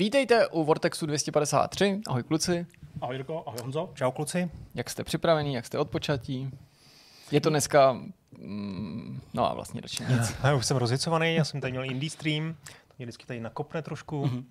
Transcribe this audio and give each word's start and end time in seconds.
Vítejte 0.00 0.48
u 0.48 0.64
Vortexu 0.64 1.06
253. 1.06 2.00
Ahoj 2.06 2.22
kluci. 2.22 2.66
Ahoj 3.00 3.16
Jirko, 3.16 3.42
ahoj 3.46 3.60
Honzo. 3.62 3.90
Čau 3.94 4.10
kluci. 4.10 4.50
Jak 4.74 4.90
jste 4.90 5.04
připravení, 5.04 5.54
jak 5.54 5.66
jste 5.66 5.78
odpočatí? 5.78 6.50
Je 7.30 7.40
to 7.40 7.50
dneska, 7.50 7.92
mm, 8.38 9.20
no 9.34 9.50
a 9.50 9.54
vlastně 9.54 9.80
radši 9.80 10.02
nic. 10.02 10.36
Já 10.44 10.54
už 10.54 10.66
jsem 10.66 10.76
rozjecovaný, 10.76 11.34
já 11.34 11.44
jsem 11.44 11.60
tady 11.60 11.70
měl 11.70 11.84
indie 11.84 12.10
stream, 12.10 12.56
mě 12.98 13.06
vždycky 13.06 13.26
tady 13.26 13.40
nakopne 13.40 13.82
trošku. 13.82 14.24
Mm-hmm. 14.24 14.44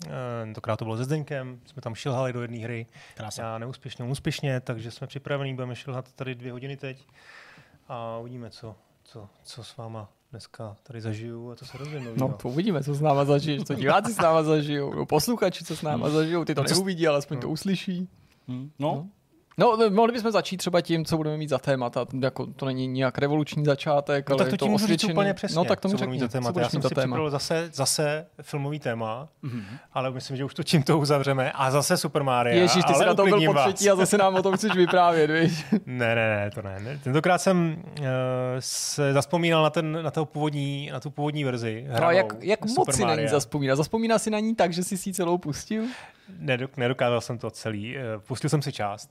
Tentokrát 0.43 0.77
to 0.77 0.85
bylo 0.85 0.97
se 0.97 1.03
Zdeňkem, 1.03 1.59
jsme 1.65 1.81
tam 1.81 1.95
šilhali 1.95 2.33
do 2.33 2.41
jedné 2.41 2.57
hry. 2.57 2.85
Krása. 3.15 3.41
Já 3.41 3.57
neúspěšně, 3.57 4.05
úspěšně, 4.05 4.59
takže 4.59 4.91
jsme 4.91 5.07
připravení, 5.07 5.53
budeme 5.53 5.75
šilhat 5.75 6.13
tady 6.13 6.35
dvě 6.35 6.51
hodiny 6.51 6.77
teď 6.77 7.05
a 7.87 8.17
uvidíme, 8.17 8.49
co, 8.49 8.75
co, 9.11 9.27
co 9.43 9.63
s 9.63 9.77
váma 9.77 10.09
dneska 10.31 10.75
tady 10.83 11.01
zažiju 11.01 11.51
a 11.51 11.55
co 11.55 11.65
se 11.65 11.77
rozvím 11.77 12.07
No 12.15 12.29
to 12.41 12.47
uvidíme, 12.49 12.83
co 12.83 12.93
s 12.93 13.01
náma 13.01 13.25
zažiješ, 13.25 13.63
co 13.63 13.73
diváci 13.73 14.13
s 14.13 14.17
náma 14.17 14.43
zažijou, 14.43 14.93
no, 14.93 15.05
posluchači, 15.05 15.65
co 15.65 15.75
s 15.75 15.81
náma 15.81 16.09
zažijou, 16.09 16.45
ty 16.45 16.55
to 16.55 16.63
neuvidí, 16.63 17.07
ale 17.07 17.17
aspoň 17.17 17.37
to 17.37 17.47
No. 17.47 17.53
uslyší. 17.53 18.09
Hmm. 18.47 18.71
No, 18.79 18.95
No. 18.95 19.09
No, 19.59 19.77
mohli 19.89 20.13
bychom 20.13 20.31
začít 20.31 20.57
třeba 20.57 20.81
tím, 20.81 21.05
co 21.05 21.17
budeme 21.17 21.37
mít 21.37 21.49
za 21.49 21.57
témata. 21.57 22.05
Jako, 22.19 22.45
to 22.45 22.65
není 22.65 22.87
nějak 22.87 23.17
revoluční 23.17 23.65
začátek, 23.65 24.29
No, 24.29 24.33
ale 24.35 24.43
tak 24.45 24.51
to 24.51 24.57
to 24.57 24.65
ti 24.65 24.69
můžu 24.71 24.87
říct 24.87 25.03
úplně 25.03 25.33
přesně, 25.33 25.55
No 25.55 25.65
tak 25.65 25.79
to 25.79 25.87
mi 25.87 25.91
budu 25.91 25.97
řekni, 25.99 26.11
mít 26.11 26.19
za 26.19 26.27
témata. 26.27 26.61
Já 26.61 26.69
jsem 26.69 26.81
si 26.81 26.89
téma. 26.89 27.01
připravil 27.01 27.29
zase, 27.29 27.69
zase 27.73 28.25
filmový 28.41 28.79
téma, 28.79 29.27
Mhm. 29.41 29.63
ale 29.93 30.11
myslím, 30.11 30.37
že 30.37 30.45
už 30.45 30.53
to 30.53 30.63
tímto 30.63 30.97
uzavřeme. 30.99 31.51
A 31.51 31.71
zase 31.71 31.97
Super 31.97 32.23
Mario. 32.23 32.57
Ježíš, 32.61 32.83
ty 32.85 32.93
jsi 32.93 33.05
na 33.05 33.13
to 33.13 33.23
byl 33.25 33.45
po 33.45 33.53
třetí 33.53 33.89
a 33.89 33.95
zase 33.95 34.17
nám 34.17 34.35
o 34.35 34.43
tom 34.43 34.55
chceš 34.57 34.75
vyprávět, 34.75 35.31
víš? 35.31 35.65
Ne, 35.85 36.15
ne, 36.15 36.29
ne, 36.35 36.51
to 36.55 36.61
ne. 36.61 36.79
ne. 36.79 36.99
Tentokrát 37.03 37.37
jsem 37.37 37.83
uh, 37.99 38.05
se 38.59 39.13
zaspomínal 39.13 39.63
na, 39.63 39.69
ten, 39.69 40.03
na, 40.03 40.11
původní, 40.25 40.89
na 40.93 40.99
tu 40.99 41.09
původní 41.09 41.43
verzi. 41.43 41.85
No 41.87 41.95
hranou 41.95 42.13
jak, 42.15 42.33
jak 42.39 42.59
Super 42.59 42.77
moc 42.77 42.95
si 42.95 43.05
na 43.05 43.15
ní 43.15 43.27
zaspomíná? 43.27 43.75
Zaspomíná 43.75 44.19
si 44.19 44.29
na 44.29 44.39
ní 44.39 44.55
tak, 44.55 44.73
že 44.73 44.83
jsi 44.83 44.97
si 44.97 45.13
celou 45.13 45.37
pustil? 45.37 45.83
Nedok, 46.39 46.77
nedokázal 46.77 47.21
jsem 47.21 47.37
to 47.37 47.51
celý. 47.51 47.97
Eh, 47.97 48.01
Pustil 48.27 48.49
jsem 48.49 48.61
si 48.61 48.71
část 48.71 49.09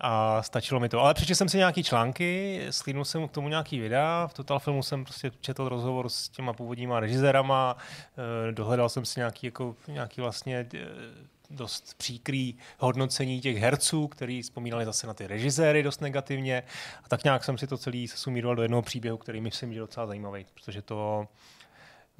a 0.00 0.42
stačilo 0.42 0.80
mi 0.80 0.88
to. 0.88 1.00
Ale 1.00 1.14
přečetl 1.14 1.36
jsem 1.36 1.48
si 1.48 1.56
nějaký 1.56 1.82
články, 1.82 2.60
slídnul 2.70 3.04
jsem 3.04 3.28
k 3.28 3.30
tomu 3.30 3.48
nějaký 3.48 3.80
videa, 3.80 4.26
v 4.26 4.34
Total 4.34 4.58
Filmu 4.58 4.82
jsem 4.82 5.04
prostě 5.04 5.30
četl 5.40 5.68
rozhovor 5.68 6.08
s 6.08 6.28
těma 6.28 6.52
původníma 6.52 7.00
režisérama, 7.00 7.76
eh, 8.48 8.52
dohledal 8.52 8.88
jsem 8.88 9.04
si 9.04 9.20
nějaký, 9.20 9.46
jako, 9.46 9.76
nějaký 9.88 10.20
vlastně 10.20 10.66
eh, 10.74 10.78
dost 11.50 11.94
příkrý 11.98 12.54
hodnocení 12.78 13.40
těch 13.40 13.56
herců, 13.56 14.08
který 14.08 14.42
vzpomínali 14.42 14.84
zase 14.84 15.06
na 15.06 15.14
ty 15.14 15.26
režiséry 15.26 15.82
dost 15.82 16.00
negativně. 16.00 16.62
A 17.04 17.08
tak 17.08 17.24
nějak 17.24 17.44
jsem 17.44 17.58
si 17.58 17.66
to 17.66 17.78
celý 17.78 18.08
sumíroval 18.08 18.56
do 18.56 18.62
jednoho 18.62 18.82
příběhu, 18.82 19.16
který 19.16 19.40
myslím, 19.40 19.72
že 19.72 19.76
je 19.76 19.80
docela 19.80 20.06
zajímavý, 20.06 20.46
protože 20.54 20.82
to 20.82 21.28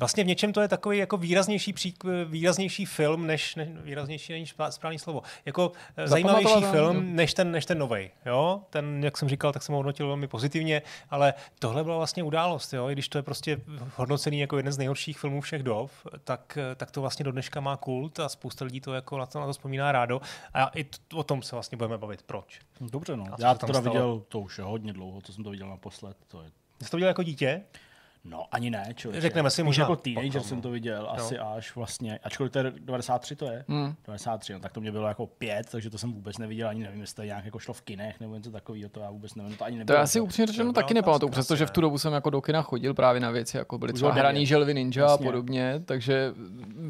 Vlastně 0.01 0.25
v 0.25 0.27
něčem 0.27 0.53
to 0.53 0.61
je 0.61 0.69
takový 0.69 0.99
jako 0.99 1.17
výraznější, 1.17 1.73
pří, 1.73 1.95
výraznější 2.25 2.85
film, 2.85 3.27
než, 3.27 3.55
než 3.55 3.69
výraznější 3.83 4.33
není 4.33 4.47
správný 4.71 4.99
slovo. 4.99 5.23
Jako 5.47 5.73
eh, 5.97 6.09
zajímavější 6.09 6.63
film, 6.71 7.17
než 7.17 7.35
ten, 7.35 7.53
než 7.53 7.67
ten 7.67 7.79
novej. 7.79 8.11
Jo? 8.27 8.61
Ten, 8.71 9.05
jak 9.05 9.17
jsem 9.17 9.29
říkal, 9.29 9.53
tak 9.53 9.63
jsem 9.63 9.73
ho 9.73 9.79
hodnotil 9.79 10.07
velmi 10.07 10.29
pozitivně, 10.29 10.83
ale 11.11 11.35
tohle 11.59 11.85
byla 11.85 11.97
vlastně 11.97 12.23
událost. 12.23 12.73
Jo? 12.73 12.91
I 12.91 12.93
když 12.93 13.09
to 13.09 13.19
je 13.19 13.23
prostě 13.23 13.61
hodnocený 13.97 14.41
jako 14.41 14.57
jeden 14.57 14.73
z 14.73 14.79
nejhorších 14.79 15.19
filmů 15.19 15.41
všech 15.41 15.63
dob, 15.63 15.91
tak, 16.25 16.59
tak 16.77 16.91
to 16.91 17.01
vlastně 17.01 17.25
do 17.25 17.33
dneška 17.33 17.61
má 17.61 17.77
kult 17.77 18.21
a 18.21 18.29
spousta 18.29 18.65
lidí 18.65 18.81
to 18.81 18.95
jako 18.95 19.19
na 19.19 19.27
to, 19.27 19.41
na 19.41 19.47
to 19.47 19.53
vzpomíná 19.53 19.93
rádo. 19.93 20.21
A 20.55 20.67
i 20.67 20.85
t- 20.85 20.99
o 21.15 21.23
tom 21.23 21.43
se 21.43 21.57
vlastně 21.57 21.77
budeme 21.77 21.99
bavit. 21.99 22.23
Proč? 22.23 22.61
dobře 22.81 23.17
no. 23.17 23.25
Já 23.39 23.55
to 23.55 23.67
teda 23.67 23.81
stalo? 23.81 23.95
viděl, 23.95 24.23
to 24.29 24.41
už 24.41 24.59
je 24.59 24.65
hodně 24.65 24.93
dlouho, 24.93 25.21
co 25.21 25.33
jsem 25.33 25.45
to 25.45 25.51
viděl 25.51 25.69
naposled. 25.69 26.17
To 26.29 26.43
je 26.43 26.51
Jsi 26.83 26.91
to 26.91 26.97
viděl 26.97 27.09
jako 27.09 27.23
dítě? 27.23 27.63
No, 28.25 28.45
ani 28.53 28.71
ne, 28.71 28.85
člověče. 28.95 29.21
Řekneme 29.21 29.51
si 29.51 29.63
možná 29.63 29.83
jako 29.83 29.97
teenager 29.97 30.43
jsem 30.43 30.57
no. 30.59 30.63
to 30.63 30.71
viděl, 30.71 31.03
No. 31.03 31.11
asi 31.13 31.39
až 31.39 31.77
vlastně, 31.77 32.19
ačkoliv 32.25 32.53
to 32.53 32.59
je 32.59 32.73
93 32.81 33.37
to 33.37 33.47
je, 33.47 33.65
Hmm. 33.69 33.95
93, 34.07 34.53
no, 34.53 34.61
tak 34.61 34.73
to 34.73 34.81
mě 34.81 34.93
bylo 34.93 35.09
jako 35.09 35.27
pět, 35.27 35.67
takže 35.71 35.91
to 35.91 35.99
jsem 35.99 36.13
vůbec 36.13 36.39
neviděl, 36.39 36.69
ani 36.69 36.83
nevím, 36.83 37.01
jestli 37.01 37.17
to 37.17 37.23
nějak 37.23 37.45
jako 37.45 37.59
šlo 37.59 37.75
v 37.75 37.83
kinech 37.83 38.21
nebo 38.21 38.35
něco 38.37 38.51
takového, 38.51 38.89
to 38.89 39.01
já 39.01 39.11
vůbec 39.11 39.35
nevím, 39.35 39.57
to 39.57 39.65
ani 39.65 39.77
To 39.77 39.79
nebylo. 39.79 39.99
já 39.99 40.07
si 40.07 40.21
upřímně 40.21 40.47
řečeno 40.47 40.73
taky 40.73 40.95
nepamatuju, 40.95 41.31
přestože 41.31 41.67
v 41.67 41.71
tu 41.71 41.81
dobu 41.81 41.99
jsem 41.99 42.13
jako 42.13 42.31
do 42.31 42.41
kina 42.41 42.63
chodil 42.63 42.95
právě 42.95 43.21
na 43.21 43.31
věci, 43.31 43.57
jako 43.57 43.79
byly 43.79 43.93
třeba 43.93 44.13
hraný 44.13 44.47
želvy 44.47 44.75
ninja 44.75 45.07
a 45.07 45.11
Jasně. 45.11 45.27
podobně, 45.27 45.83
takže 45.85 46.33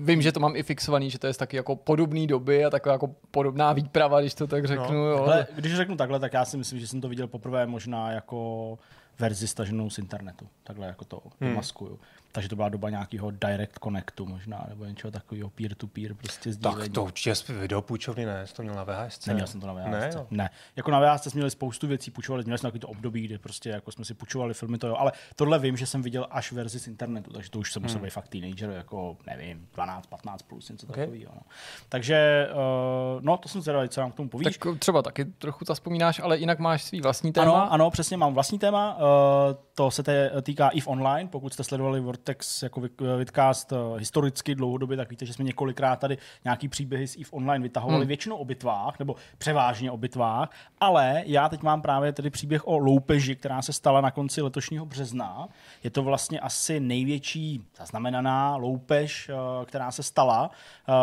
vím, 0.04 0.22
že 0.22 0.32
to 0.32 0.40
mám 0.40 0.56
i 0.56 0.62
fixovaný, 0.62 1.10
že 1.10 1.18
to 1.18 1.26
je 1.26 1.32
z 1.32 1.36
taky 1.36 1.56
jako 1.56 1.76
podobný 1.76 2.26
doby 2.26 2.64
a 2.64 2.70
taková 2.70 2.92
jako 2.92 3.14
podobná 3.30 3.72
výprava, 3.72 4.20
když 4.20 4.34
to 4.34 4.46
tak 4.46 4.64
řeknu. 4.64 4.86
No, 4.92 5.04
jo. 5.06 5.22
Ale 5.24 5.46
když 5.54 5.76
řeknu 5.76 5.96
takhle, 5.96 6.20
tak 6.20 6.32
já 6.32 6.44
si 6.44 6.56
myslím, 6.56 6.80
že 6.80 6.86
jsem 6.86 7.00
to 7.00 7.08
viděl 7.08 7.26
poprvé 7.26 7.66
možná 7.66 8.10
jako 8.12 8.78
verzi 9.20 9.48
staženou 9.48 9.90
z 9.90 9.98
internetu. 9.98 10.48
Takhle 10.64 10.86
jako 10.86 11.04
to 11.04 11.22
Hmm. 11.40 11.54
maskuju. 11.54 12.00
Takže 12.32 12.48
to 12.48 12.56
byla 12.56 12.68
doba 12.68 12.90
nějakého 12.90 13.30
direct 13.30 13.78
connectu 13.84 14.26
možná, 14.26 14.64
nebo 14.68 14.84
něčeho 14.84 15.10
takového 15.10 15.50
peer-to-peer 15.50 16.14
prostě 16.14 16.50
Tak 16.54 16.72
sdílení. 16.72 16.92
to 16.94 17.04
určitě 17.04 17.52
videopůjčovny 17.52 18.24
ne, 18.26 18.46
jsi 18.46 18.54
to 18.54 18.62
měl 18.62 18.74
na 18.74 18.84
VHS. 18.84 19.26
Neměl 19.26 19.46
jsem 19.46 19.60
to 19.60 19.66
na 19.66 19.72
VHS. 19.72 19.84
Ne, 19.90 20.00
Ne, 20.00 20.10
jo. 20.14 20.26
ne. 20.30 20.50
Jako 20.76 20.90
na 20.90 21.00
VHS 21.00 21.22
jsme 21.22 21.38
měli 21.38 21.50
spoustu 21.50 21.86
věcí, 21.86 22.10
půjčovali, 22.10 22.44
měli 22.44 22.58
jsme 22.58 22.66
takový 22.66 22.80
to 22.80 22.88
období, 22.88 23.22
kdy 23.22 23.38
prostě 23.38 23.70
jako 23.70 23.92
jsme 23.92 24.04
si 24.04 24.14
půjčovali 24.14 24.54
filmy, 24.54 24.78
to 24.78 24.86
jo, 24.88 24.96
ale 24.98 25.12
tohle 25.36 25.58
vím, 25.58 25.76
že 25.76 25.86
jsem 25.86 26.02
viděl 26.02 26.26
až 26.30 26.52
verzi 26.52 26.80
z 26.80 26.86
internetu, 26.86 27.32
takže 27.32 27.50
to 27.50 27.58
už 27.58 27.72
jsem 27.72 27.82
musel 27.82 27.98
Hmm. 27.98 28.04
být 28.04 28.10
fakt 28.10 28.28
teenager, 28.28 28.70
jako 28.70 29.16
nevím, 29.26 29.68
12, 29.74 30.06
15 30.06 30.42
plus, 30.42 30.68
něco 30.68 30.86
Okay. 30.86 31.04
takového. 31.06 31.32
No. 31.34 31.40
Takže, 31.88 32.48
uh, 32.52 33.22
no, 33.22 33.36
to 33.36 33.48
jsem 33.48 33.60
zvědavý, 33.60 33.88
co 33.88 34.00
nám 34.00 34.12
k 34.12 34.14
tomu 34.14 34.28
povíš. 34.28 34.56
Tak 34.58 34.78
třeba 34.78 35.02
taky 35.02 35.24
trochu 35.24 35.64
zaspomínáš, 35.64 36.20
ale 36.20 36.38
jinak 36.38 36.58
máš 36.58 36.82
svý 36.84 37.00
vlastní 37.00 37.32
téma. 37.32 37.52
Ano, 37.62 37.72
ano, 37.72 37.90
přesně 37.90 38.16
mám 38.16 38.34
vlastní 38.34 38.58
téma. 38.58 38.96
Uh, 38.96 39.02
to 39.74 39.90
se 39.90 40.02
týká 40.42 40.68
EVE 40.68 40.86
Online. 40.86 41.28
Pokud 41.30 41.52
jste 41.52 41.64
sledovali 41.64 42.00
Vortex 42.20 42.62
jako 42.62 42.80
vid- 42.80 43.16
vidcast 43.16 43.72
uh, 43.72 43.96
historicky 43.98 44.54
dlouhodobě, 44.54 44.96
tak 44.96 45.10
víte, 45.10 45.26
že 45.26 45.32
jsme 45.32 45.44
několikrát 45.44 45.96
tady 45.96 46.18
nějaký 46.44 46.68
příběhy 46.68 47.08
z 47.08 47.16
EVE 47.16 47.30
Online 47.30 47.62
vytahovali, 47.62 48.00
Hmm. 48.00 48.08
většinou 48.08 48.36
o 48.36 48.44
bitvách, 48.44 48.98
nebo 48.98 49.16
převážně 49.38 49.90
o 49.90 49.96
bitvách, 49.96 50.50
ale 50.80 51.22
já 51.26 51.48
teď 51.48 51.62
mám 51.62 51.82
právě 51.82 52.12
tedy 52.12 52.30
příběh 52.30 52.68
o 52.68 52.78
loupeži, 52.78 53.36
která 53.36 53.62
se 53.62 53.72
stala 53.72 54.00
na 54.00 54.10
konci 54.10 54.42
letošního 54.42 54.86
března. 54.86 55.48
Je 55.84 55.90
to 55.90 56.02
vlastně 56.02 56.40
asi 56.40 56.80
největší 56.80 57.64
zaznamenaná 57.78 58.56
loupež, 58.56 59.28
uh, 59.28 59.64
která 59.64 59.90
se 59.90 60.02
stala 60.02 60.50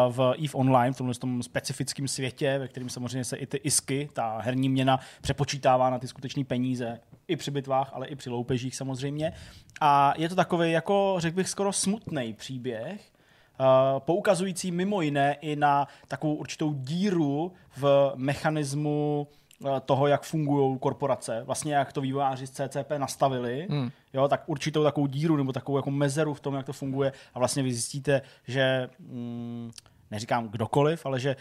v 0.10 0.34
EVE 0.38 0.54
Online, 0.54 0.94
v 0.94 0.98
tomhle 0.98 1.16
tom 1.16 1.44
specifickém 1.44 2.08
světě, 2.08 2.58
ve 2.60 2.68
kterém 2.68 2.90
samozřejmě 2.90 3.24
se 3.24 3.38
i 3.38 3.46
ty 3.46 3.58
isky, 3.58 4.10
ta 4.14 4.38
herní 4.42 4.70
měna, 4.70 5.00
přepočítává 5.22 5.90
na 5.90 6.00
ty 6.00 6.08
skutečné 6.08 6.44
peníze 6.44 7.00
i 7.28 7.36
při 7.36 7.52
bitvách, 7.52 7.92
ale 7.94 8.08
i 8.08 8.16
při 8.16 8.30
loupežích 8.30 8.76
samozřejmě. 8.76 9.34
A 9.82 10.14
je 10.18 10.30
to 10.30 10.36
takový, 10.36 10.72
jako 10.72 11.07
řekl 11.18 11.36
bych, 11.36 11.50
skoro 11.50 11.74
smutný 11.74 12.34
příběh, 12.34 13.12
Uh, 13.60 14.00
poukazující 14.00 14.72
mimo 14.72 15.02
jiné 15.02 15.34
i 15.42 15.56
na 15.56 15.88
takovou 16.08 16.36
určitou 16.36 16.74
díru 16.74 17.52
v 17.78 18.12
mechanismu 18.16 19.28
uh, 19.60 19.70
toho, 19.86 20.08
jak 20.08 20.24
fungují 20.24 20.80
korporace. 20.80 21.44
Vlastně 21.44 21.74
jak 21.76 21.94
to 21.94 22.02
vývojáři 22.02 22.48
z 22.48 22.52
CCP 22.52 22.92
nastavili, 22.98 23.68
Hmm. 23.70 23.90
jo, 24.14 24.28
tak 24.28 24.44
určitou 24.46 24.84
takovou 24.84 25.08
díru 25.08 25.38
nebo 25.38 25.54
takovou 25.54 25.78
jako 25.78 25.92
mezeru 25.92 26.34
v 26.34 26.40
tom, 26.40 26.54
jak 26.56 26.66
to 26.66 26.74
funguje 26.74 27.12
a 27.34 27.40
vlastně 27.40 27.64
vy 27.64 27.74
zjistíte, 27.74 28.22
že 28.48 28.90
mm, 29.00 29.72
neříkám 30.12 30.48
kdokoliv, 30.50 31.06
ale 31.06 31.20
že 31.20 31.36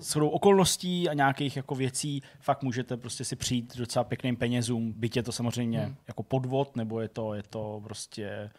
shodou 0.00 0.28
okolností 0.28 1.08
a 1.08 1.14
nějakých 1.14 1.56
jako 1.56 1.74
věcí 1.74 2.22
fakt 2.40 2.62
můžete 2.62 2.96
prostě 2.96 3.24
si 3.24 3.36
přijít 3.36 3.76
docela 3.76 4.04
pěkným 4.04 4.36
penězům, 4.36 4.92
byť 4.96 5.16
je 5.16 5.22
to 5.22 5.32
samozřejmě 5.32 5.80
Hmm. 5.80 5.96
jako 6.08 6.22
podvod, 6.22 6.76
nebo 6.76 7.00
je 7.00 7.08
to, 7.08 7.34
je 7.34 7.42
to 7.42 7.80
prostě 7.84 8.50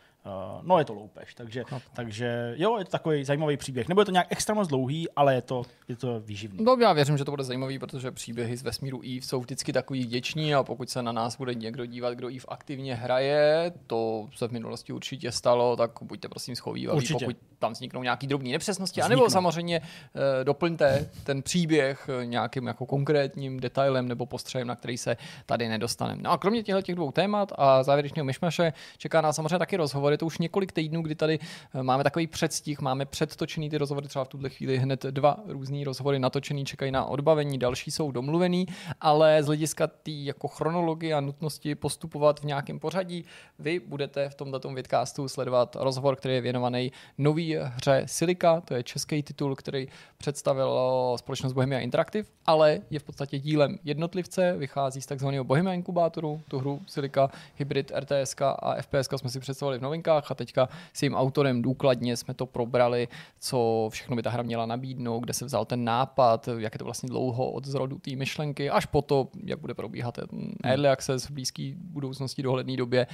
no 0.62 0.80
je 0.80 0.86
to 0.86 0.94
loupež, 0.94 1.34
takže, 1.34 1.64
takže 1.94 2.54
jo, 2.58 2.78
je 2.78 2.86
to 2.86 2.92
takový 2.92 3.24
zajímavý 3.24 3.58
příběh. 3.58 3.88
Nebo 3.90 4.02
je 4.02 4.06
to 4.06 4.12
nějak 4.12 4.28
extra 4.30 4.56
moc 4.56 4.68
dlouhý, 4.68 5.08
ale 5.16 5.36
je 5.36 5.42
to, 5.42 5.64
je 5.88 5.96
to 5.96 6.20
výživný. 6.20 6.64
No, 6.64 6.78
já 6.82 6.94
věřím, 6.94 7.18
že 7.18 7.26
to 7.26 7.32
bude 7.32 7.44
zajímavý, 7.44 7.80
protože 7.80 8.12
příběhy 8.12 8.58
z 8.58 8.64
vesmíru 8.64 9.02
EVE 9.02 9.22
jsou 9.22 9.40
vždycky 9.40 9.74
takový 9.74 10.04
vděční 10.04 10.56
a 10.56 10.64
pokud 10.64 10.90
se 10.90 11.04
na 11.04 11.12
nás 11.12 11.38
bude 11.38 11.54
někdo 11.54 11.86
dívat, 11.86 12.14
kdo 12.14 12.28
EVE 12.28 12.46
aktivně 12.48 12.96
hraje, 12.96 13.72
to 13.88 14.28
se 14.36 14.48
v 14.48 14.52
minulosti 14.52 14.94
určitě 14.94 15.32
stalo, 15.32 15.76
tak 15.76 15.92
buďte 16.02 16.28
prosím 16.28 16.56
schovývaví, 16.56 16.98
Určitě. 16.98 17.26
pokud 17.26 17.38
tam 17.60 17.72
vzniknou 17.74 18.04
nějaké 18.04 18.28
drobné 18.28 18.50
nepřesnosti, 18.50 19.02
Vzniknou. 19.02 19.22
anebo 19.22 19.30
samozřejmě 19.30 19.82
eh, 19.82 20.44
doplňte 20.44 21.10
ten 21.24 21.42
příběh 21.42 22.10
eh, 22.22 22.26
nějakým 22.26 22.68
jako 22.68 22.86
konkrétním 22.86 23.60
detailem 23.60 24.08
nebo 24.08 24.26
postřehem, 24.26 24.68
na 24.68 24.76
který 24.76 24.98
se 24.98 25.18
tady 25.46 25.70
nedostaneme. 25.70 26.22
No 26.24 26.32
a 26.32 26.38
kromě 26.38 26.64
těchto 26.64 26.82
těch 26.82 26.96
dvou 26.96 27.12
témat 27.12 27.52
a 27.56 27.84
závěrečného 27.84 28.26
myšmaše 28.26 28.74
čeká 28.98 29.22
nás 29.22 29.36
samozřejmě 29.36 29.60
taky 29.60 29.78
rozhovor. 29.78 30.13
Je 30.14 30.18
to 30.18 30.26
už 30.26 30.38
několik 30.38 30.72
týdnů, 30.72 31.02
kdy 31.02 31.16
tady 31.16 31.40
eh, 31.74 31.84
máme 31.84 32.04
takový 32.04 32.28
předstih, 32.28 32.82
máme 32.82 33.06
předtočený 33.06 33.70
ty 33.70 33.78
rozhovory, 33.78 34.08
třeba 34.08 34.26
v 34.26 34.28
tuhle 34.28 34.50
chvíli 34.50 34.78
hned 34.78 35.04
dva 35.04 35.38
různý 35.48 35.84
rozhovory 35.84 36.20
natočený, 36.20 36.66
čekají 36.66 36.92
na 36.92 37.06
odbavení, 37.06 37.58
další 37.58 37.92
jsou 37.92 38.12
domluvený, 38.12 38.66
ale 39.02 39.44
z 39.44 39.46
hlediska 39.46 39.88
té 39.88 40.12
jako 40.12 40.48
chronologie 40.48 41.14
a 41.14 41.20
nutnosti 41.20 41.76
postupovat 41.76 42.40
v 42.40 42.44
nějakém 42.44 42.80
pořadí, 42.80 43.26
vy 43.60 43.80
budete 43.80 44.30
v 44.30 44.36
tomto 44.36 44.70
vidcastu 44.74 45.28
sledovat 45.28 45.76
rozhovor, 45.80 46.16
který 46.16 46.34
je 46.34 46.42
věnovaný 46.42 46.92
nový 47.18 47.56
hře 47.56 48.04
Silica, 48.06 48.62
to 48.62 48.74
je 48.74 48.84
český 48.84 49.24
titul, 49.24 49.56
který 49.56 49.88
představil 50.18 50.80
společnost 51.16 51.54
Bohemia 51.54 51.80
Interactive, 51.80 52.30
ale 52.46 52.82
je 52.90 53.00
v 53.00 53.04
podstatě 53.04 53.40
dílem 53.40 53.80
jednotlivce, 53.84 54.58
vychází 54.58 55.02
z 55.02 55.06
takzvaného 55.06 55.44
Bohemia 55.44 55.74
inkubátoru, 55.74 56.42
tu 56.48 56.60
hru 56.60 56.82
Silica, 56.88 57.30
Hybrid, 57.56 57.92
RTS 57.96 58.36
a 58.42 58.82
FPS 58.82 59.10
jsme 59.16 59.30
si 59.30 59.40
představili 59.40 59.80
v 59.80 59.82
novém 59.82 60.02
myšlenkách 60.04 60.32
a 60.32 60.36
teďka 60.36 60.70
s 60.94 61.00
tím 61.00 61.16
autorem 61.16 61.62
důkladně 61.62 62.18
jsme 62.18 62.34
to 62.34 62.46
probrali, 62.46 63.08
co 63.40 63.90
všechno 63.92 64.16
by 64.16 64.24
ta 64.24 64.30
hra 64.30 64.44
měla 64.44 64.66
nabídnout, 64.66 65.20
kde 65.20 65.34
se 65.34 65.46
vzal 65.46 65.66
ten 65.66 65.84
nápad, 65.84 66.50
jak 66.58 66.76
je 66.76 66.80
to 66.80 66.86
vlastně 66.86 67.10
dlouho 67.10 67.52
od 67.52 67.66
zrodu 67.66 68.00
té 68.00 68.16
myšlenky, 68.16 68.70
až 68.70 68.86
po 68.86 69.02
to, 69.02 69.30
jak 69.46 69.60
bude 69.60 69.74
probíhat 69.74 70.16
ten 70.16 70.28
early 70.64 70.90
access 70.90 71.26
v 71.26 71.32
blízké 71.32 71.74
budoucnosti, 71.76 72.44
dohledné 72.44 72.78
době 72.78 73.08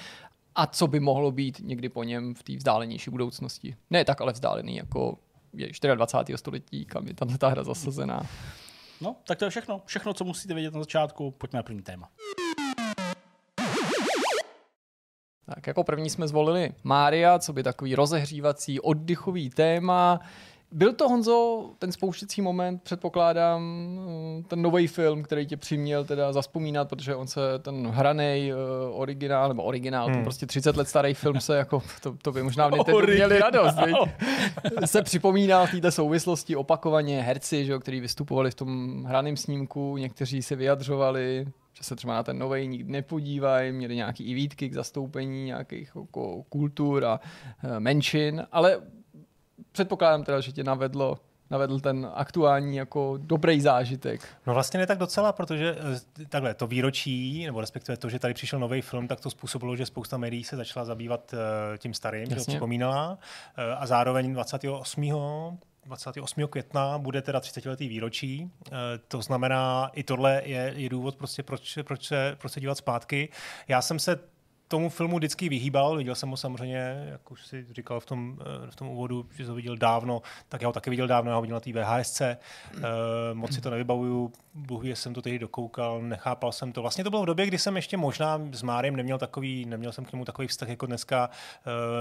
a 0.56 0.68
co 0.68 0.88
by 0.88 1.00
mohlo 1.00 1.31
být 1.31 1.62
někdy 1.63 1.89
po 1.89 2.03
něm 2.03 2.36
v 2.36 2.44
té 2.44 2.56
vzdálenější 2.56 3.12
budoucnosti. 3.12 3.75
Ne 3.89 4.06
tak 4.06 4.21
ale 4.21 4.33
vzdálený, 4.33 4.75
jako 4.75 5.18
je 5.53 5.95
24. 5.95 6.38
století, 6.38 6.86
kam 6.86 7.07
je 7.07 7.13
tam 7.13 7.38
ta 7.38 7.47
hra 7.50 7.63
zasazená. 7.63 8.21
No, 9.01 9.15
tak 9.27 9.39
to 9.39 9.45
je 9.45 9.51
všechno. 9.51 9.81
Všechno, 9.86 10.13
co 10.13 10.24
musíte 10.24 10.53
vědět 10.53 10.74
na 10.74 10.80
začátku. 10.80 11.31
Pojďme 11.31 11.57
na 11.57 11.63
první 11.63 11.81
téma. 11.81 12.09
Tak 15.56 15.68
jako 15.68 15.84
první 15.84 16.10
jsme 16.10 16.28
zvolili 16.28 16.72
Mária, 16.84 17.40
co 17.40 17.54
by 17.54 17.63
takový 17.63 17.96
rozehřívací, 17.96 18.80
oddychový 18.80 19.50
téma. 19.50 20.19
Byl 20.72 20.94
to, 20.94 21.10
Honzo, 21.10 21.69
ten 21.80 21.92
spouštěcí 21.92 22.42
moment, 22.42 22.84
předpokládám, 22.84 23.62
eh, 24.40 24.44
ten 24.48 24.62
nový 24.62 24.88
film, 24.88 25.24
který 25.24 25.46
tě 25.46 25.57
přiměl 25.57 26.06
teda 26.06 26.34
zaspomínat, 26.34 26.90
protože 26.90 27.16
on 27.16 27.28
se, 27.28 27.40
ten 27.62 27.88
hraný 27.88 28.51
uh, 28.54 29.00
originál, 29.01 29.48
nebo 29.48 29.63
originál, 29.63 30.07
hmm. 30.07 30.18
to 30.18 30.24
prostě 30.24 30.46
30 30.46 30.78
let 30.78 30.90
starý 30.90 31.13
film 31.13 31.40
se 31.40 31.57
jako, 31.57 31.84
to, 32.01 32.16
to 32.22 32.31
by 32.31 32.44
možná 32.44 32.68
v 32.68 32.72
měli 33.13 33.40
radost, 33.40 33.75
viď? 33.86 33.96
se 34.86 35.01
připomíná 35.01 35.66
v 35.66 35.72
této 35.72 35.92
souvislosti 35.92 36.56
opakovaně 36.56 37.22
herci, 37.22 37.66
že, 37.66 37.80
kteří 37.80 38.00
vystupovali 38.00 38.51
v 38.51 38.56
tom 38.56 39.04
hraném 39.04 39.38
snímku, 39.38 39.98
někteří 39.98 40.42
se 40.42 40.56
vyjadřovali, 40.56 41.48
že 41.79 41.83
se 41.83 41.95
třeba 41.95 42.13
na 42.13 42.23
ten 42.23 42.39
nový 42.39 42.67
nikdy 42.67 42.91
nepodívají, 42.91 43.71
měli 43.71 43.95
nějaký 43.95 44.23
i 44.23 44.33
výtky 44.33 44.69
k 44.69 44.73
zastoupení 44.73 45.45
nějakých 45.45 45.91
jako 45.95 46.43
kultur 46.43 47.05
a 47.05 47.19
uh, 47.63 47.79
menšin, 47.79 48.47
ale 48.51 48.81
předpokládám 49.71 50.23
teda, 50.23 50.41
že 50.41 50.51
tě 50.51 50.63
navedlo 50.63 51.17
navedl 51.49 51.79
ten 51.79 52.09
aktuální 52.13 52.77
jako 52.77 53.17
dobrý 53.21 53.61
zážitek. 53.61 54.21
No 54.47 54.53
vlastně 54.53 54.79
ne 54.79 54.87
tak 54.87 54.97
docela, 54.97 55.31
protože 55.31 55.75
eh, 56.21 56.25
takhle 56.25 56.53
to 56.53 56.67
výročí, 56.67 57.45
nebo 57.45 57.61
respektive 57.61 57.97
to, 57.97 58.09
že 58.09 58.19
tady 58.19 58.33
přišel 58.33 58.59
nový 58.59 58.81
film, 58.81 59.07
tak 59.07 59.19
to 59.19 59.29
způsobilo, 59.29 59.75
že 59.75 59.85
spousta 59.85 60.17
médií 60.17 60.43
se 60.43 60.57
začala 60.57 60.85
zabývat 60.85 61.33
uh, 61.33 61.39
tím 61.77 61.93
starým, 61.93 62.21
Jasně. 62.21 62.35
že 62.35 62.39
ho 62.39 62.45
připomínala. 62.45 63.17
A 63.77 63.87
zároveň 63.87 64.33
28. 64.33 65.59
28. 65.85 66.47
května 66.47 66.97
bude 66.97 67.21
teda 67.21 67.39
30 67.39 67.65
letý 67.65 67.87
výročí. 67.87 68.51
To 69.07 69.21
znamená, 69.21 69.91
i 69.93 70.03
tohle 70.03 70.41
je, 70.45 70.73
je 70.75 70.89
důvod, 70.89 71.15
prostě, 71.15 71.43
proč, 71.43 71.79
proč, 71.83 72.05
se, 72.05 72.35
proč 72.39 72.51
se 72.51 72.59
dívat 72.59 72.75
zpátky. 72.75 73.29
Já 73.67 73.81
jsem 73.81 73.99
se 73.99 74.19
tomu 74.69 74.89
filmu 74.89 75.18
vždycky 75.18 75.50
vyhýbal. 75.50 75.98
Viděl 75.98 76.16
jsem 76.16 76.30
ho 76.30 76.38
samozřejmě, 76.38 77.07
jak 77.12 77.31
už 77.31 77.48
si 77.48 77.66
říkal 77.71 78.00
v 78.00 78.06
tom, 78.06 78.39
eh, 78.42 78.71
v 78.71 78.75
tom 78.75 78.88
úvodu, 78.88 79.25
že 79.38 79.44
jsem 79.44 79.50
ho 79.50 79.56
viděl 79.56 79.77
dávno, 79.77 80.21
tak 80.50 80.62
já 80.62 80.68
ho 80.68 80.74
taky 80.74 80.89
viděl 80.89 81.07
dávno, 81.07 81.31
já 81.31 81.36
ho 81.36 81.42
viděl 81.42 81.54
na 81.54 81.60
té 81.60 81.74
VHSC. 81.74 82.21
E, 82.21 82.38
eh, 82.77 83.33
moc 83.33 83.54
si 83.54 83.62
to 83.62 83.69
nevybavuju, 83.69 84.31
Bůh 84.54 84.83
ví, 84.83 84.95
jsem 84.95 85.13
to 85.13 85.21
tehdy 85.21 85.39
dokoukal, 85.39 86.01
nechápal 86.01 86.51
jsem 86.51 86.71
to. 86.71 86.81
Vlastně 86.81 87.04
to 87.04 87.10
bylo 87.10 87.21
v 87.21 87.25
době, 87.25 87.45
kdy 87.45 87.57
jsem 87.57 87.75
ještě 87.75 87.98
možná 87.98 88.42
s 88.51 88.62
Máriem 88.62 88.95
neměl 88.95 89.18
takový, 89.18 89.66
neměl 89.66 89.92
jsem 89.92 90.06
k 90.06 90.13
němu 90.13 90.25
takový 90.25 90.48
vztah 90.48 90.69
jako 90.69 90.86
dneska. 90.86 91.30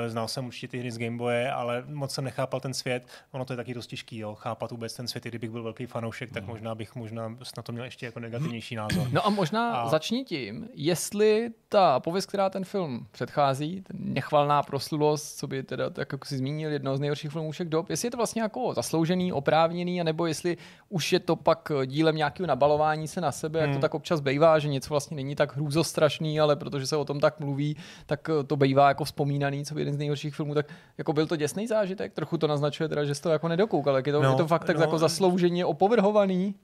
E, 0.04 0.10
znal 0.10 0.28
jsem 0.28 0.46
určitě 0.46 0.68
ty 0.68 0.78
hry 0.78 0.90
z 0.90 0.98
Gameboye, 0.98 1.52
ale 1.52 1.84
moc 1.86 2.14
jsem 2.14 2.24
nechápal 2.24 2.60
ten 2.60 2.74
svět. 2.74 3.06
Ono 3.30 3.44
to 3.44 3.52
je 3.52 3.56
taky 3.56 3.74
dost 3.74 3.86
těžký, 3.86 4.18
jo, 4.18 4.34
chápat 4.34 4.70
vůbec 4.70 4.94
ten 4.94 5.08
svět. 5.08 5.26
I 5.26 5.28
kdybych 5.28 5.50
byl 5.50 5.62
velký 5.62 5.86
fanoušek, 5.86 6.32
tak 6.32 6.42
mm. 6.42 6.48
možná 6.48 6.74
bych 6.74 6.94
možná 6.94 7.28
na 7.56 7.62
to 7.62 7.72
měl 7.72 7.84
ještě 7.84 8.06
jako 8.06 8.20
negativnější 8.20 8.76
názor. 8.76 9.08
No 9.12 9.26
a 9.26 9.30
možná 9.30 9.76
a... 9.76 9.88
začni 9.88 10.24
tím, 10.24 10.68
jestli 10.74 11.50
ta 11.68 12.00
pověst, 12.00 12.26
která 12.26 12.50
ten 12.58 12.64
film 12.64 13.06
předchází, 13.10 13.82
ten 13.82 13.96
nechvalná 14.00 14.62
proslulost, 14.62 15.38
co 15.38 15.46
by 15.46 15.62
teda, 15.62 15.90
tak 15.90 16.12
jako 16.12 16.24
si 16.26 16.36
zmínil, 16.36 16.70
jedno 16.70 16.96
z 16.96 17.00
nejhorších 17.00 17.30
filmů 17.30 17.50
všech 17.50 17.68
dob, 17.68 17.90
jestli 17.90 18.06
je 18.06 18.10
to 18.10 18.16
vlastně 18.16 18.42
jako 18.42 18.74
zasloužený, 18.74 19.32
oprávněný, 19.32 20.00
anebo 20.00 20.26
jestli 20.26 20.56
už 20.88 21.12
je 21.12 21.20
to 21.20 21.36
pak 21.36 21.72
dílem 21.86 22.16
nějakého 22.16 22.46
nabalování 22.46 23.08
se 23.08 23.20
na 23.20 23.32
sebe, 23.32 23.58
hmm. 23.58 23.62
jak 23.62 23.70
to 23.70 23.74
hmm. 23.74 23.80
tak 23.80 23.94
občas 23.94 24.20
bejvá, 24.20 24.58
že 24.58 24.68
něco 24.68 24.90
vlastně 24.90 25.14
není 25.14 25.36
tak 25.36 25.56
hrůzostrašný, 25.56 26.40
ale 26.40 26.56
protože 26.56 26.86
se 26.86 26.96
o 26.96 27.04
tom 27.04 27.20
tak 27.20 27.40
mluví, 27.40 27.76
tak 28.06 28.30
to 28.46 28.56
bejvá 28.56 28.88
jako 28.88 29.04
vzpomínaný, 29.04 29.64
co 29.64 29.74
by 29.74 29.80
jeden 29.80 29.94
z 29.94 29.98
nejhorších 29.98 30.34
filmů, 30.34 30.54
tak 30.54 30.66
jako 30.98 31.12
byl 31.12 31.26
to 31.26 31.36
děsný 31.36 31.66
zážitek, 31.66 32.12
trochu 32.12 32.38
to 32.38 32.46
naznačuje 32.46 32.88
teda, 32.88 33.04
že 33.04 33.14
jsi 33.14 33.22
to 33.22 33.30
jako 33.30 33.48
nedokoukal, 33.48 33.96
jak 33.96 34.06
je 34.06 34.12
to, 34.12 34.22
no, 34.22 34.30
je 34.30 34.36
to 34.36 34.46
fakt 34.46 34.64
tak 34.64 34.76
no, 34.76 34.82
jako 34.82 34.98
zaslouženě 34.98 35.64
opovrhovaný. 35.64 36.54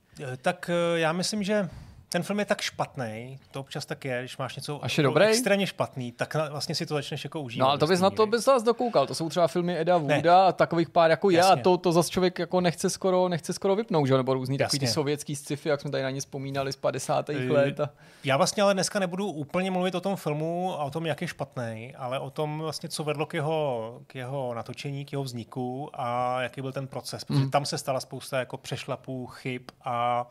Tak 0.42 0.70
eh, 0.70 0.98
já 0.98 1.12
myslím, 1.12 1.42
že 1.42 1.68
ten 2.14 2.22
film 2.22 2.38
je 2.38 2.44
tak 2.44 2.60
špatný, 2.60 3.38
to 3.50 3.60
občas 3.60 3.86
tak 3.86 4.04
je, 4.04 4.20
když 4.20 4.38
máš 4.38 4.56
něco 4.56 4.84
Až 4.84 4.98
je 4.98 5.04
dobrý? 5.04 5.24
extrémně 5.24 5.66
špatný, 5.66 6.12
tak 6.12 6.36
vlastně 6.50 6.74
si 6.74 6.86
to 6.86 6.94
začneš 6.94 7.24
jako 7.24 7.40
užívat. 7.40 7.66
No 7.66 7.70
ale 7.70 7.78
to 7.78 7.86
bys 7.86 8.00
na 8.00 8.10
to 8.10 8.26
bys 8.26 8.44
zase 8.44 8.64
dokoukal, 8.64 9.06
to 9.06 9.14
jsou 9.14 9.28
třeba 9.28 9.48
filmy 9.48 9.78
Eda 9.78 9.96
Wooda 9.96 10.46
a 10.46 10.52
takových 10.52 10.90
pár 10.90 11.10
jako 11.10 11.30
já, 11.30 11.48
a 11.48 11.56
to, 11.56 11.76
to 11.76 11.92
zase 11.92 12.10
člověk 12.10 12.38
jako 12.38 12.60
nechce 12.60 12.90
skoro, 12.90 13.28
nechce 13.28 13.52
skoro 13.52 13.76
vypnout, 13.76 14.06
že? 14.06 14.16
nebo 14.16 14.34
různý 14.34 14.58
takový 14.58 14.78
ty 14.78 14.86
sovětský 14.86 15.36
sci-fi, 15.36 15.68
jak 15.68 15.80
jsme 15.80 15.90
tady 15.90 16.02
na 16.02 16.10
ně 16.10 16.20
vzpomínali 16.20 16.72
z 16.72 16.76
50. 16.76 17.28
Uh, 17.28 17.34
let. 17.50 17.80
A... 17.80 17.90
Já 18.24 18.36
vlastně 18.36 18.62
ale 18.62 18.74
dneska 18.74 18.98
nebudu 18.98 19.26
úplně 19.30 19.70
mluvit 19.70 19.94
o 19.94 20.00
tom 20.00 20.16
filmu 20.16 20.80
a 20.80 20.84
o 20.84 20.90
tom, 20.90 21.06
jak 21.06 21.22
je 21.22 21.28
špatný, 21.28 21.94
ale 21.96 22.18
o 22.18 22.30
tom 22.30 22.58
vlastně, 22.58 22.88
co 22.88 23.04
vedlo 23.04 23.26
k 23.26 23.34
jeho, 23.34 24.00
k 24.06 24.14
jeho 24.14 24.54
natočení, 24.54 25.04
k 25.04 25.12
jeho 25.12 25.24
vzniku 25.24 25.90
a 25.94 26.40
jaký 26.42 26.60
byl 26.60 26.72
ten 26.72 26.86
proces, 26.86 27.24
protože 27.24 27.44
mm. 27.44 27.50
tam 27.50 27.66
se 27.66 27.78
stala 27.78 28.00
spousta 28.00 28.38
jako 28.38 28.56
přešlapů, 28.56 29.26
chyb 29.26 29.62
a 29.84 30.26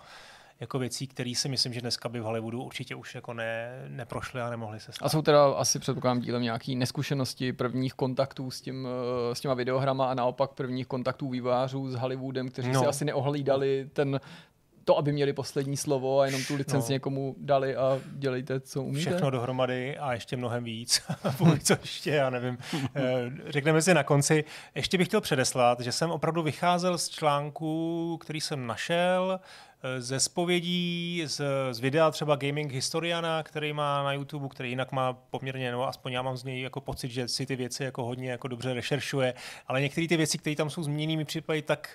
jako 0.60 0.80
věcí, 0.80 1.08
které 1.08 1.34
si 1.36 1.50
myslím, 1.50 1.74
že 1.74 1.82
dneska 1.82 2.10
by 2.10 2.20
v 2.20 2.24
Hollywoodu 2.24 2.64
určitě 2.64 2.96
už 2.96 3.16
jako 3.16 3.34
ne, 3.34 3.86
neprošly 3.88 4.42
a 4.42 4.50
nemohly 4.50 4.80
se 4.80 4.92
stát. 4.92 5.06
A 5.06 5.10
jsou 5.10 5.22
teda 5.22 5.46
asi 5.46 5.80
předpokládám 5.80 6.20
dílem 6.20 6.42
nějaký 6.42 6.76
neskušenosti 6.76 7.54
prvních 7.54 7.94
kontaktů 7.94 8.52
s, 8.52 8.62
tím, 8.62 8.88
eh, 9.32 9.36
s 9.36 9.40
těma 9.40 9.54
videohrama 9.54 10.06
a 10.06 10.14
naopak 10.14 10.52
prvních 10.52 10.88
kontaktů 10.88 11.30
vývářů 11.30 11.92
s 11.92 11.96
Hollywoodem, 11.96 12.50
kteří 12.50 12.72
no. 12.72 12.80
si 12.80 12.86
asi 12.86 13.06
neohlídali 13.06 13.90
ten, 13.94 14.20
to, 14.86 14.98
aby 14.98 15.12
měli 15.12 15.34
poslední 15.34 15.78
slovo 15.78 16.20
a 16.20 16.26
jenom 16.26 16.44
tu 16.44 16.56
licenci 16.56 16.92
no. 16.92 16.96
někomu 16.96 17.36
dali 17.38 17.76
a 17.76 18.00
dělejte, 18.12 18.60
co 18.60 18.84
umíte. 18.84 19.10
Všechno 19.10 19.30
dohromady 19.30 19.98
a 19.98 20.14
ještě 20.14 20.38
mnohem 20.38 20.64
víc. 20.64 21.02
co 21.64 21.74
ještě, 21.82 22.10
já 22.10 22.30
nevím. 22.30 22.58
Eh, 22.96 23.02
řekneme 23.48 23.82
si 23.82 23.94
na 23.94 24.04
konci. 24.04 24.44
Ještě 24.76 24.98
bych 24.98 25.08
chtěl 25.08 25.22
předeslat, 25.22 25.80
že 25.80 25.92
jsem 25.92 26.12
opravdu 26.12 26.44
vycházel 26.44 26.98
z 26.98 27.10
článku, 27.10 28.18
který 28.22 28.42
jsem 28.42 28.68
našel, 28.68 29.40
ze 30.00 30.19
spovědí, 30.19 31.24
z, 31.25 31.41
z 31.71 31.80
videa 31.80 32.12
třeba 32.12 32.35
Gaming 32.35 32.71
Historiana, 32.71 33.44
který 33.44 33.74
má 33.74 34.03
na 34.03 34.13
YouTube, 34.13 34.47
který 34.50 34.69
jinak 34.69 34.91
má 34.91 35.13
poměrně, 35.13 35.71
no 35.71 35.88
aspoň 35.88 36.12
já 36.13 36.21
mám 36.21 36.38
z 36.38 36.44
něj 36.44 36.62
jako 36.62 36.81
pocit, 36.81 37.12
že 37.12 37.27
si 37.27 37.45
ty 37.45 37.56
věci 37.56 37.83
jako 37.83 38.03
hodně 38.03 38.31
jako 38.31 38.47
dobře 38.47 38.74
rešeršuje, 38.74 39.33
ale 39.68 39.81
některé 39.81 40.07
ty 40.07 40.18
věci, 40.18 40.37
které 40.37 40.56
tam 40.56 40.69
jsou 40.69 40.83
změněny, 40.83 41.18
mi 41.18 41.25
připadají 41.25 41.61
tak, 41.61 41.90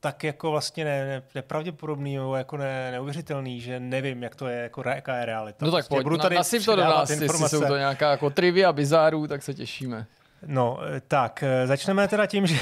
tak 0.00 0.24
jako 0.24 0.50
vlastně 0.50 0.84
ne, 0.84 1.06
ne, 1.06 1.22
nepravděpodobný 1.34 2.16
nebo 2.16 2.36
jako 2.36 2.56
ne, 2.56 2.90
neuvěřitelný, 2.90 3.60
že 3.60 3.80
nevím, 3.80 4.22
jak 4.22 4.34
to 4.34 4.46
je, 4.48 4.58
jako 4.58 4.82
jaká 4.88 5.16
je 5.16 5.26
realita. 5.26 5.66
No 5.66 5.72
tak 5.72 5.78
prostě 5.78 5.94
pojď, 5.94 6.02
budu 6.02 6.18
tady 6.18 6.36
na, 6.36 6.42
to 6.64 6.76
do 6.76 6.84
nás, 6.84 7.10
jestli 7.10 7.28
jsou 7.48 7.60
to 7.66 7.76
nějaká 7.76 8.10
jako 8.10 8.30
trivia 8.30 8.72
bizárů, 8.72 9.26
tak 9.26 9.42
se 9.42 9.54
těšíme. 9.54 10.06
No, 10.46 10.78
eh, 10.96 11.00
tak, 11.08 11.42
eh, 11.42 11.66
začneme 11.66 12.08
teda 12.08 12.26
tím, 12.26 12.46
že 12.46 12.56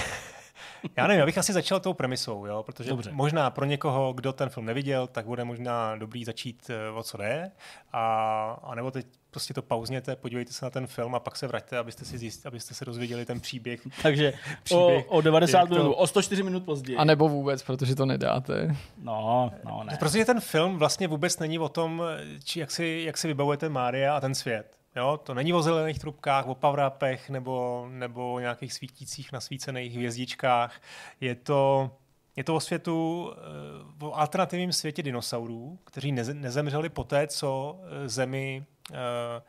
já 0.96 1.06
nevím, 1.06 1.20
já 1.20 1.26
bych 1.26 1.38
asi 1.38 1.52
začal 1.52 1.80
tou 1.80 1.94
premisou, 1.94 2.46
jo, 2.46 2.62
protože 2.62 2.90
Dobře. 2.90 3.10
možná 3.12 3.50
pro 3.50 3.64
někoho, 3.64 4.12
kdo 4.12 4.32
ten 4.32 4.48
film 4.48 4.66
neviděl, 4.66 5.06
tak 5.06 5.26
bude 5.26 5.44
možná 5.44 5.96
dobrý 5.96 6.24
začít, 6.24 6.70
eh, 6.70 6.90
o 6.90 7.02
co 7.02 7.18
jde, 7.18 7.50
a, 7.92 8.60
a 8.62 8.74
nebo 8.74 8.90
teď 8.90 9.06
prostě 9.30 9.54
to 9.54 9.62
pauzněte, 9.62 10.16
podívejte 10.16 10.52
se 10.52 10.64
na 10.64 10.70
ten 10.70 10.86
film 10.86 11.14
a 11.14 11.20
pak 11.20 11.36
se 11.36 11.46
vraťte, 11.46 11.78
abyste 11.78 12.04
si 12.04 12.18
zjist, 12.18 12.46
abyste 12.46 12.74
se 12.74 12.84
dozvěděli 12.84 13.24
ten 13.24 13.40
příběh. 13.40 13.80
Takže 14.02 14.32
příběh, 14.62 15.06
o, 15.08 15.16
o 15.16 15.20
90 15.20 15.68
minut, 15.68 15.82
to... 15.82 15.94
o 15.94 16.06
104 16.06 16.42
minut 16.42 16.64
později. 16.64 16.96
A 16.96 17.04
nebo 17.04 17.28
vůbec, 17.28 17.62
protože 17.62 17.94
to 17.94 18.06
nedáte. 18.06 18.76
No, 19.02 19.52
no 19.64 19.84
ne. 19.84 19.96
Protože 19.98 20.24
ten 20.24 20.40
film 20.40 20.76
vlastně 20.76 21.08
vůbec 21.08 21.38
není 21.38 21.58
o 21.58 21.68
tom, 21.68 22.02
či 22.44 22.60
jak 22.60 22.70
si, 22.70 23.02
jak 23.06 23.18
si 23.18 23.28
vybavujete 23.28 23.68
Mária 23.68 24.16
a 24.16 24.20
ten 24.20 24.34
svět. 24.34 24.76
Jo, 24.96 25.20
to 25.22 25.34
není 25.34 25.52
o 25.52 25.62
zelených 25.62 25.98
trubkách, 25.98 26.46
o 26.46 26.54
power 26.54 26.92
nebo, 27.28 27.86
nebo 27.90 28.40
nějakých 28.40 28.72
svítících 28.72 29.32
nasvícených 29.32 29.94
hvězdičkách. 29.94 30.80
Je 31.20 31.34
to, 31.34 31.90
je 32.36 32.44
to 32.44 32.54
o 32.54 32.60
světu, 32.60 33.32
eh, 34.00 34.04
o 34.04 34.12
alternativním 34.12 34.72
světě 34.72 35.02
dinosaurů, 35.02 35.78
kteří 35.84 36.12
nezemřeli 36.12 36.88
poté, 36.88 37.26
co 37.26 37.80
eh, 37.82 38.08
zemi, 38.08 38.64
eh, 38.92 39.42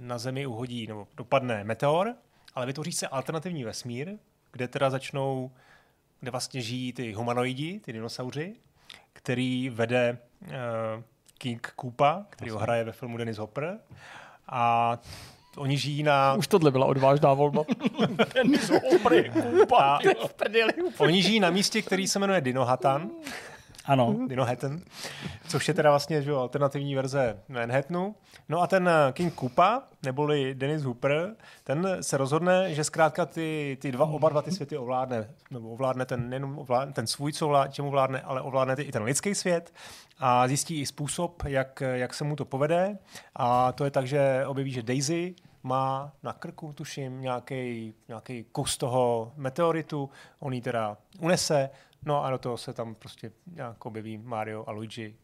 na 0.00 0.18
Zemi 0.18 0.46
uhodí 0.46 0.86
nebo 0.86 1.08
dopadne 1.16 1.64
meteor, 1.64 2.14
ale 2.54 2.66
vytvoří 2.66 2.92
se 2.92 3.08
alternativní 3.08 3.64
vesmír, 3.64 4.12
kde 4.52 4.68
teda 4.68 4.90
začnou, 4.90 5.50
kde 6.20 6.30
vlastně 6.30 6.60
žijí 6.60 6.92
ty 6.92 7.12
humanoidi, 7.12 7.80
ty 7.80 7.92
dinosauři, 7.92 8.56
který 9.12 9.70
vede 9.70 10.18
King 11.38 11.72
Koopa, 11.76 12.26
který 12.30 12.50
ho 12.50 12.58
hraje 12.58 12.84
ve 12.84 12.92
filmu 12.92 13.16
Dennis 13.16 13.38
Hopper 13.38 13.78
a 14.50 14.98
oni 15.56 15.76
žijí 15.76 16.02
na... 16.02 16.34
Už 16.34 16.46
tohle 16.46 16.70
byla 16.70 16.86
odvážná 16.86 17.34
volba. 17.34 17.62
Ten 18.32 18.54
jsou 18.54 18.80
kupa, 18.80 19.98
Oni 20.98 21.22
žijí 21.22 21.40
na 21.40 21.50
místě, 21.50 21.82
který 21.82 22.08
se 22.08 22.18
jmenuje 22.18 22.40
Dinohatan. 22.40 23.10
Ano. 23.84 24.16
Dinohattan, 24.28 24.80
což 25.48 25.68
je 25.68 25.74
teda 25.74 25.90
vlastně 25.90 26.22
že, 26.22 26.30
jo, 26.30 26.38
alternativní 26.38 26.94
verze 26.94 27.38
Manhattanu. 27.48 28.14
No 28.48 28.60
a 28.60 28.66
ten 28.66 28.88
eh, 28.88 29.12
King 29.12 29.34
Koopa, 29.34 29.82
neboli 30.02 30.54
Dennis 30.54 30.82
Hooper, 30.82 31.36
ten 31.64 31.96
se 32.00 32.16
rozhodne, 32.16 32.74
že 32.74 32.84
zkrátka 32.84 33.26
ty, 33.26 33.78
ty 33.80 33.92
dva, 33.92 34.06
oba 34.06 34.28
dva 34.28 34.42
ty 34.42 34.50
světy 34.50 34.78
ovládne, 34.78 35.28
nebo 35.50 35.70
ovládne 35.70 36.06
ten, 36.06 36.28
nejenom 36.28 36.58
ovládne, 36.58 36.92
ten 36.92 37.06
svůj, 37.06 37.32
co 37.32 37.46
ovládne, 37.46 37.72
čemu 37.72 37.88
ovládne, 37.88 38.20
ale 38.20 38.40
ovládne 38.40 38.76
ty, 38.76 38.82
i 38.82 38.92
ten 38.92 39.02
lidský 39.02 39.34
svět 39.34 39.72
a 40.18 40.48
zjistí 40.48 40.80
i 40.80 40.86
způsob, 40.86 41.42
jak, 41.46 41.82
jak 41.92 42.14
se 42.14 42.24
mu 42.24 42.36
to 42.36 42.44
povede. 42.44 42.98
A 43.36 43.72
to 43.72 43.84
je 43.84 43.90
tak, 43.90 44.06
že 44.06 44.46
objeví, 44.46 44.70
že 44.70 44.82
Daisy 44.82 45.34
má 45.62 46.12
na 46.22 46.32
krku, 46.32 46.72
tuším, 46.72 47.20
nějaký, 47.20 47.94
nějaký 48.08 48.44
kus 48.52 48.76
toho 48.76 49.32
meteoritu, 49.36 50.10
on 50.38 50.52
ji 50.52 50.60
teda 50.60 50.96
unese, 51.20 51.70
no 52.04 52.24
a 52.24 52.30
do 52.30 52.38
toho 52.38 52.56
se 52.56 52.72
tam 52.72 52.94
prostě 52.94 53.32
nějak 53.54 53.86
objeví 53.86 54.18
Mario 54.18 54.64
a 54.66 54.72
Luigi. 54.72 55.14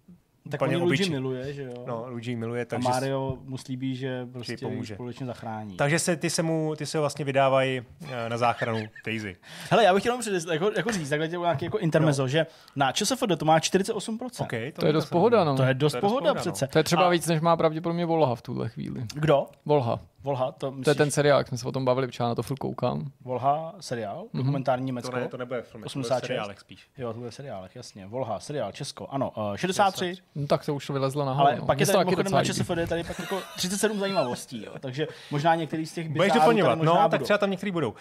Tak 0.51 0.61
Úplně 0.61 0.77
on 0.77 0.83
Luigi 0.83 1.11
miluje, 1.11 1.53
že 1.53 1.63
jo? 1.63 1.85
No, 1.87 2.05
Luigi 2.09 2.31
ji 2.31 2.37
miluje, 2.37 2.63
a 2.63 2.65
takže, 2.65 2.89
Mario 2.89 3.39
mu 3.45 3.59
slíbí, 3.59 3.97
že 3.97 4.27
prostě 4.33 4.57
pomůže. 4.57 4.95
společně 4.95 5.27
zachrání. 5.27 5.77
takže 5.77 5.99
se, 5.99 6.17
ty, 6.17 6.31
se 6.31 6.43
mu, 6.43 6.75
ty 6.77 6.87
se 6.87 6.99
ho 6.99 7.03
vlastně 7.03 7.25
vydávají 7.25 7.83
eh, 8.09 8.29
na 8.29 8.39
záchranu 8.39 8.87
Daisy. 9.07 9.37
Hele, 9.71 9.85
já 9.85 9.95
bych 9.95 10.03
chtěl 10.03 10.13
jenom 10.13 10.21
předes, 10.21 10.47
jako, 10.47 10.71
jako 10.77 10.93
říct, 10.93 11.09
takhle 11.09 11.29
tě 11.29 11.37
nějaký 11.37 11.65
jako 11.65 11.79
intermezo, 11.79 12.23
no. 12.23 12.29
že 12.29 12.47
na 12.77 12.93
ČSFD 12.93 13.39
to 13.39 13.45
má 13.45 13.59
48%. 13.59 14.43
Okay, 14.43 14.73
To 14.73 14.87
je 14.87 14.93
dost 14.93 15.07
pohoda, 15.11 15.45
no. 15.45 15.57
To 15.57 15.63
je 15.63 15.75
dost 15.75 15.93
To 15.93 15.97
je 15.97 16.01
dost 16.01 16.11
pohoda 16.11 16.21
pohoda, 16.21 16.33
no. 16.35 16.41
přece. 16.41 16.67
To 16.67 16.79
je 16.79 16.85
třeba 16.85 17.07
A 17.07 17.09
víc, 17.09 17.27
než 17.27 17.41
má 17.41 17.57
pravděpodobně 17.57 18.07
Volha 18.07 18.35
v 18.35 18.43
tuhle 18.43 18.69
chvíli. 18.69 19.05
Kdo? 19.15 19.47
Volha. 19.65 20.01
Volha, 20.27 20.53
to, 20.53 20.59
To 20.59 20.67
je 20.67 20.73
myslíš, 20.79 20.97
ten 20.97 21.11
seriál, 21.11 21.39
jak 21.39 21.49
jsme 21.49 21.59
se 21.59 21.69
o 21.69 21.73
tom 21.73 21.85
bavili, 21.85 22.07
protože 22.07 22.25
já 22.25 22.29
na 22.29 22.35
to 22.35 22.43
furt 22.43 22.59
koukám. 22.59 23.13
Volha 23.21 23.75
seriál, 23.81 24.25
dokumentární 24.35 24.87
Německo. 24.87 25.11
To, 25.11 25.17
ne, 25.17 25.29
to 25.29 25.37
nebude 25.37 25.63
film, 25.63 25.85
86. 25.85 26.21
to 26.21 26.27
seriálek 26.27 26.61
spíš. 26.61 26.89
Jo, 26.99 27.13
to 27.13 27.19
bude 27.19 27.33
seriálek, 27.33 27.77
jasně. 27.77 28.07
Volha, 28.07 28.41
seriál, 28.41 28.73
Česko, 28.73 29.07
ano. 29.07 29.33
Uh, 29.37 29.57
63, 29.57 30.15
No 30.35 30.47
tak 30.47 30.67
to 30.67 30.75
už 30.75 30.91
vylezlo 30.91 31.25
nahoru. 31.25 31.49
ale 31.49 31.57
no. 31.57 31.67
pak 31.67 31.81
je 31.81 31.87
tady 31.87 31.99
mimochodem 31.99 32.33
na. 32.33 32.45
ČSFD 32.45 32.71
tady 32.89 33.05
pak 33.05 33.19
jako 33.19 33.41
37 33.57 33.99
zajímavostí, 33.99 34.65
jo. 34.65 34.73
takže 34.81 35.07
možná 35.31 35.55
některý 35.55 35.87
z 35.87 35.93
těch 35.93 36.09
Budeš 36.09 36.33
bizárů 36.33 36.41
doplňovat, 36.41 36.71
tady 36.71 36.79
možná 36.79 37.03
no, 37.03 37.09
tak 37.09 37.21
budou. 37.21 37.25
třeba 37.25 37.39
tam 37.39 37.51
některý 37.51 37.73
budou. 37.73 37.95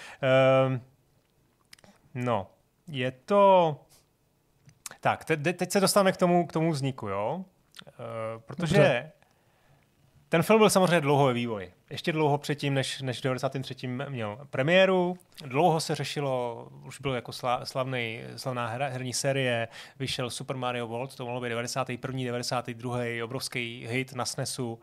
Um, 0.68 0.82
no, 2.14 2.48
je 2.88 3.12
to... 3.12 3.76
Tak, 5.00 5.26
te, 5.26 5.38
teď 5.38 5.72
se 5.72 5.80
dostáváme 5.80 6.12
k 6.12 6.18
tomu, 6.18 6.48
k 6.48 6.54
tomu 6.54 6.72
vzniku, 6.72 7.08
jo? 7.08 7.36
Uh, 7.36 8.42
protože 8.46 8.76
Dobře. 8.78 9.12
ten 10.30 10.44
film 10.44 10.60
byl 10.60 10.70
samozřejmě 10.70 11.02
dlouho 11.02 11.26
ve 11.26 11.34
vývoji. 11.34 11.75
Ještě 11.90 12.12
dlouho 12.12 12.38
předtím, 12.38 12.74
než, 12.74 13.02
než 13.02 13.20
v 13.20 13.24
93. 13.24 13.88
měl 13.88 14.40
premiéru. 14.50 15.18
Dlouho 15.46 15.80
se 15.80 15.96
řešilo, 15.96 16.68
už 16.86 17.02
byl 17.02 17.14
jako 17.14 17.32
sla, 17.32 17.66
slavný, 17.66 18.22
slavná 18.36 18.68
hra, 18.68 18.88
herní 18.88 19.14
série, 19.14 19.68
vyšel 20.00 20.30
Super 20.30 20.58
Mario 20.58 20.88
World, 20.88 21.16
to 21.16 21.26
mohlo 21.26 21.42
být 21.42 21.50
91. 21.50 22.24
92. 22.24 22.98
obrovský 23.24 23.88
hit 23.90 24.14
na 24.14 24.26
SNESu. 24.26 24.74
Uh, 24.74 24.80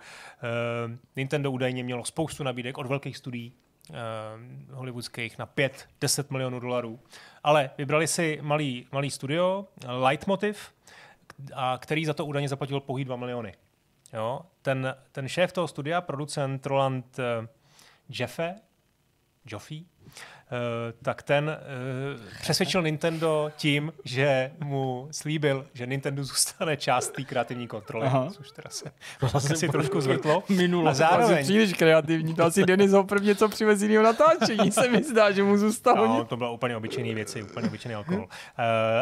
Nintendo 1.16 1.50
údajně 1.50 1.85
mělo 1.85 2.04
spoustu 2.04 2.44
nabídek 2.44 2.78
od 2.78 2.87
velkých 2.87 3.16
studií, 3.16 3.52
uh, 3.90 3.97
hollywoodských 4.76 5.38
na 5.38 5.47
5-10 5.47 6.25
milionů 6.30 6.61
dolarů. 6.61 7.00
Ale 7.42 7.71
vybrali 7.78 8.06
si 8.06 8.38
malý, 8.42 8.87
malý 8.92 9.11
studio, 9.11 9.66
Lightmotiv, 10.09 10.73
a 11.54 11.78
který 11.78 12.04
za 12.06 12.14
to 12.14 12.26
údajně 12.26 12.49
zaplatil 12.49 12.80
pouhý 12.80 13.04
2 13.04 13.16
miliony. 13.16 13.54
Jo? 14.12 14.47
Ten, 14.62 14.95
ten 15.12 15.28
šéf 15.28 15.52
toho 15.52 15.69
studia, 15.69 16.00
producent 16.00 16.66
Roland 16.66 17.19
uh, 17.19 17.47
Jeffe, 18.09 18.61
Joffe, 19.45 19.75
tak 21.02 21.23
ten 21.23 21.57
uh, 22.14 22.21
přesvědčil 22.40 22.83
Nintendo 22.83 23.52
tím, 23.57 23.92
že 24.04 24.52
mu 24.61 25.09
slíbil, 25.11 25.66
že 25.75 25.87
Nintendo 25.87 26.25
zůstane 26.25 26.76
část 26.76 27.09
té 27.09 27.23
kreativní 27.23 27.69
kontroly, 27.69 28.07
Aha. 28.07 28.31
Což 28.31 28.50
teda 28.50 28.71
se 28.71 28.92
asi 29.35 29.69
trošku 29.69 30.00
zvrtlo. 30.00 30.45
Minulo. 30.49 30.90
A 30.90 30.95
zároveň, 30.95 31.45
příliš 31.45 31.73
kreativní, 31.73 32.35
to 32.35 32.45
asi 32.45 32.64
Denis 32.64 32.92
Hopper 32.92 33.23
něco 33.23 33.49
přivez 33.49 33.83
jiného 33.83 34.04
natáčení, 34.04 34.73
se 34.73 34.88
mi 34.88 35.02
zdá, 35.02 35.31
že 35.31 35.42
mu 35.42 35.59
zůstalo 35.59 36.09
No, 36.09 36.25
to 36.25 36.37
bylo 36.37 36.54
úplně 36.54 36.76
obyčejný 36.76 37.14
věci, 37.14 37.42
úplně 37.42 37.69
obyčejný 37.69 37.95
alkohol. 37.95 38.23
Uh, 38.23 38.28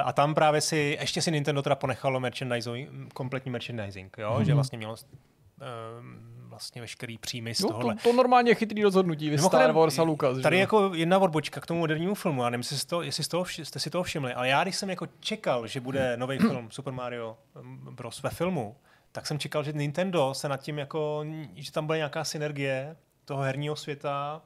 a 0.04 0.12
tam 0.12 0.34
právě 0.34 0.60
si, 0.60 0.96
ještě 1.00 1.22
si 1.22 1.30
Nintendo 1.30 1.62
teda 1.62 1.74
ponechalo 1.74 2.20
merchandising, 2.20 3.12
kompletní 3.14 3.50
merchandising, 3.50 4.16
jo? 4.18 4.34
Mm-hmm. 4.34 4.42
že 4.42 4.54
vlastně 4.54 4.78
mělo 4.78 4.94
um, 4.94 6.29
vlastně 6.60 6.80
veškerý 6.80 7.18
příjmy 7.18 7.54
z 7.54 7.60
No, 7.60 7.68
tohohle. 7.68 7.94
to, 7.94 8.00
to 8.02 8.12
normálně 8.12 8.54
chytrý 8.54 8.82
rozhodnutí, 8.82 9.30
vy 9.30 9.38
Star 9.38 9.72
Wars 9.72 9.98
a 9.98 10.02
Lucas. 10.02 10.36
že 10.36 10.42
Tady 10.42 10.56
jo? 10.56 10.60
jako 10.60 10.90
jedna 10.94 11.18
odbočka 11.18 11.60
k 11.60 11.66
tomu 11.66 11.80
modernímu 11.80 12.14
filmu, 12.14 12.42
já 12.44 12.50
nevím, 12.50 12.64
jestli, 12.70 12.86
to, 12.88 13.02
jestli 13.02 13.24
z 13.24 13.28
toho, 13.28 13.44
vši- 13.44 13.64
jste 13.64 13.78
si 13.80 13.90
toho 13.90 14.04
všimli, 14.04 14.34
ale 14.34 14.48
já 14.48 14.62
když 14.62 14.76
jsem 14.76 14.90
jako 14.90 15.06
čekal, 15.20 15.66
že 15.66 15.80
bude 15.80 16.16
nový 16.16 16.38
film 16.38 16.68
Super 16.70 16.92
Mario 16.92 17.36
um, 17.60 17.94
Bros. 17.94 18.22
ve 18.22 18.30
filmu, 18.30 18.76
tak 19.12 19.26
jsem 19.26 19.38
čekal, 19.38 19.62
že 19.64 19.72
Nintendo 19.72 20.34
se 20.34 20.48
nad 20.48 20.56
tím 20.56 20.78
jako, 20.78 21.24
že 21.54 21.72
tam 21.72 21.86
bude 21.86 21.98
nějaká 21.98 22.24
synergie 22.24 22.96
toho 23.24 23.42
herního 23.42 23.76
světa, 23.76 24.42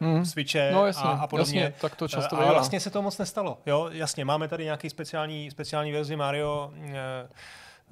Mhm. 0.00 0.24
Switche 0.24 0.70
No 0.72 0.86
jasně, 0.86 1.02
a, 1.04 1.12
a 1.12 1.26
podobně. 1.26 1.60
jasně, 1.60 1.74
tak 1.80 1.96
to 1.96 2.08
často 2.08 2.36
bývá. 2.36 2.52
vlastně 2.52 2.80
se 2.80 2.90
to 2.90 3.02
moc 3.02 3.18
nestalo. 3.18 3.58
Jo, 3.66 3.88
jasně, 3.92 4.24
máme 4.24 4.48
tady 4.48 4.64
nějaký 4.64 4.90
speciální, 4.90 5.50
speciální 5.50 5.92
verzi 5.92 6.16
Mario 6.16 6.72
eh, 6.76 7.28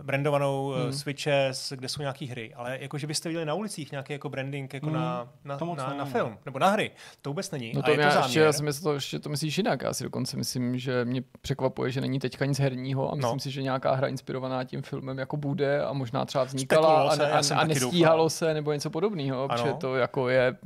brandovanou 0.02 0.68
hmm. 0.70 0.92
Switche, 0.92 1.46
s- 1.46 1.72
kde 1.76 1.88
jsou 1.88 2.00
nějaké 2.02 2.26
hry, 2.26 2.54
ale 2.54 2.78
jako, 2.80 2.98
že 2.98 3.06
byste 3.06 3.28
viděli 3.28 3.44
na 3.46 3.54
ulicích 3.54 3.90
nějaký 3.92 4.12
jako 4.12 4.28
branding 4.28 4.74
jako 4.74 4.86
Hmm, 4.86 4.94
na, 4.96 5.28
na, 5.44 5.56
to 5.58 5.74
na, 5.74 5.86
na 5.88 5.94
no. 5.94 6.06
film, 6.06 6.38
nebo 6.46 6.58
na 6.58 6.68
hry, 6.70 6.90
to 7.22 7.30
vůbec 7.30 7.50
není. 7.50 7.72
No 7.74 7.80
a 7.80 7.82
to 7.82 7.90
je 7.90 7.96
mě, 7.96 8.04
to 8.06 8.08
ještě, 8.08 8.22
záměr. 8.22 8.42
já 8.46 8.52
si 8.52 8.62
myslím, 8.62 8.84
to, 8.92 8.98
že 8.98 9.18
to 9.18 9.28
myslíš 9.28 9.58
jinak. 9.58 9.82
Já 9.82 9.92
si 9.94 10.04
dokonce 10.04 10.36
myslím, 10.36 10.78
že 10.78 11.04
mě 11.04 11.22
překvapuje, 11.40 11.90
že 11.90 12.00
není 12.00 12.18
teďka 12.18 12.44
nic 12.44 12.58
herního 12.58 13.12
a 13.12 13.14
myslím 13.14 13.32
No. 13.36 13.40
si, 13.40 13.50
že 13.50 13.62
nějaká 13.62 13.94
hra 13.94 14.08
inspirovaná 14.08 14.64
tím 14.64 14.82
filmem 14.82 15.18
jako 15.18 15.36
bude 15.36 15.84
a 15.84 15.92
možná 15.92 16.24
třeba 16.24 16.44
vznikala 16.44 16.82
Spekulovalo 16.82 17.36
a, 17.38 17.42
se, 17.42 17.54
a, 17.54 17.58
a 17.58 17.64
nestíhalo 17.64 18.16
doufal. 18.16 18.30
se 18.30 18.54
nebo 18.54 18.72
něco 18.72 18.90
podobného, 18.90 19.48
protože 19.48 19.72
to 19.80 19.96
jako 19.96 20.28
je 20.28 20.56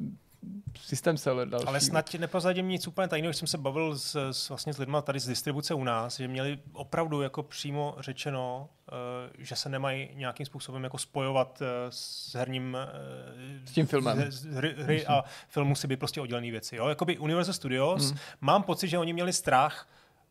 systém 0.80 1.16
seller 1.16 1.48
další. 1.48 1.66
Ale 1.66 1.80
snad 1.80 2.08
ti 2.08 2.18
neprozradím 2.18 2.68
nic 2.68 2.86
úplně 2.86 3.08
tajného, 3.08 3.30
když 3.30 3.36
jsem 3.36 3.48
se 3.48 3.58
bavil 3.58 3.98
s, 3.98 4.30
s, 4.32 4.48
vlastně 4.48 4.72
s 4.74 4.78
lidma 4.78 5.02
tady 5.02 5.20
z 5.20 5.26
distribuce 5.26 5.74
u 5.74 5.84
nás, 5.84 6.16
že 6.16 6.28
měli 6.28 6.58
opravdu 6.72 7.22
jako 7.22 7.42
přímo 7.42 7.96
řečeno, 7.98 8.68
uh, 8.92 8.96
že 9.38 9.56
se 9.56 9.68
nemají 9.68 10.08
nějakým 10.14 10.46
způsobem 10.46 10.84
jako 10.84 10.98
spojovat 10.98 11.60
uh, 11.60 11.66
s 11.90 12.34
herním 12.34 12.76
uh, 12.80 13.66
S 13.68 13.72
tím 13.72 13.86
filmem. 13.86 14.32
Z, 14.32 14.34
z 14.34 14.54
hry, 14.54 14.74
hry 14.78 15.06
a 15.06 15.24
film 15.48 15.68
musí 15.68 15.88
být 15.88 15.98
prostě 15.98 16.20
oddělené 16.20 16.50
věci. 16.50 16.76
Jo? 16.76 16.88
Jakoby 16.88 17.18
Universal 17.18 17.54
Studios, 17.54 18.14
mám 18.40 18.62
pocit, 18.62 18.88
že 18.88 18.98
oni 18.98 19.12
měli 19.12 19.32
strach, 19.32 19.88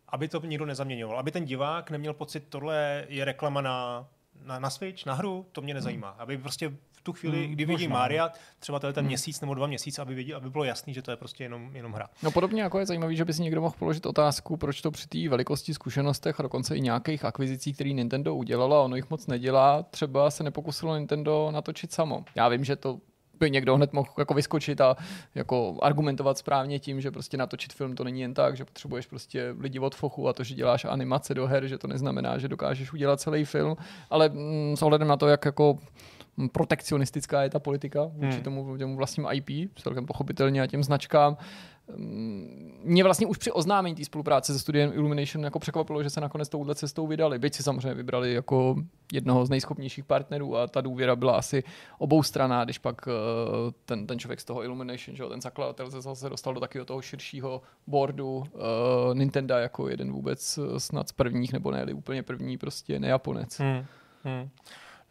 aby 0.08 0.28
to 0.28 0.42
nikdo 0.46 0.66
nezaměňoval. 0.66 1.20
Aby 1.20 1.32
ten 1.32 1.46
divák 1.46 1.92
neměl 1.92 2.14
pocit, 2.14 2.44
tohle 2.50 3.06
je 3.10 3.26
reklama 3.26 3.62
na, 3.62 4.08
na, 4.44 4.60
na 4.60 4.70
Switch, 4.70 5.06
na 5.06 5.14
hru, 5.14 5.46
to 5.52 5.62
mě 5.62 5.74
nezajímá. 5.74 6.08
Aby 6.10 6.38
prostě 6.38 6.70
v 6.92 7.02
tu 7.02 7.14
chvíli, 7.14 7.38
Hmm, 7.38 7.54
kdy 7.54 7.66
vidí 7.66 7.88
možná. 7.88 8.00
Mária, 8.00 8.32
třeba 8.60 8.80
ten 8.80 9.06
měsíc 9.06 9.42
nebo 9.42 9.54
dva 9.54 9.68
měsíce, 9.68 10.02
aby, 10.02 10.34
aby 10.34 10.50
bylo 10.50 10.64
jasný, 10.64 10.94
že 10.94 11.02
to 11.02 11.12
je 11.12 11.18
prostě 11.18 11.44
jenom, 11.44 11.76
jenom 11.76 11.94
hra. 11.94 12.10
No 12.24 12.32
podobně 12.32 12.62
jako 12.62 12.80
je 12.80 12.86
zajímavý, 12.86 13.16
že 13.16 13.26
by 13.26 13.34
si 13.34 13.42
někdo 13.42 13.62
mohl 13.62 13.76
položit 13.80 14.06
otázku, 14.06 14.58
proč 14.58 14.82
to 14.82 14.92
při 14.92 15.08
té 15.08 15.30
velikosti 15.30 15.74
zkušenostech 15.74 16.40
a 16.40 16.44
dokonce 16.44 16.78
i 16.78 16.82
nějakých 16.82 17.26
akvizicí, 17.26 17.74
který 17.74 17.94
Nintendo 17.94 18.36
udělalo 18.36 18.76
a 18.76 18.82
ono 18.82 18.96
jich 18.96 19.10
moc 19.10 19.28
nedělá, 19.28 19.84
třeba 19.84 20.32
se 20.32 20.44
nepokusilo 20.44 20.98
Nintendo 20.98 21.52
natočit 21.52 21.92
samo. 21.94 22.26
Já 22.36 22.50
vím, 22.50 22.64
že 22.64 22.76
to 22.76 23.00
by 23.40 23.52
někdo 23.52 23.76
hned 23.76 23.94
mohl 23.94 24.10
jako 24.18 24.34
vyskočit 24.34 24.82
a 24.82 24.96
jako 25.36 25.78
argumentovat 25.82 26.38
správně 26.38 26.80
tím, 26.80 27.02
že 27.02 27.12
prostě 27.12 27.38
natočit 27.38 27.74
film 27.74 27.96
to 27.96 28.04
není 28.04 28.22
jen 28.22 28.34
tak, 28.34 28.58
že 28.58 28.66
potřebuješ 28.66 29.06
prostě 29.06 29.56
lidi 29.60 29.80
od 29.80 29.96
fochu 29.96 30.28
a 30.28 30.34
to, 30.34 30.44
že 30.44 30.56
děláš 30.56 30.86
animace 30.86 31.34
do 31.34 31.48
her, 31.48 31.68
že 31.68 31.78
to 31.78 31.88
neznamená, 31.88 32.38
že 32.38 32.48
dokážeš 32.48 32.94
udělat 32.94 33.22
celý 33.22 33.46
film, 33.46 33.78
ale 34.10 34.30
mm, 34.30 34.78
s 34.78 34.82
ohledem 34.82 35.08
na 35.08 35.18
to, 35.18 35.28
jak 35.28 35.46
jako 35.46 35.80
protekcionistická 36.48 37.44
je 37.44 37.50
ta 37.50 37.60
politika 37.60 38.06
vůči 38.06 38.34
Hmm. 38.34 38.44
tomu, 38.44 38.78
tomu 38.78 38.96
vlastním 38.96 39.28
IP, 39.32 39.50
celkem 39.76 40.06
pochopitelně 40.06 40.62
a 40.62 40.68
těm 40.68 40.84
značkám. 40.84 41.38
Mm, 41.96 42.80
Mě 42.84 43.04
vlastně 43.04 43.28
už 43.28 43.38
při 43.38 43.52
oznámení 43.52 43.96
té 43.96 44.06
spolupráce 44.06 44.54
se 44.54 44.60
studiem 44.60 44.92
Illumination 44.94 45.44
jako 45.44 45.60
překvapilo, 45.60 46.04
že 46.04 46.10
se 46.10 46.22
nakonec 46.22 46.50
touhle 46.50 46.76
cestou 46.76 47.08
vydali. 47.08 47.40
Byť 47.40 47.56
si 47.56 47.64
samozřejmě 47.64 47.94
vybrali 47.94 48.34
jako 48.34 48.76
jednoho 49.14 49.46
z 49.46 49.50
nejschopnějších 49.50 50.06
partnerů 50.06 50.58
a 50.58 50.68
ta 50.68 50.82
důvěra 50.82 51.16
byla 51.16 51.38
asi 51.38 51.64
oboustranná, 51.98 52.64
když 52.64 52.78
pak 52.78 53.08
eh, 53.08 53.12
ten, 53.86 54.08
ten 54.08 54.20
člověk 54.20 54.40
z 54.40 54.46
toho 54.46 54.64
Illumination, 54.64 55.16
že 55.16 55.24
ten 55.30 55.42
zakladatel 55.42 55.92
se 55.92 56.02
zase 56.02 56.30
dostal 56.30 56.54
do 56.54 56.60
takového 56.60 56.86
toho 56.86 57.02
širšího 57.02 57.62
boardu 57.88 58.38
uh, 58.38 58.44
Nintendo 59.14 59.56
jako 59.56 59.90
jeden 59.90 60.12
vůbec 60.12 60.58
eh, 60.58 60.80
snad 60.80 61.10
z 61.10 61.12
prvních, 61.12 61.54
nebo 61.54 61.72
ne 61.72 61.86
úplně 61.94 62.24
první, 62.24 62.58
prostě 62.58 63.00
nejaponec. 63.00 63.60
Hmm. 63.60 63.86
Hmm. 64.24 64.50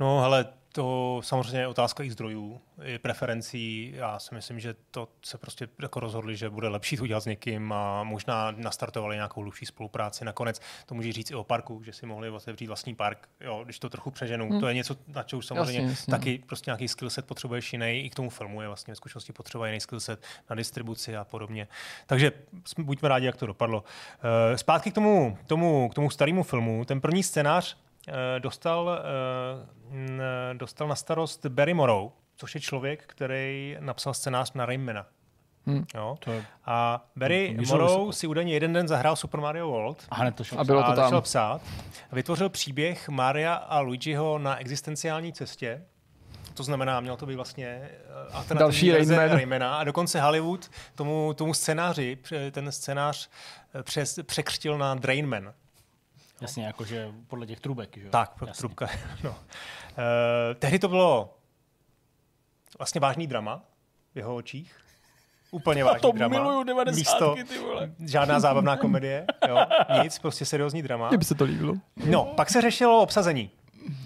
No, 0.00 0.20
hele, 0.20 0.46
to 0.78 1.20
samozřejmě 1.24 1.60
je 1.60 1.66
otázka 1.66 2.02
i 2.02 2.10
zdrojů, 2.10 2.60
i 2.84 2.98
preferencí. 2.98 3.92
Já 3.96 4.18
si 4.18 4.34
myslím, 4.34 4.60
že 4.60 4.74
to 4.90 5.08
se 5.22 5.38
prostě 5.38 5.68
jako 5.82 6.00
rozhodli, 6.00 6.36
že 6.36 6.50
bude 6.50 6.68
lepší 6.68 6.96
to 6.96 7.02
udělat 7.02 7.20
s 7.20 7.26
někým 7.26 7.72
a 7.72 8.04
možná 8.04 8.50
nastartovali 8.50 9.16
nějakou 9.16 9.40
hlubší 9.40 9.66
spolupráci. 9.66 10.24
Nakonec 10.24 10.60
to 10.86 10.94
může 10.94 11.12
říct 11.12 11.30
i 11.30 11.34
o 11.34 11.44
parku, 11.44 11.82
že 11.82 11.92
si 11.92 12.06
mohli 12.06 12.30
otevřít 12.30 12.66
vlastní 12.66 12.94
park, 12.94 13.28
jo, 13.40 13.60
když 13.64 13.78
to 13.78 13.88
trochu 13.88 14.10
přeženu. 14.10 14.50
Hmm. 14.50 14.60
To 14.60 14.68
je 14.68 14.74
něco, 14.74 14.96
na 15.08 15.24
už 15.36 15.46
samozřejmě 15.46 15.80
jasně, 15.80 15.90
jasně. 15.90 16.10
taky 16.10 16.42
prostě 16.46 16.70
nějaký 16.70 16.88
skillset 16.88 17.26
potřebuješ 17.26 17.72
jiný, 17.72 18.00
i 18.04 18.10
k 18.10 18.14
tomu 18.14 18.30
filmu 18.30 18.62
je 18.62 18.68
vlastně 18.68 18.94
zkušenosti 18.94 19.32
potřeba 19.32 19.66
jiný 19.66 19.80
skillset 19.80 20.22
na 20.50 20.56
distribuci 20.56 21.16
a 21.16 21.24
podobně. 21.24 21.68
Takže 22.06 22.32
buďme 22.78 23.08
rádi, 23.08 23.26
jak 23.26 23.36
to 23.36 23.46
dopadlo. 23.46 23.84
Eh, 24.52 24.58
zpátky 24.58 24.90
k 24.90 24.94
tomu, 24.94 25.38
tomu, 25.46 25.88
k 25.88 25.94
tomu 25.94 26.10
starému 26.10 26.42
filmu. 26.42 26.84
Ten 26.84 27.00
první 27.00 27.22
scénář 27.22 27.87
dostal, 28.38 28.98
eh, 29.00 30.54
dostal 30.54 30.88
na 30.88 30.94
starost 30.94 31.46
Barry 31.46 31.74
Morrow, 31.74 32.10
což 32.36 32.54
je 32.54 32.60
člověk, 32.60 33.04
který 33.06 33.76
napsal 33.80 34.14
scénář 34.14 34.52
na 34.52 34.66
Raymana. 34.66 35.06
Hmm. 35.66 35.84
Jo? 35.94 36.16
To 36.20 36.32
je... 36.32 36.44
A 36.64 37.04
Barry 37.16 37.56
to 37.56 37.62
Morrow 37.76 38.10
si 38.12 38.26
údajně 38.26 38.52
jeden 38.52 38.72
den 38.72 38.88
zahrál 38.88 39.16
Super 39.16 39.40
Mario 39.40 39.70
World 39.70 40.06
a, 40.10 40.14
hned 40.14 40.34
to 40.34 40.44
šel 40.44 40.60
a 40.60 40.64
bylo 40.64 40.82
to 40.82 40.92
tam. 40.94 41.22
psát. 41.22 41.60
Vytvořil 42.12 42.48
příběh 42.48 43.08
Maria 43.08 43.54
a 43.54 43.80
Luigiho 43.80 44.38
na 44.38 44.56
existenciální 44.56 45.32
cestě. 45.32 45.84
To 46.54 46.62
znamená, 46.62 47.00
měl 47.00 47.16
to 47.16 47.26
být 47.26 47.34
vlastně 47.34 47.66
eh, 47.66 48.32
alternativní 48.32 48.90
verze 48.90 49.28
Raymana. 49.28 49.78
A 49.78 49.84
dokonce 49.84 50.20
Hollywood 50.20 50.70
tomu, 50.94 51.34
tomu 51.34 51.54
scénáři, 51.54 52.18
ten 52.50 52.72
scénář 52.72 53.28
přes, 53.82 54.18
překřtil 54.26 54.78
na 54.78 54.94
Drainman. 54.94 55.54
Jasně, 56.40 56.66
jakože 56.66 57.08
podle 57.26 57.46
těch 57.46 57.60
trubek. 57.60 57.96
Že? 57.98 58.08
Tak, 58.10 58.32
Jasně. 58.46 58.58
trubka. 58.60 58.86
No. 59.24 59.30
Uh, 59.30 59.36
tehdy 60.58 60.78
to 60.78 60.88
bylo 60.88 61.34
vlastně 62.78 63.00
vážný 63.00 63.26
drama 63.26 63.62
v 64.14 64.18
jeho 64.18 64.34
očích. 64.34 64.76
Úplně 65.50 65.84
vážný 65.84 66.00
to 66.00 66.12
drama. 66.12 66.38
miluju 66.38 66.62
90. 66.64 66.96
Místo, 66.98 67.34
ty 67.48 67.58
vole. 67.58 67.92
žádná 68.04 68.40
zábavná 68.40 68.76
komedie. 68.76 69.26
Jo, 69.48 69.58
nic, 70.02 70.18
prostě 70.18 70.44
seriózní 70.44 70.82
drama. 70.82 71.08
Mně 71.08 71.18
by 71.18 71.24
se 71.24 71.34
to 71.34 71.44
líbilo. 71.44 71.74
No, 72.06 72.24
pak 72.24 72.50
se 72.50 72.60
řešilo 72.60 73.02
obsazení. 73.02 73.50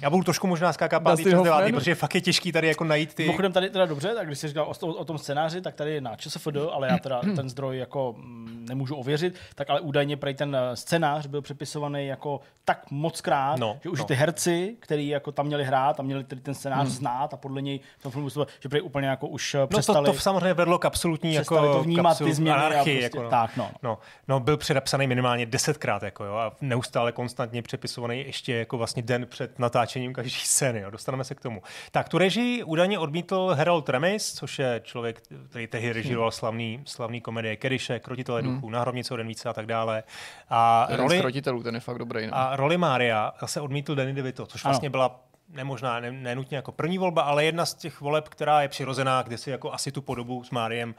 Já 0.01 0.11
budu 0.11 0.25
trošku 0.25 0.47
možná 0.47 0.73
skákat 0.73 1.03
pátý 1.03 1.25
přes 1.25 1.43
devátý, 1.43 1.73
protože 1.73 1.95
fakt 1.95 2.15
je 2.15 2.21
těžký 2.21 2.53
tady 2.53 2.69
jako 2.69 2.85
najít 2.85 3.15
ty... 3.15 3.23
Mimochodem 3.23 3.53
tady 3.53 3.71
teda 3.71 3.87
dobře, 3.87 4.15
tak 4.15 4.27
když 4.27 4.39
jsi 4.39 4.49
říkal 4.49 4.73
o, 4.81 4.87
o, 4.87 5.05
tom 5.05 5.19
scénáři, 5.19 5.61
tak 5.61 5.75
tady 5.75 6.01
na 6.01 6.17
ČSFD, 6.17 6.57
ale 6.73 6.89
já 6.89 6.99
teda 6.99 7.21
ten 7.37 7.51
zdroj 7.51 7.79
jako 7.79 8.15
mm, 8.19 8.67
nemůžu 8.69 8.97
ověřit, 8.97 9.35
tak 9.55 9.71
ale 9.71 9.81
údajně 9.81 10.17
prej 10.17 10.35
ten 10.35 10.57
eh, 10.57 10.77
scénář 10.77 11.27
byl 11.27 11.43
přepisovaný 11.43 12.07
jako 12.07 12.41
tak 12.65 12.91
moc 12.91 13.21
krát, 13.21 13.59
no, 13.59 13.79
že 13.83 13.89
už 13.89 13.99
no. 13.99 14.05
ty 14.05 14.15
herci, 14.15 14.77
kteří 14.81 15.09
jako 15.09 15.33
tam 15.33 15.47
měli 15.47 15.65
hrát 15.65 16.01
a 16.01 16.03
měli 16.03 16.25
ten 16.25 16.55
scénář 16.55 16.87
hmm. 16.87 16.97
znát 16.97 17.35
a 17.35 17.37
podle 17.37 17.63
něj 17.63 17.81
v 17.99 18.03
tom 18.03 18.13
filmu 18.13 18.29
že 18.61 18.69
prej 18.69 18.83
úplně 18.83 19.09
jako 19.09 19.27
už 19.27 19.57
no 19.61 19.67
přestali... 19.67 20.07
to, 20.07 20.13
to 20.13 20.19
samozřejmě 20.19 20.55
vedlo 20.55 20.79
k 20.79 20.85
absolutní 20.85 21.35
jako 21.35 21.73
to 21.73 21.83
vnímat 21.83 22.11
kapsul, 22.11 22.27
ty 22.27 22.35
změny 22.35 22.57
anarchii, 22.57 23.01
prostě, 23.01 23.19
jako, 23.19 23.23
no. 23.23 23.31
tak, 23.31 23.57
no. 23.57 23.71
no. 23.83 23.99
No, 24.29 24.41
byl 24.41 24.57
předepsaný 24.57 25.07
minimálně 25.07 25.47
desetkrát 25.47 26.03
jako, 26.03 26.25
jo, 26.25 26.35
a 26.35 26.53
neustále 26.61 27.13
konstantně 27.13 27.63
přepisovaný 27.63 28.25
ještě 28.27 28.55
jako 28.55 28.79
vlastně 28.79 29.03
den 29.03 29.27
před 29.27 29.59
natáčením 29.73 30.13
každý 30.13 30.31
scény, 30.45 30.81
jo. 30.81 30.91
dostaneme 30.91 31.25
se 31.25 31.35
k 31.35 31.41
tomu. 31.41 31.63
Tak 31.91 32.09
tu 32.09 32.19
režii 32.19 32.65
údajně 32.65 32.99
odmítl 32.99 33.55
Harold 33.59 33.89
Remis, 33.89 34.33
což 34.33 34.59
je 34.59 34.81
člověk, 34.85 35.23
který 35.51 35.67
tehdy 35.67 35.93
režíroval 35.93 36.31
slavný, 36.31 36.83
slavný 36.87 37.21
komedie 37.21 37.57
Kediše, 37.57 37.99
Krotitele 37.99 38.43
hmm. 38.43 38.55
duchů, 38.55 38.71
Na 38.71 38.81
hrobnice 38.81 39.17
den 39.17 39.27
více 39.27 39.49
a 39.49 39.53
tak 39.53 39.67
dále. 39.67 40.03
A 40.51 40.89
roli, 40.91 41.21
krotitelů, 41.21 41.63
ten 41.63 41.75
je 41.75 41.81
fakt 41.81 41.99
dobrý. 41.99 42.27
No. 42.27 42.37
A 42.37 42.57
roli 42.57 42.77
Mária 42.77 43.33
zase 43.41 43.61
odmítl 43.61 43.95
Danny 43.95 44.13
DeVito, 44.13 44.47
což 44.47 44.65
vlastně 44.65 44.87
ano. 44.87 44.91
byla 44.91 45.21
nemožná, 45.53 46.01
ne, 46.01 46.13
nenutně 46.13 46.57
jako 46.57 46.73
první 46.73 46.99
volba, 46.99 47.23
ale 47.23 47.45
jedna 47.45 47.67
z 47.67 47.75
těch 47.75 48.01
voleb, 48.01 48.29
která 48.29 48.63
je 48.63 48.69
přirozená, 48.69 49.23
kde 49.23 49.39
si 49.39 49.51
jako 49.51 49.73
asi 49.73 49.93
tu 49.93 50.03
podobu 50.03 50.45
s 50.45 50.51
Máriem 50.51 50.95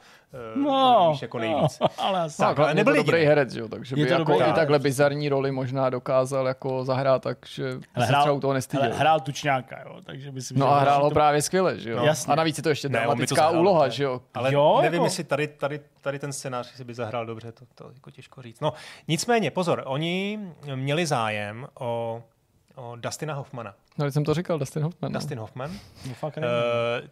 uh, 0.56 0.62
no, 0.62 1.08
víš 1.12 1.22
jako 1.22 1.38
nejvíc. 1.38 1.78
No, 1.80 1.86
ale, 1.98 2.20
asi. 2.20 2.36
tak, 2.36 2.58
ale 2.58 2.74
nebyl 2.74 2.94
to 2.94 3.02
dobrý 3.02 3.24
herec, 3.24 3.54
jo, 3.54 3.68
takže 3.68 3.96
je 3.98 4.04
by 4.04 4.10
jako 4.10 4.40
i 4.40 4.52
takhle 4.52 4.78
bizarní 4.78 5.28
roli 5.28 5.52
možná 5.52 5.90
dokázal 5.90 6.46
jako 6.46 6.84
zahrát, 6.84 7.22
takže 7.22 7.68
ale 7.94 8.06
hrál, 8.06 8.22
se 8.22 8.26
třeba 8.26 8.40
toho 8.40 8.52
nestyděl. 8.52 8.86
Ale 8.86 8.96
hrál 8.96 9.20
tučňáka, 9.20 9.80
jo, 9.86 10.00
takže 10.04 10.32
myslím, 10.32 10.58
No 10.58 10.68
a 10.68 10.80
hrál 10.80 11.02
ho 11.02 11.08
to... 11.08 11.14
právě 11.14 11.42
skvěle, 11.42 11.78
že 11.78 11.90
jo. 11.90 12.06
No, 12.06 12.12
a 12.28 12.34
navíc 12.34 12.56
je 12.56 12.62
to 12.62 12.68
ještě 12.68 12.88
dramatická 12.88 13.50
to 13.52 13.58
úloha, 13.58 13.88
že 13.88 14.04
jo. 14.04 14.20
Ale 14.34 14.54
jo, 14.54 14.78
nevím, 14.82 14.94
jako... 14.94 15.06
jestli 15.06 15.24
tady, 15.24 15.48
tady, 15.48 15.80
tady 16.00 16.18
ten 16.18 16.32
scénář 16.32 16.74
si 16.74 16.84
by 16.84 16.94
zahrál 16.94 17.26
dobře, 17.26 17.52
to, 17.52 17.64
to 17.74 17.90
jako 17.94 18.10
těžko 18.10 18.42
říct. 18.42 18.60
No, 18.60 18.72
nicméně, 19.08 19.50
pozor, 19.50 19.82
oni 19.86 20.38
měli 20.74 21.06
zájem 21.06 21.66
o 21.80 22.22
o 22.74 22.96
Dustina 22.96 23.34
Hoffmana. 23.34 23.74
No, 23.98 24.10
jsem 24.10 24.24
to 24.24 24.34
říkal, 24.34 24.58
Dustin 24.58 24.82
Hoffman. 24.82 25.12
No. 25.12 25.18
Dustin 25.18 25.38
Hoffman. 25.38 25.70
No, 26.08 26.14
fakt 26.14 26.36
uh, 26.36 26.42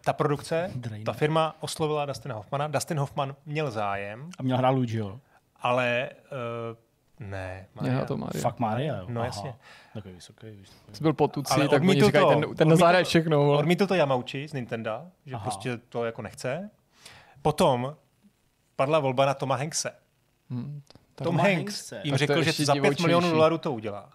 ta 0.04 0.12
produkce, 0.12 0.70
Drain. 0.74 1.04
ta 1.04 1.12
firma 1.12 1.56
oslovila 1.60 2.06
Dustina 2.06 2.34
Hoffmana. 2.34 2.68
Dustin 2.68 2.98
Hoffman 2.98 3.34
měl 3.46 3.70
zájem. 3.70 4.30
A 4.38 4.42
měl 4.42 4.56
hrát 4.56 4.70
Luigiho. 4.70 5.20
Ale 5.60 6.10
uh, 7.20 7.28
ne, 7.28 7.66
Maria. 7.74 8.04
to 8.04 8.16
Maria. 8.16 8.42
Fakt 8.42 8.58
Maria, 8.58 8.96
jo. 8.96 9.04
No 9.08 9.20
Aha. 9.20 9.26
jasně. 9.26 9.54
Takový 9.94 10.14
vysoký, 10.14 10.46
vysoký. 10.46 10.78
Jsi 10.92 11.02
byl 11.02 11.12
potucí, 11.12 11.54
ale 11.54 11.68
tak 11.68 11.82
oni 11.82 12.04
říkají, 12.04 12.26
ten, 12.28 12.54
ten 12.54 12.76
zahrát 12.76 13.06
všechno. 13.06 13.52
Odmítl 13.52 13.86
to 13.86 13.94
Yamauchi 13.94 14.48
z 14.48 14.52
Nintendo, 14.52 15.02
že 15.26 15.34
Aha. 15.34 15.42
prostě 15.42 15.76
to 15.88 16.04
jako 16.04 16.22
nechce. 16.22 16.70
Potom 17.42 17.96
padla 18.76 18.98
volba 18.98 19.26
na 19.26 19.34
Toma 19.34 19.56
Hankse. 19.56 19.92
Hmm. 20.50 20.82
Tom 21.14 21.38
Hanks 21.38 21.56
Hankse. 21.56 22.00
jim 22.04 22.16
řekl, 22.16 22.42
že 22.42 22.64
za 22.64 22.74
5 22.74 23.00
milionů 23.00 23.30
dolarů 23.30 23.58
to 23.58 23.72
udělá. 23.72 24.10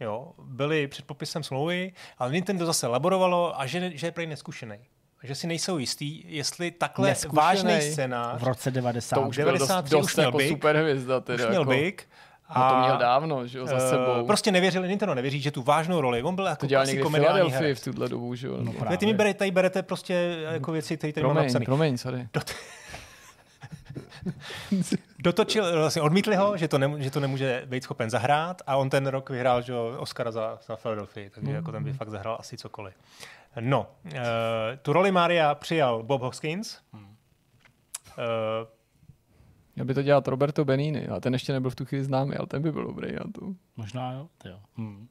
Jo, 0.00 0.32
byli 0.42 0.86
před 0.86 1.04
popisem 1.04 1.42
smlouvy, 1.42 1.92
ale 2.18 2.32
Nintendo 2.32 2.66
zase 2.66 2.86
laborovalo 2.86 3.60
a 3.60 3.66
že, 3.66 3.90
že 3.94 4.06
je 4.06 4.10
prej 4.10 4.26
neskušený. 4.26 4.78
Že 5.22 5.34
si 5.34 5.46
nejsou 5.46 5.78
jistý, 5.78 6.22
jestli 6.36 6.70
takhle 6.70 7.08
Neskušenej. 7.08 7.44
vážný 7.44 7.92
scénář... 7.92 8.40
V 8.40 8.44
roce 8.44 8.70
90. 8.70 9.16
To 9.16 9.22
už 9.22 9.36
93 9.36 9.90
dost, 9.90 9.90
dost 9.90 10.04
už 10.04 10.16
měl 10.16 10.26
jako 10.26 10.38
Big, 10.38 10.48
superhvězda. 10.48 11.20
Teda, 11.20 11.44
už 11.44 11.50
měl 11.50 11.62
jako... 11.62 11.70
Big, 11.70 12.08
a 12.48 12.68
no 12.68 12.74
to 12.74 12.86
měl 12.86 12.98
dávno, 12.98 13.46
že 13.46 13.58
jo, 13.58 13.66
za 13.66 13.76
eh, 13.76 13.90
sebou. 13.90 14.26
Prostě 14.26 14.52
nevěřili, 14.52 14.88
Nintendo 14.88 15.14
nevěří, 15.14 15.40
že 15.40 15.50
tu 15.50 15.62
vážnou 15.62 16.00
roli, 16.00 16.22
on 16.22 16.34
byl 16.34 16.46
jako 16.46 16.60
to 16.60 16.66
dělal 16.66 16.86
někdy 16.86 17.02
v 17.02 17.74
v 17.74 17.84
tuhle 17.84 18.08
dobu, 18.08 18.34
že 18.34 18.46
jo. 18.46 18.56
No, 18.60 18.72
no, 18.90 18.96
ty 18.96 19.06
mi 19.06 19.14
berete, 19.14 19.38
tady 19.38 19.50
berete 19.50 19.82
prostě 19.82 20.46
jako 20.50 20.72
věci, 20.72 20.96
které 20.96 21.12
tady 21.12 21.26
mám 21.26 21.36
napsané. 21.36 21.64
Promiň, 21.64 21.98
sorry. 21.98 22.28
Dot... 22.32 22.50
Dotočil, 25.18 25.78
vlastně 25.78 26.02
odmítli 26.02 26.36
ho, 26.36 26.56
že 26.56 26.68
to, 26.68 26.78
ne, 26.78 26.90
že 26.98 27.10
to 27.10 27.20
nemůže 27.20 27.62
být 27.66 27.82
schopen 27.82 28.10
zahrát 28.10 28.62
a 28.66 28.76
on 28.76 28.90
ten 28.90 29.06
rok 29.06 29.30
vyhrál 29.30 29.62
že, 29.62 29.74
Oscara 29.74 30.30
za, 30.30 30.58
za 30.66 30.76
Philadelphia, 30.76 31.30
takže 31.34 31.50
mm. 31.50 31.56
jako 31.56 31.72
ten 31.72 31.84
by 31.84 31.92
fakt 31.92 32.10
zahrál 32.10 32.36
asi 32.40 32.56
cokoliv. 32.56 32.94
No, 33.60 33.86
uh, 34.04 34.12
tu 34.82 34.92
roli 34.92 35.12
Maria 35.12 35.54
přijal 35.54 36.02
Bob 36.02 36.22
Hoskins. 36.22 36.78
Mm. 36.92 37.00
Uh, 37.00 37.06
Měl 39.76 39.86
by 39.86 39.94
to 39.94 40.02
dělat 40.02 40.28
Roberto 40.28 40.64
Benini, 40.64 41.08
a 41.08 41.20
ten 41.20 41.32
ještě 41.32 41.52
nebyl 41.52 41.70
v 41.70 41.74
tu 41.74 41.84
chvíli 41.84 42.04
známý, 42.04 42.36
ale 42.36 42.46
ten 42.46 42.62
by 42.62 42.72
byl 42.72 42.84
dobrý 42.84 43.12
na 43.12 43.24
to. 43.34 43.54
Možná 43.76 44.12
jo, 44.12 44.28
to 44.38 44.48
jo. 44.48 44.60
Hmm. 44.76 45.08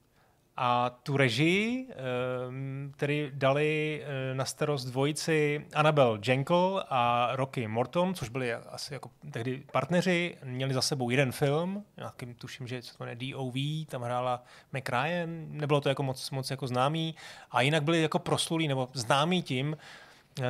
A 0.57 0.89
tu 0.89 1.17
režii, 1.17 1.87
ehm, 1.89 2.91
který 2.95 3.31
dali 3.33 4.01
eh, 4.03 4.35
na 4.35 4.45
starost 4.45 4.85
dvojici 4.85 5.65
Annabel 5.73 6.19
Jenkel 6.27 6.83
a 6.89 7.29
Rocky 7.35 7.67
Morton, 7.67 8.13
což 8.13 8.29
byli 8.29 8.53
asi 8.53 8.93
jako 8.93 9.09
tehdy 9.31 9.63
partneři, 9.71 10.37
měli 10.43 10.73
za 10.73 10.81
sebou 10.81 11.09
jeden 11.09 11.31
film, 11.31 11.83
nějakým 11.97 12.33
tuším, 12.33 12.67
že 12.67 12.81
se 12.81 12.97
to 12.97 13.03
jmenuje 13.03 13.31
DOV, 13.31 13.53
tam 13.87 14.01
hrála 14.01 14.43
McRyan, 14.73 15.29
nebylo 15.49 15.81
to 15.81 15.89
jako 15.89 16.03
moc, 16.03 16.31
moc 16.31 16.51
jako 16.51 16.67
známý, 16.67 17.15
a 17.51 17.61
jinak 17.61 17.83
byli 17.83 18.01
jako 18.01 18.19
proslulí 18.19 18.67
nebo 18.67 18.89
známí 18.93 19.43
tím, 19.43 19.77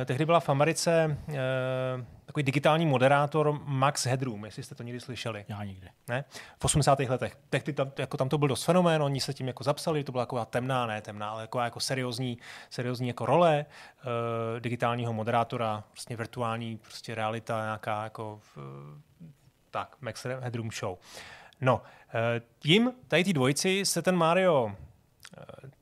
tehdy 0.04 0.24
byla 0.26 0.40
v 0.40 0.48
Americe 0.48 1.18
uh, 1.28 1.34
takový 2.26 2.42
digitální 2.42 2.86
moderátor 2.86 3.60
Max 3.64 4.06
Headroom, 4.06 4.44
jestli 4.44 4.62
jste 4.62 4.74
to 4.74 4.82
někdy 4.82 5.00
slyšeli. 5.00 5.44
Já 5.48 5.64
nikdy. 5.64 5.88
Ne? 6.08 6.24
V 6.58 6.64
80. 6.64 6.98
letech. 7.00 7.36
Tehdy 7.50 7.72
tam, 7.72 7.92
jako 7.98 8.16
tam 8.16 8.28
to 8.28 8.38
byl 8.38 8.48
dost 8.48 8.64
fenomén, 8.64 9.02
oni 9.02 9.20
se 9.20 9.34
tím 9.34 9.46
jako 9.46 9.64
zapsali, 9.64 10.04
to 10.04 10.12
byla 10.12 10.24
taková 10.24 10.44
temná, 10.44 10.86
ne 10.86 11.00
temná, 11.00 11.30
ale 11.30 11.42
jako, 11.42 11.60
jako 11.60 11.80
seriózní, 11.80 12.38
seriózní 12.70 13.08
jako 13.08 13.26
role 13.26 13.66
uh, 13.66 14.60
digitálního 14.60 15.12
moderátora, 15.12 15.84
prostě 15.90 16.16
virtuální 16.16 16.76
prostě 16.76 17.14
realita, 17.14 17.62
nějaká 17.64 18.04
jako 18.04 18.40
uh, 18.56 18.62
tak, 19.70 19.96
Max 20.00 20.26
Headroom 20.40 20.70
show. 20.70 20.98
No, 21.60 21.76
uh, 21.76 21.82
jim, 22.64 22.92
tady 23.08 23.24
ty 23.24 23.32
dvojici, 23.32 23.84
se 23.84 24.02
ten 24.02 24.16
Mario 24.16 24.72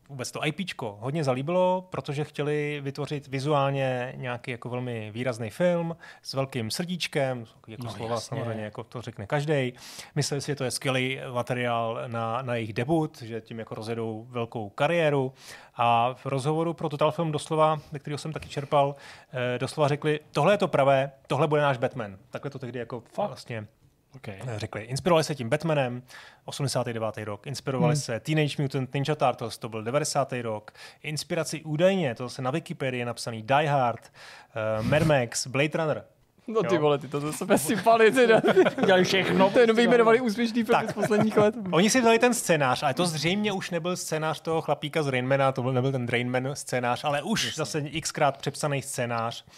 vůbec 0.09 0.31
to 0.31 0.47
IP 0.47 0.61
hodně 0.81 1.25
zalíbilo, 1.25 1.89
protože 1.91 2.25
chtěli 2.25 2.81
vytvořit 2.85 3.29
vizuálně 3.29 4.13
nějaký 4.17 4.51
jako 4.51 4.69
velmi 4.69 5.11
výrazný 5.11 5.51
film 5.51 5.97
s 6.23 6.35
velkým 6.35 6.71
srdíčkem, 6.71 7.45
jako 7.67 7.85
no, 7.85 7.91
slova 7.91 8.15
jasně. 8.15 8.29
samozřejmě, 8.29 8.65
jako 8.65 8.85
to 8.85 9.03
řekne 9.03 9.27
každý. 9.27 9.73
Mysleli 10.15 10.41
si, 10.41 10.47
že 10.47 10.57
to 10.57 10.65
je 10.65 10.71
skvělý 10.71 11.21
materiál 11.33 12.03
na, 12.07 12.43
na 12.43 12.55
jejich 12.55 12.73
debut, 12.73 13.23
že 13.23 13.41
tím 13.41 13.59
jako 13.59 13.75
rozjedou 13.75 14.27
velkou 14.31 14.69
kariéru. 14.69 15.33
A 15.77 16.15
v 16.15 16.27
rozhovoru 16.27 16.75
pro 16.75 16.89
Total 16.89 17.13
Film 17.13 17.33
doslova, 17.33 17.81
ve 17.93 17.99
kterého 17.99 18.19
jsem 18.19 18.33
taky 18.33 18.49
čerpal, 18.49 18.97
eh, 19.33 19.59
doslova 19.59 19.89
řekli, 19.89 20.21
tohle 20.33 20.53
je 20.55 20.59
to 20.59 20.69
pravé, 20.69 21.13
tohle 21.27 21.49
bude 21.49 21.63
náš 21.63 21.79
Batman. 21.79 22.17
Takhle 22.31 22.51
to 22.51 22.59
tehdy 22.59 22.79
jako 22.79 23.01
Fakt? 23.01 23.27
vlastně 23.29 23.67
Okay. 24.17 24.39
Řekli, 24.57 24.83
inspirovali 24.83 25.25
se 25.25 25.35
tím 25.35 25.49
Batmanem, 25.49 26.03
89. 26.45 27.19
rok, 27.25 27.47
inspirovali 27.47 27.95
hmm. 27.95 28.01
se 28.01 28.21
Teenage 28.21 28.63
Mutant 28.63 28.95
Ninja 28.95 29.15
Turtles, 29.15 29.59
to 29.59 29.69
byl 29.69 29.83
90. 29.83 30.33
rok, 30.43 30.73
inspiraci 31.03 31.63
údajně, 31.63 32.15
to 32.15 32.29
se 32.29 32.43
na 32.43 32.51
Wikipedii 32.51 32.99
je 32.99 33.07
napsaný 33.07 33.43
Die 33.43 33.69
Hard, 33.69 34.13
uh, 34.81 34.87
Mad 34.87 35.03
Max, 35.03 35.47
Blade 35.47 35.79
Runner, 35.79 36.05
No 36.47 36.63
ty 36.63 36.75
jo. 36.75 36.81
vole, 36.81 36.99
ty 36.99 37.09
to 37.09 37.21
ze 37.21 37.33
sebe 37.33 37.59
sypali, 37.59 38.11
ty 38.13 38.27
Dělali 38.87 39.05
všechno. 39.05 39.51
To 39.51 39.59
jenom 39.59 39.77
vyjmenovali 39.77 40.21
úspěšný 40.21 40.65
film 40.65 40.89
z 40.89 40.93
posledních 40.93 41.37
let. 41.37 41.55
Oni 41.71 41.91
si 41.91 42.01
vzali 42.01 42.19
ten 42.19 42.35
scénář, 42.35 42.83
ale 42.83 42.95
to 42.95 43.07
zřejmě 43.07 43.53
už 43.53 43.71
nebyl 43.71 43.97
scénář 43.97 44.41
toho 44.41 44.61
chlapíka 44.61 45.03
z 45.03 45.09
Rainmana, 45.09 45.53
to 45.53 45.63
byl, 45.63 45.73
nebyl 45.73 45.93
ten 45.93 46.09
Rainman 46.09 46.51
scénář, 46.53 47.05
ale 47.05 47.23
už 47.23 47.45
Jasně. 47.45 47.59
zase 47.59 47.83
xkrát 48.01 48.37
přepsaný 48.37 48.83
scénář, 48.83 49.45
uh, 49.45 49.51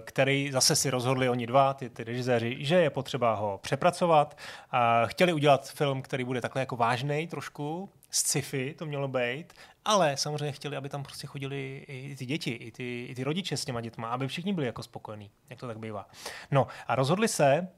který 0.00 0.50
zase 0.52 0.76
si 0.76 0.90
rozhodli 0.90 1.28
oni 1.28 1.46
dva, 1.46 1.74
ty, 1.74 1.90
ty 1.90 2.04
režiséři, 2.04 2.56
že 2.60 2.74
je 2.74 2.90
potřeba 2.90 3.34
ho 3.34 3.58
přepracovat. 3.62 4.36
Uh, 4.72 5.08
chtěli 5.08 5.32
udělat 5.32 5.70
film, 5.70 6.02
který 6.02 6.24
bude 6.24 6.40
takhle 6.40 6.62
jako 6.62 6.76
vážný 6.76 7.26
trošku, 7.26 7.88
sci-fi 8.10 8.74
to 8.78 8.86
mělo 8.86 9.08
být, 9.08 9.52
ale 9.84 10.16
samozřejmě 10.16 10.52
chtěli, 10.52 10.76
aby 10.76 10.88
tam 10.88 11.02
prostě 11.02 11.26
chodili 11.26 11.84
i 11.88 12.16
ty 12.16 12.26
děti, 12.26 12.50
i 12.50 12.70
ty, 12.70 13.04
i 13.04 13.14
ty 13.14 13.24
rodiče 13.24 13.56
s 13.56 13.64
těma 13.64 13.80
dětma, 13.80 14.08
aby 14.08 14.28
všichni 14.28 14.52
byli 14.52 14.66
jako 14.66 14.82
spokojení, 14.82 15.30
jak 15.50 15.60
to 15.60 15.66
tak 15.66 15.78
bývá. 15.78 16.08
No 16.50 16.66
a 16.86 16.94
rozhodli 16.94 17.28
se, 17.28 17.68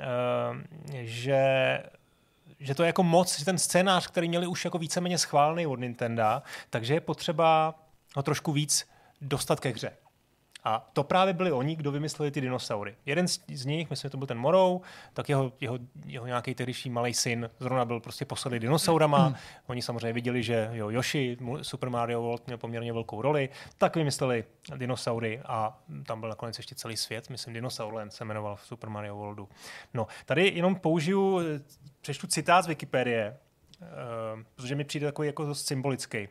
uh, 0.00 0.06
že 0.92 1.82
že 2.60 2.74
to 2.74 2.82
je 2.82 2.86
jako 2.86 3.02
moc, 3.02 3.38
že 3.38 3.44
ten 3.44 3.58
scénář, 3.58 4.06
který 4.06 4.28
měli 4.28 4.46
už 4.46 4.64
jako 4.64 4.78
víceméně 4.78 5.18
schválený 5.18 5.66
od 5.66 5.80
Nintendo, 5.80 6.42
takže 6.70 6.94
je 6.94 7.00
potřeba 7.00 7.74
ho 8.16 8.22
trošku 8.22 8.52
víc 8.52 8.88
dostat 9.20 9.60
ke 9.60 9.68
hře. 9.68 9.92
A 10.66 10.90
to 10.92 11.04
právě 11.04 11.34
byli 11.34 11.52
oni, 11.52 11.76
kdo 11.76 11.92
vymysleli 11.92 12.30
ty 12.30 12.40
dinosaury. 12.40 12.96
Jeden 13.06 13.28
z, 13.28 13.64
nich, 13.64 13.90
myslím, 13.90 14.08
že 14.08 14.10
to 14.10 14.16
byl 14.16 14.26
ten 14.26 14.38
Morou, 14.38 14.80
tak 15.12 15.28
jeho, 15.28 15.52
jeho, 15.60 15.78
jeho 16.06 16.26
nějaký 16.26 16.54
tehdejší 16.54 16.90
malý 16.90 17.14
syn 17.14 17.50
zrovna 17.58 17.84
byl 17.84 18.00
prostě 18.00 18.24
posadlý 18.24 18.58
dinosaurama. 18.58 19.28
Mm. 19.28 19.34
Oni 19.66 19.82
samozřejmě 19.82 20.12
viděli, 20.12 20.42
že 20.42 20.70
jo, 20.72 20.90
Yoshi, 20.90 21.36
Super 21.62 21.90
Mario 21.90 22.22
World 22.22 22.46
měl 22.46 22.58
poměrně 22.58 22.92
velkou 22.92 23.22
roli, 23.22 23.48
tak 23.78 23.96
vymysleli 23.96 24.44
dinosaury 24.76 25.40
a 25.44 25.78
tam 26.06 26.20
byl 26.20 26.28
nakonec 26.28 26.58
ještě 26.58 26.74
celý 26.74 26.96
svět, 26.96 27.30
myslím, 27.30 27.54
Dinosaurland 27.54 28.12
se 28.12 28.24
jmenoval 28.24 28.56
v 28.56 28.66
Super 28.66 28.90
Mario 28.90 29.16
Worldu. 29.16 29.48
No, 29.94 30.06
tady 30.24 30.52
jenom 30.54 30.74
použiju, 30.74 31.40
přečtu 32.00 32.26
citát 32.26 32.62
z 32.62 32.66
Wikipedie, 32.66 33.36
Uh, 33.80 34.42
protože 34.54 34.74
mi 34.74 34.84
přijde 34.84 35.06
takový 35.06 35.26
jako 35.28 35.54
symbolický. 35.54 36.28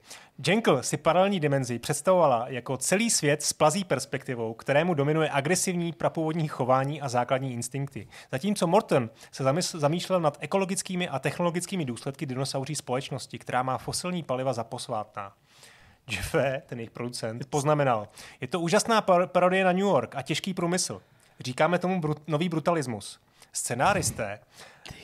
Jenkl 0.47 0.83
si 0.83 0.97
paralelní 0.97 1.39
dimenzi 1.39 1.79
představovala 1.79 2.45
jako 2.47 2.77
celý 2.77 3.09
svět 3.09 3.43
s 3.43 3.53
plazí 3.53 3.83
perspektivou, 3.83 4.53
kterému 4.53 4.93
dominuje 4.93 5.29
agresivní 5.31 5.93
prapůvodní 5.93 6.47
chování 6.47 7.01
a 7.01 7.09
základní 7.09 7.53
instinkty. 7.53 8.07
Zatímco 8.31 8.67
Morton 8.67 9.09
se 9.31 9.43
zamýšlel 9.73 10.19
nad 10.19 10.37
ekologickými 10.39 11.09
a 11.09 11.19
technologickými 11.19 11.85
důsledky 11.85 12.25
dinosauří 12.25 12.75
společnosti, 12.75 13.39
která 13.39 13.63
má 13.63 13.77
fosilní 13.77 14.23
paliva 14.23 14.53
za 14.53 14.63
posvátná. 14.63 15.33
Jeffe, 16.09 16.61
ten 16.65 16.79
jejich 16.79 16.91
producent, 16.91 17.45
poznamenal, 17.45 18.07
je 18.41 18.47
to 18.47 18.59
úžasná 18.59 19.01
par- 19.01 19.27
parodie 19.27 19.63
na 19.63 19.71
New 19.71 19.81
York 19.81 20.15
a 20.15 20.21
těžký 20.21 20.53
průmysl. 20.53 21.01
Říkáme 21.39 21.79
tomu 21.79 22.01
brut- 22.01 22.21
nový 22.27 22.49
brutalismus. 22.49 23.19
Scenáristé 23.53 24.39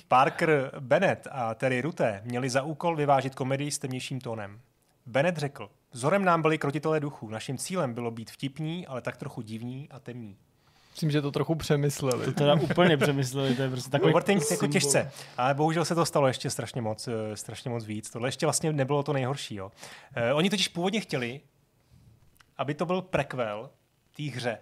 Parker 0.08 0.72
Bennett 0.80 1.28
a 1.32 1.54
Terry 1.54 1.82
Rutte 1.82 2.22
měli 2.26 2.50
za 2.50 2.62
úkol 2.62 2.96
vyvážit 2.96 3.36
komedii 3.36 3.72
s 3.72 3.80
temnějším 3.80 4.22
tónem. 4.22 4.60
Bennett 5.06 5.38
řekl, 5.38 5.70
vzorem 5.91 6.26
nám 6.26 6.41
byli 6.41 6.58
krotitelé 6.58 7.00
duchů, 7.00 7.30
naším 7.30 7.58
cílem 7.58 7.94
bylo 7.94 8.12
být 8.12 8.32
vtipní, 8.32 8.88
ale 8.88 9.02
tak 9.02 9.17
trochu 9.17 9.41
divní 9.41 9.89
a 9.89 10.00
temní. 10.00 10.38
Myslím, 10.91 11.12
že 11.12 11.22
to 11.22 11.32
trochu 11.32 11.56
přemysleli. 11.56 12.26
To 12.26 12.32
teda 12.32 12.54
úplně 12.54 12.98
přemysleli, 12.98 13.56
to 13.56 13.62
je 13.62 13.70
prostě 13.70 13.89
takový 13.89 14.13
Overthink 14.13 14.44
jako 14.52 14.67
těžce, 14.67 15.12
ale 15.38 15.54
bohužel 15.54 15.86
se 15.86 15.96
to 15.96 16.06
stalo 16.06 16.28
ještě 16.28 16.50
strašně 16.50 16.82
moc, 16.82 17.08
eh, 17.08 17.38
strašně 17.38 17.72
moc 17.72 17.86
víc. 17.86 18.10
Tohle 18.10 18.28
ještě 18.28 18.46
vlastně 18.46 18.74
nebylo 18.74 19.04
to 19.04 19.13
nejhorší. 19.13 19.56
Jo. 19.56 19.72
Eh, 20.15 20.34
oni 20.34 20.50
totiž 20.50 20.67
původně 20.67 21.02
chtěli, 21.02 21.41
aby 22.58 22.74
to 22.74 22.86
byl 22.86 23.02
prequel 23.02 23.70
té 24.17 24.24
hře. 24.24 24.58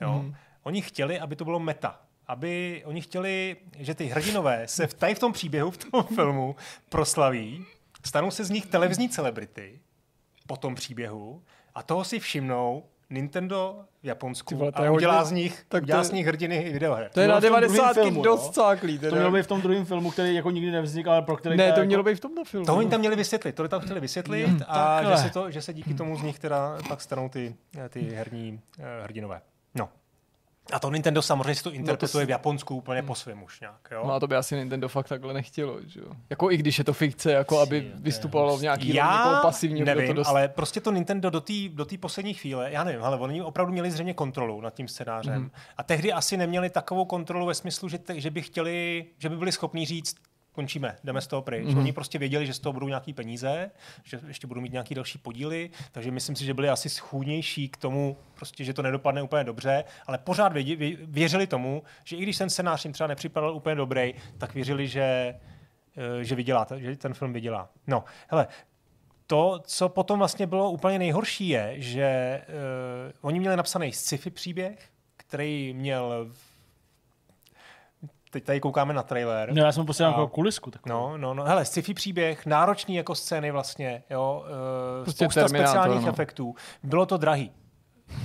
Jo. 0.00 0.22
Mm. 0.22 0.34
Oni 0.62 0.82
chtěli, 0.82 1.20
aby 1.20 1.36
to 1.36 1.44
bylo 1.44 1.58
meta 1.60 2.00
aby 2.28 2.82
oni 2.86 3.00
chtěli, 3.00 3.56
že 3.78 3.94
ty 3.94 4.06
hrdinové 4.06 4.68
se 4.68 4.86
v, 4.86 4.94
tady 4.94 5.14
v 5.14 5.18
tom 5.18 5.32
příběhu, 5.32 5.70
v 5.70 5.76
tom 5.76 6.02
filmu 6.14 6.56
proslaví, 6.88 7.64
stanou 8.06 8.30
se 8.30 8.44
z 8.44 8.50
nich 8.50 8.66
televizní 8.66 9.08
celebrity 9.08 9.80
po 10.46 10.56
tom 10.56 10.74
příběhu 10.74 11.42
a 11.74 11.82
toho 11.82 12.04
si 12.04 12.18
všimnou 12.18 12.84
Nintendo 13.10 13.84
v 14.02 14.06
Japonsku 14.06 14.56
vole, 14.56 14.72
a 14.74 14.90
udělá 14.90 15.18
hodně, 15.18 15.28
z 15.28 15.32
nich, 15.32 15.64
tak 15.68 15.82
udělá 15.82 16.00
to, 16.00 16.08
z 16.08 16.12
nich 16.12 16.26
hrdiny 16.26 16.72
videoher. 16.72 17.10
To 17.14 17.20
je 17.20 17.28
na 17.28 17.40
90. 17.40 17.96
dost 18.22 18.54
cáklý. 18.54 18.98
To 18.98 19.10
mělo 19.10 19.30
být 19.30 19.42
v 19.42 19.46
tom 19.46 19.60
druhém 19.60 19.84
filmu, 19.84 20.10
který 20.10 20.34
jako 20.34 20.50
nikdy 20.50 20.70
nevznikl, 20.70 21.10
ale 21.10 21.22
pro 21.22 21.36
který... 21.36 21.56
Ne, 21.56 21.72
to 21.72 21.80
jako... 21.80 21.86
mělo 21.86 22.02
být 22.02 22.14
v 22.14 22.20
tomto 22.20 22.44
filmu. 22.44 22.66
To 22.66 22.76
oni 22.76 22.88
tam 22.88 23.00
měli 23.00 23.16
vysvětlit, 23.16 23.52
to 23.52 23.68
tam 23.68 23.80
chtěli 23.80 24.00
vysvětlit 24.00 24.46
hmm, 24.46 24.60
a 24.68 25.02
že 25.02 25.16
se, 25.16 25.30
to, 25.30 25.50
že 25.50 25.62
se 25.62 25.72
díky 25.72 25.94
tomu 25.94 26.16
z 26.16 26.22
nich 26.22 26.38
teda 26.38 26.78
pak 26.88 27.00
stanou 27.00 27.28
ty, 27.28 27.54
ty 27.88 28.00
herní 28.00 28.60
uh, 28.78 28.84
hrdinové. 29.04 29.40
No. 29.74 29.88
A 30.72 30.78
to 30.78 30.90
Nintendo 30.90 31.22
samozřejmě 31.22 31.54
si 31.54 31.62
to 31.62 31.72
interpretuje 31.72 32.22
no 32.22 32.26
to 32.26 32.26
v 32.26 32.30
Japonsku 32.30 32.76
úplně 32.76 33.02
po 33.02 33.14
svém 33.14 33.42
už 33.42 33.60
nějak. 33.60 33.88
Jo? 33.90 34.02
No 34.06 34.14
a 34.14 34.20
to 34.20 34.26
by 34.26 34.36
asi 34.36 34.56
Nintendo 34.56 34.88
fakt 34.88 35.08
takhle 35.08 35.34
nechtělo. 35.34 35.78
Že 35.86 36.00
jo? 36.00 36.06
Jako 36.30 36.50
i 36.50 36.56
když 36.56 36.78
je 36.78 36.84
to 36.84 36.92
fikce, 36.92 37.32
jako 37.32 37.60
aby 37.60 37.92
vystupovalo 37.94 38.56
v 38.56 38.62
nějaký 38.62 38.94
já 38.94 39.40
pasivní. 39.42 39.80
nevím, 39.80 40.06
to 40.06 40.12
dost... 40.12 40.28
ale 40.28 40.48
prostě 40.48 40.80
to 40.80 40.90
Nintendo 40.90 41.30
do 41.30 41.40
té 41.40 41.52
do 41.68 41.86
poslední 42.00 42.34
chvíle, 42.34 42.72
já 42.72 42.84
nevím, 42.84 43.04
ale 43.04 43.16
oni 43.16 43.42
opravdu 43.42 43.72
měli 43.72 43.90
zřejmě 43.90 44.14
kontrolu 44.14 44.60
nad 44.60 44.74
tím 44.74 44.88
scénářem. 44.88 45.42
Mm. 45.42 45.50
A 45.76 45.82
tehdy 45.82 46.12
asi 46.12 46.36
neměli 46.36 46.70
takovou 46.70 47.04
kontrolu 47.04 47.46
ve 47.46 47.54
smyslu, 47.54 47.88
že, 47.88 47.98
te, 47.98 48.20
že 48.20 48.30
by 48.30 48.42
chtěli, 48.42 49.06
že 49.18 49.28
by 49.28 49.36
byli 49.36 49.52
schopni 49.52 49.86
říct, 49.86 50.16
končíme, 50.58 50.96
jdeme 51.04 51.20
z 51.20 51.26
toho 51.26 51.42
pryč. 51.42 51.66
Mm-hmm. 51.66 51.78
Oni 51.78 51.92
prostě 51.92 52.18
věděli, 52.18 52.46
že 52.46 52.54
z 52.54 52.58
toho 52.58 52.72
budou 52.72 52.88
nějaký 52.88 53.12
peníze, 53.12 53.70
že 54.04 54.20
ještě 54.26 54.46
budou 54.46 54.60
mít 54.60 54.72
nějaký 54.72 54.94
další 54.94 55.18
podíly, 55.18 55.70
takže 55.92 56.10
myslím 56.10 56.36
si, 56.36 56.44
že 56.44 56.54
byli 56.54 56.68
asi 56.68 56.88
schůdnější 56.88 57.68
k 57.68 57.76
tomu, 57.76 58.16
prostě, 58.34 58.64
že 58.64 58.74
to 58.74 58.82
nedopadne 58.82 59.22
úplně 59.22 59.44
dobře, 59.44 59.84
ale 60.06 60.18
pořád 60.18 60.52
vědě, 60.52 60.96
věřili 61.06 61.46
tomu, 61.46 61.82
že 62.04 62.16
i 62.16 62.22
když 62.22 62.38
ten 62.38 62.50
scénář 62.50 62.84
jim 62.84 62.92
třeba 62.92 63.06
nepřipadal 63.06 63.54
úplně 63.54 63.74
dobrý, 63.74 64.14
tak 64.38 64.54
věřili, 64.54 64.88
že, 64.88 65.34
eh, 65.96 66.24
že 66.24 66.34
vydělá, 66.34 66.66
že 66.76 66.96
ten 66.96 67.14
film 67.14 67.32
vydělá. 67.32 67.68
No, 67.86 68.04
hele, 68.28 68.46
to, 69.26 69.60
co 69.64 69.88
potom 69.88 70.18
vlastně 70.18 70.46
bylo 70.46 70.70
úplně 70.70 70.98
nejhorší, 70.98 71.48
je, 71.48 71.74
že 71.76 72.40
uh, 72.48 73.12
oni 73.20 73.40
měli 73.40 73.56
napsaný 73.56 73.92
sci-fi 73.92 74.30
příběh, 74.30 74.90
který 75.16 75.74
měl 75.74 76.30
teď 78.30 78.44
tady 78.44 78.60
koukáme 78.60 78.94
na 78.94 79.02
trailer. 79.02 79.52
No, 79.52 79.62
já 79.62 79.72
jsem 79.72 79.86
posílal 79.86 80.12
jako 80.12 80.28
kulisku. 80.28 80.70
Takovou. 80.70 80.94
No, 80.94 81.18
no, 81.18 81.34
no, 81.34 81.44
hele, 81.44 81.64
sci-fi 81.64 81.94
příběh, 81.94 82.46
náročný 82.46 82.94
jako 82.94 83.14
scény 83.14 83.50
vlastně, 83.50 84.02
jo, 84.10 84.44
uh, 84.98 85.04
prostě 85.04 85.24
spousta 85.24 85.48
speciálních 85.48 86.02
no. 86.04 86.08
efektů. 86.08 86.54
Bylo 86.82 87.06
to 87.06 87.16
drahý. 87.16 87.50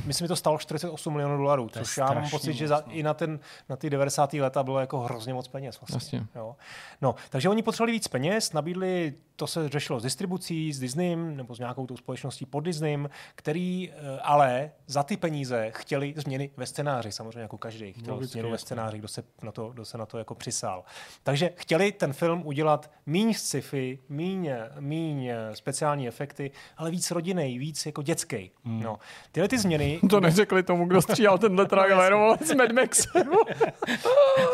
Myslím, 0.05 0.25
že 0.25 0.27
to 0.27 0.35
stalo 0.35 0.57
48 0.57 1.13
milionů 1.13 1.37
dolarů, 1.37 1.69
což 1.69 1.97
já 1.97 2.13
mám 2.13 2.29
pocit, 2.29 2.53
že 2.53 2.67
za, 2.67 2.83
no. 2.87 2.93
i 2.93 3.03
na, 3.03 3.13
ten, 3.13 3.39
na 3.69 3.75
ty 3.75 3.89
90. 3.89 4.33
leta 4.33 4.63
bylo 4.63 4.79
jako 4.79 4.99
hrozně 4.99 5.33
moc 5.33 5.47
peněz. 5.47 5.79
Vlastně. 5.91 6.25
Jo. 6.35 6.55
No, 7.01 7.15
takže 7.29 7.49
oni 7.49 7.63
potřebovali 7.63 7.91
víc 7.91 8.07
peněz, 8.07 8.53
nabídli, 8.53 9.13
to 9.35 9.47
se 9.47 9.69
řešilo 9.69 9.99
s 9.99 10.03
distribucí, 10.03 10.73
s 10.73 10.79
Disneym 10.79 11.37
nebo 11.37 11.55
s 11.55 11.59
nějakou 11.59 11.87
tou 11.87 11.97
společností 11.97 12.45
pod 12.45 12.59
Disneym, 12.59 13.09
který 13.35 13.91
eh, 13.91 14.19
ale 14.21 14.71
za 14.87 15.03
ty 15.03 15.17
peníze 15.17 15.71
chtěli 15.75 16.13
změny 16.17 16.49
ve 16.57 16.65
scénáři, 16.65 17.11
samozřejmě 17.11 17.41
jako 17.41 17.57
každý 17.57 17.93
chtěl 17.93 18.19
no, 18.19 18.27
změnu 18.27 18.51
ve 18.51 18.57
scénáři, 18.57 18.97
kdo 18.97 19.07
se, 19.07 19.23
na 19.41 19.51
to, 19.51 19.69
kdo 19.69 19.85
se 19.85 19.97
na 19.97 20.05
to 20.05 20.17
jako 20.17 20.35
přisál. 20.35 20.83
Takže 21.23 21.49
chtěli 21.55 21.91
ten 21.91 22.13
film 22.13 22.41
udělat 22.45 22.91
míň 23.05 23.33
sci-fi, 23.33 23.99
míň, 24.09 24.51
míň 24.79 25.29
speciální 25.53 26.07
efekty, 26.07 26.51
ale 26.77 26.91
víc 26.91 27.11
rodinný, 27.11 27.57
víc 27.59 27.85
jako 27.85 28.01
dětský. 28.01 28.51
Hmm. 28.63 28.83
No. 28.83 28.99
Tyhle 29.31 29.47
ty 29.47 29.57
změny... 29.57 29.72
To 30.09 30.19
neřekli 30.19 30.63
tomu, 30.63 30.85
kdo 30.85 31.01
stříhal 31.01 31.37
tenhle 31.37 31.65
trailer 31.65 32.15
s 32.41 32.53
Mad 32.53 32.71
Maxem. 32.71 33.23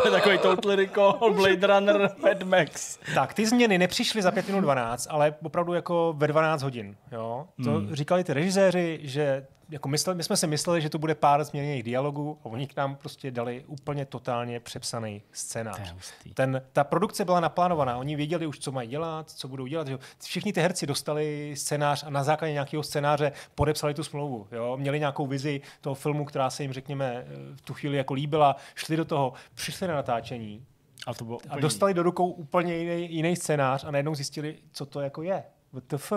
to 0.02 0.08
je 0.08 0.12
takový 0.12 0.38
Total 0.38 0.76
Recall, 0.76 1.34
Blade 1.34 1.68
Runner, 1.68 2.10
Mad 2.24 2.44
Max. 2.44 3.00
Tak, 3.14 3.34
ty 3.34 3.46
změny 3.46 3.78
nepřišly 3.78 4.22
za 4.22 4.32
5 4.32 4.48
minut 4.48 4.62
12, 4.62 5.08
ale 5.10 5.36
opravdu 5.44 5.74
jako 5.74 6.14
ve 6.18 6.28
12 6.28 6.64
hodin. 6.64 6.96
Jo? 7.12 7.48
To 7.64 7.72
hmm. 7.72 7.96
říkali 7.96 8.24
ty 8.24 8.34
režiséři, 8.34 9.00
že 9.04 9.46
jako 9.70 9.90
mysleli, 9.90 10.18
my 10.18 10.24
jsme 10.24 10.38
si 10.38 10.48
mysleli, 10.48 10.82
že 10.82 10.90
to 10.90 10.98
bude 10.98 11.16
pár 11.16 11.44
změněných 11.44 11.84
dialogů 11.84 12.40
a 12.44 12.46
oni 12.46 12.68
k 12.68 12.76
nám 12.76 12.96
prostě 12.96 13.32
dali 13.32 13.64
úplně 13.68 14.06
totálně 14.06 14.60
přepsaný 14.60 15.22
scénář. 15.32 15.96
Ten, 16.34 16.62
ta 16.74 16.84
produkce 16.84 17.26
byla 17.26 17.40
naplánovaná, 17.40 17.98
oni 17.98 18.16
věděli 18.16 18.48
už, 18.48 18.60
co 18.60 18.72
mají 18.72 18.90
dělat, 18.90 19.30
co 19.30 19.48
budou 19.48 19.68
dělat. 19.68 19.88
Že? 19.88 19.98
Všichni 20.24 20.54
ty 20.54 20.62
herci 20.62 20.88
dostali 20.88 21.54
scénář 21.56 22.04
a 22.04 22.10
na 22.10 22.24
základě 22.24 22.54
nějakého 22.54 22.84
scénáře 22.84 23.32
podepsali 23.56 23.94
tu 23.94 24.04
smlouvu. 24.04 24.48
Jo? 24.52 24.78
Měli 24.78 25.00
nějakou 25.00 25.28
vizi 25.28 25.62
toho 25.82 25.96
filmu, 25.96 26.26
která 26.26 26.50
se 26.50 26.64
jim, 26.64 26.74
řekněme, 26.74 27.26
v 27.56 27.62
tu 27.62 27.74
chvíli 27.74 27.98
jako 27.98 28.14
líbila, 28.14 28.56
šli 28.76 28.98
do 28.98 29.06
toho, 29.06 29.34
přišli 29.54 29.88
na 29.88 29.96
natáčení, 29.96 30.66
a, 31.08 31.14
to 31.14 31.26
bylo 31.26 31.40
a 31.50 31.60
dostali 31.60 31.94
do 31.94 32.04
rukou 32.04 32.30
úplně 32.30 32.78
jiný, 32.78 33.16
jiný 33.16 33.36
scénář 33.36 33.84
a 33.84 33.92
najednou 33.92 34.16
zjistili, 34.16 34.56
co 34.72 34.86
to 34.86 35.02
jako 35.02 35.22
je. 35.22 35.44
WTF. 35.74 36.14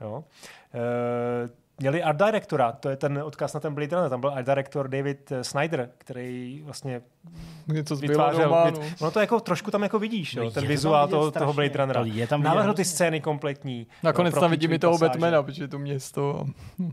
Jo? 0.00 0.24
E, 0.74 1.59
měli 1.80 2.02
art 2.02 2.18
directora, 2.18 2.72
to 2.72 2.88
je 2.88 2.96
ten 2.96 3.18
odkaz 3.24 3.52
na 3.52 3.60
ten 3.60 3.74
Blade 3.74 3.96
Runner, 3.96 4.10
tam 4.10 4.20
byl 4.20 4.30
art 4.30 4.46
director 4.46 4.88
David 4.88 5.32
eh, 5.32 5.44
Snyder, 5.44 5.90
který 5.98 6.62
vlastně 6.64 7.02
Něco 7.66 7.96
vytvářel, 7.96 8.50
no. 8.50 8.80
ono 9.00 9.10
to 9.10 9.20
jako 9.20 9.40
trošku 9.40 9.70
tam 9.70 9.82
jako 9.82 9.98
vidíš, 9.98 10.34
No 10.34 10.42
jo, 10.42 10.50
ten 10.50 10.62
to 10.62 10.68
vizuál 10.68 11.08
toho, 11.08 11.30
toho 11.30 11.30
strašně. 11.30 11.54
Blade 11.54 11.78
Runnera. 11.78 12.04
Je 12.04 12.26
tam 12.26 12.42
hrozně. 12.42 12.74
ty 12.74 12.84
scény 12.84 13.20
kompletní. 13.20 13.86
Nakonec 14.02 14.34
jo, 14.34 14.40
tam 14.40 14.50
vidím 14.50 14.72
i 14.72 14.78
toho 14.78 14.92
pasáže. 14.92 15.08
Batmana, 15.08 15.42
protože 15.42 15.64
je 15.64 15.68
to 15.68 15.78
město. 15.78 16.46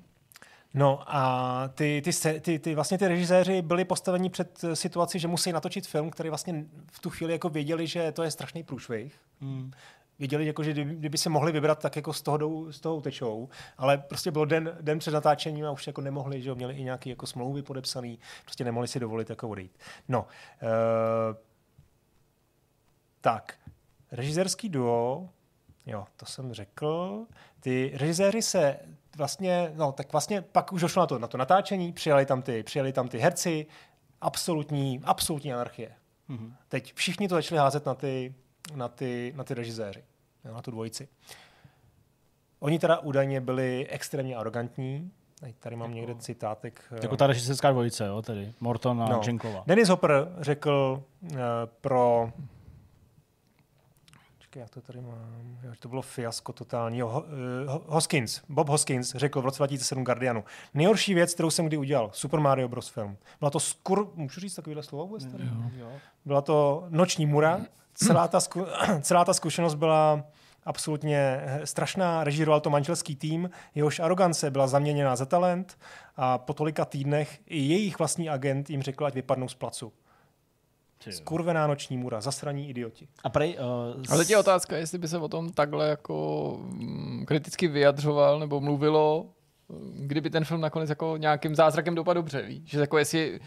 No 0.74 1.00
a 1.08 1.70
ty, 1.76 2.02
ty, 2.06 2.40
ty, 2.40 2.60
ty, 2.60 2.76
vlastně 2.76 2.98
ty 2.98 3.08
režiséři 3.08 3.62
byli 3.62 3.86
postaveni 3.86 4.30
před 4.30 4.64
eh, 4.64 4.76
situaci, 4.76 5.20
že 5.20 5.28
musí 5.28 5.52
natočit 5.52 5.88
film, 5.88 6.10
který 6.10 6.30
vlastně 6.30 6.66
v 6.92 7.00
tu 7.00 7.10
chvíli 7.10 7.34
jako 7.34 7.50
věděli, 7.50 7.88
že 7.88 8.12
to 8.12 8.24
je 8.24 8.32
strašný 8.32 8.64
průšvih. 8.64 9.14
Hmm. 9.42 9.72
Věděli, 10.20 10.46
jako, 10.46 10.64
že 10.64 10.72
kdyby, 10.72 10.96
kdyby 10.96 11.18
se 11.18 11.30
mohli 11.30 11.52
vybrat, 11.52 11.80
tak 11.80 11.96
jako 11.96 12.14
z 12.14 12.22
toho, 12.22 12.38
jdou, 12.38 12.72
z 12.72 12.80
toho 12.80 12.96
utečou. 12.96 13.50
Ale 13.78 13.98
prostě 13.98 14.32
byl 14.32 14.46
den, 14.46 14.78
den 14.82 15.00
před 15.00 15.12
natáčením 15.12 15.66
a 15.66 15.72
už 15.72 15.88
jako 15.88 16.02
nemohli, 16.02 16.42
že 16.42 16.50
jo, 16.50 16.56
měli 16.56 16.74
i 16.74 16.84
nějaké 16.84 17.10
jako 17.10 17.28
smlouvy 17.28 17.62
podepsané, 17.62 18.16
prostě 18.44 18.64
nemohli 18.64 18.88
si 18.88 19.00
dovolit 19.00 19.30
jako 19.30 19.50
odejít. 19.50 19.78
No, 20.08 20.22
uh, 20.22 21.38
tak, 23.22 23.54
režisérský 24.12 24.70
duo, 24.70 25.30
jo, 25.86 26.06
to 26.16 26.26
jsem 26.26 26.54
řekl. 26.54 27.26
Ty 27.60 27.92
režiséři 27.94 28.42
se 28.42 28.80
vlastně, 29.18 29.72
no 29.76 29.92
tak 29.92 30.12
vlastně 30.12 30.42
pak 30.42 30.74
už 30.74 30.82
došlo 30.82 31.02
na 31.02 31.08
to, 31.08 31.20
na 31.20 31.28
to 31.28 31.38
natáčení, 31.38 31.94
přijali 31.94 32.26
tam 32.26 32.42
ty, 32.42 32.64
přijali 32.64 32.94
tam 32.94 33.08
ty 33.08 33.18
herci, 33.18 33.66
absolutní, 34.22 35.02
absolutní 35.04 35.54
anarchie. 35.54 35.92
Mhm. 36.28 36.56
Teď 36.68 36.94
všichni 36.94 37.28
to 37.28 37.36
začali 37.36 37.60
házet 37.60 37.86
na 37.86 37.96
ty, 37.96 38.36
na 38.76 38.88
ty, 38.88 39.34
na 39.36 39.44
ty 39.44 39.54
režiséři, 39.54 40.04
na 40.54 40.62
tu 40.62 40.72
dvojici. 40.72 41.08
Oni 42.60 42.80
teda 42.80 43.00
údajně 43.00 43.42
byli 43.42 43.88
extrémně 43.90 44.36
arrogantní. 44.36 45.12
Tady 45.60 45.76
mám 45.76 45.94
někde 45.94 46.16
citátek. 46.16 46.82
eh, 46.92 47.00
Jako 47.02 47.18
ta 47.18 47.28
režisérská 47.28 47.72
dvojice, 47.72 48.06
jo, 48.08 48.22
tedy 48.22 48.54
Morton 48.60 49.02
a 49.02 49.10
No. 49.10 49.22
Jenkova. 49.28 49.64
Dennis 49.68 49.90
Hopper 49.90 50.28
řekl 50.40 51.04
uh, 51.22 51.30
pro... 51.82 52.32
Čekaj, 54.50 54.62
jak 54.62 54.70
to 54.70 54.82
tady 54.82 55.02
mám? 55.02 55.58
Jo, 55.64 55.72
to 55.80 55.90
bylo 55.90 56.02
fiasko 56.02 56.54
totální. 56.54 56.98
Jo, 56.98 57.08
Ho- 57.08 57.26
eh, 57.66 57.70
Ho- 57.70 57.84
Hoskins, 57.88 58.42
Bob 58.50 58.70
Hoskins 58.70 59.16
řekl 59.16 59.42
v 59.42 59.46
roce 59.46 59.58
2007 59.58 60.04
Guardianu. 60.04 60.44
Nejhorší 60.74 61.14
věc, 61.14 61.34
kterou 61.34 61.50
jsem 61.50 61.66
kdy 61.66 61.78
udělal, 61.78 62.10
Super 62.14 62.40
Mario 62.40 62.68
Bros. 62.68 62.88
film. 62.90 63.18
Byla 63.40 63.52
to 63.52 63.60
skur... 63.60 64.12
Můžu 64.16 64.42
říct 64.42 64.56
takovýhle 64.56 64.84
slovo 64.84 65.08
vůbec 65.08 65.26
tady? 65.26 65.44
Jo. 65.78 65.92
Byla 66.26 66.42
to 66.42 66.86
noční 66.90 67.26
mura. 67.26 67.62
Celá 67.94 68.28
ta, 68.28 68.40
zku... 68.40 68.66
celá 69.02 69.26
ta 69.26 69.34
zkušenost 69.34 69.76
byla 69.76 70.24
absolutně 70.66 71.18
eh, 71.42 71.66
strašná. 71.68 72.24
Režíroval 72.24 72.60
to 72.62 72.70
manželský 72.70 73.16
tým, 73.16 73.50
jehož 73.76 74.00
arogance 74.00 74.52
byla 74.52 74.68
zaměněná 74.68 75.16
za 75.16 75.26
talent 75.26 75.78
a 76.18 76.38
po 76.38 76.54
tolika 76.54 76.86
týdnech 76.86 77.40
i 77.46 77.58
jejich 77.60 78.00
vlastní 78.00 78.30
agent 78.30 78.70
jim 78.70 78.82
řekl, 78.82 79.06
ať 79.06 79.14
vypadnou 79.14 79.48
z 79.48 79.56
placu. 79.56 79.94
Skurvená 81.10 81.68
noční 81.68 81.98
mura, 81.98 82.22
zasraní 82.22 82.70
idioti. 82.70 83.08
A 83.24 83.30
prej, 83.30 83.58
uh, 83.60 84.04
Ale 84.10 84.18
teď 84.18 84.30
je 84.30 84.38
otázka, 84.38 84.78
jestli 84.78 84.98
by 84.98 85.08
se 85.08 85.18
o 85.18 85.28
tom 85.28 85.50
takhle 85.50 85.90
jako 85.90 86.58
mm, 86.62 87.26
kriticky 87.28 87.68
vyjadřoval 87.68 88.40
nebo 88.40 88.62
mluvilo, 88.62 89.30
mm, 89.70 90.08
kdyby 90.08 90.30
ten 90.30 90.46
film 90.46 90.62
nakonec 90.62 90.90
jako 90.90 91.18
nějakým 91.18 91.56
zázrakem 91.56 91.96
dopadl 91.96 92.20
dobře, 92.20 92.42
víš? 92.42 92.70
Že 92.70 92.80
jako 92.80 92.98
jestli 92.98 93.40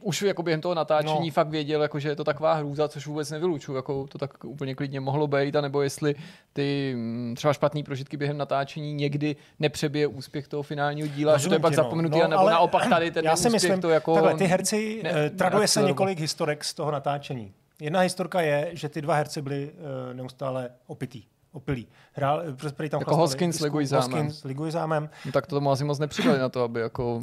už 0.00 0.22
jako 0.22 0.42
během 0.42 0.60
toho 0.60 0.74
natáčení 0.74 1.26
No. 1.28 1.32
fakt 1.32 1.48
věděl, 1.48 1.82
jako, 1.82 1.98
že 1.98 2.08
je 2.08 2.16
to 2.16 2.24
taková 2.24 2.54
hrůza, 2.54 2.88
což 2.88 3.06
vůbec 3.06 3.30
nevylučuju, 3.30 3.76
jako 3.76 4.06
to 4.06 4.18
tak 4.18 4.44
úplně 4.44 4.74
klidně 4.74 5.00
mohlo 5.00 5.26
být, 5.26 5.56
anebo 5.56 5.82
jestli 5.82 6.14
ty 6.52 6.92
mm, 6.96 7.34
třeba 7.36 7.52
špatné 7.52 7.82
prožitky 7.82 8.16
během 8.16 8.38
natáčení 8.38 8.94
někdy 8.94 9.36
nepřebije 9.58 10.06
úspěch 10.06 10.48
toho 10.48 10.62
finálního 10.62 11.08
díla, 11.08 11.38
že 11.38 11.48
to 11.48 11.54
je 11.54 11.58
Rozumím 11.58 11.62
pak 11.62 11.72
no. 11.72 11.76
zapomenutý, 11.76 12.18
No, 12.18 12.28
nebo 12.28 12.40
ale 12.40 12.52
naopak 12.52 12.88
tady 12.88 13.10
ten 13.10 13.24
Já 13.24 13.36
si 13.36 13.48
úspěch 13.48 13.52
myslím, 13.52 13.80
to 13.80 13.88
jako... 13.90 14.14
takhle, 14.14 14.34
ty 14.34 14.44
herci, 14.44 15.00
ne- 15.04 15.12
ne, 15.12 15.30
traduje 15.30 15.68
se 15.68 15.82
několik 15.82 16.20
historek 16.20 16.64
z 16.64 16.74
toho 16.74 16.90
natáčení. 16.90 17.52
Jedna 17.80 18.00
historka 18.00 18.40
je, 18.40 18.70
že 18.72 18.88
ty 18.88 19.02
dva 19.02 19.14
herci 19.14 19.42
byli 19.42 19.70
uh, 19.72 20.14
neustále 20.16 20.70
opitý, 20.86 21.22
opilí. 21.52 21.88
Hrál, 22.12 22.42
eh, 22.66 22.72
prý 22.72 22.88
tam 22.88 23.00
Jako 23.00 23.16
Hoskins 23.16 23.56
s 23.56 23.60
Leguizámem. 23.60 24.26
Hoskins 24.26 24.38
s. 24.38 24.44
No, 25.26 25.32
tak 25.32 25.46
to 25.46 25.56
tomu 25.56 25.70
asi 25.70 25.84
moc 25.84 25.98
nepřidali 25.98 26.38
na 26.38 26.48
to, 26.48 26.62
aby 26.62 26.80
jako 26.80 27.22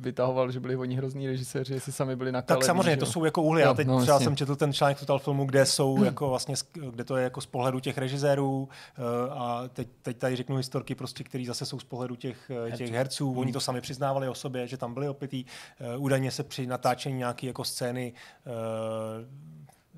vytahoval, 0.00 0.50
že 0.50 0.60
byli 0.60 0.76
oni 0.76 0.96
hrozní 0.96 1.26
režiséři, 1.26 1.74
jestli 1.74 1.92
sami 1.92 2.16
byli 2.16 2.32
na 2.32 2.42
Tak 2.42 2.64
samozřejmě, 2.64 2.96
to 2.96 3.06
jsou 3.06 3.24
jako 3.24 3.42
úhly. 3.42 3.62
Jo, 3.62 3.68
Já 3.68 3.74
teď 3.74 3.86
no, 3.86 4.00
třeba 4.00 4.14
jasně. 4.14 4.24
jsem 4.24 4.36
četl 4.36 4.56
ten 4.56 4.72
článek 4.72 5.00
Total 5.00 5.18
filmu, 5.18 5.44
kde 5.44 5.66
jsou 5.66 6.04
jako 6.04 6.28
vlastně, 6.28 6.54
kde 6.90 7.04
to 7.04 7.16
je 7.16 7.24
jako 7.24 7.40
z 7.40 7.46
pohledu 7.46 7.80
těch 7.80 7.98
režisérů 7.98 8.68
eh, 8.98 9.30
a 9.30 9.62
teď, 9.72 9.88
teď 10.02 10.16
tady 10.16 10.36
řeknu 10.36 10.56
historky, 10.56 10.94
prostě, 10.94 11.24
které 11.24 11.44
zase 11.46 11.66
jsou 11.66 11.78
z 11.78 11.84
pohledu 11.84 12.16
těch, 12.16 12.50
herců. 12.50 12.76
těch 12.76 12.92
herců. 12.92 13.34
Oni 13.38 13.52
to 13.52 13.60
sami 13.60 13.80
přiznávali 13.80 14.28
o 14.28 14.34
sobě, 14.34 14.66
že 14.66 14.76
tam 14.76 14.94
byli 14.94 15.08
opitý. 15.08 15.44
Eh, 15.80 15.96
Údajně 15.96 16.30
se 16.30 16.42
při 16.42 16.66
natáčení 16.66 17.18
nějaké 17.18 17.46
jako 17.46 17.64
scény 17.64 18.12
eh, 18.46 18.50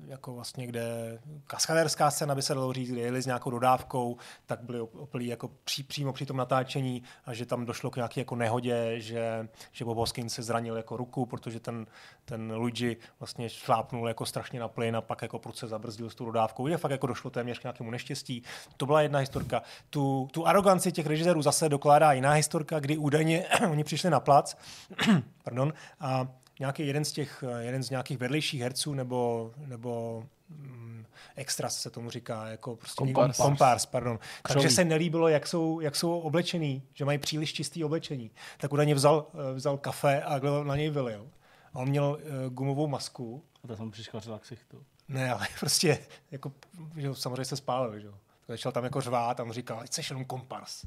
jako 0.07 0.33
vlastně, 0.33 0.67
kde 0.67 1.17
kaskaderská 1.47 2.11
scéna 2.11 2.35
by 2.35 2.41
se 2.41 2.53
dalo 2.53 2.73
říct, 2.73 2.91
kde 2.91 3.01
jeli 3.01 3.21
s 3.21 3.25
nějakou 3.25 3.49
dodávkou, 3.49 4.17
tak 4.45 4.63
byli 4.63 4.81
op- 4.81 4.99
opilí 4.99 5.27
jako 5.27 5.51
pří, 5.63 5.83
přímo 5.83 6.13
při 6.13 6.25
tom 6.25 6.37
natáčení 6.37 7.03
a 7.25 7.33
že 7.33 7.45
tam 7.45 7.65
došlo 7.65 7.91
k 7.91 7.95
nějaké 7.95 8.21
jako 8.21 8.35
nehodě, 8.35 8.99
že, 8.99 9.47
že 9.71 9.85
Bob 9.85 9.97
Hoskins 9.97 10.33
se 10.33 10.43
zranil 10.43 10.77
jako 10.77 10.97
ruku, 10.97 11.25
protože 11.25 11.59
ten, 11.59 11.85
ten 12.25 12.51
Luigi 12.51 12.97
vlastně 13.19 13.49
šlápnul 13.49 14.07
jako 14.07 14.25
strašně 14.25 14.59
na 14.59 14.67
plyn 14.67 14.95
a 14.95 15.01
pak 15.01 15.21
jako 15.21 15.39
prudce 15.39 15.67
zabrzdil 15.67 16.09
s 16.09 16.15
tou 16.15 16.25
dodávkou. 16.25 16.67
Je 16.67 16.77
fakt 16.77 16.91
jako 16.91 17.07
došlo 17.07 17.29
téměř 17.29 17.59
k 17.59 17.63
nějakému 17.63 17.91
neštěstí. 17.91 18.43
To 18.77 18.85
byla 18.85 19.01
jedna 19.01 19.19
historka. 19.19 19.61
Tu, 19.89 20.27
tu 20.31 20.47
aroganci 20.47 20.91
těch 20.91 21.05
režisérů 21.05 21.41
zase 21.41 21.69
dokládá 21.69 22.13
jiná 22.13 22.31
historka, 22.31 22.79
kdy 22.79 22.97
údajně 22.97 23.45
oni 23.71 23.83
přišli 23.83 24.09
na 24.09 24.19
plac 24.19 24.57
pardon, 25.43 25.73
a 25.99 26.27
nějaký 26.59 26.87
jeden 26.87 27.05
z 27.05 27.11
těch, 27.11 27.43
jeden 27.59 27.83
z 27.83 27.89
nějakých 27.89 28.17
vedlejších 28.17 28.61
herců 28.61 28.93
nebo, 28.93 29.51
nebo 29.57 30.23
mm, 30.49 31.05
extras 31.35 31.81
se 31.81 31.89
tomu 31.89 32.09
říká, 32.09 32.47
jako 32.47 32.75
prostě 32.75 32.95
Kompárs. 32.95 33.37
kompárs 33.37 33.85
pardon. 33.85 34.19
Takže 34.43 34.59
Křoví. 34.59 34.75
se 34.75 34.85
nelíbilo, 34.85 35.27
jak 35.27 35.47
jsou, 35.47 35.79
jak 35.79 35.95
jsou 35.95 36.19
oblečený, 36.19 36.83
že 36.93 37.05
mají 37.05 37.17
příliš 37.17 37.53
čistý 37.53 37.83
oblečení. 37.83 38.31
Tak 38.57 38.73
údajně 38.73 38.95
vzal, 38.95 39.27
eh, 39.33 39.53
vzal 39.53 39.77
kafe 39.77 40.21
a 40.21 40.39
na 40.63 40.75
něj 40.75 40.89
vylil. 40.89 41.27
A 41.73 41.79
on 41.79 41.89
měl 41.89 42.19
uh, 42.45 42.53
gumovou 42.53 42.87
masku. 42.87 43.43
A 43.63 43.67
to 43.67 43.77
jsem 43.77 43.91
přiškařila 43.91 44.39
ksichtu. 44.39 44.83
Ne, 45.07 45.31
ale 45.31 45.47
prostě, 45.59 45.99
jako, 46.31 46.51
že 46.95 47.15
samozřejmě 47.15 47.45
se 47.45 47.55
spálil, 47.55 47.99
že 47.99 48.07
jo. 48.07 48.13
Tak 48.47 48.47
Začal 48.47 48.71
tam 48.71 48.83
jako 48.83 49.01
řvát 49.01 49.39
a 49.39 49.43
on 49.43 49.51
říkal, 49.51 49.79
ať 49.79 49.93
jsi 49.93 50.01
jenom 50.09 50.25
kompars. 50.25 50.85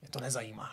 Mě 0.00 0.10
to 0.10 0.20
nezajímá. 0.20 0.70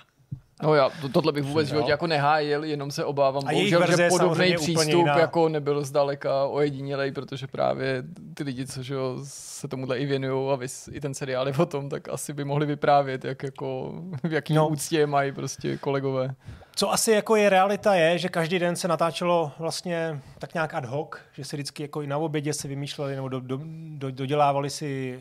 No 0.63 0.75
já 0.75 0.89
to, 0.89 1.09
tohle 1.09 1.31
bych 1.31 1.43
vůbec 1.43 1.67
životě 1.67 1.91
jako 1.91 2.07
nehájil, 2.07 2.63
jenom 2.63 2.91
se 2.91 3.05
obávám, 3.05 3.43
A 3.47 3.51
bohužel, 3.51 3.95
že 3.97 4.09
podobný 4.09 4.55
přístup 4.55 5.05
jako 5.05 5.49
nebyl 5.49 5.83
zdaleka 5.83 6.45
ojedinělej, 6.45 7.11
protože 7.11 7.47
právě 7.47 8.03
ty 8.33 8.43
lidi, 8.43 8.65
co 8.65 8.83
že 8.83 8.93
jo, 8.93 9.17
se 9.23 9.67
tomuhle 9.67 9.97
i 9.97 10.05
věnují 10.05 10.53
a 10.53 10.55
vys, 10.55 10.89
i 10.91 11.01
ten 11.01 11.13
seriál 11.13 11.47
je 11.47 11.53
o 11.57 11.65
tom, 11.65 11.89
tak 11.89 12.09
asi 12.09 12.33
by 12.33 12.45
mohli 12.45 12.65
vyprávět, 12.65 13.25
jak 13.25 13.43
jako, 13.43 13.93
v 14.23 14.33
jaký 14.33 14.53
no. 14.53 14.67
úctě 14.67 15.07
mají 15.07 15.31
prostě 15.31 15.77
kolegové. 15.77 16.29
Co 16.75 16.93
asi 16.93 17.11
jako 17.11 17.35
je 17.35 17.49
realita 17.49 17.95
je, 17.95 18.17
že 18.17 18.29
každý 18.29 18.59
den 18.59 18.75
se 18.75 18.87
natáčelo 18.87 19.51
vlastně 19.59 20.21
tak 20.39 20.53
nějak 20.53 20.73
ad 20.73 20.85
hoc, 20.85 21.09
že 21.33 21.45
se 21.45 21.55
vždycky 21.55 21.83
jako 21.83 22.01
i 22.01 22.07
na 22.07 22.17
obědě 22.17 22.53
se 22.53 22.67
vymýšleli 22.67 23.15
nebo 23.15 23.29
do, 23.29 23.39
do, 23.39 23.59
do, 23.97 24.11
dodělávali 24.11 24.69
si 24.69 25.19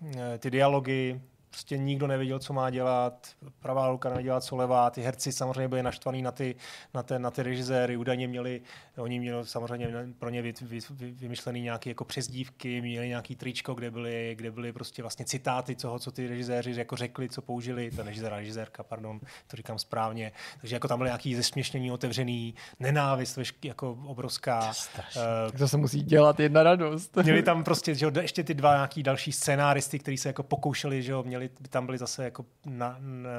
uh, 0.00 0.10
ty 0.38 0.50
dialogy, 0.50 1.20
prostě 1.52 1.78
nikdo 1.78 2.06
nevěděl, 2.06 2.38
co 2.38 2.52
má 2.52 2.70
dělat, 2.70 3.28
pravá 3.60 3.88
ruka 3.88 4.08
nevěděla, 4.08 4.40
co 4.40 4.56
levá, 4.56 4.90
ty 4.90 5.02
herci 5.02 5.32
samozřejmě 5.32 5.68
byli 5.68 5.82
naštvaní 5.82 6.22
na 6.22 6.32
ty, 6.32 6.54
na 6.94 7.02
ty, 7.02 7.18
na 7.18 7.30
ty 7.30 7.42
režiséry, 7.42 7.96
údajně 7.96 8.28
měli, 8.28 8.60
oni 8.96 9.18
měli 9.20 9.46
samozřejmě 9.46 9.88
pro 10.18 10.30
ně 10.30 10.42
vy, 10.42 10.54
vy, 10.62 10.78
vy, 10.90 11.10
vymyšlený 11.10 11.60
nějaké 11.60 11.90
jako 11.90 12.04
přezdívky, 12.04 12.80
měli 12.80 13.08
nějaký 13.08 13.36
tričko, 13.36 13.74
kde 13.74 13.90
byly, 13.90 14.34
kde 14.38 14.50
byly 14.50 14.72
prostě 14.72 15.02
vlastně 15.02 15.24
citáty 15.24 15.74
toho, 15.74 15.98
co 15.98 16.10
ty 16.12 16.26
režiséři 16.28 16.74
jako 16.76 16.96
řekli, 16.96 17.28
co 17.28 17.42
použili, 17.42 17.90
ta 17.90 18.02
režiséra, 18.02 18.36
režisérka, 18.36 18.82
pardon, 18.82 19.20
to 19.46 19.56
říkám 19.56 19.78
správně, 19.78 20.32
takže 20.60 20.76
jako 20.76 20.88
tam 20.88 20.98
byly 20.98 21.08
nějaký 21.08 21.34
zesměšnění, 21.34 21.92
otevřený, 21.92 22.54
nenávist, 22.80 23.38
jako 23.64 23.98
obrovská. 24.06 24.72
eh, 25.16 25.50
Tak 25.50 25.58
to 25.58 25.68
se 25.68 25.76
musí 25.76 26.02
dělat 26.02 26.40
jedna 26.40 26.62
radost. 26.62 27.16
Měli 27.22 27.42
tam 27.42 27.64
prostě 27.64 27.94
že 27.94 28.06
jo, 28.06 28.12
ještě 28.20 28.44
ty 28.44 28.54
dva 28.54 28.74
nějaký 28.74 29.02
další 29.02 29.32
scénáristy, 29.32 29.98
kteří 29.98 30.16
se 30.16 30.28
jako 30.28 30.42
pokoušeli, 30.42 31.02
že 31.02 31.12
jo, 31.12 31.22
měli, 31.22 31.50
tam 31.68 31.86
byli 31.86 31.98
zase 31.98 32.24
jako 32.24 32.44
na, 32.66 32.96
na, 33.00 33.30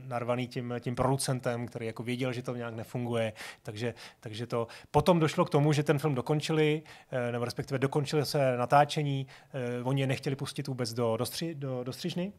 narvaný 0.00 0.48
tím, 0.48 0.74
tím 0.80 0.94
producentem, 0.94 1.66
který 1.66 1.86
jako 1.86 2.02
věděl, 2.02 2.32
že 2.32 2.42
to 2.42 2.56
nějak 2.56 2.74
nefunguje, 2.74 3.32
takže, 3.62 3.94
takže 4.20 4.46
to 4.46 4.66
potom 4.90 5.20
došlo 5.20 5.44
k 5.44 5.50
tomu, 5.50 5.72
že 5.72 5.82
ten 5.82 5.98
film 5.98 6.14
dokončili, 6.14 6.82
eh, 7.10 7.32
nebo 7.32 7.44
respektive 7.44 7.78
dokončili 7.78 8.26
se 8.26 8.56
natáčení, 8.56 9.26
eh, 9.54 9.82
oni 9.82 10.00
je 10.00 10.06
nechtěli 10.06 10.36
pustit 10.36 10.68
vůbec 10.68 10.92
do, 10.92 11.16
do, 11.16 11.26
stři, 11.26 11.54
do, 11.54 11.84
do 11.84 11.92
střižny, 11.92 12.32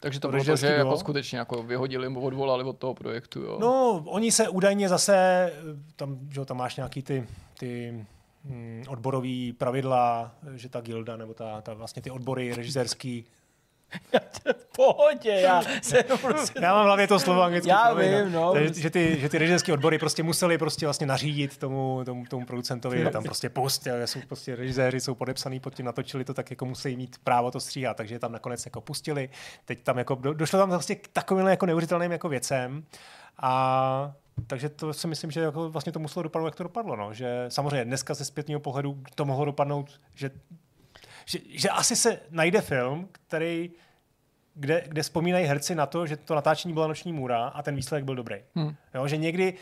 Takže 0.00 0.20
to 0.20 0.28
bylo 0.28 0.44
to, 0.44 0.56
že 0.56 0.66
jako 0.66 0.96
skutečně 0.96 1.38
jako 1.38 1.62
vyhodili 1.62 2.08
odvolali 2.08 2.64
od 2.64 2.78
toho 2.78 2.94
projektu. 2.94 3.40
Jo. 3.40 3.58
No, 3.60 4.02
oni 4.06 4.32
se 4.32 4.48
údajně 4.48 4.88
zase, 4.88 5.52
tam, 5.96 6.18
že 6.30 6.40
jo, 6.40 6.44
tam 6.44 6.56
máš 6.56 6.76
nějaký 6.76 7.02
ty, 7.02 7.26
ty 7.58 8.04
hm, 8.44 8.84
odborový 8.88 9.52
pravidla, 9.52 10.34
že 10.54 10.68
ta 10.68 10.80
gilda 10.80 11.16
nebo 11.16 11.34
ta, 11.34 11.60
ta 11.60 11.74
vlastně 11.74 12.02
ty 12.02 12.10
odbory 12.10 12.54
režisérský 12.54 13.24
v 14.52 14.66
pohodě, 14.76 15.30
já 15.30 15.62
se 15.82 16.02
prostě... 16.02 16.60
Já 16.62 16.74
mám 16.74 16.82
v 16.82 16.86
hlavě 16.86 17.06
to 17.06 17.18
slovo 17.18 17.42
anglicky. 17.42 17.70
Já 17.70 17.84
promiň, 17.84 18.22
vím, 18.22 18.32
no. 18.32 18.52
Takže, 18.52 18.74
že, 18.74 18.90
ty, 18.90 19.20
že 19.20 19.28
ty 19.28 19.38
režiserské 19.38 19.72
odbory 19.72 19.98
prostě 19.98 20.22
museli 20.22 20.58
prostě 20.58 20.86
vlastně 20.86 21.06
nařídit 21.06 21.56
tomu, 21.56 22.02
tomu, 22.04 22.26
tomu 22.26 22.46
producentovi, 22.46 22.98
že 22.98 23.10
tam 23.10 23.24
prostě 23.24 23.48
pust, 23.48 23.88
jsou 24.04 24.20
prostě 24.28 24.56
režiséři, 24.56 25.00
jsou 25.00 25.14
podepsaný 25.14 25.60
pod 25.60 25.74
tím, 25.74 25.86
natočili 25.86 26.24
to, 26.24 26.34
tak 26.34 26.50
jako 26.50 26.66
musí 26.66 26.96
mít 26.96 27.16
právo 27.24 27.50
to 27.50 27.60
stříhat, 27.60 27.96
takže 27.96 28.18
tam 28.18 28.32
nakonec 28.32 28.64
jako 28.64 28.80
pustili. 28.80 29.28
Teď 29.64 29.82
tam 29.82 29.98
jako, 29.98 30.14
do, 30.14 30.34
došlo 30.34 30.58
tam 30.58 30.68
vlastně 30.68 30.94
k 30.94 31.08
takovým 31.08 31.46
jako 31.46 31.66
neuvěřitelným 31.66 32.12
jako 32.12 32.28
věcem 32.28 32.84
a 33.38 34.12
takže 34.46 34.68
to 34.68 34.92
si 34.92 35.06
myslím, 35.06 35.30
že 35.30 35.40
jako 35.40 35.70
vlastně 35.70 35.92
to 35.92 35.98
muselo 35.98 36.22
dopadnout, 36.22 36.46
jak 36.46 36.54
to 36.54 36.62
dopadlo. 36.62 36.96
No. 36.96 37.14
Že 37.14 37.44
samozřejmě 37.48 37.84
dneska 37.84 38.14
ze 38.14 38.24
zpětného 38.24 38.60
pohledu 38.60 39.02
to 39.14 39.24
mohlo 39.24 39.44
dopadnout, 39.44 40.00
že, 40.14 40.30
že, 41.24 41.38
že 41.48 41.68
asi 41.68 41.96
se 41.96 42.20
najde 42.30 42.60
film, 42.60 43.08
který 43.12 43.70
kde, 44.54 44.84
kde 44.86 45.02
vzpomínají 45.02 45.46
herci 45.46 45.74
na 45.74 45.86
to, 45.86 46.06
že 46.06 46.16
to 46.16 46.34
natáčení 46.34 46.74
byla 46.74 46.86
noční 46.86 47.12
můra 47.12 47.46
a 47.46 47.62
ten 47.62 47.76
výsledek 47.76 48.04
byl 48.04 48.14
dobrý. 48.14 48.36
Hmm. 48.54 48.74
Jo, 48.94 49.08
že 49.08 49.16
někdy 49.16 49.54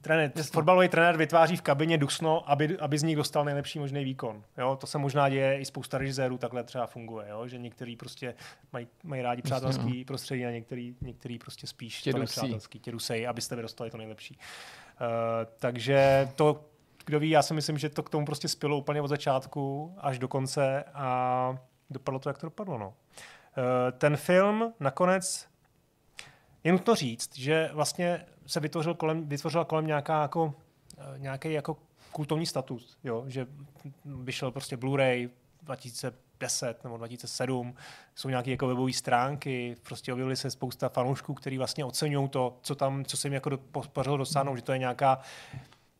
trenér, 0.00 0.32
fotbalový 0.52 0.88
trenér 0.88 1.16
vytváří 1.16 1.56
v 1.56 1.62
kabině 1.62 1.98
dusno, 1.98 2.50
aby, 2.50 2.78
aby 2.78 2.98
z 2.98 3.02
nich 3.02 3.16
dostal 3.16 3.44
nejlepší 3.44 3.78
možný 3.78 4.04
výkon. 4.04 4.44
Jo, 4.58 4.76
to 4.80 4.86
se 4.86 4.98
možná 4.98 5.28
děje 5.28 5.60
i 5.60 5.64
spousta 5.64 5.98
režisérů, 5.98 6.38
takhle 6.38 6.64
třeba 6.64 6.86
funguje, 6.86 7.26
jo, 7.28 7.48
že 7.48 7.58
někteří 7.58 7.96
prostě 7.96 8.34
mají, 8.72 8.86
mají 9.02 9.22
rádi 9.22 9.42
přátelský 9.42 9.98
no. 9.98 10.04
prostředí 10.04 10.46
a 10.46 10.50
některý, 10.50 10.94
některý 11.00 11.38
prostě 11.38 11.66
spíš 11.66 12.02
Tě 12.02 12.12
to 12.12 12.18
nepřátelský, 12.18 12.78
tě 12.78 12.92
dusej, 12.92 13.28
abyste 13.28 13.56
vy 13.56 13.62
dostali 13.62 13.90
to 13.90 13.96
nejlepší. 13.96 14.38
Uh, 15.00 15.08
takže 15.58 16.28
to, 16.34 16.64
kdo 17.04 17.20
ví, 17.20 17.30
já 17.30 17.42
si 17.42 17.54
myslím, 17.54 17.78
že 17.78 17.88
to 17.88 18.02
k 18.02 18.10
tomu 18.10 18.26
prostě 18.26 18.48
spělo 18.48 18.78
úplně 18.78 19.02
od 19.02 19.08
začátku 19.08 19.94
až 19.98 20.18
do 20.18 20.28
konce 20.28 20.84
a 20.94 21.58
dopadlo 21.90 22.20
to, 22.20 22.28
jak 22.28 22.38
to 22.38 22.46
dopadlo. 22.46 22.78
No. 22.78 22.88
Uh, 22.88 22.94
ten 23.98 24.16
film 24.16 24.72
nakonec 24.80 25.48
je 26.64 26.72
nutno 26.72 26.94
říct, 26.94 27.38
že 27.38 27.70
vlastně 27.72 28.26
se 28.46 28.60
vytvořil 28.60 28.94
kolem, 28.94 29.28
vytvořila 29.28 29.64
kolem 29.64 29.86
nějaká 29.86 30.22
jako, 30.22 30.54
eh, 30.98 31.18
nějaký 31.18 31.52
jako 31.52 31.76
kultovní 32.12 32.46
status, 32.46 32.98
jo? 33.04 33.24
že 33.26 33.46
vyšel 34.04 34.50
prostě 34.50 34.76
Blu-ray 34.76 35.30
2010 35.62 36.84
nebo 36.84 36.96
2007, 36.96 37.74
jsou 38.14 38.28
nějaké 38.28 38.50
jako 38.50 38.66
webové 38.66 38.92
stránky, 38.92 39.76
prostě 39.82 40.12
objevily 40.12 40.36
se 40.36 40.50
spousta 40.50 40.88
fanoušků, 40.88 41.34
kteří 41.34 41.58
vlastně 41.58 41.84
oceňují 41.84 42.28
to, 42.28 42.58
co 42.62 42.74
tam, 42.74 43.04
co 43.04 43.16
se 43.16 43.28
jim 43.28 43.34
jako 43.34 43.48
do, 43.48 43.58
podařilo 43.92 44.16
dosáhnout, 44.16 44.56
že 44.56 44.62
to 44.62 44.72
je 44.72 44.78
nějaká 44.78 45.18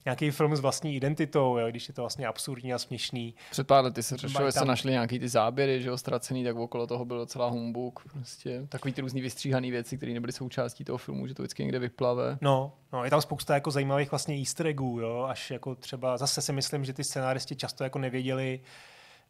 nějaký 0.05 0.31
film 0.31 0.57
s 0.57 0.61
vlastní 0.61 0.97
identitou, 0.97 1.59
jo, 1.59 1.71
když 1.71 1.89
je 1.89 1.95
to 1.95 2.03
vlastně 2.03 2.27
absurdní 2.27 2.75
a 2.75 2.79
směšný. 2.79 3.35
Před 3.51 3.67
pár 3.67 3.85
lety 3.85 4.03
se 4.03 4.17
řešilo, 4.17 4.47
že 4.47 4.53
se 4.53 4.59
tam- 4.59 4.69
našly 4.69 4.93
nějaký 4.93 5.19
ty 5.19 5.29
záběry, 5.29 5.83
že 5.83 5.89
jo, 5.89 5.99
ztracený, 5.99 6.45
tak 6.45 6.57
okolo 6.57 6.87
toho 6.87 7.05
byl 7.05 7.19
docela 7.19 7.49
humbuk. 7.49 8.05
Prostě 8.13 8.67
takový 8.69 8.95
ty 8.95 9.01
různý 9.01 9.21
vystříhané 9.21 9.71
věci, 9.71 9.97
které 9.97 10.13
nebyly 10.13 10.33
součástí 10.33 10.85
toho 10.85 10.99
filmu, 10.99 11.27
že 11.27 11.35
to 11.35 11.43
vždycky 11.43 11.63
někde 11.63 11.79
vyplave. 11.79 12.39
No, 12.41 12.73
no, 12.93 13.05
je 13.05 13.11
tam 13.11 13.21
spousta 13.21 13.55
jako 13.55 13.71
zajímavých 13.71 14.11
vlastně 14.11 14.37
easter 14.39 14.67
eggů, 14.67 15.01
jo, 15.01 15.27
až 15.29 15.51
jako 15.51 15.75
třeba, 15.75 16.17
zase 16.17 16.43
si 16.43 16.53
myslím, 16.53 16.85
že 16.85 16.93
ty 16.93 17.05
scenáristi 17.05 17.57
často 17.57 17.85
jako 17.85 17.99
nevěděli, 17.99 18.61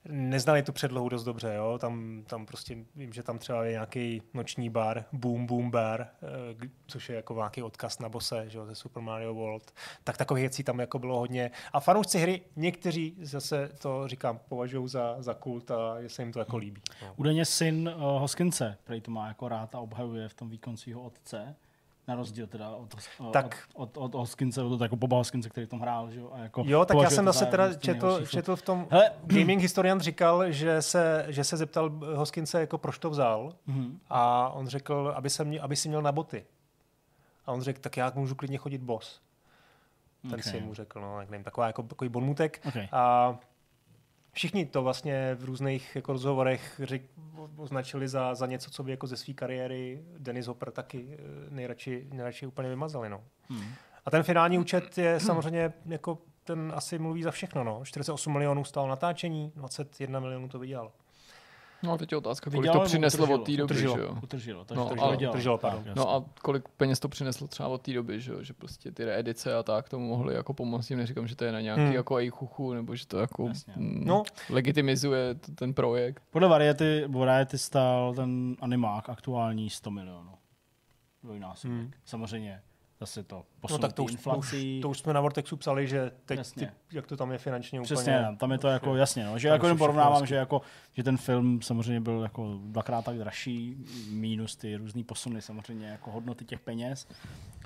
neznali 0.09 0.63
tu 0.63 0.73
předlohu 0.73 1.09
dost 1.09 1.25
dobře, 1.25 1.55
jo, 1.55 1.79
tam, 1.79 2.25
tam 2.27 2.47
prostě 2.47 2.77
vím, 2.97 3.13
že 3.13 3.23
tam 3.23 3.39
třeba 3.39 3.65
je 3.65 3.73
nějaký 3.73 4.23
noční 4.35 4.71
bar, 4.71 5.05
Boom 5.13 5.47
Boom 5.47 5.71
Bar, 5.71 6.01
eh, 6.01 6.69
což 6.87 7.09
je 7.09 7.17
jako 7.17 7.35
nějaký 7.35 7.63
odkaz 7.63 7.99
na 7.99 8.09
bose, 8.09 8.45
že 8.49 8.59
jo, 8.59 8.67
ze 8.67 8.75
Super 8.75 9.03
Mario 9.03 9.35
World, 9.35 9.75
tak 10.05 10.17
takových 10.17 10.43
věcí 10.43 10.65
tam 10.65 10.81
jako 10.81 10.99
bylo 10.99 11.19
hodně. 11.19 11.51
A 11.73 11.81
fanoušci 11.81 12.19
hry, 12.19 12.43
někteří 12.57 13.17
zase 13.23 13.71
to 13.79 14.09
říkám, 14.09 14.41
považují 14.49 14.89
za, 14.89 15.17
za 15.19 15.35
kult 15.35 15.71
a 15.71 16.03
že 16.03 16.09
se 16.09 16.23
jim 16.23 16.33
to 16.33 16.39
jako 16.39 16.57
líbí. 16.57 16.83
No. 17.03 17.15
Údajně 17.17 17.45
syn 17.45 17.95
uh, 17.97 18.03
Hoskince, 18.03 18.79
který 18.85 19.01
to 19.01 19.11
má 19.11 19.29
jako 19.29 19.49
rád 19.49 19.75
a 19.75 19.79
obhajuje 19.79 20.29
v 20.29 20.35
tom 20.35 20.51
výkon 20.51 20.77
svého 20.77 21.03
otce, 21.03 21.57
na 22.09 22.15
rozdíl 22.15 22.47
teda 22.47 22.71
od, 22.71 22.95
Tak. 23.33 23.59
od, 23.75 23.97
od, 23.97 24.15
od 24.15 24.15
Hoskince, 24.15 24.63
od 24.63 24.81
jako 24.81 24.97
Boba 24.97 25.17
Hoskince, 25.17 25.49
který 25.49 25.67
v 25.67 25.71
tom 25.71 25.81
hrál, 25.81 26.11
že 26.11 26.21
jo? 26.21 26.31
A 26.33 26.39
jako 26.39 26.63
Jo, 26.67 26.85
tak 26.85 26.97
já 27.03 27.11
jsem 27.11 27.25
zase 27.25 27.45
za 27.45 27.51
teda 27.51 27.75
četl, 27.75 28.27
četl 28.27 28.57
v 28.57 28.63
tom, 28.63 28.87
Hele, 28.91 29.11
Gaming 29.27 29.63
historian 29.63 30.01
říkal, 30.01 30.53
že 30.53 30.83
se, 30.83 31.25
že 31.29 31.45
se 31.45 31.57
zeptal 31.57 31.91
Hoskince, 32.15 32.61
jako 32.61 32.79
proč 32.79 32.99
to 32.99 33.11
vzal 33.11 33.53
Mhm. 33.67 33.99
a 34.11 34.49
on 34.49 34.67
řekl, 34.67 35.13
aby, 35.17 35.31
se 35.31 35.45
mě, 35.45 35.61
aby 35.61 35.77
si 35.77 35.89
měl 35.89 36.03
na 36.03 36.13
boty. 36.13 36.45
A 37.47 37.53
on 37.53 37.61
řekl, 37.63 37.81
tak 37.81 37.97
já 37.97 38.13
můžu 38.15 38.35
klidně 38.35 38.59
chodit 38.59 38.83
bos. 38.83 39.21
Ten 40.23 40.31
Okay. 40.31 40.41
okay. 40.41 40.53
si 40.53 40.61
mu 40.61 40.75
řekl, 40.75 41.01
no, 41.01 41.21
jak 41.21 41.31
nevím, 41.31 41.45
taková, 41.45 41.67
jako, 41.67 41.83
takový 41.83 42.09
bonmutek. 42.11 42.61
Okay. 42.69 42.89
A 42.93 43.37
všichni 44.35 44.67
to 44.67 44.83
vlastně 44.83 45.35
v 45.35 45.45
různých 45.45 45.97
jako 45.97 46.13
rozhovorech 46.13 46.81
řek, 46.85 47.03
označili 47.57 48.09
za, 48.09 48.35
za 48.35 48.47
něco, 48.47 48.71
co 48.71 48.83
by 48.83 48.91
jako 48.91 49.07
ze 49.07 49.17
své 49.17 49.35
kariéry 49.35 50.05
Dennis 50.19 50.47
Hopper 50.47 50.71
taky 50.71 51.07
eh, 51.11 51.17
nejradši, 51.51 52.07
nejradši 52.13 52.47
úplně 52.47 52.69
vymazali. 52.69 53.09
No. 53.09 53.25
Hmm. 53.49 53.73
A 54.05 54.11
ten 54.11 54.23
finální 54.23 54.59
účet 54.59 54.99
je 54.99 55.21
samozřejmě 55.21 55.73
jako 55.87 56.19
ten 56.45 56.73
asi 56.77 56.99
mluví 56.99 57.23
za 57.23 57.31
všechno. 57.31 57.65
No. 57.65 57.81
48 57.85 58.33
milionů 58.33 58.65
stalo 58.65 58.89
natáčení, 58.89 59.53
21 59.57 60.21
milionů 60.21 60.49
to 60.49 60.59
vydělalo. 60.59 60.93
No 61.85 61.93
a 61.93 61.99
teď 61.99 62.13
je 62.13 62.19
otázka, 62.19 62.51
kolik 62.51 62.61
Vydělalo 62.63 62.81
to 62.81 62.85
přineslo 62.87 63.19
utržilo? 63.25 63.41
od 63.41 63.45
té 63.47 63.53
doby, 63.53 63.63
utržilo, 63.65 63.97
že 63.97 64.03
jo? 64.03 64.19
Utržilo, 64.23 64.65
takže 64.65 64.79
No, 64.81 64.89
to 64.89 64.95
vydělalo. 64.95 65.33
utržilo, 65.33 65.59
Tak, 65.59 65.71
pardon. 65.71 65.87
jasně. 65.87 66.01
No 66.01 66.11
a 66.15 66.25
kolik 66.43 66.69
peněz 66.77 67.01
to 67.01 67.09
přineslo 67.09 67.47
třeba 67.49 67.69
od 67.69 67.83
té 67.83 67.93
doby, 67.93 68.21
že, 68.21 68.33
jo? 68.33 68.43
že 68.43 68.53
prostě 68.53 68.93
ty 68.93 69.05
reedice 69.05 69.57
a 69.57 69.63
tak 69.63 69.89
tomu 69.89 70.09
mohly 70.09 70.35
jako 70.35 70.55
pomoct. 70.55 70.87
Tím 70.87 70.99
neříkám, 70.99 71.27
že 71.27 71.37
to 71.37 71.45
je 71.45 71.53
na 71.53 71.61
nějaký 71.61 71.83
Hmm. 71.83 71.93
jako 71.93 72.19
chuchu, 72.31 72.73
nebo 72.75 72.97
že 72.97 73.07
to 73.07 73.19
jako 73.19 73.49
Jasně. 73.49 73.73
mm, 73.77 74.03
No. 74.07 74.23
legitimizuje 74.51 75.35
t- 75.35 75.53
ten 75.53 75.75
projekt. 75.75 76.23
Podle 76.31 76.49
variety, 76.49 77.05
variety 77.09 77.59
stál 77.59 78.15
ten 78.15 78.57
animák 78.61 79.09
aktuální 79.09 79.71
100 79.71 79.91
milionů. 79.91 80.31
Dvojnásobek. 81.23 81.77
Hmm. 81.79 81.91
Samozřejmě 82.05 82.61
zase 83.07 83.23
to 83.23 83.37
No 83.37 83.45
posunutý 83.61 83.83
tak 83.83 83.93
to 83.93 84.05
už, 84.05 84.11
to, 84.11 84.17
inflací. 84.17 84.77
už, 84.77 84.83
to 84.83 84.89
už 84.89 84.99
jsme 84.99 85.13
na 85.13 85.21
Vortexu 85.21 85.57
psali, 85.57 85.89
že 85.89 86.11
teď, 86.25 86.39
Jasně. 86.39 86.67
ty, 86.67 86.97
jak 86.97 87.07
to 87.07 87.17
tam 87.17 87.33
je 87.33 87.39
finančně 87.39 87.81
Přesně, 87.81 88.19
úplně... 88.19 88.37
tam 88.39 88.53
je 88.53 88.59
to 88.59 88.69
jako 88.69 88.97
jasně, 88.97 89.25
no, 89.25 89.39
že 89.39 89.49
tam 89.49 89.53
jako 89.55 89.67
jenom 89.67 89.79
porovnávám, 89.79 90.27
že, 90.27 90.35
jako, 90.35 90.61
že 90.93 91.03
ten 91.03 91.17
film 91.17 91.63
samozřejmě 91.63 92.01
byl 92.01 92.21
jako 92.23 92.59
dvakrát 92.65 93.05
tak 93.05 93.19
dražší, 93.19 93.77
minus 94.11 94.57
ty 94.57 94.77
různý 94.77 95.05
posuny 95.05 95.43
samozřejmě 95.43 95.87
jako 95.87 96.11
hodnoty 96.11 96.45
těch 96.45 96.61
peněz, 96.61 97.07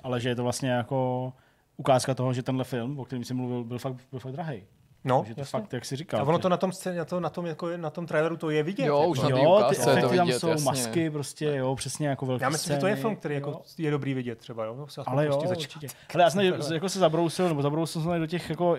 ale 0.02 0.20
že 0.20 0.28
je 0.28 0.34
to 0.36 0.42
vlastně 0.42 0.70
jako 0.70 1.32
ukázka 1.76 2.14
toho, 2.14 2.32
že 2.32 2.42
tenhle 2.42 2.64
film, 2.64 2.98
o 2.98 3.04
kterém 3.04 3.24
jsem 3.24 3.36
mluvil, 3.36 3.64
byl 3.64 3.78
fakt, 3.78 3.96
byl 4.10 4.20
fakt 4.20 4.32
drahý. 4.32 4.62
No, 5.04 5.24
že 5.28 5.34
to 5.34 5.40
jasně. 5.40 5.60
fakt, 5.60 5.72
jak 5.72 5.84
jsi 5.84 5.94
A 5.94 5.96
říkal. 5.98 6.28
ono 6.28 6.38
že- 6.38 6.42
to 6.42 6.48
na 6.48 6.56
tom, 6.56 6.72
scéně- 6.72 6.98
na 6.98 7.04
tom, 7.04 7.22
na 7.22 7.30
tom, 7.30 7.46
jako 7.46 7.76
na 7.76 7.90
tom 7.90 8.06
traileru 8.06 8.36
to 8.36 8.50
je 8.50 8.62
vidět. 8.62 8.86
Jo, 8.86 8.98
jako. 8.98 9.10
už 9.10 9.20
na 9.20 9.28
Jo, 9.28 9.64
ty 9.68 9.76
to 9.76 9.90
efekty 9.90 10.16
tam 10.16 10.26
vidět, 10.26 10.38
jsou, 10.38 10.48
jasně. 10.48 10.64
masky, 10.64 11.10
prostě, 11.10 11.44
jo, 11.44 11.76
přesně 11.76 12.08
jako 12.08 12.26
velké 12.26 12.44
Já 12.44 12.48
myslím, 12.48 12.74
že 12.76 12.80
to 12.80 12.86
je 12.86 12.96
film, 12.96 13.16
který 13.16 13.34
jo. 13.34 13.38
jako 13.38 13.62
je 13.78 13.90
dobrý 13.90 14.14
vidět 14.14 14.38
třeba, 14.38 14.64
jo? 14.64 14.86
Se 14.88 15.00
Ale 15.06 15.26
jo, 15.26 15.32
prostě 15.38 15.48
určitě. 15.56 15.86
Ale 16.14 16.22
já 16.22 16.30
jsem 16.30 16.40
jako 16.74 16.88
se 16.88 16.98
zabrousil, 16.98 17.48
nebo 17.48 17.62
zabrousil 17.62 18.02
jsem 18.02 18.20
do 18.20 18.26
těch 18.26 18.50
jako, 18.50 18.70
uh, 18.72 18.76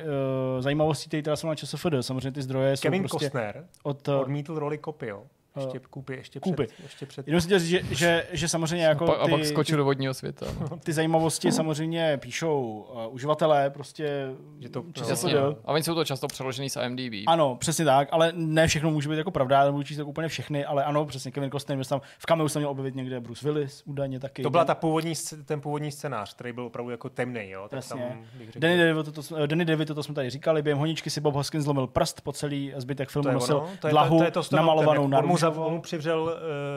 zajímavostí, 0.60 1.08
které 1.08 1.24
teda 1.24 1.36
jsou 1.36 1.48
na 1.48 1.56
ČSFD. 1.56 1.86
Samozřejmě 2.02 2.32
ty 2.32 2.42
zdroje 2.42 2.78
jsou 2.78 2.82
Kevin 2.82 3.02
prostě 3.02 3.26
Costner 3.26 3.64
od... 3.84 4.08
Uh, 4.08 4.16
odmítl 4.20 4.60
roli 4.60 4.78
kopy, 4.78 5.08
jo? 5.08 5.24
Ještě 5.56 5.80
kupy, 5.90 6.14
ještě 6.14 6.40
Kupy. 6.40 6.68
před, 6.68 6.84
ještě 6.84 7.06
před 7.06 7.28
jenom 7.28 7.42
říct, 7.42 7.50
že, 7.52 7.82
že, 7.92 8.26
že 8.32 8.48
samozřejmě 8.48 8.86
jako 8.86 9.06
Pa, 9.06 9.14
a 9.14 9.28
pak 9.28 9.42
ty, 9.42 9.46
skočil 9.46 9.78
do 9.78 9.86
vodního 9.86 10.14
světa. 10.14 10.46
No. 10.60 10.78
ty 10.84 10.94
zajímavosti 10.94 11.52
samozřejmě 11.52 12.18
píšou 12.18 12.88
uh, 12.94 13.14
uživatelé, 13.14 13.70
prostě 13.70 14.32
Že 14.60 14.70
to-. 14.70 14.84
Jasně. 15.10 15.36
A 15.66 15.72
oni 15.72 15.84
jsou 15.84 15.96
to 15.96 16.06
často 16.06 16.28
přeložený 16.28 16.70
z 16.70 16.78
IMDb. 16.86 17.14
Ano, 17.28 17.56
přesně 17.56 17.86
tak, 17.86 18.08
ale 18.12 18.32
ne 18.36 18.68
všechno 18.68 18.92
může 18.92 19.10
být 19.10 19.18
jako 19.18 19.32
pravda, 19.32 19.58
já 19.60 19.66
nebudu 19.66 19.84
číst 19.84 19.98
tak 19.98 20.08
úplně 20.08 20.28
všechny, 20.28 20.66
ale 20.66 20.84
ano, 20.84 21.06
přesně 21.06 21.32
Kevin 21.32 21.52
Costner, 21.52 21.86
tam, 21.86 22.02
v 22.18 22.26
kameu 22.26 22.48
jsem 22.48 22.60
měl 22.60 22.70
objevit 22.70 22.96
někde 22.96 23.20
Bruce 23.20 23.46
Willis, 23.46 23.84
údajně 23.86 24.20
taky. 24.20 24.44
To 24.44 24.50
byla 24.50 24.66
ta 24.66 24.76
původní, 24.76 25.14
ten 25.46 25.62
původní 25.62 25.92
scénář, 25.92 26.34
který 26.34 26.54
byl 26.54 26.66
opravdu 26.66 26.92
jako 26.92 27.10
temný, 27.10 27.50
jo? 27.50 27.68
Tak 27.70 27.88
tam, 27.88 28.00
bych 28.34 28.48
řekl, 28.48 28.60
Danny 28.60 28.78
DeVito, 28.78 29.12
to, 29.12 29.24
to, 29.24 29.48
Danny 29.48 29.66
DeVito, 29.66 29.96
to 29.96 30.04
jsme 30.04 30.16
tady 30.16 30.30
říkali, 30.30 30.62
během 30.62 30.80
honičky 30.80 31.10
si 31.10 31.22
Bob 31.22 31.36
Hoskins 31.36 31.64
zlomil 31.64 31.88
prst, 31.88 32.22
po 32.22 32.34
celý 32.34 32.74
zbytek 32.78 33.10
filmu 33.10 33.30
to 33.30 33.34
nosil 33.34 33.58
ono, 33.58 33.70
to 33.80 33.88
je, 33.88 33.92
dlahu 33.92 34.18
to, 34.18 34.18
to 34.18 34.24
je 34.24 34.32
to 34.32 34.56
namalovanou 34.56 35.08
na 35.08 35.22
on 35.48 35.74
mu, 35.74 35.82
přivřel 35.82 36.22
uh, 36.22 36.30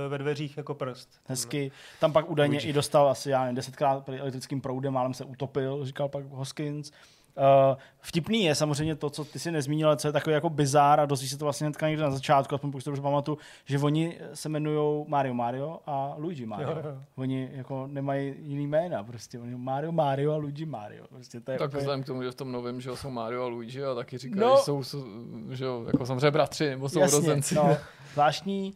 ve 0.08 0.18
dveřích 0.18 0.56
jako 0.56 0.74
prst. 0.74 1.08
Hezky. 1.26 1.72
Tam 2.00 2.12
pak 2.12 2.30
údajně 2.30 2.60
i 2.60 2.72
dostal 2.72 3.08
asi, 3.08 3.30
já 3.30 3.40
nevím, 3.40 3.56
desetkrát 3.56 4.08
elektrickým 4.08 4.60
proudem, 4.60 4.92
málem 4.92 5.14
se 5.14 5.24
utopil, 5.24 5.86
říkal 5.86 6.08
pak 6.08 6.24
Hoskins. 6.24 6.92
Uh, 7.36 7.76
vtipný 8.00 8.44
je 8.44 8.54
samozřejmě 8.54 8.94
to, 8.96 9.10
co 9.10 9.24
ty 9.24 9.38
si 9.38 9.50
nezmínil, 9.50 9.86
ale 9.88 9.96
co 9.96 10.08
je 10.08 10.12
takový 10.12 10.34
jako 10.34 10.50
bizár 10.50 11.00
a 11.00 11.06
dozví 11.06 11.28
se 11.28 11.38
to 11.38 11.44
vlastně 11.44 11.64
hnedka 11.66 11.88
někde 11.88 12.02
na 12.02 12.10
začátku, 12.10 12.54
aspoň 12.54 12.70
pokud 12.70 12.80
si 12.80 12.84
to 12.84 12.90
dobře 12.90 13.02
pamatuju, 13.02 13.38
že 13.64 13.78
oni 13.78 14.18
se 14.34 14.48
jmenují 14.48 15.04
Mario 15.08 15.34
Mario 15.34 15.78
a 15.86 16.14
Luigi 16.18 16.46
Mario. 16.46 16.70
Jo, 16.70 16.76
jo. 16.84 16.98
Oni 17.16 17.48
jako 17.52 17.86
nemají 17.86 18.34
jiný 18.38 18.66
jména, 18.66 19.04
prostě 19.04 19.38
oni 19.40 19.56
Mario 19.56 19.92
Mario 19.92 20.32
a 20.32 20.36
Luigi 20.36 20.66
Mario. 20.66 21.04
Prostě 21.08 21.40
to 21.40 21.50
je 21.50 21.58
Tak 21.58 21.68
úplně... 21.68 21.78
vzhledem 21.78 22.02
k 22.02 22.06
tomu, 22.06 22.22
že 22.22 22.30
v 22.30 22.34
tom 22.34 22.52
novém, 22.52 22.80
že 22.80 22.96
jsou 22.96 23.10
Mario 23.10 23.44
a 23.44 23.46
Luigi 23.48 23.84
a 23.84 23.94
taky 23.94 24.18
říkají, 24.18 24.40
No. 24.40 24.48
no. 24.48 24.56
že 24.56 24.62
jsou, 24.62 24.84
jsou, 24.84 25.04
že 25.50 25.64
jo, 25.64 25.84
jako 25.86 26.06
samozřejmě 26.06 26.30
bratři 26.30 26.70
nebo 26.70 26.88
jsou 26.88 27.00
Jasně, 27.00 27.16
rozenci. 27.18 27.54
no, 27.54 27.76
zvláštní. 28.12 28.74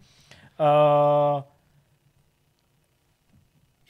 Uh, 0.61 1.43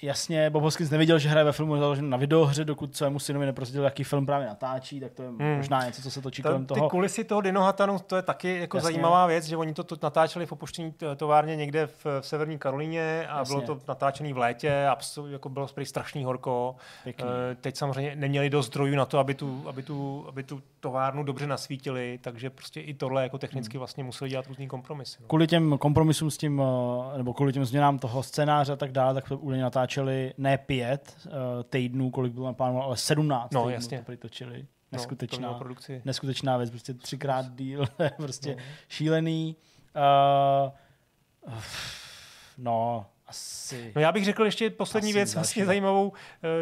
Jasně, 0.03 0.51
Bob 0.51 0.63
Hoskins 0.63 0.91
neviděl, 0.91 1.19
že 1.19 1.29
hraje 1.29 1.45
ve 1.45 1.53
filmu 1.53 1.77
založeném 1.77 2.11
na 2.11 2.17
videohře, 2.17 2.65
dokud 2.65 2.97
svému 2.97 3.19
synovi 3.19 3.47
neprozradil, 3.47 3.85
jaký 3.85 4.05
film 4.05 4.27
právě 4.27 4.47
natáčí, 4.47 5.01
tak 5.01 5.13
to 5.13 5.23
je 5.23 5.29
hmm. 5.29 5.57
možná 5.57 5.87
něco, 5.87 6.03
co 6.03 6.11
se 6.11 6.23
točí 6.23 6.43
Ta, 6.43 6.49
kolem 6.49 6.67
ty 6.67 6.75
toho. 6.75 6.91
kulisy 6.91 7.25
toho 7.25 7.41
Dinohatanu, 7.41 7.99
to 7.99 8.17
je 8.17 8.23
taky 8.23 8.59
jako 8.61 8.77
Jasně. 8.77 8.85
zajímavá 8.93 9.27
věc, 9.27 9.45
že 9.45 9.57
oni 9.57 9.75
to, 9.75 9.85
to 9.85 9.97
natáčeli 10.03 10.47
v 10.47 10.53
opuštění 10.53 10.95
továrně 11.17 11.57
někde 11.57 11.87
v, 11.87 12.07
v 12.21 12.27
severní 12.27 12.59
Karolíně 12.59 13.27
a 13.29 13.39
Jasně. 13.39 13.55
bylo 13.55 13.67
to 13.67 13.83
natáčené 13.89 14.33
v 14.35 14.39
létě 14.39 14.87
a 14.87 14.97
jako 15.29 15.49
bylo 15.49 15.67
prý 15.75 15.87
strašný 15.87 16.25
horko. 16.25 16.77
Pěkný. 17.05 17.29
Eh, 17.53 17.55
Teď 17.55 17.77
samozřejmě 17.77 18.17
neměli 18.17 18.51
dost 18.51 18.67
zdrojů 18.67 18.97
na 18.97 19.05
to, 19.07 19.19
aby 19.19 19.35
tu, 19.35 19.65
aby 19.67 19.83
tu, 19.83 20.25
aby 20.29 20.43
tu 20.43 20.63
továrnu 20.81 21.23
dobře 21.23 21.47
nasvítili, 21.47 22.19
takže 22.23 22.51
prostě 22.51 22.81
i 22.81 22.95
tohle 22.95 23.23
jako 23.23 23.39
technicky 23.39 23.79
vlastně 23.79 24.05
museli 24.05 24.31
dělat 24.31 24.47
různý 24.47 24.69
kompromisy. 24.69 25.19
No. 25.21 25.29
Kvůli 25.29 25.47
těm 25.47 25.79
kompromisům 25.79 26.31
s 26.31 26.37
tím, 26.37 26.63
eh, 27.15 27.19
nebo 27.19 27.35
kvůli 27.35 27.53
těm 27.53 27.65
změnám 27.65 27.99
toho 27.99 28.23
scénáře 28.23 28.73
a 28.73 28.77
tak 28.77 28.93
dále, 28.93 29.15
tak 29.15 29.29
to 29.29 29.39
údajně 29.39 29.65
natáčeli 29.87 30.35
ne 30.39 30.59
pět 30.59 31.17
uh, 31.27 31.33
týdnů, 31.71 32.11
kolik 32.11 32.33
bylo 32.33 32.47
naplánováno, 32.47 32.87
ale 32.87 32.97
17 32.97 33.53
No, 33.53 33.61
týdnů 33.61 33.71
jasně. 33.75 33.99
to 33.99 34.05
prý 34.05 34.17
točili. 34.17 34.57
No, 34.59 34.63
to 34.63 34.97
Neskutečná, 34.97 35.55
produkci. 35.55 36.03
neskutečná 36.05 36.57
věc, 36.57 36.71
prostě 36.71 36.95
třikrát 36.95 37.55
díl, 37.55 37.85
prostě 38.17 38.57
No. 38.57 38.63
šílený. 38.89 39.57
Uh, 40.67 40.73
no, 42.59 43.07
asi... 43.29 43.93
No 43.95 44.01
já 44.01 44.13
bych 44.13 44.25
řekl 44.25 44.45
ještě 44.45 44.71
poslední 44.71 45.11
Asi 45.11 45.15
věc, 45.15 45.29
další. 45.29 45.37
vlastně 45.37 45.67
zajímavou, 45.67 46.13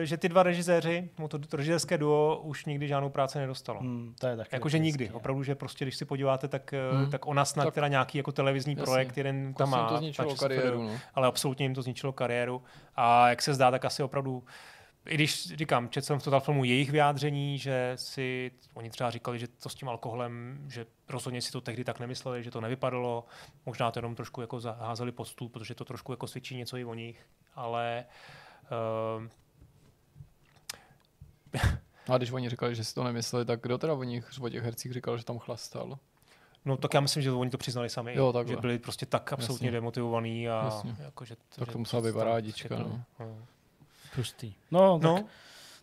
eh, 0.03 0.07
že 0.07 0.17
ty 0.17 0.29
dva 0.29 0.43
režiséři, 0.43 1.09
no 1.19 1.29
to, 1.29 1.39
režisérské 1.53 1.99
duo 1.99 2.41
už 2.45 2.65
nikdy 2.65 2.89
žádnou 2.89 3.11
práci 3.11 3.39
nedostalo. 3.39 3.81
Hmm, 3.81 4.15
to 4.21 4.27
je 4.27 4.37
taky 4.37 4.49
Jakože 4.53 4.79
nikdy. 4.79 5.09
no. 5.09 5.17
Opravdu, 5.17 5.43
že 5.43 5.55
prostě, 5.55 5.85
když 5.85 5.97
si 5.97 6.05
podíváte, 6.05 6.49
tak, 6.49 6.73
Hmm. 6.91 7.03
hmm. 7.03 7.11
tak 7.11 7.27
ona 7.27 7.45
snad 7.45 7.65
Tak- 7.65 7.75
teda 7.75 7.89
nějaký 7.89 8.19
jako 8.19 8.33
televizní 8.33 8.73
Jasně. 8.73 8.85
projekt, 8.85 9.17
jeden 9.19 9.55
tam 9.55 9.71
Tam 9.71 9.81
má. 9.81 9.89
to 9.89 9.99
zničilo 9.99 10.35
kariéru. 10.37 10.83
No. 10.83 10.91
Ale 11.15 11.29
absolutně 11.29 11.65
jim 11.65 11.75
to 11.75 11.83
zničilo 11.83 12.13
kariéru. 12.13 12.63
A 12.97 13.29
jak 13.29 13.43
se 13.43 13.55
zdá, 13.55 13.71
tak 13.71 13.85
asi 13.85 14.03
opravdu 14.03 14.45
i 15.07 15.15
když 15.15 15.47
říkám, 15.57 15.89
četl 15.89 16.07
jsem 16.07 16.19
v 16.19 16.23
Total 16.23 16.41
filmu 16.41 16.65
jejich 16.65 16.91
vyjádření, 16.91 17.59
že 17.59 17.93
si, 17.95 18.51
oni 18.75 18.91
třeba 18.91 19.11
říkali, 19.11 19.39
že 19.39 19.49
to 19.49 19.69
s 19.69 19.75
tím 19.75 19.89
alkoholem, 19.89 20.65
že 20.69 20.87
rozhodně 21.09 21.43
si 21.43 21.53
to 21.53 21.61
tehdy 21.61 21.85
tak 21.85 22.01
nemysleli, 22.01 22.43
že 22.43 22.51
to 22.51 22.61
nevypadalo, 22.61 23.25
možná 23.67 23.91
to 23.91 23.99
jenom 23.99 24.15
trošku 24.15 24.41
jako 24.41 24.61
zaházeli 24.61 25.13
pod 25.13 25.25
stůl, 25.25 25.49
protože 25.49 25.75
to 25.75 25.85
trošku 25.85 26.13
jako 26.13 26.27
svědčí 26.27 26.57
něco 26.57 26.77
i 26.77 26.85
o 26.85 26.95
nich, 26.95 27.27
ale 27.55 28.05
uh, 29.17 29.29
A 32.09 32.17
když 32.17 32.31
oni 32.31 32.51
říkali, 32.51 32.75
že 32.75 32.85
si 32.85 32.95
to 32.95 33.05
nemysleli, 33.05 33.45
tak 33.45 33.61
kdo 33.61 33.79
teda 33.79 33.95
o 33.95 34.03
nich, 34.03 34.31
o 34.41 34.49
těch 34.49 34.63
hercích 34.65 34.93
říkal, 34.93 35.19
že 35.19 35.25
tam 35.25 35.39
chlastal? 35.39 35.99
No 36.65 36.77
tak 36.77 36.95
já 36.95 37.01
myslím, 37.01 37.23
že 37.23 37.33
oni 37.33 37.51
to 37.51 37.59
přiznali 37.59 37.89
sami, 37.89 38.15
Jo, 38.15 38.33
takhle. 38.33 38.55
že 38.55 38.61
byli 38.61 38.79
prostě 38.79 39.07
tak 39.07 39.33
absolutně 39.33 39.67
Jasně. 39.67 39.77
demotivovaný 39.77 40.49
a 40.49 40.65
Jasně. 40.65 40.97
jako, 40.99 41.25
že, 41.25 41.37
Tak 41.57 41.73
to 41.73 41.79
musela 41.79 42.03
být 42.03 42.15
parádička, 42.15 42.79
no. 42.79 43.05
no. 43.21 43.47
Hustý. 44.17 44.53
No, 44.71 44.99
tak, 44.99 45.11
No, 45.11 45.25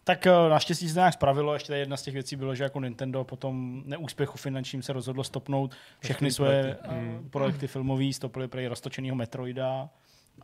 tak 0.03 0.27
eh, 0.27 0.49
naštěstí 0.49 0.87
se 0.87 0.93
to 0.93 0.99
nějak 0.99 1.13
spravilo. 1.13 1.53
Ještě 1.53 1.67
tady 1.67 1.79
jedna 1.79 1.97
z 1.97 2.01
těch 2.01 2.13
věcí 2.13 2.35
bylo, 2.35 2.55
že 2.55 2.63
jako 2.63 2.79
Nintendo 2.79 3.23
po 3.23 3.35
tom 3.35 3.83
neúspěchu 3.85 4.37
finančním 4.37 4.81
se 4.83 4.93
rozhodlo 4.93 5.23
stopnout 5.23 5.75
všechny 5.99 6.25
Veškerý 6.27 6.31
svoje 6.35 6.61
projekty. 6.61 6.87
projekty, 6.87 7.11
Mm. 7.23 7.29
projekty 7.29 7.67
filmový, 7.67 8.13
stopili 8.13 8.47
prej 8.47 8.67
roztočenýho 8.67 9.15
Metroida 9.15 9.89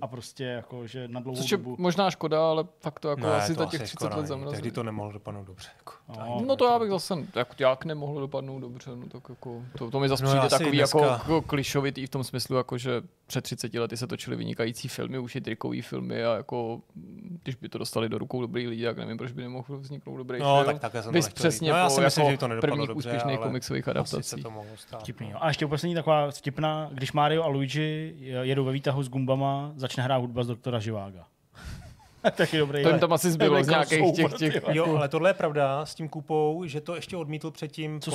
a 0.01 0.07
prostě 0.07 0.43
jako, 0.43 0.87
že 0.87 1.07
na 1.07 1.19
dlouhou 1.19 1.41
Což 1.41 1.51
je 1.51 1.57
dobu. 1.57 1.75
možná 1.79 2.11
škoda, 2.11 2.49
ale 2.49 2.65
fakt 2.81 2.99
to 2.99 3.09
jako 3.09 3.21
ne, 3.21 3.33
asi 3.35 3.55
to 3.55 3.59
za 3.59 3.65
těch 3.65 3.81
asi 3.81 3.87
30 3.95 4.05
škoda 4.05 4.15
let 4.15 4.25
zamrazili. 4.27 4.55
Tehdy 4.61 4.71
to 4.71 4.83
nemohlo 4.83 5.11
dopadnout 5.11 5.43
dobře. 5.43 5.67
Jako, 5.77 5.93
No, 6.19 6.41
No 6.47 6.55
to 6.55 6.65
já 6.65 6.79
bych 6.79 6.89
zase, 6.89 7.13
jak, 7.35 7.59
jak 7.59 7.85
nemohlo 7.85 8.19
dopadnout 8.19 8.59
dobře, 8.59 8.91
no 8.95 9.05
tak 9.09 9.29
jako, 9.29 9.61
to, 9.77 9.91
to 9.91 9.99
mi 9.99 10.09
zase 10.09 10.23
No, 10.23 10.29
přijde 10.29 10.49
takový 10.49 10.77
dneska- 10.77 10.99
jako, 11.01 11.13
jako 11.13 11.41
klišovitý 11.41 12.05
v 12.05 12.09
tom 12.09 12.23
smyslu, 12.23 12.55
jako 12.57 12.77
že 12.77 13.01
před 13.27 13.41
30 13.41 13.73
lety 13.73 13.97
se 13.97 14.07
točily 14.07 14.35
vynikající 14.35 14.87
filmy, 14.87 15.19
už 15.19 15.35
i 15.35 15.41
trikový 15.41 15.81
filmy 15.81 16.23
a 16.25 16.35
jako, 16.35 16.81
když 17.43 17.55
by 17.55 17.69
to 17.69 17.77
dostali 17.77 18.09
do 18.09 18.17
rukou 18.17 18.41
dobrý 18.41 18.67
lidi, 18.67 18.85
tak 18.85 18.97
nevím, 18.97 19.17
proč 19.17 19.31
by 19.31 19.41
nemohl 19.41 19.77
vzniknout 19.77 20.17
dobrý 20.17 20.39
No, 20.39 20.55
film. 20.55 20.65
tak 20.65 20.79
takhle 20.81 21.03
jsem 21.03 21.13
Vys 21.13 21.29
přesně. 21.29 21.71
No, 21.71 21.77
já 21.77 21.89
si 21.89 22.01
myslím, 22.01 22.23
jako 22.25 22.31
že 22.31 22.37
to 22.37 22.47
nedopadlo 22.47 22.71
prvních 22.75 22.87
dobře, 22.87 23.09
úspěšných 23.09 23.37
ale 23.37 23.47
komiksových 23.47 23.87
adaptací. 23.87 24.23
se 24.23 24.37
to 24.37 24.49
mohlo 24.51 24.77
stát. 24.77 24.99
Vtipný, 24.99 25.25
no. 25.27 25.31
jo. 25.33 25.37
A 25.41 25.47
ještě 25.47 25.67
poslední 25.67 25.95
taková 25.95 26.31
vtipná, 26.31 26.89
když 26.93 27.11
Mario 27.13 27.43
a 27.43 27.47
Luigi 27.47 28.15
jedou 28.41 28.65
ve 28.65 28.71
výtahu 28.71 29.03
s 29.03 29.09
Gumbama, 29.09 29.71
začne 29.87 30.03
hrát 30.03 30.17
hudba 30.17 30.43
z 30.43 30.47
doktora 30.47 30.79
Živága. 30.79 31.25
Taky 32.35 32.57
dobrý. 32.57 32.83
To 32.83 32.89
jim 32.89 32.99
tam 32.99 33.13
asi 33.13 33.31
zbylo 33.31 33.63
z 33.63 33.67
nějakých 33.67 34.15
těch, 34.15 34.33
těch 34.33 34.63
Jo, 34.71 34.97
ale 34.97 35.09
tohle 35.09 35.29
je 35.29 35.33
pravda 35.33 35.85
s 35.85 35.95
tím 35.95 36.09
kupou, 36.09 36.65
že 36.65 36.81
to 36.81 36.95
ještě 36.95 37.17
odmítl 37.17 37.51
předtím 37.51 38.01
Co 38.01 38.11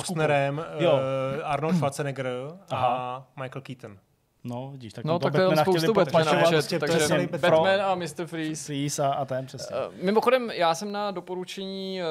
Jo. 0.79 0.93
uh, 0.93 0.99
Arnold 1.43 1.75
Schwarzenegger 1.75 2.27
a. 2.71 3.27
Michael 3.35 3.61
Keaton. 3.61 3.97
No, 4.43 4.69
vidíš, 4.71 4.93
tak 4.93 5.05
No 5.05 5.19
tak 5.19 5.33
to 5.33 5.55
spoustu 5.55 5.79
chtěli 5.79 5.93
Batmana, 5.93 6.49
prostě 6.49 6.79
takže 6.79 6.97
přesně 6.97 7.27
Batman 7.27 7.81
a 7.81 7.95
Mr. 7.95 8.25
Freeze. 8.25 8.65
Freeze 8.65 9.03
a, 9.03 9.13
a 9.13 9.25
ten 9.25 9.45
přesně. 9.45 9.75
Eh, 9.75 10.05
Mimochodem, 10.05 10.51
já 10.51 10.75
jsem 10.75 10.91
na 10.91 11.11
doporučení 11.11 12.01
eh, 12.01 12.05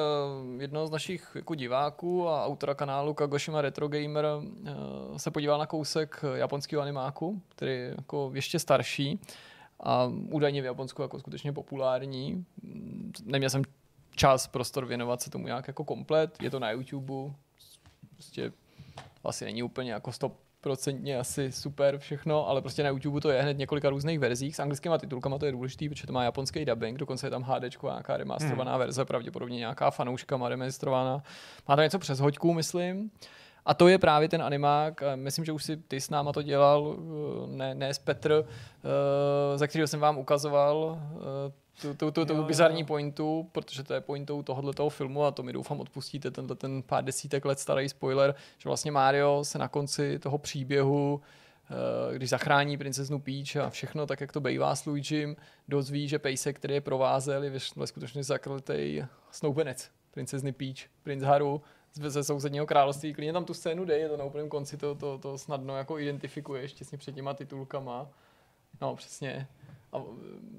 jednoho 0.61 0.87
z 0.87 0.91
našich 0.91 1.31
jako 1.35 1.55
diváků 1.55 2.29
a 2.29 2.45
autora 2.45 2.73
kanálu 2.73 3.13
Kagoshima 3.13 3.61
Retro 3.61 3.87
Gamer 3.87 4.25
eh, 4.25 5.19
se 5.19 5.31
podíval 5.31 5.59
na 5.59 5.65
kousek 5.65 6.25
japonského 6.33 6.81
animáku, 6.81 7.41
který 7.49 7.71
je 7.71 7.93
jako 7.97 8.31
ještě 8.33 8.59
starší 8.59 9.19
a 9.83 10.11
údajně 10.29 10.61
v 10.61 10.65
Japonsku 10.65 11.01
jako 11.01 11.19
skutečně 11.19 11.53
populární. 11.53 12.45
Neměl 13.25 13.49
jsem 13.49 13.61
čas, 14.15 14.47
prostor 14.47 14.85
věnovat 14.85 15.21
se 15.21 15.29
tomu 15.29 15.45
nějak 15.45 15.67
jako 15.67 15.83
komplet. 15.83 16.41
Je 16.41 16.49
to 16.49 16.59
na 16.59 16.71
YouTube. 16.71 17.13
Prostě 18.13 18.51
asi 19.23 19.45
není 19.45 19.63
úplně 19.63 19.91
jako 19.91 20.11
stop 20.11 20.33
procentně 20.61 21.19
asi 21.19 21.51
super 21.51 21.97
všechno, 21.97 22.47
ale 22.49 22.61
prostě 22.61 22.83
na 22.83 22.89
YouTube 22.89 23.21
to 23.21 23.29
je 23.29 23.41
hned 23.41 23.57
několika 23.57 23.89
různých 23.89 24.19
verzích. 24.19 24.55
S 24.55 24.59
anglickými 24.59 24.95
titulkama 24.99 25.37
to 25.37 25.45
je 25.45 25.51
důležitý, 25.51 25.89
protože 25.89 26.07
to 26.07 26.13
má 26.13 26.23
japonský 26.23 26.65
dubbing, 26.65 26.97
dokonce 26.97 27.27
je 27.27 27.31
tam 27.31 27.43
HD, 27.43 27.83
nějaká 27.83 28.17
remasterovaná 28.17 28.71
hmm. 28.71 28.79
verze, 28.79 29.05
pravděpodobně 29.05 29.57
nějaká 29.57 29.91
fanouška 29.91 30.37
má 30.37 30.49
remasterovaná. 30.49 31.23
Má 31.67 31.75
to 31.75 31.81
něco 31.81 31.99
přes 31.99 32.19
hoďku, 32.19 32.53
myslím. 32.53 33.11
A 33.65 33.73
to 33.73 33.87
je 33.87 33.97
právě 33.97 34.29
ten 34.29 34.41
animák, 34.41 35.03
myslím, 35.15 35.45
že 35.45 35.51
už 35.51 35.63
si 35.63 35.77
ty 35.77 36.01
s 36.01 36.09
náma 36.09 36.33
to 36.33 36.41
dělal, 36.41 36.97
eh, 36.97 37.47
ne, 37.47 37.75
ne 37.75 37.93
s 37.93 37.99
Petr, 37.99 38.45
eh, 39.53 39.57
za 39.57 39.67
kterého 39.67 39.87
jsem 39.87 39.99
vám 39.99 40.17
ukazoval 40.17 40.99
eh, 41.47 41.53
tu, 41.81 41.93
tu, 41.93 42.11
tu, 42.11 42.25
tu 42.25 42.33
Jo, 42.33 42.43
bizarní 42.43 42.79
jo. 42.81 42.85
pointu, 42.87 43.49
protože 43.51 43.83
to 43.83 43.93
je 43.93 44.01
pointou 44.01 44.43
tohohle 44.43 44.73
toho 44.73 44.89
filmu 44.89 45.23
a 45.23 45.31
to 45.31 45.43
mi 45.43 45.53
doufám 45.53 45.79
odpustíte, 45.79 46.31
tenhle 46.31 46.55
ten 46.55 46.83
pár 46.83 47.03
desítek 47.03 47.45
let 47.45 47.59
starý 47.59 47.89
spoiler, 47.89 48.35
že 48.57 48.69
vlastně 48.69 48.91
Mario 48.91 49.43
se 49.43 49.57
na 49.57 49.67
konci 49.67 50.19
toho 50.19 50.37
příběhu 50.37 51.21
když 52.13 52.29
zachrání 52.29 52.77
princeznu 52.77 53.19
Peach 53.19 53.55
a 53.65 53.69
všechno, 53.69 54.05
tak 54.05 54.21
jak 54.21 54.31
to 54.31 54.39
bývá 54.41 54.75
s 54.75 54.85
Luigim, 54.85 55.35
dozví, 55.67 56.07
že 56.07 56.19
Pejsek, 56.19 56.55
který 56.55 56.73
je 56.73 56.81
provázel, 56.81 57.43
je 57.43 57.49
ve- 57.49 57.59
skutečnosti 57.59 58.23
zakletej 58.23 59.05
snoubenec 59.31 59.89
princezny 60.11 60.51
Peach, 60.51 60.77
princ 61.03 61.23
Haru, 61.23 61.61
ze 61.93 62.23
sousedního 62.23 62.65
království. 62.65 63.13
Klidně 63.13 63.33
tam 63.33 63.45
tu 63.45 63.53
scénu 63.53 63.85
dej, 63.85 64.01
je 64.01 64.09
to 64.09 64.17
na 64.17 64.23
úplném 64.23 64.49
konci, 64.49 64.77
to, 64.77 64.95
to, 64.95 65.17
to 65.17 65.37
snadno 65.37 65.77
jako 65.77 65.99
identifikuješ 65.99 66.73
těsně 66.73 66.97
před 66.97 67.15
těma 67.15 67.33
titulkama. 67.33 68.07
No, 68.81 68.95
přesně. 68.95 69.47
A 69.93 70.01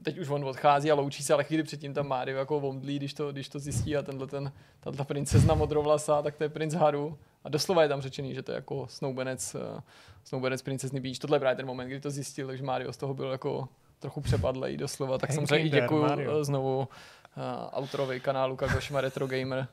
teď 0.03 0.19
už 0.19 0.29
on 0.29 0.45
odchází 0.45 0.91
a 0.91 0.95
loučí 0.95 1.23
se, 1.23 1.35
ale 1.35 1.45
chvíli 1.45 1.63
předtím 1.63 1.95
tam 1.95 2.09
Mario 2.09 2.39
jako 2.39 2.61
vomdlí, 2.61 2.97
když 2.97 3.15
to, 3.15 3.33
když 3.33 3.49
to 3.49 3.59
zjistí 3.59 3.97
a 3.97 4.03
tenhle 4.03 4.27
ten, 4.27 4.53
tato 4.81 5.05
princezna 5.05 5.55
modrovlasá, 5.55 6.23
tak 6.23 6.37
to 6.37 6.45
je 6.45 6.49
princ 6.49 6.75
Haru. 6.75 7.19
A 7.45 7.49
doslova 7.49 7.83
je 7.83 7.89
tam 7.89 8.01
řečený, 8.01 8.35
že 8.35 8.43
to 8.43 8.53
je 8.53 8.57
jako 8.57 8.87
snoubenec, 8.91 9.55
eh, 9.55 9.81
snoubenec 10.25 10.63
princezny 10.63 11.01
Peach. 11.01 11.19
Tohle 11.19 11.37
je 11.37 11.41
právě 11.41 11.57
ten 11.57 11.67
moment, 11.67 11.89
kdy 11.89 12.01
to 12.01 12.11
zjistil, 12.11 12.47
takže 12.47 12.65
Mario 12.65 12.93
z 12.93 12.97
toho 12.97 13.15
byl 13.15 13.31
jako 13.31 13.69
trochu 13.99 14.21
přepadlej 14.21 14.77
doslova. 14.77 15.19
Tak 15.19 15.31
Hank 15.31 15.35
samozřejmě 15.35 15.67
i 15.67 15.71
děkuju 15.71 16.05
eh, 16.05 16.45
znovu 16.45 16.79
uh, 16.79 16.87
autorovi 17.73 18.21
kanálu 18.21 18.57
Kagoshima 18.57 19.01
Retro 19.01 19.27
Gamer, 19.27 19.67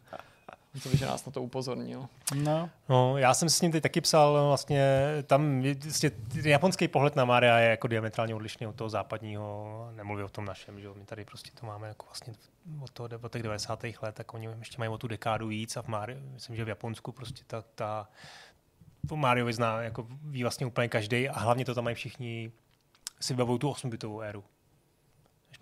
to, 0.83 0.95
že 0.95 1.05
nás 1.05 1.25
na 1.25 1.31
to 1.31 1.41
upozornil. 1.41 2.07
No, 2.35 2.69
No, 2.89 3.17
já 3.17 3.33
jsem 3.33 3.49
s 3.49 3.61
ním 3.61 3.71
teď 3.71 3.83
taky 3.83 4.01
psal, 4.01 4.33
no, 4.33 4.47
vlastně 4.47 4.83
tam 5.27 5.63
vlastně, 5.83 6.11
japonský 6.43 6.87
pohled 6.87 7.15
na 7.15 7.25
Maria 7.25 7.57
je 7.57 7.69
jako 7.69 7.87
diametrálně 7.87 8.35
odlišný 8.35 8.67
od 8.67 8.75
toho 8.75 8.89
západního, 8.89 9.89
nemluvím 9.95 10.25
o 10.25 10.29
tom 10.29 10.45
našem, 10.45 10.79
že 10.79 10.85
jo, 10.85 10.93
my 10.97 11.05
tady 11.05 11.25
prostě 11.25 11.51
to 11.59 11.65
máme 11.65 11.87
jako 11.87 12.05
vlastně 12.05 12.33
od, 12.81 12.89
toho, 12.89 13.09
od 13.21 13.31
těch 13.31 13.43
90. 13.43 13.83
let, 13.83 14.15
tak 14.15 14.33
oni 14.33 14.49
ještě 14.59 14.75
mají 14.77 14.89
o 14.89 14.97
tu 14.97 15.07
dekádu 15.07 15.47
víc 15.47 15.77
a 15.77 15.81
v 15.81 15.87
Mario, 15.87 16.19
myslím, 16.33 16.55
že 16.55 16.65
v 16.65 16.69
Japonsku 16.69 17.11
prostě 17.11 17.43
ta, 17.47 17.63
ta 17.75 18.07
to 19.07 19.15
Mario 19.15 19.45
vyzná, 19.45 19.81
jako 19.81 20.07
ví 20.23 20.43
vlastně 20.43 20.65
úplně 20.65 20.87
každý 20.87 21.29
a 21.29 21.39
hlavně 21.39 21.65
to 21.65 21.75
tam 21.75 21.83
mají 21.83 21.95
všichni 21.95 22.51
si 23.21 23.33
vybavují 23.33 23.59
tu 23.59 23.71
8-bitovou 23.71 24.21
éru. 24.21 24.43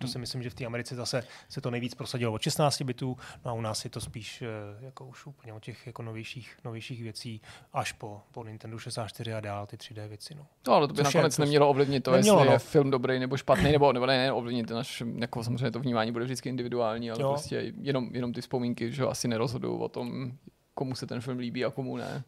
To 0.00 0.08
si 0.08 0.18
myslím, 0.18 0.42
že 0.42 0.50
v 0.50 0.54
té 0.54 0.64
Americe 0.66 0.94
zase 0.94 1.22
se 1.48 1.60
to 1.60 1.70
nejvíc 1.70 1.94
prosadilo 1.94 2.32
od 2.32 2.42
16 2.42 2.82
bitů, 2.82 3.16
no 3.44 3.50
a 3.50 3.54
u 3.54 3.60
nás 3.60 3.84
je 3.84 3.90
to 3.90 4.00
spíš 4.00 4.42
eh, 4.42 4.46
jako 4.84 5.06
už 5.06 5.26
úplně 5.26 5.52
od 5.52 5.62
těch 5.62 5.86
jako 5.86 6.02
novějších, 6.02 6.56
novějších 6.64 7.02
věcí 7.02 7.40
až 7.72 7.92
po, 7.92 8.20
po 8.32 8.44
Nintendo 8.44 8.78
64 8.78 9.34
a 9.34 9.40
dál 9.40 9.66
ty 9.66 9.76
3D 9.76 10.08
věci. 10.08 10.34
No. 10.34 10.46
No, 10.66 10.72
ale 10.72 10.88
to 10.88 10.94
by 10.94 10.96
Což 11.04 11.14
je 11.14 11.18
nakonec 11.18 11.32
prostě- 11.32 11.42
nemělo 11.42 11.68
ovlivnit 11.68 12.04
to, 12.04 12.10
Nemělo, 12.12 12.38
jestli 12.38 12.46
no. 12.46 12.52
je 12.52 12.58
film 12.58 12.90
dobrý 12.90 13.18
nebo 13.18 13.36
špatný, 13.36 13.72
nebo, 13.72 13.92
nebo 13.92 14.06
ne, 14.06 14.18
ne 14.18 14.32
ovlivnit 14.32 14.68
to 14.68 14.74
naš, 14.74 15.02
jako 15.18 15.44
samozřejmě 15.44 15.70
to 15.70 15.80
vnímání 15.80 16.12
bude 16.12 16.24
vždycky 16.24 16.48
individuální, 16.48 17.10
ale 17.10 17.22
Jo. 17.22 17.28
prostě 17.28 17.72
jenom, 17.80 18.08
jenom 18.12 18.32
ty 18.32 18.40
vzpomínky, 18.40 18.92
že 18.92 19.04
asi 19.06 19.28
nerozhodují 19.28 19.80
o 19.80 19.88
tom, 19.88 20.32
komu 20.74 20.94
se 20.94 21.06
ten 21.06 21.20
film 21.20 21.38
líbí 21.38 21.64
a 21.64 21.70
komu 21.70 21.96
ne. 21.96 22.22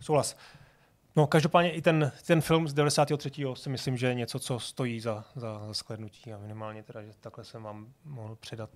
Souhlas. 0.00 0.36
No, 1.16 1.26
každopádně 1.26 1.72
i 1.72 1.82
ten, 1.82 2.12
ten 2.26 2.40
film 2.40 2.68
z 2.68 2.74
93. 2.74 3.30
si 3.54 3.68
myslím, 3.70 3.96
že 3.96 4.06
je 4.06 4.14
něco, 4.14 4.38
co 4.38 4.58
stojí 4.58 5.00
za, 5.00 5.24
za, 5.36 5.62
za 5.66 5.72
shlednutí 5.72 6.32
a 6.32 6.38
minimálně 6.38 6.82
teda, 6.82 7.02
že 7.02 7.12
takhle 7.20 7.44
jsem 7.44 7.62
vám 7.62 7.86
mohl 8.04 8.36
předat 8.36 8.70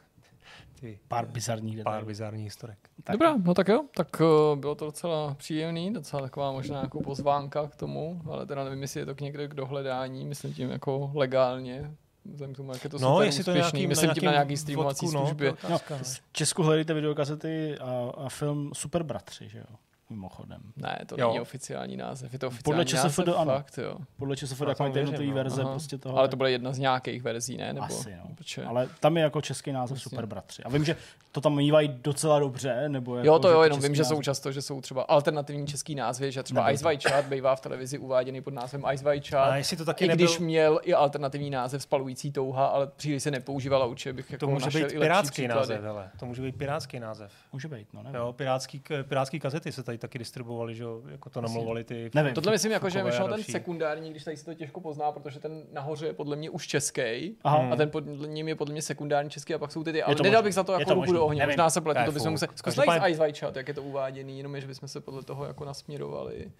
ty 0.80 0.98
Pár 1.08 1.26
bizarních 1.26 1.74
pár 1.76 1.84
detailů. 1.84 2.06
bizarních 2.06 2.44
historek. 2.44 2.78
Tak. 3.04 3.12
Dobrá, 3.12 3.36
no 3.44 3.54
tak 3.54 3.68
jo, 3.68 3.84
tak 3.96 4.20
uh, 4.20 4.58
bylo 4.60 4.74
to 4.74 4.84
docela 4.84 5.34
příjemný, 5.34 5.92
docela 5.92 6.22
taková 6.22 6.52
možná 6.52 6.80
jako 6.80 7.00
pozvánka 7.00 7.68
k 7.68 7.76
tomu, 7.76 8.22
ale 8.30 8.46
teda 8.46 8.64
nevím, 8.64 8.82
jestli 8.82 9.00
je 9.00 9.06
to 9.06 9.14
k 9.14 9.20
někde 9.20 9.48
k 9.48 9.54
dohledání, 9.54 10.26
myslím 10.26 10.54
tím 10.54 10.70
jako 10.70 11.10
legálně, 11.14 11.94
vzhledem 12.24 12.54
k 12.54 12.56
tomu, 12.56 12.72
jak 12.72 12.84
je 12.84 12.90
to 12.90 12.98
No, 12.98 13.08
super 13.14 13.26
jestli 13.26 13.44
to 13.44 13.50
úspěšný, 13.50 13.78
nějaký, 13.78 13.86
myslím 13.88 14.10
tím 14.10 14.24
na 14.24 14.32
nějaký 14.32 14.56
streamovací 14.56 15.06
vodku, 15.06 15.18
službě. 15.20 15.50
No, 15.50 15.56
to 15.56 15.66
otázka, 15.66 15.96
no. 15.98 16.04
V 16.04 16.32
Česku 16.32 16.62
hledejte 16.62 16.94
videokazety 16.94 17.78
a, 17.78 18.12
a 18.16 18.28
film 18.28 18.70
Super 18.74 19.02
bratři, 19.02 19.48
že 19.48 19.58
jo? 19.58 19.76
Mimochodem. 20.12 20.60
Ne, 20.76 20.98
to 21.06 21.16
Jo. 21.18 21.28
není 21.28 21.40
oficiální 21.40 21.96
název, 21.96 22.32
je 22.32 22.38
to 22.38 22.50
Podle 22.64 22.82
oficiální 22.82 23.10
ČSFD 23.10 23.18
název, 23.18 23.34
ano. 23.38 23.52
fakt, 23.52 23.78
jo. 23.78 23.96
Podle 24.16 24.36
ČSFD 24.36 24.60
Já 24.60 24.68
jako 24.68 24.82
mají 24.82 24.96
jednotlivé 24.96 25.30
no. 25.30 25.34
verze 25.34 25.62
Aha. 25.62 25.70
prostě 25.70 25.98
toho. 25.98 26.18
Ale 26.18 26.28
to 26.28 26.36
byla 26.36 26.48
jedna 26.48 26.72
z 26.72 26.78
nějakých 26.78 27.22
verzí, 27.22 27.56
ne? 27.56 27.72
Nebo, 27.72 27.86
Asi, 27.86 28.16
no. 28.16 28.34
Protože... 28.34 28.64
Ale 28.64 28.88
tam 29.00 29.16
je 29.16 29.22
jako 29.22 29.40
český 29.40 29.72
název 29.72 29.96
Jasně. 29.96 30.10
Super 30.10 30.26
bratři. 30.26 30.62
A 30.62 30.68
vím, 30.68 30.84
že 30.84 30.96
to 31.32 31.40
tam 31.40 31.56
mývají 31.56 31.88
docela 31.88 32.38
dobře, 32.38 32.88
nebo 32.88 33.16
jako, 33.16 33.26
Jo, 33.26 33.38
to 33.38 33.48
že 33.48 33.54
jo, 33.54 33.62
jenom 33.62 33.80
vím, 33.80 33.94
že 33.94 34.02
název- 34.02 34.08
jsou 34.08 34.22
často, 34.22 34.52
že 34.52 34.62
jsou 34.62 34.80
třeba 34.80 35.02
alternativní 35.02 35.66
český 35.66 35.94
názvy, 35.94 36.32
že 36.32 36.42
třeba 36.42 36.70
Ice 36.70 36.84
White 36.84 37.08
Chat 37.08 37.24
bývá 37.24 37.56
v 37.56 37.60
televizi 37.60 37.98
uváděný 37.98 38.40
pod 38.40 38.54
názvem 38.54 38.84
Ice 38.92 39.04
White 39.04 39.28
Chat. 39.28 39.50
A 39.50 39.56
jestli 39.56 39.76
to 39.76 39.84
taky 39.84 40.04
I 40.04 40.08
nebyl, 40.08 40.26
když 40.26 40.38
měl 40.38 40.80
i 40.82 40.94
alternativní 40.94 41.50
název 41.50 41.82
Spalující 41.82 42.32
touha, 42.32 42.66
ale 42.66 42.86
příliš 42.86 43.22
se 43.22 43.30
nepoužívala, 43.30 43.86
určitě 43.86 44.12
bych 44.12 44.30
jako 44.30 44.46
to 44.46 44.52
může 44.52 44.70
být 44.70 44.92
pirátský 44.98 45.48
název, 45.48 45.82
hele. 45.82 46.10
To 46.18 46.26
může 46.26 46.42
být 46.42 46.56
pirátský 46.56 47.00
název. 47.00 47.32
Může 47.52 47.68
být, 47.68 47.88
no 47.92 48.02
nevím. 48.02 48.20
Jo, 48.20 48.32
pirátský, 48.32 48.82
pirátský 49.02 49.40
kazety 49.40 49.72
se 49.72 49.82
tady 49.82 49.98
taky 49.98 50.18
distribuovaly, 50.18 50.74
že 50.74 50.82
jo, 50.82 51.02
jako 51.06 51.30
to 51.30 51.40
namlouvali 51.40 51.84
ty... 51.84 52.10
Nevím. 52.14 52.34
Tohle 52.34 52.52
myslím, 52.52 52.72
jako, 52.72 52.90
že 52.90 53.04
myšleno 53.04 53.34
ten 53.34 53.44
sekundární, 53.44 54.10
když 54.10 54.24
tady 54.24 54.36
se 54.36 54.44
to 54.44 54.54
těžko 54.54 54.80
pozná, 54.80 55.12
protože 55.12 55.40
ten 55.40 55.62
nahoře 55.72 56.06
je 56.06 56.12
podle 56.12 56.36
mě 56.36 56.50
už 56.50 56.66
český 56.66 57.36
Aha. 57.44 57.68
a 57.72 57.76
ten 57.76 57.90
pod 57.90 58.04
ním 58.26 58.48
je 58.48 58.54
podle 58.54 58.72
mě 58.72 58.82
sekundární 58.82 59.30
český 59.30 59.54
a 59.54 59.58
pak 59.58 59.72
jsou 59.72 59.84
ty 59.84 59.92
ty, 59.92 60.02
ale 60.02 60.16
nedal 60.22 60.42
bych 60.42 60.54
za 60.54 60.64
to 60.64 60.72
jako. 60.72 61.21
Do 61.22 61.26
ohně, 61.26 61.38
Nevím. 61.40 61.52
možná 61.52 61.70
se 61.70 61.80
pletu, 61.80 62.00
To 62.06 62.12
bychom 62.12 62.30
museli, 62.30 62.52
zkus 62.54 62.76
najít 62.76 63.02
Ice 63.08 63.20
White 63.20 63.38
Chat, 63.38 63.56
jak 63.56 63.68
je 63.68 63.74
to 63.74 63.82
uváděný, 63.82 64.36
jenom 64.38 64.54
je, 64.54 64.60
že 64.60 64.66
bychom 64.66 64.88
se 64.88 65.00
podle 65.00 65.22
toho 65.22 65.44
jako 65.44 65.64
nasměrovali, 65.64 66.52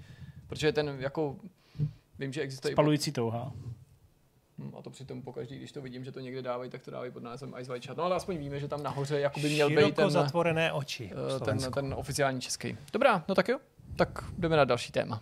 protože 0.47 0.73
ten 0.73 0.97
jako 0.99 1.37
Vím, 2.19 2.33
že 2.33 2.41
existuje 2.41 2.73
i 2.73 2.75
pod, 2.75 2.77
Spalující 2.83 3.13
touha. 3.13 3.53
hm, 4.59 4.73
a 4.79 4.83
to 4.83 4.91
přitom 4.91 5.23
pokaždý, 5.23 5.57
když 5.57 5.73
to 5.73 5.83
vidím, 5.83 6.05
že 6.05 6.13
to 6.13 6.21
někde 6.21 6.43
dávají, 6.43 6.71
tak 6.71 6.83
to 6.83 6.91
dávají 6.91 7.11
pod 7.13 7.23
názvem 7.23 7.55
Ice 7.61 7.73
White 7.73 7.87
Chat. 7.87 7.97
No 7.97 8.05
ale 8.05 8.17
aspoň 8.17 8.37
víme, 8.39 8.61
že 8.61 8.69
tam 8.69 8.83
nahoře 8.83 9.21
jako 9.21 9.41
by 9.41 9.49
měl 9.51 9.69
být 9.69 9.75
Široko 9.77 9.95
ten, 9.97 10.11
zatvorené 10.11 10.73
oči. 10.73 11.11
eh, 11.37 11.41
ten, 11.45 11.59
ten 11.73 11.95
oficiální 11.97 12.41
český. 12.41 12.77
Dobrá, 12.93 13.25
no 13.29 13.35
tak 13.35 13.49
jo, 13.49 13.59
tak 13.97 14.25
jdeme 14.39 14.57
na 14.57 14.65
další 14.65 14.93
téma. 14.93 15.21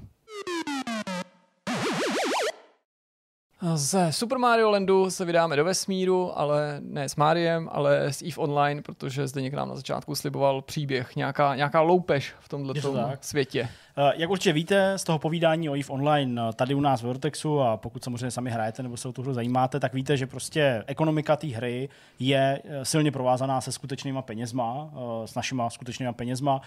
Ze 3.75 4.13
Super 4.13 4.39
Mario 4.39 4.71
Landu 4.71 5.11
se 5.11 5.25
vydáme 5.25 5.57
do 5.57 5.65
vesmíru, 5.65 6.39
ale 6.39 6.81
ne 6.81 7.09
s 7.09 7.17
Mariem, 7.17 7.69
ale 7.73 8.07
s 8.07 8.23
EVE 8.23 8.37
Online, 8.37 8.83
protože 8.83 9.27
zde 9.27 9.43
někdo 9.43 9.59
nám 9.59 9.69
na 9.69 9.77
začátku 9.77 10.15
sliboval 10.15 10.63
příběh, 10.63 11.17
nějaká, 11.17 11.55
nějaká 11.55 11.81
loupež 11.81 12.35
v 12.41 12.49
tomto 12.49 12.75
světě. 13.21 13.69
Eh, 13.97 14.13
Jak 14.17 14.31
určitě 14.31 14.53
víte 14.53 14.99
z 14.99 15.05
toho 15.05 15.19
povídání 15.19 15.69
o 15.69 15.75
EVE 15.75 15.89
Online 15.89 16.43
eh, 16.49 16.53
tady 16.53 16.75
u 16.75 16.81
nás 16.81 17.01
v 17.01 17.05
Vortexu 17.05 17.61
a 17.61 17.77
pokud 17.77 18.05
samozřejmě 18.05 18.31
sami 18.31 18.51
hrajete 18.51 18.83
nebo 18.83 18.97
se 18.97 19.09
o 19.09 19.13
tu 19.13 19.23
hru 19.23 19.35
zajímáte, 19.35 19.81
tak 19.81 19.95
víte, 19.95 20.17
že 20.17 20.27
prostě 20.27 20.85
ekonomika 20.87 21.37
té 21.37 21.47
hry 21.47 21.89
je 22.19 22.63
eh, 22.65 22.85
silně 22.85 23.13
provázaná 23.13 23.61
se 23.61 23.73
skutečnýma 23.73 24.23
penězma, 24.23 24.91
s 25.25 25.35
našima 25.35 25.71
skutečnýma 25.71 26.13
penězma. 26.13 26.61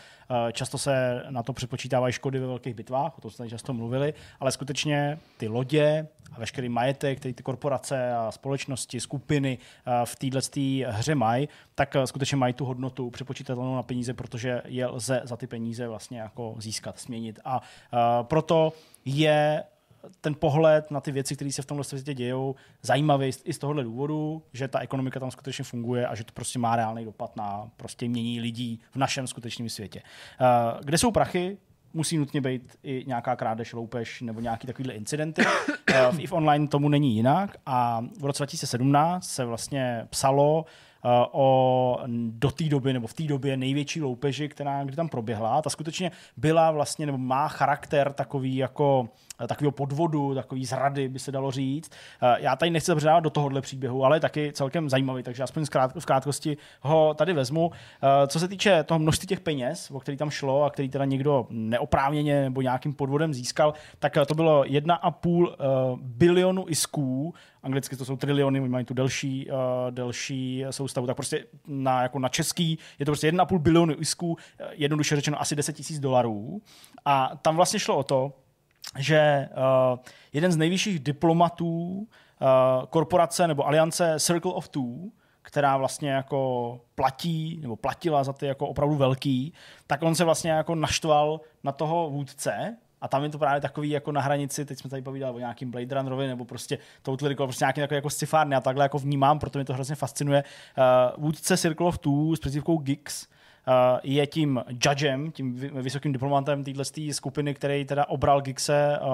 Často 0.51 0.78
se 0.78 1.24
na 1.30 1.43
to 1.43 1.53
přepočítávají 1.53 2.13
škody 2.13 2.39
ve 2.39 2.47
velkých 2.47 2.74
bitvách, 2.74 3.17
o 3.17 3.21
tom 3.21 3.32
jsme 3.32 3.49
často 3.49 3.74
mluvili, 3.74 4.13
ale 4.39 4.51
skutečně 4.51 5.19
ty 5.38 5.47
lodě 5.47 6.07
a 6.32 6.39
veškerý 6.39 6.69
majetek, 6.69 7.19
který 7.19 7.34
ty 7.34 7.43
korporace 7.43 8.13
a 8.13 8.32
společnosti, 8.32 8.99
skupiny 8.99 9.57
v 10.05 10.15
této 10.15 10.39
hře 10.88 11.15
mají, 11.15 11.49
tak 11.76 11.95
skutečně 12.05 12.38
mají 12.38 12.53
tu 12.53 12.65
hodnotu 12.65 13.09
přepočítatelnou 13.09 13.76
na 13.76 13.84
peníze, 13.84 14.13
protože 14.13 14.61
je 14.65 14.88
lze 14.88 15.21
za 15.24 15.38
ty 15.38 15.47
peníze 15.47 15.88
vlastně 15.88 16.19
jako 16.19 16.55
získat, 16.57 16.99
změnit. 17.14 17.39
A 17.45 17.59
uh, 17.59 18.28
proto 18.28 18.74
je 19.05 19.64
ten 20.22 20.36
pohled 20.36 20.91
na 20.91 21.01
ty 21.01 21.11
věci, 21.11 21.36
které 21.36 21.51
se 21.51 21.61
v 21.61 21.66
tomhle 21.66 21.84
světě 21.84 22.14
dějou, 22.14 22.55
zajímavý 22.82 23.32
i 23.43 23.53
z 23.53 23.57
tohohle 23.57 23.84
důvodu, 23.84 24.43
že 24.53 24.68
ta 24.68 24.80
ekonomika 24.80 25.20
tam 25.20 25.32
skutečně 25.32 25.64
funguje 25.64 26.07
a 26.07 26.16
že 26.16 26.24
to 26.24 26.34
prostě 26.34 26.59
má 26.59 26.76
reálný 26.76 27.05
dopad 27.05 27.36
na 27.36 27.70
prostě 27.78 28.07
mění 28.07 28.41
lidí 28.41 28.80
v 28.91 28.95
našem 28.95 29.28
skutečném 29.28 29.70
světě. 29.70 30.01
Uh, 30.41 30.82
kde 30.86 30.97
jsou 30.97 31.11
prachy, 31.11 31.57
musí 31.93 32.18
nutně 32.18 32.41
být 32.41 32.78
i 32.84 33.03
nějaká 33.07 33.36
krádež, 33.36 33.74
loupež 33.74 34.22
nebo 34.22 34.39
nějaký 34.39 34.68
takovýhle 34.68 34.93
incidenty. 34.93 35.43
Eh, 35.93 36.11
v 36.11 36.20
EVE 36.24 36.32
Online 36.32 36.68
tomu 36.68 36.89
není 36.89 37.16
jinak 37.16 37.57
a 37.66 38.05
v 38.20 38.26
roce 38.26 38.43
2017 38.43 39.28
se 39.28 39.45
vlastně 39.45 40.07
psalo 40.09 40.66
o 41.31 41.97
do 42.29 42.51
té 42.51 42.63
doby, 42.63 42.93
nebo 42.93 43.07
v 43.07 43.13
té 43.13 43.23
době 43.23 43.57
největší 43.57 44.01
loupeži, 44.01 44.49
která 44.49 44.83
kdy 44.83 44.95
tam 44.95 45.09
proběhla. 45.09 45.61
Ta 45.61 45.69
skutečně 45.69 46.11
byla 46.37 46.71
vlastně, 46.71 47.05
nebo 47.05 47.17
má 47.17 47.47
charakter 47.47 48.13
takový 48.13 48.55
jako 48.55 49.09
eh, 49.09 49.32
takového 49.47 49.71
podvodu, 49.71 50.36
takový 50.36 50.65
zrady, 50.65 51.07
by 51.07 51.19
se 51.19 51.31
dalo 51.31 51.51
říct. 51.51 51.91
Eh, 52.21 52.36
Já 52.39 52.55
tady 52.55 52.71
nechci 52.71 52.86
zabředávat 52.91 53.23
do 53.23 53.29
tohohle 53.29 53.61
příběhu, 53.61 54.05
ale 54.05 54.15
je 54.15 54.19
taky 54.21 54.51
celkem 54.53 54.89
zajímavý, 54.89 55.23
takže 55.23 55.43
aspoň 55.43 55.65
v 55.99 56.05
krátkosti 56.05 56.57
ho 56.81 57.13
tady 57.13 57.34
vezmu. 57.34 57.71
Eh, 58.03 58.27
Co 58.27 58.39
se 58.39 58.47
týče 58.47 58.84
toho 58.84 58.99
množství 58.99 59.27
těch 59.27 59.39
peněz, 59.39 59.91
o 59.91 59.99
který 59.99 60.17
tam 60.17 60.29
šlo 60.29 60.63
a 60.63 60.69
který 60.69 60.89
teda 60.89 61.05
někdo 61.05 61.47
neoprávněně 61.49 62.41
nebo 62.41 62.61
nějakým 62.61 62.93
podvodem 62.93 63.34
získal, 63.34 63.73
tak 63.99 64.17
eh, 64.17 64.25
to 64.25 64.36
bylo 64.36 64.63
1,5 64.63 65.47
eh, 65.51 65.65
bilionu 66.01 66.65
isků, 66.67 67.34
anglicky 67.63 67.95
to 67.95 68.05
jsou 68.05 68.17
triliony, 68.17 68.59
oni 68.59 68.69
mají 68.69 68.86
tu 68.86 68.93
delší, 68.93 69.47
uh, 69.51 69.57
delší 69.89 70.65
soustavu, 70.69 71.07
tak 71.07 71.15
prostě 71.15 71.45
na, 71.67 72.01
jako 72.01 72.19
na 72.19 72.29
český 72.29 72.79
je 72.99 73.05
to 73.05 73.09
prostě 73.11 73.31
1,5 73.31 73.59
bilionu 73.59 73.93
isků, 73.99 74.38
eh, 74.59 74.65
jednoduše 74.71 75.15
řečeno 75.15 75.41
asi 75.41 75.55
10 75.55 75.73
tisíc 75.73 75.99
dolarů. 75.99 76.61
A 77.05 77.31
tam 77.41 77.55
vlastně 77.55 77.79
šlo 77.79 77.97
o 77.97 78.03
to, 78.03 78.34
že 78.97 79.49
uh, 79.51 79.99
jeden 80.34 80.51
z 80.51 80.57
nejvyšších 80.57 80.99
diplomatů 80.99 81.67
uh, 81.97 82.86
korporace 82.89 83.47
nebo 83.47 83.67
aliance 83.67 84.19
Circle 84.19 84.53
of 84.53 84.69
Two, 84.69 85.09
která 85.41 85.77
vlastně 85.77 86.11
jako 86.11 86.79
platí, 86.95 87.59
nebo 87.61 87.75
platila 87.75 88.23
za 88.23 88.34
ty 88.34 88.45
jako 88.45 88.67
opravdu 88.67 88.95
velký, 88.95 89.53
tak 89.88 90.03
on 90.03 90.15
se 90.15 90.23
vlastně 90.23 90.51
jako 90.51 90.75
naštval 90.75 91.41
na 91.63 91.71
toho 91.71 92.09
vůdce, 92.09 92.77
a 93.01 93.07
tam 93.07 93.23
je 93.23 93.29
to 93.29 93.39
právě 93.39 93.61
takový 93.61 93.89
jako 93.89 94.11
na 94.11 94.21
hranici, 94.21 94.65
teď 94.65 94.79
jsme 94.79 94.89
tady 94.89 95.01
povídali 95.01 95.36
o 95.36 95.39
nějakým 95.39 95.71
Blade 95.71 95.95
Runnerovi, 95.95 96.27
nebo 96.27 96.45
prostě 96.45 96.77
Total 97.01 97.29
Recall, 97.29 97.47
prostě 97.47 97.65
nějaký 97.65 97.81
takový 97.81 97.95
jako 97.95 98.09
sci-fárny 98.09 98.55
a 98.55 98.61
takhle 98.61 98.86
jako 98.86 98.99
vnímám, 98.99 99.39
proto 99.39 99.59
mě 99.59 99.65
to 99.65 99.73
hrozně 99.73 99.95
fascinuje. 99.95 100.43
Uh, 100.77 101.23
vůdce 101.23 101.57
Circle 101.57 101.88
of 101.88 101.97
Two 101.97 102.36
s 102.36 102.39
přezdívkou 102.39 102.77
Gix, 102.77 103.27
je 104.03 104.28
tím 104.28 104.64
judgem, 104.70 105.32
tím 105.32 105.53
vy- 105.53 105.72
vysokým 105.82 106.11
diplomatem 106.11 106.64
téhle 106.64 106.86
skupiny, 107.11 107.53
který 107.53 107.86
teda 107.86 108.05
obral 108.09 108.41
Gixe, 108.41 108.99
uh, 109.01 109.07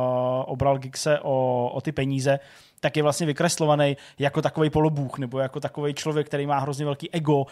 obral 0.45 0.77
Gixe 0.77 1.19
o, 1.19 1.69
o 1.73 1.81
ty 1.81 1.91
peníze, 1.91 2.39
tak 2.79 2.97
je 2.97 3.03
vlastně 3.03 3.27
vykreslovaný 3.27 3.97
jako 4.19 4.41
takový 4.41 4.69
polobůh, 4.69 5.17
nebo 5.17 5.39
jako 5.39 5.59
takový 5.59 5.93
člověk, 5.93 6.27
který 6.27 6.47
má 6.47 6.59
hrozně 6.59 6.85
velký 6.85 7.11
ego, 7.11 7.37
uh, 7.37 7.47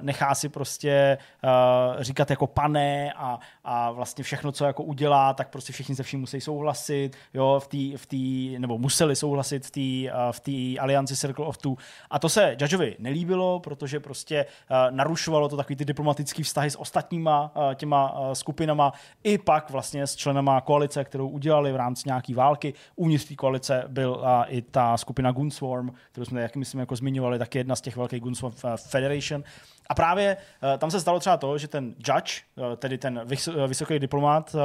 nechá 0.00 0.34
si 0.34 0.48
prostě 0.48 1.18
uh, 1.44 2.02
říkat 2.02 2.30
jako 2.30 2.46
pane 2.46 3.12
a, 3.12 3.38
a 3.64 3.90
vlastně 3.90 4.24
všechno, 4.24 4.52
co 4.52 4.64
jako 4.64 4.82
udělá, 4.82 5.34
tak 5.34 5.48
prostě 5.48 5.72
všichni 5.72 5.96
se 5.96 6.02
vším 6.02 6.20
musí 6.20 6.40
souhlasit, 6.40 7.10
jo, 7.34 7.60
v 7.64 7.68
té, 7.68 7.98
v 7.98 8.06
tý, 8.06 8.58
nebo 8.58 8.78
museli 8.78 9.16
souhlasit 9.16 9.66
v 9.66 9.70
té 9.70 10.14
uh, 10.14 10.32
v 10.32 10.40
tý 10.40 10.78
alianci 10.78 11.16
Circle 11.16 11.46
of 11.46 11.58
Two. 11.58 11.74
A 12.10 12.18
to 12.18 12.28
se 12.28 12.56
Judgeovi 12.60 12.96
nelíbilo, 12.98 13.60
protože 13.60 14.00
prostě 14.00 14.46
narušovalo 14.90 15.48
to 15.48 15.56
takový 15.56 15.76
ty 15.76 15.84
diplomatický 15.84 16.42
vztahy 16.42 16.70
s 16.70 16.80
ostatníma 16.80 17.52
těma 17.74 18.14
skupinama, 18.32 18.92
i 19.24 19.38
pak 19.38 19.70
vlastně 19.70 20.06
s 20.06 20.16
členama 20.16 20.60
koalice, 20.60 21.04
kterou 21.04 21.28
udělali 21.28 21.72
v 21.72 21.76
rámci 21.76 22.02
nějaký 22.06 22.34
války. 22.34 22.74
Uvnitř 22.96 23.24
té 23.24 23.34
koalice 23.34 23.84
byl 23.88 24.24
i 24.52 24.62
ta 24.62 24.96
skupina 24.96 25.32
Gunswarm, 25.32 25.90
kterou 26.12 26.24
jsme, 26.24 26.42
jak 26.42 26.56
myslím, 26.56 26.80
jako 26.80 26.96
zmiňovali, 26.96 27.38
tak 27.38 27.54
jedna 27.54 27.76
z 27.76 27.80
těch 27.80 27.96
velkých 27.96 28.20
Gunswarm 28.20 28.54
Federation. 28.76 29.44
A 29.86 29.94
právě 29.94 30.36
uh, 30.36 30.78
tam 30.78 30.90
se 30.90 31.00
stalo 31.00 31.20
třeba 31.20 31.36
to, 31.36 31.58
že 31.58 31.68
ten 31.68 31.94
judge, 31.98 32.32
uh, 32.56 32.76
tedy 32.76 32.98
ten 32.98 33.20
vys- 33.24 33.66
vysoký 33.66 33.98
diplomat 33.98 34.54
uh, 34.54 34.60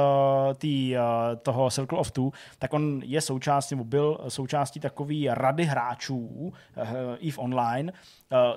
tý, 0.54 0.94
toho 1.42 1.70
Circle 1.70 1.98
of 1.98 2.10
Two, 2.10 2.30
tak 2.58 2.72
on 2.72 3.00
je 3.04 3.20
součástí, 3.20 3.74
nebo 3.74 3.84
byl 3.84 4.18
součástí 4.28 4.80
takové 4.80 5.14
rady 5.28 5.64
hráčů 5.64 6.18
uh, 6.18 6.52
EVE 7.28 7.36
Online, 7.36 7.92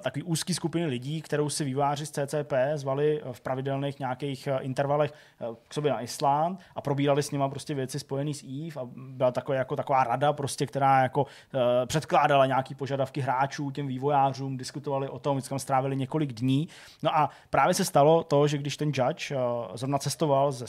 takový 0.02 0.24
úzký 0.24 0.54
skupiny 0.54 0.86
lidí, 0.86 1.22
kterou 1.22 1.50
si 1.50 1.64
výváři 1.64 2.06
z 2.06 2.12
CCP 2.12 2.54
zvali 2.76 3.22
v 3.32 3.42
pravidelných 3.42 4.00
nějakých 4.00 4.48
intervalech 4.60 5.14
k 5.68 5.74
sobě 5.74 5.92
na 5.92 6.02
Island 6.02 6.60
a 6.76 6.82
probírali 6.82 7.24
s 7.24 7.32
nima 7.32 7.50
prostě 7.50 7.74
věci 7.74 8.00
spojené 8.00 8.34
s 8.34 8.44
EVE 8.44 8.82
a 8.82 8.88
byla 8.96 9.32
taková, 9.32 9.58
jako 9.58 9.76
taková 9.76 10.04
rada, 10.04 10.34
prostě, 10.34 10.66
která 10.66 11.02
jako 11.02 11.26
předkládala 11.86 12.46
nějaký 12.46 12.76
požadavky 12.76 13.22
hráčů 13.22 13.72
těm 13.72 13.88
vývojářům, 13.88 14.58
diskutovali 14.58 15.10
o 15.10 15.20
tom, 15.20 15.38
vždycky 15.38 15.60
strávili 15.60 15.96
několik 15.96 16.34
dní 16.34 16.51
není. 16.52 16.68
No 17.04 17.18
a 17.18 17.30
právě 17.50 17.74
se 17.74 17.86
stalo 17.86 18.24
to, 18.24 18.48
že 18.48 18.58
když 18.58 18.78
ten 18.78 18.92
judge 18.94 19.36
uh, 19.36 19.42
zrovna 19.76 19.98
cestoval 19.98 20.52
ze 20.52 20.66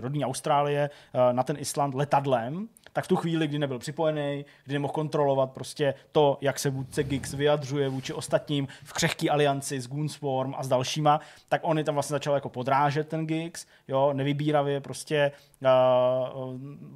rodní 0.00 0.24
Austrálie 0.24 0.90
uh, 0.90 1.32
na 1.32 1.42
ten 1.42 1.56
Island 1.60 1.94
letadlem, 1.94 2.68
tak 2.92 3.04
v 3.04 3.08
tu 3.08 3.16
chvíli, 3.16 3.48
kdy 3.48 3.58
nebyl 3.58 3.78
připojený, 3.78 4.44
kdy 4.64 4.72
nemohl 4.72 4.92
kontrolovat 4.92 5.50
prostě 5.50 5.94
to, 6.12 6.38
jak 6.40 6.58
se 6.58 6.70
vůdce 6.70 7.02
Gix 7.02 7.34
vyjadřuje 7.34 7.88
vůči 7.88 8.12
ostatním 8.12 8.68
v 8.84 8.92
křehký 8.92 9.30
alianci 9.30 9.80
s 9.80 9.88
Goonswarm 9.88 10.54
a 10.56 10.62
s 10.62 10.68
dalšíma, 10.68 11.20
tak 11.48 11.60
on 11.64 11.84
tam 11.84 11.94
vlastně 11.94 12.14
začal 12.14 12.34
jako 12.34 12.48
podrážet 12.48 13.08
ten 13.08 13.26
Gix, 13.26 13.66
jo, 13.88 14.12
nevybíravě 14.12 14.80
prostě 14.80 15.32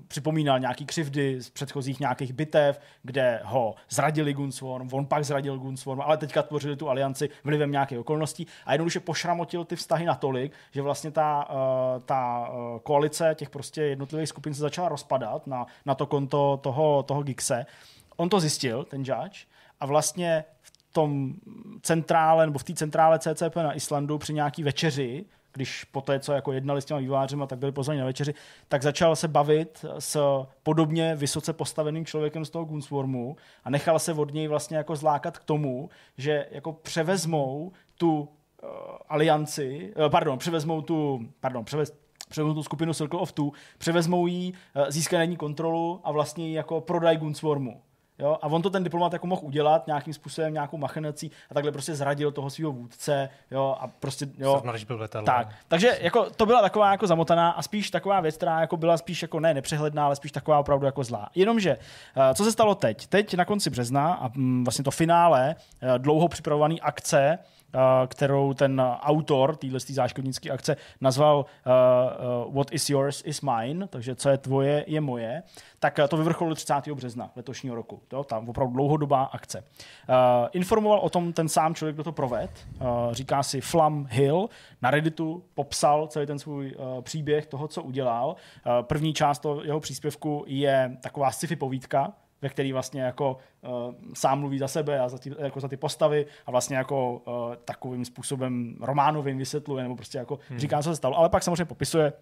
připomínal 0.08 0.58
nějaký 0.58 0.86
křivdy 0.86 1.40
z 1.40 1.50
předchozích 1.50 2.00
nějakých 2.00 2.32
bitev, 2.32 2.80
kde 3.02 3.40
ho 3.44 3.74
zradili 3.90 4.32
Gunsworm, 4.32 4.88
on 4.92 5.06
pak 5.06 5.24
zradil 5.24 5.58
Gunsworm, 5.58 6.00
ale 6.00 6.16
teďka 6.16 6.42
tvořili 6.42 6.76
tu 6.76 6.88
alianci 6.88 7.30
vlivem 7.44 7.72
nějakých 7.72 7.98
okolností 7.98 8.46
a 8.66 8.72
jednoduše 8.72 9.00
pošramotil 9.00 9.64
ty 9.64 9.76
vztahy 9.76 10.04
natolik, 10.04 10.52
že 10.70 10.82
vlastně 10.82 11.10
ta, 11.10 11.48
uh, 11.50 12.02
ta 12.02 12.48
uh, 12.48 12.78
koalice 12.78 13.34
těch 13.34 13.50
prostě 13.50 13.82
jednotlivých 13.82 14.28
skupin 14.28 14.54
se 14.54 14.60
začala 14.60 14.88
rozpadat 14.88 15.46
na, 15.46 15.66
na 15.86 15.94
to 15.94 16.06
konto 16.06 16.60
toho, 16.62 17.02
toho 17.02 17.22
Gixe. 17.22 17.66
On 18.16 18.28
to 18.28 18.40
zjistil, 18.40 18.84
ten 18.84 19.00
judge, 19.00 19.46
a 19.80 19.86
vlastně 19.86 20.44
v 20.62 20.92
tom 20.92 21.34
centrále, 21.82 22.46
nebo 22.46 22.58
v 22.58 22.64
té 22.64 22.74
centrále 22.74 23.18
CCP 23.18 23.56
na 23.56 23.72
Islandu 23.72 24.18
při 24.18 24.34
nějaký 24.34 24.62
večeři 24.62 25.24
když 25.54 25.84
po 25.84 26.00
té, 26.00 26.20
co 26.20 26.32
jako 26.32 26.52
jednali 26.52 26.82
s 26.82 26.84
těma 26.84 27.00
vývářema, 27.00 27.46
tak 27.46 27.58
byli 27.58 27.72
pozvaní 27.72 28.00
na 28.00 28.06
večeři, 28.06 28.34
tak 28.68 28.82
začal 28.82 29.16
se 29.16 29.28
bavit 29.28 29.84
s 29.98 30.44
podobně 30.62 31.14
vysoce 31.14 31.52
postaveným 31.52 32.06
člověkem 32.06 32.44
z 32.44 32.50
toho 32.50 32.64
Gunswormu 32.64 33.36
a 33.64 33.70
nechal 33.70 33.98
se 33.98 34.12
od 34.12 34.34
něj 34.34 34.48
vlastně 34.48 34.76
jako 34.76 34.96
zlákat 34.96 35.38
k 35.38 35.44
tomu, 35.44 35.88
že 36.18 36.46
jako 36.50 36.72
převezmou 36.72 37.72
tu 37.98 38.20
uh, 38.20 38.28
alianci, 39.08 39.94
uh, 39.96 40.08
pardon, 40.08 40.38
převezmou 40.38 40.82
tu, 40.82 41.28
pardon, 41.40 41.64
převez, 41.64 41.92
převezmou 42.28 42.54
tu 42.54 42.62
skupinu 42.62 42.94
Circle 42.94 43.20
of 43.20 43.32
Two, 43.32 43.50
převezmou 43.78 44.26
jí, 44.26 44.54
uh, 44.76 44.84
získají 44.88 45.36
kontrolu 45.36 46.00
a 46.04 46.12
vlastně 46.12 46.48
ji 46.48 46.54
jako 46.54 46.80
prodají 46.80 47.18
Gunswormu. 47.18 47.82
Jo? 48.18 48.38
A 48.42 48.46
on 48.46 48.62
to 48.62 48.70
ten 48.70 48.84
diplomat 48.84 49.12
jako 49.12 49.26
mohl 49.26 49.42
udělat 49.44 49.86
nějakým 49.86 50.14
způsobem, 50.14 50.52
nějakou 50.52 50.76
machinací 50.76 51.30
a 51.50 51.54
takhle 51.54 51.72
prostě 51.72 51.94
zradil 51.94 52.32
toho 52.32 52.50
svého 52.50 52.72
vůdce. 52.72 53.28
Jo? 53.50 53.76
A 53.80 53.86
prostě, 53.86 54.26
jo. 54.38 54.62
byl 54.86 54.98
letadlo. 54.98 55.26
Tak. 55.26 55.48
Takže 55.68 55.98
jako, 56.00 56.30
to 56.30 56.46
byla 56.46 56.62
taková 56.62 56.90
jako 56.90 57.06
zamotaná 57.06 57.50
a 57.50 57.62
spíš 57.62 57.90
taková 57.90 58.20
věc, 58.20 58.36
která 58.36 58.60
jako 58.60 58.76
byla 58.76 58.96
spíš 58.96 59.22
jako 59.22 59.40
ne 59.40 59.54
nepřehledná, 59.54 60.06
ale 60.06 60.16
spíš 60.16 60.32
taková 60.32 60.58
opravdu 60.58 60.86
jako 60.86 61.04
zlá. 61.04 61.28
Jenomže, 61.34 61.70
eh, 62.16 62.34
co 62.34 62.44
se 62.44 62.52
stalo 62.52 62.74
teď? 62.74 63.06
Teď 63.06 63.34
na 63.34 63.44
konci 63.44 63.70
března 63.70 64.14
a 64.14 64.30
mm, 64.34 64.64
vlastně 64.64 64.84
to 64.84 64.90
finále 64.90 65.56
eh, 65.82 65.98
dlouho 65.98 66.28
připravované 66.28 66.74
akce 66.82 67.38
kterou 68.06 68.54
ten 68.54 68.80
autor 69.00 69.56
téhle 69.56 69.80
záškodnické 69.80 70.50
akce 70.50 70.76
nazval 71.00 71.46
What 72.50 72.72
is 72.72 72.90
yours 72.90 73.22
is 73.24 73.40
mine, 73.40 73.88
takže 73.88 74.14
co 74.14 74.28
je 74.28 74.38
tvoje, 74.38 74.84
je 74.86 75.00
moje, 75.00 75.42
tak 75.78 76.00
to 76.08 76.16
vyvrcholilo 76.16 76.54
30. 76.54 76.74
března 76.94 77.30
letošního 77.36 77.76
roku. 77.76 78.02
To, 78.08 78.24
tam 78.24 78.48
opravdu 78.48 78.74
dlouhodobá 78.74 79.24
akce. 79.24 79.64
Informoval 80.52 80.98
o 80.98 81.10
tom 81.10 81.32
ten 81.32 81.48
sám 81.48 81.74
člověk, 81.74 81.96
kdo 81.96 82.04
to 82.04 82.12
proved, 82.12 82.50
říká 83.10 83.42
si 83.42 83.60
Flam 83.60 84.06
Hill, 84.10 84.48
na 84.82 84.90
Redditu 84.90 85.44
popsal 85.54 86.06
celý 86.06 86.26
ten 86.26 86.38
svůj 86.38 86.76
příběh 87.00 87.46
toho, 87.46 87.68
co 87.68 87.82
udělal. 87.82 88.36
První 88.82 89.14
část 89.14 89.38
toho 89.38 89.64
jeho 89.64 89.80
příspěvku 89.80 90.44
je 90.46 90.96
taková 91.00 91.30
sci-fi 91.30 91.56
povídka, 91.56 92.12
ve 92.44 92.48
který 92.48 92.72
vlastně 92.72 93.02
jako 93.02 93.38
uh, 93.62 93.94
sám 94.14 94.40
mluví 94.40 94.58
za 94.58 94.68
sebe 94.68 95.00
a 95.00 95.08
za, 95.08 95.18
ty, 95.18 95.32
jako 95.38 95.60
za 95.60 95.68
ty 95.68 95.76
postavy 95.76 96.26
a 96.46 96.50
vlastně 96.50 96.76
jako 96.76 97.12
uh, 97.12 97.54
takovým 97.64 98.04
způsobem 98.04 98.76
románovým 98.80 99.38
vysvětluje 99.38 99.82
nebo 99.82 99.96
prostě 99.96 100.18
jako 100.18 100.38
hmm. 100.48 100.58
říká, 100.58 100.82
co 100.82 100.90
se 100.90 100.96
stalo, 100.96 101.18
ale 101.18 101.28
pak 101.28 101.42
samozřejmě 101.42 101.64
popisuje 101.64 102.12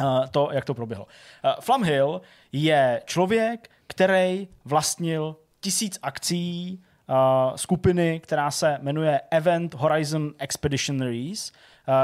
uh, 0.00 0.26
to, 0.30 0.48
jak 0.52 0.64
to 0.64 0.74
proběhlo. 0.74 1.04
Uh, 1.04 1.50
Flam 1.60 1.84
Hill 1.84 2.20
je 2.52 3.02
člověk, 3.04 3.70
který 3.86 4.48
vlastnil 4.64 5.36
tisíc 5.60 5.98
akcí 6.02 6.80
uh, 7.08 7.56
skupiny, 7.56 8.20
která 8.20 8.50
se 8.50 8.78
jmenuje 8.82 9.20
Event 9.30 9.74
Horizon 9.74 10.34
Expeditionaries. 10.38 11.52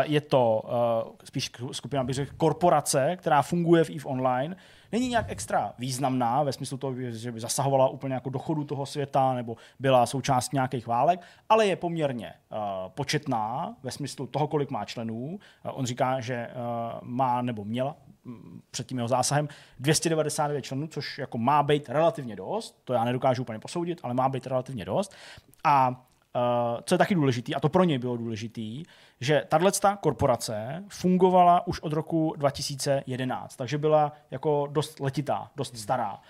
Je 0.02 0.20
to 0.20 0.62
uh, 0.64 1.12
spíš 1.24 1.50
skupina, 1.72 2.04
bych 2.04 2.14
řekl, 2.14 2.34
korporace, 2.36 3.16
která 3.16 3.42
funguje 3.42 3.84
v 3.84 3.90
EVE 3.90 4.04
Online, 4.04 4.56
není 4.94 5.08
nějak 5.08 5.26
extra 5.28 5.72
významná 5.78 6.42
ve 6.42 6.52
smyslu 6.52 6.78
toho, 6.78 6.94
že 7.10 7.32
by 7.32 7.40
zasahovala 7.40 7.88
úplně 7.88 8.14
jako 8.14 8.30
do 8.30 8.38
chodu 8.38 8.64
toho 8.64 8.86
světa 8.86 9.32
nebo 9.34 9.56
byla 9.78 10.06
součást 10.06 10.52
nějakých 10.52 10.86
válek, 10.86 11.20
ale 11.48 11.66
je 11.66 11.76
poměrně 11.76 12.32
uh, 12.32 12.58
početná 12.88 13.76
ve 13.82 13.90
smyslu 13.90 14.26
toho, 14.26 14.48
kolik 14.48 14.70
má 14.70 14.84
členů. 14.84 15.26
Uh, 15.26 15.38
on 15.62 15.86
říká, 15.86 16.20
že 16.20 16.48
uh, 16.48 17.08
má 17.08 17.42
nebo 17.42 17.64
měla 17.64 17.96
mm, 18.24 18.60
před 18.70 18.86
tím 18.86 18.98
jeho 18.98 19.08
zásahem 19.08 19.48
299 19.80 20.62
členů, 20.62 20.86
což 20.86 21.18
jako 21.18 21.38
má 21.38 21.62
být 21.62 21.88
relativně 21.88 22.36
dost, 22.36 22.80
to 22.84 22.92
já 22.92 23.04
nedokážu 23.04 23.42
úplně 23.42 23.58
posoudit, 23.58 24.00
ale 24.02 24.14
má 24.14 24.28
být 24.28 24.46
relativně 24.46 24.84
dost. 24.84 25.14
A 25.64 26.04
Uh, 26.36 26.80
co 26.84 26.94
je 26.94 26.98
taky 26.98 27.14
důležitý, 27.14 27.54
a 27.54 27.60
to 27.60 27.68
pro 27.68 27.84
něj 27.84 27.98
bylo 27.98 28.16
důležitý, 28.16 28.82
že 29.24 29.44
tahle 29.48 29.72
korporace 30.00 30.84
fungovala 30.88 31.66
už 31.66 31.80
od 31.80 31.92
roku 31.92 32.34
2011, 32.36 33.56
takže 33.56 33.78
byla 33.78 34.12
jako 34.30 34.68
dost 34.70 35.00
letitá, 35.00 35.50
dost 35.56 35.76
stará. 35.78 36.20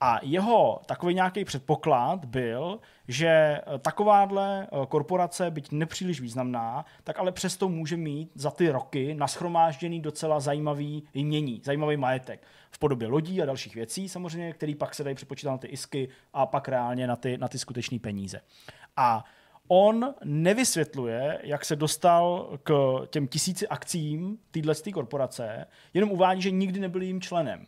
A 0.00 0.18
jeho 0.22 0.80
takový 0.86 1.14
nějaký 1.14 1.44
předpoklad 1.44 2.24
byl, 2.24 2.80
že 3.08 3.60
takováhle 3.78 4.66
eh, 4.66 4.86
korporace, 4.86 5.50
byť 5.50 5.72
nepříliš 5.72 6.20
významná, 6.20 6.84
tak 7.04 7.18
ale 7.18 7.32
přesto 7.32 7.68
může 7.68 7.96
mít 7.96 8.30
za 8.34 8.50
ty 8.50 8.70
roky 8.70 9.14
naschromážděný 9.14 10.00
docela 10.00 10.40
zajímavý 10.40 11.02
jmění, 11.14 11.60
zajímavý 11.64 11.96
majetek 11.96 12.46
v 12.70 12.78
podobě 12.78 13.08
lodí 13.08 13.42
a 13.42 13.46
dalších 13.46 13.74
věcí 13.74 14.08
samozřejmě, 14.08 14.52
který 14.52 14.74
pak 14.74 14.94
se 14.94 15.04
dají 15.04 15.16
přepočítat 15.16 15.52
na 15.52 15.58
ty 15.58 15.66
isky 15.66 16.08
a 16.32 16.46
pak 16.46 16.68
reálně 16.68 17.06
na 17.06 17.16
ty, 17.16 17.38
na 17.38 17.48
ty 17.48 17.58
skutečné 17.58 17.98
peníze. 17.98 18.40
A 18.96 19.24
on 19.68 20.14
nevysvětluje, 20.24 21.38
jak 21.42 21.64
se 21.64 21.76
dostal 21.76 22.50
k 22.62 23.00
těm 23.10 23.28
tisíci 23.28 23.68
akcím 23.68 24.38
téhle 24.50 24.74
korporace, 24.94 25.66
jenom 25.94 26.10
uvádí, 26.10 26.42
že 26.42 26.50
nikdy 26.50 26.80
nebyl 26.80 27.02
jím 27.02 27.20
členem. 27.20 27.64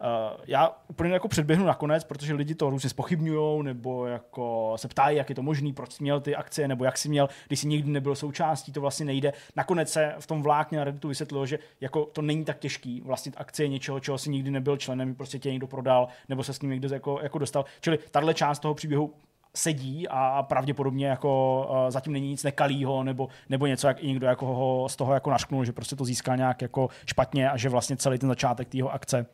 Uh, 0.00 0.40
já 0.46 0.76
úplně 0.88 1.12
jako 1.12 1.28
předběhnu 1.28 1.64
nakonec, 1.64 2.04
protože 2.04 2.34
lidi 2.34 2.54
to 2.54 2.70
různě 2.70 2.90
spochybňují, 2.90 3.62
nebo 3.62 4.06
jako 4.06 4.72
se 4.76 4.88
ptají, 4.88 5.16
jak 5.16 5.28
je 5.28 5.34
to 5.34 5.42
možný, 5.42 5.72
proč 5.72 5.92
jsi 5.92 6.02
měl 6.02 6.20
ty 6.20 6.36
akcie, 6.36 6.68
nebo 6.68 6.84
jak 6.84 6.98
jsi 6.98 7.08
měl, 7.08 7.28
když 7.46 7.60
jsi 7.60 7.66
nikdy 7.66 7.90
nebyl 7.90 8.14
součástí, 8.14 8.72
to 8.72 8.80
vlastně 8.80 9.06
nejde. 9.06 9.32
Nakonec 9.56 9.92
se 9.92 10.14
v 10.18 10.26
tom 10.26 10.42
vlákně 10.42 10.78
na 10.78 10.84
Redditu 10.84 11.08
vysvětlilo, 11.08 11.46
že 11.46 11.58
jako 11.80 12.04
to 12.04 12.22
není 12.22 12.44
tak 12.44 12.58
těžký 12.58 13.00
vlastnit 13.00 13.34
akcie 13.36 13.68
něčeho, 13.68 14.00
čeho 14.00 14.18
si 14.18 14.30
nikdy 14.30 14.50
nebyl 14.50 14.76
členem, 14.76 15.14
prostě 15.14 15.38
tě 15.38 15.50
někdo 15.50 15.66
prodal, 15.66 16.08
nebo 16.28 16.44
se 16.44 16.52
s 16.52 16.60
ním 16.60 16.70
někdo 16.70 16.88
jako, 16.94 17.20
jako 17.22 17.38
dostal. 17.38 17.64
Čili 17.80 17.98
tahle 18.10 18.34
část 18.34 18.58
toho 18.58 18.74
příběhu 18.74 19.14
sedí 19.56 20.08
a 20.10 20.42
pravděpodobně 20.42 21.06
jako 21.06 21.68
zatím 21.88 22.12
není 22.12 22.28
nic 22.28 22.42
nekalýho 22.42 23.04
nebo, 23.04 23.28
nebo 23.48 23.66
něco, 23.66 23.88
jak 23.88 24.02
i 24.02 24.06
někdo 24.06 24.26
jako 24.26 24.46
ho 24.46 24.88
z 24.88 24.96
toho 24.96 25.14
jako 25.14 25.30
našknul, 25.30 25.64
že 25.64 25.72
prostě 25.72 25.96
to 25.96 26.04
získá 26.04 26.36
nějak 26.36 26.62
jako 26.62 26.88
špatně 27.06 27.50
a 27.50 27.56
že 27.56 27.68
vlastně 27.68 27.96
celý 27.96 28.18
ten 28.18 28.28
začátek 28.28 28.68
tého 28.68 28.92
akce 28.92 29.26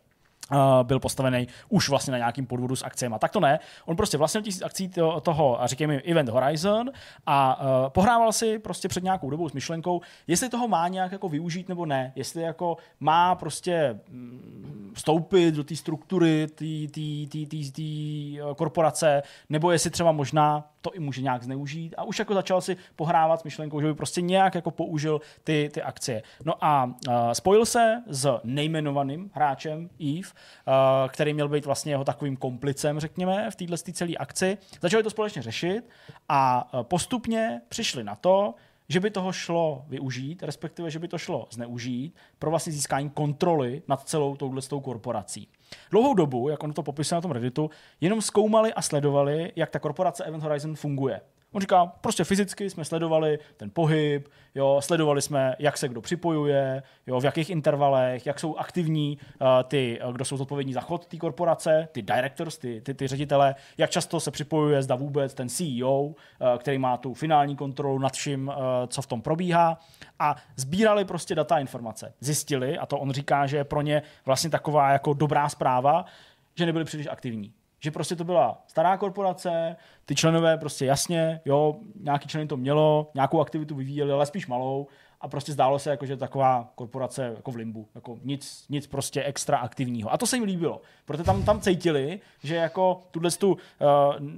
Uh, 0.53 0.59
byl 0.83 1.01
postavený 1.01 1.49
už 1.69 1.89
vlastně 1.89 2.13
na 2.13 2.19
nějakým 2.19 2.47
podvodu 2.47 2.77
s 2.77 2.85
akcemi. 2.85 3.15
Tak 3.19 3.31
to 3.31 3.41
ne. 3.41 3.59
On 3.87 3.97
prostě 3.97 4.19
vlastnil 4.19 4.43
tisíc 4.43 4.63
akcí 4.63 4.89
toho, 4.89 5.21
toho 5.21 5.59
řekněme, 5.65 5.95
Event 5.95 6.29
Horizon 6.29 6.91
a 7.27 7.61
uh, 7.61 7.67
pohrával 7.89 8.33
si 8.33 8.59
prostě 8.59 8.89
před 8.89 9.05
nějakou 9.05 9.31
dobou 9.31 9.49
s 9.49 9.53
myšlenkou, 9.53 10.01
jestli 10.27 10.49
toho 10.49 10.69
má 10.69 10.89
nějak 10.89 11.13
jako 11.13 11.29
využít 11.29 11.69
nebo 11.69 11.87
ne. 11.87 12.13
Jestli 12.17 12.43
jako 12.43 12.77
má 13.01 13.35
prostě 13.35 14.01
mm, 14.09 14.93
vstoupit 14.95 15.55
do 15.55 15.65
té 15.65 15.77
struktury 15.77 16.47
té 16.47 16.65
korporace, 18.57 19.23
nebo 19.49 19.71
jestli 19.71 19.91
třeba 19.91 20.13
možná 20.13 20.65
to 20.81 20.95
i 20.95 20.99
může 21.01 21.23
nějak 21.23 21.43
zneužít 21.43 21.95
a 21.97 22.03
už 22.05 22.19
jako 22.19 22.35
začal 22.35 22.61
si 22.61 22.77
pohrávat 22.97 23.41
s 23.41 23.45
myšlenkou, 23.45 23.81
že 23.81 23.87
by 23.87 23.95
prostě 23.95 24.21
nějak 24.21 24.55
jako 24.55 24.71
použil 24.71 25.21
ty, 25.45 25.71
ty 25.75 25.83
akcie. 25.83 26.23
No 26.45 26.65
a 26.65 26.85
uh, 26.85 27.15
spojil 27.33 27.67
se 27.67 28.03
s 28.07 28.41
nejmenovaným 28.45 29.31
hráčem 29.35 29.91
Eve, 30.01 30.19
uh, 30.19 30.25
který 31.09 31.35
měl 31.35 31.49
být 31.49 31.67
vlastně 31.67 31.93
jeho 31.93 32.05
takovým 32.05 32.37
komplicem, 32.37 33.01
řekněme, 33.01 33.51
v 33.51 33.57
této 33.57 33.77
celé 33.77 34.15
akci. 34.15 34.59
Začali 34.81 35.03
to 35.03 35.11
společně 35.11 35.43
řešit 35.43 35.89
a 36.29 36.71
postupně 36.83 37.61
přišli 37.69 38.05
na 38.05 38.17
to, 38.17 38.55
že 38.91 39.01
by 39.01 39.11
toho 39.11 39.33
šlo 39.33 39.85
využít, 39.89 40.43
respektive, 40.43 40.91
že 40.91 40.99
by 40.99 41.09
to 41.09 41.19
šlo 41.19 41.47
zneužít 41.51 42.17
pro 42.39 42.51
vlastně 42.51 42.73
získání 42.73 43.11
kontroly 43.11 43.83
nad 43.89 44.09
celou 44.09 44.37
touhle 44.37 44.63
korporací. 44.83 45.49
Dlouhou 45.91 46.15
dobu, 46.15 46.49
jak 46.49 46.63
on 46.63 46.73
to 46.73 46.83
popisuje 46.83 47.17
na 47.17 47.21
tom 47.21 47.31
Redditu, 47.31 47.71
jenom 48.01 48.23
zkoumali 48.23 48.75
a 48.75 48.83
sledovali, 48.83 49.53
jak 49.57 49.71
ta 49.71 49.79
korporace 49.79 50.25
Event 50.25 50.43
Horizon 50.43 50.77
funguje. 50.77 51.21
On 51.53 51.61
říká, 51.61 51.87
prostě 51.87 52.25
fyzicky 52.25 52.71
jsme 52.71 52.85
sledovali 52.85 53.39
ten 53.57 53.71
pohyb, 53.71 54.29
jo, 54.55 54.81
sledovali 54.81 55.23
jsme, 55.23 55.57
jak 55.59 55.79
se 55.79 55.89
kdo 55.89 56.01
připojuje, 56.01 56.83
jo, 57.07 57.21
v 57.21 57.25
jakých 57.25 57.51
intervalech, 57.51 58.27
jak 58.27 58.41
jsou 58.41 58.57
aktivní 58.57 59.19
uh, 59.41 59.49
ty, 59.69 60.01
uh, 60.07 60.13
kdo 60.13 60.25
jsou 60.25 60.37
zodpovědní 60.37 60.73
za 60.73 60.81
chod 60.81 61.07
té 61.07 61.17
korporace, 61.17 61.89
ty 61.93 62.03
directors, 62.03 62.59
ty, 62.59 62.81
ty, 62.81 62.95
ty 62.95 63.07
ředitele, 63.07 63.55
jak 63.79 63.91
často 63.91 64.21
se 64.21 64.31
připojuje, 64.31 64.83
zda 64.83 64.95
vůbec 64.95 65.35
ten 65.35 65.49
CEO, 65.49 66.01
uh, 66.01 66.15
který 66.59 66.79
má 66.79 66.97
tu 66.97 67.15
finální 67.15 67.57
kontrolu 67.57 67.99
nad 67.99 68.13
vším, 68.13 68.49
uh, 68.49 68.55
co 68.87 69.03
v 69.03 69.07
tom 69.07 69.23
probíhá. 69.23 69.79
A 70.19 70.37
sbírali 70.57 71.05
prostě 71.05 71.35
data 71.35 71.59
informace. 71.59 72.15
Zjistili, 72.21 72.79
a 72.79 72.87
to 72.87 72.99
on 72.99 73.11
říká, 73.11 73.47
že 73.47 73.57
je 73.57 73.65
pro 73.65 73.83
ně 73.83 74.03
vlastně 74.27 74.51
taková 74.51 74.91
jako 74.91 75.15
dobrá 75.15 75.49
zpráva, 75.49 76.05
že 76.55 76.67
nebyli 76.67 76.85
příliš 76.85 77.07
aktivní 77.07 77.53
že 77.81 77.91
prostě 77.91 78.17
to 78.17 78.25
byla 78.25 78.63
stará 78.67 78.97
korporace, 78.97 79.77
ty 80.05 80.15
členové 80.15 80.59
prostě 80.59 80.87
jasně, 80.87 81.41
jo, 81.45 81.77
nějaký 82.01 82.29
členy 82.29 82.47
to 82.47 82.57
mělo, 82.57 83.11
nějakou 83.15 83.41
aktivitu 83.41 83.75
vyvíjeli, 83.75 84.13
ale 84.13 84.27
spíš 84.27 84.47
malou 84.47 84.87
a 85.21 85.29
prostě 85.29 85.53
zdálo 85.53 85.79
se, 85.79 85.91
jako, 85.91 86.07
že 86.07 86.17
taková 86.17 86.73
korporace 86.75 87.33
jako 87.37 87.51
v 87.51 87.57
limbu, 87.57 87.89
jako 87.95 88.19
nic, 88.25 88.65
nic 88.69 88.87
prostě 88.87 89.25
extra 89.25 89.59
aktivního. 89.59 90.13
A 90.13 90.19
to 90.19 90.27
se 90.27 90.37
jim 90.37 90.45
líbilo, 90.45 90.81
protože 91.05 91.25
tam, 91.25 91.43
tam 91.43 91.61
cítili, 91.61 92.21
že 92.43 92.55
jako 92.55 93.01
tuhle 93.11 93.31
tu 93.31 93.53
uh, 93.53 93.59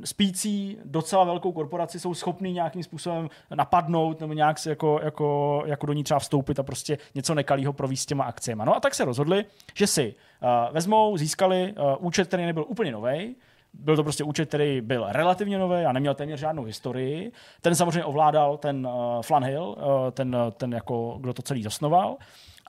spící 0.05 0.79
docela 0.85 1.25
velkou 1.25 1.53
korporaci 1.53 2.01
jsou 2.01 2.15
schopní 2.15 2.53
nějakým 2.53 2.83
způsobem 2.83 3.31
napadnout 3.55 4.21
nebo 4.21 4.33
nějak 4.33 4.59
si 4.59 4.69
jako, 4.69 5.01
jako, 5.03 5.63
jako 5.67 5.87
do 5.87 5.93
ní 5.93 6.05
třeba 6.05 6.21
vstoupit 6.21 6.59
a 6.59 6.63
prostě 6.63 6.99
něco 7.15 7.35
nekalého 7.35 7.73
províst 7.73 8.03
s 8.03 8.07
těma 8.07 8.25
akciemi. 8.25 8.63
No 8.67 8.77
a 8.77 8.81
tak 8.81 8.95
se 8.95 9.05
rozhodli, 9.05 9.45
že 9.75 9.87
si 9.87 10.15
uh, 10.43 10.75
vezmou, 10.75 11.17
získali 11.17 11.73
uh, 11.73 12.07
účet, 12.07 12.29
který 12.29 12.47
nebyl 12.47 12.65
úplně 12.69 12.93
nový, 12.93 13.35
byl 13.73 13.97
to 13.97 14.03
prostě 14.03 14.25
účet, 14.25 14.49
který 14.49 14.81
byl 14.81 15.07
relativně 15.09 15.59
nový 15.59 15.85
a 15.85 15.93
neměl 15.93 16.15
téměř 16.15 16.41
žádnou 16.41 16.65
historii. 16.65 17.33
Ten 17.61 17.75
samozřejmě 17.75 18.05
ovládal 18.05 18.57
ten 18.57 18.87
uh, 18.87 19.23
Flanhill, 19.23 19.65
uh, 19.65 20.11
ten, 20.11 20.37
ten 20.57 20.73
jako, 20.73 21.19
kdo 21.21 21.35
to 21.35 21.43
celý 21.43 21.63
zasnoval. 21.63 22.17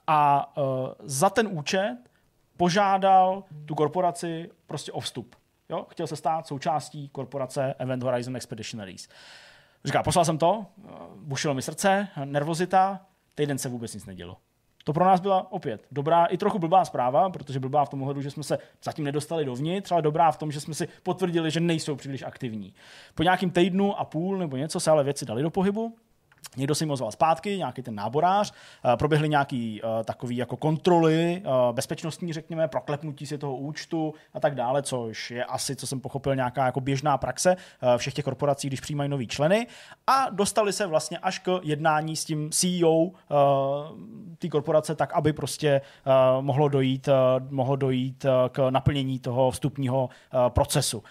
A 0.06 0.52
uh, 0.56 0.64
za 1.00 1.30
ten 1.30 1.48
účet 1.50 1.96
požádal 2.56 3.44
tu 3.66 3.74
korporaci 3.74 4.50
prostě 4.66 4.92
o 4.92 5.00
vstup. 5.00 5.36
Jo? 5.68 5.86
Chtěl 5.88 6.06
se 6.06 6.16
stát 6.16 6.46
součástí 6.46 7.08
korporace 7.08 7.74
Event 7.78 8.02
Horizon 8.02 8.36
Expeditionaries. 8.36 9.08
Říká, 9.84 10.02
poslal 10.02 10.24
jsem 10.24 10.38
to, 10.38 10.66
bušilo 11.16 11.54
mi 11.54 11.62
srdce, 11.62 12.08
nervozita, 12.24 13.00
týden 13.34 13.58
se 13.58 13.68
vůbec 13.68 13.94
nic 13.94 14.06
nedělo. 14.06 14.36
To 14.84 14.92
pro 14.92 15.04
nás 15.04 15.20
byla 15.20 15.52
opět 15.52 15.86
dobrá 15.90 16.26
i 16.26 16.36
trochu 16.36 16.58
blbá 16.58 16.84
zpráva, 16.84 17.30
protože 17.30 17.60
blbá 17.60 17.84
v 17.84 17.88
tom 17.88 18.02
ohledu, 18.02 18.22
že 18.22 18.30
jsme 18.30 18.42
se 18.42 18.58
zatím 18.82 19.04
nedostali 19.04 19.44
dovnitř, 19.44 19.92
ale 19.92 20.02
dobrá 20.02 20.32
v 20.32 20.36
tom, 20.36 20.52
že 20.52 20.60
jsme 20.60 20.74
si 20.74 20.88
potvrdili, 21.02 21.50
že 21.50 21.60
nejsou 21.60 21.96
příliš 21.96 22.22
aktivní. 22.22 22.74
Po 23.14 23.22
nějakým 23.22 23.50
týdnu 23.50 24.00
a 24.00 24.04
půl 24.04 24.38
nebo 24.38 24.56
něco 24.56 24.80
se 24.80 24.90
ale 24.90 25.04
věci 25.04 25.26
dali 25.26 25.42
do 25.42 25.50
pohybu 25.50 25.96
Někdo 26.56 26.74
si 26.74 26.84
jim 26.84 26.90
ozval 26.90 27.12
zpátky, 27.12 27.58
nějaký 27.58 27.82
ten 27.82 27.94
náborář, 27.94 28.52
eh, 28.52 28.96
proběhly 28.96 29.28
nějaký 29.28 29.82
uh, 29.82 29.90
takový 30.04 30.36
jako 30.36 30.56
kontroly 30.56 31.42
uh, 31.44 31.74
bezpečnostní, 31.74 32.32
řekněme, 32.32 32.68
proklepnutí 32.68 33.26
si 33.26 33.38
toho 33.38 33.56
účtu 33.56 34.14
a 34.34 34.40
tak 34.40 34.54
dále, 34.54 34.82
což 34.82 35.30
je 35.30 35.44
asi, 35.44 35.76
co 35.76 35.86
jsem 35.86 36.00
pochopil, 36.00 36.36
nějaká 36.36 36.66
jako 36.66 36.80
běžná 36.80 37.18
praxe 37.18 37.56
všech 37.96 38.14
těch 38.14 38.24
korporací, 38.24 38.68
když 38.68 38.80
přijímají 38.80 39.10
nový 39.10 39.26
členy 39.26 39.66
a 40.06 40.30
dostali 40.30 40.72
se 40.72 40.86
vlastně 40.86 41.18
až 41.18 41.38
k 41.38 41.60
jednání 41.62 42.16
s 42.16 42.24
tím 42.24 42.50
CEO 42.50 43.10
té 44.38 44.48
korporace, 44.48 44.94
tak 44.94 45.12
aby 45.12 45.32
prostě 45.32 45.80
mohlo 46.40 46.68
dojít, 46.68 47.08
mohlo 47.50 47.76
dojít 47.76 48.26
k 48.48 48.70
naplnění 48.70 49.18
toho 49.18 49.50
vstupního 49.50 50.08
procesu. 50.48 51.02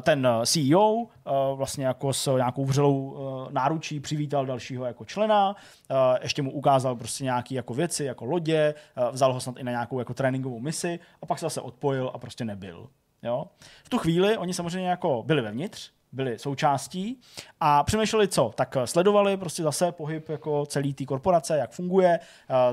Ten 0.00 0.28
CEO 0.44 1.06
vlastně 1.54 1.86
jako 1.86 2.12
s 2.12 2.36
nějakou 2.36 2.64
vřelou 2.64 2.98
uh, 3.00 3.52
náručí 3.52 4.00
přivítal 4.00 4.46
dalšího 4.46 4.84
jako 4.84 5.04
člena, 5.04 5.56
eh, 5.90 5.94
ještě 6.22 6.42
mu 6.42 6.52
ukázal 6.52 6.96
prostě 6.96 7.24
nějaké 7.24 7.54
jako 7.54 7.74
věci, 7.74 8.04
jako 8.04 8.24
lodě, 8.24 8.74
eh, 8.96 9.10
vzal 9.12 9.32
ho 9.32 9.40
snad 9.40 9.56
i 9.58 9.64
na 9.64 9.70
nějakou 9.70 9.98
jako 9.98 10.14
tréninkovou 10.14 10.60
misi 10.60 10.98
a 11.22 11.26
pak 11.26 11.38
se 11.38 11.46
zase 11.46 11.60
odpojil 11.60 12.10
a 12.14 12.18
prostě 12.18 12.44
nebyl. 12.44 12.88
Jo? 13.22 13.46
V 13.84 13.88
tu 13.88 13.98
chvíli 13.98 14.38
oni 14.38 14.54
samozřejmě 14.54 14.88
jako 14.88 15.22
byli 15.26 15.42
vevnitř, 15.42 15.90
byli 16.12 16.38
součástí 16.38 17.20
a 17.60 17.82
přemýšleli 17.82 18.28
co? 18.28 18.52
Tak 18.54 18.76
eh, 18.76 18.86
sledovali 18.86 19.36
prostě 19.36 19.62
zase 19.62 19.92
pohyb 19.92 20.28
jako 20.28 20.66
celý 20.66 20.94
té 20.94 21.04
korporace, 21.04 21.56
jak 21.56 21.70
funguje, 21.70 22.20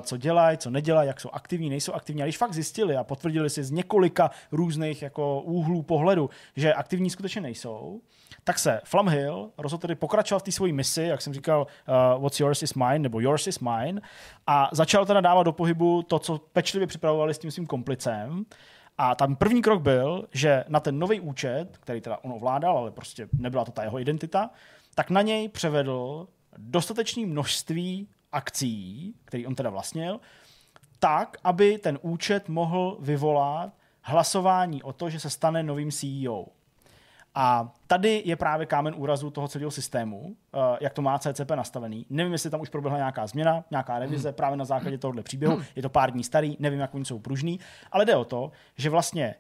co 0.02 0.18
dělají, 0.18 0.58
co 0.58 0.70
nedělají, 0.70 1.08
jak 1.08 1.20
jsou 1.20 1.30
aktivní, 1.30 1.70
nejsou 1.70 1.94
aktivní. 1.94 2.22
A 2.22 2.26
když 2.26 2.38
fakt 2.38 2.54
zjistili 2.54 2.98
a 2.98 3.04
potvrdili 3.04 3.50
si 3.50 3.64
z 3.64 3.72
několika 3.72 4.32
různých 4.52 5.02
jako 5.02 5.42
úhlů 5.42 5.84
pohledu, 5.84 6.30
že 6.56 6.74
aktivní 6.74 7.10
skutečně 7.10 7.42
nejsou, 7.42 8.02
tak 8.44 8.60
se 8.60 8.82
Flamhill 8.84 9.52
rozhodl 9.58 9.82
tedy 9.82 9.96
pokračovat 9.96 10.40
v 10.40 10.44
té 10.44 10.52
své 10.52 10.72
misi, 10.72 11.04
jak 11.04 11.22
jsem 11.22 11.34
říkal, 11.34 11.68
uh, 12.16 12.22
what's 12.22 12.40
yours 12.40 12.64
is 12.64 12.74
mine, 12.74 13.00
nebo 13.00 13.20
yours 13.20 13.48
is 13.48 13.60
mine, 13.60 14.02
a 14.48 14.70
začal 14.72 15.06
teda 15.06 15.22
dávat 15.22 15.44
do 15.44 15.52
pohybu 15.52 16.02
to, 16.02 16.20
co 16.20 16.38
pečlivě 16.38 16.88
připravovali 16.88 17.34
s 17.34 17.40
tím 17.40 17.52
svým 17.52 17.68
komplicem. 17.68 18.46
A 18.98 19.16
tam 19.16 19.36
první 19.36 19.62
krok 19.62 19.82
byl, 19.82 20.28
že 20.32 20.64
na 20.68 20.80
ten 20.80 21.00
nový 21.00 21.20
účet, 21.20 21.78
který 21.78 22.02
teda 22.02 22.18
on 22.22 22.32
ovládal, 22.32 22.78
ale 22.78 22.92
prostě 22.92 23.28
nebyla 23.34 23.66
to 23.66 23.72
ta 23.72 23.84
jeho 23.84 24.00
identita, 24.00 24.50
tak 24.96 25.10
na 25.10 25.22
něj 25.22 25.50
převedl 25.50 26.28
dostatečné 26.58 27.26
množství 27.26 28.08
akcí, 28.32 29.14
který 29.26 29.48
on 29.48 29.56
teda 29.56 29.70
vlastnil, 29.70 30.20
tak, 31.00 31.38
aby 31.44 31.78
ten 31.78 32.00
účet 32.02 32.50
mohl 32.50 32.98
vyvolat 33.00 33.74
hlasování 34.02 34.84
o 34.84 34.94
to, 34.94 35.10
že 35.10 35.20
se 35.20 35.30
stane 35.30 35.64
novým 35.64 35.92
CEO. 35.92 36.46
A 37.36 37.74
tady 37.88 38.22
je 38.26 38.36
právě 38.36 38.66
kámen 38.66 38.94
úrazu 38.98 39.30
toho 39.30 39.48
celého 39.48 39.72
systému, 39.72 40.36
eh, 40.54 40.78
jak 40.82 40.94
to 40.94 41.02
má 41.02 41.20
CCP 41.20 41.56
nastavený. 41.56 42.06
Nevím, 42.10 42.32
jestli 42.32 42.50
tam 42.50 42.62
už 42.62 42.70
proběhla 42.70 42.98
nějaká 42.98 43.28
změna, 43.28 43.64
nějaká 43.72 44.00
revize 44.00 44.30
hmm. 44.30 44.36
právě 44.36 44.58
na 44.58 44.66
základě 44.66 44.98
tohohle 44.98 45.24
příběhu. 45.24 45.56
Hmm. 45.56 45.66
Je 45.76 45.82
to 45.82 45.90
pár 45.90 46.12
dní 46.12 46.24
starý, 46.24 46.58
nevím, 46.60 46.80
jak 46.80 46.96
oni 46.96 47.06
jsou 47.06 47.20
pružný, 47.20 47.60
ale 47.92 48.06
jde 48.06 48.16
o 48.16 48.26
to, 48.26 48.52
že 48.78 48.90
vlastně 48.90 49.36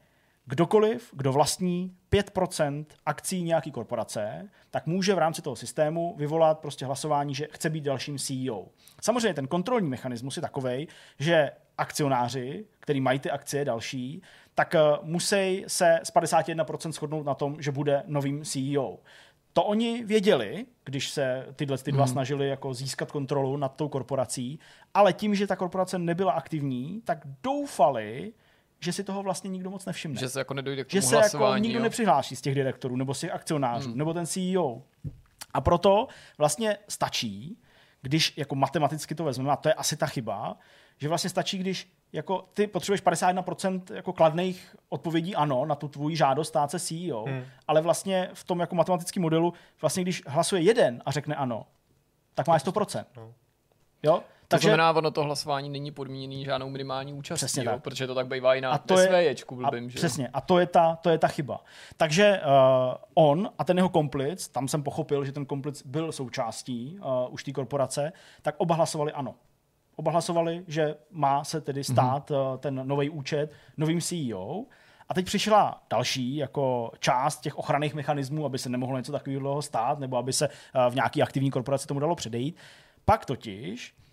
kdokoliv, 0.46 1.10
kdo 1.14 1.32
vlastní 1.32 1.96
5% 2.12 2.86
akcí 3.06 3.44
nějaké 3.44 3.72
korporace, 3.72 4.50
tak 4.72 4.88
může 4.88 5.16
v 5.16 5.18
rámci 5.18 5.42
toho 5.42 5.56
systému 5.56 6.16
vyvolat 6.18 6.60
prostě 6.60 6.86
hlasování, 6.86 7.36
že 7.36 7.48
chce 7.52 7.70
být 7.70 7.84
dalším 7.84 8.18
CEO. 8.18 8.68
Samozřejmě 9.02 9.34
ten 9.34 9.48
kontrolní 9.48 9.89
mechanismus 9.89 10.36
je 10.36 10.42
takový, 10.42 10.88
že 11.20 11.52
akcionáři, 11.78 12.66
který 12.80 13.02
mají 13.02 13.20
ty 13.20 13.32
akcie 13.32 13.66
další, 13.66 14.22
tak 14.56 14.76
uh, 14.76 15.08
musí 15.08 15.64
se 15.68 16.00
z 16.04 16.14
51% 16.14 16.92
shodnout 16.92 17.26
na 17.26 17.34
tom, 17.34 17.62
že 17.62 17.72
bude 17.72 18.04
novým 18.08 18.46
CEO. 18.46 19.00
To 19.54 19.64
oni 19.64 20.04
věděli, 20.04 20.66
když 20.84 21.10
se 21.10 21.48
tyhle 21.56 21.78
ty 21.78 21.92
dva 21.92 22.04
hmm. 22.04 22.12
snažili 22.12 22.48
jako 22.48 22.74
získat 22.74 23.12
kontrolu 23.12 23.58
nad 23.58 23.76
tou 23.76 23.89
korporací, 23.89 24.60
ale 24.94 25.14
tím, 25.14 25.36
že 25.36 25.48
ta 25.48 25.56
korporace 25.56 26.00
nebyla 26.00 26.32
aktivní, 26.32 27.02
tak 27.06 27.20
doufali, 27.44 28.34
že 28.84 28.94
si 28.94 29.04
toho 29.04 29.24
vlastně 29.24 29.50
nikdo 29.50 29.70
moc 29.70 29.86
nevšimne. 29.86 30.20
Že 30.20 30.30
se 30.30 30.40
jako 30.40 30.54
nedojde 30.54 30.84
k 30.84 30.88
tomu 30.88 31.02
Že 31.02 31.08
se 31.08 31.16
jako 31.16 31.58
nikdo 31.58 31.80
jo? 31.80 31.84
nepřihláší 31.84 32.36
z 32.36 32.42
těch 32.42 32.56
direktorů 32.56 32.96
nebo 32.96 33.14
z 33.14 33.20
těch 33.20 33.32
akcionářů, 33.32 33.90
hmm. 33.90 33.98
nebo 33.98 34.14
ten 34.14 34.26
CEO. 34.26 34.82
A 35.54 35.62
proto 35.62 36.08
vlastně 36.38 36.78
stačí, 36.88 37.58
když 38.02 38.38
jako 38.38 38.56
matematicky 38.56 39.16
to 39.16 39.24
vezmeme, 39.24 39.52
a 39.52 39.56
to 39.56 39.70
je 39.70 39.74
asi 39.74 39.98
ta 39.98 40.06
chyba, 40.06 40.58
že 40.98 41.08
vlastně 41.08 41.30
stačí, 41.30 41.58
když 41.58 41.94
jako 42.14 42.50
ty 42.54 42.68
potřebuješ 42.68 43.04
51% 43.04 43.82
jako 43.94 44.14
kladných 44.14 44.76
odpovědí 44.90 45.36
ano 45.36 45.66
na 45.66 45.76
tu 45.76 45.88
tvůj 45.88 46.16
žádost 46.16 46.48
stát 46.48 46.72
se 46.72 46.80
CEO, 46.80 47.24
hmm. 47.26 47.44
ale 47.68 47.82
vlastně 47.82 48.30
v 48.34 48.44
tom 48.44 48.60
jako 48.60 48.76
matematickém 48.76 49.24
modelu, 49.24 49.54
vlastně 49.82 50.04
když 50.04 50.24
hlasuje 50.28 50.62
jeden 50.62 51.02
a 51.06 51.12
řekne 51.12 51.36
ano, 51.36 51.66
tak 52.34 52.48
máš 52.48 52.66
100%. 52.66 53.06
No. 53.18 53.34
Jo? 54.04 54.24
To 54.52 54.56
Takže, 54.56 54.68
znamená, 54.68 54.91
ono 54.91 55.12
to 55.12 55.24
hlasování 55.24 55.70
není 55.70 55.91
podmíněný 55.91 56.45
žádnou 56.45 56.70
minimální 56.70 57.14
účastí, 57.14 57.45
přesně 57.45 57.64
jo? 57.64 57.72
Tak. 57.72 57.84
protože 57.84 58.08
to 58.08 58.16
tak 58.16 58.28
bývá 58.28 58.56
i 58.56 58.62
na, 58.62 58.72
a 58.72 58.78
to 58.78 58.99
je, 58.99 59.36
blbým, 59.52 59.86
a, 59.86 59.89
že? 59.89 59.95
Přesně, 59.95 60.28
a 60.34 60.41
to 60.41 60.60
je, 60.60 60.66
ta, 60.66 60.95
to 60.95 61.10
je 61.10 61.18
ta 61.18 61.28
chyba. 61.28 61.64
Takže 61.97 62.41
uh, 62.45 62.93
on 63.14 63.49
a 63.58 63.64
ten 63.64 63.78
jeho 63.78 63.89
komplic, 63.89 64.47
tam 64.47 64.68
jsem 64.68 64.84
pochopil, 64.84 65.26
že 65.26 65.32
ten 65.32 65.45
komplic 65.45 65.84
byl 65.86 66.12
součástí 66.12 66.99
uh, 66.99 67.34
už 67.34 67.43
té 67.43 67.52
korporace, 67.52 68.14
tak 68.41 68.56
oba 68.58 68.76
hlasovali 68.76 69.12
ano 69.12 69.36
oba 69.95 70.12
hlasovali, 70.12 70.64
že 70.68 70.95
má 71.12 71.43
se 71.43 71.62
tedy 71.62 71.84
stát 71.84 72.30
mm-hmm. 72.30 72.58
ten 72.58 72.82
nový 72.88 73.10
účet 73.10 73.54
novým 73.78 74.02
CEO. 74.02 74.66
A 75.10 75.14
teď 75.14 75.26
přišla 75.26 75.84
další 75.89 76.36
jako 76.36 76.91
část 76.99 77.41
těch 77.41 77.58
ochranných 77.58 77.93
mechanismů, 77.93 78.45
aby 78.45 78.58
se 78.58 78.70
nemohlo 78.70 78.97
něco 78.97 79.12
takového 79.12 79.62
stát, 79.62 79.99
nebo 79.99 80.18
aby 80.18 80.34
se 80.34 80.47
eh, 80.47 80.89
v 80.89 80.95
nějaké 80.95 81.22
aktivní 81.22 81.52
korporaci 81.52 81.88
tomu 81.88 81.99
dalo 81.99 82.16
předejít. 82.16 82.56
Pak 83.06 83.26
totiž 83.26 83.93
uh, 83.93 84.11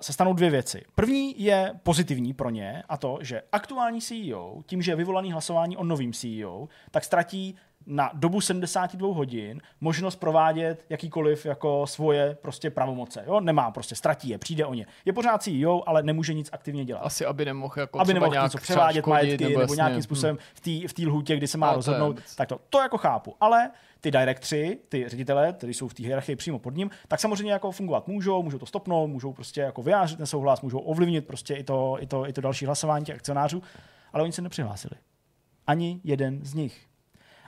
se 0.00 0.12
stanou 0.12 0.32
dvě 0.32 0.50
věci. 0.50 0.84
První 0.94 1.42
je 1.42 1.72
pozitivní 1.82 2.34
pro 2.34 2.50
ně 2.50 2.82
a 2.88 2.96
to, 2.96 3.18
že 3.20 3.42
aktuální 3.52 4.00
CEO, 4.00 4.62
tím, 4.66 4.82
že 4.82 4.92
je 4.92 4.96
vyvolaný 4.96 5.32
hlasování 5.32 5.76
o 5.76 5.84
novým 5.84 6.12
CEO, 6.12 6.68
tak 6.90 7.04
ztratí 7.04 7.56
na 7.86 8.10
dobu 8.14 8.40
72 8.40 9.14
hodin 9.14 9.60
možnost 9.80 10.16
provádět 10.16 10.84
jakýkoliv 10.88 11.46
jako 11.46 11.86
svoje 11.86 12.34
prostě 12.42 12.70
pravomoce. 12.70 13.24
Jo? 13.26 13.40
Nemá, 13.40 13.70
prostě 13.70 13.94
ztratí 13.94 14.28
je, 14.28 14.38
přijde 14.38 14.66
o 14.66 14.74
ně. 14.74 14.86
Je 15.04 15.12
pořád 15.12 15.42
CEO, 15.42 15.88
ale 15.88 16.02
nemůže 16.02 16.34
nic 16.34 16.48
aktivně 16.52 16.84
dělat. 16.84 17.00
Asi, 17.00 17.26
aby 17.26 17.44
nemohl 17.44 17.74
jako 17.76 18.00
aby 18.00 18.14
nemohl 18.14 18.32
nějak 18.32 18.44
něco 18.44 18.58
převádět 18.58 19.02
škodit, 19.02 19.10
majetky 19.10 19.44
nebo, 19.44 19.60
jasně, 19.60 19.76
nějakým 19.76 19.98
hm. 19.98 20.02
způsobem 20.02 20.38
v 20.54 20.60
té 20.60 20.88
v 20.88 20.92
té 20.92 21.02
lhůtě, 21.02 21.36
kdy 21.36 21.46
se 21.46 21.58
má 21.58 21.70
je 21.70 21.76
rozhodnout. 21.76 22.20
Tak 22.36 22.48
to, 22.48 22.60
to 22.70 22.80
jako 22.80 22.98
chápu. 22.98 23.36
Ale 23.40 23.70
ty 24.00 24.10
directory, 24.10 24.78
ty 24.88 25.08
ředitelé, 25.08 25.52
kteří 25.52 25.74
jsou 25.74 25.88
v 25.88 25.94
té 25.94 26.02
hierarchii 26.02 26.36
přímo 26.36 26.58
pod 26.58 26.76
ním, 26.76 26.90
tak 27.08 27.20
samozřejmě 27.20 27.52
jako 27.52 27.70
fungovat 27.70 28.08
můžou, 28.08 28.42
můžou 28.42 28.58
to 28.58 28.66
stopnout, 28.66 29.06
můžou 29.06 29.32
prostě 29.32 29.60
jako 29.60 29.82
vyjádřit 29.82 30.18
nesouhlas, 30.18 30.60
můžou 30.60 30.78
ovlivnit 30.78 31.26
prostě 31.26 31.54
i 31.54 31.64
to, 31.64 31.96
i 32.00 32.06
to, 32.06 32.28
i 32.28 32.32
to 32.32 32.40
další 32.40 32.66
hlasování 32.66 33.04
těch 33.04 33.16
akcionářů, 33.16 33.62
ale 34.12 34.22
oni 34.22 34.32
se 34.32 34.42
nepřihlásili. 34.42 34.94
Ani 35.66 36.00
jeden 36.04 36.44
z 36.44 36.54
nich. 36.54 36.86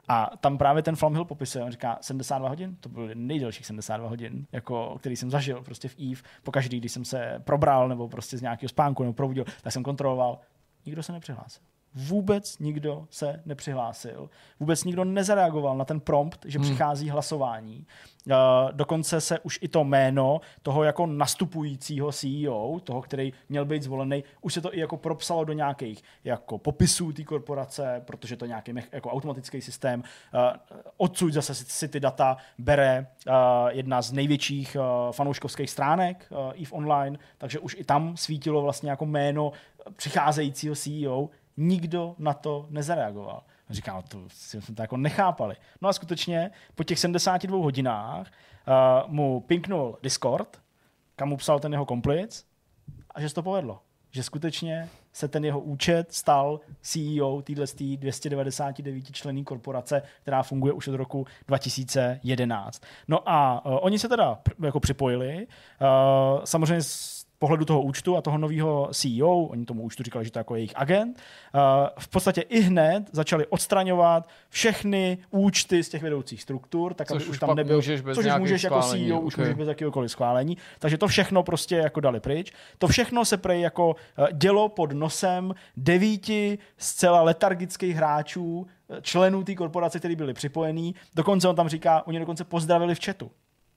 A 0.08 0.30
tam 0.40 0.58
právě 0.58 0.82
ten 0.82 0.96
Flamhill 0.96 1.24
popisuje, 1.24 1.64
on 1.64 1.70
říká 1.70 1.98
72 2.00 2.48
hodin, 2.48 2.76
to 2.80 2.88
byly 2.88 3.14
nejdelších 3.14 3.66
72 3.66 4.08
hodin, 4.08 4.46
jako, 4.52 4.96
který 4.98 5.16
jsem 5.16 5.30
zažil 5.30 5.62
prostě 5.62 5.88
v 5.88 5.96
EVE, 5.98 6.22
pokaždý, 6.42 6.80
když 6.80 6.92
jsem 6.92 7.04
se 7.04 7.40
probral 7.44 7.88
nebo 7.88 8.08
prostě 8.08 8.38
z 8.38 8.42
nějakého 8.42 8.68
spánku 8.68 9.02
nebo 9.02 9.12
probudil, 9.12 9.44
tak 9.62 9.72
jsem 9.72 9.82
kontroloval. 9.82 10.38
Nikdo 10.86 11.02
se 11.02 11.12
nepřihlásil. 11.12 11.62
Vůbec 11.94 12.58
nikdo 12.58 13.06
se 13.10 13.42
nepřihlásil. 13.46 14.30
Vůbec 14.60 14.84
nikdo 14.84 15.04
nezareagoval 15.04 15.76
na 15.76 15.84
ten 15.84 16.00
prompt, 16.00 16.44
že 16.48 16.58
hmm. 16.58 16.68
přichází 16.68 17.10
hlasování. 17.10 17.86
Uh, 18.26 18.34
dokonce 18.72 19.20
se 19.20 19.38
už 19.38 19.58
i 19.62 19.68
to 19.68 19.84
jméno 19.84 20.40
toho 20.62 20.84
jako 20.84 21.06
nastupujícího 21.06 22.12
CEO, 22.12 22.80
toho, 22.84 23.02
který 23.02 23.32
měl 23.48 23.64
být 23.64 23.82
zvolený, 23.82 24.24
už 24.40 24.54
se 24.54 24.60
to 24.60 24.74
i 24.74 24.80
jako 24.80 24.96
propsalo 24.96 25.44
do 25.44 25.52
nějakých 25.52 26.02
jako 26.24 26.58
popisů 26.58 27.12
té 27.12 27.24
korporace, 27.24 28.02
protože 28.04 28.36
to 28.36 28.46
nějaký 28.46 28.72
jako 28.92 29.10
automatický 29.10 29.60
systém. 29.60 30.00
Uh, 30.00 30.40
odsud 30.96 31.32
zase 31.32 31.54
si, 31.54 31.88
ty 31.88 32.00
data 32.00 32.36
bere 32.58 33.06
uh, 33.26 33.34
jedna 33.68 34.02
z 34.02 34.12
největších 34.12 34.76
uh, 34.76 35.12
fanouškovských 35.12 35.70
stránek 35.70 36.26
uh, 36.30 36.38
EVE 36.62 36.70
Online, 36.70 37.18
takže 37.38 37.58
už 37.58 37.76
i 37.78 37.84
tam 37.84 38.16
svítilo 38.16 38.62
vlastně 38.62 38.90
jako 38.90 39.06
jméno 39.06 39.52
přicházejícího 39.96 40.74
CEO. 40.74 41.28
Nikdo 41.56 42.14
na 42.18 42.34
to 42.34 42.66
nezareagoval. 42.70 43.42
Říkám, 43.70 43.96
no 43.96 44.02
to 44.02 44.18
jsme 44.28 44.74
to 44.74 44.82
jako 44.82 44.96
nechápali. 44.96 45.56
No 45.80 45.88
a 45.88 45.92
skutečně 45.92 46.50
po 46.74 46.84
těch 46.84 46.98
72 46.98 47.58
hodinách 47.58 48.26
uh, 48.26 49.12
mu 49.12 49.40
pinknul 49.40 49.98
Discord, 50.02 50.60
kam 51.16 51.28
mu 51.28 51.36
psal 51.36 51.60
ten 51.60 51.72
jeho 51.72 51.86
komplic 51.86 52.46
a 53.10 53.20
že 53.20 53.28
se 53.28 53.34
to 53.34 53.42
povedlo. 53.42 53.80
Že 54.10 54.22
skutečně 54.22 54.88
se 55.12 55.28
ten 55.28 55.44
jeho 55.44 55.60
účet 55.60 56.12
stal 56.12 56.60
CEO 56.80 57.42
téhle 57.42 57.66
299 57.96 59.12
členný 59.12 59.44
korporace, 59.44 60.02
která 60.22 60.42
funguje 60.42 60.72
už 60.72 60.88
od 60.88 60.94
roku 60.94 61.26
2011. 61.48 62.82
No 63.08 63.28
a 63.28 63.66
uh, 63.66 63.78
oni 63.80 63.98
se 63.98 64.08
teda 64.08 64.34
pr- 64.34 64.64
jako 64.64 64.80
připojili. 64.80 65.46
Uh, 65.80 66.44
samozřejmě 66.44 66.82
pohledu 67.42 67.64
toho 67.64 67.82
účtu 67.82 68.16
a 68.16 68.22
toho 68.22 68.38
nového 68.38 68.88
CEO, 68.92 69.38
oni 69.50 69.64
tomu 69.64 69.82
účtu 69.82 70.02
říkali, 70.02 70.24
že 70.24 70.30
to 70.30 70.38
je 70.38 70.40
jako 70.40 70.54
jejich 70.54 70.72
agent, 70.74 71.18
uh, 71.18 71.60
v 71.98 72.08
podstatě 72.08 72.40
i 72.40 72.60
hned 72.60 73.10
začali 73.12 73.46
odstraňovat 73.46 74.28
všechny 74.48 75.18
účty 75.30 75.84
z 75.84 75.88
těch 75.88 76.02
vedoucích 76.02 76.42
struktur, 76.42 76.94
tak 76.94 77.08
Což 77.08 77.16
aby 77.16 77.24
už 77.24 77.30
už 77.30 77.38
tam 77.38 77.56
nebyl, 77.56 77.76
můžeš 77.76 78.00
bez 78.00 78.16
což 78.16 78.26
už 78.26 78.32
můžeš 78.38 78.62
jako 78.62 78.82
schválení, 78.82 79.08
CEO, 79.08 79.20
už 79.20 79.34
ok. 79.34 79.38
můžeš 79.38 79.54
bez 79.54 79.68
jakéhokoliv 79.68 80.10
schválení. 80.10 80.56
Takže 80.78 80.98
to 80.98 81.08
všechno 81.08 81.42
prostě 81.42 81.76
jako 81.76 82.00
dali 82.00 82.20
pryč. 82.20 82.52
To 82.78 82.88
všechno 82.88 83.24
se 83.24 83.36
prej 83.36 83.60
jako 83.60 83.96
eh, 84.18 84.26
dělo 84.32 84.68
pod 84.68 84.92
nosem 84.92 85.54
devíti 85.76 86.58
zcela 86.76 87.22
letargických 87.22 87.96
hráčů, 87.96 88.66
eh, 88.90 89.02
členů 89.02 89.44
té 89.44 89.54
korporace, 89.54 89.98
kteří 89.98 90.16
byli 90.16 90.34
připojení. 90.34 90.94
Dokonce 91.14 91.48
on 91.48 91.56
tam 91.56 91.68
říká, 91.68 92.06
oni 92.06 92.18
dokonce 92.18 92.44
pozdravili 92.44 92.94
v 92.94 93.04
chatu. 93.04 93.30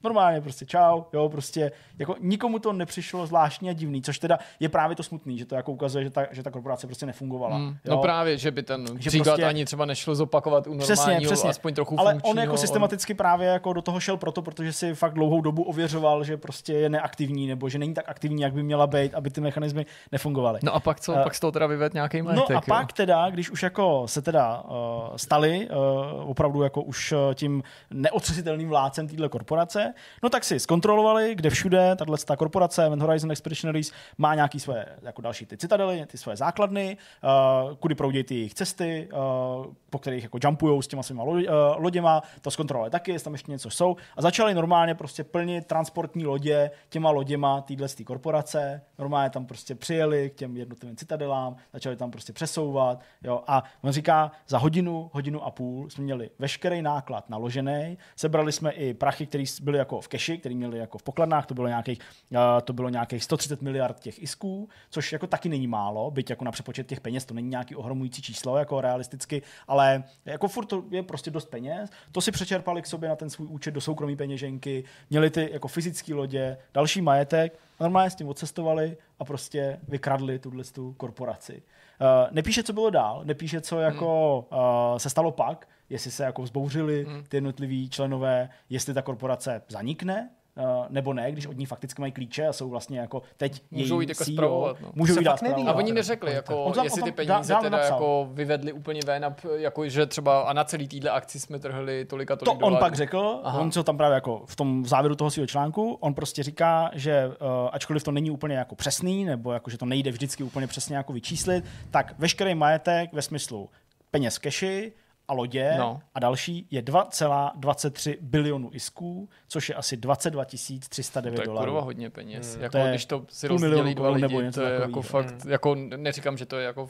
Normálně 0.05 0.41
prostě 0.41 0.65
čau, 0.65 1.03
jo, 1.13 1.29
prostě 1.29 1.71
jako 1.99 2.15
nikomu 2.19 2.59
to 2.59 2.73
nepřišlo 2.73 3.27
zvláštní 3.27 3.69
a 3.69 3.73
divný, 3.73 4.01
což 4.01 4.19
teda 4.19 4.39
je 4.59 4.69
právě 4.69 4.95
to 4.95 5.03
smutný, 5.03 5.37
že 5.37 5.45
to 5.45 5.55
jako 5.55 5.71
ukazuje, 5.71 6.03
že 6.03 6.09
ta, 6.09 6.25
že 6.31 6.43
ta 6.43 6.51
korporace 6.51 6.87
prostě 6.87 7.05
nefungovala. 7.05 7.57
Mm, 7.57 7.67
jo. 7.85 7.95
no 7.95 7.97
právě, 7.97 8.37
že 8.37 8.51
by 8.51 8.63
ten 8.63 8.87
Že 8.99 9.09
příklad 9.09 9.33
prostě- 9.33 9.45
ani 9.45 9.65
třeba 9.65 9.85
nešlo 9.85 10.15
zopakovat 10.15 10.67
u 10.67 10.77
Přesně, 10.77 11.01
normálního, 11.05 11.31
přesně. 11.31 11.49
aspoň 11.49 11.73
trochu 11.73 11.99
Ale 11.99 12.11
funkčního. 12.13 12.31
on 12.31 12.39
jako 12.39 12.57
systematicky 12.57 13.13
právě 13.13 13.47
jako 13.47 13.73
do 13.73 13.81
toho 13.81 13.99
šel 13.99 14.17
proto, 14.17 14.41
protože 14.41 14.73
si 14.73 14.95
fakt 14.95 15.13
dlouhou 15.13 15.41
dobu 15.41 15.63
ověřoval, 15.63 16.23
že 16.23 16.37
prostě 16.37 16.73
je 16.73 16.89
neaktivní 16.89 17.47
nebo 17.47 17.69
že 17.69 17.77
není 17.79 17.93
tak 17.93 18.05
aktivní, 18.09 18.41
jak 18.41 18.53
by 18.53 18.63
měla 18.63 18.87
být, 18.87 19.13
aby 19.15 19.29
ty 19.29 19.41
mechanismy 19.41 19.85
nefungovaly. 20.11 20.59
No 20.63 20.75
a 20.75 20.79
pak 20.79 20.99
co? 20.99 21.15
Eh, 21.19 21.23
pak 21.23 21.35
z 21.35 21.39
toho 21.39 21.51
teda 21.51 21.67
vyved 21.67 21.93
nějaký 21.93 22.17
No 22.17 22.23
majetek, 22.25 22.49
a 22.49 22.53
jo? 22.53 22.61
pak 22.67 22.93
teda, 22.93 23.29
když 23.29 23.49
už 23.51 23.63
jako 23.63 24.03
se 24.07 24.21
teda 24.21 24.61
uh, 24.61 24.75
stali 25.15 25.69
uh, 25.69 26.29
opravdu 26.29 26.61
jako 26.63 26.81
už 26.81 27.11
uh, 27.11 27.17
tím 27.33 27.63
neotřesitelným 27.91 28.69
vládcem 28.69 29.07
téhle 29.07 29.29
korporace, 29.29 29.93
no 30.23 30.29
tak 30.29 30.43
si 30.43 30.59
zkontrolovali, 30.59 31.35
kde 31.35 31.49
všude 31.49 31.95
tahle 31.95 32.17
ta 32.25 32.35
korporace 32.35 32.85
Event 32.85 33.01
Horizon 33.01 33.31
Expeditionaries 33.31 33.91
má 34.17 34.35
nějaký 34.35 34.59
své 34.59 34.85
jako 35.01 35.21
další 35.21 35.45
ty 35.45 35.57
citadely, 35.57 36.05
ty 36.05 36.17
své 36.17 36.35
základny, 36.35 36.97
uh, 37.23 37.75
kudy 37.75 37.95
proudí 37.95 38.23
ty 38.23 38.35
jejich 38.35 38.53
cesty, 38.53 39.09
uh, 39.11 39.73
po 39.89 39.99
kterých 39.99 40.23
jako 40.23 40.37
jumpujou 40.43 40.81
s 40.81 40.87
těma 40.87 41.03
svýma 41.03 41.23
lo, 41.23 41.31
uh, 41.31 41.41
loděma, 41.77 42.21
to 42.41 42.51
zkontrolovali 42.51 42.91
taky, 42.91 43.11
jestli 43.11 43.23
tam 43.23 43.33
ještě 43.33 43.51
něco 43.51 43.69
jsou. 43.69 43.95
A 44.17 44.21
začali 44.21 44.53
normálně 44.53 44.95
prostě 44.95 45.23
plnit 45.23 45.65
transportní 45.65 46.25
lodě 46.25 46.71
těma 46.89 47.09
loděma 47.09 47.61
téhle 47.61 47.87
korporace, 48.05 48.81
normálně 48.99 49.29
tam 49.29 49.45
prostě 49.45 49.75
přijeli 49.75 50.29
k 50.29 50.35
těm 50.35 50.57
jednotlivým 50.57 50.95
citadelám, 50.95 51.55
začali 51.73 51.95
tam 51.95 52.11
prostě 52.11 52.33
přesouvat, 52.33 53.01
jo, 53.23 53.43
a 53.47 53.63
on 53.81 53.91
říká, 53.91 54.31
za 54.47 54.57
hodinu, 54.57 55.09
hodinu 55.13 55.43
a 55.43 55.51
půl 55.51 55.89
jsme 55.89 56.03
měli 56.03 56.29
veškerý 56.39 56.81
náklad 56.81 57.29
naložený, 57.29 57.97
sebrali 58.15 58.51
jsme 58.51 58.71
i 58.71 58.93
prachy, 58.93 59.27
které 59.27 59.43
byly 59.61 59.77
jako 59.85 60.01
v 60.01 60.07
keši, 60.07 60.37
které 60.37 60.55
měli 60.55 60.77
jako 60.77 60.97
v 60.97 61.03
pokladnách, 61.03 61.45
to 61.45 61.53
bylo 61.53 61.67
nějakých, 61.67 61.99
uh, 62.29 62.37
to 62.63 62.73
bylo 62.73 62.89
nějakých 62.89 63.23
130 63.23 63.61
miliard 63.61 63.99
těch 63.99 64.23
isků, 64.23 64.69
což 64.89 65.11
jako 65.11 65.27
taky 65.27 65.49
není 65.49 65.67
málo, 65.67 66.11
byť 66.11 66.29
jako 66.29 66.45
na 66.45 66.51
přepočet 66.51 66.87
těch 66.87 67.01
peněz 67.01 67.25
to 67.25 67.33
není 67.33 67.49
nějaký 67.49 67.75
ohromující 67.75 68.21
číslo, 68.21 68.57
jako 68.57 68.81
realisticky, 68.81 69.41
ale 69.67 70.03
jako 70.25 70.47
furt 70.47 70.65
to 70.65 70.83
je 70.89 71.03
prostě 71.03 71.31
dost 71.31 71.45
peněz. 71.45 71.89
To 72.11 72.21
si 72.21 72.31
přečerpali 72.31 72.81
k 72.81 72.85
sobě 72.85 73.09
na 73.09 73.15
ten 73.15 73.29
svůj 73.29 73.47
účet 73.47 73.71
do 73.71 73.81
soukromí 73.81 74.15
peněženky, 74.15 74.83
měli 75.09 75.29
ty 75.29 75.49
jako 75.53 75.67
fyzické 75.67 76.13
lodě, 76.13 76.57
další 76.73 77.01
majetek, 77.01 77.59
normálně 77.79 78.09
s 78.09 78.15
tím 78.15 78.27
odcestovali 78.27 78.97
a 79.19 79.25
prostě 79.25 79.79
vykradli 79.87 80.39
tuhle 80.39 80.63
tu 80.63 80.93
korporaci. 80.93 81.53
Uh, 82.01 82.31
nepíše, 82.31 82.63
co 82.63 82.73
bylo 82.73 82.89
dál, 82.89 83.21
nepíše, 83.25 83.61
co 83.61 83.79
jako 83.79 84.39
uh, 84.51 84.97
se 84.97 85.09
stalo 85.09 85.31
pak, 85.31 85.67
jestli 85.89 86.11
se 86.11 86.23
jako 86.23 86.41
vzbouřili 86.41 87.07
ty 87.27 87.37
jednotliví 87.37 87.89
členové, 87.89 88.49
jestli 88.69 88.93
ta 88.93 89.01
korporace 89.01 89.61
zanikne, 89.67 90.29
uh, 90.57 90.63
nebo 90.89 91.13
ne, 91.13 91.31
když 91.31 91.45
od 91.47 91.57
ní 91.57 91.65
fakticky 91.65 92.01
mají 92.01 92.11
klíče 92.11 92.47
a 92.47 92.53
jsou 92.53 92.69
vlastně 92.69 92.99
jako 92.99 93.21
teď 93.37 93.61
Můžou 93.71 94.01
jít 94.01 94.09
jako 94.09 94.23
CEO, 94.23 94.33
spravovat, 94.33 94.81
no. 94.81 94.91
Můžou 94.95 95.11
To 95.11 95.15
se 95.15 95.19
jí 95.21 95.25
dát 95.25 95.39
fakt 95.39 95.49
neví. 95.49 95.63
A 95.63 95.73
oni 95.73 95.91
neřekli, 95.93 96.33
jako, 96.33 96.63
on 96.63 96.73
tam- 96.73 96.83
jestli 96.83 97.01
on 97.01 97.05
ty 97.05 97.11
dá- 97.11 97.15
peníze 97.35 97.53
dál 97.53 97.61
teda 97.61 97.77
napsal. 97.77 97.95
jako 97.97 98.29
vyvedli 98.33 98.73
úplně 98.73 98.99
ven, 99.05 99.25
a 99.25 99.35
jako, 99.55 99.89
že 99.89 100.05
třeba 100.05 100.41
a 100.41 100.53
na 100.53 100.63
celý 100.63 100.87
týhle 100.87 101.11
akci 101.11 101.39
jsme 101.39 101.59
trhli 101.59 102.05
tolik 102.05 102.31
a 102.31 102.35
To 102.35 102.45
tolik 102.45 102.55
on 102.57 102.59
dolarů. 102.69 102.79
pak 102.85 102.95
řekl, 102.95 103.39
Aha. 103.43 103.59
on 103.61 103.71
co 103.71 103.83
tam 103.83 103.97
právě 103.97 104.15
jako 104.15 104.43
v 104.45 104.55
tom 104.55 104.85
závěru 104.85 105.15
toho 105.15 105.31
svého 105.31 105.47
článku, 105.47 105.91
on 105.93 106.13
prostě 106.13 106.43
říká, 106.43 106.91
že 106.93 107.27
uh, 107.27 107.33
ačkoliv 107.71 108.03
to 108.03 108.11
není 108.11 108.31
úplně 108.31 108.55
jako 108.55 108.75
přesný, 108.75 109.25
nebo 109.25 109.51
jako, 109.53 109.69
že 109.69 109.77
to 109.77 109.85
nejde 109.85 110.11
vždycky 110.11 110.43
úplně 110.43 110.67
přesně 110.67 110.95
jako 110.97 111.13
vyčíslit, 111.13 111.65
tak 111.91 112.15
veškerý 112.19 112.55
majetek 112.55 113.13
ve 113.13 113.21
smyslu 113.21 113.69
peněz 114.11 114.37
keši 114.37 114.93
a 115.27 115.33
lodě 115.33 115.73
No. 115.77 115.99
a 116.15 116.19
další 116.19 116.67
je 116.71 116.81
2,23 116.81 118.17
bilionu 118.21 118.69
isků, 118.73 119.29
což 119.47 119.69
je 119.69 119.75
asi 119.75 119.97
22 119.97 120.45
309 120.89 121.35
To 121.35 121.41
je 121.41 121.45
kurva 121.47 121.65
dolarů. 121.65 121.85
hodně 121.85 122.09
peněz. 122.09 122.53
Hmm. 122.53 122.63
jako, 122.63 122.71
To 122.71 122.77
je 122.77 122.89
když 122.89 123.05
to 123.05 123.25
si 123.29 123.47
rozdělí 123.47 123.95
dva 123.95 124.09
lidi, 124.09 124.21
nebo 124.21 124.41
něco 124.41 124.59
to 124.59 124.65
je 124.65 124.73
jako 124.73 124.81
takovýho. 124.85 125.01
fakt, 125.01 125.45
jako 125.45 125.75
neříkám, 125.75 126.37
že 126.37 126.45
to 126.45 126.57
je 126.57 126.65
jako 126.65 126.89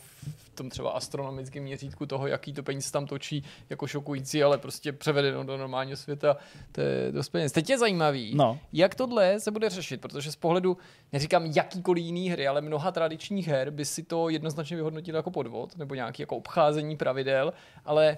tom 0.55 0.69
třeba 0.69 0.91
astronomickém 0.91 1.63
měřítku 1.63 2.05
toho, 2.05 2.27
jaký 2.27 2.53
to 2.53 2.63
peníze 2.63 2.91
tam 2.91 3.05
točí, 3.05 3.43
jako 3.69 3.87
šokující, 3.87 4.43
ale 4.43 4.57
prostě 4.57 4.91
převedeno 4.93 5.43
do 5.43 5.57
normálního 5.57 5.97
světa, 5.97 6.37
to 6.71 6.81
je 6.81 7.11
dost 7.11 7.29
peněz. 7.29 7.51
Teď 7.51 7.69
je 7.69 7.77
zajímavý, 7.77 8.35
No. 8.35 8.59
jak 8.73 8.95
tohle 8.95 9.39
se 9.39 9.51
bude 9.51 9.69
řešit, 9.69 10.01
protože 10.01 10.31
z 10.31 10.35
pohledu, 10.35 10.77
neříkám 11.13 11.45
jakýkoliv 11.45 12.03
jiný 12.03 12.29
hry, 12.29 12.47
ale 12.47 12.61
mnoha 12.61 12.91
tradičních 12.91 13.47
her 13.47 13.71
by 13.71 13.85
si 13.85 14.03
to 14.03 14.29
jednoznačně 14.29 14.75
vyhodnotilo 14.75 15.15
jako 15.17 15.31
podvod, 15.31 15.77
nebo 15.77 15.95
nějaký 15.95 16.21
jako 16.21 16.37
obcházení 16.37 16.97
pravidel, 16.97 17.53
ale 17.85 18.17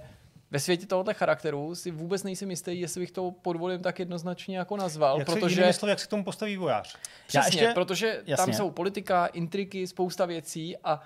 ve 0.51 0.59
světě 0.59 0.85
tohoto 0.85 1.13
charakteru 1.13 1.75
si 1.75 1.91
vůbec 1.91 2.23
nejsem 2.23 2.49
jistý, 2.49 2.79
jestli 2.79 3.01
bych 3.01 3.11
to 3.11 3.31
podvodem 3.31 3.81
tak 3.81 3.99
jednoznačně 3.99 4.57
jako 4.57 4.77
nazval, 4.77 5.17
Jak, 5.19 5.27
protože... 5.27 5.55
jinými 5.61 5.73
slovy, 5.73 5.89
jak 5.89 5.99
se 5.99 6.07
k 6.07 6.09
tomu 6.09 6.23
postaví 6.23 6.57
vojář? 6.57 6.97
Přesně, 7.27 7.61
Já 7.61 7.67
ještě- 7.67 7.73
protože 7.73 8.13
tam 8.13 8.23
jasně. 8.27 8.53
jsou 8.53 8.71
politika, 8.71 9.25
intriky, 9.25 9.87
spousta 9.87 10.25
věcí 10.25 10.77
a 10.83 11.01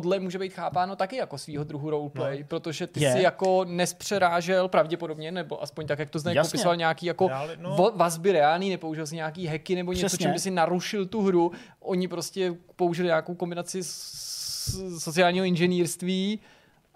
tohle 0.00 0.18
může 0.20 0.38
být 0.38 0.52
chápáno 0.52 0.96
taky 0.96 1.16
jako 1.16 1.38
svýho 1.38 1.64
druhu 1.64 1.90
roleplay, 1.90 2.38
no. 2.38 2.44
protože 2.48 2.86
ty 2.86 3.04
Je. 3.04 3.12
si 3.12 3.22
jako 3.22 3.64
nespřerážel 3.64 4.68
pravděpodobně, 4.68 5.32
nebo 5.32 5.62
aspoň 5.62 5.86
tak, 5.86 5.98
jak 5.98 6.10
to 6.10 6.18
Jasně. 6.18 6.42
popisoval 6.42 6.76
nějaký 6.76 7.06
jako 7.06 7.26
Reáli- 7.26 7.56
no. 7.60 7.92
vazby 7.96 8.32
reálný, 8.32 8.70
nepoužil 8.70 9.06
si 9.06 9.14
nějaký 9.16 9.46
hacky 9.46 9.74
nebo 9.74 9.92
něco, 9.92 10.06
Přesně. 10.06 10.24
čím 10.24 10.32
by 10.32 10.38
si 10.40 10.50
narušil 10.50 11.06
tu 11.06 11.22
hru. 11.22 11.52
Oni 11.80 12.08
prostě 12.08 12.54
použili 12.76 13.06
nějakou 13.06 13.34
kombinaci 13.34 13.82
s 13.82 14.98
sociálního 14.98 15.44
inženýrství 15.44 16.40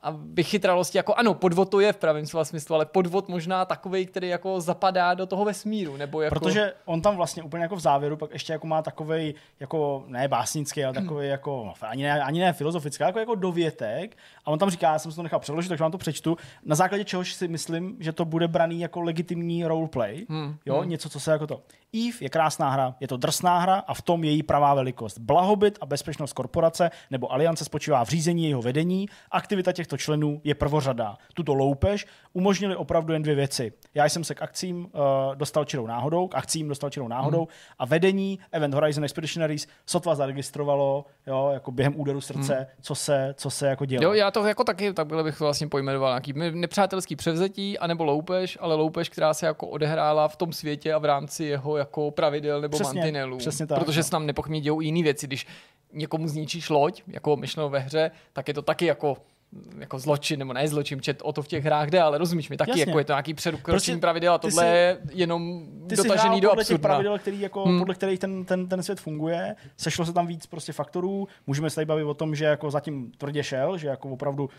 a 0.03 0.15
vychytralosti, 0.33 0.99
jako 0.99 1.15
ano, 1.15 1.35
podvod 1.35 1.71
to 1.71 1.81
je 1.81 1.93
v 1.93 1.97
pravém 1.97 2.27
slova 2.27 2.45
smyslu, 2.45 2.75
ale 2.75 2.87
podvod 2.87 3.29
možná 3.29 3.65
takový, 3.65 4.07
který 4.07 4.29
jako 4.29 4.61
zapadá 4.61 5.15
do 5.15 5.27
toho 5.27 5.45
vesmíru, 5.45 5.97
nebo 5.97 6.23
jako... 6.23 6.35
Protože 6.35 6.73
on 6.85 7.03
tam 7.03 7.17
vlastně 7.17 7.43
úplně 7.43 7.63
jako 7.63 7.77
v 7.77 7.81
závěru 7.81 8.17
pak 8.17 8.33
ještě 8.33 8.53
jako 8.53 8.67
má 8.67 8.83
takový 8.83 9.35
jako 9.61 10.05
ne 10.07 10.29
básnický, 10.29 10.85
ale 10.85 10.95
takový 10.95 11.29
jako, 11.29 11.63
no, 11.67 11.89
ani 11.89 12.03
ne, 12.03 12.23
ani 12.23 12.41
ne 12.41 12.53
filozofický, 12.53 13.03
jako, 13.03 13.19
jako 13.19 13.35
dovětek 13.35 14.17
a 14.45 14.51
on 14.51 14.59
tam 14.59 14.71
říká, 14.71 14.93
já 14.93 14.99
jsem 14.99 15.11
si 15.13 15.17
to 15.17 15.23
nechal 15.23 15.41
přeložit, 15.41 15.69
takže 15.69 15.85
vám 15.85 15.93
to 15.93 15.99
přečtu, 15.99 16.37
na 16.65 16.77
základě 16.77 17.05
čehož 17.05 17.35
si 17.35 17.49
myslím, 17.49 17.97
že 18.01 18.13
to 18.13 18.25
bude 18.25 18.49
braný 18.49 18.81
jako 18.81 19.01
legitimní 19.01 19.65
roleplay, 19.65 20.27
hmm. 20.29 20.57
jo, 20.67 20.81
hmm. 20.81 20.91
něco, 20.91 21.09
co 21.09 21.21
se 21.21 21.31
jako 21.31 21.47
to. 21.47 21.63
Eve 21.95 22.17
je 22.21 22.29
krásná 22.29 22.71
hra, 22.71 22.95
je 23.01 23.09
to 23.09 23.17
drsná 23.17 23.59
hra 23.59 23.75
a 23.87 23.95
v 23.95 24.03
tom 24.03 24.25
její 24.25 24.43
pravá 24.43 24.75
velikost. 24.75 25.19
Blahobyt 25.19 25.79
a 25.81 25.87
bezpečnost 25.87 26.33
korporace 26.33 26.91
nebo 27.11 27.33
aliance 27.33 27.65
spočívá 27.65 28.05
v 28.05 28.09
řízení 28.09 28.49
jeho 28.49 28.63
vedení, 28.63 29.09
aktivita 29.31 29.73
těchto 29.87 29.97
členů 29.97 30.41
je 30.45 30.55
prvořadá. 30.55 31.17
Tuto 31.35 31.55
loupež 31.55 32.07
umožnili 32.33 32.77
opravdu 32.77 33.13
jen 33.13 33.23
dvě 33.23 33.35
věci. 33.35 33.73
Já 33.95 34.05
jsem 34.05 34.25
se 34.25 34.35
k 34.35 34.43
akcím 34.43 34.85
uh, 34.85 34.91
dostal 35.35 35.65
čirou 35.65 35.87
náhodou, 35.87 36.29
k 36.29 36.35
akcím 36.35 36.69
dostal 36.69 36.91
čirou 36.91 37.09
náhodou 37.09 37.39
hmm. 37.39 37.49
a 37.79 37.87
vedení 37.87 38.39
Event 38.53 38.75
Horizon 38.75 39.05
Expeditionaries 39.05 39.67
sotva 39.87 40.15
zaregistrovalo, 40.15 41.05
jo, 41.27 41.51
jako 41.53 41.71
během 41.71 42.01
úderu 42.01 42.21
srdce, 42.21 42.55
hmm. 42.55 42.67
co 42.81 42.95
se, 42.95 43.35
co 43.37 43.51
se 43.51 43.69
jako 43.69 43.85
dělo. 43.85 44.05
Jo, 44.05 44.13
já 44.13 44.31
to 44.31 44.47
jako 44.47 44.65
taky, 44.65 44.93
tak 44.93 45.07
bych 45.07 45.39
to 45.39 45.45
vlastně 45.45 45.69
pojmenoval 45.69 46.11
nějaký 46.11 46.33
nepřátelský 46.61 47.17
převzetí, 47.17 47.79
anebo 47.79 48.05
loupež, 48.05 48.59
ale 48.61 48.75
loupež, 48.75 49.09
která 49.09 49.35
se 49.35 49.47
jako 49.47 49.67
odehrála 49.67 50.29
v 50.29 50.37
tom 50.37 50.53
světě 50.53 50.93
a 50.93 50.99
v 50.99 51.05
rámci 51.05 51.45
jeho 51.45 51.77
jako 51.77 52.11
pravidel 52.11 52.61
nebo 52.61 52.77
přesně, 52.77 53.01
mantinelů. 53.01 53.39
Přesně 53.39 53.67
tak, 53.67 53.79
protože 53.79 54.01
no. 54.01 54.05
se 54.05 54.11
tam 54.11 54.27
nepochybně 54.27 54.61
dějou 54.61 54.81
jiné 54.81 55.03
věci. 55.03 55.27
Když 55.27 55.47
někomu 55.93 56.29
zničíš 56.29 56.71
loď, 56.71 57.03
jako 57.07 57.37
myšleno 57.37 57.69
ve 57.69 57.79
hře, 57.79 58.11
tak 58.33 58.49
je 58.49 58.55
to 58.55 58.63
taky 58.63 58.87
jako 58.87 59.17
jako 59.79 59.99
zločin, 59.99 60.39
nebo 60.39 60.53
ne 60.53 60.69
zločin, 60.69 61.01
čet 61.01 61.23
o 61.23 61.33
to 61.33 61.43
v 61.43 61.49
těch 61.49 61.65
hrách 61.65 61.91
jde, 61.91 62.01
ale 62.01 62.19
rozumíš 62.19 62.49
mi 62.49 62.57
taky, 62.57 62.71
Jasně. 62.71 62.83
jako 62.87 62.99
je 62.99 63.05
to 63.05 63.13
nějaký 63.13 63.35
předukročení 63.35 63.95
prostě 63.95 64.01
pravidel 64.01 64.33
a 64.33 64.39
tohle 64.39 64.67
je 64.67 64.99
jenom 65.13 65.67
ty 65.89 65.97
dotažený 65.97 66.41
do 66.41 66.53
absurdna. 66.53 66.65
těch 66.65 66.81
pravidel, 66.81 67.19
který 67.19 67.41
jako, 67.41 67.65
hmm. 67.65 67.79
podle 67.79 67.95
kterých 67.95 68.19
ten, 68.19 68.45
ten, 68.45 68.69
ten, 68.69 68.83
svět 68.83 69.01
funguje, 69.01 69.57
sešlo 69.77 70.07
se 70.07 70.13
tam 70.13 70.27
víc 70.27 70.47
prostě 70.47 70.73
faktorů, 70.73 71.29
můžeme 71.47 71.71
se 71.71 71.75
tady 71.75 71.85
bavit 71.85 72.05
o 72.05 72.15
tom, 72.15 72.35
že 72.35 72.45
jako 72.45 72.71
zatím 72.71 73.13
tvrdě 73.19 73.43
šel, 73.43 73.79
že 73.79 73.89
jako 73.89 74.09
opravdu 74.09 74.51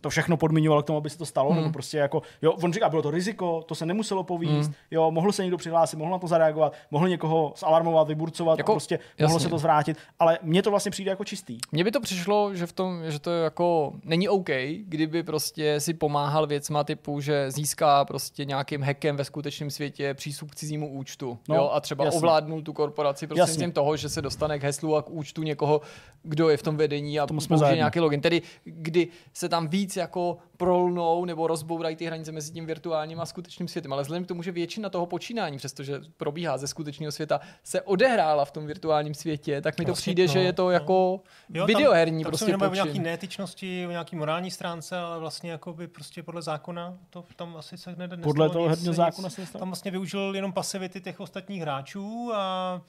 to 0.00 0.10
všechno 0.10 0.36
podmiňoval 0.36 0.82
k 0.82 0.86
tomu, 0.86 0.96
aby 0.96 1.10
se 1.10 1.18
to 1.18 1.26
stalo, 1.26 1.50
hmm. 1.50 1.60
nebo 1.60 1.72
prostě 1.72 1.98
jako, 1.98 2.22
jo, 2.42 2.52
on 2.52 2.72
říká, 2.72 2.88
bylo 2.88 3.02
to 3.02 3.10
riziko, 3.10 3.62
to 3.68 3.74
se 3.74 3.86
nemuselo 3.86 4.24
povíst, 4.24 4.68
hmm. 4.68 4.74
jo, 4.90 5.10
mohl 5.10 5.32
se 5.32 5.42
někdo 5.42 5.56
přihlásit, 5.56 5.96
mohl 5.96 6.10
na 6.10 6.18
to 6.18 6.26
zareagovat, 6.26 6.72
mohl 6.90 7.08
někoho 7.08 7.54
zalarmovat, 7.56 8.08
vyburcovat, 8.08 8.58
jako, 8.58 8.72
a 8.72 8.74
prostě 8.74 8.94
jasně. 8.94 9.24
mohlo 9.24 9.40
se 9.40 9.48
to 9.48 9.58
zvrátit, 9.58 9.96
ale 10.18 10.38
mně 10.42 10.62
to 10.62 10.70
vlastně 10.70 10.90
přijde 10.90 11.10
jako 11.10 11.24
čistý. 11.24 11.58
Mně 11.72 11.84
by 11.84 11.90
to 11.90 12.00
přišlo, 12.00 12.54
že 12.54 12.66
v 12.66 12.72
tom, 12.72 13.10
že 13.10 13.18
to 13.18 13.30
jako 13.30 13.92
není 14.04 14.28
OK, 14.32 14.48
kdyby 14.84 15.22
prostě 15.22 15.80
si 15.80 15.94
pomáhal 15.94 16.46
věcma 16.46 16.84
typu, 16.84 17.20
že 17.20 17.50
získá 17.50 18.04
prostě 18.04 18.44
nějakým 18.44 18.82
hackem 18.82 19.16
ve 19.16 19.24
skutečném 19.24 19.70
světě 19.70 20.14
přístup 20.14 20.50
k 20.50 20.54
cizímu 20.54 20.92
účtu 20.92 21.38
no, 21.48 21.56
jo, 21.56 21.70
a 21.72 21.80
třeba 21.80 22.04
jasně. 22.04 22.18
ovládnul 22.18 22.62
tu 22.62 22.72
korporaci 22.72 23.26
prostě 23.26 23.70
toho, 23.70 23.96
že 23.96 24.08
se 24.08 24.22
dostane 24.22 24.58
k 24.58 24.62
heslu 24.62 24.96
a 24.96 25.02
k 25.02 25.10
účtu 25.10 25.42
někoho, 25.42 25.80
kdo 26.22 26.48
je 26.48 26.56
v 26.56 26.62
tom 26.62 26.76
vedení 26.76 27.20
a 27.20 27.26
použije 27.26 27.76
nějaký 27.76 28.00
login. 28.00 28.20
Tedy 28.20 28.42
kdy 28.64 29.08
se 29.34 29.48
tam 29.48 29.68
víc 29.68 29.96
jako 29.96 30.38
prolnou 30.56 31.24
nebo 31.24 31.46
rozbourají 31.46 31.96
ty 31.96 32.06
hranice 32.06 32.32
mezi 32.32 32.52
tím 32.52 32.66
virtuálním 32.66 33.20
a 33.20 33.26
skutečným 33.26 33.68
světem. 33.68 33.92
Ale 33.92 34.02
vzhledem 34.02 34.24
k 34.24 34.28
tomu, 34.28 34.42
že 34.42 34.52
většina 34.52 34.90
toho 34.90 35.06
počínání, 35.06 35.58
přestože 35.58 36.00
probíhá 36.16 36.58
ze 36.58 36.66
skutečného 36.66 37.12
světa, 37.12 37.40
se 37.64 37.82
odehrála 37.82 38.44
v 38.44 38.50
tom 38.50 38.66
virtuálním 38.66 39.14
světě, 39.14 39.60
tak 39.60 39.78
mi 39.78 39.84
to 39.84 39.90
vlastně, 39.90 40.02
přijde, 40.02 40.26
no, 40.26 40.32
že 40.32 40.38
je 40.38 40.52
to 40.52 40.64
no. 40.64 40.70
jako 40.70 41.20
jo, 41.54 41.66
videoherní 41.66 42.24
tam, 42.24 42.32
tam 42.32 42.38
prostě 42.38 42.56
o 42.56 42.74
nějaký 42.74 42.98
neetičnosti, 42.98 43.86
nějaký 43.90 44.16
morální 44.22 44.50
stránce, 44.50 44.98
ale 44.98 45.18
vlastně 45.18 45.50
jako 45.50 45.72
by 45.72 45.86
prostě 45.86 46.22
podle 46.22 46.42
zákona 46.42 46.94
to 47.10 47.24
tam 47.36 47.56
asi 47.56 47.78
se 47.78 47.90
hned 47.90 48.20
Podle 48.22 48.50
toho 48.50 48.68
herního 48.68 48.94
zákona 48.94 49.30
se 49.30 49.58
Tam 49.58 49.68
vlastně 49.68 49.90
využil 49.90 50.34
jenom 50.34 50.52
pasivity 50.52 51.00
těch 51.00 51.20
ostatních 51.20 51.60
hráčů 51.60 52.32
a 52.34 52.80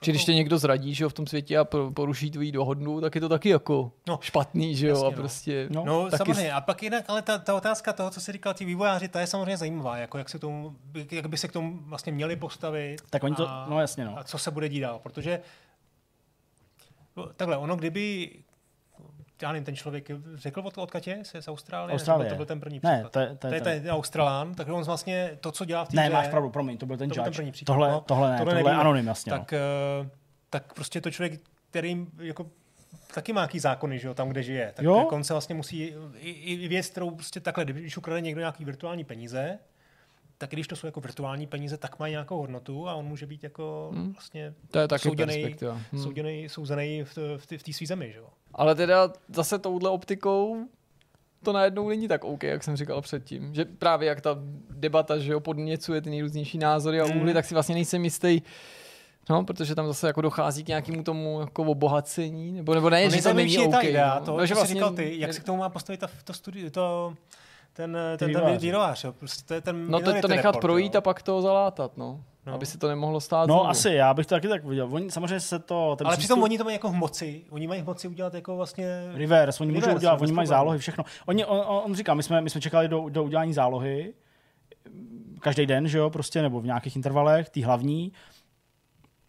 či 0.00 0.10
když 0.10 0.24
tě 0.24 0.34
někdo 0.34 0.58
zradí, 0.58 0.94
že 0.94 1.04
jo, 1.04 1.08
v 1.08 1.12
tom 1.12 1.26
světě 1.26 1.58
a 1.58 1.64
poruší 1.94 2.30
tvoji 2.30 2.52
dohodnu, 2.52 3.00
tak 3.00 3.14
je 3.14 3.20
to 3.20 3.28
taky 3.28 3.48
jako 3.48 3.92
no, 4.08 4.18
špatný, 4.22 4.76
že 4.76 4.86
jo, 4.86 4.94
jasně, 4.94 5.06
a 5.06 5.10
no. 5.10 5.16
prostě... 5.16 5.68
No, 5.70 5.84
no 5.84 6.04
taky... 6.04 6.16
samozřejmě, 6.16 6.52
a 6.52 6.60
pak 6.60 6.82
jinak, 6.82 7.04
ale 7.08 7.22
ta, 7.22 7.38
ta 7.38 7.54
otázka 7.54 7.92
toho, 7.92 8.10
co 8.10 8.20
si 8.20 8.32
říkal 8.32 8.54
ti 8.54 8.64
vývojáři, 8.64 9.08
ta 9.08 9.20
je 9.20 9.26
samozřejmě 9.26 9.56
zajímavá, 9.56 9.96
jako 9.96 10.18
jak, 10.18 10.28
se 10.28 10.38
tomu, 10.38 10.76
jak 11.10 11.26
by 11.26 11.36
se 11.36 11.48
k 11.48 11.52
tomu 11.52 11.78
vlastně 11.82 12.12
měli 12.12 12.36
postavit. 12.36 12.96
Tak 13.10 13.24
oni 13.24 13.34
to, 13.34 13.48
a, 13.48 13.66
no 13.70 13.80
jasně, 13.80 14.04
no. 14.04 14.18
A 14.18 14.24
co 14.24 14.38
se 14.38 14.50
bude 14.50 14.68
dít 14.68 14.80
dál, 14.80 15.00
protože 15.02 15.40
takhle, 17.36 17.56
ono 17.56 17.76
kdyby 17.76 18.30
já 19.42 19.52
nevím, 19.52 19.64
ten 19.64 19.76
člověk 19.76 20.08
řekl 20.34 20.60
od, 20.60 20.78
od 20.78 20.90
Katě 20.90 21.18
z, 21.22 21.42
z 21.42 21.48
Austrálie? 21.48 21.94
Austrálie. 21.94 22.30
To 22.30 22.36
byl 22.36 22.46
ten 22.46 22.60
první 22.60 22.80
příklad. 22.80 23.02
Ne, 23.02 23.08
to 23.10 23.20
je, 23.20 23.26
to 23.26 23.46
je, 23.46 23.60
to 23.60 23.68
je, 23.68 23.80
ten 23.80 23.90
Australán, 23.90 24.54
tak 24.54 24.68
on 24.68 24.84
vlastně 24.84 25.38
to, 25.40 25.52
co 25.52 25.64
dělá 25.64 25.84
v 25.84 25.88
té 25.88 25.96
Ne, 25.96 26.10
máš 26.10 26.28
pravdu, 26.28 26.50
promiň, 26.50 26.78
to 26.78 26.86
byl 26.86 26.96
ten 26.96 27.08
to 27.08 27.14
byl 27.14 27.24
ten 27.24 27.32
první 27.32 27.52
příklad. 27.52 27.74
Tohle, 27.74 27.90
no, 27.90 28.00
tohle 28.00 28.30
ne, 28.30 28.38
tohle, 28.38 28.54
tohle 28.54 28.72
je 28.72 28.76
anonym, 28.76 29.06
jasně. 29.06 29.30
Tak, 29.30 29.52
no. 29.52 29.58
uh, 30.00 30.08
tak 30.50 30.74
prostě 30.74 31.00
to 31.00 31.10
člověk, 31.10 31.40
který 31.70 32.06
jako 32.18 32.46
taky 33.14 33.32
má 33.32 33.40
nějaký 33.40 33.58
zákony, 33.58 33.98
že 33.98 34.08
jo, 34.08 34.14
tam, 34.14 34.28
kde 34.28 34.42
žije. 34.42 34.72
Tak 34.76 34.84
jo? 34.84 35.08
on 35.12 35.24
se 35.24 35.34
vlastně 35.34 35.54
musí, 35.54 35.94
i, 36.14 36.30
i 36.30 36.68
věc, 36.68 36.86
kterou 36.86 37.10
prostě 37.10 37.40
takhle, 37.40 37.64
když 37.64 37.96
ukrade 37.96 38.20
někdo 38.20 38.40
nějaký 38.40 38.64
virtuální 38.64 39.04
peníze, 39.04 39.58
tak 40.38 40.50
když 40.50 40.66
to 40.66 40.76
jsou 40.76 40.86
jako 40.86 41.00
virtuální 41.00 41.46
peníze, 41.46 41.76
tak 41.76 41.98
mají 41.98 42.10
nějakou 42.10 42.38
hodnotu 42.38 42.88
a 42.88 42.94
on 42.94 43.04
může 43.04 43.26
být 43.26 43.42
jako 43.42 43.90
hmm. 43.94 44.12
vlastně 44.12 44.54
to 44.70 44.78
je 44.78 44.88
taky 44.88 45.08
souděnej, 45.08 45.56
hmm. 45.92 46.02
souděnej, 46.02 46.48
souzenej 46.48 47.04
v, 47.04 47.16
v, 47.36 47.58
v 47.58 47.62
té 47.62 47.72
své 47.72 47.86
zemi. 47.86 48.12
Že? 48.12 48.20
Ale 48.54 48.74
teda 48.74 49.12
zase 49.28 49.58
touhle 49.58 49.90
optikou 49.90 50.68
to 51.44 51.52
najednou 51.52 51.88
není 51.88 52.08
tak 52.08 52.24
OK, 52.24 52.42
jak 52.42 52.64
jsem 52.64 52.76
říkal 52.76 53.02
předtím. 53.02 53.54
Že 53.54 53.64
právě 53.64 54.08
jak 54.08 54.20
ta 54.20 54.36
debata, 54.70 55.18
že 55.18 55.32
jo, 55.32 55.40
podněcuje 55.40 56.00
ty 56.00 56.10
nejrůznější 56.10 56.58
názory 56.58 57.00
a 57.00 57.04
úhly, 57.04 57.20
hmm. 57.20 57.34
tak 57.34 57.44
si 57.44 57.54
vlastně 57.54 57.74
nejsem 57.74 58.04
jistý, 58.04 58.42
No, 59.30 59.44
protože 59.44 59.74
tam 59.74 59.86
zase 59.86 60.06
jako 60.06 60.20
dochází 60.20 60.64
k 60.64 60.68
nějakému 60.68 61.02
tomu 61.02 61.40
jako 61.40 61.62
obohacení, 61.62 62.52
nebo, 62.52 62.74
nebo 62.74 62.90
ne, 62.90 63.04
no, 63.04 63.10
že 63.10 63.22
to 63.22 63.34
není 63.34 63.58
OK. 63.58 63.84
Idea, 63.84 64.20
to, 64.20 64.36
no, 64.36 64.46
že 64.46 64.54
vlastně, 64.54 64.74
říkal 64.74 64.92
ty, 64.92 65.20
jak 65.20 65.34
se 65.34 65.40
k 65.40 65.44
tomu 65.44 65.58
má 65.58 65.68
postavit 65.68 66.00
ta, 66.00 66.08
to 66.24 66.32
studio, 66.32 66.70
to, 66.70 67.14
ten, 67.76 67.98
ten, 68.16 68.32
ten 68.32 68.56
vývojář, 68.58 69.04
jo. 69.04 69.12
Prostě 69.12 69.44
to 69.48 69.54
je 69.54 69.60
ten 69.60 69.90
No 69.90 70.00
to, 70.00 70.20
to 70.20 70.28
nechat 70.28 70.48
report, 70.48 70.60
projít 70.60 70.94
jo. 70.94 70.98
a 70.98 71.00
pak 71.00 71.22
to 71.22 71.42
zalátat, 71.42 71.96
no. 71.96 72.24
No. 72.46 72.54
Aby 72.54 72.66
se 72.66 72.78
to 72.78 72.88
nemohlo 72.88 73.20
stát. 73.20 73.48
No 73.48 73.54
znovu. 73.54 73.68
asi, 73.68 73.90
já 73.90 74.14
bych 74.14 74.26
to 74.26 74.34
taky 74.34 74.48
tak 74.48 74.64
viděl. 74.64 74.88
Oni, 74.90 75.10
samozřejmě 75.10 75.40
se 75.40 75.58
to... 75.58 75.96
Ten 75.98 76.06
Ale 76.06 76.16
přístup... 76.16 76.26
přitom 76.28 76.42
oni 76.42 76.58
to 76.58 76.64
mají 76.64 76.74
jako 76.74 76.88
v 76.88 76.94
moci. 76.94 77.44
Oni 77.50 77.66
mají 77.66 77.82
v 77.82 77.86
moci 77.86 78.08
udělat 78.08 78.34
jako 78.34 78.56
vlastně... 78.56 78.86
Reverse, 79.14 79.62
oni 79.62 79.72
reverse, 79.72 79.88
můžou 79.88 79.96
udělat, 79.96 80.22
oni 80.22 80.32
mají 80.32 80.48
zálohy, 80.48 80.78
všechno. 80.78 81.04
Oni, 81.26 81.44
on, 81.44 81.58
on, 81.58 81.82
on, 81.84 81.94
říká, 81.94 82.14
my 82.14 82.22
jsme, 82.22 82.40
my 82.40 82.50
jsme 82.50 82.60
čekali 82.60 82.88
do, 82.88 83.08
do 83.08 83.24
udělání 83.24 83.52
zálohy, 83.52 84.14
každý 85.40 85.66
den, 85.66 85.88
že 85.88 85.98
jo, 85.98 86.10
prostě, 86.10 86.42
nebo 86.42 86.60
v 86.60 86.64
nějakých 86.64 86.96
intervalech, 86.96 87.50
ty 87.50 87.60
hlavní 87.60 88.12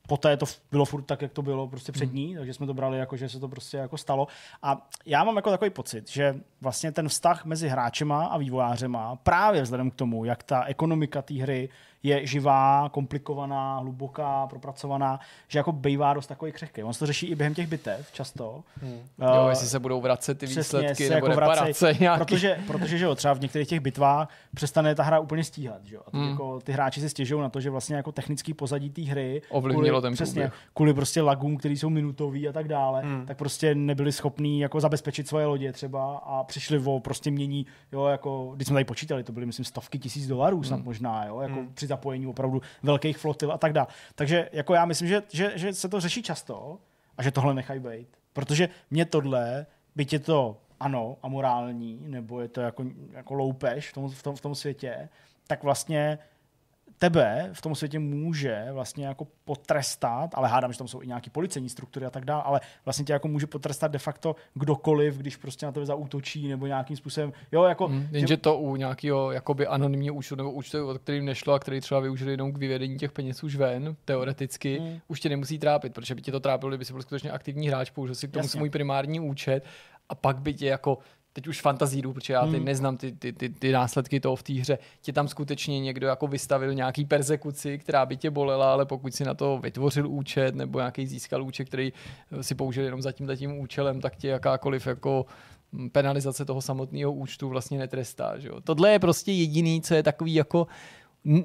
poté 0.07 0.37
to 0.37 0.45
bylo 0.71 0.85
furt 0.85 1.01
tak, 1.01 1.21
jak 1.21 1.31
to 1.31 1.41
bylo 1.41 1.67
prostě 1.67 1.91
před 1.91 2.13
ní, 2.13 2.35
takže 2.35 2.53
jsme 2.53 2.65
to 2.65 2.73
brali 2.73 2.97
jako, 2.97 3.17
že 3.17 3.29
se 3.29 3.39
to 3.39 3.47
prostě 3.47 3.77
jako 3.77 3.97
stalo. 3.97 4.27
A 4.61 4.89
já 5.05 5.23
mám 5.23 5.35
jako 5.35 5.49
takový 5.49 5.69
pocit, 5.69 6.09
že 6.09 6.35
vlastně 6.61 6.91
ten 6.91 7.09
vztah 7.09 7.45
mezi 7.45 7.67
hráčema 7.67 8.25
a 8.25 8.37
vývojářema 8.37 9.15
právě 9.15 9.61
vzhledem 9.61 9.91
k 9.91 9.95
tomu, 9.95 10.25
jak 10.25 10.43
ta 10.43 10.63
ekonomika 10.63 11.21
té 11.21 11.33
hry 11.33 11.69
je 12.07 12.27
živá, 12.27 12.89
komplikovaná, 12.89 13.77
hluboká, 13.77 14.47
propracovaná, 14.47 15.19
že 15.47 15.59
jako 15.59 15.71
bývá 15.71 16.13
dost 16.13 16.27
takový 16.27 16.51
křehký. 16.51 16.83
On 16.83 16.93
se 16.93 16.99
to 16.99 17.05
řeší 17.05 17.27
i 17.27 17.35
během 17.35 17.53
těch 17.53 17.67
bitev 17.67 18.11
často. 18.11 18.63
Hmm. 18.81 18.91
Uh, 18.91 19.35
jo, 19.35 19.47
jestli 19.49 19.67
se 19.67 19.79
budou 19.79 20.01
vracet 20.01 20.39
ty 20.39 20.45
výsledky 20.45 21.09
nebo 21.09 21.27
jako 21.27 21.39
reparace 21.39 21.93
nějaký. 21.99 22.19
Protože, 22.19 22.57
protože 22.67 22.97
že 22.97 23.05
jo, 23.05 23.15
třeba 23.15 23.33
v 23.33 23.39
některých 23.39 23.67
těch 23.67 23.79
bitvách 23.79 24.29
přestane 24.55 24.95
ta 24.95 25.03
hra 25.03 25.19
úplně 25.19 25.43
stíhat. 25.43 25.85
Že 25.85 25.95
jo? 25.95 26.01
A 26.13 26.17
hmm. 26.17 26.29
jako 26.29 26.59
ty 26.59 26.71
hráči 26.71 27.01
si 27.01 27.09
stěžují 27.09 27.41
na 27.41 27.49
to, 27.49 27.61
že 27.61 27.69
vlastně 27.69 27.95
jako 27.95 28.11
technický 28.11 28.53
pozadí 28.53 28.89
té 28.89 29.01
hry 29.01 29.41
ovlivnilo 29.49 30.01
ten 30.01 30.13
přesně, 30.13 30.41
průběh. 30.41 30.53
kvůli 30.73 30.93
prostě 30.93 31.21
lagům, 31.21 31.57
který 31.57 31.77
jsou 31.77 31.89
minutový 31.89 32.47
a 32.47 32.51
tak 32.51 32.67
dále, 32.67 33.01
hmm. 33.01 33.25
tak 33.25 33.37
prostě 33.37 33.75
nebyli 33.75 34.11
schopní 34.11 34.59
jako 34.59 34.79
zabezpečit 34.79 35.27
svoje 35.27 35.45
lodě 35.45 35.73
třeba 35.73 36.17
a 36.17 36.43
přišli 36.43 36.81
o 36.85 36.99
prostě 36.99 37.31
mění, 37.31 37.65
jo, 37.91 38.05
jako, 38.05 38.51
když 38.55 38.67
jsme 38.67 38.73
tady 38.73 38.85
počítali, 38.85 39.23
to 39.23 39.31
byly 39.31 39.45
myslím 39.45 39.65
stovky 39.65 39.99
tisíc 39.99 40.27
dolarů 40.27 40.63
snad 40.63 40.75
hmm. 40.75 40.85
možná, 40.85 41.25
jo, 41.25 41.39
jako 41.39 41.55
hmm. 41.55 41.71
při 41.73 41.87
zapojení 41.97 42.27
opravdu 42.27 42.61
velkých 42.83 43.17
flotil 43.17 43.51
a 43.51 43.57
tak 43.57 43.73
dále. 43.73 43.87
Takže 44.15 44.49
jako 44.53 44.73
já 44.73 44.85
myslím, 44.85 45.07
že, 45.07 45.23
že, 45.29 45.51
že 45.55 45.73
se 45.73 45.89
to 45.89 45.99
řeší 45.99 46.23
často 46.23 46.77
a 47.17 47.23
že 47.23 47.31
tohle 47.31 47.53
nechají 47.53 47.79
být. 47.79 48.07
Protože 48.33 48.69
mě 48.91 49.05
tohle, 49.05 49.65
byť 49.95 50.13
je 50.13 50.19
to 50.19 50.57
ano, 50.79 51.17
amorální, 51.23 51.99
nebo 52.01 52.41
je 52.41 52.47
to 52.47 52.61
jako, 52.61 52.85
jako 53.11 53.33
loupež 53.33 53.89
v 53.89 53.93
tom, 53.93 54.09
v, 54.09 54.23
tom, 54.23 54.35
v 54.35 54.41
tom 54.41 54.55
světě, 54.55 55.09
tak 55.47 55.63
vlastně 55.63 56.19
tebe 56.99 57.49
v 57.53 57.61
tom 57.61 57.75
světě 57.75 57.99
může 57.99 58.67
vlastně 58.71 59.05
jako 59.05 59.27
potrestat, 59.45 60.29
ale 60.33 60.47
hádám, 60.47 60.71
že 60.71 60.77
tam 60.77 60.87
jsou 60.87 61.01
i 61.01 61.07
nějaké 61.07 61.29
policejní 61.29 61.69
struktury 61.69 62.05
a 62.05 62.09
tak 62.09 62.25
dále, 62.25 62.43
ale 62.43 62.59
vlastně 62.85 63.05
tě 63.05 63.13
jako 63.13 63.27
může 63.27 63.47
potrestat 63.47 63.91
de 63.91 63.99
facto 63.99 64.35
kdokoliv, 64.53 65.17
když 65.17 65.35
prostě 65.35 65.65
na 65.65 65.71
tebe 65.71 65.85
zaútočí 65.85 66.47
nebo 66.47 66.67
nějakým 66.67 66.97
způsobem. 66.97 67.33
Jo, 67.51 67.63
jako, 67.63 67.87
hmm, 67.87 68.07
jenže 68.11 68.33
že... 68.33 68.37
to 68.37 68.57
u 68.57 68.75
nějakého 68.75 69.31
jakoby 69.31 69.67
anonymního 69.67 70.15
účtu 70.15 70.35
nebo 70.35 70.51
účtu, 70.51 70.89
o 70.89 70.99
kterým 70.99 71.25
nešlo 71.25 71.53
a 71.53 71.59
který 71.59 71.81
třeba 71.81 71.99
využili 71.99 72.31
jenom 72.31 72.53
k 72.53 72.57
vyvedení 72.57 72.97
těch 72.97 73.11
peněz 73.11 73.43
už 73.43 73.55
ven, 73.55 73.95
teoreticky, 74.05 74.79
hmm. 74.79 74.99
už 75.07 75.19
tě 75.19 75.29
nemusí 75.29 75.59
trápit, 75.59 75.93
protože 75.93 76.15
by 76.15 76.21
tě 76.21 76.31
to 76.31 76.39
trápilo, 76.39 76.69
kdyby 76.69 76.85
jsi 76.85 76.93
byl 76.93 77.01
skutečně 77.01 77.31
aktivní 77.31 77.67
hráč, 77.67 77.89
použil 77.89 78.15
si 78.15 78.27
k 78.27 78.31
tomu 78.31 78.45
Jasně. 78.45 78.57
svůj 78.57 78.69
primární 78.69 79.19
účet 79.19 79.65
a 80.09 80.15
pak 80.15 80.41
by 80.41 80.53
tě 80.53 80.65
jako 80.65 80.97
teď 81.37 81.47
už 81.47 81.61
fantazíru, 81.61 82.13
protože 82.13 82.33
já 82.33 82.45
ty 82.45 82.55
Hmm. 82.55 82.65
neznám 82.65 82.97
ty, 82.97 83.11
ty, 83.11 83.33
ty, 83.33 83.49
ty 83.49 83.71
následky 83.71 84.19
toho 84.19 84.35
v 84.35 84.43
té 84.43 84.53
hře, 84.53 84.77
tě 85.01 85.13
tam 85.13 85.27
skutečně 85.27 85.79
někdo 85.79 86.07
jako 86.07 86.27
vystavil 86.27 86.73
nějaký 86.73 87.05
persekuci, 87.05 87.77
která 87.77 88.05
by 88.05 88.17
tě 88.17 88.29
bolela, 88.29 88.71
ale 88.71 88.85
pokud 88.85 89.15
si 89.15 89.23
na 89.23 89.33
to 89.33 89.57
vytvořil 89.57 90.07
účet 90.07 90.55
nebo 90.55 90.79
nějaký 90.79 91.07
získal 91.07 91.43
účet, 91.43 91.65
který 91.65 91.93
eh, 92.31 92.43
si 92.43 92.55
použil 92.55 92.83
jenom 92.83 93.01
za 93.01 93.11
tímhle 93.11 93.37
tím 93.37 93.59
účelem, 93.59 94.01
tak 94.01 94.15
tě 94.15 94.27
jakákoliv 94.27 94.87
jako 94.87 95.25
mm, 95.71 95.89
penalizace 95.89 96.45
toho 96.45 96.61
samotného 96.61 97.13
účtu 97.13 97.49
vlastně 97.49 97.77
netrestá. 97.77 98.39
Že 98.39 98.47
jo? 98.47 98.61
Tohle 98.61 98.91
je 98.91 98.99
prostě 98.99 99.31
jediný, 99.31 99.81
co 99.81 99.93
je 99.93 100.03
takový 100.03 100.33
jako 100.33 100.67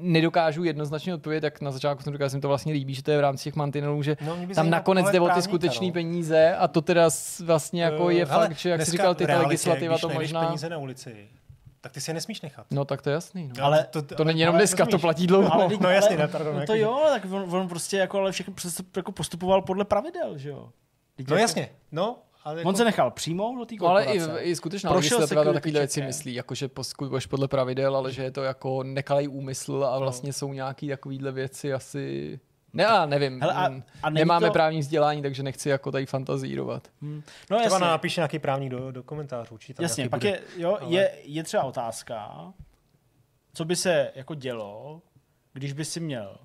nedokážu 0.03 0.65
jednoznačně 0.65 1.15
odpovědět, 1.15 1.41
tak 1.41 1.61
na 1.61 1.71
začátku 1.71 2.03
jsem 2.03 2.13
říkal, 2.13 2.29
že 2.29 2.37
mi 2.37 2.41
to 2.41 2.49
vlastně 2.49 2.73
líbí, 2.73 2.95
že 2.95 3.03
to 3.03 3.11
je 3.11 3.19
v 3.19 3.21
rámci 3.21 3.45
těch 3.45 3.55
mantinelů, 3.55 4.03
že 4.03 4.17
No, 4.27 4.37
tam 4.55 4.71
nakonec 4.71 5.11
jde 5.11 5.21
o 5.21 5.29
ty 5.29 5.43
skutečné 5.43 5.87
no. 5.87 5.93
peníze 5.93 6.55
a 6.57 6.69
to 6.69 6.83
teda 6.83 7.09
vlastně 7.45 7.83
jako 7.83 8.11
je 8.11 8.23
Eh, 8.23 8.27
hele, 8.31 8.47
fakt, 8.49 8.57
že 8.59 8.69
jak 8.71 8.83
jsi 8.83 8.91
říkal, 8.91 9.15
ty 9.15 9.27
ta 9.27 9.39
legislativa 9.43 9.95
když 9.95 10.01
to 10.01 10.09
možná... 10.09 10.47
peníze 10.47 10.69
na 10.69 10.79
ulici, 10.79 11.29
tak 11.81 11.93
ty 11.93 12.01
si 12.01 12.11
je 12.11 12.15
nesmíš 12.15 12.41
nechat. 12.41 12.67
No 12.71 12.85
tak 12.85 13.03
to 13.03 13.11
je 13.11 13.15
jasný. 13.15 13.51
No. 13.59 13.65
Ale 13.65 13.87
to, 13.91 14.03
To 14.03 14.25
není 14.25 14.41
jenom 14.41 14.57
dneska, 14.57 14.77
to 14.77 14.85
rozumíš? 14.85 15.01
platí 15.01 15.27
dlouho. 15.27 15.53
Ale, 15.55 15.69
No 15.81 15.91
jasně, 15.91 16.17
ale, 16.17 16.27
ne, 16.27 16.29
pardon, 16.29 16.55
no 16.55 16.61
jako 16.61 16.73
to 16.73 16.79
jo, 16.79 17.03
tak 17.09 17.25
on, 17.25 17.55
on 17.57 17.69
prostě 17.69 17.97
jako, 17.97 18.19
ale 18.19 18.33
všechno 18.33 18.55
jako 18.97 19.13
postupoval 19.13 19.63
podle 19.63 19.85
pravidel, 19.85 20.39
že 20.39 20.49
jo. 20.49 20.69
Teď 21.17 21.29
No 21.29 21.35
jako- 21.37 21.41
jasně, 21.43 21.69
no. 21.93 22.17
Ale 22.45 22.59
jako, 22.59 22.69
On 22.69 22.77
se 22.77 22.85
nechal 22.85 23.11
přijmout 23.11 23.57
do 23.59 23.65
té 23.65 23.75
No, 23.81 23.87
ale 23.87 24.05
korporace. 24.07 24.43
i, 24.43 24.51
i 24.51 24.57
skutečná 24.57 24.91
Prošel 24.91 25.19
legislativa 25.19 25.45
na 25.45 25.53
takovýhle 25.53 25.81
věci 25.81 26.03
myslí, 26.03 26.35
jako 26.35 26.55
že 26.55 26.69
poskutuješ 26.69 27.27
podle 27.27 27.49
pravidel, 27.49 27.97
ale 27.97 28.13
že 28.13 28.23
je 28.23 28.31
to 28.31 28.43
jako 28.43 28.83
nekalej 28.83 29.29
úmysl 29.29 29.85
a 29.85 29.99
vlastně 29.99 30.33
jsou 30.33 30.53
nějaký 30.53 30.89
takovýhle 30.89 31.33
věci 31.33 31.73
asi... 31.73 32.41
Ne, 32.75 32.87
a 32.87 33.07
nevím. 33.07 33.41
Hele, 33.41 33.55
a- 33.55 33.69
mm, 33.69 33.83
a 34.03 34.11
Nemáme 34.11 34.47
to- 34.47 34.53
právní 34.53 34.81
vzdělání, 34.81 35.23
takže 35.23 35.43
nechci 35.43 35.69
jako 35.69 35.93
tady 35.93 36.07
fantazírovat. 36.07 36.89
Hmm. 37.03 37.23
No 37.51 37.59
Třeba 37.59 37.63
jasně, 37.75 37.87
napíše 37.87 38.21
nějaký 38.21 38.39
právník 38.39 38.71
do, 38.71 38.93
do 38.93 39.03
komentářů. 39.03 39.55
Určitě 39.55 39.75
tam 39.75 39.83
jasně 39.83 40.09
pak 40.09 40.21
bude. 40.21 40.31
je, 40.31 40.41
jo, 40.57 40.79
Ale- 40.81 40.91
je, 40.95 41.13
je 41.23 41.43
třeba 41.45 41.63
otázka, 41.65 42.45
co 43.55 43.65
by 43.65 43.77
se 43.77 44.13
jako 44.15 44.35
dělo, 44.35 45.03
když 45.53 45.73
by 45.73 45.85
si 45.85 46.01
měl, 46.01 46.37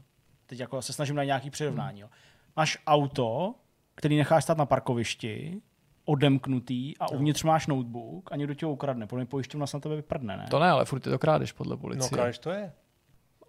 teď 0.46 0.60
jako 0.60 0.82
se 0.82 0.94
snažím 0.94 1.16
na 1.16 1.24
nějaký 1.24 1.50
přirovnání, 1.50 2.00
jo. 2.00 2.08
máš 2.56 2.78
auto, 2.88 3.56
který 3.96 4.18
necháš 4.18 4.44
stát 4.44 4.58
na 4.58 4.66
parkovišti, 4.66 5.62
odemknutý 6.08 6.98
a 6.98 7.12
uvnitř 7.12 7.44
máš 7.44 7.68
notebook 7.68 8.32
a 8.32 8.36
někdo 8.36 8.54
tě 8.54 8.66
ho 8.66 8.72
ukradne, 8.72 9.08
podle 9.08 9.20
mě 9.24 9.30
pojišťovna 9.30 9.68
se 9.68 9.78
na 9.78 9.82
tebe 9.82 9.96
vyprdne, 9.96 10.38
ne? 10.38 10.48
To 10.52 10.60
ne, 10.60 10.70
ale 10.70 10.86
furt 10.86 11.06
je 11.06 11.12
to 11.12 11.20
krádež 11.20 11.52
podle 11.52 11.72
No, 11.76 11.78
policie. 11.78 12.10
krádež 12.10 12.40
to 12.40 12.50
je. 12.50 12.74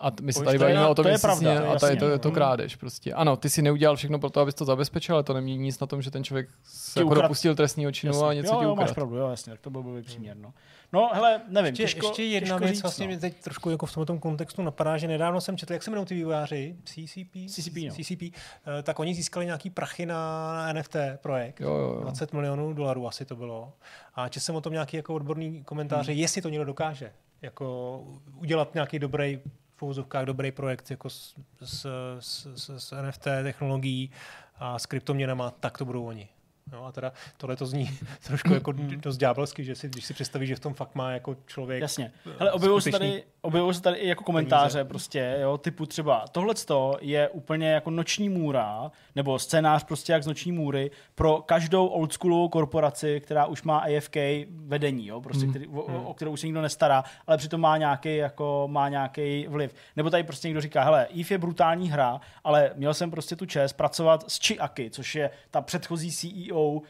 A 0.00 0.10
t- 0.10 0.22
my 0.22 0.32
se 0.32 0.44
tady 0.44 0.58
bavíme 0.58 0.86
o 0.86 0.94
tom, 0.94 1.02
to 1.02 1.08
je 1.08 1.18
pravda, 1.18 1.54
to 1.54 1.60
je 1.62 1.68
a 1.68 1.78
to 1.78 1.86
je 1.86 1.96
to, 1.96 2.08
je 2.08 2.18
to 2.18 2.30
krádež 2.30 2.76
prostě. 2.76 3.14
Ano, 3.14 3.36
ty 3.36 3.50
si 3.50 3.62
neudělal 3.62 3.96
všechno 3.96 4.18
pro 4.18 4.30
to, 4.30 4.40
abys 4.40 4.54
to 4.54 4.64
zabezpečil, 4.64 5.14
ale 5.14 5.22
to 5.24 5.34
nemění 5.34 5.62
nic 5.64 5.80
na 5.80 5.86
tom, 5.86 6.02
že 6.02 6.10
ten 6.10 6.24
člověk 6.24 6.48
se 6.64 7.00
jako 7.00 7.14
dopustil 7.14 7.54
trestního 7.54 7.92
činu 7.92 8.12
Jasně. 8.12 8.28
a 8.28 8.32
něco 8.32 8.52
jo, 8.52 8.58
ti 8.58 8.64
jo, 8.64 8.74
máš 8.74 8.92
pravdu, 8.92 9.16
jo, 9.16 9.28
jasně, 9.28 9.52
tak 9.52 9.60
to 9.60 9.70
byl 9.70 9.82
blbý 9.82 10.02
příměr, 10.02 10.36
no. 10.36 10.52
No, 10.92 11.10
hele, 11.12 11.40
nevím, 11.48 11.68
Ještě, 11.68 11.82
těžko, 11.82 12.06
ještě 12.06 12.24
jedna 12.24 12.46
těžko 12.46 12.58
věc, 12.58 12.70
říct, 12.74 12.82
vlastně 12.82 13.06
no. 13.06 13.08
mě 13.08 13.18
teď 13.18 13.42
trošku 13.42 13.70
jako 13.70 13.86
v 13.86 13.94
tomto 13.94 14.18
kontextu 14.18 14.62
napadá, 14.62 14.96
že 14.96 15.08
nedávno 15.08 15.40
jsem 15.40 15.56
četl, 15.56 15.72
jak 15.72 15.82
se 15.82 15.90
jmenují 15.90 16.06
ty 16.06 16.14
vývojáři, 16.14 16.76
CCP, 16.84 17.48
CCP, 17.48 17.76
no. 17.88 17.94
CCP 17.94 18.22
eh, 18.22 18.82
tak 18.82 18.98
oni 18.98 19.14
získali 19.14 19.46
nějaký 19.46 19.70
prachy 19.70 20.06
na, 20.06 20.52
na 20.52 20.72
NFT 20.72 20.96
projekt, 21.22 21.60
Jo, 21.60 21.70
jo, 21.70 21.94
jo. 21.94 22.00
20 22.00 22.32
milionů 22.32 22.72
dolarů 22.72 23.08
asi 23.08 23.24
to 23.24 23.36
bylo. 23.36 23.72
A 24.14 24.28
četl 24.28 24.44
jsem 24.44 24.54
o 24.54 24.60
tom 24.60 24.72
nějaký 24.72 24.96
jako 24.96 25.14
odborný 25.14 25.64
komentáře, 25.64 26.12
Hmm. 26.12 26.20
jestli 26.20 26.42
to 26.42 26.48
někdo 26.48 26.64
dokáže, 26.64 27.12
jako 27.42 27.98
udělat 28.36 28.74
nějaký 28.74 28.98
dobrý 28.98 29.40
v 29.78 29.82
uvozovkách 29.82 30.24
dobrý 30.24 30.52
projekt 30.52 30.90
jako 30.90 31.10
s, 31.10 31.34
s, 31.64 31.86
s, 32.20 32.70
s 32.78 33.02
NFT 33.02 33.24
technologií 33.42 34.10
a 34.58 34.78
s 34.78 34.86
kryptoměnama, 34.86 35.50
tak 35.50 35.78
to 35.78 35.84
budou 35.84 36.06
oni. 36.06 36.28
No 36.72 36.86
a 36.86 36.92
teda 36.92 37.12
tohle 37.36 37.56
to 37.56 37.66
zní 37.66 37.98
trošku 38.26 38.54
jako 38.54 38.72
Hmm. 38.78 39.00
dost 39.00 39.16
ďábelsky, 39.16 39.64
že 39.64 39.74
si, 39.74 39.88
když 39.88 40.04
si 40.04 40.14
představíš, 40.14 40.48
že 40.48 40.56
v 40.56 40.60
tom 40.60 40.74
fakt 40.74 40.94
má 40.94 41.10
jako 41.12 41.36
člověk 41.46 41.82
Jasně. 41.82 42.12
Hele, 42.38 42.52
objevují 42.52 42.82
se 42.82 42.90
tady, 42.90 43.24
objevují 43.40 43.74
se 43.74 43.82
tady 43.82 43.96
i 43.96 44.08
jako 44.08 44.24
komentáře 44.24 44.84
prostě, 44.84 45.38
jo, 45.40 45.58
typu 45.58 45.86
třeba 45.86 46.24
tohle 46.32 46.54
je 47.00 47.28
úplně 47.28 47.70
jako 47.70 47.90
noční 47.90 48.28
můra, 48.28 48.90
nebo 49.16 49.38
scénář 49.38 49.84
prostě 49.84 50.12
jak 50.12 50.22
z 50.22 50.26
noční 50.26 50.52
můry 50.52 50.90
pro 51.14 51.42
každou 51.46 51.86
oldschoolovou 51.86 52.48
korporaci, 52.48 53.20
která 53.20 53.46
už 53.46 53.62
má 53.62 53.78
AFK 53.78 54.16
vedení, 54.50 55.06
jo, 55.06 55.20
prostě, 55.20 55.46
který, 55.46 55.66
o, 55.66 55.80
o, 55.80 56.02
o 56.02 56.14
kterou 56.14 56.32
už 56.32 56.40
se 56.40 56.46
nikdo 56.46 56.62
nestará, 56.62 57.04
ale 57.26 57.36
přitom 57.38 57.60
má 57.60 57.76
nějaký 57.76 58.16
jako 58.16 58.68
má 58.70 58.88
nějaký 58.88 59.46
vliv. 59.48 59.74
Nebo 59.96 60.10
tady 60.10 60.22
prostě 60.22 60.48
někdo 60.48 60.60
říká, 60.60 60.84
hele, 60.84 61.06
EVE 61.06 61.34
je 61.34 61.38
brutální 61.38 61.90
hra, 61.90 62.20
ale 62.44 62.70
měl 62.74 62.94
jsem 62.94 63.10
prostě 63.10 63.36
tu 63.36 63.46
čest 63.46 63.72
pracovat 63.72 64.24
s 64.30 64.38
Chiaki, 64.46 64.90
což 64.90 65.14
je 65.14 65.30
ta 65.50 65.60
předchozí 65.60 66.12
CEO 66.12 66.57
uh, 66.66 66.82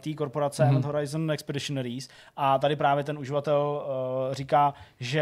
té 0.00 0.14
korporace 0.14 0.64
mm-hmm. 0.64 0.84
Horizon 0.84 1.30
Expeditionaries 1.30 2.08
a 2.36 2.58
tady 2.58 2.76
právě 2.76 3.04
ten 3.04 3.18
uživatel 3.18 3.82
uh, 4.28 4.34
říká, 4.34 4.74
že 5.00 5.20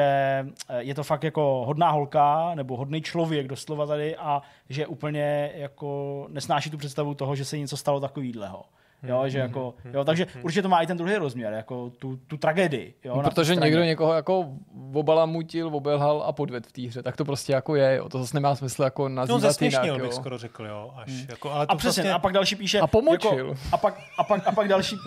eh, 0.69 0.83
je 0.83 0.95
to 0.95 1.05
fakt 1.05 1.25
jako 1.25 1.65
hodná 1.67 1.91
holka 1.91 2.55
nebo 2.55 2.77
hodný 2.77 3.03
člověk 3.03 3.49
doslova 3.49 3.87
tady 3.87 4.17
a 4.17 4.43
že 4.69 4.87
úplně 4.87 5.51
jako 5.55 6.27
nesnáší 6.31 6.71
tu 6.71 6.79
představu 6.79 7.15
toho, 7.15 7.37
že 7.37 7.45
se 7.45 7.59
něco 7.59 7.77
stalo 7.77 8.01
takovýhleho. 8.01 8.65
Jo, 9.03 9.23
že 9.27 9.39
jako, 9.39 9.75
jo, 9.93 10.05
takže 10.05 10.27
určitě 10.43 10.63
to 10.63 10.69
má 10.69 10.81
i 10.83 10.87
ten 10.87 10.97
druhý 10.97 11.17
rozměr, 11.17 11.53
jako 11.53 11.91
tu, 11.91 12.17
tu 12.17 12.37
tragédii. 12.37 12.95
Jo, 13.05 13.17
No, 13.17 13.23
protože 13.23 13.55
straně. 13.55 13.71
někdo 13.71 13.85
někoho 13.85 14.15
jako 14.15 14.49
obalamutil, 14.95 15.69
obelhal 15.77 16.23
a 16.27 16.33
podved 16.33 16.67
v 16.67 16.73
té 16.73 16.83
hře, 16.83 17.03
tak 17.03 17.17
to 17.17 17.25
prostě 17.25 17.53
jako 17.53 17.77
je, 17.77 17.97
jo. 17.97 18.09
to 18.09 18.19
zase 18.19 18.37
nemá 18.37 18.55
smysl 18.55 18.83
jako 18.83 19.09
No 19.09 19.15
nazývat 19.15 19.39
jinak, 19.41 19.53
zesměšnil 19.53 19.95
jo. 19.99 20.05
bych 20.05 20.13
skoro 20.15 20.39
řekl, 20.39 20.67
jo. 20.67 20.91
Až, 20.97 21.11
jako, 21.29 21.51
ale 21.53 21.65
A 21.65 21.73
to 21.73 21.77
přesně, 21.79 22.03
vlastně, 22.03 22.15
a 22.15 22.19
pak 22.19 22.33
další 22.33 22.57
píše... 22.57 22.81
A 22.81 22.87
pomočil. 22.87 23.49
Jako, 23.49 23.55
a, 23.73 23.77
pak, 23.77 23.99
a, 24.19 24.25
pak, 24.25 24.47
a 24.49 24.53
pak 24.53 24.69
další... 24.69 24.97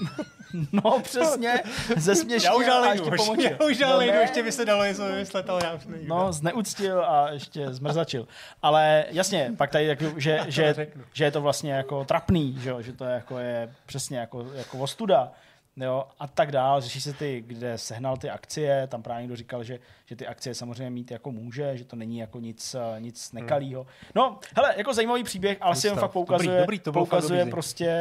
No 0.72 1.00
přesně, 1.04 1.54
zesměšnil 1.98 2.52
já 2.52 2.58
už 2.58 2.68
a 2.68 2.74
ale 2.74 2.88
ještě 2.88 3.10
nejdu, 3.10 3.24
pomočil. 3.24 3.52
já 3.60 3.66
už 3.72 3.82
ale 3.82 3.94
No 3.94 4.00
nejdu, 4.00 4.14
ne. 4.16 4.22
ještě 4.22 4.44
by 4.44 4.52
se 4.52 4.66
dalo 4.66 4.84
něco 4.86 5.06
vymyslet, 5.06 5.50
ale 5.50 5.62
já 5.64 5.74
už 5.74 5.86
nejdu. 5.86 6.08
No, 6.08 6.34
zneuctil 6.34 7.06
a 7.06 7.30
ještě 7.30 7.74
zmrzačil. 7.74 8.28
Ale 8.62 9.06
jasně, 9.12 9.54
pak 9.58 9.70
tady, 9.72 9.86
jako, 9.86 10.06
že, 10.18 10.40
že, 10.48 10.76
že, 11.14 11.24
je 11.24 11.32
to 11.32 11.42
vlastně 11.42 11.74
jako 11.74 12.06
trapný, 12.06 12.56
že, 12.60 12.70
jo, 12.70 12.82
že 12.82 12.94
to 12.94 13.06
je, 13.06 13.12
jako 13.14 13.38
je 13.38 13.70
přesně 13.92 14.18
jako, 14.18 14.46
jako 14.54 14.78
ostuda. 14.78 15.32
Jo, 15.76 16.08
a 16.20 16.28
tak 16.28 16.52
dál, 16.52 16.82
řeší 16.82 17.02
se 17.02 17.14
ty, 17.14 17.44
kde 17.48 17.78
sehnal 17.78 18.18
ty 18.18 18.30
akcie, 18.30 18.88
tam 18.88 19.04
právě 19.04 19.22
někdo 19.22 19.36
říkal, 19.36 19.64
že, 19.64 19.80
že 20.06 20.16
ty 20.16 20.28
akcie 20.28 20.56
samozřejmě 20.56 20.90
mít 20.90 21.12
jako 21.12 21.32
může, 21.32 21.78
že 21.78 21.86
to 21.86 21.96
není 21.96 22.18
jako 22.18 22.40
nic, 22.40 22.76
nic 23.00 23.32
nekalýho. 23.32 23.88
No, 24.16 24.40
hele, 24.56 24.74
jako 24.78 24.94
zajímavý 24.94 25.24
příběh, 25.24 25.58
ale 25.62 25.76
si 25.76 25.88
jen 25.88 25.96
fakt 25.96 26.12
poukazuje, 26.12 26.48
dobrý, 26.48 26.62
dobrý, 26.62 26.80
to 26.80 26.92
fakt 26.92 27.00
poukazuje 27.00 27.40
dobrý. 27.40 27.52
prostě 27.52 27.92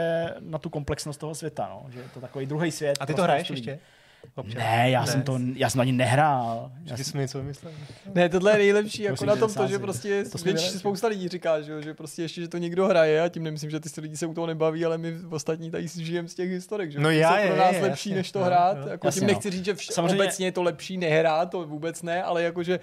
na 0.41 0.59
tu 0.59 0.71
komplexnost 0.71 1.21
toho 1.21 1.35
světa, 1.35 1.69
no, 1.69 1.91
že 1.91 1.99
je 1.99 2.09
to 2.15 2.21
takový 2.21 2.47
druhý 2.47 2.71
svět. 2.71 2.99
A 3.01 3.07
ty 3.07 3.13
pro 3.13 3.17
to 3.17 3.23
hraješ 3.23 3.51
ještě? 3.51 3.79
Občas. 4.35 4.55
Ne, 4.59 4.91
já 4.91 5.01
Ne. 5.01 5.07
jsem 5.07 5.23
to, 5.23 5.39
já 5.55 5.71
jsem 5.71 5.81
ani 5.81 5.93
nehrál. 5.93 6.73
Já 6.85 6.97
jsem, 6.97 7.21
něco 7.21 7.39
vymyslel? 7.39 7.73
Ne, 8.15 8.29
tohle 8.29 8.53
je 8.53 8.59
nejlepší 8.59 9.03
jako 9.03 9.25
na 9.25 9.37
tom 9.37 9.55
to, 9.55 9.67
že 9.67 9.79
prostě 9.79 10.25
To 10.25 10.39
větší 10.39 10.69
spousta 10.69 11.07
lidí 11.09 11.29
říká, 11.29 11.61
že, 11.61 11.73
jo, 11.73 11.81
že 11.81 11.95
prostě 11.95 12.23
ještě, 12.23 12.41
že 12.41 12.49
to 12.49 12.59
někdo 12.59 12.87
hraje 12.87 13.23
a 13.23 13.29
tím 13.29 13.43
nemyslím, 13.43 13.71
že 13.71 13.81
ty 13.81 14.01
lidi 14.01 14.17
se 14.17 14.27
u 14.27 14.35
toho 14.35 14.47
nebaví, 14.47 14.85
ale 14.85 14.99
my 14.99 15.15
ostatní 15.31 15.71
tady 15.71 15.89
si 15.89 16.05
žijeme 16.05 16.29
z 16.29 16.35
těch 16.35 16.51
historek, 16.51 16.91
že 16.93 17.01
No 17.01 17.11
já, 17.11 17.29
jsou 17.37 17.47
pro 17.47 17.55
je, 17.55 17.61
nás 17.61 17.73
je, 17.75 17.83
lepší, 17.83 18.09
jasně. 18.11 18.17
než 18.17 18.33
to 18.33 18.39
Jo, 18.39 18.45
hrát. 18.45 18.77
jo. 18.79 18.89
Jako 18.89 19.07
Jasně, 19.07 19.19
tím 19.21 19.27
no. 19.29 19.33
nechci 19.35 19.51
říct, 19.51 19.65
že 19.65 19.73
vš- 19.75 19.93
Samozřejmě- 19.93 20.23
obecně 20.23 20.47
je 20.47 20.53
to 20.53 20.63
lepší 20.63 20.97
nehrát, 20.99 21.51
to 21.51 21.67
vůbec 21.67 22.03
ne, 22.03 22.23
ale 22.23 22.43
jakože 22.43 22.81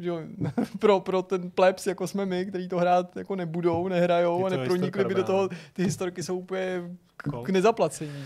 že 0.00 0.08
jo, 0.08 0.20
pro, 0.78 1.00
pro 1.00 1.22
ten 1.22 1.50
plebs, 1.50 1.86
jako 1.86 2.06
jsme 2.06 2.26
my, 2.26 2.46
který 2.46 2.68
to 2.68 2.78
hrát 2.78 3.16
jako 3.16 3.36
nebudou, 3.36 3.88
nehrajou 3.88 4.38
Je 4.40 4.46
a 4.46 4.48
nepronikli 4.56 5.04
by 5.04 5.14
do 5.14 5.24
toho, 5.24 5.48
ty 5.72 5.84
historky 5.84 6.22
jsou 6.22 6.38
úplně 6.38 6.82
k, 7.26 7.30
Cool. 7.30 7.42
k 7.42 7.48
nezaplacení. 7.50 8.24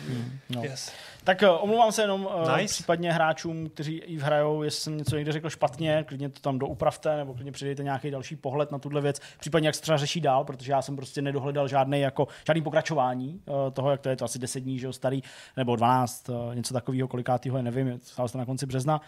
no. 0.51 0.63
Yes. 0.63 0.93
Tak 1.25 1.43
uh, 1.43 1.49
omlouvám 1.65 1.93
se 1.93 2.03
jenom 2.03 2.27
uh, 2.27 2.57
Nice. 2.57 2.75
případně 2.75 3.13
hráčům, 3.13 3.69
kteří 3.69 3.97
i 3.97 4.19
hrajou, 4.19 4.63
jestli 4.63 4.81
jsem 4.81 4.99
něco 4.99 5.17
někde 5.17 5.33
řekl 5.33 5.51
špatně, 5.51 6.05
klidně 6.09 6.29
to 6.29 6.41
tam 6.41 6.59
doupravte, 6.59 7.17
nebo 7.17 7.35
klidně 7.35 7.53
přidejte 7.53 7.83
nějaký 7.83 8.11
další 8.11 8.37
pohled 8.37 8.71
na 8.73 8.79
tuhle 8.79 9.01
věc, 9.01 9.21
případně 9.39 9.69
jak 9.69 9.75
se 9.75 9.83
třeba 9.83 9.99
řeší 9.99 10.21
dál, 10.21 10.45
protože 10.45 10.73
já 10.73 10.83
jsem 10.83 10.97
prostě 10.97 11.23
nedohledal 11.23 11.69
žádný 11.69 12.01
jako 12.01 12.29
žádný 12.47 12.63
pokračování 12.63 13.41
uh, 13.47 13.55
toho, 13.73 13.91
jak 13.91 14.01
to 14.01 14.09
je 14.09 14.17
to 14.17 14.25
asi 14.25 14.39
10 14.39 14.61
dní, 14.61 14.79
že 14.79 14.87
jo, 14.87 14.93
starý, 14.93 15.23
nebo 15.57 15.77
12, 15.77 16.29
uh, 16.29 16.55
něco 16.55 16.75
takového, 16.75 17.09
kolikátýho 17.09 17.57
je, 17.57 17.63
nevím, 17.63 18.01
stalo 18.03 18.29
se 18.29 18.33
to 18.33 18.39
na 18.39 18.47
konci 18.47 18.67
března. 18.67 19.01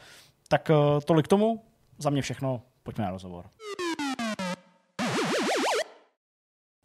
Tak 0.49 0.70
tolik 1.05 1.28
tomu, 1.28 1.62
za 1.99 2.11
mě 2.11 2.22
všechno, 2.22 2.62
pojďme 2.82 3.05
na 3.05 3.11
rozhovor. 3.11 3.45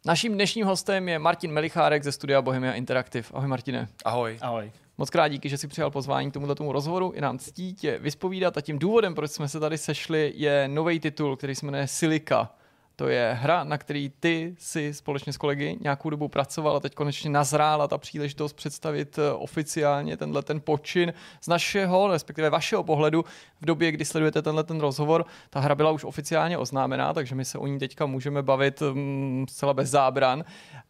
Naším 0.08 0.34
dnešním 0.34 0.66
hostem 0.66 1.08
je 1.08 1.18
Martin 1.18 1.52
Melichárek 1.52 2.04
ze 2.04 2.12
studia 2.12 2.42
Bohemia 2.42 2.72
Interactive. 2.72 3.28
Ahoj 3.32 3.48
Martine. 3.48 3.88
Ahoj. 4.04 4.38
Ahoj. 4.40 4.72
Moc 4.98 5.10
krát 5.10 5.28
díky, 5.28 5.48
že 5.48 5.58
jsi 5.58 5.68
přijal 5.68 5.90
pozvání 5.90 6.30
k 6.30 6.34
tomuto 6.34 6.54
tomu 6.54 6.72
rozhovoru. 6.72 7.12
Je 7.14 7.20
nám 7.20 7.38
ctí 7.38 7.74
tě 7.74 7.98
vyspovídat 7.98 8.56
a 8.56 8.60
tím 8.60 8.78
důvodem, 8.78 9.14
proč 9.14 9.30
jsme 9.30 9.48
se 9.48 9.60
tady 9.60 9.78
sešli, 9.78 10.32
je 10.36 10.68
nový 10.68 11.00
titul, 11.00 11.36
který 11.36 11.54
se 11.54 11.66
jmenuje 11.66 11.86
Silica. 11.86 12.50
To 12.98 13.08
je 13.08 13.38
hra, 13.40 13.64
na 13.64 13.78
který 13.78 14.12
ty 14.20 14.54
si 14.58 14.94
společně 14.94 15.32
s 15.32 15.36
kolegy 15.36 15.78
nějakou 15.80 16.10
dobu 16.10 16.28
pracoval 16.28 16.76
a 16.76 16.80
teď 16.80 16.94
konečně 16.94 17.30
nazrála 17.30 17.88
ta 17.88 17.98
příležitost 17.98 18.52
představit 18.52 19.18
eh, 19.18 19.32
oficiálně 19.32 20.16
tenhle 20.16 20.42
ten 20.42 20.60
počin 20.60 21.12
z 21.40 21.48
našeho, 21.48 22.08
respektive 22.08 22.50
vašeho 22.50 22.84
pohledu 22.84 23.24
v 23.60 23.66
době, 23.66 23.92
kdy 23.92 24.04
sledujete 24.04 24.42
tenhle 24.42 24.64
ten 24.64 24.80
rozhovor. 24.80 25.24
Ta 25.50 25.60
hra 25.60 25.74
byla 25.74 25.90
už 25.90 26.04
oficiálně 26.04 26.58
oznámená, 26.58 27.14
takže 27.14 27.34
my 27.34 27.44
se 27.44 27.58
o 27.58 27.66
ní 27.66 27.78
teďka 27.78 28.06
můžeme 28.06 28.42
bavit 28.42 28.82
mm, 28.92 29.46
zcela 29.48 29.74
bez 29.74 29.90
zábran. 29.90 30.44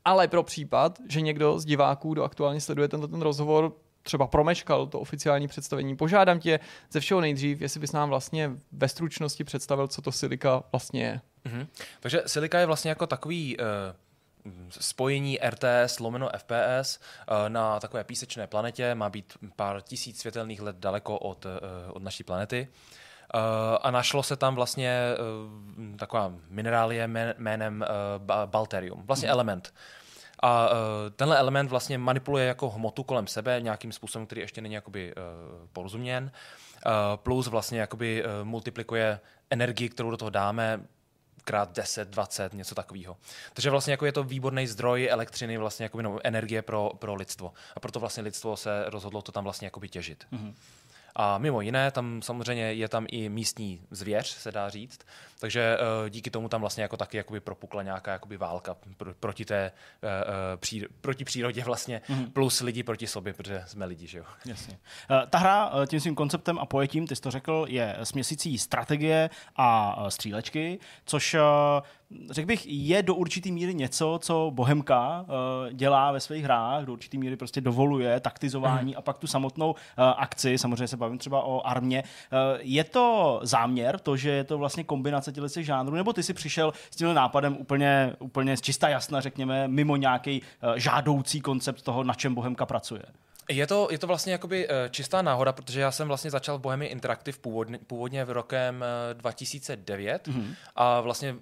Ale 0.05 0.29
pro 0.29 0.43
případ, 0.43 0.99
že 1.09 1.21
někdo 1.21 1.59
z 1.59 1.65
diváků, 1.65 2.13
kdo 2.13 2.25
aktuálně 2.25 2.61
sleduje 2.61 2.89
tenhle 2.89 3.09
ten 3.09 3.23
rozhovor, 3.23 3.73
třeba 4.03 4.27
promeškal 4.27 4.87
to 4.87 5.01
oficiální 5.01 5.49
představení. 5.49 5.97
Požádám 5.97 6.41
tě 6.41 6.61
ze 6.91 7.01
všeho 7.01 7.21
nejdřív, 7.21 7.61
jestli 7.61 7.81
bys 7.81 7.93
nám 7.93 8.09
vlastně 8.09 8.51
ve 8.73 8.89
stručnosti 8.89 9.45
představil, 9.45 9.89
co 9.89 10.03
to 10.03 10.13
Silika 10.13 10.63
vlastně 10.73 11.03
je. 11.03 11.21
Mm-hmm. 11.47 11.67
Takže 12.01 12.23
Silika 12.27 12.59
je 12.59 12.67
vlastně 12.67 12.89
jako 12.89 13.07
takový 13.07 13.57
uh, 13.57 13.65
spojení 14.71 15.39
RTS 15.49 16.01
lomeno 16.01 16.31
FPS 16.39 16.99
uh, 16.99 17.49
na 17.49 17.81
takové 17.81 18.05
písečné 18.05 18.47
planetě. 18.47 18.95
Má 18.95 19.11
být 19.11 19.33
pár 19.57 19.83
tisíc 19.83 20.21
světelných 20.21 20.61
let 20.61 20.77
daleko 20.77 21.19
od, 21.19 21.45
uh, 21.45 21.53
od 21.89 22.03
naší 22.03 22.25
planety. 22.25 22.69
A 23.81 23.91
našlo 23.91 24.23
se 24.23 24.37
tam 24.37 24.55
vlastně 24.55 25.01
taková 25.97 26.33
minerálie 26.49 27.09
jménem 27.39 27.85
Balterium, 28.47 29.03
vlastně 29.07 29.29
mm. 29.29 29.33
A 30.41 30.71
uh, 30.71 30.77
tenhle 31.17 31.39
element 31.39 31.71
vlastně 31.71 31.99
manipuluje 31.99 32.47
jako 32.47 32.71
hmotu 32.71 33.03
kolem 33.03 33.27
sebe 33.27 33.61
nějakým 33.61 33.93
způsobem, 33.93 34.27
který 34.27 34.41
ještě 34.41 34.61
není 34.61 34.75
jakoby 34.75 35.15
uh, 35.15 35.23
porozuměn. 35.73 36.31
Uh, 36.87 36.93
plus 37.17 37.47
vlastně 37.47 37.81
jakoby 37.81 38.25
multiplikuje 38.43 39.21
energii, 39.51 39.89
kterou 39.89 40.11
do 40.11 40.17
toho 40.17 40.31
dáme, 40.31 40.81
krát 41.49 41.77
10, 41.77 42.09
20, 42.09 42.55
něco 42.55 42.75
takového. 42.75 43.17
Takže 43.55 43.71
vlastně 43.71 43.91
jako 43.91 44.07
je 44.07 44.13
to 44.13 44.25
výborný 44.25 44.67
zdroj 44.67 45.09
elektřiny, 45.11 45.59
vlastně 45.59 45.85
jako 45.85 46.03
no, 46.03 46.19
energie 46.25 46.63
pro, 46.63 46.91
pro 46.99 47.15
lidstvo. 47.15 47.53
A 47.77 47.81
proto 47.81 48.01
vlastně 48.01 48.23
lidstvo 48.23 48.57
se 48.57 48.85
rozhodlo 48.87 49.23
to 49.23 49.33
tam 49.33 49.45
vlastně 49.45 49.67
jakoby 49.67 49.89
těžit. 49.89 50.27
Mm-hmm. 50.33 50.55
A 51.17 51.39
mimo 51.39 51.61
jiné, 51.61 51.91
tam 51.91 52.23
samozřejmě 52.23 52.73
je 52.73 52.89
tam 52.89 53.07
i 53.09 53.29
místní 53.29 53.81
zvěř, 53.91 54.27
se 54.29 54.53
dá 54.53 54.69
říct, 54.69 55.01
takže 55.39 55.79
uh, 55.79 56.09
díky 56.09 56.31
tomu 56.31 56.49
tam 56.49 56.61
vlastně 56.61 56.83
jako 56.83 56.97
taky 56.97 57.17
jakoby 57.17 57.41
propukla 57.41 57.83
nějaká 57.83 58.13
jakoby 58.13 58.37
válka 58.37 58.77
pr- 58.99 59.15
proti 59.21 59.45
té 59.45 59.73
uh, 60.03 60.11
pří, 60.57 60.85
proti 61.01 61.25
přírodě 61.25 61.65
vlastně, 61.65 62.01
mm-hmm. 62.09 62.31
plus 62.31 62.61
lidi 62.61 62.83
proti 62.83 63.07
sobě, 63.07 63.33
protože 63.33 63.63
jsme 63.67 63.87
lidi, 63.87 64.07
že 64.07 64.19
jo. 64.19 64.25
Jasně. 64.45 64.79
Ta 65.31 65.39
hra 65.39 65.73
tím 65.87 66.01
svým 66.01 66.15
konceptem 66.15 66.59
a 66.59 66.67
pojetím, 66.67 67.07
ty 67.07 67.17
jsi 67.17 67.23
to 67.23 67.31
řekl, 67.31 67.67
je 67.69 67.97
směsicí 68.03 68.59
strategie 68.59 69.31
a 69.57 69.97
střílečky, 70.09 70.79
což 71.05 71.37
řekl 72.31 72.47
bych, 72.47 72.67
je 72.67 73.03
do 73.03 73.15
určitý 73.15 73.53
míry 73.53 73.75
něco, 73.75 74.19
co 74.23 74.51
Bohemka 74.55 75.21
uh, 75.21 75.73
dělá 75.73 76.13
ve 76.13 76.21
svých 76.21 76.45
hrách, 76.45 76.85
do 76.85 76.93
určitý 76.93 77.19
míry 77.19 77.37
prostě 77.37 77.61
dovoluje 77.61 78.21
taktizování 78.21 78.93
mm. 78.93 78.99
a 78.99 79.03
pak 79.03 79.19
tu 79.19 79.27
samotnou 79.27 79.71
uh, 79.71 79.77
akci, 80.17 80.59
samozřejmě 80.59 80.89
se 80.89 80.97
bavím 80.97 81.19
třeba 81.19 81.43
o 81.43 81.67
armě. 81.67 82.03
Uh, 82.03 82.39
je 82.61 82.85
to 82.85 83.41
záměr, 83.43 83.99
to, 83.99 84.17
že 84.17 84.31
je 84.31 84.45
to 84.45 84.59
vlastně 84.59 84.85
kombinace 84.85 85.28
těchto 85.33 85.63
žánrů, 85.63 85.95
nebo 85.95 86.13
ty 86.13 86.23
si 86.23 86.35
přišel 86.35 86.73
s 86.91 86.97
tím 86.97 87.15
nápadem 87.15 87.57
úplně, 87.57 88.13
úplně 88.19 88.57
z 88.57 88.61
čistá 88.61 88.89
jasna, 88.89 89.21
řekněme, 89.21 89.69
mimo 89.69 89.97
nějaký 89.97 90.43
uh, 90.43 90.75
žádoucí 90.77 91.41
koncept 91.41 91.83
toho, 91.83 92.05
na 92.05 92.15
čem 92.15 92.35
Bohemka 92.35 92.67
pracuje? 92.67 93.03
Je 93.49 93.67
to, 93.67 93.89
je 93.91 93.99
to 93.99 94.07
vlastně 94.07 94.33
jakoby 94.33 94.69
eh, 94.69 94.89
čistá 94.91 95.23
náhoda, 95.23 95.53
protože 95.53 95.81
já 95.81 95.91
jsem 95.91 96.09
vlastně 96.09 96.31
začal 96.31 96.59
v 96.59 96.61
Bohemia 96.61 96.91
Interactive 96.91 97.39
původně, 97.39 97.79
původně 97.79 98.25
v 98.25 98.31
rokem 98.31 98.85
2009 99.13 100.29
mm-hmm. 100.29 100.55
a 100.77 101.01
vlastně 101.01 101.35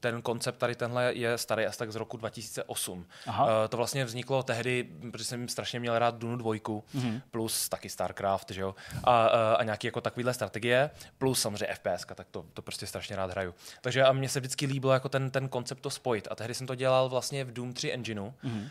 ten 0.00 0.22
koncept 0.22 0.56
tady 0.56 0.74
tenhle 0.74 1.14
je 1.14 1.38
starý 1.38 1.66
asi 1.66 1.78
tak 1.78 1.92
z 1.92 1.96
roku 1.96 2.16
2008. 2.16 3.06
Aha. 3.26 3.44
Uh, 3.44 3.50
to 3.68 3.76
vlastně 3.76 4.04
vzniklo 4.04 4.42
tehdy, 4.42 4.88
protože 5.10 5.24
jsem 5.24 5.48
strašně 5.48 5.80
měl 5.80 5.98
rád 5.98 6.14
Dunu 6.14 6.36
dvojku, 6.36 6.84
mm-hmm. 6.94 7.20
plus 7.30 7.68
taky 7.68 7.88
StarCraft, 7.88 8.50
že 8.50 8.60
jo, 8.60 8.74
a, 9.04 9.26
a, 9.26 9.54
a 9.54 9.62
nějaký 9.62 9.86
jako 9.86 10.00
takovýhle 10.00 10.34
strategie, 10.34 10.90
plus 11.18 11.40
samozřejmě 11.40 11.74
FPS, 11.74 12.06
tak 12.14 12.26
to, 12.30 12.44
to 12.54 12.62
prostě 12.62 12.86
strašně 12.86 13.16
rád 13.16 13.30
hraju. 13.30 13.54
Takže 13.80 14.04
a 14.04 14.12
mně 14.12 14.28
se 14.28 14.40
vždycky 14.40 14.66
líbilo 14.66 14.92
jako 14.92 15.08
ten, 15.08 15.30
ten 15.30 15.48
koncept 15.48 15.80
to 15.80 15.90
spojit 15.90 16.28
a 16.30 16.34
tehdy 16.34 16.54
jsem 16.54 16.66
to 16.66 16.74
dělal 16.74 17.08
vlastně 17.08 17.44
v 17.44 17.52
Doom 17.52 17.72
3 17.72 17.92
engineu, 17.92 18.34
mm-hmm. 18.44 18.62
uh, 18.62 18.68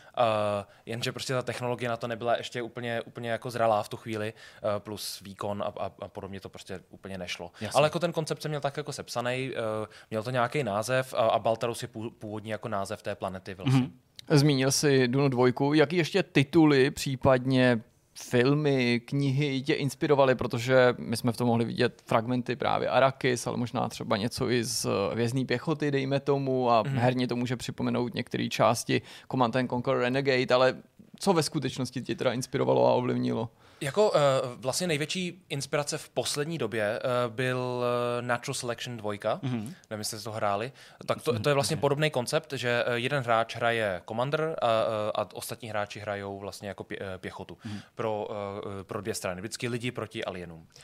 jenže 0.86 1.12
prostě 1.12 1.34
ta 1.34 1.42
technologie 1.42 1.90
na 1.90 1.98
to 1.98 2.08
nebyla 2.08 2.38
ještě 2.38 2.62
úplně 2.62 2.81
úplně, 2.82 3.02
úplně 3.02 3.30
jako 3.30 3.52
zralá 3.52 3.84
v 3.84 3.90
tu 3.90 3.98
chvíli, 3.98 4.34
uh, 4.64 4.70
plus 4.80 5.22
výkon 5.22 5.62
a, 5.62 5.66
a, 5.66 5.92
a 6.02 6.08
podobně 6.08 6.40
to 6.40 6.50
prostě 6.50 6.80
úplně 6.90 7.18
nešlo. 7.18 7.52
Jasně. 7.62 7.78
Ale 7.78 7.86
jako 7.86 8.00
ten 8.00 8.12
koncept 8.12 8.42
jsem 8.42 8.52
měl 8.52 8.62
tak 8.62 8.78
jako 8.78 8.94
sepsaný, 8.94 9.52
uh, 9.52 9.88
měl 10.10 10.24
to 10.24 10.32
nějaký 10.32 10.64
název 10.64 11.14
a, 11.14 11.18
a 11.18 11.40
Baltarus 11.40 11.82
je 11.82 11.88
původní 12.20 12.50
jako 12.50 12.68
název 12.68 13.02
té 13.02 13.16
planety 13.16 13.54
vlastně. 13.54 13.82
Mm-hmm. 13.82 14.38
Zmínil 14.38 14.72
jsi 14.72 15.08
Dunu 15.08 15.30
dvojku. 15.30 15.74
Jaký 15.74 15.96
ještě 15.96 16.24
tituly, 16.24 16.92
případně 16.92 17.82
filmy, 18.14 19.00
knihy 19.00 19.62
tě 19.62 19.74
inspirovaly, 19.74 20.36
protože 20.36 20.94
my 20.98 21.18
jsme 21.18 21.32
v 21.32 21.38
tom 21.38 21.48
mohli 21.48 21.66
vidět 21.66 22.02
fragmenty 22.06 22.56
právě 22.56 22.90
Arakis, 22.90 23.48
ale 23.48 23.58
možná 23.58 23.90
třeba 23.90 24.18
něco 24.18 24.50
i 24.50 24.64
z 24.64 24.88
vězný 25.16 25.46
pěchoty, 25.46 25.92
dejme 25.92 26.20
tomu, 26.20 26.72
a 26.72 26.84
mm. 26.84 26.90
herně 26.90 27.28
to 27.28 27.36
může 27.36 27.56
připomenout 27.56 28.14
některé 28.14 28.48
části 28.50 29.02
Command 29.32 29.56
and 29.56 29.70
Conquer 29.70 29.98
Renegade, 29.98 30.56
ale 30.56 30.76
co 31.22 31.34
ve 31.34 31.44
skutečnosti 31.44 32.02
tě 32.02 32.16
teda 32.16 32.34
inspirovalo 32.34 32.88
a 32.88 32.94
ovlivnilo? 32.94 33.50
Jako 33.82 34.10
uh, 34.10 34.18
vlastně 34.56 34.88
největší 34.88 35.46
inspirace 35.50 35.98
v 35.98 36.10
poslední 36.10 36.58
době 36.58 37.00
uh, 37.00 37.34
byl 37.34 37.58
uh, 37.58 38.28
Natural 38.28 38.54
Selection 38.54 38.98
2, 38.98 39.12
mm-hmm. 39.12 39.74
nevím, 39.90 40.00
jestli 40.00 40.20
to 40.20 40.32
hráli. 40.32 40.72
Tak 41.06 41.22
to, 41.22 41.40
to 41.40 41.50
je 41.50 41.54
vlastně 41.54 41.78
podobný 41.78 42.12
koncept, 42.12 42.54
že 42.54 42.84
jeden 42.94 43.24
hráč 43.24 43.56
hraje 43.56 44.02
Commander 44.08 44.56
a, 44.62 44.68
a 45.16 45.28
ostatní 45.34 45.70
hráči 45.70 46.00
hrajou 46.00 46.40
vlastně 46.40 46.68
jako 46.68 46.84
pě, 46.84 47.00
pěchotu 47.18 47.58
mm-hmm. 47.66 47.82
pro, 47.96 48.28
uh, 48.30 48.84
pro 48.84 49.02
dvě 49.02 49.16
strany. 49.16 49.42
Vždycky 49.42 49.68
lidi 49.68 49.92
proti 49.92 50.26
alienům. 50.26 50.60
Uh, 50.60 50.82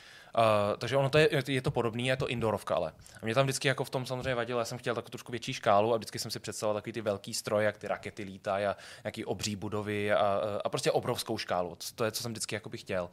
takže 0.78 0.98
ono 0.98 1.10
to 1.10 1.18
je, 1.18 1.30
je 1.48 1.62
to 1.62 1.72
podobný, 1.72 2.08
je 2.08 2.18
to 2.18 2.28
indoorovka, 2.28 2.76
ale. 2.76 2.92
A 3.22 3.26
mě 3.26 3.36
tam 3.36 3.46
vždycky 3.46 3.68
jako 3.68 3.84
v 3.84 3.90
tom 3.90 4.06
samozřejmě 4.06 4.36
vadilo, 4.36 4.60
já 4.60 4.66
jsem 4.66 4.78
chtěl 4.78 4.96
takovou 4.96 5.10
trošku 5.10 5.32
větší 5.32 5.54
škálu 5.54 5.94
a 5.94 5.98
vždycky 5.98 6.20
jsem 6.20 6.32
si 6.32 6.40
představoval 6.40 6.82
takový 6.82 6.94
ty 6.94 7.02
velký 7.02 7.34
stroje, 7.34 7.66
jak 7.66 7.78
ty 7.78 7.88
rakety 7.88 8.24
lítají 8.24 8.66
a 8.66 8.76
nějaký 9.04 9.26
obří 9.26 9.56
budovy 9.56 10.14
a, 10.14 10.42
a 10.66 10.70
prostě 10.70 10.92
obrovskou 10.92 11.38
škálu. 11.38 11.78
To 11.96 12.04
je, 12.06 12.12
co 12.12 12.24
jsem 12.24 12.32
vždycky 12.32 12.56
jako 12.56 12.70
bych 12.70 12.82
chtěl. 12.82 13.10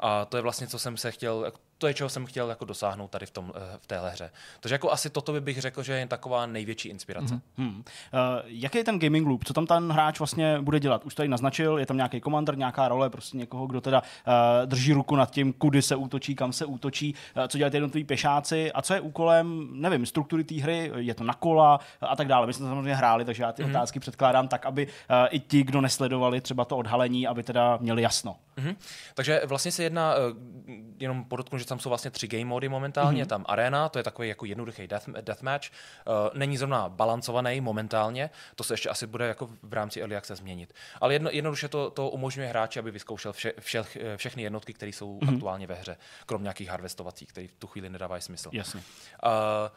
A 0.00 0.24
to 0.24 0.36
je 0.36 0.42
vlastně, 0.42 0.66
co 0.66 0.78
jsem 0.78 0.96
se 0.96 1.12
chtěl, 1.12 1.52
to 1.78 1.86
je, 1.86 1.94
čeho 1.94 2.08
jsem 2.08 2.26
chtěl 2.26 2.48
jako 2.48 2.64
dosáhnout 2.64 3.10
tady 3.10 3.26
v, 3.26 3.30
tom, 3.30 3.52
eh, 3.56 3.78
v 3.80 3.86
téhle 3.86 4.10
hře. 4.10 4.30
Takže 4.60 4.74
jako 4.74 4.92
asi 4.92 5.10
toto 5.10 5.32
by 5.32 5.40
bych 5.40 5.60
řekl, 5.60 5.82
že 5.82 5.92
je 5.92 6.06
taková 6.06 6.46
největší 6.46 6.88
inspirace. 6.88 7.40
Mm-hmm. 7.58 7.76
Uh, 7.76 7.82
jaký 8.44 8.78
je 8.78 8.84
ten 8.84 8.98
gaming 8.98 9.26
loop? 9.26 9.44
Co 9.44 9.54
tam 9.54 9.66
ten 9.66 9.92
hráč 9.92 10.18
vlastně 10.18 10.58
bude 10.60 10.80
dělat? 10.80 11.04
Už 11.04 11.14
tady 11.14 11.28
naznačil, 11.28 11.78
je 11.78 11.86
tam 11.86 11.96
nějaký 11.96 12.20
komandr, 12.20 12.56
nějaká 12.56 12.88
role, 12.88 13.10
prostě 13.10 13.36
někoho, 13.36 13.66
kdo 13.66 13.80
teda 13.80 14.00
uh, 14.00 14.34
drží 14.66 14.92
ruku 14.92 15.16
nad 15.16 15.30
tím, 15.30 15.52
kudy 15.52 15.82
se 15.82 15.96
útočí, 15.96 16.34
kam 16.34 16.52
se 16.52 16.64
útočí, 16.64 17.14
uh, 17.36 17.44
co 17.44 17.58
dělají 17.58 17.74
jednotliví 17.74 18.04
pešáci 18.04 18.72
a 18.72 18.82
co 18.82 18.94
je 18.94 19.00
úkolem, 19.00 19.68
nevím, 19.72 20.06
struktury 20.06 20.44
té 20.44 20.54
hry, 20.54 20.92
je 20.96 21.14
to 21.14 21.24
na 21.24 21.34
kola 21.34 21.80
a 22.00 22.16
tak 22.16 22.28
dále. 22.28 22.46
My 22.46 22.52
jsme 22.52 22.66
samozřejmě 22.66 22.94
hráli, 22.94 23.24
takže 23.24 23.42
já 23.42 23.52
ty 23.52 23.62
mm-hmm. 23.62 23.70
otázky 23.70 24.00
předkládám 24.00 24.48
tak, 24.48 24.66
aby 24.66 24.86
uh, 24.86 24.92
i 25.30 25.40
ti, 25.40 25.62
kdo 25.62 25.80
nesledovali 25.80 26.40
třeba 26.40 26.64
to 26.64 26.76
odhalení, 26.76 27.26
aby 27.26 27.42
teda 27.42 27.78
měli 27.80 28.02
jasno. 28.02 28.36
Mm-hmm. 28.56 28.76
Takže 29.14 29.40
vlastně 29.46 29.72
se 29.72 29.82
jedná, 29.82 30.14
uh, 30.14 30.20
jenom 30.98 31.24
podotknu, 31.24 31.58
že 31.64 31.68
tam 31.68 31.78
jsou 31.78 31.88
vlastně 31.88 32.10
tři 32.10 32.28
game 32.28 32.44
mody 32.44 32.68
momentálně. 32.68 33.24
Mm-hmm. 33.24 33.28
Tam 33.28 33.44
arena, 33.48 33.88
to 33.88 33.98
je 33.98 34.02
takový 34.02 34.28
jako 34.28 34.44
jednoduchý 34.44 34.86
death, 34.86 35.08
deathmatch. 35.20 35.68
Uh, 35.68 36.38
není 36.38 36.56
zrovna 36.56 36.88
balancovaný 36.88 37.60
momentálně, 37.60 38.30
to 38.54 38.64
se 38.64 38.74
ještě 38.74 38.88
asi 38.88 39.06
bude 39.06 39.28
jako 39.28 39.50
v 39.62 39.72
rámci 39.72 40.00
early 40.00 40.16
access 40.16 40.38
změnit. 40.38 40.74
Ale 41.00 41.14
jedno, 41.14 41.30
jednoduše 41.32 41.68
to, 41.68 41.90
to 41.90 42.08
umožňuje 42.08 42.48
hráči, 42.48 42.78
aby 42.78 42.90
vyzkoušel 42.90 43.32
vše, 43.32 43.52
vše, 43.60 43.84
všechny 44.16 44.42
jednotky, 44.42 44.72
které 44.72 44.92
jsou 44.92 45.18
mm-hmm. 45.18 45.34
aktuálně 45.34 45.66
ve 45.66 45.74
hře, 45.74 45.96
krom 46.26 46.42
nějakých 46.42 46.68
harvestovacích, 46.68 47.28
které 47.28 47.48
v 47.48 47.54
tu 47.58 47.66
chvíli 47.66 47.90
nedávají 47.90 48.22
smysl. 48.22 48.50
Jasně. 48.52 48.80
Uh, 48.80 49.30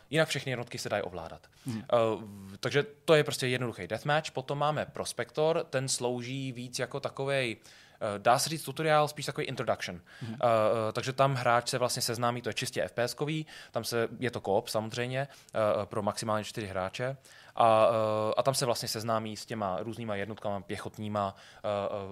jinak 0.09 0.29
všechny 0.29 0.51
jednotky 0.51 0.77
se 0.77 0.89
dají 0.89 1.03
ovládat. 1.03 1.47
Mm-hmm. 1.67 2.13
Uh, 2.15 2.23
takže 2.59 2.85
to 3.05 3.15
je 3.15 3.23
prostě 3.23 3.47
jednoduchý 3.47 3.87
deathmatch. 3.87 4.31
Potom 4.31 4.57
máme 4.57 4.85
Prospektor, 4.85 5.65
ten 5.69 5.87
slouží 5.87 6.51
víc 6.51 6.79
jako 6.79 6.99
takovej 6.99 7.57
Eh, 7.57 7.86
dá 8.17 8.39
se 8.39 8.49
říct 8.49 8.63
tutoriál, 8.63 9.07
spíš 9.07 9.25
takový 9.25 9.47
introduction. 9.47 9.97
Mm-hmm. 9.97 10.33
Uh, 10.33 10.91
takže 10.93 11.13
tam 11.13 11.35
hráč 11.35 11.69
se 11.69 11.77
vlastně 11.77 12.01
seznámí, 12.01 12.41
to 12.41 12.49
je 12.49 12.53
čistě 12.53 12.85
FPS-kový, 12.85 13.45
tam 13.71 13.83
se, 13.83 14.07
je 14.19 14.31
to 14.31 14.41
koop 14.41 14.67
samozřejmě, 14.67 15.27
uh, 15.77 15.85
pro 15.85 16.01
maximálně 16.01 16.43
čtyři 16.43 16.67
hráče. 16.67 17.17
A, 17.57 17.89
a 18.37 18.43
tam 18.43 18.53
se 18.53 18.65
vlastně 18.65 18.87
seznámí 18.87 19.37
s 19.37 19.45
těma 19.45 19.77
různýma 19.79 20.15
jednotkama 20.15 20.61
pěchotníma 20.61 21.35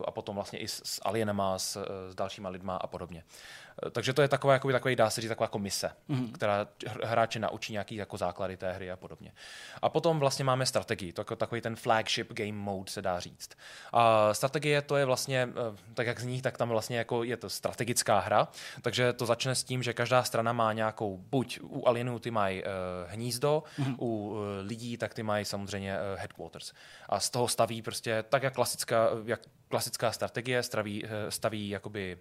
a 0.06 0.12
potom 0.12 0.36
vlastně 0.36 0.60
i 0.60 0.68
s, 0.68 0.82
s 0.86 1.02
alienama, 1.06 1.60
s, 1.60 1.86
s 2.10 2.16
dalšíma 2.16 2.50
lidma 2.50 2.76
a 2.76 2.88
podobně. 2.88 3.24
Takže 3.92 4.14
to 4.14 4.22
je 4.22 4.28
taková, 4.28 4.54
jakoby, 4.54 4.74
takový, 4.74 4.96
dá 4.96 5.10
se 5.10 5.22
říct, 5.22 5.30
taková 5.30 5.48
komise, 5.48 5.92
mm-hmm. 6.10 6.32
která 6.32 6.68
hráče 7.04 7.40
naučí 7.40 7.74
nějaký 7.74 7.96
jako 7.96 8.18
základy 8.18 8.58
té 8.58 8.72
hry 8.72 8.92
a 8.92 8.96
podobně. 8.96 9.32
A 9.82 9.90
potom 9.90 10.20
vlastně 10.20 10.46
máme 10.46 10.66
strategii, 10.66 11.14
to 11.14 11.22
jako 11.22 11.36
takový 11.36 11.62
ten 11.62 11.76
flagship 11.76 12.34
game 12.34 12.52
mode 12.52 12.92
se 12.92 13.02
dá 13.02 13.20
říct. 13.20 13.50
A 13.94 14.34
strategie 14.34 14.82
to 14.82 14.98
je 14.98 15.06
vlastně, 15.06 15.50
eh, 15.50 15.78
tak 15.94 16.08
jak 16.08 16.20
zní, 16.20 16.42
tak 16.42 16.58
tam 16.58 16.70
vlastně 16.70 16.98
jako 16.98 17.24
je 17.24 17.38
to 17.38 17.50
strategická 17.50 18.20
hra, 18.20 18.48
takže 18.82 19.14
to 19.14 19.26
začne 19.26 19.56
s 19.56 19.64
tím, 19.64 19.84
že 19.84 19.94
každá 19.94 20.24
strana 20.24 20.54
má 20.54 20.74
nějakou, 20.74 21.18
buď 21.18 21.60
u 21.64 21.88
alienů 21.88 22.20
ty 22.20 22.32
mají 22.32 22.64
uh, 22.64 22.70
hnízdo, 23.08 23.64
mm-hmm. 23.80 23.96
u 24.00 24.30
uh, 24.30 24.38
lidí 24.62 24.98
tak 24.98 25.14
ty 25.14 25.24
mají 25.24 25.35
samozřejmě 25.44 25.98
uh, 25.98 26.20
headquarters. 26.20 26.74
A 27.10 27.20
z 27.20 27.30
toho 27.30 27.48
staví 27.48 27.82
prostě 27.82 28.24
tak, 28.30 28.44
jak 28.44 28.54
klasická, 28.54 29.10
jak 29.26 29.42
klasická 29.70 30.12
strategie 30.12 30.64
staví, 30.64 31.04
staví 31.30 31.70
jakoby 31.70 32.18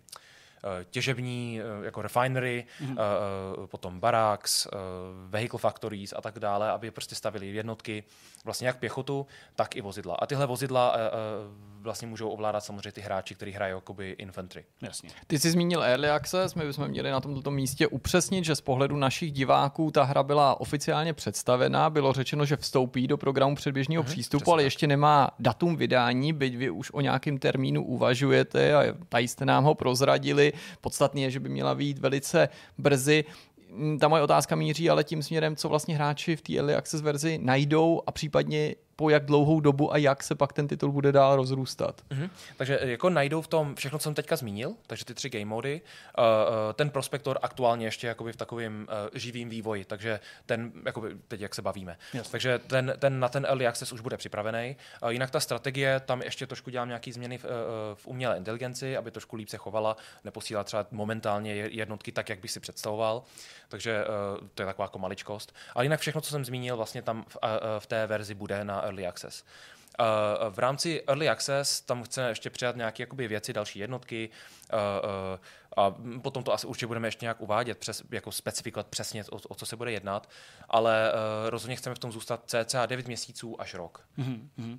těžební, 0.91 1.61
uh, 1.78 1.85
jako 1.85 2.03
refinery, 2.03 2.65
mm-hmm. 2.82 2.97
potom 3.66 4.01
barracks, 4.01 4.66
vehicle 5.28 5.59
factories 5.59 6.15
a 6.16 6.20
tak 6.20 6.39
dále, 6.39 6.70
aby 6.70 6.91
prostě 6.91 7.15
stavili 7.15 7.47
jednotky, 7.47 8.05
vlastně 8.45 8.66
jak 8.66 8.78
pěchotu, 8.78 9.27
tak 9.57 9.77
i 9.77 9.81
vozidla. 9.81 10.15
A 10.15 10.27
tyhle 10.27 10.47
vozidla 10.47 10.97
vlastně 11.81 12.09
můžou 12.09 12.28
ovládat 12.28 12.61
samozřejmě 12.61 12.93
ty 12.93 13.01
hráči, 13.01 13.35
kteří 13.35 13.53
hrají 13.53 13.74
jakoby 13.74 14.11
infantry. 14.19 14.65
Jasně. 14.82 15.11
Ty 15.27 15.39
jsi 15.39 15.51
zmínil 15.51 15.82
Early 15.82 16.11
Access, 16.11 16.55
my 16.55 16.65
bychom 16.65 16.89
měli 16.89 17.11
na 17.11 17.20
tomto 17.20 17.51
místě 17.51 17.86
upřesnit, 17.86 18.45
že 18.45 18.57
z 18.57 18.61
pohledu 18.61 18.97
našich 18.97 19.32
diváků 19.32 19.91
ta 19.91 20.05
hra 20.05 20.23
byla 20.23 20.61
oficiálně 20.61 21.12
představená, 21.12 21.91
bylo 21.91 22.12
řečeno, 22.12 22.45
že 22.45 22.57
vstoupí 22.57 23.07
do 23.07 23.16
programu 23.16 23.55
předběžného 23.55 24.03
mm-hmm, 24.03 24.07
přístupu, 24.07 24.53
ale 24.53 24.62
ještě 24.62 24.86
nemá 24.86 25.31
datum 25.39 25.77
vydání, 25.77 26.32
byť 26.32 26.57
vy 26.57 26.70
už 26.70 26.91
o 26.91 27.01
nějakém 27.01 27.39
termínu 27.39 27.85
uvažujete 27.85 28.74
a 28.74 28.95
tady 29.09 29.28
jste 29.28 29.45
nám 29.45 29.65
ho 29.65 29.74
prozradili. 29.74 30.53
Podstatně 30.81 31.24
je, 31.24 31.31
že 31.31 31.40
by 31.40 31.48
měla 31.48 31.74
být 31.74 31.98
velice 31.98 32.48
brzy. 32.78 33.24
Ta 34.01 34.09
moje 34.09 34.22
otázka 34.22 34.56
míří 34.56 34.90
ale 34.90 35.05
tím 35.05 35.22
směrem, 35.22 35.56
co 35.56 35.68
vlastně 35.68 35.94
hráči 35.94 36.36
v 36.36 36.43
té 36.43 36.56
Early 36.56 36.74
Access 36.74 37.02
verzi 37.02 37.39
najdou 37.43 38.02
a 38.06 38.12
případně 38.12 38.74
po 38.97 39.11
jak 39.11 39.25
dlouhou 39.25 39.61
dobu 39.61 39.93
a 39.93 39.97
jak 39.97 40.23
se 40.23 40.35
pak 40.35 40.53
ten 40.53 40.69
titul 40.69 40.93
bude 40.93 41.12
dál 41.12 41.37
rozrůstat. 41.37 42.03
Mm-hmm. 42.11 42.31
Takže 42.57 42.79
eh, 42.81 42.91
jako 42.91 43.11
najdou 43.11 43.43
v 43.43 43.49
tom 43.49 43.75
všechno, 43.75 43.99
co 43.99 44.03
jsem 44.03 44.15
teďka 44.15 44.37
zmínil, 44.37 44.75
takže 44.87 45.05
ty 45.05 45.15
tři 45.15 45.31
game 45.31 45.45
mody. 45.45 45.81
Uh, 46.19 46.25
uh, 46.25 46.73
ten 46.73 46.91
prospektor 46.91 47.39
aktuálně 47.43 47.87
ještě 47.87 48.07
jakoby 48.07 48.33
v 48.33 48.37
takovém 48.37 48.89
uh, 48.89 49.19
živým 49.19 49.49
vývoji, 49.49 49.85
takže 49.85 50.21
ten, 50.47 50.73
jakoby 50.87 51.16
teď 51.29 51.41
jak 51.41 51.55
se 51.55 51.62
bavíme. 51.62 51.97
Yes. 52.15 52.31
Takže 52.31 52.59
ten, 52.59 52.95
ten, 52.99 53.21
na 53.21 53.29
ten 53.29 53.45
early 53.45 53.66
access 53.66 53.93
už 53.93 54.01
bude 54.01 54.16
připravený. 54.16 54.77
Uh, 55.03 55.09
jinak 55.09 55.31
ta 55.31 55.41
strategie, 55.41 56.01
tam 56.01 56.23
ještě 56.23 56.47
trošku 56.47 56.71
dělám 56.71 56.89
nějaké 56.89 57.12
změny 57.12 57.39
v, 57.39 57.45
uh, 57.45 57.51
v 57.95 58.07
umělé 58.07 58.37
inteligenci, 58.37 58.97
aby 58.97 59.11
trošku 59.11 59.37
líp 59.37 59.49
se 59.49 59.57
chovala, 59.57 59.97
neposílá 60.25 60.65
třeba 60.65 60.87
momentálně 60.91 61.55
jednotky 61.55 62.12
tak, 62.12 62.29
jak 62.29 62.41
bych 62.41 62.51
si 62.51 62.61
představoval. 62.61 63.23
Takže 63.69 64.05
uh, 64.05 64.49
to 64.55 64.62
je 64.62 64.66
taková 64.66 64.85
jako 64.85 64.99
maličkost. 64.99 65.55
Ale 65.75 65.85
jinak 65.85 66.01
všechno, 66.01 66.21
co 66.21 66.31
jsem 66.31 66.45
zmínil, 66.45 66.77
vlastně 66.77 67.03
tam 67.03 67.25
v, 67.29 67.37
uh, 67.43 67.51
v 67.79 67.87
té 67.87 68.07
verzi 68.07 68.35
bude 68.35 68.65
na 68.65 68.84
Early 68.85 69.06
Access. 69.06 69.44
Uh, 70.01 70.06
v 70.51 70.59
rámci 70.59 71.02
Early 71.06 71.28
Access 71.28 71.81
tam 71.81 72.02
chceme 72.02 72.28
ještě 72.28 72.51
přidat 72.51 72.77
nějaké 72.77 73.06
věci, 73.28 73.52
další 73.52 73.78
jednotky, 73.78 74.31
a 75.77 75.95
potom 76.23 76.43
to 76.43 76.53
asi 76.53 76.67
určitě 76.67 76.87
budeme 76.87 77.09
ještě 77.09 77.25
nějak 77.25 77.41
uvádět, 77.41 77.79
přes, 77.79 78.03
jako 78.11 78.33
specifikovat 78.33 78.87
přesně, 78.87 79.25
o, 79.25 79.37
o 79.49 79.55
co 79.55 79.67
se 79.67 79.77
bude 79.77 79.93
jednat, 79.93 80.29
ale 80.69 81.13
uh, 81.13 81.51
rozhodně 81.51 81.77
chceme 81.77 81.95
v 81.95 81.99
tom 81.99 82.13
zůstat 82.13 82.41
cca 82.47 82.87
9 82.87 83.07
měsíců 83.07 83.61
až 83.61 83.75
rok. 83.75 84.01
Mm-hmm. 84.19 84.39
Uh, 84.59 84.77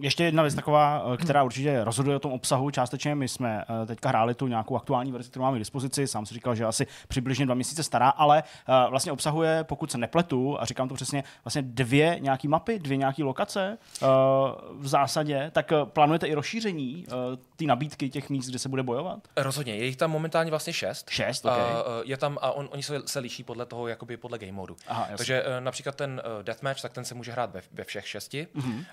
ještě 0.00 0.24
jedna 0.24 0.42
věc 0.42 0.54
taková, 0.54 1.04
která 1.16 1.42
určitě 1.42 1.84
rozhoduje 1.84 2.16
o 2.16 2.20
tom 2.20 2.32
obsahu 2.32 2.70
částečně. 2.70 3.14
My 3.14 3.28
jsme 3.28 3.64
uh, 3.68 3.86
teďka 3.86 4.08
hráli 4.08 4.34
tu 4.34 4.46
nějakou 4.46 4.76
aktuální 4.76 5.12
verzi, 5.12 5.30
kterou 5.30 5.42
máme 5.42 5.56
k 5.56 5.58
dispozici. 5.58 6.06
Sám 6.06 6.26
si 6.26 6.34
říkal, 6.34 6.54
že 6.54 6.64
asi 6.64 6.86
přibližně 7.08 7.46
dva 7.46 7.54
měsíce 7.54 7.82
stará, 7.82 8.08
ale 8.08 8.42
uh, 8.68 8.90
vlastně 8.90 9.12
obsahuje, 9.12 9.64
pokud 9.64 9.90
se 9.90 9.98
nepletu, 9.98 10.60
a 10.60 10.64
říkám 10.64 10.88
to 10.88 10.94
přesně, 10.94 11.24
vlastně 11.44 11.62
dvě 11.62 12.16
nějaké 12.20 12.48
mapy, 12.48 12.78
dvě 12.78 12.96
nějaké 12.96 13.24
lokace 13.24 13.78
uh, 14.02 14.08
v 14.80 14.88
zásadě. 14.88 15.50
Tak 15.54 15.72
plánujete 15.84 16.26
i 16.26 16.34
rozšíření 16.34 17.06
uh, 17.06 17.14
té 17.56 17.64
nabídky 17.64 18.10
těch 18.10 18.30
míst, 18.30 18.48
kde 18.48 18.58
se 18.58 18.68
bude 18.68 18.82
bojovat? 18.82 19.09
Rozhodně. 19.36 19.76
Je 19.76 19.84
jich 19.84 19.96
tam 19.96 20.10
momentálně 20.10 20.50
vlastně 20.50 20.72
šest. 20.72 21.10
Šest, 21.10 21.44
okay. 21.44 21.60
uh, 21.60 21.76
je 22.04 22.16
tam 22.16 22.38
a 22.42 22.52
on, 22.52 22.68
oni 22.72 22.82
se, 22.82 23.02
se 23.06 23.18
liší 23.18 23.44
podle 23.44 23.66
toho, 23.66 23.88
jakoby 23.88 24.16
podle 24.16 24.38
game 24.38 24.52
modu. 24.52 24.76
Aha, 24.86 25.08
Takže 25.16 25.42
uh, 25.42 25.48
například 25.60 25.94
ten 25.94 26.22
uh, 26.24 26.42
deathmatch, 26.42 26.82
tak 26.82 26.92
ten 26.92 27.04
se 27.04 27.14
může 27.14 27.32
hrát 27.32 27.52
ve, 27.52 27.62
ve 27.72 27.84
všech 27.84 28.08
šesti. 28.08 28.48
Mm-hmm. 28.54 28.76
Uh, 28.76 28.84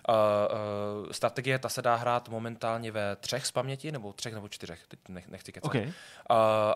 uh, 1.05 1.11
strategie, 1.11 1.59
ta 1.59 1.69
se 1.69 1.81
dá 1.81 1.95
hrát 1.95 2.29
momentálně 2.29 2.91
ve 2.91 3.15
třech 3.15 3.45
z 3.45 3.51
paměti, 3.51 3.91
nebo 3.91 4.13
třech 4.13 4.33
nebo 4.33 4.47
čtyřech, 4.47 4.87
teď 4.87 4.99
nech, 5.09 5.27
nechci 5.27 5.51
kecat. 5.51 5.65
Okay. 5.65 5.85
Uh, 5.85 5.91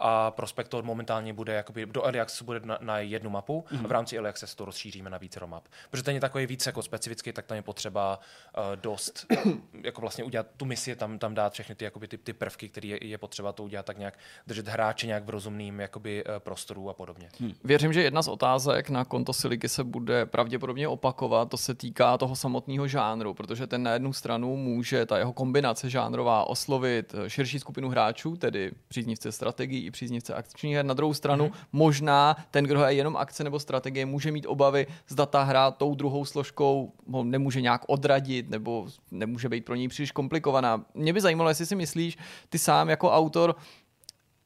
a 0.01 0.31
Prospector 0.31 0.84
momentálně 0.84 1.34
bude, 1.34 1.53
jakoby, 1.53 1.85
do 1.85 2.03
Early 2.03 2.19
Access 2.19 2.41
bude 2.41 2.59
na, 2.59 2.77
na 2.81 2.99
jednu 2.99 3.30
mapu 3.30 3.65
mm-hmm. 3.72 3.85
a 3.85 3.88
v 3.88 3.91
rámci 3.91 4.15
Early 4.15 4.30
Access 4.30 4.55
to 4.55 4.65
rozšíříme 4.65 5.09
na 5.09 5.18
více 5.18 5.41
map. 5.45 5.68
Protože 5.89 6.03
ten 6.03 6.15
je 6.15 6.22
takový 6.22 6.45
víc 6.45 6.65
jako 6.65 6.81
specifický, 6.81 7.34
tak 7.34 7.45
tam 7.45 7.55
je 7.55 7.61
potřeba 7.61 8.19
uh, 8.57 8.63
dost 8.76 9.26
jako 9.84 10.01
vlastně 10.01 10.23
udělat 10.23 10.47
tu 10.57 10.65
misi, 10.65 10.95
tam, 10.95 11.19
tam 11.19 11.34
dát 11.34 11.53
všechny 11.53 11.76
ty, 11.76 11.85
jakoby, 11.85 12.07
ty, 12.07 12.18
ty 12.18 12.34
prvky, 12.34 12.69
které 12.69 12.88
je, 12.88 13.07
je 13.07 13.18
potřeba 13.22 13.52
to 13.52 13.64
udělat 13.64 13.85
tak 13.85 13.98
nějak 13.98 14.18
držet 14.48 14.68
hráče 14.68 15.07
nějak 15.07 15.26
v 15.26 15.30
rozumným 15.30 15.80
jakoby, 15.80 16.23
eh, 16.26 16.39
prostoru 16.39 16.89
a 16.89 16.93
podobně. 16.93 17.30
Hmm. 17.39 17.53
Věřím, 17.64 17.93
že 17.93 18.02
jedna 18.03 18.22
z 18.22 18.27
otázek 18.27 18.89
na 18.89 19.06
konto 19.06 19.34
Siliky 19.34 19.69
se 19.69 19.84
bude 19.84 20.26
pravděpodobně 20.26 20.88
opakovat. 20.88 21.49
To 21.49 21.57
se 21.57 21.76
týká 21.76 22.18
toho 22.18 22.35
samotného 22.35 22.88
žánru, 22.88 23.34
protože 23.34 23.68
ten 23.68 23.84
na 23.84 23.93
jednu 23.93 24.14
stranu 24.14 24.57
může 24.57 25.06
ta 25.06 25.18
jeho 25.18 25.34
kombinace 25.34 25.89
žánrová 25.89 26.43
oslovit 26.43 27.14
eh, 27.14 27.30
širší 27.30 27.60
skupinu 27.60 27.89
hráčů, 27.89 28.35
tedy 28.35 28.72
příznivce 28.88 29.31
strategií 29.31 29.85
i 29.85 29.91
příznivce 29.91 30.34
akčních 30.34 30.76
her. 30.76 30.85
Na 30.85 30.93
druhou 30.93 31.14
stranu 31.14 31.43
hmm. 31.43 31.53
možná 31.72 32.35
ten, 32.52 32.65
kdo 32.65 32.84
je 32.84 32.93
jenom 32.93 33.18
akce 33.18 33.43
nebo 33.43 33.60
strategie, 33.60 34.06
může 34.06 34.31
mít 34.31 34.45
obavy, 34.45 34.88
zda 35.07 35.26
ta 35.26 35.43
hra 35.43 35.72
tou 35.72 35.95
druhou 35.95 36.26
složkou 36.26 36.91
ho 37.11 37.23
nemůže 37.23 37.61
nějak 37.61 37.81
odradit 37.88 38.49
nebo 38.49 38.88
nemůže 39.11 39.49
být 39.49 39.65
pro 39.65 39.76
něj 39.76 39.88
příliš 39.88 40.11
komplikovaná. 40.11 40.85
Mě 40.93 41.14
by 41.14 41.22
zajímalo, 41.22 41.49
jestli 41.49 41.65
si 41.65 41.76
myslíš, 41.76 42.18
ty 42.49 42.60
sám 42.60 42.89
jako 42.89 43.10
autor, 43.11 43.55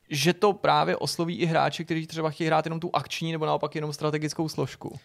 že 0.10 0.34
to 0.34 0.54
právě 0.54 0.98
osloví 0.98 1.38
i 1.38 1.46
hráči, 1.46 1.86
kteří 1.86 2.08
třeba 2.08 2.30
chtějí 2.30 2.48
hrát 2.48 2.66
jenom 2.66 2.80
tu 2.80 2.90
akční 2.94 3.32
nebo 3.32 3.46
naopak 3.46 3.76
jenom 3.76 3.94
strategickou 3.94 4.50
složku? 4.50 4.90
Uh, 4.90 4.98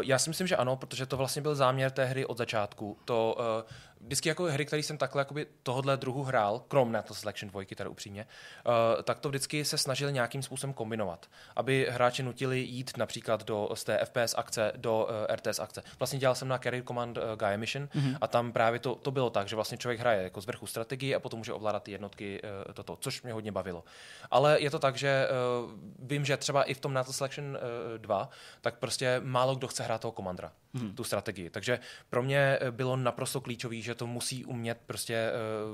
já 0.00 0.18
si 0.18 0.30
myslím, 0.30 0.46
že 0.46 0.56
ano, 0.56 0.76
protože 0.76 1.06
to 1.06 1.16
vlastně 1.16 1.42
byl 1.42 1.54
záměr 1.54 1.90
té 1.90 2.04
hry 2.04 2.26
od 2.26 2.38
začátku. 2.38 2.98
To 3.04 3.36
uh, 3.38 3.72
vždycky 4.06 4.28
jako 4.28 4.44
hry, 4.44 4.66
které 4.66 4.82
jsem 4.82 4.98
takhle 4.98 5.20
jakoby 5.20 5.46
tohohle 5.62 5.96
druhu 5.96 6.22
hrál, 6.22 6.62
krom 6.68 6.92
na 6.92 7.02
to 7.02 7.14
Selection 7.14 7.50
2, 7.50 7.62
teda 7.76 7.90
upřímně, 7.90 8.26
uh, 8.66 9.02
tak 9.02 9.18
to 9.18 9.28
vždycky 9.28 9.64
se 9.64 9.78
snažili 9.78 10.12
nějakým 10.12 10.42
způsobem 10.42 10.74
kombinovat. 10.74 11.26
Aby 11.56 11.86
hráči 11.90 12.22
nutili 12.22 12.60
jít 12.60 12.96
například 12.96 13.44
do, 13.44 13.68
z 13.74 13.84
té 13.84 14.04
FPS 14.04 14.34
akce 14.38 14.72
do 14.76 15.08
uh, 15.28 15.34
RTS 15.34 15.58
akce. 15.58 15.82
Vlastně 15.98 16.18
dělal 16.18 16.34
jsem 16.34 16.48
na 16.48 16.58
Carrier 16.58 16.84
Command 16.84 17.18
uh, 17.18 17.24
Gaia 17.36 17.56
Mission 17.56 17.86
mm-hmm. 17.86 18.18
a 18.20 18.26
tam 18.26 18.52
právě 18.52 18.80
to, 18.80 18.94
to 18.94 19.10
bylo 19.10 19.30
tak, 19.30 19.48
že 19.48 19.56
vlastně 19.56 19.78
člověk 19.78 20.00
hraje 20.00 20.22
jako 20.22 20.40
z 20.40 20.46
vrchu 20.46 20.66
strategii 20.66 21.14
a 21.14 21.20
potom 21.20 21.38
může 21.38 21.52
ovládat 21.52 21.82
ty 21.82 21.92
jednotky 21.92 22.42
uh, 22.42 22.72
toto, 22.72 22.96
což 23.00 23.22
mě 23.22 23.32
hodně 23.32 23.52
bavilo. 23.52 23.84
Ale 24.30 24.60
je 24.60 24.70
to 24.70 24.78
tak, 24.78 24.96
že 24.96 25.28
uh, 25.64 25.72
vím, 25.98 26.24
že 26.24 26.36
třeba 26.36 26.62
i 26.62 26.74
v 26.74 26.80
tom 26.80 26.92
NATO 26.92 27.12
Selection 27.12 27.44
uh, 27.46 27.98
2, 27.98 28.28
tak 28.60 28.78
prostě 28.78 29.20
málo 29.24 29.54
kdo 29.54 29.68
chce 29.68 29.82
hrát 29.82 30.00
toho 30.00 30.12
komandra, 30.12 30.52
mm-hmm. 30.74 30.94
tu 30.94 31.04
strategii. 31.04 31.50
Takže 31.50 31.78
pro 32.10 32.22
mě 32.22 32.58
bylo 32.70 32.96
naprosto 32.96 33.40
klíčový, 33.40 33.82
že 33.82 33.95
to 33.96 34.06
musí 34.06 34.44
umět 34.44 34.78
prostě 34.86 35.30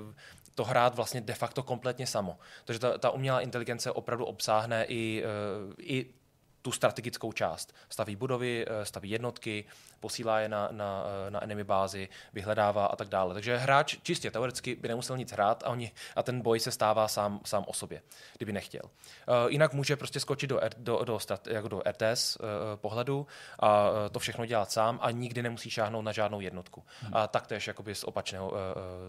uh, 0.07 0.15
to 0.55 0.65
hrát 0.65 0.95
vlastně 0.95 1.21
de 1.21 1.35
facto 1.35 1.63
kompletně 1.63 2.07
samo. 2.07 2.39
Takže 2.65 2.79
ta, 2.79 2.99
ta 2.99 3.11
umělá 3.11 3.41
inteligence 3.41 3.91
opravdu 3.91 4.25
obsáhne 4.25 4.85
i, 4.85 5.25
uh, 5.25 5.75
i 5.79 6.07
tu 6.63 6.73
strategickou 6.73 7.33
část. 7.33 7.75
Staví 7.89 8.17
budovy, 8.17 8.65
eh, 8.69 8.85
staví 8.85 9.11
jednotky, 9.11 9.65
posílá 10.03 10.41
je 10.41 10.49
na, 10.49 10.69
na, 10.73 11.05
eh, 11.27 11.31
na 11.31 11.43
enemy 11.43 11.65
bázi, 11.65 12.09
vyhledává 12.33 12.87
a 12.87 12.97
tak 12.97 13.09
dále. 13.09 13.35
Takže 13.35 13.57
hráč 13.57 13.97
čistě 14.03 14.31
teoreticky 14.31 14.75
by 14.75 14.89
nemusel 14.89 15.17
nic 15.17 15.33
hrát 15.33 15.63
a, 15.63 15.69
oni, 15.71 15.93
a 16.17 16.23
ten 16.23 16.43
boj 16.43 16.61
se 16.61 16.71
stává 16.71 17.09
sám, 17.09 17.41
sám 17.45 17.65
o 17.67 17.73
sobě, 17.73 18.03
kdyby 18.37 18.53
nechtěl. 18.53 18.83
Uh, 18.85 19.51
jinak 19.51 19.73
může 19.73 19.97
prostě 19.97 20.21
skočit 20.21 20.51
do, 20.51 20.61
do, 20.77 21.05
do, 21.05 21.19
strat, 21.19 21.47
jako 21.47 21.69
do 21.69 21.83
RTS 21.87 22.37
uh, 22.37 22.47
pohledu 22.77 23.27
a 23.59 23.91
uh, 23.91 23.97
to 24.13 24.19
všechno 24.19 24.47
dělat 24.47 24.73
sám 24.73 24.99
a 25.03 25.11
nikdy 25.11 25.43
nemusí 25.43 25.71
šáhnout 25.71 26.05
na 26.05 26.13
žádnou 26.13 26.41
jednotku. 26.41 26.83
Hmm. 27.01 27.15
A 27.15 27.27
taktéž 27.29 27.67
jakoby 27.67 27.95
z 27.95 28.05
opačného, 28.05 28.51
uh, 28.51 28.57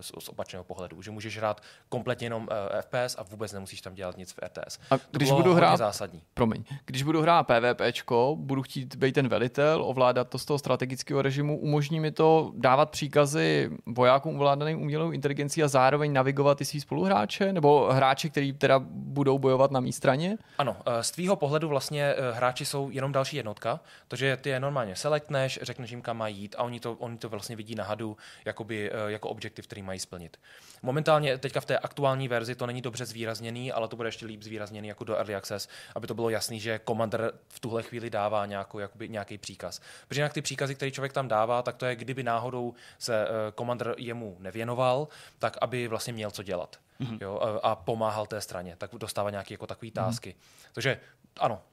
z, 0.01 0.11
z 0.19 0.29
opačného 0.29 0.63
pohledu, 0.63 1.01
že 1.01 1.11
můžeš 1.11 1.37
hrát 1.37 1.61
kompletně 1.89 2.25
jenom 2.25 2.43
uh, 2.43 2.81
FPS 2.81 3.15
a 3.17 3.23
vůbec 3.23 3.53
nemusíš 3.53 3.81
tam 3.81 3.93
dělat 3.93 4.17
nic 4.17 4.31
v 4.31 4.39
RTS. 4.39 4.79
A 4.91 4.95
když 5.11 5.31
budu 5.31 5.53
hrát, 5.53 5.77
zásadní. 5.77 6.21
Promiň, 6.33 6.63
když 6.85 7.03
budu 7.03 7.21
hrát 7.21 7.43
PvPčko, 7.43 8.35
budu 8.39 8.61
chtít 8.61 8.95
být 8.95 9.15
ten 9.15 9.27
velitel, 9.27 9.83
ovládat 9.85 10.29
to 10.29 10.39
z 10.39 10.45
toho 10.45 10.59
strategického 10.83 11.21
režimu, 11.21 11.59
umožní 11.59 11.99
mi 11.99 12.11
to 12.11 12.51
dávat 12.55 12.89
příkazy 12.89 13.69
vojákům 13.85 14.35
ovládaným 14.35 14.81
umělou 14.81 15.11
inteligencí 15.11 15.63
a 15.63 15.67
zároveň 15.67 16.13
navigovat 16.13 16.61
i 16.61 16.65
svý 16.65 16.81
spoluhráče, 16.81 17.53
nebo 17.53 17.89
hráči, 17.91 18.29
kteří 18.29 18.53
teda 18.53 18.79
budou 18.89 19.39
bojovat 19.39 19.71
na 19.71 19.79
mý 19.79 19.93
straně? 19.93 20.37
Ano, 20.57 20.77
eh, 20.85 21.03
z 21.03 21.11
tvýho 21.11 21.35
pohledu 21.35 21.69
vlastně 21.69 22.03
eh, 22.03 22.31
hráči 22.31 22.65
jsou 22.65 22.89
jenom 22.89 23.11
další 23.11 23.37
jednotka, 23.37 23.79
takže 24.07 24.37
ty 24.37 24.49
je 24.49 24.59
normálně 24.59 24.95
selektneš, 24.95 25.59
řekneš 25.61 25.91
jim, 25.91 26.01
kam 26.01 26.17
mají 26.17 26.37
jít 26.37 26.55
a 26.57 26.63
oni 26.63 26.79
to, 26.79 26.93
oni 26.93 27.17
to 27.17 27.29
vlastně 27.29 27.55
vidí 27.55 27.75
na 27.75 27.83
hadu 27.83 28.17
jakoby, 28.45 28.91
eh, 28.91 29.11
jako 29.11 29.29
objektiv, 29.29 29.67
který 29.67 29.81
mají 29.81 29.99
splnit. 29.99 30.37
Momentálně 30.81 31.37
teďka 31.37 31.61
v 31.61 31.65
té 31.65 31.77
aktuální 31.77 32.27
verzi 32.27 32.55
to 32.55 32.65
není 32.67 32.81
dobře 32.81 33.05
zvýrazněný, 33.05 33.71
ale 33.71 33.87
to 33.87 33.95
bude 33.95 34.07
ještě 34.07 34.25
líp 34.25 34.43
zvýrazněný 34.43 34.87
jako 34.87 35.03
do 35.03 35.15
Early 35.15 35.35
Access, 35.35 35.67
aby 35.95 36.07
to 36.07 36.13
bylo 36.13 36.29
jasný, 36.29 36.59
že 36.59 36.79
Commander 36.87 37.31
v 37.49 37.59
tuhle 37.59 37.83
chvíli 37.83 38.09
dává 38.09 38.45
nějakou, 38.45 38.79
jakoby, 38.79 39.09
nějaký 39.09 39.37
příkaz. 39.37 39.81
Protože 40.07 40.21
jinak 40.21 40.33
ty 40.33 40.41
příkazy, 40.41 40.72
které 40.75 40.91
člověk 40.91 41.13
tam 41.13 41.27
dává, 41.27 41.61
tak 41.61 41.77
to 41.77 41.85
je, 41.85 41.95
kdyby 41.95 42.23
náhodou 42.23 42.73
se 42.99 43.27
uh, 43.27 43.35
Commander 43.57 43.95
jemu 43.97 44.37
nevěnoval, 44.39 45.07
tak 45.39 45.57
aby 45.61 45.87
vlastně 45.87 46.13
měl 46.13 46.31
co 46.31 46.43
dělat. 46.43 46.79
mm-hmm. 46.99 47.17
jo, 47.21 47.59
a, 47.63 47.75
pomáhal 47.75 48.25
té 48.25 48.41
straně, 48.41 48.75
tak 48.77 48.89
dostává 48.93 49.29
nějaké 49.29 49.53
jako 49.53 49.67
takové 49.67 49.91
tásky. 49.91 50.29
Mm-hmm. 50.29 50.69
Takže 50.73 50.99
ano, 51.39 51.61
eh, 51.61 51.69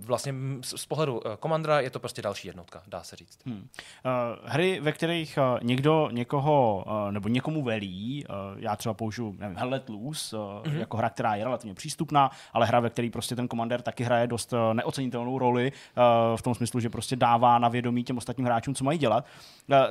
vlastně 0.00 0.34
z 0.62 0.86
pohledu 0.86 1.20
komandra 1.40 1.80
je 1.80 1.90
to 1.90 2.00
prostě 2.00 2.22
další 2.22 2.48
jednotka, 2.48 2.82
dá 2.86 3.02
se 3.02 3.16
říct. 3.16 3.38
Hmm. 3.46 3.68
Hry, 4.44 4.80
ve 4.80 4.92
kterých 4.92 5.38
někdo 5.62 6.08
někoho 6.12 6.84
nebo 7.10 7.28
někomu 7.28 7.62
velí, 7.62 8.24
já 8.56 8.76
třeba 8.76 8.94
použiju 8.94 9.36
nevím, 9.38 9.56
Hell 9.56 9.70
Let 9.70 9.88
Loose, 9.88 10.36
mm-hmm. 10.36 10.78
jako 10.78 10.96
hra, 10.96 11.10
která 11.10 11.34
je 11.34 11.44
relativně 11.44 11.74
přístupná, 11.74 12.30
ale 12.52 12.66
hra, 12.66 12.80
ve 12.80 12.90
které 12.90 13.10
prostě 13.12 13.36
ten 13.36 13.48
komandér 13.48 13.82
taky 13.82 14.04
hraje 14.04 14.26
dost 14.26 14.54
neocenitelnou 14.72 15.38
roli 15.38 15.72
v 16.36 16.42
tom 16.42 16.54
smyslu, 16.54 16.80
že 16.80 16.90
prostě 16.90 17.16
dává 17.16 17.58
na 17.58 17.68
vědomí 17.68 18.04
těm 18.04 18.16
ostatním 18.16 18.46
hráčům, 18.46 18.74
co 18.74 18.84
mají 18.84 18.98
dělat. 18.98 19.24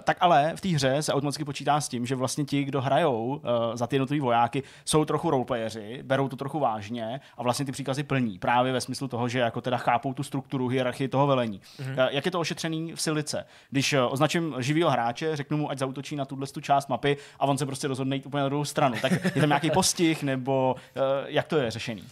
Tak 0.04 0.18
ale 0.20 0.54
v 0.56 0.62
té 0.62 0.70
hře 0.70 1.02
se 1.02 1.14
automaticky 1.14 1.46
počítá 1.46 1.82
s 1.82 1.90
tím, 1.90 2.06
že 2.06 2.16
vlastně 2.16 2.46
ti, 2.46 2.64
kdo 2.64 2.82
hrajou 2.82 3.42
za 3.74 3.88
ty 3.88 3.96
jednotlivé 3.96 4.24
vojáky, 4.24 4.64
jsou 4.86 5.06
trochu 5.06 5.30
roleplayeři, 5.30 6.00
berou 6.04 6.28
to 6.28 6.36
trochu 6.36 6.60
vážně 6.60 7.22
a 7.38 7.44
vlastně 7.44 7.66
ty 7.66 7.72
příkazy 7.72 8.04
plní 8.04 8.40
právě 8.40 8.74
ve 8.74 8.82
smyslu 8.82 9.08
toho, 9.08 9.30
že 9.36 9.40
jako 9.40 9.62
teda 9.62 9.78
chápou 9.78 10.14
tu 10.14 10.24
strukturu, 10.24 10.68
hierarchii 10.68 11.08
toho 11.08 11.28
velení. 11.28 11.62
Mm-hmm. 11.62 12.08
Jak 12.12 12.26
je 12.26 12.32
to 12.32 12.40
ošetřený 12.40 12.94
v 12.96 13.02
Silice? 13.02 13.46
Když 13.70 13.94
eh, 13.94 14.02
označím 14.02 14.56
živého 14.60 14.90
hráče, 14.90 15.36
řeknu 15.36 15.58
mu, 15.58 15.72
ať 15.72 15.78
zautočí 15.78 16.16
na 16.16 16.26
tuhle 16.26 16.48
tu 16.48 16.62
část 16.62 16.90
mapy 16.90 17.18
a 17.40 17.46
on 17.46 17.58
se 17.58 17.66
prostě 17.66 17.88
rozhodne 17.88 18.16
jít 18.16 18.26
úplně 18.26 18.44
na 18.44 18.50
druhou 18.50 18.66
stranu. 18.66 18.96
Tak 19.02 19.12
je 19.36 19.42
tam 19.42 19.50
nějaký 19.50 19.72
postih 19.72 20.24
nebo 20.24 20.76
uh, 20.76 21.04
jak 21.26 21.48
to 21.48 21.58
je 21.58 21.72
řešený? 21.72 22.02
Uh, 22.02 22.08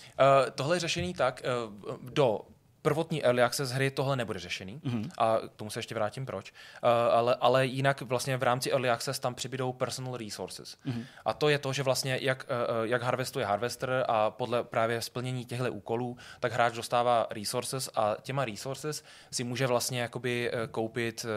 tohle 0.55 0.75
je 0.75 0.79
řešený 0.79 1.13
tak, 1.13 1.41
uh, 1.45 1.95
do 2.13 2.39
prvotní 2.83 3.23
early 3.23 3.43
access 3.43 3.71
hry 3.71 3.91
tohle 3.91 4.15
nebude 4.15 4.39
řešený 4.39 4.81
mm-hmm. 4.85 5.09
a 5.17 5.37
k 5.37 5.55
tomu 5.55 5.69
se 5.69 5.79
ještě 5.79 5.95
vrátím 5.95 6.25
proč, 6.25 6.51
uh, 6.51 6.89
ale, 6.89 7.35
ale 7.35 7.65
jinak 7.65 8.01
vlastně 8.01 8.37
v 8.37 8.43
rámci 8.43 8.71
early 8.71 8.89
access 8.89 9.19
tam 9.19 9.35
přibydou 9.35 9.73
personal 9.73 10.17
resources. 10.17 10.77
Mm-hmm. 10.85 11.05
A 11.25 11.33
to 11.33 11.49
je 11.49 11.59
to, 11.59 11.73
že 11.73 11.83
vlastně 11.83 12.19
jak, 12.21 12.45
uh, 12.49 12.85
jak 12.85 13.03
harvestuje 13.03 13.45
harvester 13.45 14.05
a 14.07 14.31
podle 14.31 14.63
právě 14.63 15.01
splnění 15.01 15.45
těchto 15.45 15.73
úkolů, 15.73 16.17
tak 16.39 16.51
hráč 16.51 16.73
dostává 16.73 17.27
resources 17.29 17.89
a 17.95 18.15
těma 18.21 18.45
resources 18.45 19.03
si 19.31 19.43
může 19.43 19.67
vlastně 19.67 20.01
jakoby 20.01 20.51
koupit 20.71 21.25
uh, 21.25 21.29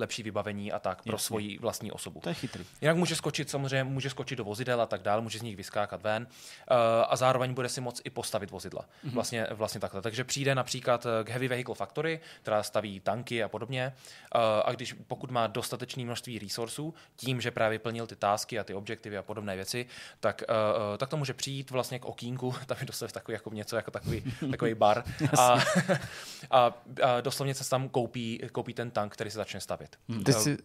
lepší 0.00 0.22
vybavení 0.22 0.72
a 0.72 0.78
tak 0.78 0.98
Jasně. 0.98 1.10
pro 1.10 1.18
svoji 1.18 1.58
vlastní 1.58 1.92
osobu. 1.92 2.20
To 2.20 2.28
je 2.28 2.34
chytrý. 2.34 2.64
Jinak 2.80 2.96
může 2.96 3.16
skočit 3.16 3.50
samozřejmě, 3.50 3.84
může 3.84 4.10
skočit 4.10 4.38
do 4.38 4.44
vozidel 4.44 4.80
a 4.80 4.86
tak 4.86 5.02
dále, 5.02 5.22
může 5.22 5.38
z 5.38 5.42
nich 5.42 5.56
vyskákat 5.56 6.02
ven 6.02 6.26
uh, 6.26 6.76
a 7.08 7.16
zároveň 7.16 7.54
bude 7.54 7.68
si 7.68 7.80
moc 7.80 8.00
i 8.04 8.10
postavit 8.10 8.50
vozidla. 8.50 8.82
Mm-hmm. 8.82 9.14
Vlastně, 9.14 9.46
vlastně 9.50 9.80
takhle. 9.80 10.02
Takže 10.02 10.24
přijde 10.24 10.54
například 10.54 10.83
například 10.86 11.06
eh, 11.20 11.24
k 11.24 11.30
Heavy 11.30 11.48
Vehicle 11.48 11.74
Factory, 11.74 12.20
která 12.42 12.62
staví 12.62 13.00
tanky 13.00 13.42
a 13.42 13.48
podobně. 13.48 13.92
Eh, 14.34 14.38
a 14.64 14.72
když 14.72 14.92
pokud 15.06 15.30
má 15.30 15.46
dostatečné 15.46 16.04
množství 16.04 16.38
resursů, 16.38 16.94
tím, 17.16 17.40
že 17.40 17.50
právě 17.50 17.78
plnil 17.78 18.06
ty 18.06 18.16
tásky 18.16 18.58
a 18.58 18.64
ty 18.64 18.74
objektivy 18.74 19.18
a 19.18 19.22
podobné 19.22 19.56
věci, 19.56 19.86
tak, 20.20 20.42
eh, 20.42 20.98
tak 20.98 21.08
to 21.08 21.16
může 21.16 21.34
přijít 21.34 21.70
vlastně 21.70 21.98
k 21.98 22.04
okýnku, 22.04 22.54
tam 22.66 22.76
je 22.80 22.86
doslov 22.86 23.12
takový 23.12 23.34
jako 23.34 23.50
něco 23.50 23.76
jako 23.76 23.90
takový, 23.90 24.22
takový 24.50 24.74
bar. 24.74 25.04
a, 25.38 25.42
a, 26.50 26.72
a, 27.02 27.20
doslovně 27.20 27.54
se 27.54 27.70
tam 27.70 27.88
koupí, 27.88 28.40
koupí 28.52 28.74
ten 28.74 28.90
tank, 28.90 29.12
který 29.12 29.30
se 29.30 29.36
začne 29.36 29.60
stavět. 29.60 29.96
Hmm. 30.08 30.24
Ty 30.24 30.32
si, 30.32 30.58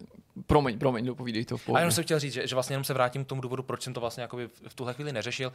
promiň, 0.48 0.80
promiň, 0.80 1.06
dopovídej 1.06 1.46
to. 1.46 1.58
A 1.74 1.80
jenom 1.80 1.92
jsem 1.92 2.04
chtěl 2.04 2.20
říct, 2.20 2.34
že, 2.34 2.48
že 2.48 2.56
vlastně 2.56 2.74
jenom 2.74 2.84
se 2.84 2.94
vrátím 2.94 3.26
k 3.26 3.28
tomu 3.28 3.42
důvodu, 3.42 3.64
proč 3.64 3.82
jsem 3.82 3.94
to 3.94 4.00
vlastně 4.00 4.28
v 4.68 4.74
tuhle 4.76 4.94
chvíli 4.94 5.14
neřešil, 5.14 5.54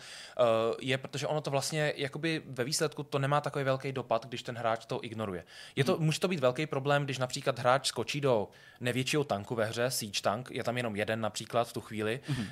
je, 0.80 0.98
protože 0.98 1.26
ono 1.26 1.40
to 1.40 1.50
vlastně 1.50 1.92
jakoby 1.96 2.42
ve 2.46 2.64
výsledku 2.64 3.02
to 3.02 3.18
nemá 3.18 3.40
takový 3.40 3.64
velký 3.64 3.92
dopad, 3.92 4.26
když 4.26 4.42
ten 4.42 4.53
ten 4.54 4.60
hráč 4.60 4.86
to 4.86 5.04
ignoruje. 5.04 5.44
Je 5.76 5.84
to, 5.84 5.96
hmm. 5.96 6.04
Může 6.04 6.20
to 6.20 6.28
být 6.28 6.40
velký 6.40 6.66
problém, 6.66 7.04
když 7.04 7.18
například 7.18 7.58
hráč 7.58 7.86
skočí 7.86 8.20
do 8.20 8.48
největšího 8.80 9.24
tanku 9.24 9.54
ve 9.54 9.64
hře, 9.64 9.90
Siege 9.90 10.22
tank, 10.22 10.50
je 10.50 10.64
tam 10.64 10.76
jenom 10.76 10.96
jeden 10.96 11.20
například 11.20 11.68
v 11.68 11.72
tu 11.72 11.80
chvíli, 11.80 12.20
hmm. 12.26 12.38
uh, 12.38 12.46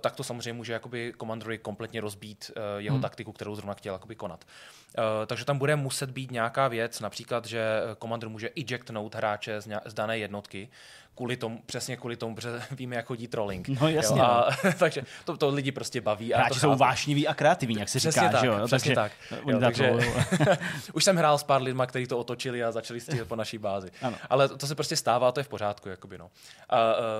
tak 0.00 0.16
to 0.16 0.24
samozřejmě 0.24 0.52
může 0.52 0.72
jakoby 0.72 1.14
Commandery 1.18 1.58
kompletně 1.58 2.00
rozbít 2.00 2.50
uh, 2.50 2.62
jeho 2.78 2.94
hmm. 2.94 3.02
taktiku, 3.02 3.32
kterou 3.32 3.54
zrovna 3.54 3.74
chtěl 3.74 3.94
jakoby 3.94 4.14
konat. 4.14 4.44
Uh, 4.44 5.26
takže 5.26 5.44
tam 5.44 5.58
bude 5.58 5.76
muset 5.76 6.10
být 6.10 6.30
nějaká 6.30 6.68
věc, 6.68 7.00
například, 7.00 7.44
že 7.44 7.62
Commander 8.02 8.28
může 8.28 8.50
ejectnout 8.56 9.14
hráče 9.14 9.60
z, 9.60 9.68
z 9.84 9.94
dané 9.94 10.18
jednotky, 10.18 10.68
kvůli 11.18 11.36
tomu, 11.36 11.60
přesně 11.66 11.96
kvůli 11.96 12.16
tomu, 12.16 12.34
protože 12.34 12.60
víme, 12.70 12.96
jak 12.96 13.06
chodí 13.06 13.28
trolling. 13.28 13.68
No 13.68 13.88
jasně. 13.88 14.20
Jo? 14.20 14.24
A, 14.24 14.50
no. 14.64 14.72
takže 14.78 15.02
to, 15.24 15.36
to 15.36 15.48
lidi 15.48 15.72
prostě 15.72 16.00
baví. 16.00 16.32
Hráči 16.32 16.48
to 16.48 16.60
jsou 16.60 16.76
vášniví 16.76 17.28
a 17.28 17.34
kreativní, 17.34 17.78
jak 17.78 17.88
se 17.88 17.98
přesně 17.98 18.22
říká, 18.22 18.32
tak, 18.32 18.40
že 18.40 18.46
jo? 18.46 18.66
Přesně 18.66 18.94
takže, 18.94 18.94
tak. 18.94 19.12
Jo, 19.46 19.60
takže, 19.60 19.92
už 20.92 21.04
jsem 21.04 21.16
hrál 21.16 21.38
s 21.38 21.42
pár 21.42 21.62
lidma, 21.62 21.86
kteří 21.86 22.06
to 22.06 22.18
otočili 22.18 22.64
a 22.64 22.72
začali 22.72 23.00
střílet 23.00 23.28
po 23.28 23.36
naší 23.36 23.58
bázi. 23.58 23.90
Ano. 24.02 24.16
Ale 24.30 24.48
to 24.48 24.66
se 24.66 24.74
prostě 24.74 24.96
stává, 24.96 25.32
to 25.32 25.40
je 25.40 25.44
v 25.44 25.48
pořádku. 25.48 25.88
Jakoby, 25.88 26.18
no. 26.18 26.30
a, 26.68 26.78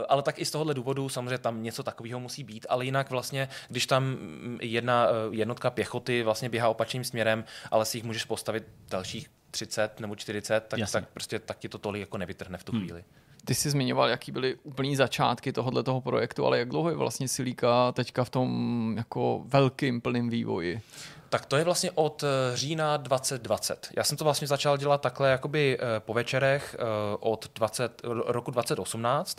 ale 0.09 0.23
tak 0.23 0.39
i 0.39 0.45
z 0.45 0.51
tohohle 0.51 0.75
důvodu 0.75 1.09
samozřejmě 1.09 1.39
tam 1.39 1.63
něco 1.63 1.83
takového 1.83 2.21
musí 2.21 2.45
být, 2.45 2.67
ale 2.69 2.85
jinak 2.85 3.11
vlastně, 3.11 3.49
když 3.69 3.87
tam 3.87 4.17
jedna 4.61 5.07
jednotka 5.31 5.71
pěchoty 5.71 6.23
vlastně 6.23 6.49
běhá 6.49 6.69
opačným 6.69 7.05
směrem, 7.05 7.45
ale 7.71 7.85
si 7.85 7.97
jich 7.97 8.05
můžeš 8.05 8.25
postavit 8.25 8.65
dalších 8.91 9.31
30 9.51 10.01
nebo 10.01 10.17
40, 10.17 10.61
tak, 10.69 10.81
tak 10.93 11.09
prostě 11.09 11.39
tak 11.39 11.59
ti 11.59 11.69
to 11.69 11.79
tolik 11.79 12.01
jako 12.01 12.19
nevytrhne 12.19 12.59
v 12.59 12.65
tu 12.65 12.73
hmm. 12.73 13.03
Ty 13.49 13.55
jsi 13.55 13.71
zmiňoval, 13.71 14.09
jaký 14.09 14.33
byly 14.33 14.57
úplný 14.63 14.97
začátky 14.97 15.53
tohohle 15.53 15.83
toho 15.83 16.01
projektu, 16.01 16.47
ale 16.47 16.59
jak 16.59 16.69
dlouho 16.69 16.91
je 16.91 16.97
vlastně 16.97 17.29
Silíka 17.29 17.93
teďka 17.93 18.25
v 18.25 18.31
tom 18.31 18.95
jako 18.97 19.43
velkým 19.45 20.01
plným 20.01 20.31
vývoji? 20.31 20.81
Tak 21.29 21.47
to 21.47 21.57
je 21.57 21.65
vlastně 21.65 21.91
od 21.95 22.23
eh, 22.23 22.57
října 22.57 22.97
2020. 22.97 23.89
Já 23.97 24.05
jsem 24.05 24.17
to 24.17 24.25
vlastně 24.25 24.47
začal 24.49 24.77
dělat 24.77 25.01
takhle 25.01 25.31
jakoby 25.31 25.79
eh, 25.81 26.01
po 26.01 26.15
večerech 26.15 26.77
eh, 26.79 26.85
od 27.21 27.51
20, 27.55 28.03
roku 28.05 28.51
2018 28.51 29.39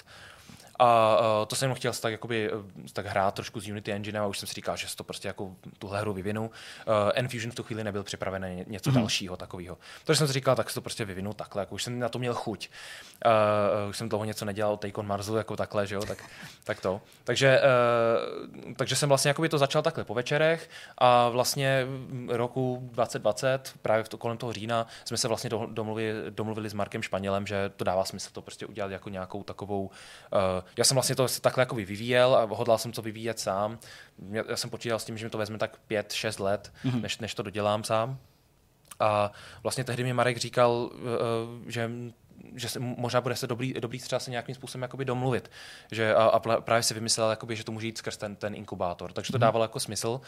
a 0.79 1.19
uh, 1.19 1.45
to 1.45 1.55
jsem 1.55 1.73
chtěl 1.73 1.93
tak, 1.93 2.11
jakoby, 2.11 2.51
tak 2.93 3.05
hrát 3.05 3.33
trošku 3.33 3.59
s 3.59 3.67
Unity 3.67 3.91
Engine 3.91 4.19
a 4.19 4.25
už 4.25 4.39
jsem 4.39 4.47
si 4.47 4.53
říkal, 4.53 4.77
že 4.77 4.87
to 4.95 5.03
prostě 5.03 5.27
jako 5.27 5.55
tuhle 5.79 5.99
hru 6.01 6.13
vyvinu. 6.13 6.45
Uh, 6.45 6.51
Enfusion 7.13 7.51
v 7.51 7.55
tu 7.55 7.63
chvíli 7.63 7.83
nebyl 7.83 8.03
připraven 8.03 8.41
na 8.41 8.47
něco 8.47 8.89
mm-hmm. 8.89 8.93
dalšího 8.93 9.37
takového. 9.37 9.77
Takže 10.03 10.17
jsem 10.17 10.27
si 10.27 10.33
říkal, 10.33 10.55
tak 10.55 10.69
si 10.69 10.75
to 10.75 10.81
prostě 10.81 11.05
vyvinu 11.05 11.33
takhle, 11.33 11.61
jako 11.61 11.75
už 11.75 11.83
jsem 11.83 11.99
na 11.99 12.09
to 12.09 12.19
měl 12.19 12.33
chuť. 12.33 12.69
Uh, 13.25 13.89
už 13.89 13.97
jsem 13.97 14.09
dlouho 14.09 14.25
něco 14.25 14.45
nedělal, 14.45 14.77
Take 14.77 14.97
on 14.97 15.07
Marsu 15.07 15.35
jako 15.35 15.55
takhle, 15.55 15.87
že 15.87 15.95
jo, 15.95 16.01
tak, 16.01 16.17
tak 16.63 16.81
to. 16.81 17.01
Takže, 17.23 17.61
uh, 17.61 18.73
takže 18.73 18.95
jsem 18.95 19.09
vlastně 19.09 19.29
jakoby 19.29 19.49
to 19.49 19.57
začal 19.57 19.81
takhle 19.81 20.03
po 20.03 20.13
večerech 20.13 20.69
a 20.97 21.29
vlastně 21.29 21.87
roku 22.27 22.89
2020, 22.91 23.73
právě 23.81 24.03
v 24.03 24.09
to, 24.09 24.17
kolem 24.17 24.37
toho 24.37 24.53
října, 24.53 24.87
jsme 25.05 25.17
se 25.17 25.27
vlastně 25.27 25.49
domluvili, 25.49 26.31
domluvili 26.31 26.69
s 26.69 26.73
Markem 26.73 27.03
Španělem, 27.03 27.47
že 27.47 27.71
to 27.75 27.83
dává 27.83 28.05
smysl 28.05 28.29
to 28.33 28.41
prostě 28.41 28.65
udělat 28.65 28.91
jako 28.91 29.09
nějakou 29.09 29.43
takovou 29.43 29.83
uh, 29.83 30.68
já 30.77 30.83
jsem 30.83 30.95
vlastně 30.95 31.15
to 31.15 31.27
takhle 31.41 31.61
jako 31.61 31.75
vyvíjel 31.75 32.35
a 32.35 32.55
hodlal 32.55 32.77
jsem 32.77 32.91
to 32.91 33.01
vyvíjet 33.01 33.39
sám. 33.39 33.79
Já, 34.31 34.43
já 34.49 34.57
jsem 34.57 34.69
počítal 34.69 34.99
s 34.99 35.05
tím, 35.05 35.17
že 35.17 35.25
mi 35.25 35.29
to 35.29 35.37
vezme 35.37 35.57
tak 35.57 35.79
5-6 35.89 36.43
let, 36.43 36.73
mm-hmm. 36.85 37.01
než, 37.01 37.17
než 37.17 37.33
to 37.33 37.43
dodělám 37.43 37.83
sám. 37.83 38.17
A 38.99 39.31
vlastně 39.63 39.83
tehdy 39.83 40.03
mi 40.03 40.13
Marek 40.13 40.37
říkal, 40.37 40.71
uh, 40.71 41.69
že 41.69 41.91
že 42.55 42.69
se, 42.69 42.79
možná 42.79 43.21
bude 43.21 43.35
se 43.35 43.47
dobrý, 43.47 43.73
dobrý 43.73 43.99
třeba 43.99 44.19
se 44.19 44.31
nějakým 44.31 44.55
způsobem 44.55 44.81
jakoby 44.81 45.05
domluvit. 45.05 45.51
Že, 45.91 46.15
a, 46.15 46.23
a 46.23 46.39
právě 46.39 46.83
si 46.83 46.93
vymyslel, 46.93 47.29
jakoby, 47.29 47.55
že 47.55 47.63
to 47.63 47.71
může 47.71 47.87
jít 47.87 47.97
skrz 47.97 48.17
ten, 48.17 48.35
ten 48.35 48.55
inkubátor. 48.55 49.11
Takže 49.13 49.31
to 49.31 49.37
mm. 49.37 49.41
dávalo 49.41 49.63
jako 49.63 49.79
smysl. 49.79 50.07
Uh, 50.07 50.21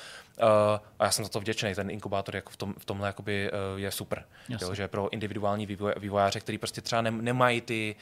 a 0.99 1.05
já 1.05 1.11
jsem 1.11 1.25
za 1.25 1.29
to 1.29 1.39
vděčný. 1.39 1.75
Ten 1.75 1.89
inkubátor 1.89 2.35
jako 2.35 2.49
v, 2.49 2.57
tom, 2.57 2.73
v 2.77 2.85
tomhle 2.85 3.07
jakoby, 3.07 3.51
uh, 3.51 3.79
je 3.79 3.91
super. 3.91 4.25
Jo, 4.61 4.73
že 4.73 4.87
pro 4.87 5.13
individuální 5.13 5.65
vývoj, 5.65 5.93
vývojáře, 5.97 6.39
který 6.39 6.57
prostě 6.57 6.81
třeba 6.81 7.01
ne, 7.01 7.11
nemají 7.11 7.61
ty 7.61 7.95
uh, 7.95 8.01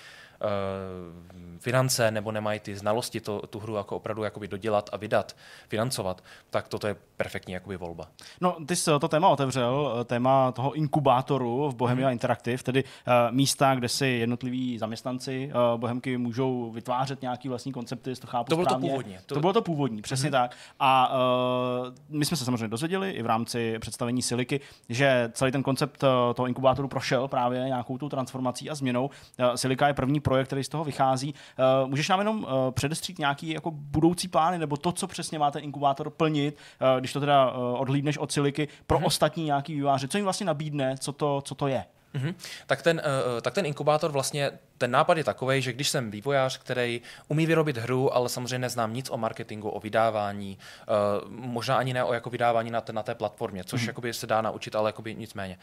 finance 1.60 2.12
nebo 2.12 2.32
nemají 2.32 2.60
ty 2.60 2.76
znalosti 2.76 3.20
to, 3.22 3.42
tu 3.48 3.60
hru 3.60 3.76
jako 3.76 3.96
opravdu 3.96 4.24
jakoby 4.24 4.48
dodělat 4.48 4.90
a 4.94 4.98
vydat, 4.98 5.36
financovat, 5.68 6.24
tak 6.50 6.68
toto 6.68 6.88
je 6.88 6.96
perfektní 7.18 7.54
jakoby 7.54 7.78
volba. 7.78 8.08
No, 8.42 8.58
ty 8.66 8.76
jsi 8.76 8.92
to 9.00 9.08
téma 9.08 9.30
otevřel, 9.30 10.06
téma 10.06 10.52
toho 10.52 10.74
inkubátoru 10.74 11.70
v 11.70 11.76
Bohemia 11.76 12.08
hmm. 12.08 12.14
Interactive, 12.14 12.64
tedy 12.64 12.84
uh, 12.84 13.14
místa, 13.32 13.76
kde 13.76 13.90
si 13.90 14.08
jednotliví 14.08 14.78
zaměstnanci 14.78 15.52
uh, 15.74 15.80
Bohemky 15.80 16.18
můžou 16.18 16.72
vytvářet 16.72 17.22
nějaký 17.22 17.50
vlastní 17.50 17.72
koncepty, 17.72 18.16
to 18.16 18.28
chápu 18.28 18.50
To 18.50 18.56
bylo 18.56 18.66
správně. 18.66 18.90
to 18.90 18.92
původně. 18.92 19.20
To, 19.26 19.36
to 19.36 19.42
bylo 19.42 19.54
to 19.54 19.62
původní, 19.62 20.02
přesně 20.02 20.28
hmm. 20.28 20.32
tak. 20.32 20.56
A 20.80 21.14
uh, 21.14 21.94
my 22.10 22.26
jsme 22.26 22.38
se 22.38 22.46
samozřejmě 22.46 22.68
dozvěděli 22.68 23.12
i 23.12 23.24
v 23.24 23.26
rámci 23.26 23.80
představení 23.80 24.22
Siliky, 24.22 24.60
že 24.90 25.30
celý 25.34 25.52
ten 25.52 25.64
koncept 25.64 26.04
uh, 26.04 26.10
toho 26.34 26.48
inkubátoru 26.48 26.88
prošel 26.88 27.28
právě 27.28 27.66
nějakou 27.66 27.98
tou 27.98 28.10
transformací 28.10 28.70
a 28.70 28.76
změnou. 28.76 29.06
Uh, 29.06 29.56
Silika 29.56 29.88
je 29.88 29.94
první 29.94 30.20
projekt, 30.30 30.48
který 30.48 30.64
z 30.64 30.70
toho 30.70 30.84
vychází. 30.84 31.34
Uh, 31.34 31.90
můžeš 31.90 32.10
nám 32.10 32.20
jenom 32.20 32.44
uh, 32.44 32.50
předestřít 32.72 33.20
nějaký 33.20 33.50
jako 33.50 33.72
budoucí 33.72 34.28
plány 34.28 34.58
nebo 34.58 34.78
to, 34.78 34.92
co 34.92 35.08
přesně 35.08 35.40
má 35.40 35.52
ten 35.52 35.64
inkubátor 35.64 36.10
plnit, 36.10 36.58
uh, 36.58 37.00
když 37.00 37.14
to 37.14 37.20
teda 37.20 37.52
odhlídneš 37.52 38.18
od 38.18 38.32
Siliky, 38.32 38.68
pro 38.88 38.98
hmm. 38.98 39.06
ostatní 39.06 39.44
nějaký 39.44 39.74
výváře, 39.74 40.08
co 40.08 40.18
jim 40.18 40.24
vlastně 40.24 40.46
nabídne, 40.46 40.98
co 40.98 41.12
to, 41.12 41.42
co 41.42 41.56
to 41.56 41.68
je? 41.68 41.86
Mm-hmm. 42.16 42.34
Tak, 42.68 42.82
ten, 42.82 43.02
uh, 43.06 43.42
tak 43.42 43.54
ten 43.54 43.66
inkubátor 43.66 44.12
vlastně 44.12 44.52
ten 44.80 44.92
nápad 44.92 45.18
je 45.18 45.24
takový, 45.24 45.62
že 45.62 45.74
když 45.74 45.90
jsem 45.90 46.12
vývojář, 46.12 46.58
který 46.58 47.02
umí 47.28 47.46
vyrobit 47.46 47.78
hru, 47.78 48.16
ale 48.16 48.30
samozřejmě 48.30 48.60
neznám 48.60 48.94
nic 48.94 49.10
o 49.10 49.18
marketingu, 49.18 49.70
o 49.70 49.80
vydávání, 49.80 50.58
uh, 50.88 51.32
možná 51.32 51.78
ani 51.78 51.94
ne 51.94 52.04
o 52.04 52.14
jako 52.14 52.30
vydávání 52.30 52.72
na 52.72 52.82
té, 52.82 52.94
na 52.94 53.04
té 53.04 53.16
platformě, 53.16 53.64
což 53.64 53.82
mm. 53.82 53.88
jakoby 53.88 54.14
se 54.14 54.28
dá 54.28 54.42
naučit, 54.42 54.76
ale 54.76 54.90
jakoby 54.90 55.16
nicméně, 55.16 55.60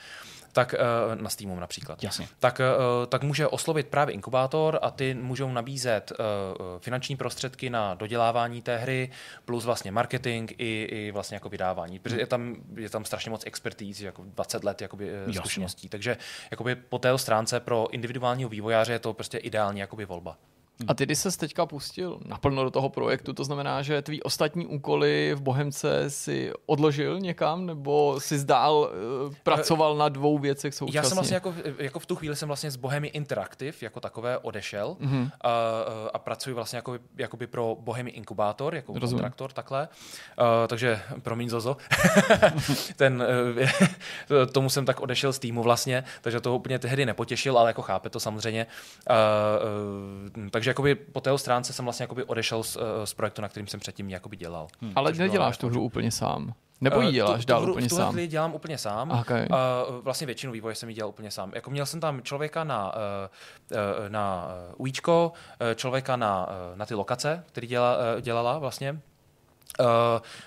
tak 0.53 0.75
uh, 0.75 1.23
na 1.23 1.31
Steamu 1.31 1.61
například. 1.61 2.03
Jasně. 2.03 2.29
Tak, 2.39 2.61
uh, 2.61 3.07
tak 3.07 3.23
může 3.23 3.47
oslovit 3.47 3.89
právě 3.89 4.15
inkubátor 4.15 4.79
a 4.83 4.91
ty 4.91 5.15
můžou 5.15 5.53
nabízet 5.53 6.13
uh, 6.13 6.17
finanční 6.79 7.17
prostředky 7.17 7.71
na 7.71 7.95
dodělávání 7.95 8.63
té 8.63 8.77
hry, 8.77 9.11
plus 9.45 9.65
vlastně 9.65 9.93
marketing 9.93 10.53
i, 10.59 10.89
i 10.91 11.11
vlastně 11.11 11.35
jako 11.35 11.49
vydávání. 11.49 11.99
Protože 11.99 12.19
je 12.19 12.27
tam, 12.27 12.57
je 12.77 12.91
tam 12.91 13.05
strašně 13.05 13.31
moc 13.31 13.43
expertíz, 13.47 14.01
jako 14.01 14.25
20 14.25 14.65
let 14.65 14.83
jakoby, 14.83 15.09
Jasně. 15.09 15.35
zkušeností. 15.35 15.89
Takže 15.89 16.17
jakoby 16.51 16.75
po 16.75 16.99
té 16.99 17.19
stránce 17.19 17.61
pro 17.61 17.89
individuálního 17.91 18.49
vývojáře 18.49 18.93
je 18.93 18.99
to 19.07 19.15
prostě 19.15 19.39
ideální 19.39 19.81
jakoby 19.81 20.05
volba. 20.05 20.39
A 20.89 20.95
ty, 20.95 21.05
když 21.07 21.19
ses 21.19 21.37
teďka 21.37 21.67
pustil 21.67 22.19
naplno 22.27 22.65
do 22.65 22.71
toho 22.71 22.89
projektu, 22.89 23.33
to 23.33 23.45
znamená, 23.45 23.83
že 23.83 24.03
tvý 24.03 24.23
ostatní 24.23 24.67
úkoly 24.67 25.35
v 25.35 25.41
Bohemce 25.41 26.11
si 26.11 26.53
odložil 26.67 27.21
někam, 27.21 27.67
nebo 27.67 28.21
si 28.21 28.39
zdál 28.39 28.75
uh, 29.27 29.35
pracoval 29.43 29.97
na 29.97 30.09
dvou 30.09 30.39
věcech 30.39 30.75
současně? 30.75 30.99
Já 30.99 31.03
jsem 31.03 31.17
vlastně 31.17 31.35
jako, 31.35 31.55
jako 31.79 31.99
v 31.99 32.07
tu 32.07 32.17
chvíli 32.17 32.37
jsem 32.37 32.47
vlastně 32.49 32.71
z 32.71 32.77
Bohemy 32.77 33.09
Interactive 33.09 33.77
jako 33.81 34.01
takové 34.01 34.39
odešel 34.39 34.97
Mhm. 35.01 35.31
a, 35.41 35.51
a 36.15 36.19
pracuji 36.19 36.55
vlastně 36.55 36.77
jako, 36.77 36.99
jakoby 37.17 37.47
pro 37.47 37.77
Bohemy 37.81 38.11
Inkubátor, 38.11 38.75
jako 38.75 38.93
Rozumím. 38.99 39.11
kontraktor, 39.11 39.53
takhle. 39.53 39.89
Uh, 40.41 40.47
takže 40.67 41.01
promiň 41.23 41.49
Zozo. 41.49 41.77
Ten, 42.97 43.25
tomu 44.53 44.71
jsem 44.71 44.85
tak 44.85 45.01
odešel 45.01 45.33
z 45.33 45.39
týmu 45.39 45.63
vlastně, 45.63 46.05
takže 46.21 46.41
to 46.41 46.55
úplně 46.57 46.79
tehdy 46.79 47.07
nepotěšil, 47.07 47.59
ale 47.59 47.71
jako 47.71 47.83
chápe 47.83 48.11
to 48.11 48.21
samozřejmě. 48.21 48.67
Uh, 49.11 49.17
uh, 50.45 50.51
takže 50.67 50.71
jakoby 50.71 50.95
po 50.95 51.21
té 51.21 51.39
stránce 51.39 51.73
jsem 51.73 51.85
vlastně 51.85 52.05
jakoby 52.05 52.25
odešel 52.25 52.63
z, 52.63 52.77
uh, 52.77 52.83
z 53.05 53.15
projektu, 53.15 53.43
na 53.43 53.49
kterým 53.49 53.67
jsem 53.67 53.81
předtím 53.81 54.11
jakoby 54.11 54.37
dělal. 54.37 54.67
Hmm. 54.81 54.93
Ale 54.95 55.13
neděláš 55.13 55.59
tu 55.59 55.69
hru 55.69 55.83
úplně 55.83 56.11
sám. 56.11 56.55
Nebo 56.81 57.01
ji 57.01 57.09
Eh, 57.09 57.13
děláš 57.13 57.45
tu, 57.45 57.49
dál 57.49 57.61
tu 57.61 57.65
hru, 57.65 57.73
úplně 57.73 57.89
sám. 57.89 58.13
chvíli 58.13 58.27
dělám 58.29 58.55
úplně 58.55 58.79
sám. 58.79 59.11
Okay. 59.11 59.47
A 59.51 59.85
vlastně 60.03 60.27
většinu 60.27 60.53
vývoje 60.53 60.75
jsem 60.75 60.89
ji 60.89 60.95
dělal 60.95 61.09
úplně 61.09 61.31
sám. 61.31 61.53
Jako 61.55 61.71
měl 61.71 61.87
jsem 61.87 62.01
tam 62.01 62.23
člověka 62.23 62.65
na, 62.65 62.93
eh, 62.95 63.29
eh, 63.73 64.11
na 64.11 64.49
UIčko, 64.77 65.33
eh, 65.61 65.75
člověka 65.75 66.17
na, 66.17 66.49
eh, 66.51 66.77
na 66.77 66.87
ty 66.87 66.95
lokace, 66.95 67.45
který 67.47 67.67
děla, 67.67 67.97
eh, 68.19 68.23
dělala 68.23 68.59
vlastně. 68.59 69.01
Uh, 69.81 69.87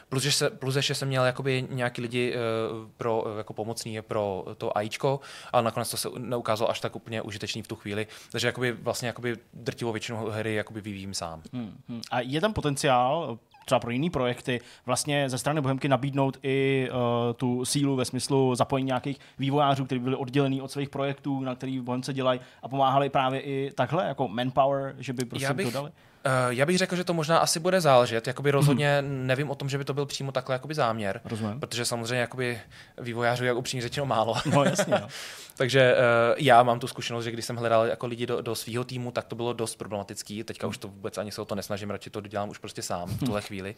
plus, 0.10 0.24
že 0.24 0.32
se, 0.32 0.50
plus 0.50 0.76
ještě 0.76 0.96
jsem 0.96 1.08
měl 1.08 1.26
jakoby 1.26 1.68
nějaký 1.70 2.02
lidi 2.02 2.36
uh, 2.36 2.90
pro, 2.98 3.22
uh, 3.22 3.38
jako 3.38 3.54
pomocný 3.54 4.02
pro 4.02 4.46
to 4.58 4.78
AIčko, 4.78 5.20
ale 5.54 5.64
nakonec 5.64 5.92
to 5.92 5.98
se 5.98 6.10
neukázalo 6.18 6.70
až 6.70 6.80
tak 6.80 6.96
úplně 6.96 7.22
užitečný 7.22 7.62
v 7.62 7.68
tu 7.68 7.76
chvíli. 7.76 8.08
Takže 8.32 8.48
jakoby, 8.48 8.72
vlastně 8.72 9.08
jakoby 9.08 9.38
drtivou 9.54 9.92
většinu 9.92 10.18
hry 10.30 10.56
jakoby 10.56 10.82
vyvím 10.82 11.14
sám. 11.14 11.42
Hmm, 11.54 11.78
hmm. 11.90 12.02
A 12.12 12.20
je 12.20 12.42
tam 12.42 12.54
potenciál 12.54 13.38
třeba 13.66 13.80
pro 13.80 13.92
jiné 13.92 14.10
projekty 14.10 14.62
vlastně 14.86 15.30
ze 15.30 15.38
strany 15.38 15.62
Bohemky 15.62 15.88
nabídnout 15.88 16.38
i 16.44 16.90
uh, 16.92 16.98
tu 17.34 17.66
sílu 17.66 17.96
ve 17.96 18.06
smyslu 18.06 18.56
zapojení 18.56 18.88
nějakých 18.88 19.20
vývojářů, 19.40 19.86
kteří 19.86 20.00
byli 20.00 20.16
oddělení 20.16 20.62
od 20.62 20.72
svých 20.72 20.90
projektů, 20.90 21.42
na 21.42 21.56
který 21.56 21.80
v 21.80 21.84
Bohemce 21.84 22.14
dělají 22.14 22.40
a 22.64 22.68
pomáhali 22.68 23.10
právě 23.10 23.42
i 23.42 23.72
takhle, 23.76 24.06
jako 24.08 24.28
manpower, 24.28 24.96
že 25.00 25.14
by 25.14 25.26
prostě 25.26 25.46
Já 25.46 25.54
bych- 25.54 25.66
dodali? 25.66 25.92
Uh, 26.26 26.54
já 26.54 26.66
bych 26.66 26.78
řekl, 26.78 26.96
že 26.96 27.04
to 27.04 27.14
možná 27.14 27.38
asi 27.38 27.60
bude 27.60 27.82
záležet. 27.82 28.28
Jakoby 28.28 28.52
rozhodně 28.52 29.02
nevím 29.02 29.50
o 29.50 29.56
tom, 29.56 29.70
že 29.70 29.78
by 29.78 29.86
to 29.86 29.94
byl 29.94 30.06
přímo 30.06 30.32
takhle 30.32 30.56
jakoby 30.56 30.76
záměr. 30.76 31.22
Rozumím. 31.26 31.60
Protože 31.60 31.86
samozřejmě 31.86 32.22
jakoby 32.22 32.60
vývojářů 32.98 33.46
je 33.46 33.54
upřímně 33.54 33.82
řečeno 33.82 34.06
málo. 34.06 34.36
No 34.46 34.64
jasně, 34.64 34.94
no. 35.02 35.08
Takže 35.56 35.96
uh, 35.96 36.36
já 36.38 36.64
mám 36.64 36.80
tu 36.80 36.88
zkušenost, 36.88 37.24
že 37.24 37.32
když 37.32 37.46
jsem 37.46 37.56
hledal 37.56 37.86
jako 37.86 38.08
lidi 38.08 38.26
do, 38.26 38.42
do 38.42 38.56
svého 38.56 38.84
týmu, 38.84 39.12
tak 39.12 39.26
to 39.26 39.36
bylo 39.36 39.54
dost 39.54 39.76
problematický. 39.76 40.44
Teďka 40.44 40.68
už 40.68 40.78
to 40.78 40.88
vůbec 40.88 41.18
ani 41.18 41.32
se 41.32 41.42
o 41.42 41.46
to 41.46 41.56
nesnažím, 41.56 41.90
radši 41.90 42.10
to 42.10 42.22
dělám 42.22 42.50
už 42.50 42.58
prostě 42.58 42.82
sám 42.82 43.10
v 43.10 43.20
tuhle 43.20 43.42
chvíli. 43.48 43.76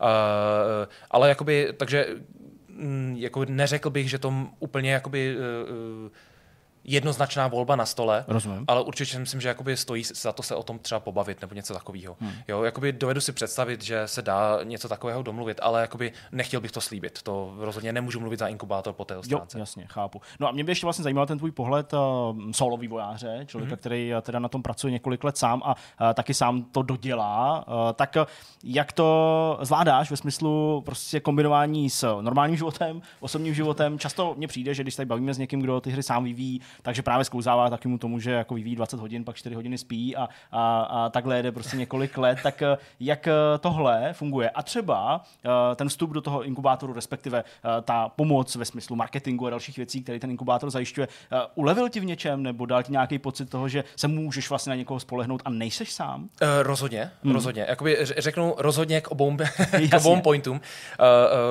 Uh, 0.00 0.06
ale 1.10 1.28
jakoby, 1.28 1.72
takže 1.76 2.06
mm, 2.68 3.16
jako 3.18 3.44
neřekl 3.44 3.90
bych, 3.90 4.10
že 4.10 4.18
to 4.18 4.34
úplně 4.58 4.92
jakoby 4.92 5.36
uh, 5.36 6.10
jednoznačná 6.84 7.48
volba 7.48 7.76
na 7.76 7.86
stole, 7.86 8.24
Rozumím. 8.28 8.64
ale 8.68 8.82
určitě 8.82 9.12
si 9.12 9.18
myslím, 9.18 9.40
že 9.40 9.48
jakoby 9.48 9.76
stojí 9.76 10.04
za 10.04 10.32
to 10.32 10.42
se 10.42 10.54
o 10.54 10.62
tom 10.62 10.78
třeba 10.78 11.00
pobavit 11.00 11.40
nebo 11.40 11.54
něco 11.54 11.74
takového. 11.74 12.16
Hmm. 12.20 12.32
Jo, 12.48 12.62
jakoby 12.62 12.92
dovedu 12.92 13.20
si 13.20 13.32
představit, 13.32 13.82
že 13.82 14.08
se 14.08 14.22
dá 14.22 14.58
něco 14.64 14.88
takového 14.88 15.22
domluvit, 15.22 15.60
ale 15.62 15.80
jakoby 15.80 16.12
nechtěl 16.32 16.60
bych 16.60 16.72
to 16.72 16.80
slíbit. 16.80 17.22
To 17.22 17.54
rozhodně 17.58 17.92
nemůžu 17.92 18.20
mluvit 18.20 18.38
za 18.38 18.48
inkubátor 18.48 18.94
po 18.94 19.04
té 19.04 19.14
Jo, 19.14 19.22
stránce. 19.22 19.58
jasně, 19.58 19.86
chápu. 19.88 20.20
No 20.40 20.48
a 20.48 20.52
mě 20.52 20.64
by 20.64 20.70
ještě 20.72 20.86
vlastně 20.86 21.02
zajímal 21.02 21.26
ten 21.26 21.38
tvůj 21.38 21.50
pohled 21.50 21.92
uh, 21.92 22.00
solo 22.52 22.76
vývojáře, 22.76 23.44
člověka, 23.46 23.74
mm-hmm. 23.74 23.78
který 23.78 24.14
uh, 24.14 24.20
teda 24.20 24.38
na 24.38 24.48
tom 24.48 24.62
pracuje 24.62 24.90
několik 24.90 25.24
let 25.24 25.36
sám 25.38 25.62
a 25.64 25.74
uh, 25.74 26.12
taky 26.14 26.34
sám 26.34 26.62
to 26.62 26.82
dodělá. 26.82 27.68
Uh, 27.68 27.74
tak 27.92 28.16
uh, 28.16 28.24
jak 28.64 28.92
to 28.92 29.58
zvládáš 29.62 30.10
ve 30.10 30.16
smyslu 30.16 30.82
prostě 30.86 31.20
kombinování 31.20 31.90
s 31.90 32.20
normálním 32.20 32.56
životem, 32.56 33.02
osobním 33.20 33.54
životem? 33.54 33.98
Často 33.98 34.34
mně 34.36 34.48
přijde, 34.48 34.74
že 34.74 34.82
když 34.82 34.96
tady 34.96 35.06
bavíme 35.06 35.34
s 35.34 35.38
někým, 35.38 35.60
kdo 35.60 35.80
ty 35.80 35.90
hry 35.90 36.02
sám 36.02 36.24
vyvíjí, 36.24 36.60
takže 36.82 37.02
právě 37.02 37.24
sklouzává 37.24 37.70
takému 37.70 37.98
tomu, 37.98 38.18
že 38.18 38.30
jako 38.30 38.54
vyvíjí 38.54 38.76
20 38.76 39.00
hodin, 39.00 39.24
pak 39.24 39.36
4 39.36 39.54
hodiny 39.54 39.78
spí 39.78 40.16
a, 40.16 40.28
a, 40.52 40.80
a 40.80 41.08
takhle 41.08 41.36
jede 41.36 41.52
prostě 41.52 41.76
několik 41.76 42.18
let. 42.18 42.38
Tak 42.42 42.62
uh, 42.72 42.78
jak 43.00 43.26
uh, 43.26 43.58
tohle 43.58 44.12
funguje? 44.12 44.50
A 44.50 44.62
třeba 44.62 45.16
uh, 45.16 45.50
ten 45.76 45.88
vstup 45.88 46.10
do 46.10 46.20
toho 46.20 46.42
inkubátoru, 46.42 46.92
respektive 46.92 47.44
ta 47.82 48.08
pomoc 48.08 48.56
ve 48.56 48.64
smyslu 48.64 48.96
marketingu 48.96 49.46
a 49.46 49.50
dalších 49.50 49.76
věcí, 49.76 50.02
které 50.02 50.18
ten 50.18 50.30
inkubátor 50.30 50.70
zajišťuje, 50.70 51.08
ulevil 51.54 51.88
ti 51.88 52.00
v 52.00 52.04
něčem 52.04 52.42
nebo 52.42 52.66
dal 52.66 52.82
ti 52.82 52.92
nějaký 52.92 53.18
pocit 53.18 53.50
toho, 53.50 53.68
že 53.68 53.84
se 53.96 54.08
můžeš 54.08 54.50
vlastně 54.50 54.70
na 54.70 54.76
někoho 54.76 55.00
spolehnout 55.00 55.42
a 55.44 55.50
nejseš 55.50 55.92
sám? 55.92 56.22
Uh, 56.22 56.48
rozhodně, 56.62 57.10
hmm. 57.22 57.34
rozhodně. 57.34 57.66
Jakoby 57.68 57.98
řeknu 58.02 58.54
rozhodně 58.58 59.00
k 59.00 59.08
obou, 59.08 59.36
k 59.90 59.94
obou 59.96 60.20
pointům. 60.20 60.56
Uh, 60.56 60.60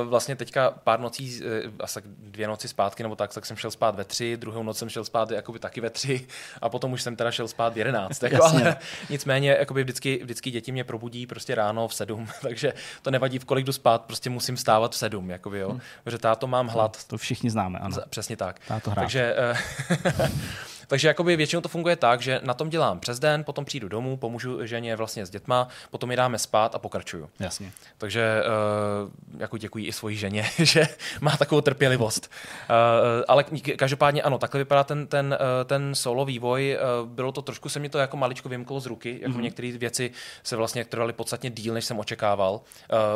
uh, 0.03 0.09
vlastně 0.09 0.35
teďka 0.35 0.71
pár 0.71 0.99
nocí, 0.99 1.41
uh, 1.41 1.71
asi 1.79 1.93
tak 1.93 2.03
dvě 2.07 2.47
noci 2.47 2.67
zpátky, 2.67 3.03
nebo 3.03 3.15
tak, 3.15 3.33
tak 3.33 3.45
jsem 3.45 3.57
šel 3.57 3.71
spát 3.71 3.95
ve 3.95 4.03
tři, 4.03 4.37
druhou 4.37 4.63
noc 4.63 4.77
jsem 4.77 4.89
šel 4.89 5.03
spát 5.13 5.31
jakoby 5.31 5.59
taky 5.59 5.81
ve 5.81 5.89
tři 5.89 6.27
a 6.61 6.69
potom 6.69 6.91
už 6.91 7.01
jsem 7.01 7.15
teda 7.15 7.31
šel 7.31 7.47
spát 7.47 7.73
v 7.73 7.77
jedenáct. 7.77 8.23
Jako, 8.23 8.43
ale 8.43 8.77
nicméně 9.09 9.49
jakoby 9.59 9.83
vždycky, 9.83 10.19
vždycky 10.23 10.51
děti 10.51 10.71
mě 10.71 10.83
probudí 10.83 11.27
prostě 11.27 11.55
ráno 11.55 11.87
v 11.87 11.93
sedm, 11.93 12.27
takže 12.41 12.73
to 13.01 13.11
nevadí, 13.11 13.39
v 13.39 13.45
kolik 13.45 13.65
jdu 13.65 13.73
spát, 13.73 14.01
prostě 14.01 14.29
musím 14.29 14.55
vstávat 14.55 14.91
v 14.91 14.95
sedm, 14.97 15.29
jakoby, 15.29 15.59
jo. 15.59 15.69
Hmm. 15.69 15.79
Protože 16.03 16.17
táto 16.17 16.47
mám 16.47 16.67
hlad, 16.67 17.03
To 17.03 17.17
všichni 17.17 17.49
známe, 17.49 17.79
ano. 17.79 17.97
Přesně 18.09 18.37
tak. 18.37 18.59
Táto 18.67 18.91
hráč. 18.91 19.03
Takže, 19.03 19.35
eh, 19.37 20.29
takže 20.87 21.07
jakoby 21.07 21.35
většinou 21.35 21.61
to 21.61 21.69
funguje 21.69 21.95
tak, 21.95 22.21
že 22.21 22.39
na 22.43 22.53
tom 22.53 22.69
dělám 22.69 22.99
přes 22.99 23.19
den, 23.19 23.43
potom 23.43 23.65
přijdu 23.65 23.87
domů, 23.87 24.17
pomůžu 24.17 24.65
ženě 24.65 24.95
vlastně 24.95 25.25
s 25.25 25.29
dětma, 25.29 25.67
potom 25.91 26.11
je 26.11 26.17
dáme 26.17 26.39
spát 26.39 26.75
a 26.75 26.79
pokračuju. 26.79 27.29
Jasně. 27.39 27.71
Takže 27.97 28.43
uh, 28.43 29.41
jako 29.41 29.57
děkuji 29.57 29.85
i 29.85 29.93
svojí 29.93 30.17
ženě, 30.17 30.49
že 30.57 30.87
má 31.21 31.37
takovou 31.37 31.61
trpělivost. 31.61 32.31
Uh, 32.69 33.23
ale 33.27 33.45
každopádně 33.77 34.21
ano, 34.21 34.37
takhle 34.37 34.57
vypadá 34.57 34.83
ten, 34.83 35.07
ten, 35.07 35.37
uh, 35.39 35.67
ten 35.67 35.95
solo 35.95 36.25
vývoj. 36.25 36.77
Uh, 37.01 37.09
bylo 37.09 37.31
to 37.31 37.41
trošku, 37.41 37.69
se 37.69 37.79
mi 37.79 37.89
to 37.89 37.97
jako 37.97 38.17
maličko 38.17 38.49
vymklo 38.49 38.79
z 38.79 38.85
ruky, 38.85 39.19
jako 39.21 39.37
mm-hmm. 39.37 39.41
některé 39.41 39.71
věci 39.71 40.11
se 40.43 40.55
vlastně 40.55 40.85
trvaly 40.85 41.13
podstatně 41.13 41.49
díl, 41.49 41.73
než 41.73 41.85
jsem 41.85 41.99
očekával. 41.99 42.53
Uh, 42.53 42.59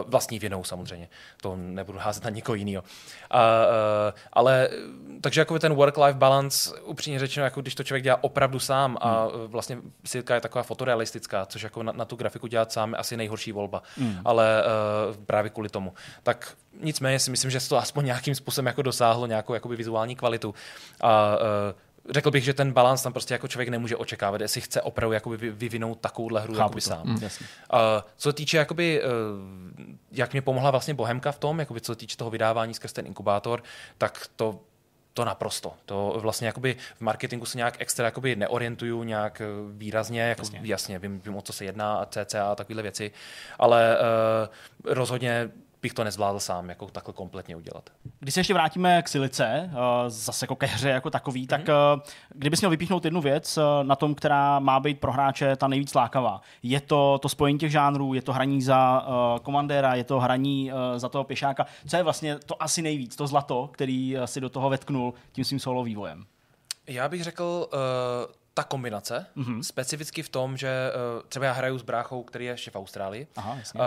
vlastní 0.08 0.40
vinou 0.40 0.64
samozřejmě, 0.64 1.10
to 1.42 1.56
nebudu 1.56 2.00
házet 2.00 2.24
na 2.24 2.30
nikoho 2.30 2.56
jiného. 2.56 2.84
Uh, 2.84 3.40
uh, 3.40 4.14
ale 4.34 4.70
takže 5.22 5.42
jako 5.42 5.60
ten 5.60 5.74
work-life 5.74 6.18
balance, 6.18 6.80
upřímně 6.82 7.20
řečeno, 7.20 7.44
jako 7.44 7.57
když 7.62 7.76
to 7.76 7.84
člověk 7.84 8.04
dělá 8.04 8.24
opravdu 8.24 8.60
sám 8.60 8.98
a 9.02 9.28
uh, 9.28 9.34
vlastně 9.48 9.78
Silka 10.06 10.36
je 10.36 10.42
taková 10.42 10.64
fotorealistická, 10.64 11.46
což 11.46 11.62
jako 11.62 11.84
na, 11.84 11.92
na 11.92 12.06
tu 12.06 12.16
grafiku 12.16 12.48
dělat 12.48 12.72
sám 12.72 12.92
je 12.92 12.98
asi 12.98 13.18
nejhorší 13.18 13.52
volba. 13.52 13.84
Mm. 13.98 14.18
Ale 14.26 14.64
uh, 15.10 15.26
právě 15.26 15.50
kvůli 15.50 15.70
tomu. 15.70 15.94
Tak 16.24 16.54
nicméně 16.82 17.20
si 17.20 17.32
myslím, 17.32 17.52
že 17.52 17.60
se 17.60 17.70
to 17.70 17.78
aspoň 17.78 18.06
nějakým 18.06 18.36
způsobem 18.36 18.66
jako 18.66 18.82
dosáhlo 18.82 19.28
nějakou 19.28 19.54
jakoby 19.54 19.76
vizuální 19.76 20.16
kvalitu. 20.16 20.56
A 21.02 21.36
uh, 21.38 21.44
řekl 22.14 22.32
bych, 22.32 22.44
že 22.44 22.54
ten 22.54 22.72
balans 22.72 23.02
tam 23.04 23.14
prostě 23.14 23.34
jako 23.34 23.48
člověk 23.48 23.70
nemůže 23.70 23.96
očekávat, 23.96 24.42
jestli 24.42 24.62
chce 24.62 24.82
opravdu 24.82 25.14
jakoby 25.14 25.38
vy- 25.38 25.52
vyvinout 25.52 26.00
takovouhle 26.00 26.42
hru 26.42 26.54
Chápu 26.54 26.62
jakoby 26.62 26.82
to. 26.82 26.90
sám. 26.90 27.02
Mm. 27.08 27.18
Jasně. 27.22 27.46
Uh, 27.74 27.80
co 28.18 28.34
týče, 28.34 28.58
jakoby, 28.58 29.02
uh, 29.04 29.10
jak 30.12 30.32
mě 30.32 30.42
pomohla 30.42 30.72
vlastně 30.72 30.94
Bohemka 30.94 31.32
v 31.32 31.40
tom, 31.40 31.60
jakoby, 31.60 31.82
co 31.82 31.96
týče 31.96 32.18
toho 32.18 32.30
vydávání 32.30 32.74
skrz 32.74 32.94
ten 32.94 33.08
inkubátor, 33.08 33.64
tak 33.98 34.28
to 34.36 34.60
to 35.18 35.26
naprosto. 35.26 35.74
To 35.86 36.18
vlastně 36.22 36.48
jakoby 36.48 36.76
v 36.98 37.02
marketingu 37.02 37.46
se 37.46 37.58
nějak 37.58 37.76
extra 37.80 38.06
jakoby 38.06 38.36
neorientuju 38.36 39.04
nějak 39.04 39.42
eh, 39.42 39.46
výrazně, 39.72 40.22
jako 40.22 40.42
Jasně. 40.42 40.58
jasně, 40.58 40.72
jasně 40.72 41.00
vím, 41.00 41.20
vím, 41.20 41.36
o 41.36 41.42
co 41.42 41.54
se 41.54 41.66
jedná, 41.66 41.98
a 41.98 42.06
CCA 42.06 42.52
a 42.52 42.56
takovéhle 42.56 42.84
věci, 42.84 43.12
ale 43.60 43.98
uh, 43.98 44.94
rozhodně 44.94 45.50
bych 45.82 45.94
to 45.94 46.04
nezvládl 46.04 46.40
sám, 46.40 46.70
jako 46.70 46.86
takhle 46.86 47.14
kompletně 47.14 47.56
udělat. 47.56 47.90
Když 48.20 48.34
se 48.34 48.40
ještě 48.40 48.54
vrátíme 48.54 49.02
k 49.02 49.08
Silice, 49.08 49.70
uh, 49.72 49.80
zase 50.08 50.44
jako 50.44 50.56
ke 50.56 50.66
hře 50.66 50.90
jako 50.90 51.10
takový, 51.10 51.48
tak 51.48 51.62
uh, 51.62 52.02
kdybys 52.30 52.62
měl 52.62 52.72
vypíchnout 52.72 53.06
jednu 53.06 53.22
věc 53.22 53.58
uh, 53.58 53.64
na 53.84 53.96
tom, 53.96 54.16
která 54.16 54.60
má 54.60 54.80
být 54.80 55.00
pro 55.00 55.12
hráče 55.12 55.56
ta 55.56 55.68
nejvíc 55.68 55.94
lákavá, 55.94 56.42
je 56.64 56.82
to 56.82 57.20
to 57.22 57.30
spojení 57.30 57.60
těch 57.60 57.72
žánrů, 57.72 58.14
je 58.14 58.22
to 58.22 58.34
hraní 58.34 58.62
za 58.62 59.08
uh, 59.08 59.40
komandéra, 59.40 59.96
je 59.96 60.04
to 60.04 60.20
hraní 60.20 60.72
uh, 60.72 60.78
za 60.98 61.10
toho 61.10 61.24
pěšáka, 61.24 61.66
co 61.88 61.98
je 61.98 62.04
vlastně 62.04 62.40
to 62.40 62.64
asi 62.64 62.82
nejvíc, 62.82 63.16
to 63.16 63.28
zlato, 63.28 63.70
který 63.74 64.16
si 64.26 64.42
do 64.42 64.50
toho 64.50 64.70
vetknul 64.70 65.14
tím 65.32 65.46
svým 65.46 65.60
solo 65.60 65.84
vývojem. 65.84 66.26
Já 66.88 67.10
bych 67.10 67.24
řekl 67.24 67.68
uh, 67.74 67.80
ta 68.58 68.64
kombinace, 68.64 69.26
mm-hmm. 69.38 69.60
specificky 69.62 70.24
v 70.24 70.30
tom, 70.30 70.58
že 70.58 70.92
uh, 71.18 71.22
třeba 71.30 71.46
já 71.46 71.52
hraju 71.52 71.78
s 71.78 71.82
bráchou, 71.82 72.24
který 72.24 72.46
je 72.46 72.52
ještě 72.52 72.72
v 72.72 72.76
Austrálii, 72.76 73.28
Aha, 73.36 73.56
jasně. 73.60 73.80
uh, 73.80 73.86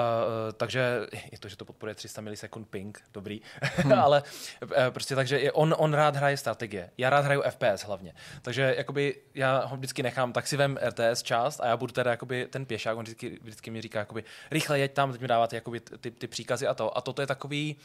takže 0.57 1.07
je 1.33 1.39
to, 1.39 1.49
že 1.49 1.57
to 1.57 1.65
podporuje 1.65 1.95
300 1.95 2.21
milisekund 2.21 2.69
ping, 2.69 3.03
dobrý, 3.13 3.41
hmm. 3.63 3.93
ale 3.99 4.23
uh, 4.63 4.71
prostě 4.91 5.15
takže 5.15 5.41
je, 5.41 5.53
on, 5.53 5.75
on 5.79 5.95
rád 5.95 6.17
hraje 6.17 6.37
strategie, 6.37 6.91
já 6.99 7.11
rád 7.11 7.25
hraju 7.25 7.43
FPS 7.51 7.85
hlavně, 7.85 8.15
takže 8.43 8.75
jakoby 8.79 9.17
já 9.35 9.65
ho 9.65 9.77
vždycky 9.77 10.03
nechám, 10.03 10.33
tak 10.33 10.47
si 10.47 10.57
vem 10.57 10.79
RTS 10.89 11.23
část 11.23 11.61
a 11.61 11.67
já 11.67 11.77
budu 11.77 11.93
teda 11.93 12.11
jakoby 12.11 12.47
ten 12.51 12.67
pěšák, 12.67 12.97
on 12.97 13.03
vždycky, 13.03 13.39
vždycky 13.43 13.71
mi 13.71 13.83
říká 13.83 13.99
jakoby 13.99 14.25
rychle 14.51 14.79
jeď 14.79 14.93
tam, 14.93 15.13
teď 15.13 15.21
mi 15.21 15.29
dáváte 15.29 15.57
jakoby 15.57 15.81
ty, 15.81 16.11
ty 16.11 16.27
příkazy 16.27 16.67
a 16.67 16.75
to 16.75 16.99
a 16.99 17.01
toto 17.01 17.23
je 17.23 17.27
takový, 17.27 17.77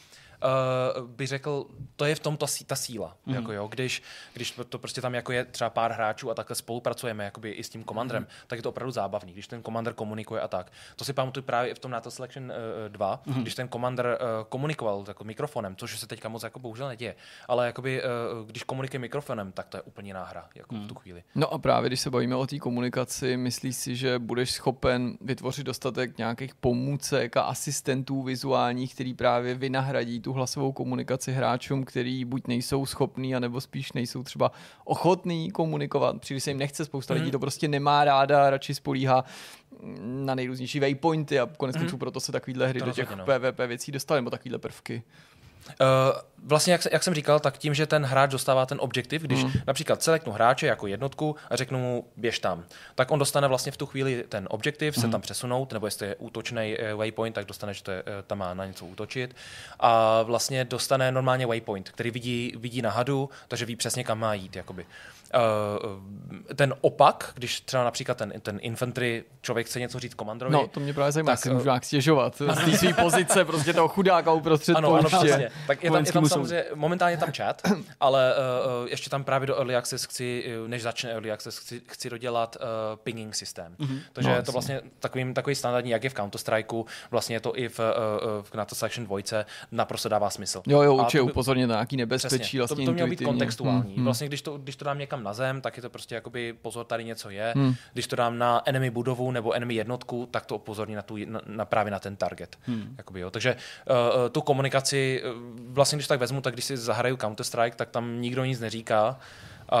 uh, 0.42 1.08
bych 1.08 1.28
řekl, 1.28 1.66
to 1.96 2.04
je 2.04 2.14
v 2.14 2.20
tom 2.20 2.36
ta, 2.36 2.46
ta 2.66 2.76
síla. 2.76 3.16
Mm. 3.26 3.34
Jako 3.34 3.52
jo, 3.52 3.68
když, 3.68 4.02
když 4.32 4.60
to 4.68 4.78
prostě 4.78 5.00
tam 5.00 5.14
jako 5.14 5.32
je 5.32 5.44
třeba 5.44 5.70
pár 5.70 5.92
hráčů 5.92 6.30
a 6.30 6.34
takhle 6.34 6.56
spolupracujeme 6.56 7.24
jakoby 7.24 7.50
i 7.50 7.64
s 7.64 7.68
tím 7.68 7.84
komandrem, 7.84 8.22
mm. 8.22 8.28
tak 8.46 8.58
je 8.58 8.62
to 8.62 8.68
opravdu 8.68 8.90
zábavný, 8.90 9.32
když 9.32 9.46
ten 9.46 9.62
komander 9.62 9.94
komunikuje 9.94 10.40
a 10.40 10.48
tak. 10.48 10.72
To 10.96 11.04
si 11.04 11.12
pamatuju 11.12 11.44
právě 11.44 11.70
i 11.70 11.74
v 11.74 11.78
tom 11.78 11.90
NATO 11.90 12.10
Selection 12.10 12.44
uh, 12.44 12.88
2, 12.88 13.22
mm. 13.26 13.42
když 13.42 13.54
ten 13.54 13.68
komander 13.68 14.06
uh, 14.06 14.44
komunikoval 14.48 15.04
jako 15.08 15.24
mikrofonem, 15.24 15.76
což 15.76 15.98
se 15.98 16.06
teďka 16.06 16.28
moc 16.28 16.42
jako 16.42 16.58
bohužel 16.58 16.88
neděje, 16.88 17.14
ale 17.48 17.66
jakoby, 17.66 18.02
uh, 18.02 18.48
když 18.48 18.62
komunikuje 18.62 19.00
mikrofonem, 19.00 19.52
tak 19.52 19.68
to 19.68 19.76
je 19.76 19.82
úplně 19.82 20.14
náhra 20.14 20.48
jako 20.54 20.74
mm. 20.74 20.84
v 20.84 20.88
tu 20.88 20.94
chvíli. 20.94 21.22
No 21.34 21.52
a 21.52 21.58
právě 21.58 21.88
když 21.88 22.00
se 22.00 22.10
bavíme 22.10 22.36
o 22.36 22.46
té 22.46 22.58
komunikaci, 22.58 23.36
myslíš 23.36 23.76
si, 23.76 23.96
že 23.96 24.18
budeš 24.18 24.50
schopen 24.50 25.18
vytvořit 25.20 25.66
dostatek 25.66 26.18
nějakých 26.18 26.54
pomůcek 26.54 27.36
a 27.36 27.42
asistentů 27.42 28.22
vizuálních, 28.22 28.94
který 28.94 29.14
právě 29.14 29.54
vynahradí 29.54 30.20
tu 30.26 30.32
hlasovou 30.32 30.72
komunikaci 30.72 31.32
hráčům, 31.32 31.84
který 31.84 32.24
buď 32.24 32.46
nejsou 32.46 32.86
schopní, 32.86 33.34
anebo 33.34 33.60
spíš 33.60 33.92
nejsou 33.92 34.22
třeba 34.22 34.52
ochotní 34.84 35.50
komunikovat. 35.50 36.20
Příliš 36.20 36.44
se 36.44 36.50
jim 36.50 36.58
nechce, 36.58 36.84
spousta 36.84 37.14
mm. 37.14 37.20
lidí 37.20 37.30
to 37.30 37.38
prostě 37.38 37.68
nemá 37.68 38.04
ráda, 38.04 38.50
radši 38.50 38.74
spolíhá 38.74 39.24
na 40.02 40.34
nejrůznější 40.34 40.80
waypointy 40.80 41.40
a 41.40 41.46
konec 41.56 41.76
konců 41.76 41.94
mm. 41.94 41.98
proto 41.98 42.20
se 42.20 42.32
takovýhle 42.32 42.68
hry 42.68 42.80
to 42.80 42.86
do 42.86 42.92
těch 42.92 43.16
no. 43.16 43.24
PvP 43.24 43.58
věcí 43.66 43.92
dostaly, 43.92 44.20
nebo 44.20 44.30
takovýhle 44.30 44.58
prvky. 44.58 45.02
Uh, 45.80 46.20
vlastně, 46.46 46.72
jak, 46.72 46.80
jak 46.92 47.02
jsem 47.02 47.14
říkal, 47.14 47.40
tak 47.40 47.58
tím, 47.58 47.74
že 47.74 47.86
ten 47.86 48.04
hráč 48.04 48.30
dostává 48.30 48.66
ten 48.66 48.78
objektiv, 48.80 49.22
když 49.22 49.44
mm. 49.44 49.52
například 49.66 50.02
seleknu 50.02 50.32
hráče 50.32 50.66
jako 50.66 50.86
jednotku 50.86 51.36
a 51.50 51.56
řeknu 51.56 51.78
mu 51.78 52.04
běž 52.16 52.38
tam, 52.38 52.64
tak 52.94 53.10
on 53.10 53.18
dostane 53.18 53.48
vlastně 53.48 53.72
v 53.72 53.76
tu 53.76 53.86
chvíli 53.86 54.24
ten 54.28 54.48
objektiv, 54.50 54.96
mm. 54.96 55.00
se 55.00 55.06
mhm. 55.06 55.12
tam 55.12 55.20
přesunout, 55.20 55.72
nebo 55.72 55.86
jestli 55.86 56.06
je 56.06 56.16
útočný 56.16 56.76
uh, 56.92 56.98
waypoint, 56.98 57.34
tak 57.34 57.46
dostane, 57.46 57.74
že 57.74 57.82
to 57.82 57.90
je, 57.90 58.02
uh, 58.02 58.08
tam 58.26 58.38
má 58.38 58.54
na 58.54 58.66
něco 58.66 58.86
útočit. 58.86 59.36
A 59.80 60.22
vlastně 60.22 60.64
dostane 60.64 61.12
normálně 61.12 61.46
waypoint, 61.46 61.88
který 61.90 62.10
vidí, 62.10 62.52
vidí 62.56 62.82
na 62.82 62.90
hadu, 62.90 63.30
takže 63.48 63.64
ví 63.64 63.76
přesně, 63.76 64.04
kam 64.04 64.18
má 64.18 64.34
jít. 64.34 64.56
Jakoby. 64.56 64.86
Uh, 65.34 66.54
ten 66.54 66.74
opak, 66.80 67.32
když 67.34 67.60
třeba 67.60 67.84
například 67.84 68.18
ten, 68.18 68.32
ten 68.40 68.58
infantry 68.62 69.24
člověk 69.42 69.66
chce 69.66 69.80
něco 69.80 70.00
říct 70.00 70.14
komandrovi. 70.14 70.52
No, 70.52 70.68
to 70.68 70.80
mě 70.80 70.94
právě 70.94 71.12
zajímá, 71.12 71.32
tak, 71.32 71.38
si 71.38 71.50
můžu 71.50 71.64
nějak 71.64 71.84
stěžovat 71.84 72.36
z 72.54 72.64
té 72.64 72.78
své 72.78 72.92
pozice, 72.92 73.44
prostě 73.44 73.72
toho 73.72 73.88
chudáka 73.88 74.32
uprostřed 74.32 74.76
ano, 74.76 74.94
ano, 74.94 75.08
přesně. 75.08 75.50
Tak 75.66 75.84
je 75.84 75.90
tam, 75.90 76.04
je 76.04 76.12
tam 76.12 76.28
samozřejmě, 76.28 76.64
momentálně 76.74 77.16
tam 77.16 77.32
chat, 77.32 77.62
ale 78.00 78.34
uh, 78.34 78.88
ještě 78.88 79.10
tam 79.10 79.24
právě 79.24 79.46
do 79.46 79.56
Early 79.56 79.76
Access 79.76 80.04
chci, 80.04 80.44
než 80.66 80.82
začne 80.82 81.10
Early 81.10 81.32
Access, 81.32 81.58
chci, 81.58 81.82
chci 81.86 82.10
dodělat 82.10 82.56
uh, 82.60 82.66
pinging 82.96 83.34
systém. 83.34 83.76
Mm-hmm. 83.78 84.00
Takže 84.12 84.30
no, 84.30 84.36
je 84.36 84.42
to 84.42 84.52
vlastně 84.52 84.80
takový, 84.98 85.34
takový 85.34 85.56
standardní, 85.56 85.90
jak 85.90 86.04
je 86.04 86.10
v 86.10 86.14
Counter-Strikeu, 86.14 86.84
vlastně 87.10 87.36
je 87.36 87.40
to 87.40 87.58
i 87.58 87.68
v, 87.68 87.78
uh, 87.78 87.84
v 88.42 88.54
NATO 88.54 88.74
Section 88.74 89.06
2 89.06 89.18
naprosto 89.72 90.08
dává 90.08 90.30
smysl. 90.30 90.62
Jo, 90.66 90.82
jo, 90.82 90.94
určitě 90.94 91.20
upozorně 91.20 91.66
na 91.66 91.74
nějaký 91.74 91.96
nebezpečí. 91.96 92.38
Přesně, 92.38 92.60
vlastně 92.60 92.84
to, 92.84 92.90
to 92.90 92.94
mělo 92.94 93.08
být 93.08 93.24
kontextuální. 93.24 93.96
Mm-hmm. 93.96 94.04
Vlastně, 94.04 94.28
když 94.28 94.42
to, 94.42 94.58
když 94.58 94.76
to 94.76 94.84
dám 94.84 94.98
někam 94.98 95.15
na 95.22 95.32
zem, 95.32 95.60
tak 95.60 95.76
je 95.76 95.82
to 95.82 95.90
prostě 95.90 96.14
jakoby 96.14 96.52
pozor, 96.52 96.86
tady 96.86 97.04
něco 97.04 97.30
je. 97.30 97.52
Hmm. 97.56 97.74
Když 97.92 98.06
to 98.06 98.16
dám 98.16 98.38
na 98.38 98.62
enemy 98.64 98.90
budovu 98.90 99.30
nebo 99.30 99.52
enemy 99.52 99.74
jednotku, 99.74 100.28
tak 100.30 100.46
to 100.46 100.56
upozorní 100.56 100.94
na, 100.94 101.02
tu, 101.02 101.16
na, 101.26 101.40
na 101.46 101.64
právě 101.64 101.90
na 101.90 101.98
ten 101.98 102.16
target. 102.16 102.58
Hmm. 102.62 102.94
Jakoby, 102.98 103.20
jo. 103.20 103.30
Takže 103.30 103.56
uh, 103.90 103.96
tu 104.30 104.40
komunikaci, 104.40 105.22
uh, 105.24 105.42
vlastně 105.72 105.96
když 105.96 106.06
tak 106.06 106.20
vezmu, 106.20 106.40
tak 106.40 106.52
když 106.52 106.64
si 106.64 106.76
zahraju 106.76 107.16
Counter-Strike, 107.16 107.74
tak 107.74 107.90
tam 107.90 108.20
nikdo 108.20 108.44
nic 108.44 108.60
neříká. 108.60 109.18
Uh, 109.72 109.78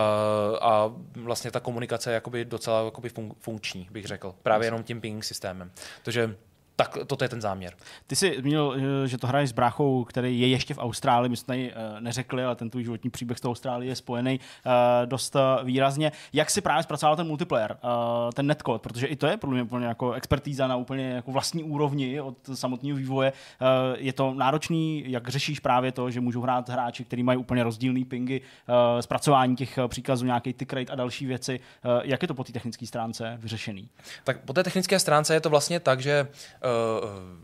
a 0.60 0.92
vlastně 1.14 1.50
ta 1.50 1.60
komunikace 1.60 2.10
je 2.10 2.14
jakoby 2.14 2.44
docela 2.44 2.84
jakoby 2.84 3.08
fun- 3.08 3.34
funkční, 3.40 3.88
bych 3.90 4.06
řekl. 4.06 4.34
Právě 4.42 4.66
jenom 4.66 4.82
tím 4.82 5.00
ping 5.00 5.24
systémem. 5.24 5.70
Takže 6.02 6.36
tak 6.76 6.98
toto 7.06 7.24
je 7.24 7.28
ten 7.28 7.40
záměr. 7.40 7.72
Ty 8.06 8.16
jsi 8.16 8.36
zmínil, 8.38 8.76
eh, 8.76 9.08
že 9.08 9.18
to 9.18 9.26
hraješ 9.26 9.50
s 9.50 9.52
bráchou, 9.52 10.04
který 10.04 10.40
je 10.40 10.48
ještě 10.48 10.74
v 10.74 10.78
Austrálii, 10.78 11.28
my 11.28 11.36
jsme 11.36 11.46
tady 11.46 11.72
uh, 11.72 12.00
neřekli, 12.00 12.44
ale 12.44 12.56
ten 12.56 12.70
tvůj 12.70 12.84
životní 12.84 13.10
příběh 13.10 13.38
z 13.38 13.40
toho 13.40 13.52
Austrálie 13.52 13.90
je 13.90 13.96
spojený 13.96 14.40
uh, 14.40 14.72
dost 15.06 15.36
výrazně. 15.64 16.12
Jak 16.32 16.50
si 16.50 16.60
právě 16.60 16.82
zpracoval 16.82 17.16
ten 17.16 17.26
multiplayer, 17.26 17.76
ten 18.34 18.46
netcode, 18.46 18.78
protože 18.78 19.06
i 19.06 19.16
to 19.16 19.26
je 19.26 19.36
pro 19.36 19.50
mě 19.50 19.62
úplně 19.62 19.86
jako 19.86 20.12
expertíza 20.12 20.66
na 20.66 20.76
úplně 20.76 21.08
jako 21.08 21.32
vlastní 21.32 21.64
úrovni 21.64 22.20
od 22.20 22.36
samotného 22.54 22.96
vývoje. 22.98 23.32
Je 23.96 24.12
to 24.12 24.34
náročný, 24.34 25.04
jak 25.06 25.28
řešíš 25.28 25.60
právě 25.60 25.92
to, 25.92 26.10
že 26.10 26.20
můžou 26.20 26.40
hrát 26.40 26.68
hráči, 26.68 27.04
kteří 27.04 27.22
mají 27.22 27.38
úplně 27.38 27.62
rozdílný 27.62 28.04
pingy, 28.04 28.40
zpracování 29.00 29.56
těch 29.56 29.78
příkazů, 29.86 30.26
nějaký 30.26 30.52
tick 30.52 30.72
rate 30.72 30.92
a 30.92 30.94
další 30.94 31.26
věci. 31.26 31.60
Jak 32.02 32.22
je 32.22 32.28
to 32.28 32.34
po 32.34 32.44
té 32.44 32.52
technické 32.52 32.86
stránce 32.86 33.38
vyřešený? 33.40 33.88
Tak 34.24 34.40
po 34.40 34.52
té 34.52 34.64
technické 34.64 34.98
stránce 34.98 35.34
je 35.34 35.40
to 35.40 35.50
vlastně 35.50 35.80
tak, 35.80 36.00
že 36.00 36.28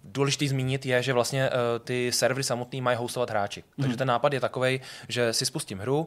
důležitý 0.04 0.48
zmínit 0.48 0.86
je, 0.86 1.02
že 1.02 1.12
vlastně 1.12 1.50
uh, 1.50 1.56
ty 1.84 2.12
servery 2.12 2.44
samotný 2.44 2.80
mají 2.80 2.96
hostovat 2.96 3.30
hráči. 3.30 3.64
Mm. 3.76 3.82
Takže 3.82 3.96
ten 3.96 4.08
nápad 4.08 4.32
je 4.32 4.40
takový, 4.40 4.80
že 5.08 5.32
si 5.32 5.46
spustím 5.46 5.78
hru, 5.78 5.98
uh, 5.98 6.06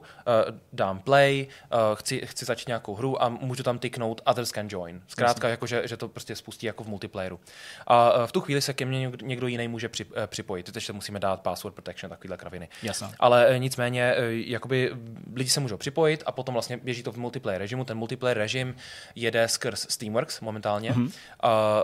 dám 0.73 0.99
play, 0.99 1.47
chci, 1.93 2.21
chci 2.25 2.45
začít 2.45 2.67
nějakou 2.67 2.95
hru 2.95 3.23
a 3.23 3.29
můžu 3.29 3.63
tam 3.63 3.79
tyknout 3.79 4.21
others 4.25 4.49
can 4.49 4.67
join. 4.69 5.01
Zkrátka, 5.07 5.49
jako, 5.49 5.67
že, 5.67 5.87
že 5.87 5.97
to 5.97 6.07
prostě 6.07 6.35
spustí 6.35 6.65
jako 6.65 6.83
v 6.83 6.87
multiplayeru. 6.87 7.39
A 7.87 8.25
v 8.25 8.31
tu 8.31 8.41
chvíli 8.41 8.61
se 8.61 8.73
ke 8.73 8.85
mně 8.85 9.11
někdo 9.21 9.47
jiný 9.47 9.67
může 9.67 9.89
při, 9.89 10.05
připojit. 10.27 10.71
Teď 10.71 10.83
se 10.83 10.93
musíme 10.93 11.19
dát 11.19 11.41
password 11.41 11.75
protection, 11.75 12.09
takovýhle 12.09 12.37
kraviny. 12.37 12.69
Jasně. 12.83 13.07
Ale 13.19 13.55
nicméně, 13.57 14.15
jakoby 14.29 14.91
lidi 15.35 15.49
se 15.49 15.59
můžou 15.59 15.77
připojit 15.77 16.23
a 16.25 16.31
potom 16.31 16.53
vlastně 16.53 16.77
běží 16.77 17.03
to 17.03 17.11
v 17.11 17.17
multiplayer 17.17 17.61
režimu. 17.61 17.83
Ten 17.83 17.97
multiplayer 17.97 18.37
režim 18.37 18.75
jede 19.15 19.47
skrz 19.47 19.85
Steamworks 19.89 20.41
momentálně. 20.41 20.91
Mm. 20.95 21.11
A, 21.39 21.83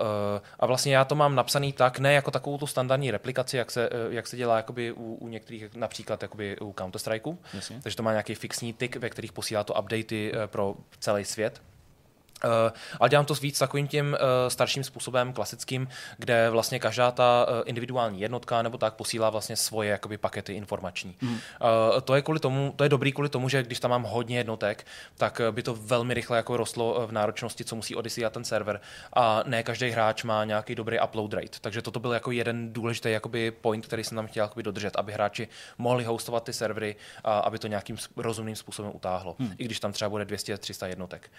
a 0.60 0.66
vlastně 0.66 0.96
já 0.96 1.06
to 1.06 1.16
mám 1.22 1.36
napsaný 1.36 1.74
tak, 1.74 2.00
ne 2.00 2.14
jako 2.14 2.32
takovou 2.32 2.58
tu 2.58 2.68
standardní 2.68 3.12
replikaci, 3.12 3.58
jak 3.58 3.72
se, 3.72 3.90
eh, 3.92 3.96
jak 4.10 4.28
se 4.28 4.38
dělá 4.38 4.58
jakoby 4.58 4.92
u, 4.92 5.16
u 5.16 5.28
některých, 5.28 5.76
například 5.76 6.22
jakoby 6.22 6.58
u 6.60 6.72
Counter-Strikeu. 6.72 7.38
Takže 7.84 7.98
to 7.98 8.04
má 8.04 8.12
nějaký 8.12 8.36
fixní 8.36 8.74
tick, 8.74 8.96
ve 8.96 9.10
kterých 9.10 9.32
posílá 9.32 9.64
to 9.64 9.74
updaty 9.74 10.32
eh, 10.34 10.48
pro 10.48 10.76
celý 11.00 11.26
svět. 11.26 11.62
Uh, 12.44 12.52
ale 13.00 13.10
dělám 13.10 13.26
to 13.26 13.34
víc 13.34 13.60
takovým 13.60 13.88
tím 13.88 14.08
uh, 14.08 14.18
starším 14.48 14.84
způsobem, 14.84 15.34
klasickým, 15.34 15.88
kde 16.18 16.50
vlastně 16.50 16.80
každá 16.80 17.12
ta 17.12 17.46
uh, 17.50 17.56
individuální 17.66 18.22
jednotka 18.22 18.62
nebo 18.62 18.78
tak 18.78 18.94
posílá 18.94 19.30
vlastně 19.30 19.56
svoje 19.56 19.90
jakoby, 19.90 20.18
pakety 20.18 20.54
informační. 20.54 21.16
Mm. 21.22 21.32
Uh, 21.32 21.40
to 22.04 22.16
je 22.16 22.22
kvůli 22.22 22.40
tomu, 22.40 22.74
to 22.76 22.84
je 22.84 22.90
dobrý 22.90 23.12
kvůli 23.12 23.30
tomu, 23.30 23.50
že 23.50 23.64
když 23.64 23.80
tam 23.80 23.92
mám 23.92 24.04
hodně 24.04 24.38
jednotek, 24.38 24.86
tak 25.18 25.42
by 25.52 25.64
to 25.64 25.76
velmi 25.76 26.14
rychle 26.14 26.38
jako 26.38 26.58
rostlo 26.58 27.08
v 27.08 27.12
náročnosti, 27.12 27.64
co 27.64 27.76
musí 27.76 27.96
odesílat 27.96 28.34
ten 28.34 28.44
server. 28.44 28.82
A 29.14 29.44
ne 29.46 29.64
každý 29.64 29.90
hráč 29.90 30.24
má 30.24 30.46
nějaký 30.46 30.76
dobrý 30.76 31.00
upload 31.00 31.34
rate. 31.34 31.60
Takže 31.62 31.82
toto 31.82 32.00
byl 32.00 32.12
jako 32.12 32.32
jeden 32.32 32.74
důležitý 32.74 33.12
jakoby 33.12 33.52
point, 33.52 33.86
který 33.86 34.04
jsem 34.04 34.16
tam 34.16 34.28
chtěl 34.28 34.46
jakoby 34.46 34.64
dodržet, 34.64 34.96
aby 34.96 35.12
hráči 35.12 35.48
mohli 35.78 36.04
hostovat 36.04 36.44
ty 36.44 36.54
servery 36.54 36.96
a 37.24 37.40
aby 37.40 37.60
to 37.60 37.68
nějakým 37.68 37.98
rozumným 38.18 38.56
způsobem 38.56 38.92
utáhlo. 38.96 39.36
Mm. 39.40 39.54
I 39.58 39.66
když 39.66 39.80
tam 39.80 39.92
třeba 39.92 40.10
bude 40.10 40.26
200-300 40.26 40.88
jednotek. 40.88 41.32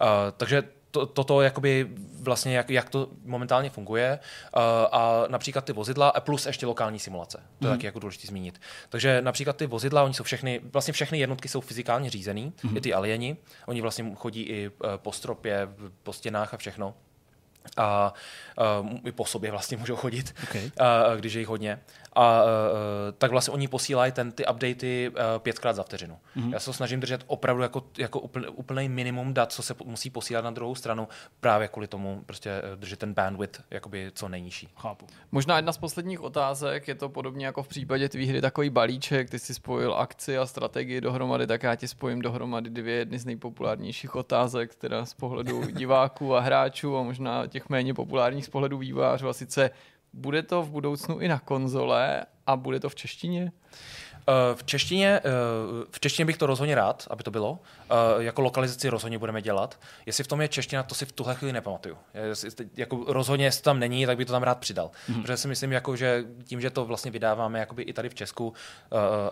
Uh, 0.00 0.06
takže 0.36 0.62
to, 0.94 1.06
toto 1.06 1.42
jakoby 1.42 1.88
vlastně, 2.20 2.56
jak, 2.56 2.70
jak 2.70 2.90
to 2.90 3.08
momentálně 3.24 3.70
funguje 3.70 4.18
uh, 4.56 4.62
a 4.92 5.24
například 5.28 5.64
ty 5.64 5.72
vozidla 5.72 6.08
a 6.08 6.20
plus 6.20 6.46
ještě 6.46 6.66
lokální 6.66 6.98
simulace. 6.98 7.38
To 7.58 7.66
je 7.66 7.70
mm. 7.70 7.76
taky 7.76 7.86
jako 7.86 7.98
důležité 7.98 8.26
zmínit. 8.26 8.60
Takže 8.88 9.22
například 9.22 9.56
ty 9.56 9.66
vozidla, 9.66 10.02
oni 10.02 10.14
jsou 10.14 10.24
všechny, 10.24 10.60
vlastně 10.72 10.92
všechny 10.92 11.18
jednotky 11.18 11.48
jsou 11.48 11.60
fyzikálně 11.60 12.10
řízený, 12.10 12.52
mm. 12.62 12.76
i 12.76 12.80
ty 12.80 12.94
alieni, 12.94 13.36
oni 13.66 13.80
vlastně 13.80 14.12
chodí 14.14 14.42
i 14.42 14.68
uh, 14.68 14.74
po 14.96 15.12
stropě, 15.12 15.68
po 16.02 16.12
stěnách 16.12 16.54
a 16.54 16.56
všechno 16.56 16.94
a 17.76 18.14
uh, 18.82 18.98
i 19.04 19.12
po 19.12 19.24
sobě 19.24 19.50
vlastně 19.50 19.76
můžou 19.82 19.96
chodit, 19.96 20.34
okay. 20.42 20.64
uh, 20.64 21.18
když 21.18 21.34
je 21.34 21.40
jich 21.40 21.48
hodně. 21.48 21.80
A 22.14 22.42
uh, 22.42 22.48
tak 23.18 23.30
vlastně 23.30 23.54
oni 23.54 23.68
posílají 23.68 24.12
ten, 24.12 24.32
ty 24.32 24.46
updaty 24.46 25.10
uh, 25.10 25.16
pětkrát 25.38 25.76
za 25.76 25.82
vteřinu. 25.82 26.18
Mm-hmm. 26.36 26.52
Já 26.52 26.58
se 26.58 26.72
snažím 26.72 27.00
držet 27.00 27.24
opravdu 27.26 27.62
jako, 27.62 27.82
jako 27.98 28.20
úplný, 28.20 28.46
úplný 28.46 28.88
minimum 28.88 29.34
dat, 29.34 29.52
co 29.52 29.62
se 29.62 29.74
musí 29.84 30.10
posílat 30.10 30.44
na 30.44 30.50
druhou 30.50 30.74
stranu, 30.74 31.08
právě 31.40 31.68
kvůli 31.68 31.86
tomu 31.86 32.22
prostě 32.26 32.62
držet 32.76 32.98
ten 32.98 33.14
bandwidth 33.14 33.60
jakoby 33.70 34.10
co 34.14 34.28
nejnižší. 34.28 34.68
Chápu. 34.76 35.06
Možná 35.32 35.56
jedna 35.56 35.72
z 35.72 35.78
posledních 35.78 36.20
otázek, 36.20 36.88
je 36.88 36.94
to 36.94 37.08
podobně 37.08 37.46
jako 37.46 37.62
v 37.62 37.68
případě 37.68 38.08
tvý 38.08 38.26
hry 38.26 38.40
takový 38.40 38.70
balíček, 38.70 39.30
ty 39.30 39.38
jsi 39.38 39.54
spojil 39.54 39.94
akci 39.94 40.38
a 40.38 40.46
strategii 40.46 41.00
dohromady, 41.00 41.46
tak 41.46 41.62
já 41.62 41.74
ti 41.74 41.88
spojím 41.88 42.22
dohromady 42.22 42.70
dvě 42.70 42.94
jedny 42.94 43.18
z 43.18 43.24
nejpopulárnějších 43.24 44.14
otázek, 44.14 44.74
teda 44.74 45.06
z 45.06 45.14
pohledu 45.14 45.66
diváků 45.70 46.34
a 46.36 46.40
hráčů 46.40 46.96
a 46.96 47.02
možná 47.02 47.46
těch 47.46 47.68
méně 47.68 47.94
populárních 47.94 48.44
z 48.44 48.48
pohledu 48.48 48.78
vývářů 48.78 49.28
a 49.28 49.32
sice 49.32 49.70
bude 50.14 50.42
to 50.42 50.62
v 50.62 50.70
budoucnu 50.70 51.18
i 51.18 51.28
na 51.28 51.38
konzole 51.38 52.22
a 52.46 52.56
bude 52.56 52.80
to 52.80 52.88
v 52.88 52.94
češtině? 52.94 53.52
Uh, 54.28 54.58
v 54.58 54.64
češtině, 54.64 55.20
uh, 55.24 55.84
v 55.90 56.00
češtině 56.00 56.26
bych 56.26 56.38
to 56.38 56.46
rozhodně 56.46 56.74
rád, 56.74 57.06
aby 57.10 57.22
to 57.22 57.30
bylo. 57.30 57.50
Uh, 57.52 57.58
jako 58.18 58.42
lokalizaci 58.42 58.88
rozhodně 58.88 59.18
budeme 59.18 59.42
dělat. 59.42 59.80
Jestli 60.06 60.24
v 60.24 60.26
tom 60.26 60.40
je 60.40 60.48
čeština, 60.48 60.82
to 60.82 60.94
si 60.94 61.06
v 61.06 61.12
tuhle 61.12 61.34
chvíli 61.34 61.52
nepamatuju. 61.52 61.96
Jestli, 62.14 62.50
jako 62.76 63.04
rozhodně, 63.08 63.46
jestli 63.46 63.62
tam 63.62 63.78
není, 63.78 64.06
tak 64.06 64.16
by 64.16 64.24
to 64.24 64.32
tam 64.32 64.42
rád 64.42 64.58
přidal. 64.58 64.90
Mm-hmm. 65.10 65.22
Protože 65.22 65.36
si 65.36 65.48
myslím, 65.48 65.72
jako, 65.72 65.96
že 65.96 66.24
tím, 66.44 66.60
že 66.60 66.70
to 66.70 66.84
vlastně 66.84 67.10
vydáváme 67.10 67.58
jakoby 67.58 67.82
i 67.82 67.92
tady 67.92 68.08
v 68.08 68.14
Česku, 68.14 68.52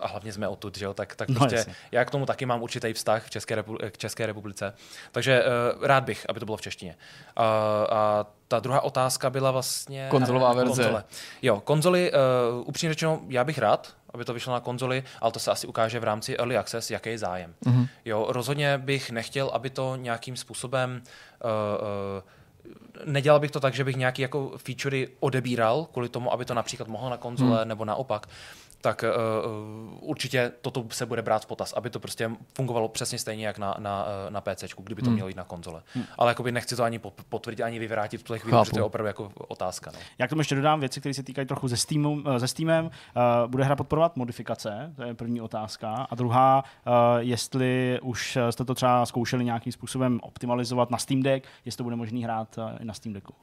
a 0.01 0.07
hlavně 0.07 0.33
jsme 0.33 0.47
odtud, 0.47 0.77
že 0.77 0.85
jo, 0.85 0.93
tak, 0.93 1.15
tak 1.15 1.29
No, 1.29 1.35
prostě 1.35 1.55
jasně. 1.55 1.75
já 1.91 2.05
k 2.05 2.11
tomu 2.11 2.25
taky 2.25 2.45
mám 2.45 2.61
určitý 2.61 2.93
vztah 2.93 3.25
v 3.25 3.29
České, 3.29 3.55
repu- 3.61 3.91
k 3.91 3.97
České 3.97 4.25
republice. 4.25 4.73
Takže 5.11 5.43
rád 5.81 6.03
bych, 6.03 6.25
aby 6.29 6.39
to 6.39 6.45
bylo 6.45 6.57
v 6.57 6.61
češtině. 6.61 6.95
Uh, 7.37 7.43
a 7.89 8.25
ta 8.53 8.59
druhá 8.59 8.81
otázka 8.81 9.29
byla 9.29 9.51
vlastně... 9.51 10.07
Konzolová 10.09 10.53
verze. 10.53 10.83
Konzole. 10.83 11.03
Jo, 11.41 11.61
konzoli, 11.65 12.11
uh, 12.11 12.67
upřímně 12.67 12.93
řečeno, 12.93 13.21
já 13.27 13.43
bych 13.43 13.57
rád, 13.57 13.93
aby 14.13 14.25
to 14.25 14.33
vyšlo 14.33 14.53
na 14.53 14.59
konzoli, 14.59 15.03
ale 15.21 15.31
to 15.31 15.39
se 15.39 15.51
asi 15.51 15.67
ukáže 15.67 15.99
v 15.99 16.03
rámci 16.03 16.37
Early 16.37 16.57
Access, 16.57 16.91
jaký 16.91 17.09
je 17.09 17.17
zájem. 17.17 17.53
Mm-hmm. 17.65 17.87
Jo, 18.05 18.25
rozhodně 18.29 18.77
bych 18.77 19.11
nechtěl, 19.11 19.49
aby 19.53 19.69
to 19.69 19.95
nějakým 19.95 20.37
způsobem 20.37 21.01
uh, 21.43 21.49
uh, 21.81 23.05
nedělal 23.05 23.39
bych 23.39 23.51
to 23.51 23.59
tak, 23.59 23.73
že 23.73 23.83
bych 23.83 23.95
nějaký 23.95 24.21
jako 24.21 24.51
featurey 24.57 25.07
odebíral 25.19 25.87
kvůli 25.91 26.09
tomu, 26.09 26.33
aby 26.33 26.45
to 26.45 26.53
například 26.53 26.87
mohlo 26.87 27.09
na 27.09 27.17
konzole 27.17 27.59
hmm. 27.59 27.67
nebo 27.67 27.85
naopak 27.85 28.27
tak 28.83 29.03
uh, 29.03 30.09
určitě 30.09 30.51
toto 30.61 30.85
se 30.89 31.05
bude 31.05 31.21
brát 31.21 31.43
v 31.43 31.45
potaz, 31.45 31.73
aby 31.73 31.89
to 31.89 31.99
prostě 31.99 32.31
fungovalo 32.55 32.87
přesně 32.87 33.17
stejně 33.17 33.47
jak 33.47 33.57
na, 33.57 33.75
na, 33.79 34.05
eh, 34.27 34.31
na 34.31 34.41
PC, 34.41 34.63
kdyby 34.83 35.01
to 35.01 35.09
mělo 35.09 35.27
jít 35.27 35.37
na 35.37 35.43
konzole. 35.43 35.81
Hmm. 35.93 36.05
Ale 36.17 36.31
jakoby 36.31 36.51
nechci 36.51 36.75
to 36.75 36.83
ani 36.83 36.99
po- 36.99 37.13
potvrdit, 37.29 37.63
ani 37.63 37.79
vyvrátit 37.79 38.21
v 38.21 38.23
tuhle 38.23 38.39
chvíli, 38.39 38.57
protože 38.59 38.71
to 38.71 38.79
je 38.79 38.83
opravdu 38.83 39.07
jako 39.07 39.31
otázka. 39.47 39.91
No. 39.93 39.99
Já 40.17 40.27
k 40.27 40.29
tomu 40.29 40.41
ještě 40.41 40.55
dodám 40.55 40.79
věci, 40.79 40.99
které 40.99 41.13
se 41.13 41.23
týkají 41.23 41.47
trochu 41.47 41.67
ze, 41.67 41.77
Steamu, 41.77 42.23
ze 42.37 42.47
Steamem. 42.47 42.85
Uh, 42.85 42.91
bude 43.47 43.63
hra 43.63 43.75
podporovat 43.75 44.15
modifikace? 44.15 44.93
To 44.95 45.03
je 45.03 45.13
první 45.13 45.41
otázka. 45.41 46.07
A 46.09 46.15
druhá, 46.15 46.63
uh, 46.87 46.93
jestli 47.19 47.99
už 48.01 48.37
jste 48.49 48.65
to 48.65 48.75
třeba 48.75 49.05
zkoušeli 49.05 49.45
nějakým 49.45 49.73
způsobem 49.73 50.19
optimalizovat 50.23 50.91
na 50.91 50.97
Steam 50.97 51.21
Deck, 51.21 51.47
jestli 51.65 51.77
to 51.77 51.83
bude 51.83 51.95
možný 51.95 52.23
hrát 52.23 52.59
i 52.79 52.85
na 52.85 52.93
Steam 52.93 53.13
Decku. 53.13 53.33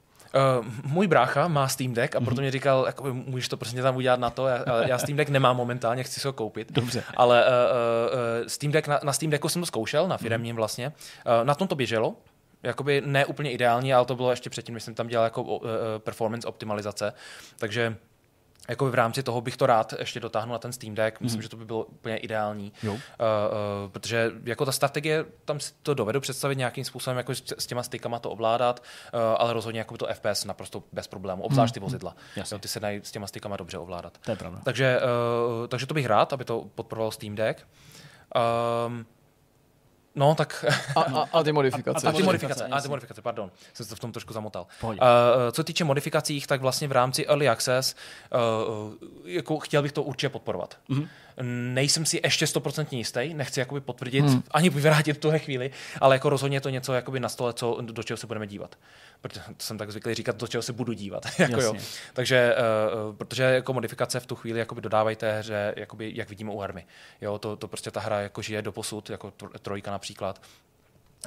Uh, 0.59 0.65
můj 0.83 1.07
brácha 1.07 1.47
má 1.47 1.67
Steam 1.67 1.93
Deck 1.93 2.15
a 2.15 2.21
proto 2.21 2.41
mě 2.41 2.51
říkal, 2.51 2.83
jakoby, 2.87 3.13
můžeš 3.13 3.47
to 3.47 3.57
prostě 3.57 3.81
tam 3.81 3.95
udělat 3.95 4.19
na 4.19 4.29
to. 4.29 4.47
Já, 4.47 4.63
já 4.87 4.97
Steam 4.97 5.17
Deck 5.17 5.29
nemám 5.29 5.57
momentálně, 5.57 6.03
chci 6.03 6.19
si 6.19 6.27
ho 6.27 6.33
koupit. 6.33 6.71
Dobře. 6.71 7.03
Ale 7.17 7.45
uh, 7.45 7.51
uh, 7.51 8.47
Steam 8.47 8.71
Deck, 8.71 8.87
na, 8.87 8.99
na 9.03 9.13
Steam 9.13 9.29
Decku 9.29 9.49
jsem 9.49 9.61
to 9.61 9.65
zkoušel, 9.65 10.07
na 10.07 10.17
firemním 10.17 10.55
vlastně. 10.55 10.87
Uh, 10.87 11.45
na 11.45 11.55
tom 11.55 11.67
to 11.67 11.75
běželo. 11.75 12.15
Jakoby 12.63 13.01
ne 13.05 13.25
úplně 13.25 13.51
ideální, 13.51 13.93
ale 13.93 14.05
to 14.05 14.15
bylo 14.15 14.31
ještě 14.31 14.49
předtím, 14.49 14.73
než 14.73 14.83
jsem 14.83 14.95
tam 14.95 15.07
dělal 15.07 15.23
jako 15.23 15.41
uh, 15.41 15.61
performance 15.97 16.47
optimalizace. 16.47 17.13
Takže 17.57 17.95
jako 18.71 18.91
v 18.91 18.95
rámci 18.95 19.23
toho 19.23 19.41
bych 19.41 19.57
to 19.57 19.65
rád 19.65 19.93
ještě 19.99 20.19
dotáhnul 20.19 20.53
na 20.53 20.59
ten 20.59 20.73
Steam 20.73 20.95
Deck. 20.95 21.21
Myslím, 21.21 21.37
mm. 21.37 21.41
že 21.41 21.49
to 21.49 21.57
by 21.57 21.65
bylo 21.65 21.83
úplně 21.83 22.17
ideální. 22.17 22.73
Jo. 22.83 22.93
Uh, 22.93 22.99
uh, 22.99 23.01
protože 23.91 24.31
jako 24.43 24.65
ta 24.65 24.71
strategie, 24.71 25.25
tam 25.45 25.59
si 25.59 25.73
to 25.83 25.93
dovedu 25.93 26.21
představit 26.21 26.57
nějakým 26.57 26.85
způsobem, 26.85 27.17
jako 27.17 27.33
s 27.35 27.65
těma 27.65 27.83
stykama 27.83 28.19
to 28.19 28.29
ovládat, 28.31 28.83
uh, 29.13 29.19
ale 29.37 29.53
rozhodně 29.53 29.79
jako 29.79 29.93
by 29.93 29.97
to 29.97 30.07
FPS 30.13 30.45
naprosto 30.45 30.83
bez 30.91 31.07
problémů, 31.07 31.43
obzvlášť 31.43 31.73
ty 31.73 31.79
vozidla. 31.79 32.15
Jasně. 32.35 32.55
Jo, 32.55 32.59
ty 32.59 32.67
se 32.67 32.79
dají 32.79 33.01
s 33.03 33.11
těma 33.11 33.27
stykama 33.27 33.57
dobře 33.57 33.77
ovládat. 33.77 34.17
To 34.25 34.31
je 34.31 34.37
pravda. 34.37 34.61
Takže, 34.63 34.99
uh, 35.61 35.67
takže 35.67 35.85
to 35.85 35.93
bych 35.93 36.05
rád, 36.05 36.33
aby 36.33 36.45
to 36.45 36.65
podporoval 36.75 37.11
Steam 37.11 37.35
Deck. 37.35 37.67
Um, 38.87 39.05
no, 40.15 40.35
tak 40.35 40.65
A, 40.95 41.01
a, 41.01 41.27
a 41.33 41.43
ty 41.43 41.51
modifikace. 41.51 42.07
A- 42.07 42.09
a 42.09 42.13
ty 42.13 42.23
modifikace, 42.23 42.65
a 42.65 42.81
ty 42.81 42.87
modifikace, 42.87 43.21
pardon, 43.21 43.51
jsem 43.73 43.85
se 43.85 43.89
to 43.89 43.95
v 43.95 43.99
tom 43.99 44.11
trošku 44.11 44.33
zamotal. 44.33 44.67
Pohodě. 44.81 44.99
Uh, 44.99 45.05
co 45.51 45.63
týče 45.63 45.83
modifikacích, 45.83 46.47
tak 46.47 46.61
vlastně 46.61 46.87
v 46.87 46.91
rámci 46.91 47.25
Early 47.27 47.49
Access 47.49 47.95
uh, 48.33 48.93
jako 49.25 49.59
chtěl 49.59 49.81
bych 49.81 49.91
to 49.91 50.03
určitě 50.03 50.29
podporovat. 50.29 50.77
Mm-hmm. 50.89 51.07
Nejsem 51.43 52.05
si 52.05 52.21
ještě 52.23 52.47
stoprocentně 52.47 52.97
jistý, 52.97 53.33
nechci 53.33 53.59
jakoby 53.59 53.81
potvrdit, 53.81 54.25
mm. 54.25 54.43
ani 54.51 54.69
vyvrátit 54.69 55.17
v 55.17 55.19
tuhle 55.19 55.39
chvíli, 55.39 55.71
ale 56.01 56.15
jako 56.15 56.29
rozhodně 56.29 56.57
je 56.57 56.61
to 56.61 56.69
něco 56.69 56.93
jakoby 56.93 57.19
na 57.19 57.29
stole, 57.29 57.53
co, 57.53 57.77
do 57.81 58.03
čeho 58.03 58.17
se 58.17 58.27
budeme 58.27 58.47
dívat. 58.47 58.75
Protože 59.21 59.41
to 59.57 59.63
jsem 59.65 59.77
tak 59.77 59.91
zvyklý 59.91 60.13
říkat, 60.13 60.37
do 60.37 60.47
čeho 60.47 60.61
se 60.61 60.73
budu 60.73 60.93
dívat. 60.93 61.25
jako 61.39 61.61
jo. 61.61 61.73
Takže, 62.13 62.55
uh, 63.07 63.15
protože 63.15 63.43
jako 63.43 63.73
modifikace 63.73 64.19
v 64.19 64.25
tu 64.25 64.35
chvíli 64.35 64.59
jakoby 64.59 64.81
dodávají 64.81 65.15
té 65.15 65.39
hře, 65.39 65.73
jakoby, 65.77 66.11
jak 66.15 66.29
vidíme 66.29 66.51
u 66.51 66.61
army. 66.61 66.85
Jo, 67.21 67.39
to, 67.39 67.55
to 67.55 67.67
prostě 67.67 67.91
ta 67.91 67.99
hra 67.99 68.21
jako 68.21 68.41
žije 68.41 68.61
do 68.61 68.71
posud, 68.71 69.09
jako 69.09 69.27
tr- 69.27 69.59
trojka 69.61 69.91
například. 69.91 70.41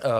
Uh, 0.05 0.11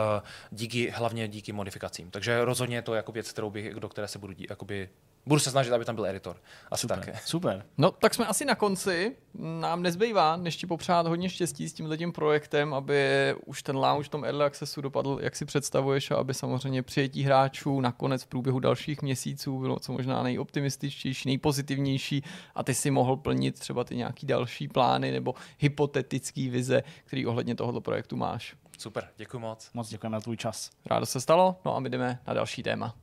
díky, 0.51 0.91
hlavně 0.91 1.29
díky 1.29 1.53
modifikacím. 1.53 2.11
Takže 2.11 2.45
rozhodně 2.45 2.77
je 2.77 2.83
to 2.83 2.95
jako 2.95 3.13
věc, 3.13 3.33
kterou 3.33 3.51
bych, 3.51 3.75
do 3.75 3.89
které 3.89 4.09
se 4.09 4.19
budu, 4.19 4.33
dí, 4.33 4.47
jakoby, 4.51 4.89
budu 5.27 5.39
se 5.39 5.51
snažit, 5.51 5.73
aby 5.73 5.85
tam 5.85 5.95
byl 5.95 6.07
editor. 6.07 6.37
Asi 6.71 6.81
Super. 6.81 7.05
tak. 7.05 7.23
Super. 7.27 7.65
No, 7.79 7.91
tak 7.91 8.15
jsme 8.15 8.27
asi 8.27 8.45
na 8.45 8.55
konci. 8.55 9.17
Nám 9.61 9.83
nezbývá, 9.83 10.37
než 10.37 10.57
ti 10.57 10.67
popřát 10.67 11.07
hodně 11.07 11.31
štěstí 11.31 11.69
s 11.69 11.73
tímhle 11.73 11.97
tím 11.97 12.13
projektem, 12.13 12.75
aby 12.75 12.99
už 13.47 13.63
ten 13.63 13.77
launch 13.77 14.07
v 14.07 14.09
tom 14.09 14.25
Early 14.25 14.45
Accessu 14.45 14.81
dopadl, 14.81 15.19
jak 15.23 15.37
si 15.37 15.45
představuješ, 15.45 16.11
a 16.11 16.17
aby 16.17 16.35
samozřejmě 16.35 16.83
přijetí 16.83 17.23
hráčů 17.23 17.81
nakonec 17.81 18.23
v 18.23 18.27
průběhu 18.27 18.61
dalších 18.61 19.03
měsíců 19.03 19.59
bylo 19.59 19.79
co 19.79 19.93
možná 19.93 20.23
nejoptimističtější, 20.23 21.29
nejpozitivnější 21.29 22.25
a 22.55 22.63
ty 22.63 22.75
si 22.75 22.91
mohl 22.91 23.17
plnit 23.17 23.59
třeba 23.59 23.85
ty 23.85 23.97
nějaký 23.97 24.27
další 24.27 24.69
plány 24.69 25.13
nebo 25.13 25.35
hypotetický 25.59 26.49
vize, 26.49 26.83
který 27.05 27.27
ohledně 27.27 27.55
tohoto 27.55 27.81
projektu 27.81 28.17
máš. 28.17 28.57
Super, 28.79 29.09
děkuji 29.17 29.39
moc. 29.39 29.71
Moc 29.75 29.89
děkujeme 29.89 30.17
za 30.17 30.21
tvůj 30.21 30.37
čas. 30.37 30.71
Rádo 30.87 31.07
se 31.07 31.21
stalo, 31.21 31.57
no 31.65 31.77
a 31.77 31.81
my 31.81 31.91
jdeme 31.91 32.19
na 32.27 32.35
další 32.35 32.63
téma. 32.63 32.95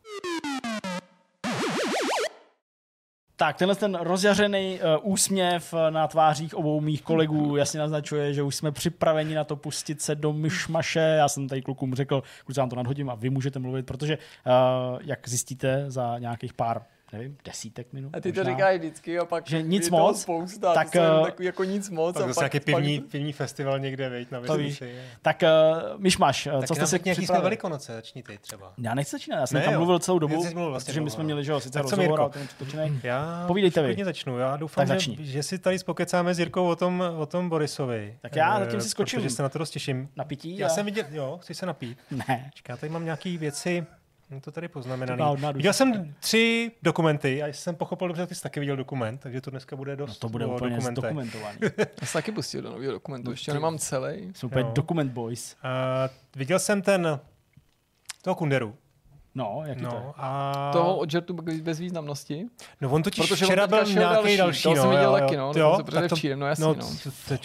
Tak, 3.42 3.58
tenhle 3.58 3.76
ten 3.76 3.96
rozjařený 3.96 4.80
uh, 4.80 5.12
úsměv 5.12 5.74
eh, 5.74 5.92
na 5.92 6.08
tvářích 6.08 6.56
obou 6.56 6.82
mých 6.82 7.02
kolegů 7.02 7.56
jasně 7.56 7.80
naznačuje, 7.80 8.34
že 8.34 8.44
už 8.44 8.56
jsme 8.56 8.72
připraveni 8.72 9.36
na 9.36 9.44
to 9.44 9.56
pustit 9.56 10.02
se 10.02 10.16
do 10.16 10.34
myšmaše. 10.34 11.00
Já 11.00 11.28
jsem 11.28 11.48
tady 11.48 11.62
klukům 11.62 11.96
řekl, 11.96 12.24
kluci 12.46 12.60
vám 12.60 12.70
to 12.70 12.76
nadhodím 12.76 13.10
a 13.10 13.16
vy 13.16 13.30
můžete 13.30 13.60
mluvit, 13.60 13.86
protože, 13.86 14.18
uh, 14.18 15.00
jak 15.02 15.30
zjistíte, 15.30 15.86
za 15.88 16.20
nějakých 16.20 16.54
pár 16.54 16.82
nevím, 17.14 17.38
desítek 17.46 17.94
minut. 17.94 18.10
A 18.18 18.20
ty 18.20 18.34
to 18.34 18.40
možná. 18.40 18.54
říkáš 18.54 18.78
vždycky 18.78 19.20
a 19.20 19.26
pak 19.26 19.48
Že 19.48 19.62
nic 19.62 19.86
je 19.86 19.92
moc, 19.92 20.22
spousta, 20.22 20.74
tak, 20.74 20.92
to 20.92 21.00
eh, 21.00 21.24
takový 21.26 21.46
jako 21.46 21.64
nic 21.64 21.90
moc. 21.90 22.14
Tak 22.14 22.24
a 22.24 22.28
zase 22.28 22.42
pak, 22.42 22.54
nějaký 22.54 22.66
pivní, 22.66 23.00
pak, 23.02 23.12
pivní 23.12 23.34
festival 23.34 23.80
někde, 23.80 24.10
veď, 24.10 24.32
na 24.32 24.42
To 24.42 24.58
víš. 24.58 24.82
vesnici. 24.82 25.02
Tak 25.22 25.44
uh, 25.44 26.02
myšmaš, 26.02 26.44
Tak 26.60 26.68
co 26.68 26.76
jste 26.76 26.88
si 26.88 27.00
nějaký 27.06 27.26
jsme 27.26 27.40
velikonoce, 27.40 27.94
začni 27.94 28.24
ty 28.24 28.38
třeba. 28.38 28.74
Já 28.78 28.94
nechci 28.94 29.12
začínat, 29.12 29.40
já 29.40 29.48
jsem 29.48 29.60
Ne, 29.60 29.64
tam 29.66 29.74
jo. 29.74 29.80
mluvil 29.80 30.00
celou 30.00 30.20
dobu, 30.20 30.44
mluvil 30.44 30.70
vlastně 30.70 30.92
protože 30.92 31.02
my 31.02 31.10
jsme 31.10 31.24
no. 31.24 31.26
měli, 31.26 31.44
že 31.44 31.52
jo, 31.52 31.60
sice 31.60 31.80
Tak 31.80 31.86
co, 31.88 31.96
rozhovor, 31.96 32.20
ale 32.22 32.30
ten 32.30 32.48
přetočený. 32.48 33.00
Já 33.04 33.44
Povídejte 33.48 33.82
vy. 33.82 34.04
začnu. 34.04 34.38
Já 34.40 34.58
doufám, 34.58 34.88
Tak 34.88 35.00
že, 35.00 35.12
že, 35.20 35.44
si 35.44 35.60
tady 35.60 35.80
spokecáme 35.80 36.34
s 36.34 36.40
Jirkou 36.40 36.68
o 36.68 36.76
tom, 36.76 37.04
o 37.18 37.26
tom 37.26 37.50
Borisovi. 37.50 38.18
Tak 38.22 38.36
já 38.36 38.58
Eh, 38.60 38.66
zatím 38.66 38.82
si 38.82 38.90
skočím. 38.90 39.20
Protože 39.20 39.30
se 39.36 39.44
na 39.44 39.50
to 39.50 39.60
dost 39.60 39.70
těším. 39.70 40.10
Na 40.16 40.24
pití? 40.24 40.58
Já 40.58 40.70
jsem 40.70 40.86
viděl, 40.86 41.06
jo, 41.12 41.38
chci 41.42 41.54
se 41.54 41.66
napít. 41.66 41.98
Ne. 42.12 42.52
Čeká, 42.54 42.78
tady 42.78 42.90
mám 42.90 43.04
nějaké 43.06 43.38
věci, 43.38 43.86
to 44.40 44.52
tady 44.52 44.68
poznamenané. 44.68 45.18
To. 45.42 45.54
Viděl 45.54 45.74
jsem 45.74 46.14
tři 46.20 46.72
dokumenty 46.84 47.44
a 47.44 47.48
jsem 47.48 47.76
pochopil 47.76 48.08
dobře, 48.08 48.28
ty 48.28 48.36
jsi 48.36 48.42
taky 48.42 48.60
viděl 48.60 48.76
dokument, 48.78 49.18
takže 49.18 49.42
to 49.42 49.52
dneska 49.52 49.76
bude 49.76 49.96
dost 49.96 50.10
No 50.10 50.16
to 50.16 50.30
bude 50.30 50.46
úplně 50.46 50.76
dokumentech. 50.76 50.92
zdokumentovaný. 51.04 51.58
já 52.02 52.08
jsem 52.08 52.20
taky 52.20 52.32
pustil 52.32 52.62
do 52.62 52.70
nového 52.70 52.92
dokumentu, 52.94 53.32
ještě 53.32 53.52
ho 53.52 53.56
nemám 53.56 53.78
celý. 53.78 54.32
Úplně 54.44 54.62
Jo. 54.66 54.72
dokument 54.76 55.12
boys. 55.12 55.56
A 55.64 56.10
viděl 56.36 56.60
jsem 56.60 56.82
ten, 56.82 57.20
toho 58.22 58.36
Kunderu. 58.36 58.76
No, 59.36 59.62
jaký 59.66 59.82
to 59.82 59.88
je? 59.88 59.94
No, 59.94 60.14
a... 60.18 60.70
Toho 60.74 60.98
od 60.98 61.12
žertu 61.12 61.34
bez 61.62 61.80
významnosti. 61.80 62.46
No 62.82 62.90
on 62.90 63.04
totiž 63.04 63.30
Protože 63.30 63.46
včera 63.46 63.68
byl 63.68 63.78
nějaký 63.86 63.98
další, 64.14 64.38
další, 64.38 64.68
no, 64.70 64.76
jsem 64.76 64.90
viděl 64.90 65.04
jo, 65.16 65.20
taky, 65.20 65.38
no, 65.38 65.52
jo, 65.56 65.74
tak 65.78 65.86
to- 65.86 65.92
předevčírem, 65.92 66.40
no 66.40 66.48
jasně, 66.48 66.66
no. 66.66 66.74
no. 66.74 66.88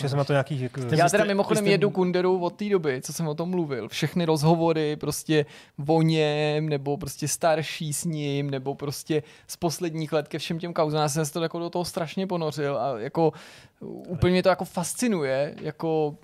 Jsem 0.09 0.19
na 0.19 0.25
to 0.25 0.33
nějaký... 0.33 0.61
Jako, 0.61 0.81
Jste- 0.81 0.97
Já 0.97 1.09
teda 1.09 1.25
mimochodem 1.25 1.65
jste- 1.65 1.71
jedu 1.71 1.91
Kunderu 1.91 2.39
od 2.39 2.51
té 2.57 2.69
doby, 2.69 3.01
co 3.03 3.13
jsem 3.13 3.29
o 3.29 3.35
tom 3.35 3.51
mluvil. 3.51 3.89
Všechny 3.89 4.25
rozhovory 4.25 4.97
prostě 4.97 5.47
o 5.87 6.03
něm, 6.03 6.69
nebo 6.69 6.97
prostě 6.97 7.29
starší 7.29 7.93
s 7.93 8.05
ním, 8.05 8.51
nebo 8.51 8.75
prostě 8.75 9.23
z 9.47 9.57
posledních 9.57 10.13
let 10.13 10.29
ke 10.29 10.39
všem 10.39 10.59
těm 10.59 10.73
kauzám. 10.73 11.03
Já 11.03 11.09
jsem 11.09 11.27
se 11.27 11.33
to 11.33 11.43
jako 11.43 11.59
do 11.59 11.71
toho 11.71 11.85
strašně 11.85 12.27
ponořil 12.27 12.79
a 12.79 12.99
jako 12.99 13.33
úplně 14.09 14.43
to 14.43 14.49
jako 14.49 14.65
fascinuje, 14.65 15.55
jako 15.61 16.15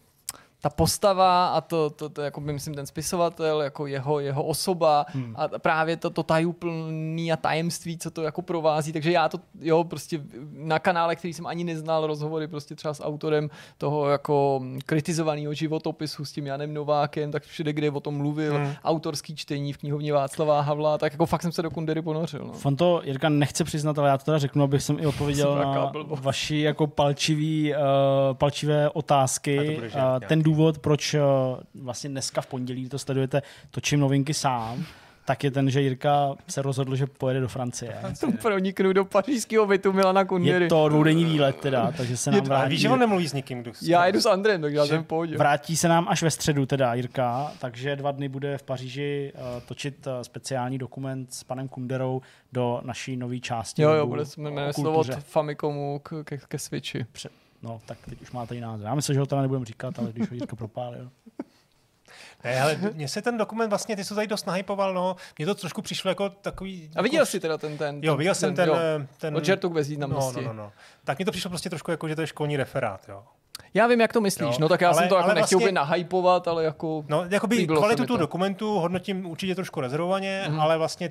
ta 0.62 0.70
postava 0.70 1.48
a 1.48 1.60
to, 1.60 1.90
to, 1.90 2.08
to 2.08 2.22
jako 2.22 2.40
by 2.40 2.52
myslím 2.52 2.74
ten 2.74 2.86
spisovatel, 2.86 3.62
jako 3.62 3.86
jeho, 3.86 4.20
jeho 4.20 4.44
osoba 4.44 5.06
hmm. 5.08 5.34
a 5.38 5.48
právě 5.48 5.96
to, 5.96 6.10
to 6.10 6.22
tajuplný 6.22 7.32
a 7.32 7.36
tajemství, 7.36 7.98
co 7.98 8.10
to 8.10 8.22
jako 8.22 8.42
provází, 8.42 8.92
takže 8.92 9.12
já 9.12 9.28
to, 9.28 9.38
jo, 9.60 9.84
prostě 9.84 10.20
na 10.52 10.78
kanále, 10.78 11.16
který 11.16 11.34
jsem 11.34 11.46
ani 11.46 11.64
neznal, 11.64 12.06
rozhovory 12.06 12.48
prostě 12.48 12.74
třeba 12.74 12.94
s 12.94 13.04
autorem 13.04 13.50
toho 13.78 14.08
jako 14.08 14.62
kritizovaného 14.86 15.54
životopisu 15.54 16.24
s 16.24 16.32
tím 16.32 16.46
Janem 16.46 16.74
Novákem, 16.74 17.30
tak 17.30 17.42
všude, 17.42 17.72
kde 17.72 17.90
o 17.90 18.00
tom 18.00 18.16
mluvil, 18.16 18.54
hmm. 18.54 18.72
autorský 18.84 19.36
čtení 19.36 19.72
v 19.72 19.78
knihovně 19.78 20.12
Václava 20.12 20.60
Havla, 20.60 20.98
tak 20.98 21.12
jako 21.12 21.26
fakt 21.26 21.42
jsem 21.42 21.52
se 21.52 21.62
do 21.62 21.70
Kundery 21.70 22.02
ponořil. 22.02 22.44
No. 22.44 22.52
On 22.64 22.76
to 22.76 23.00
Jirka 23.04 23.28
nechce 23.28 23.64
přiznat, 23.64 23.98
ale 23.98 24.08
já 24.08 24.18
to 24.18 24.24
teda 24.24 24.38
řeknu, 24.38 24.64
abych 24.64 24.82
jsem 24.82 24.98
i 24.98 25.06
odpověděl 25.06 25.54
na 25.54 25.92
vaši 26.06 26.58
jako 26.58 26.86
palčivý, 26.86 27.74
uh, 27.74 27.80
palčivé 28.34 28.86
A 28.86 28.88
to 28.88 28.98
otázky. 28.98 29.74
bude 29.74 29.88
Uh, 29.88 30.28
ten 30.28 30.42
důvod, 30.42 30.51
proč 30.80 31.14
uh, 31.14 31.20
vlastně 31.74 32.10
dneska 32.10 32.40
v 32.40 32.46
pondělí 32.46 32.88
to 32.88 32.98
sledujete, 32.98 33.42
točím 33.70 34.00
novinky 34.00 34.34
sám, 34.34 34.84
tak 35.24 35.44
je 35.44 35.50
ten, 35.50 35.70
že 35.70 35.80
Jirka 35.82 36.34
se 36.48 36.62
rozhodl, 36.62 36.96
že 36.96 37.06
pojede 37.06 37.40
do 37.40 37.48
Francie. 37.48 37.96
Proniknu 38.42 38.92
do 38.92 39.04
pařížského 39.04 39.66
bytu 39.66 39.92
Milana 39.92 40.24
Kundery. 40.24 40.64
Je 40.64 40.68
to 40.68 40.88
dvoudenní 40.88 41.24
výlet 41.24 41.56
teda, 41.56 41.92
takže 41.96 42.16
se 42.16 42.30
nám 42.30 42.40
Ale 42.40 42.48
vrátí. 42.48 42.70
víš, 42.70 42.80
že 42.80 42.88
on 42.90 42.98
nemluví 42.98 43.28
s 43.28 43.32
nikým. 43.32 43.62
kdo- 43.62 43.72
Já 43.82 44.06
jedu 44.06 44.20
s 44.20 44.26
Andrem, 44.26 44.60
takže 44.60 44.76
já 44.76 44.86
jsem 44.86 45.04
v 45.04 45.06
pohodě. 45.06 45.36
Vrátí 45.36 45.76
se 45.76 45.88
nám 45.88 46.06
až 46.08 46.22
ve 46.22 46.30
středu 46.30 46.66
teda 46.66 46.94
Jirka, 46.94 47.52
takže 47.58 47.96
dva 47.96 48.10
dny 48.12 48.28
bude 48.28 48.58
v 48.58 48.62
Paříži 48.62 49.32
uh, 49.34 49.40
točit 49.66 50.06
uh, 50.06 50.12
speciální 50.22 50.78
dokument 50.78 51.34
s 51.34 51.44
panem 51.44 51.68
Kunderou 51.68 52.20
do 52.52 52.80
naší 52.84 53.16
nové 53.16 53.38
části. 53.38 53.82
Jo, 53.82 53.90
jo, 53.90 54.06
bude 54.06 54.24
se 54.24 54.36
to 54.36 54.72
kultuře. 54.74 55.16
Famicomu 55.20 56.00
k, 56.02 56.24
ke, 56.24 56.38
ke 56.48 56.58
Switchi. 56.58 57.06
No, 57.62 57.80
tak 57.86 57.98
teď 58.08 58.22
už 58.22 58.30
máte 58.32 58.56
i 58.56 58.60
název. 58.60 58.86
Já 58.86 58.94
myslím, 58.94 59.14
že 59.14 59.20
ho 59.20 59.26
teda 59.26 59.42
nebudeme 59.42 59.64
říkat, 59.66 59.98
ale 59.98 60.12
když 60.12 60.28
ho 60.30 60.34
Jirka 60.34 60.56
propálil. 60.56 61.10
Ne, 62.44 62.60
ale 62.62 62.78
mně 62.94 63.08
se 63.08 63.22
ten 63.22 63.38
dokument 63.38 63.68
vlastně, 63.68 63.96
ty 63.96 64.02
jsi 64.04 64.08
to 64.08 64.14
tady 64.14 64.26
dost 64.26 64.46
nahypoval, 64.46 64.94
no, 64.94 65.16
mně 65.38 65.46
to 65.46 65.54
trošku 65.54 65.82
přišlo 65.82 66.08
jako 66.08 66.28
takový... 66.28 66.90
A 66.96 67.02
viděl 67.02 67.26
jsi 67.26 67.40
teda 67.40 67.58
ten, 67.58 67.78
ten, 67.78 68.00
Jo, 68.02 68.16
viděl 68.16 68.34
jsem 68.34 68.54
ten... 68.54 68.68
jo. 68.68 68.74
eh, 68.76 69.06
ten 69.18 69.36
Od 69.36 69.44
žertu 69.44 69.68
k 69.68 69.70
no, 69.70 69.74
bezvýznamnosti. 69.74 70.40
no, 70.44 70.46
no, 70.52 70.52
no. 70.62 70.72
Tak 71.04 71.18
mi 71.18 71.24
to 71.24 71.30
přišlo 71.30 71.48
prostě 71.50 71.70
trošku 71.70 71.90
jako, 71.90 72.08
že 72.08 72.14
to 72.16 72.20
je 72.20 72.26
školní 72.26 72.56
referát, 72.56 73.08
jo. 73.08 73.24
Já 73.74 73.86
vím, 73.86 74.00
jak 74.00 74.12
to 74.12 74.20
myslíš, 74.20 74.48
Jo, 74.50 74.56
no 74.60 74.68
tak 74.68 74.80
já 74.80 74.88
ale- 74.88 74.98
jsem 74.98 75.08
to 75.08 75.14
jako 75.14 75.28
nechtěl 75.28 75.40
vlastně- 75.40 75.56
úplně 75.56 75.72
nahypovat, 75.72 76.48
ale 76.48 76.64
jako... 76.64 77.04
No, 77.08 77.24
jakoby 77.30 77.66
kvalitu 77.66 78.06
to. 78.06 78.16
dokumentu 78.16 78.78
hodnotím 78.78 79.26
určitě 79.26 79.54
trošku 79.54 79.80
rezervovaně, 79.80 80.44
Mhm. 80.48 80.60
ale 80.60 80.78
vlastně 80.78 81.10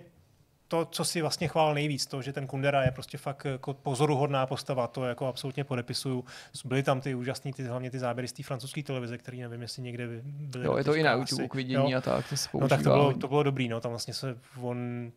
to, 0.71 0.85
co 0.85 1.05
si 1.05 1.21
vlastně 1.21 1.47
chvál 1.47 1.73
nejvíc, 1.73 2.05
to, 2.05 2.21
že 2.21 2.33
ten 2.33 2.47
Kundera 2.47 2.83
je 2.83 2.91
prostě 2.91 3.17
fakt 3.17 3.45
jako 3.45 3.73
pozoruhodná 3.73 4.45
postava, 4.45 4.87
to 4.87 5.05
jako 5.05 5.27
absolutně 5.27 5.63
podepisuju. 5.63 6.25
Byly 6.65 6.83
tam 6.83 7.01
ty 7.01 7.15
úžasné, 7.15 7.53
ty, 7.53 7.63
hlavně 7.63 7.91
ty 7.91 7.99
záběry 7.99 8.27
z 8.27 8.33
té 8.33 8.43
francouzské 8.43 8.83
televize, 8.83 9.17
které 9.17 9.37
nevím, 9.37 9.61
jestli 9.61 9.81
někde 9.81 10.07
by- 10.07 10.21
byly. 10.25 10.65
Jo, 10.65 10.77
je 10.77 10.83
to 10.83 10.95
i 10.95 11.03
na 11.03 11.11
YouTube 11.13 11.43
asi. 11.43 11.49
k 11.49 11.53
vidění 11.55 11.91
Jo. 11.91 11.97
a 11.97 12.01
tak, 12.01 12.29
to 12.29 12.37
se 12.37 12.49
No 12.53 12.67
tak 12.67 12.83
to 12.83 12.89
bylo, 12.89 13.13
to 13.13 13.27
bylo 13.27 13.43
dobrý, 13.43 13.67
no, 13.67 13.79
tam 13.81 13.91
vlastně 13.91 14.13
se 14.13 14.37
on 14.61 15.11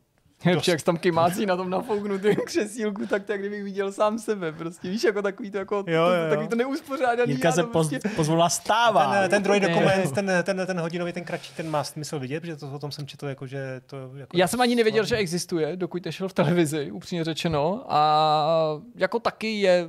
Dost... 0.53 0.69
Jak 0.69 0.83
tam 0.83 0.97
kymácí 0.97 1.47
na 1.47 1.57
tom 1.57 1.71
nafouknutém 1.71 2.35
křesílku, 2.47 3.07
tak 3.07 3.25
tak 3.25 3.41
kdybych 3.41 3.65
viděl 3.65 3.93
sám 3.93 4.19
sebe, 4.19 4.53
prostě 4.53 4.89
víš, 4.91 5.05
jako 5.05 5.23
takový 5.23 5.51
to, 5.51 5.59
jako, 5.59 5.77
Jo, 5.77 5.85
to, 5.85 6.15
jo, 6.15 6.31
takový 6.31 6.49
to 6.49 6.57
neuspořádaný. 6.57 7.33
Jirka 7.33 7.53
se 7.53 7.63
to 7.63 7.67
poz, 7.67 7.89
prostě... 7.89 8.09
pozvolna 8.09 8.49
stává. 8.49 9.21
ten, 9.21 9.31
ten 9.31 9.43
druhý 9.43 9.61
dokument, 9.61 10.13
ten, 10.13 10.31
ten, 10.43 10.67
ten 10.67 10.81
hodinový, 10.81 11.13
ten 11.13 11.25
kratší, 11.25 11.55
ten 11.57 11.71
má 11.71 11.85
smysl 11.85 12.19
vidět, 12.19 12.41
protože 12.41 12.57
to 12.57 12.73
o 12.73 12.79
tom 12.79 12.93
jsem 12.93 13.07
četl, 13.07 13.27
jako, 13.27 13.47
že 13.47 13.81
to 13.87 13.97
jako 14.17 14.37
Já 14.37 14.49
jsem 14.49 14.61
ani 14.61 14.75
nevěděl, 14.75 15.05
že 15.05 15.17
existuje, 15.17 15.77
dokud 15.77 16.05
nešel 16.05 16.29
v 16.29 16.33
televizi, 16.33 16.91
upřímně 16.91 17.25
řečeno. 17.25 17.85
A 17.89 18.81
jako 18.97 19.19
taky 19.19 19.61
je 19.61 19.89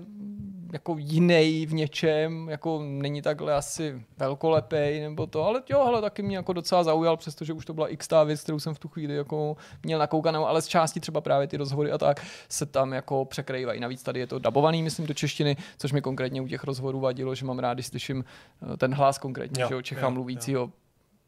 jako 0.73 0.95
jiný 0.97 1.65
v 1.65 1.73
něčem, 1.73 2.49
jako 2.49 2.81
není 2.83 3.21
takhle 3.21 3.53
asi 3.53 4.01
velkolepej 4.17 5.01
nebo 5.01 5.27
to, 5.27 5.43
ale 5.43 5.63
jo, 5.69 5.85
hele, 5.85 6.01
taky 6.01 6.21
mě 6.21 6.37
jako 6.37 6.53
docela 6.53 6.83
zaujal, 6.83 7.17
přestože 7.17 7.53
už 7.53 7.65
to 7.65 7.73
byla 7.73 7.87
x 7.87 8.07
věc, 8.25 8.41
kterou 8.41 8.59
jsem 8.59 8.73
v 8.73 8.79
tu 8.79 8.87
chvíli 8.87 9.15
jako 9.15 9.57
měl 9.83 9.99
nakoukanou, 9.99 10.45
ale 10.45 10.61
z 10.61 10.67
části 10.67 10.99
třeba 10.99 11.21
právě 11.21 11.47
ty 11.47 11.57
rozhovory 11.57 11.91
a 11.91 11.97
tak 11.97 12.25
se 12.49 12.65
tam 12.65 12.93
jako 12.93 13.25
překrývají. 13.25 13.79
Navíc 13.79 14.03
tady 14.03 14.19
je 14.19 14.27
to 14.27 14.39
dabovaný, 14.39 14.83
myslím, 14.83 15.07
do 15.07 15.13
češtiny, 15.13 15.57
což 15.77 15.91
mi 15.91 16.01
konkrétně 16.01 16.41
u 16.41 16.47
těch 16.47 16.63
rozhovorů 16.63 16.99
vadilo, 16.99 17.35
že 17.35 17.45
mám 17.45 17.59
rád, 17.59 17.73
když 17.73 17.87
slyším 17.87 18.25
eh, 18.73 18.77
ten 18.77 18.93
hlas 18.93 19.17
konkrétně, 19.17 19.61
Jo, 19.61 19.67
že 19.67 19.73
jo, 19.73 19.81
Čecha 19.81 20.05
jo, 20.05 20.11
mluvícího 20.11 20.71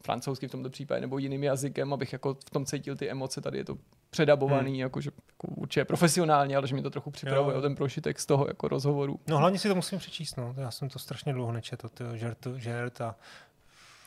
francouzsky 0.07 0.47
v 0.47 0.51
tomto 0.51 0.69
případě 0.69 1.01
nebo 1.01 1.17
jiným 1.17 1.43
jazykem, 1.43 1.93
abych 1.93 2.13
jako 2.13 2.33
v 2.33 2.49
tom 2.49 2.65
cítil 2.65 2.95
ty 2.95 3.09
emoce, 3.09 3.41
tady 3.41 3.57
je 3.57 3.65
to 3.65 3.77
předabovaný, 4.09 4.71
hmm. 4.71 4.79
jako, 4.79 5.01
že 5.01 5.11
jako 5.27 5.47
určitě 5.47 5.85
profesionálně, 5.85 6.57
ale 6.57 6.67
že 6.67 6.75
mi 6.75 6.81
to 6.81 6.89
trochu 6.89 7.11
připravuje 7.11 7.53
Jo. 7.53 7.59
o 7.59 7.61
ten 7.61 7.75
prošitek 7.75 8.19
z 8.19 8.25
toho 8.25 8.47
jako 8.47 8.67
rozhovoru. 8.67 9.19
No 9.27 9.37
hlavně 9.37 9.59
si 9.59 9.67
to 9.67 9.75
musím 9.75 9.99
přečíst, 9.99 10.37
no. 10.37 10.55
Já 10.57 10.71
jsem 10.71 10.89
to 10.89 10.99
strašně 10.99 11.33
dlouho 11.33 11.51
nečetl, 11.51 11.89
ty 11.89 12.03
žert, 12.13 12.47
žert 12.55 13.01
a 13.01 13.15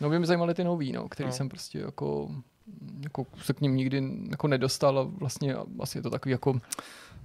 No 0.01 0.11
by 0.11 0.19
mě 0.19 0.27
zajímaly 0.27 0.55
ty 0.55 0.65
nový, 0.65 0.93
no, 0.93 1.09
který 1.09 1.27
no. 1.27 1.33
jsem 1.33 1.49
prostě 1.49 1.79
jako, 1.79 2.31
jako 3.03 3.27
se 3.43 3.53
k 3.53 3.61
ním 3.61 3.77
nikdy 3.77 4.03
jako 4.31 4.49
nedostal 4.49 4.99
a 4.99 5.03
vlastně 5.03 5.57
asi 5.81 5.99
je 5.99 6.03
to 6.03 6.11
takový 6.11 6.33
jako 6.33 6.61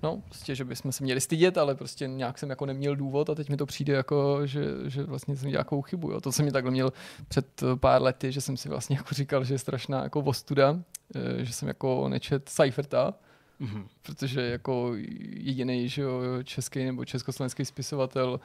No, 0.03 0.21
prostě, 0.25 0.55
že 0.55 0.65
bychom 0.65 0.91
se 0.91 1.03
měli 1.03 1.21
stydět, 1.21 1.57
ale 1.57 1.75
prostě 1.75 2.07
nějak 2.07 2.37
jsem 2.37 2.49
jako 2.49 2.65
neměl 2.65 2.95
důvod 2.95 3.29
a 3.29 3.35
teď 3.35 3.49
mi 3.49 3.57
to 3.57 3.65
přijde 3.65 3.93
jako, 3.93 4.45
že, 4.47 4.61
že 4.87 5.03
vlastně 5.03 5.35
jsem 5.35 5.49
nějakou 5.49 5.81
chybu. 5.81 6.11
Jo. 6.11 6.21
To 6.21 6.31
jsem 6.31 6.45
mi 6.45 6.51
takhle 6.51 6.71
měl 6.71 6.93
před 7.27 7.63
eh, 7.63 7.75
pár 7.75 8.01
lety, 8.01 8.31
že 8.31 8.41
jsem 8.41 8.57
si 8.57 8.69
vlastně 8.69 8.95
jako 8.95 9.15
říkal, 9.15 9.43
že 9.43 9.53
je 9.53 9.59
strašná 9.59 10.03
jako 10.03 10.19
ostuda, 10.19 10.79
eh, 11.15 11.45
že 11.45 11.53
jsem 11.53 11.67
jako 11.67 12.09
nečet 12.09 12.49
Seiferta, 12.49 13.13
Mhm. 13.59 13.87
protože 14.01 14.41
jako 14.41 14.91
jediný 15.29 15.89
že 15.89 16.01
jo, 16.01 16.21
český 16.43 16.85
nebo 16.85 17.05
československý 17.05 17.65
spisovatel, 17.65 18.39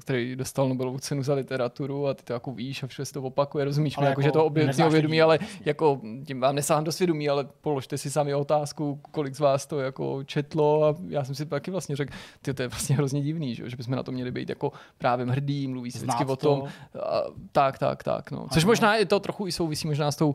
který 0.00 0.36
dostal 0.36 0.68
Nobelovu 0.68 0.98
cenu 0.98 1.22
za 1.22 1.34
literaturu 1.34 2.06
a 2.06 2.14
ty 2.14 2.22
to 2.22 2.32
jako 2.32 2.52
víš 2.52 2.82
a 2.82 2.86
všude 2.86 3.06
se 3.06 3.12
to 3.12 3.22
opakuje, 3.22 3.64
rozumíš 3.64 3.94
Ale 3.96 4.06
mi, 4.06 4.10
jako, 4.10 4.20
jako 4.20 4.28
že 4.28 4.32
to 4.32 4.66
neznáš 4.66 4.92
vědomí, 4.92 5.22
ale 5.22 5.38
jako 5.64 6.00
tím 6.26 6.40
vám 6.40 6.54
nesáhám 6.54 6.84
do 6.84 6.92
svědomí, 6.92 7.28
ale 7.28 7.48
položte 7.60 7.98
si 7.98 8.10
sami 8.10 8.34
otázku, 8.34 9.00
kolik 9.10 9.34
z 9.34 9.40
vás 9.40 9.66
to 9.66 9.80
jako 9.80 10.24
četlo 10.24 10.84
a 10.84 10.94
já 11.08 11.24
jsem 11.24 11.34
si 11.34 11.46
taky 11.46 11.70
vlastně 11.70 11.96
řekl, 11.96 12.14
ty 12.42 12.54
to 12.54 12.62
je 12.62 12.68
vlastně 12.68 12.96
hrozně 12.96 13.22
divný, 13.22 13.54
že, 13.54 13.70
že 13.70 13.76
bychom 13.76 13.96
na 13.96 14.02
to 14.02 14.12
měli 14.12 14.30
být 14.30 14.48
jako 14.48 14.72
právě 14.98 15.26
hrdí, 15.26 15.68
mluví 15.68 15.90
se 15.90 15.98
vždycky 15.98 16.24
o 16.24 16.36
tom, 16.36 16.62
to. 16.92 17.14
a, 17.14 17.22
tak, 17.52 17.78
tak, 17.78 18.02
tak. 18.02 18.30
No. 18.30 18.46
Což 18.52 18.62
Ano. 18.64 18.70
možná 18.70 18.94
je 18.96 19.06
to 19.06 19.20
trochu 19.20 19.46
i 19.46 19.52
souvisí 19.52 19.88
možná 19.88 20.10
s, 20.10 20.16
tou, 20.16 20.34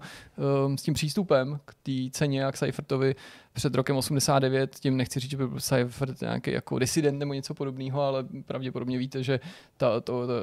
um, 0.65 0.77
s 0.77 0.81
tím 0.81 0.93
přístupem 0.93 1.59
k 1.65 1.73
té 1.83 1.91
ceně, 2.11 2.41
jak 2.41 2.57
Seifertovi 2.57 3.15
před 3.57 3.75
rokem 3.75 3.95
89, 3.95 4.75
tím 4.79 4.97
nechci 4.97 5.19
říct, 5.19 5.31
že 5.31 5.37
by 5.37 5.47
byl 5.47 5.59
Seifert 5.59 6.21
nějaký 6.21 6.51
jako 6.51 6.79
disident 6.79 7.19
nebo 7.19 7.33
něco 7.33 7.53
podobného, 7.53 8.01
ale 8.01 8.25
pravděpodobně 8.45 8.97
víte, 8.97 9.23
že, 9.23 9.39
ta, 9.77 9.99
to, 10.01 10.27
to, 10.27 10.33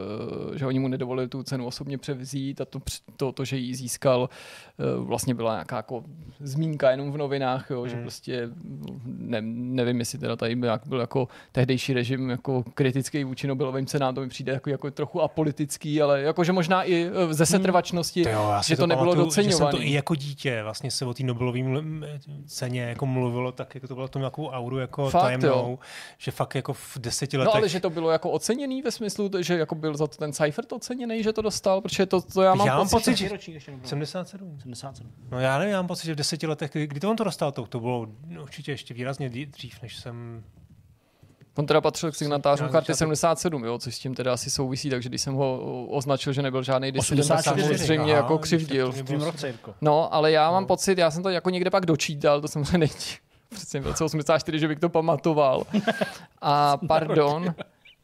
že 0.59 0.66
oni 0.66 0.78
mu 0.78 0.89
nedovolili 0.89 1.28
tu 1.28 1.43
cenu 1.43 1.66
osobně 1.66 1.99
převzít 1.99 2.61
a 2.61 2.65
to, 2.65 2.81
to, 3.16 3.32
to 3.32 3.45
že 3.45 3.57
ji 3.57 3.74
získal, 3.74 4.28
uh, 4.99 5.07
vlastně 5.07 5.35
byla 5.35 5.53
nějaká 5.53 5.77
jako 5.77 6.05
zmínka 6.41 6.91
jenom 6.91 7.12
v 7.12 7.16
novinách, 7.16 7.70
jo, 7.70 7.86
že 7.86 7.95
Hmm. 7.95 8.03
prostě 8.05 8.49
ne, 9.05 9.39
nevím, 9.43 9.99
jestli 9.99 10.19
teda 10.19 10.36
tady 10.36 10.57
byl, 10.57 10.70
byl 10.86 11.01
jako 11.01 11.28
tehdejší 11.53 11.93
režim 11.93 12.31
jako 12.31 12.65
kritický 12.74 13.24
vůči 13.24 13.47
Nobelovým 13.47 13.86
cenám, 13.86 14.15
to 14.15 14.20
mi 14.20 14.28
přijde 14.28 14.53
jako, 14.53 14.70
jako 14.70 14.91
trochu 14.91 15.23
apolitický, 15.23 16.03
ale 16.03 16.23
jakože 16.23 16.53
možná 16.53 16.82
i 16.82 17.11
eh, 17.31 17.35
ze 17.35 17.47
setrvačnosti, 17.47 18.23
To 18.23 18.28
jo, 18.31 18.53
že 18.66 18.77
to, 18.77 18.86
nebylo 18.86 19.12
pamatuju, 19.12 19.31
Že 19.31 19.35
jsem 19.35 19.45
doceňované. 19.45 19.78
to 19.78 19.82
i 19.82 19.93
jako 19.93 20.15
dítě 20.15 20.62
vlastně 20.62 20.91
se 20.91 21.05
o 21.05 21.15
té 21.15 21.23
Nobelové 21.23 21.59
ml- 21.59 21.85
ceně 22.47 22.81
jako 22.82 23.04
mluvilo, 23.07 23.53
tak 23.53 23.75
jako 23.75 23.89
to 23.89 23.95
bylo 23.95 24.09
to 24.09 24.19
nějakou 24.19 24.49
auru 24.49 24.79
jako 24.79 25.11
Fakt, 25.11 25.23
tajemnou, 25.23 25.49
jo. 25.49 25.79
že 26.19 26.31
fakt 26.31 26.55
jako 26.55 26.73
v 26.73 26.99
deseti 26.99 27.37
No 27.37 27.45
letech 27.45 27.57
ale 27.57 27.69
že 27.69 27.81
to 27.81 27.91
bylo 27.91 28.11
jako 28.11 28.31
oceněný 28.31 28.83
ve 28.83 28.91
smyslu, 28.91 29.31
že 29.41 29.59
jako 29.59 29.75
byl 29.75 29.97
za 29.97 30.07
to 30.07 30.17
ten 30.17 30.33
Seifert 30.33 30.73
oceněný, 30.73 31.23
že 31.23 31.33
to 31.33 31.43
dostal, 31.43 31.81
protože 31.81 32.07
to, 32.07 32.21
to 32.21 32.43
já 32.43 32.55
mám 32.55 32.67
Já 32.67 32.77
mám 32.77 32.89
pocit, 32.89 32.95
pocit, 32.95 33.17
že... 33.17 33.25
že- 33.25 33.33
ročník 33.33 33.55
ještě 33.55 33.71
nebyl. 33.71 33.89
77. 33.89 34.59
77. 34.61 35.11
No 35.31 35.41
já 35.41 35.59
nevím, 35.59 35.73
já 35.73 35.79
mám 35.79 35.87
pocit, 35.87 36.07
že 36.07 36.13
v 36.13 36.17
deseti 36.17 36.47
letech, 36.47 36.71
kdy, 36.73 36.87
kdy 36.87 37.01
to 37.01 37.11
on 37.11 37.17
to 37.17 37.25
dostal, 37.25 37.53
to, 37.53 37.67
to 37.67 37.81
bylo 37.81 38.07
no, 38.27 38.43
určitě 38.43 38.73
ještě 38.73 38.95
výrazně 38.95 39.29
dřív, 39.31 39.83
než 39.83 39.97
jsem... 39.97 40.45
On 41.59 41.67
teda 41.67 41.81
patřil 41.81 42.13
k 42.13 42.15
signatářům 42.15 42.69
karty 42.69 42.93
začátek- 42.93 42.99
77, 42.99 43.65
jo, 43.65 43.79
což 43.79 43.95
s 43.95 43.99
tím 43.99 44.15
teda 44.15 44.33
asi 44.33 44.51
souvisí, 44.51 44.91
takže 44.91 45.09
když 45.09 45.21
jsem 45.23 45.35
ho 45.35 45.61
označil, 45.87 46.33
že 46.33 46.43
nebyl 46.43 46.63
žádný 46.63 46.93
disident, 46.93 47.29
tak 47.29 47.39
84, 47.39 47.79
samozřejmě 47.79 48.13
aha, 48.13 48.23
jako 48.23 48.39
křivdil. 48.39 48.93
V 48.93 49.11
roce, 49.25 49.47
Jirko. 49.47 49.75
No, 49.81 50.15
ale 50.15 50.31
já 50.33 50.51
mám 50.51 50.63
No. 50.63 50.67
pocit, 50.67 50.99
já 50.99 51.11
jsem 51.11 51.23
to 51.23 51.29
jako 51.29 51.51
někde 51.51 51.71
pak 51.71 51.87
dočítal, 51.87 52.41
to 52.41 52.49
samozřejmě 52.49 52.79
není 52.79 52.93
přece 53.55 53.81
v 53.81 53.87
roce 53.87 54.05
84, 54.05 54.59
že 54.59 54.69
bych 54.69 54.79
to 54.79 54.89
pamatoval. 54.89 55.63
A 56.43 56.77
pardon. 56.89 57.55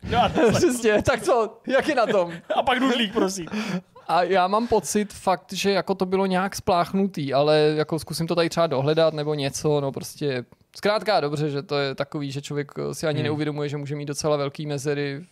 Přesně, 0.53 1.03
tak 1.03 1.23
co, 1.23 1.59
jak 1.67 1.89
je 1.89 1.95
na 1.95 2.07
tom? 2.07 2.33
A 2.57 2.63
pak 2.63 2.79
nudlík, 2.81 3.13
prosím. 3.13 3.47
A 4.09 4.23
já 4.23 4.47
mám 4.49 4.67
pocit 4.67 5.13
fakt, 5.13 5.53
že 5.53 5.71
jako 5.71 5.95
to 5.95 6.07
bylo 6.07 6.27
nějak 6.27 6.57
spláchnutý, 6.57 7.35
ale 7.35 7.59
jako 7.77 7.99
zkusím 7.99 8.27
to 8.27 8.35
tady 8.35 8.49
třeba 8.49 8.67
dohledat 8.67 9.15
nebo 9.15 9.35
něco, 9.35 9.81
no 9.81 9.93
prostě 9.93 10.45
zkrátka 10.77 11.21
dobře, 11.21 11.51
že 11.51 11.63
to 11.63 11.79
je 11.79 11.95
takový, 11.95 12.33
že 12.33 12.43
člověk 12.43 12.73
si 12.93 13.07
ani 13.07 13.19
Hmm. 13.19 13.25
neuvědomuje, 13.25 13.69
že 13.69 13.77
může 13.77 13.97
mít 13.97 14.07
docela 14.07 14.37
velký 14.37 14.67
mezery 14.67 15.27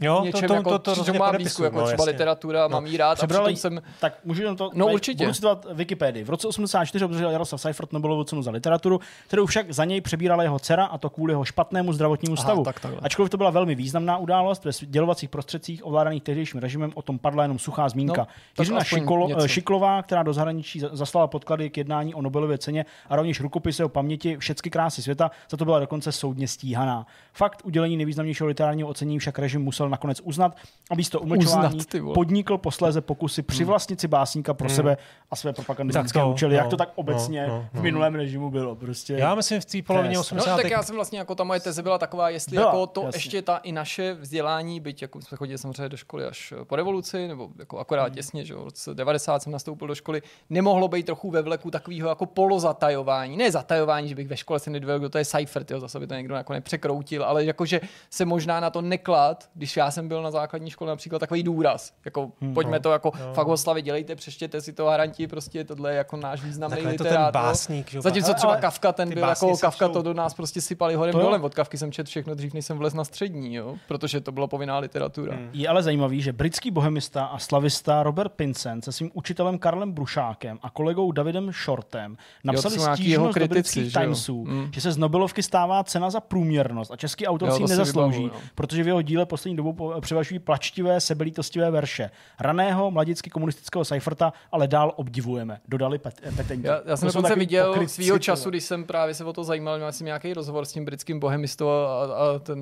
Jo, 0.00 0.22
něčem, 0.24 0.52
jako, 0.52 0.78
to, 0.78 0.94
rozhodně 0.94 1.18
má 1.18 1.26
podepisuju, 1.26 1.44
blízko, 1.44 1.64
jako 1.64 1.76
no, 1.76 1.86
třeba 1.86 2.02
jasně. 2.02 2.12
literatura, 2.12 2.62
No. 2.62 2.68
mám 2.68 2.86
jí 2.86 2.96
rád 2.96 3.10
a 3.10 3.14
Přebrali- 3.14 3.52
přitom 3.54 3.56
jsem 3.56 3.82
Tak 4.00 4.14
můžu 4.24 4.42
jenom 4.42 4.56
to. 4.56 4.70
No, 4.74 4.84
tady 4.86 4.94
určitě. 4.94 5.24
Budu 5.24 5.34
citovat 5.34 5.66
Wikipedii. 5.72 6.24
V 6.24 6.30
roce 6.30 6.48
84 6.48 7.04
obdržel 7.04 7.30
Jaroslav 7.30 7.60
Seifert 7.60 7.92
Nobelovu 7.92 8.24
cenu 8.24 8.42
za 8.42 8.50
literaturu, 8.50 9.00
kterou 9.26 9.46
však 9.46 9.72
za 9.72 9.84
něj 9.84 10.00
přebírala 10.00 10.42
jeho 10.42 10.58
dcera 10.58 10.84
a 10.84 10.98
to 10.98 11.10
kvůli 11.10 11.32
jeho 11.32 11.44
špatnému 11.44 11.92
zdravotnímu 11.92 12.34
Aha, 12.38 12.42
stavu. 12.42 12.64
tak 12.64 12.80
takhle. 12.80 13.00
Ačkoliv 13.02 13.30
to 13.30 13.36
byla 13.36 13.50
velmi 13.50 13.74
významná 13.74 14.18
událost, 14.18 14.64
ve 14.64 14.72
sdělovacích 14.72 15.28
prostředcích 15.28 15.86
ovládaných 15.86 16.22
tehdejším 16.22 16.60
režimem 16.60 16.92
o 16.94 17.02
tom 17.02 17.18
padla 17.18 17.42
jenom 17.44 17.58
suchá 17.58 17.88
zmínka. 17.88 18.20
No, 18.20 18.26
tak 18.26 18.58
Jiřina 18.58 18.84
Šikolo, 18.84 19.28
něco. 19.28 19.48
Šiklová, 19.48 20.02
která 20.02 20.22
do 20.22 20.32
zahraničí 20.32 20.80
za- 20.80 20.88
zaslala 20.92 21.26
podklady 21.26 21.70
k 21.70 21.76
jednání 21.76 22.14
o 22.14 22.22
Nobelově 22.22 22.58
ceně 22.58 22.84
a 23.08 23.16
rovněž 23.16 23.40
rukopisy 23.40 23.84
o 23.84 23.88
paměti 23.88 24.36
všechny 24.36 24.70
krásy 24.70 25.02
světa, 25.02 25.30
za 25.50 25.56
to 25.56 25.64
byla 25.64 25.78
dokonce 25.78 26.12
soudně 26.12 26.48
stíhaná. 26.48 27.06
Fakt 27.32 27.60
udělení 27.64 27.96
nejvýznamnějšího 27.96 28.46
literárního 28.46 28.88
ocenění 28.88 29.18
však 29.18 29.38
režim 29.38 29.62
musel 29.62 29.87
musel 29.88 29.90
nakonec 29.90 30.20
uznat 30.24 30.56
a 30.90 30.94
místo 30.94 31.20
umlčování 31.20 31.76
Uznat, 31.76 32.14
podnikl 32.14 32.58
posléze 32.58 33.00
pokusy 33.00 33.42
přivlastnit 33.42 34.00
si 34.00 34.08
básníka 34.08 34.54
pro 34.54 34.68
sebe 34.68 34.96
a 35.30 35.36
své 35.36 35.52
propagandistické 35.52 36.24
účely, 36.24 36.54
jak 36.54 36.64
no, 36.64 36.70
to 36.70 36.76
tak 36.76 36.88
obecně 36.94 37.46
no, 37.46 37.54
no, 37.74 37.80
v 37.80 37.82
minulém 37.82 38.14
režimu 38.14 38.50
bylo. 38.50 38.76
Prostě. 38.76 39.12
Já 39.14 39.34
myslím 39.34 39.60
v 39.60 39.64
té 39.64 39.82
polovině 39.82 40.08
To 40.14 40.18
je- 40.18 40.20
80. 40.20 40.50
No, 40.50 40.62
tak 40.62 40.70
já 40.70 40.82
jsem 40.82 40.94
vlastně 40.96 41.18
jako 41.18 41.34
ta 41.34 41.44
moje 41.44 41.60
teze 41.60 41.82
byla 41.82 41.98
taková, 41.98 42.28
jestli 42.30 42.56
Byla, 42.56 42.66
jako 42.66 42.86
to 42.86 43.02
jasně. 43.02 43.16
ještě 43.18 43.42
ta 43.42 43.56
i 43.56 43.72
naše 43.72 44.14
vzdělání, 44.14 44.80
byť 44.80 45.02
jako 45.02 45.20
jsme 45.20 45.36
chodili 45.36 45.58
samozřejmě 45.58 45.88
do 45.88 45.96
školy 45.96 46.24
až 46.24 46.54
po 46.64 46.76
revoluci, 46.76 47.28
nebo 47.28 47.48
jako 47.58 47.78
akorát 47.78 48.04
Hmm. 48.04 48.14
těsně, 48.14 48.44
že 48.44 48.52
jo, 48.54 48.60
v 48.60 48.64
roce 48.64 48.94
90 48.94 49.42
jsem 49.42 49.52
nastoupil 49.52 49.88
do 49.88 49.94
školy, 49.94 50.22
nemohlo 50.50 50.88
být 50.88 51.06
trochu 51.06 51.30
ve 51.30 51.42
vleku 51.42 51.70
takového 51.70 52.08
jako 52.08 52.26
polozatajování. 52.26 53.36
Ne 53.36 53.50
zatajování, 53.50 54.08
že 54.08 54.14
bych 54.14 54.28
ve 54.28 54.36
škole 54.36 54.60
si 54.60 54.70
nedověděl, 54.70 54.98
kdo 54.98 55.08
to 55.08 55.18
je 55.18 55.24
Seifert, 55.24 55.70
jo, 55.70 55.80
zase 55.80 56.00
by 56.00 56.06
to 56.06 56.14
někdo 56.14 56.34
jako 56.34 56.52
nepřekroutil, 56.52 57.24
ale 57.24 57.44
jakože 57.44 57.80
se 58.10 58.24
možná 58.24 58.60
na 58.60 58.70
to 58.70 58.82
neklad, 58.82 59.48
když 59.54 59.76
já 59.80 59.90
jsem 59.90 60.08
byl 60.08 60.22
na 60.22 60.30
základní 60.30 60.70
škole 60.70 60.88
například 60.90 61.18
takový 61.18 61.42
důraz. 61.42 61.92
Jako 62.04 62.30
Hmm. 62.40 62.54
pojďme 62.54 62.80
to 62.80 62.90
jako 62.92 63.12
no. 63.26 63.34
fakt 63.34 63.46
oslavit, 63.48 63.84
dělejte, 63.84 64.14
přeštěte 64.16 64.60
si 64.60 64.72
to 64.72 64.86
haranti, 64.86 65.26
prostě 65.26 65.64
tohle 65.64 65.90
je 65.92 65.96
jako 65.96 66.16
náš 66.16 66.42
významný 66.44 66.74
Takhle 66.76 66.92
je 66.92 66.98
to 66.98 67.04
ten 67.04 67.12
literát. 67.12 67.34
jo. 67.34 67.40
básník, 67.42 67.90
že 67.90 67.98
jo, 67.98 68.02
Zatímco 68.02 68.34
třeba 68.34 68.52
ale 68.52 68.60
Kafka, 68.60 68.92
ten 68.92 69.14
byl 69.14 69.28
jako 69.28 69.56
Kafka, 69.56 69.86
čtou. 69.86 69.92
to 69.92 70.02
do 70.02 70.14
nás 70.14 70.34
prostě 70.34 70.60
sypali 70.60 70.94
horem 70.94 71.12
To 71.12 71.18
jo. 71.18 71.24
dolem. 71.24 71.44
Od 71.44 71.54
Kafky 71.54 71.78
jsem 71.78 71.92
čet 71.92 72.06
všechno 72.06 72.34
dřív, 72.34 72.54
než 72.54 72.64
jsem 72.66 72.78
vlez 72.78 72.94
na 72.94 73.04
střední, 73.04 73.54
jo? 73.54 73.74
protože 73.88 74.20
to 74.20 74.32
byla 74.32 74.46
povinná 74.46 74.78
literatura. 74.78 75.34
Hmm. 75.34 75.50
Je 75.52 75.68
ale 75.68 75.82
zajímavý, 75.82 76.22
že 76.22 76.32
britský 76.32 76.70
bohemista 76.70 77.24
a 77.24 77.38
slavista 77.38 78.02
Robert 78.02 78.32
Pincent 78.32 78.84
se 78.84 78.92
svým 78.92 79.10
učitelem 79.14 79.58
Karlem 79.58 79.92
Brušákem 79.92 80.58
a 80.62 80.70
kolegou 80.70 81.12
Davidem 81.12 81.52
Shortem 81.52 82.16
napsali 82.44 82.74
jsou 82.74 82.80
jeho 82.82 82.96
stížnost 82.96 83.28
do 83.28 83.32
kritici, 83.34 83.54
britských 83.54 83.84
že 83.92 83.98
jo? 83.98 84.02
Timesů, 84.02 84.44
Mm. 84.44 84.70
že 84.72 84.80
se 84.80 84.92
z 84.92 84.96
Nobelovky 84.96 85.42
stává 85.42 85.84
cena 85.84 86.10
za 86.10 86.20
průměrnost 86.20 86.90
a 86.92 86.96
český 86.96 87.26
autor 87.26 87.48
Jo, 87.48 87.54
si 87.54 87.62
nezaslouží, 87.62 88.24
no. 88.24 88.32
protože 88.54 88.82
v 88.82 88.86
jeho 88.86 89.02
díle 89.02 89.26
poslední 89.26 89.56
dobou 89.56 89.67
po- 89.72 90.00
převažují 90.00 90.38
plačtivé, 90.38 91.00
sebelítostivé 91.00 91.70
verše. 91.70 92.10
Raného 92.40 92.90
mladicky 92.90 93.30
komunistického 93.30 93.84
Seiferta 93.84 94.32
ale 94.52 94.68
dál 94.68 94.92
obdivujeme, 94.96 95.60
dodali 95.68 95.98
pet, 95.98 96.20
eh, 96.22 96.32
petenti. 96.32 96.66
Já, 96.66 96.80
já 96.86 96.96
jsem 96.96 97.08
dokonce 97.08 97.34
viděl 97.34 97.88
svýho 97.88 98.18
času, 98.18 98.50
když 98.50 98.64
jsem 98.64 98.84
právě 98.84 99.14
se 99.14 99.24
o 99.24 99.32
to 99.32 99.44
zajímal, 99.44 99.76
měl 99.76 99.92
jsem 99.92 100.04
nějaký 100.04 100.34
rozhovor 100.34 100.64
s 100.64 100.72
tím 100.72 100.84
britským 100.84 101.20
bohemistou 101.20 101.68
a, 101.68 102.04
a 102.04 102.38
ten 102.38 102.58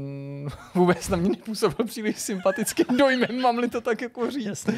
vůbec 0.74 1.08
na 1.08 1.16
mě 1.16 1.28
nepůsobil 1.30 1.86
příliš 1.86 2.18
sympatickým 2.18 2.96
dojmem, 2.98 3.40
mám-li 3.42 3.68
to 3.68 3.80
tak 3.80 4.00
jako 4.02 4.30
říct. 4.30 4.46
Jasně. 4.46 4.74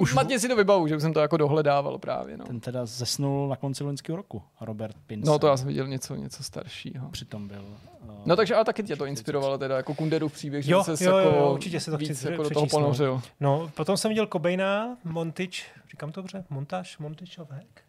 Už 0.00 0.14
matně 0.14 0.38
si 0.38 0.48
to 0.48 0.56
vybavu, 0.56 0.86
že 0.88 0.96
už 0.96 1.02
jsem 1.02 1.12
to 1.12 1.20
jako 1.20 1.36
dohledával 1.36 1.98
právě. 1.98 2.36
No, 2.36 2.44
Ten 2.44 2.60
teda 2.60 2.86
zesnul 2.86 3.48
na 3.48 3.56
konci 3.56 3.84
loňského 3.84 4.16
roku, 4.16 4.42
Robert 4.60 4.96
Pincent. 5.06 5.26
no 5.26 5.38
to 5.38 5.46
já 5.46 5.56
jsem 5.56 5.68
viděl 5.68 5.86
něco, 5.88 6.14
něco 6.14 6.42
staršího. 6.42 7.08
Přitom 7.10 7.48
byl. 7.48 7.64
Uh, 8.02 8.10
No 8.26 8.36
takže 8.36 8.54
ale 8.54 8.64
taky 8.64 8.82
tě 8.82 8.96
to 8.96 9.06
inspirovalo 9.06 9.58
teda 9.58 9.76
jako 9.76 9.94
Kunderův 9.94 10.32
příběh, 10.32 10.64
že 10.64 10.72
Jo, 10.72 10.84
se 10.84 11.04
jo, 11.04 11.10
jo, 11.10 11.18
jako 11.18 11.36
jo, 11.36 11.52
určitě 11.52 11.80
se 11.80 11.90
to 11.90 11.96
víc 11.96 12.18
chci 12.18 12.30
jako 12.30 12.42
do 12.42 12.50
toho 12.50 12.64
no. 12.66 12.70
ponořil. 12.70 13.22
No, 13.40 13.70
potom 13.74 13.96
jsem 13.96 14.08
viděl 14.08 14.26
Cobaina, 14.26 14.96
Montage, 15.04 15.62
říkám 15.90 16.12
to 16.12 16.20
dobře, 16.20 16.44
Montage, 16.50 16.90
Montage 16.98 17.42
of 17.42 17.50
Hack? 17.50 17.80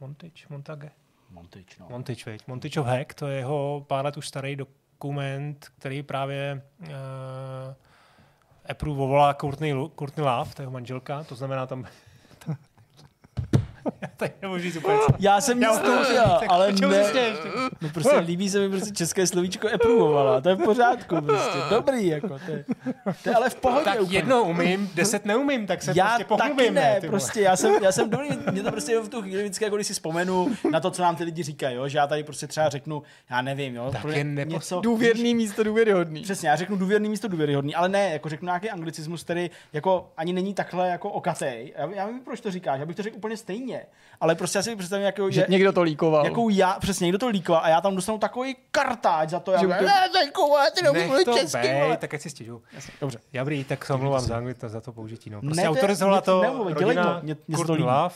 Montage, 0.00 0.44
Montage? 0.50 0.90
Montič, 1.30 1.78
no. 1.78 1.86
Montage, 1.90 2.22
veď. 2.26 2.46
Montage 2.46 2.80
of 2.80 2.86
Hack, 2.86 3.14
to 3.14 3.26
je 3.26 3.36
jeho 3.36 3.84
pár 3.88 4.04
let 4.04 4.16
už 4.16 4.28
starý 4.28 4.56
dokument, 4.56 5.66
který 5.78 6.02
právě 6.02 6.62
uh, 6.80 6.88
approvovala 8.70 9.34
Courtney, 9.34 9.74
Lu- 9.74 9.92
Courtney 9.98 10.26
Love, 10.26 10.50
to 10.54 10.62
je 10.62 10.64
jeho 10.64 10.72
manželka, 10.72 11.24
to 11.24 11.34
znamená 11.34 11.66
tam... 11.66 11.84
to 14.16 14.24
nemůžu 14.42 14.62
říct 14.62 14.76
úplně 14.76 14.98
co. 14.98 15.12
Já 15.18 15.40
jsem 15.40 15.62
Já 15.62 15.72
nic 15.72 15.82
neudělal, 15.82 16.40
ale 16.48 16.72
ne. 16.72 17.04
No 17.80 17.88
prostě 17.94 18.16
líbí 18.16 18.50
se 18.50 18.60
mi 18.60 18.68
prostě 18.68 18.92
české 18.94 19.26
slovíčko 19.26 19.68
approvovala, 19.74 20.40
to 20.40 20.48
je 20.48 20.54
v 20.54 20.62
pořádku 20.64 21.20
prostě, 21.20 21.58
dobrý 21.70 22.06
jako, 22.06 22.28
to 22.28 22.50
je, 22.50 22.64
to 23.22 23.28
je 23.30 23.34
ale 23.36 23.50
v 23.50 23.54
pohodě 23.54 23.84
Tak 23.84 24.00
úplně. 24.00 24.18
jedno 24.18 24.42
umím, 24.42 24.90
deset 24.94 25.24
neumím, 25.24 25.66
tak 25.66 25.82
se 25.82 25.92
já 25.96 26.04
prostě 26.04 26.24
taky 26.24 26.28
pochlubím, 26.48 26.74
ne, 26.74 27.00
ty 27.00 27.08
prostě 27.08 27.40
já 27.40 27.56
jsem, 27.56 27.74
já 27.82 27.92
jsem 27.92 28.10
dobrý, 28.10 28.28
mě 28.52 28.62
to 28.62 28.70
prostě 28.70 29.00
v 29.00 29.08
tu 29.08 29.22
chvíli 29.22 29.42
vždycky, 29.42 29.64
jako 29.64 29.76
když 29.76 29.86
si 29.86 29.92
vzpomenu 29.92 30.48
na 30.72 30.80
to, 30.80 30.90
co 30.90 31.02
nám 31.02 31.16
ty 31.16 31.24
lidi 31.24 31.42
říkají, 31.42 31.76
jo, 31.76 31.88
že 31.88 31.98
já 31.98 32.06
tady 32.06 32.24
prostě 32.24 32.46
třeba 32.46 32.68
řeknu, 32.68 33.02
já 33.30 33.42
nevím, 33.42 33.76
jo, 33.76 33.90
Tak 33.92 34.04
jen 34.04 34.34
nepo- 34.34 34.52
něco, 34.52 34.80
Důvěrný 34.80 35.34
místo 35.34 35.62
důvěryhodný. 35.64 36.22
Přesně, 36.22 36.48
já 36.48 36.56
řeknu 36.56 36.76
důvěrný 36.76 37.08
místo 37.08 37.28
důvěryhodný, 37.28 37.74
ale 37.74 37.88
ne, 37.88 38.10
jako 38.12 38.28
řeknu 38.28 38.46
nějaký 38.46 38.70
anglicismus, 38.70 39.24
který 39.24 39.50
jako 39.72 40.10
ani 40.16 40.32
není 40.32 40.54
takhle 40.54 40.88
jako 40.88 41.10
okatej. 41.10 41.72
Já, 41.76 41.88
já 41.94 42.06
vím, 42.06 42.20
proč 42.20 42.40
to 42.40 42.50
říkáš, 42.50 42.80
já 42.80 42.86
bych 42.86 42.96
to 42.96 43.02
řekl 43.02 43.16
úplně 43.16 43.36
stejně, 43.36 43.77
ale 44.20 44.34
prostě 44.34 44.58
já 44.58 44.62
si 44.62 44.76
představím, 44.76 45.06
jako, 45.06 45.30
Že 45.30 45.40
že, 45.40 45.46
někdo 45.48 45.72
to 45.72 45.82
líkoval. 45.82 46.24
jakou 46.24 46.48
já, 46.48 46.78
přesně 46.80 47.04
někdo 47.04 47.18
to 47.18 47.28
líkoval 47.28 47.60
a 47.64 47.68
já 47.68 47.80
tam 47.80 47.94
dostanu 47.96 48.18
takový 48.18 48.56
kartáč 48.70 49.28
za 49.28 49.40
to, 49.40 49.52
já 49.52 49.58
budu, 49.58 49.72
to- 49.72 49.84
vole, 51.08 51.24
ty 51.24 51.40
česky, 51.40 51.58
bej, 51.68 51.96
tak 51.96 52.14
ať 52.14 52.20
si 52.20 52.30
stěžu. 52.30 52.62
Dobře. 53.00 53.18
Dobrý, 53.32 53.64
tak 53.64 53.84
se 53.84 53.94
omlouvám 53.94 54.20
za 54.20 54.40
angli- 54.40 54.54
za 54.68 54.80
to 54.80 54.92
použití. 54.92 55.30
No. 55.30 55.40
Prostě 55.40 55.56
Ne, 55.62 55.68
to 55.68 55.74
je- 55.74 55.80
autorizovala 55.80 56.16
mě- 56.16 56.22
to 56.24 56.42
nemluv, 56.42 56.66
rodina 56.72 57.14
to, 57.14 57.20
mě-. 57.22 57.36
Love, 58.02 58.14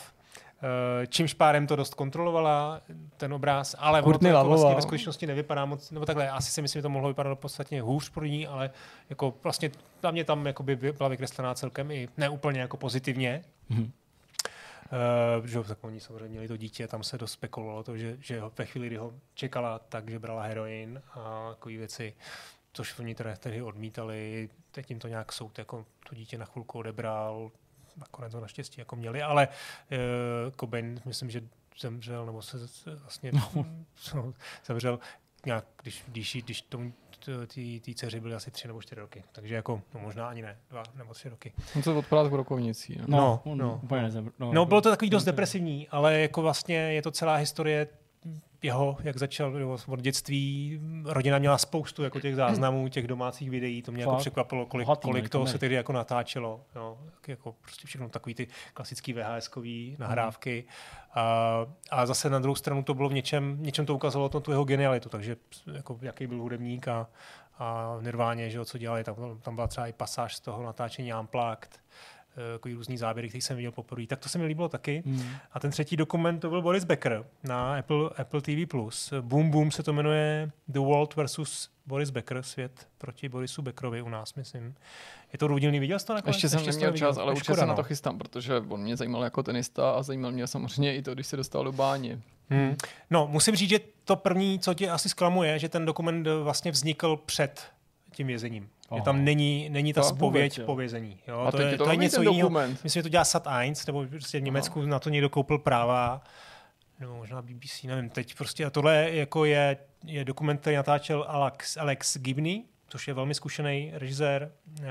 eh, 1.03 1.07
čímž 1.07 1.33
pádem 1.33 1.67
to 1.67 1.75
dost 1.75 1.93
kontrolovala, 1.93 2.81
ten 3.17 3.33
obraz, 3.33 3.75
ale 3.79 4.01
ono 4.01 4.03
to 4.03 4.09
jako 4.27 4.49
vlastně 4.49 4.75
ve 4.75 4.81
skutečnosti 4.81 5.27
nevypadá 5.27 5.65
moc, 5.65 5.91
nebo 5.91 6.05
takhle, 6.05 6.29
asi 6.29 6.51
si 6.51 6.61
myslím, 6.61 6.79
že 6.79 6.83
to 6.83 6.89
mohlo 6.89 7.07
vypadat 7.07 7.39
podstatně 7.39 7.81
hůř 7.81 8.09
pro 8.09 8.25
ní, 8.25 8.47
ale 8.47 8.69
jako 9.09 9.33
vlastně 9.43 9.71
za 10.03 10.11
mě 10.11 10.23
tam 10.23 10.45
jakoby 10.47 10.75
by- 10.75 10.91
byla 10.91 11.09
vykreslená 11.09 11.53
celkem 11.53 11.91
i 11.91 12.09
neúplně 12.17 12.59
jako 12.61 12.77
pozitivně. 12.77 13.43
Mhm. 13.69 13.91
Uh, 15.39 15.45
že 15.45 15.57
jo, 15.57 15.63
tak 15.63 15.83
oni 15.83 15.99
samozřejmě 15.99 16.29
měli 16.29 16.47
to 16.47 16.57
dítě, 16.57 16.87
tam 16.87 17.03
se 17.03 17.17
dost 17.17 17.31
spekulovalo 17.31 17.83
to, 17.83 17.97
že, 17.97 18.17
že 18.19 18.39
ho 18.39 18.51
ve 18.57 18.65
chvíli, 18.65 18.87
kdy 18.87 18.97
ho 18.97 19.13
čekala, 19.33 19.79
takže 19.79 20.19
brala 20.19 20.43
heroin 20.43 21.01
a 21.13 21.49
takové 21.49 21.77
věci, 21.77 22.13
což 22.73 22.99
oni 22.99 23.15
teda 23.15 23.35
tehdy 23.35 23.61
odmítali, 23.61 24.49
teď 24.71 24.89
jim 24.89 24.99
to 24.99 25.07
nějak 25.07 25.33
soud 25.33 25.57
jako 25.57 25.85
to 26.09 26.15
dítě 26.15 26.37
na 26.37 26.45
chvilku 26.45 26.79
odebral, 26.79 27.51
nakonec 27.97 28.31
to 28.31 28.39
naštěstí 28.39 28.81
jako 28.81 28.95
měli, 28.95 29.21
ale 29.21 29.47
uh, 29.47 30.51
Cobain, 30.59 31.01
myslím, 31.05 31.29
že 31.29 31.41
zemřel, 31.79 32.25
nebo 32.25 32.41
se 32.41 32.67
se 32.67 32.95
vlastně 32.95 33.31
no. 34.13 34.33
zemřel 34.65 34.99
nějak, 35.45 35.65
když, 35.81 36.03
když, 36.07 36.37
když 36.43 36.61
tomu 36.61 36.93
té 37.81 37.93
dceři 37.95 38.19
byly 38.19 38.33
asi 38.35 38.51
tři 38.51 38.67
nebo 38.67 38.81
čtyři 38.81 39.01
roky. 39.01 39.23
Takže 39.31 39.55
jako, 39.55 39.81
no 39.93 39.99
možná 39.99 40.27
ani 40.27 40.41
ne, 40.41 40.57
dva 40.69 40.83
nebo 40.95 41.13
tři 41.13 41.29
roky. 41.29 41.53
On 41.75 41.83
se 41.83 41.91
odpadá 41.91 42.23
v 42.23 42.33
rokovnicí. 42.33 42.95
No. 42.99 43.05
No, 43.07 43.17
No, 43.17 43.41
on 43.51 43.57
no. 43.57 43.79
úplně 43.83 44.01
nezem, 44.01 44.31
no, 44.39 44.53
No, 44.53 44.65
bylo 44.65 44.81
to 44.81 44.89
takový 44.89 45.09
dost 45.09 45.23
depresivní, 45.23 45.87
ale 45.89 46.19
jako 46.19 46.41
vlastně 46.41 46.75
je 46.75 47.01
to 47.01 47.11
celá 47.11 47.35
historie 47.35 47.87
jeho, 48.63 48.97
jak 49.03 49.17
začal 49.17 49.57
jo, 49.57 49.77
od 49.87 50.01
dětství, 50.01 50.79
rodina 51.05 51.39
měla 51.39 51.57
spoustu 51.57 52.03
jako 52.03 52.19
těch 52.19 52.35
záznamů, 52.35 52.87
těch 52.87 53.07
domácích 53.07 53.49
videí, 53.49 53.81
to 53.81 53.91
mě 53.91 54.01
jako 54.01 54.11
Fakt? 54.11 54.19
překvapilo, 54.19 54.65
kolik, 54.65 54.87
Bohatý, 54.87 55.01
kolik 55.01 55.29
toho 55.29 55.43
to 55.43 55.47
se 55.47 55.53
ne. 55.55 55.59
tehdy 55.59 55.75
jako 55.75 55.93
natáčelo, 55.93 56.61
jo, 56.75 56.97
jako 57.27 57.55
prostě 57.61 57.87
všechno 57.87 58.09
takový 58.09 58.35
ty 58.35 58.47
klasický 58.73 59.13
VHS-kový 59.13 59.95
nahrávky 59.99 60.63
a, 61.13 61.65
a 61.91 62.05
zase 62.05 62.29
na 62.29 62.39
druhou 62.39 62.55
stranu 62.55 62.83
to 62.83 62.93
bylo 62.93 63.09
v 63.09 63.13
něčem, 63.13 63.57
něčem 63.63 63.85
to 63.85 63.95
ukazovalo 63.95 64.29
to 64.29 64.39
tu 64.39 64.51
jeho 64.51 64.63
genialitu, 64.63 65.09
takže 65.09 65.35
jako 65.73 65.99
jaký 66.01 66.27
byl 66.27 66.41
hudebník 66.41 66.87
a, 66.87 67.07
a 67.57 67.95
v 67.97 68.03
Nirváně, 68.03 68.49
že 68.49 68.57
jo, 68.57 68.65
co 68.65 68.77
dělali, 68.77 69.03
tam, 69.03 69.15
tam 69.41 69.55
byla 69.55 69.67
třeba 69.67 69.87
i 69.87 69.93
pasáž 69.93 70.35
z 70.35 70.39
toho 70.39 70.63
natáčení 70.63 71.13
eh, 71.13 71.77
takový 72.53 72.73
různý 72.73 72.97
záběry, 72.97 73.29
který 73.29 73.41
jsem 73.41 73.55
viděl 73.55 73.71
poprvé, 73.71 74.07
tak 74.07 74.19
to 74.19 74.29
se 74.29 74.37
mi 74.37 74.45
líbilo 74.45 74.69
taky. 74.69 75.03
Hmm. 75.05 75.23
A 75.51 75.59
ten 75.59 75.71
třetí 75.71 75.97
dokument 75.97 76.39
to 76.39 76.49
byl 76.49 76.61
Boris 76.61 76.83
Becker 76.83 77.25
na 77.43 77.75
Apple, 77.75 78.09
Apple 78.17 78.41
TV+. 78.41 78.75
Boom 79.21 79.51
Boom 79.51 79.71
se 79.71 79.83
to 79.83 79.93
jmenuje 79.93 80.51
The 80.67 80.79
World 80.79 81.15
versus 81.15 81.69
Boris 81.85 82.09
Becker, 82.09 82.43
svět 82.43 82.87
proti 82.97 83.29
Borisu 83.29 83.61
Beckerovi 83.61 84.01
u 84.01 84.09
nás, 84.09 84.33
myslím. 84.33 84.75
Je 85.33 85.39
to 85.39 85.47
růdilný, 85.47 85.79
viděl 85.79 85.99
jsi 85.99 86.05
to 86.05 86.13
nakonec? 86.13 86.35
Ještě 86.35 86.49
jsem 86.49 86.59
to 86.59 86.71
neměl 86.71 86.91
čas, 86.91 87.17
ale 87.17 87.33
určitě 87.33 87.55
se 87.55 87.61
na 87.61 87.65
no. 87.65 87.75
to 87.75 87.83
chystám, 87.83 88.17
protože 88.17 88.57
on 88.57 88.81
mě 88.81 88.95
zajímal 88.95 89.23
jako 89.23 89.43
tenista 89.43 89.91
a 89.91 90.03
zajímal 90.03 90.31
mě 90.31 90.47
samozřejmě 90.47 90.95
i 90.95 91.01
to, 91.01 91.13
když 91.13 91.27
se 91.27 91.37
dostal 91.37 91.63
do 91.63 91.71
báně. 91.71 92.19
Hmm. 92.49 92.75
No, 93.09 93.27
musím 93.27 93.55
říct, 93.55 93.69
že 93.69 93.79
to 94.05 94.15
první, 94.15 94.59
co 94.59 94.73
tě 94.73 94.89
asi 94.89 95.09
zklamuje, 95.09 95.59
že 95.59 95.69
ten 95.69 95.85
dokument 95.85 96.27
eh, 96.27 96.35
vlastně 96.35 96.71
vznikl 96.71 97.19
před 97.25 97.61
tím 98.15 98.27
vězením. 98.27 98.63
Že 98.63 98.69
Aha. 98.89 99.01
tam 99.01 99.23
není, 99.23 99.69
není 99.69 99.93
ta 99.93 100.01
To 100.01 100.07
spověď 100.07 100.57
vůbec, 100.57 100.65
po 100.65 100.75
vězení. 100.75 101.19
Jo? 101.27 101.39
A 101.39 101.51
to, 101.51 101.61
je, 101.61 101.77
to 101.77 101.83
to 101.83 101.91
je 101.91 101.97
něco 101.97 102.21
jiného. 102.21 102.49
Myslím, 102.49 102.89
že 102.89 103.03
to 103.03 103.09
dělá 103.09 103.23
Sat1, 103.23 103.83
nebo 103.87 104.05
prostě 104.05 104.39
v 104.39 104.43
Německu 104.43 104.81
na 104.81 104.99
to 104.99 105.09
někdo 105.09 105.29
koupil 105.29 105.57
práva, 105.57 106.21
nebo 106.99 107.15
možná 107.15 107.41
BBC, 107.41 107.83
nevím, 107.83 108.09
teď 108.09 108.35
prostě. 108.35 108.65
A 108.65 108.69
tohle 108.69 109.09
jako 109.11 109.45
je, 109.45 109.77
je 110.05 110.25
dokument, 110.25 110.57
který 110.57 110.75
natáčel 110.75 111.25
Alex, 111.27 111.77
Alex 111.77 112.17
Gibney, 112.17 112.63
což 112.87 113.07
je 113.07 113.13
velmi 113.13 113.35
zkušený 113.35 113.91
režisér. 113.93 114.51
Uh, 114.79 114.85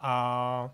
a 0.00 0.70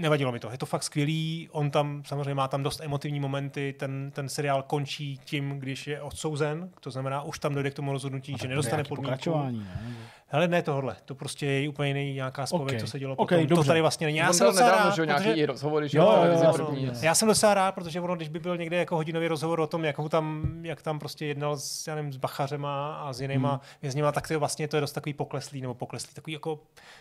nevadilo 0.00 0.32
mi 0.32 0.40
to. 0.40 0.50
Je 0.50 0.58
to 0.58 0.66
fakt 0.66 0.82
skvělý. 0.82 1.48
On 1.52 1.70
tam 1.70 2.02
samozřejmě 2.06 2.34
má 2.34 2.48
tam 2.48 2.62
dost 2.62 2.80
emotivní 2.80 3.20
momenty. 3.20 3.74
Ten, 3.78 4.10
ten 4.14 4.28
seriál 4.28 4.62
končí 4.62 5.18
tím, 5.24 5.58
když 5.58 5.86
je 5.86 6.02
odsouzen. 6.02 6.70
To 6.80 6.90
znamená, 6.90 7.22
už 7.22 7.38
tam 7.38 7.54
dojde 7.54 7.70
k 7.70 7.74
tomu 7.74 7.92
rozhodnutí, 7.92 8.36
že 8.40 8.48
nedostane 8.48 8.84
podmínku. 8.84 9.02
Pokračování, 9.02 9.58
ne? 9.58 9.96
Hele, 10.32 10.48
ne 10.48 10.62
tohle, 10.62 10.96
to 11.04 11.14
prostě 11.14 11.46
je 11.46 11.68
úplně 11.68 11.88
jiný 11.88 12.14
nějaká 12.14 12.46
spověď, 12.46 12.74
Ok. 12.74 12.80
co 12.80 12.90
se 12.90 12.98
dělo 12.98 13.12
Ok, 13.16 13.28
potom. 13.28 13.46
To 13.46 13.54
dobře. 13.54 13.66
tady 13.68 13.80
vlastně 13.80 14.06
není. 14.06 14.18
Já 14.18 14.28
On 14.28 14.34
jsem 14.34 14.46
docela 14.46 14.70
rád, 14.70 14.96
nějaký 14.96 15.24
protože- 15.24 15.32
i 15.34 15.46
rozhovory, 15.46 15.88
že 15.88 15.98
Jo, 15.98 16.04
jo, 16.04 16.32
jo, 16.32 16.40
jo, 16.44 16.52
první. 16.52 16.84
jo. 16.84 16.92
já 17.02 17.14
jsem 17.14 17.28
docela 17.28 17.54
rád, 17.54 17.72
protože 17.72 18.00
ono, 18.00 18.16
když 18.16 18.28
by 18.28 18.38
byl 18.38 18.56
někde 18.56 18.76
jako 18.76 18.96
hodinový 18.96 19.28
rozhovor 19.28 19.60
o 19.60 19.66
tom, 19.66 19.84
jak, 19.84 19.98
ho 19.98 20.08
tam, 20.08 20.44
jak 20.62 20.82
tam 20.82 20.98
prostě 20.98 21.26
jednal 21.26 21.56
s, 21.56 21.86
já 21.86 21.94
nevím, 21.94 22.12
s 22.12 22.16
bachařema 22.16 22.96
a 22.96 23.12
s 23.12 23.20
jinýma 23.20 23.50
hmm. 23.50 23.60
vězněma, 23.82 24.12
tak 24.12 24.26
to 24.26 24.32
je 24.32 24.36
vlastně 24.36 24.68
to 24.68 24.76
je 24.76 24.80
dost 24.80 24.92
takový 24.92 25.14
pokleslý, 25.14 25.60
nebo 25.60 25.74
pokleslý, 25.74 26.14
takový 26.14 26.32
jako, 26.32 26.58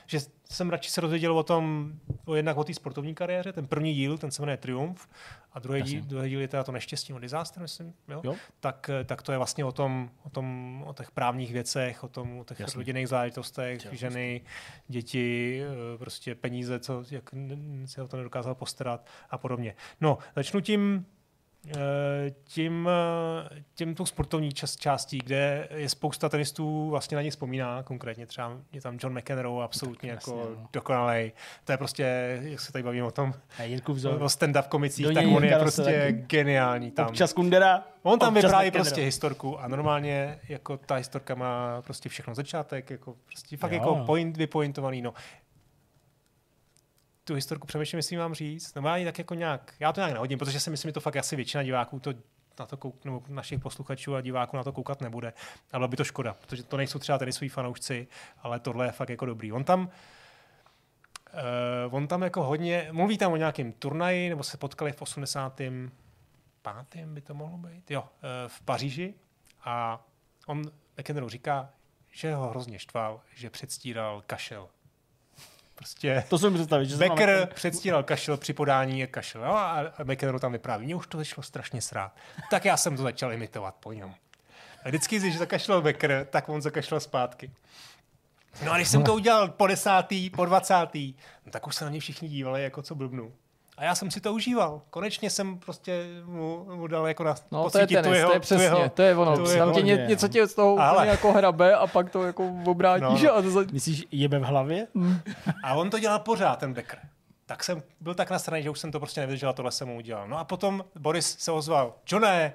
že 0.08 0.20
jsem 0.50 0.70
radši 0.70 0.92
se 0.92 1.02
dozvěděl 1.02 1.38
o 1.38 1.44
tom, 1.44 1.92
o 2.26 2.36
jednak 2.36 2.58
o 2.58 2.64
té 2.64 2.74
sportovní 2.74 3.16
kariéře, 3.16 3.54
ten 3.54 3.68
první 3.68 3.94
díl, 3.94 4.18
ten 4.18 4.32
se 4.32 4.42
jmenuje 4.42 4.58
Triumf, 4.58 5.08
a 5.54 5.60
druhý 5.60 5.82
díl, 5.82 6.02
druhý 6.04 6.30
díl 6.30 6.42
je 6.42 6.48
teda 6.48 6.64
to 6.64 6.72
neštěstí, 6.72 7.14
o 7.14 7.20
disaster, 7.20 7.62
myslím, 7.62 7.94
jo? 8.08 8.22
Jo. 8.24 8.36
Tak, 8.60 8.90
tak 9.06 9.22
to 9.22 9.32
je 9.32 9.38
vlastně 9.38 9.66
o 9.66 9.72
tom, 9.72 10.10
o 10.24 10.30
tom, 10.30 10.84
o 10.88 10.94
těch 10.94 11.12
právních 11.12 11.54
věcech, 11.54 12.04
o 12.04 12.08
tom, 12.08 12.40
o 12.40 12.44
těch 12.44 12.76
rodinných 12.76 13.08
záležitostech, 13.20 13.86
Jasně. 13.86 13.98
ženy, 13.98 14.42
děti, 14.88 15.62
eh, 15.64 15.98
prostě 15.98 16.36
peníze, 16.36 16.80
co, 16.80 17.04
jak 17.12 17.30
se 17.86 18.04
o 18.04 18.08
to 18.08 18.18
nedokázal 18.18 18.56
postarat 18.56 19.08
a 19.30 19.38
podobně. 19.38 19.76
No, 20.02 20.18
začnu 20.36 20.62
tím, 20.62 21.06
tím, 22.44 22.90
tím 23.76 23.96
tou 23.96 24.06
sportovní 24.06 24.52
čas, 24.52 24.76
částí, 24.76 25.18
kde 25.18 25.68
je 25.76 25.90
spousta 25.90 26.30
tenistů 26.30 26.90
vlastně 26.90 27.16
na 27.16 27.22
ně 27.22 27.32
vzpomíná, 27.32 27.84
konkrétně 27.84 28.26
třeba 28.26 28.58
je 28.72 28.82
tam 28.82 28.98
John 29.04 29.18
McEnroe, 29.18 29.64
absolutně 29.64 30.12
jasně, 30.12 30.34
jako 30.34 30.50
no. 30.50 30.68
dokonalej. 30.74 31.32
To 31.64 31.72
je 31.72 31.78
prostě, 31.78 32.38
jak 32.42 32.60
se 32.60 32.72
tady 32.72 32.84
bavíme 32.84 33.08
o 33.08 33.12
tom, 33.12 33.34
o 34.20 34.26
stand-up 34.26 34.68
komicích, 34.68 35.06
Do 35.06 35.14
tak 35.14 35.26
on 35.36 35.44
je 35.44 35.58
prostě 35.60 35.84
taky. 35.84 36.12
geniální 36.14 36.92
tam. 36.92 37.08
Občas 37.08 37.34
Kundera. 37.34 37.84
On 38.04 38.20
tam 38.20 38.34
vypráví 38.34 38.72
prostě 38.72 39.02
historku 39.02 39.60
a 39.60 39.68
normálně 39.68 40.40
jako 40.50 40.78
ta 40.78 40.96
historka 40.96 41.36
má 41.36 41.82
prostě 41.82 42.10
všechno 42.10 42.36
začátek, 42.36 42.90
jako 42.90 43.16
prostě 43.26 43.58
fakt 43.58 43.72
Jo, 43.72 43.78
jako 43.78 43.96
point, 44.06 44.38
vypointovaný, 44.38 45.02
no. 45.02 45.14
Tu 47.30 47.36
historku 47.36 47.68
přemýšlím, 47.68 47.98
jestli 47.98 48.18
mám 48.18 48.34
říct, 48.34 48.76
no 48.76 48.96
ji 48.96 49.06
tak 49.06 49.18
jako 49.18 49.34
nějak, 49.34 49.74
já 49.80 49.94
to 49.94 50.02
nějak 50.02 50.14
nehodím, 50.14 50.40
protože 50.40 50.60
si 50.60 50.70
myslím, 50.70 50.90
že 50.90 50.94
to 50.94 51.00
fakt 51.00 51.16
asi 51.16 51.36
většina 51.36 51.64
diváků 51.64 52.00
to 52.00 52.14
na 52.60 52.66
to 52.66 52.78
kouk, 52.78 53.06
nebo 53.06 53.24
našich 53.28 53.60
posluchačů 53.60 54.16
a 54.16 54.22
diváků 54.22 54.58
na 54.58 54.64
to 54.64 54.72
koukat 54.72 55.02
nebude. 55.02 55.34
Ale 55.72 55.88
by 55.88 55.98
to 55.98 56.04
škoda, 56.04 56.34
protože 56.34 56.64
to 56.64 56.78
nejsou 56.78 57.00
třeba 57.00 57.18
tady 57.18 57.32
svý 57.32 57.50
fanoušci, 57.50 58.08
ale 58.40 58.60
tohle 58.60 58.86
je 58.86 58.92
fakt 58.92 59.10
jako 59.10 59.26
dobrý. 59.26 59.52
On 59.52 59.64
tam, 59.64 59.82
uh, 59.82 59.90
on 61.96 62.08
tam 62.08 62.22
jako 62.22 62.44
hodně, 62.44 62.90
mluví 62.92 63.18
tam 63.18 63.32
o 63.32 63.38
nějakém 63.38 63.72
turnaji, 63.72 64.30
nebo 64.30 64.44
se 64.44 64.58
potkali 64.58 64.92
v 64.92 65.02
80 65.02 65.62
pátým 66.62 67.14
by 67.14 67.22
to 67.22 67.34
mohlo 67.34 67.58
být, 67.58 67.92
jo, 67.92 68.04
eh, 68.04 68.50
v 68.50 68.62
Paříži 68.62 69.14
a 69.64 70.06
on 70.48 70.62
McEnroe 70.98 71.30
říká, 71.30 71.70
že 72.12 72.34
ho 72.34 72.50
hrozně 72.50 72.80
štval, 72.80 73.22
že 73.36 73.50
předstíral 73.50 74.24
kašel. 74.28 74.70
Prostě 75.80 76.24
To 76.30 76.38
jsem 76.38 76.54
představit, 76.54 76.86
že 76.86 76.96
Becker 76.96 77.50
předstíral 77.54 78.04
kašel 78.04 78.38
při 78.38 78.54
podání 78.54 79.00
je 79.00 79.08
kašel. 79.08 79.44
Jo? 79.44 79.52
A 79.52 79.84
McEnroe 80.04 80.40
tam 80.40 80.52
vypráví, 80.52 80.86
mě 80.86 80.96
už 80.96 81.08
to 81.08 81.18
začalo 81.18 81.44
strašně 81.44 81.82
srát. 81.82 82.16
Tak 82.50 82.66
já 82.66 82.78
jsem 82.78 82.98
to 82.98 83.04
začal 83.04 83.34
imitovat 83.34 83.76
po 83.80 83.94
něm. 83.94 84.14
A 84.84 84.88
vždycky, 84.90 85.20
když 85.20 85.38
zakašlal 85.38 85.82
Becker, 85.82 86.28
tak 86.30 86.50
on 86.50 86.62
zakašlal 86.62 87.00
zpátky. 87.00 87.52
No 88.66 88.72
a 88.72 88.76
když 88.76 88.88
jsem 88.88 89.04
to 89.04 89.14
udělal 89.14 89.48
po 89.48 89.68
desátý, 89.68 90.30
po 90.30 90.46
dvacátý, 90.46 91.14
no 91.46 91.52
tak 91.52 91.68
už 91.68 91.76
se 91.76 91.86
na 91.86 91.92
mě 91.92 92.00
všichni 92.00 92.30
dívali, 92.30 92.64
jako 92.64 92.82
co 92.82 92.96
blbnu. 92.96 93.34
A 93.80 93.84
já 93.84 93.96
jsem 93.96 94.12
si 94.12 94.22
to 94.22 94.34
užíval. 94.34 94.82
Konečně 94.90 95.30
jsem 95.30 95.58
prostě 95.60 96.06
mu, 96.26 96.66
mu 96.76 96.88
dal 96.88 97.08
jako 97.08 97.24
na 97.24 97.36
No 97.52 97.70
to 97.70 97.78
je 97.80 97.88
tenis, 97.88 98.16
jeho- 98.18 98.30
to 98.30 98.34
je 98.36 98.40
přesně, 98.40 98.64
jeho- 98.64 98.90
to 98.90 99.02
je 99.02 99.16
ono. 99.16 99.38
tu 99.38 99.50
jeho- 99.52 99.72
tě 99.74 99.82
ně, 99.82 99.94
hodně, 99.94 100.08
něco 100.08 100.26
no. 100.28 100.34
tě 100.34 100.48
z 100.48 100.54
toho 100.54 100.80
Ale- 100.80 101.08
jako 101.08 101.32
hrabe 101.32 101.76
a 101.76 101.88
pak 101.88 102.10
to 102.10 102.24
jako 102.24 102.54
obrátíš 102.66 103.22
No, 103.24 103.30
no. 103.30 103.36
a 103.36 103.42
to 103.42 103.52
za... 103.52 103.62
Myslíš, 103.72 104.06
jebe 104.12 104.40
v 104.40 104.44
hlavě? 104.44 104.88
A 105.64 105.74
on 105.74 105.90
to 105.90 106.00
dělal 106.00 106.20
pořád, 106.20 106.60
ten 106.60 106.74
Becker. 106.74 107.00
Tak 107.46 107.64
jsem 107.64 107.84
byl 108.02 108.14
tak 108.16 108.30
na 108.32 108.40
straně, 108.40 108.64
že 108.64 108.70
už 108.70 108.80
jsem 108.80 108.92
to 108.92 109.00
prostě 109.00 109.22
nevydržel 109.22 109.50
a 109.50 109.54
tohle 109.54 109.72
jsem 109.72 109.88
mu 109.88 109.98
udělal. 109.98 110.28
No 110.28 110.38
a 110.40 110.44
potom 110.44 110.86
Boris 111.00 111.38
se 111.40 111.52
ozval. 111.52 111.94
Johne, 112.12 112.54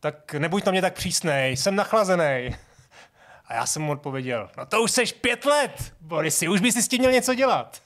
tak 0.00 0.34
nebuď 0.34 0.64
na 0.66 0.72
mě 0.72 0.80
tak 0.82 0.94
přísnej, 0.94 1.56
jsem 1.56 1.76
nachlazený. 1.76 2.56
A 3.46 3.54
já 3.54 3.66
jsem 3.66 3.82
mu 3.82 3.92
odpověděl, 3.92 4.50
no 4.58 4.66
to 4.66 4.82
už 4.82 4.90
seš 4.90 5.12
pět 5.12 5.44
let, 5.44 5.92
Borisi, 6.00 6.48
už 6.48 6.60
bys 6.60 6.74
si 6.74 6.82
s 6.82 6.88
tím 6.88 6.98
měl 6.98 7.12
něco 7.12 7.34
dělat. 7.34 7.80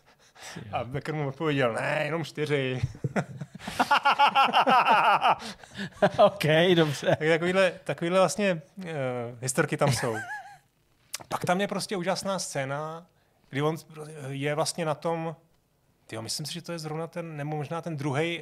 A 0.72 0.84
Becker 0.84 1.14
mu 1.14 1.28
odpověděl, 1.28 1.72
ne, 1.72 2.02
jenom 2.04 2.24
čtyři. 2.24 2.80
OK, 6.24 6.44
dobře. 6.74 7.06
Tak 7.06 7.28
takovýhle, 7.28 7.72
takovýhle 7.84 8.18
vlastně 8.18 8.62
uh, 8.76 8.84
historky 9.40 9.76
tam 9.76 9.92
jsou. 9.92 10.16
Pak 11.28 11.44
tam 11.44 11.60
je 11.60 11.68
prostě 11.68 11.96
úžasná 11.96 12.38
scéna, 12.38 13.06
kdy 13.50 13.62
on 13.62 13.76
je 14.28 14.54
vlastně 14.54 14.84
na 14.84 14.94
tom, 14.94 15.36
tyjo, 16.06 16.22
myslím 16.22 16.46
si, 16.46 16.54
že 16.54 16.62
to 16.62 16.72
je 16.72 16.78
zrovna 16.78 17.06
ten, 17.06 17.36
nebo 17.36 17.56
možná 17.56 17.82
ten 17.82 17.96
druhý 17.96 18.40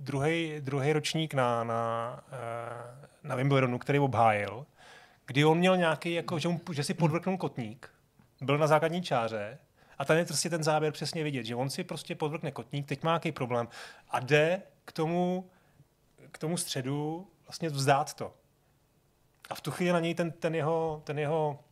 druhý, 0.00 0.56
druhý 0.60 0.92
ročník 0.92 1.34
na, 1.34 1.64
na, 1.64 2.24
eh, 2.32 3.08
na 3.22 3.34
Wimbledonu, 3.34 3.78
který 3.78 3.98
obhájil, 3.98 4.66
kdy 5.26 5.44
on 5.44 5.58
měl 5.58 5.76
nějaký, 5.76 6.12
jako, 6.12 6.38
že, 6.38 6.48
mu, 6.48 6.60
že 6.72 6.84
si 6.84 6.94
podvrknul 6.94 7.36
kotník, 7.36 7.90
byl 8.40 8.58
na 8.58 8.66
základní 8.66 9.02
čáře 9.02 9.58
a 10.00 10.04
tam 10.04 10.16
je 10.16 10.24
prostě 10.24 10.50
ten 10.50 10.62
záběr 10.62 10.92
přesně 10.92 11.24
vidět, 11.24 11.44
že 11.44 11.54
on 11.54 11.70
si 11.70 11.84
prostě 11.84 12.14
podvrkne 12.14 12.50
kotník, 12.50 12.86
teď 12.86 13.02
má 13.02 13.10
nějaký 13.10 13.32
problém 13.32 13.68
a 14.10 14.20
jde 14.20 14.62
k 14.84 14.92
tomu, 14.92 15.50
k 16.32 16.38
tomu 16.38 16.56
středu 16.56 17.28
vlastně 17.44 17.68
vzdát 17.68 18.14
to. 18.14 18.34
A 19.50 19.54
v 19.54 19.60
tu 19.60 19.70
chvíli 19.70 19.92
na 19.92 20.00
něj 20.00 20.14
ten, 20.14 20.30
ten 20.30 20.54
jeho, 20.54 21.02
ten 21.04 21.18
jeho 21.18 21.64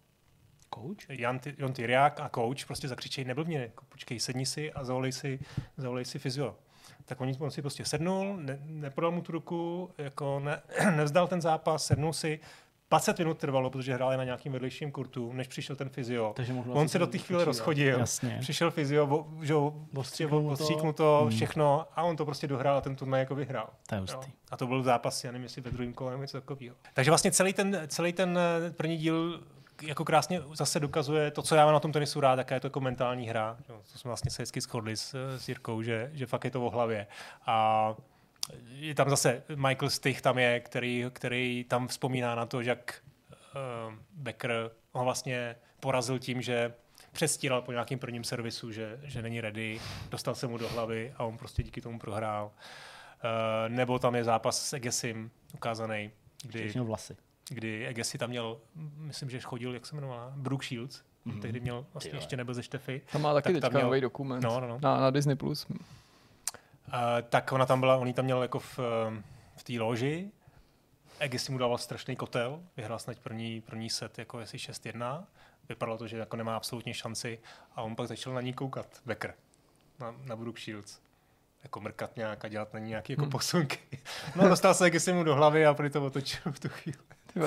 Coach? 0.75 1.09
Jan, 1.09 1.41
Jon 1.59 1.73
Tyriák 1.73 2.21
a 2.21 2.29
coach 2.35 2.67
prostě 2.67 2.89
zakřičejí 2.89 3.25
neblbně, 3.25 3.59
jako, 3.59 3.85
počkej, 3.89 4.21
sedni 4.21 4.47
si 4.47 4.73
a 4.73 4.85
zavolej 4.85 5.13
si, 5.13 5.39
zavolej 5.77 6.05
si 6.05 6.19
fyzio. 6.19 6.57
Tak 7.05 7.21
on, 7.21 7.33
on 7.39 7.51
si 7.51 7.63
prostě 7.63 7.85
sednul, 7.85 8.37
ne, 8.37 8.59
nepodal 8.63 9.11
mu 9.11 9.23
tu 9.23 9.33
ruku, 9.33 9.91
jako 9.99 10.41
ne, 10.41 10.63
nevzdal 10.97 11.29
ten 11.29 11.41
zápas, 11.41 11.87
sednul 11.87 12.13
si, 12.13 12.41
20 12.91 13.19
minut 13.19 13.39
trvalo, 13.39 13.71
protože 13.71 13.95
hráli 13.95 14.17
na 14.17 14.25
nějakým 14.25 14.53
vedlejším 14.53 14.93
kurtu, 14.93 15.33
než 15.33 15.49
přišel 15.49 15.77
ten 15.77 15.89
fyzio. 15.89 16.33
Takže 16.37 16.53
On 16.73 16.89
se 16.89 16.99
do 16.99 17.07
té 17.07 17.19
chvíle 17.19 17.45
rozchodil, 17.45 17.99
Jasně. 17.99 18.37
přišel 18.41 18.71
fyzio, 18.71 19.07
bo, 19.07 19.27
že 19.43 19.55
mu 19.55 20.93
to. 20.93 20.93
to, 20.93 21.19
Hmm. 21.23 21.31
všechno 21.31 21.87
a 21.97 22.03
on 22.03 22.17
to 22.17 22.25
prostě 22.25 22.47
dohrál 22.47 22.77
a 22.77 22.81
ten 22.81 22.97
turnaj 22.97 23.21
jako 23.21 23.35
vyhrál. 23.35 23.71
To 23.89 23.95
je 23.95 24.01
hustý. 24.01 24.33
A 24.51 24.57
to 24.57 24.67
byl 24.67 24.83
zápas, 24.83 25.25
já 25.25 25.33
nevím, 25.33 25.43
jestli 25.43 25.63
ve 25.63 25.71
druhém 25.71 25.93
kole 25.93 26.11
nebo 26.11 26.23
něco 26.23 26.41
takového. 26.41 26.77
Takže 26.95 27.11
vlastně 27.11 27.33
celý 27.33 27.53
ten, 27.53 27.83
celý 27.87 28.13
ten 28.13 28.39
eh, 28.39 28.71
první 28.71 28.97
díl 28.97 29.41
jako 29.83 30.05
krásně 30.05 30.41
zase 30.55 30.81
dokazuje 30.81 31.31
to, 31.31 31.43
co 31.43 31.55
já 31.55 31.65
mám 31.65 31.75
na 31.75 31.81
tom 31.81 31.93
tenisu 31.93 32.21
rád, 32.21 32.39
jaká 32.39 32.55
je 32.55 32.61
to 32.61 32.67
jako 32.67 32.81
mentální 32.81 33.29
hra. 33.29 33.57
Jo, 33.69 33.81
to 33.93 33.99
jsme 33.99 34.09
vlastně 34.09 34.31
se 34.31 34.43
vždycky 34.43 34.61
shodli 34.61 34.97
s, 34.97 35.15
s 35.39 35.49
Jirkou, 35.49 35.83
že, 35.83 36.11
že 36.15 36.27
fakt 36.27 36.45
je 36.45 36.51
to 36.51 36.67
o 36.67 36.71
hlavě. 36.71 37.07
A 37.47 37.95
je 38.69 38.95
tam 38.95 39.11
zase 39.11 39.43
Michael 39.55 39.91
Stich 39.91 40.23
tam 40.23 40.39
je, 40.39 40.61
který, 40.61 41.05
který 41.13 41.65
tam 41.69 41.89
vzpomíná 41.89 42.35
na 42.35 42.47
to, 42.47 42.61
jak 42.61 43.03
uh, 43.89 43.95
Becker 44.13 44.71
ho 44.93 45.05
vlastně 45.05 45.57
porazil 45.81 46.19
tím, 46.19 46.43
že 46.43 46.75
přestíral 47.13 47.63
po 47.63 47.73
nějakým 47.73 47.99
prvním 47.99 48.25
servisu, 48.25 48.73
že, 48.73 49.01
že 49.03 49.23
není 49.23 49.41
ready, 49.41 49.81
dostal 50.11 50.35
se 50.35 50.47
mu 50.47 50.59
do 50.59 50.69
hlavy 50.69 51.15
a 51.17 51.25
on 51.25 51.39
prostě 51.39 51.63
díky 51.63 51.81
tomu 51.81 51.99
prohrál. 51.99 52.51
Uh, 52.51 53.75
nebo 53.75 53.99
tam 53.99 54.15
je 54.15 54.25
zápas 54.25 54.69
s 54.69 54.73
Egesim 54.73 55.31
ukázaný, 55.55 56.11
kdy, 56.43 56.61
Když 56.61 56.73
měl 56.75 56.85
vlasy. 56.85 57.17
kdy 57.49 57.87
Egesi 57.87 58.19
tam 58.19 58.31
měl, 58.31 58.59
myslím, 58.97 59.31
že 59.31 59.41
chodil, 59.41 59.75
jak 59.75 59.87
se 59.87 59.95
jmenovala, 59.95 60.33
Brooke 60.37 60.67
Shields, 60.67 61.03
mm-hmm. 61.27 61.41
tehdy 61.41 61.61
měl, 61.61 61.87
vlastně 61.93 62.11
Ty 62.11 62.17
vole. 62.17 62.23
ještě 62.23 62.37
nebyl 62.37 62.55
ze 62.55 62.63
Štefy. 62.63 63.01
Tam 63.13 63.23
má 63.23 63.35
taky 63.35 63.45
Tak 63.45 63.53
tam 63.53 63.61
teďka 63.61 63.79
měl- 63.79 63.87
nový 63.89 64.01
dokument 64.01 64.41
No, 64.41 64.61
no, 64.61 64.69
no. 64.69 64.79
Na, 64.83 65.01
na 65.01 65.11
Disney+. 65.11 65.37
Plus. 65.37 65.67
Uh, 66.89 67.23
tak 67.29 67.53
ona 67.53 67.67
tam 67.67 67.81
byla, 67.81 67.97
on 67.97 68.07
ji 68.07 68.13
tam 68.15 68.25
měl 68.25 68.43
jako 68.43 68.59
v, 68.59 68.79
eh, 68.79 69.23
v 69.57 69.63
té 69.63 69.73
loži. 69.81 70.31
Egesi 71.19 71.53
mu 71.53 71.59
dával 71.59 71.79
strašný 71.79 72.17
kotel, 72.17 72.61
vyhrál 72.77 72.99
snad 72.99 73.19
první, 73.19 73.61
první 73.61 73.91
set 73.91 74.19
jako 74.19 74.39
asi 74.39 74.57
6-1. 74.59 75.25
Vypadalo 75.69 75.99
to, 75.99 76.07
že 76.07 76.17
jako 76.19 76.37
nemá 76.37 76.57
absolutně 76.57 76.95
šanci 76.95 77.39
a 77.77 77.83
on 77.83 77.97
pak 77.97 78.09
začal 78.09 78.33
na 78.35 78.41
ní 78.41 78.53
koukat, 78.53 78.87
Becker, 79.07 79.35
na, 80.01 80.15
na 80.25 80.37
Brooke 80.37 80.61
Shields. 80.61 81.01
Jako 81.63 81.81
mrkat 81.81 82.17
nějak 82.17 82.45
a 82.45 82.49
dělat 82.49 82.73
na 82.75 82.81
ní 82.81 82.89
nějaké 82.89 83.13
jako 83.13 83.23
Hmm. 83.23 83.31
posunky. 83.31 83.79
No 84.37 84.49
dostal 84.49 84.75
se 84.75 84.85
Egesi 84.85 85.13
mu 85.13 85.25
do 85.25 85.35
hlavy 85.35 85.67
a 85.67 85.75
prý 85.75 85.91
to 85.91 86.07
otočil 86.07 86.53
v 86.53 86.61
tu 86.61 86.69
chvíli. 86.69 86.99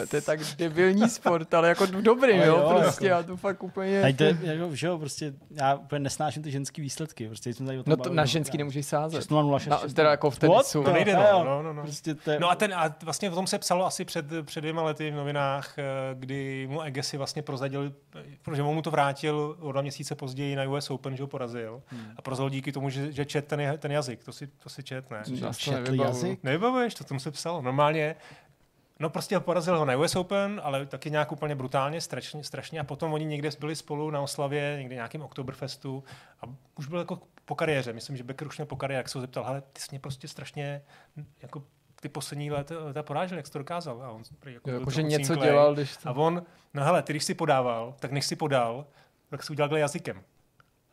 To 0.10 0.16
je 0.16 0.22
tak 0.22 0.40
debilní 0.58 1.10
sport, 1.10 1.54
ale 1.54 1.68
jako 1.70 1.86
dobrý, 1.86 2.34
Ale 2.34 2.48
jo, 2.48 2.58
jo, 2.58 2.80
prostě, 2.80 3.06
jako. 3.06 3.18
já 3.18 3.24
to 3.24 3.38
fakt 3.38 3.64
úplně... 3.64 4.02
Tady 4.02 4.14
to 4.14 4.24
je, 4.24 4.38
jako, 4.42 4.76
že 4.76 4.88
jo, 4.88 4.98
prostě, 4.98 5.34
já 5.52 5.76
úplně 5.76 6.00
nesnáším 6.00 6.44
ty 6.44 6.52
ženský 6.52 6.82
výsledky. 6.82 7.28
Prostě 7.28 7.54
jsme 7.54 7.66
tady 7.66 7.80
o 7.80 7.84
tom 7.84 7.92
No 7.92 7.96
to 7.96 8.00
bavili 8.00 8.16
na 8.16 8.22
mnohokrát. 8.22 8.32
ženský 8.32 8.58
nemůžeš 8.58 8.86
sázet. 8.86 9.20
6-0, 9.30 9.60
6 9.60 9.70
Na, 9.70 9.78
teda 9.94 10.12
jako 10.12 10.32
v 10.32 10.40
tenisu. 10.40 10.84
To 10.84 10.94
nejde, 10.94 11.12
jo, 11.12 11.18
no, 11.22 11.44
no, 11.44 11.64
no, 11.64 11.74
no. 11.74 11.82
Prostě 11.84 12.16
to 12.16 12.32
je, 12.32 12.40
No 12.40 12.50
a, 12.50 12.56
ten, 12.56 12.74
a 12.74 12.96
vlastně 13.04 13.32
o 13.32 13.36
tom 13.36 13.48
se 13.48 13.60
psalo 13.60 13.86
asi 13.86 14.06
před, 14.06 14.26
před 14.44 14.62
dvěma 14.62 14.84
lety 14.84 15.12
v 15.12 15.16
novinách, 15.16 15.80
eh, 15.80 15.84
kdy 16.14 16.68
mu 16.72 16.82
Egesi 16.82 17.18
vlastně 17.18 17.42
prozadil, 17.42 17.94
protože 18.42 18.64
mu 18.64 18.82
to 18.82 18.92
vrátil 18.92 19.56
o 19.60 19.72
dva 19.72 19.82
měsíce 19.82 20.16
později 20.16 20.56
na 20.56 20.64
US 20.64 20.90
Open, 20.90 21.16
že 21.18 21.24
ho 21.24 21.28
porazil. 21.28 21.82
Hmm. 21.88 22.12
A 22.18 22.22
prozadil 22.22 22.50
díky 22.50 22.72
tomu, 22.72 22.90
že, 22.90 23.12
že 23.12 23.26
čet 23.26 23.48
ten, 23.48 23.78
ten 23.78 23.92
jazyk. 23.92 24.24
To 24.24 24.32
si, 24.32 24.48
to 24.48 24.70
si 24.70 24.84
čet, 24.84 25.10
ne? 25.12 25.24
Četl 25.58 25.94
jazyk? 26.02 26.44
Nevybavuješ, 26.44 26.94
to 26.94 27.04
tomu 27.04 27.20
se 27.20 27.32
psalo. 27.32 27.62
Normálně 27.62 28.16
No 29.02 29.10
prostě 29.10 29.40
porazil 29.40 29.78
ho 29.80 29.86
na 29.86 29.96
US 29.98 30.16
Open, 30.16 30.62
ale 30.64 30.86
taky 30.86 31.12
nějak 31.12 31.32
úplně 31.32 31.56
brutálně, 31.56 32.02
strašně, 32.02 32.44
strašně. 32.44 32.80
A 32.80 32.84
potom 32.84 33.14
oni 33.14 33.26
někde 33.26 33.50
byli 33.60 33.76
spolu 33.76 34.12
na 34.12 34.22
oslavě, 34.22 34.76
někde 34.78 34.96
nějakým 34.96 35.22
Oktoberfestu 35.22 36.04
a 36.42 36.46
už 36.78 36.88
byl 36.88 37.00
jako 37.00 37.20
po 37.46 37.56
kariéře. 37.56 37.94
Myslím, 37.94 38.18
že 38.18 38.24
Becker 38.24 38.48
už 38.48 38.58
měl 38.58 38.66
po 38.66 38.76
kariéře, 38.76 38.98
jak 38.98 39.10
se 39.10 39.18
ho 39.18 39.22
zeptal, 39.22 39.44
hele, 39.44 39.62
ty 39.74 39.82
jsi 39.82 39.88
mě 39.92 40.00
prostě 40.00 40.28
strašně 40.28 40.82
jako 41.42 41.64
ty 42.02 42.10
poslední 42.10 42.52
léta, 42.52 42.76
léta 42.80 43.04
porážel, 43.04 43.38
jak 43.38 43.48
jsi 43.48 43.52
to 43.54 43.60
dokázal. 43.60 44.04
A 44.04 44.10
on 44.10 44.24
jako, 44.46 44.70
Jo, 44.70 44.80
jakože 44.80 44.96
trochu 44.96 45.10
něco 45.10 45.28
cinklej. 45.28 45.50
dělal, 45.50 45.74
když 45.74 45.98
to... 45.98 46.10
A 46.10 46.12
on, 46.12 46.44
no 46.74 46.84
hele, 46.84 47.04
ty 47.04 47.14
když 47.14 47.24
si 47.24 47.34
podával, 47.34 47.96
tak 48.00 48.12
než 48.12 48.26
si 48.26 48.36
podal, 48.36 48.86
tak 49.30 49.44
si 49.44 49.52
udělal 49.54 49.78
jazykem. 49.78 50.24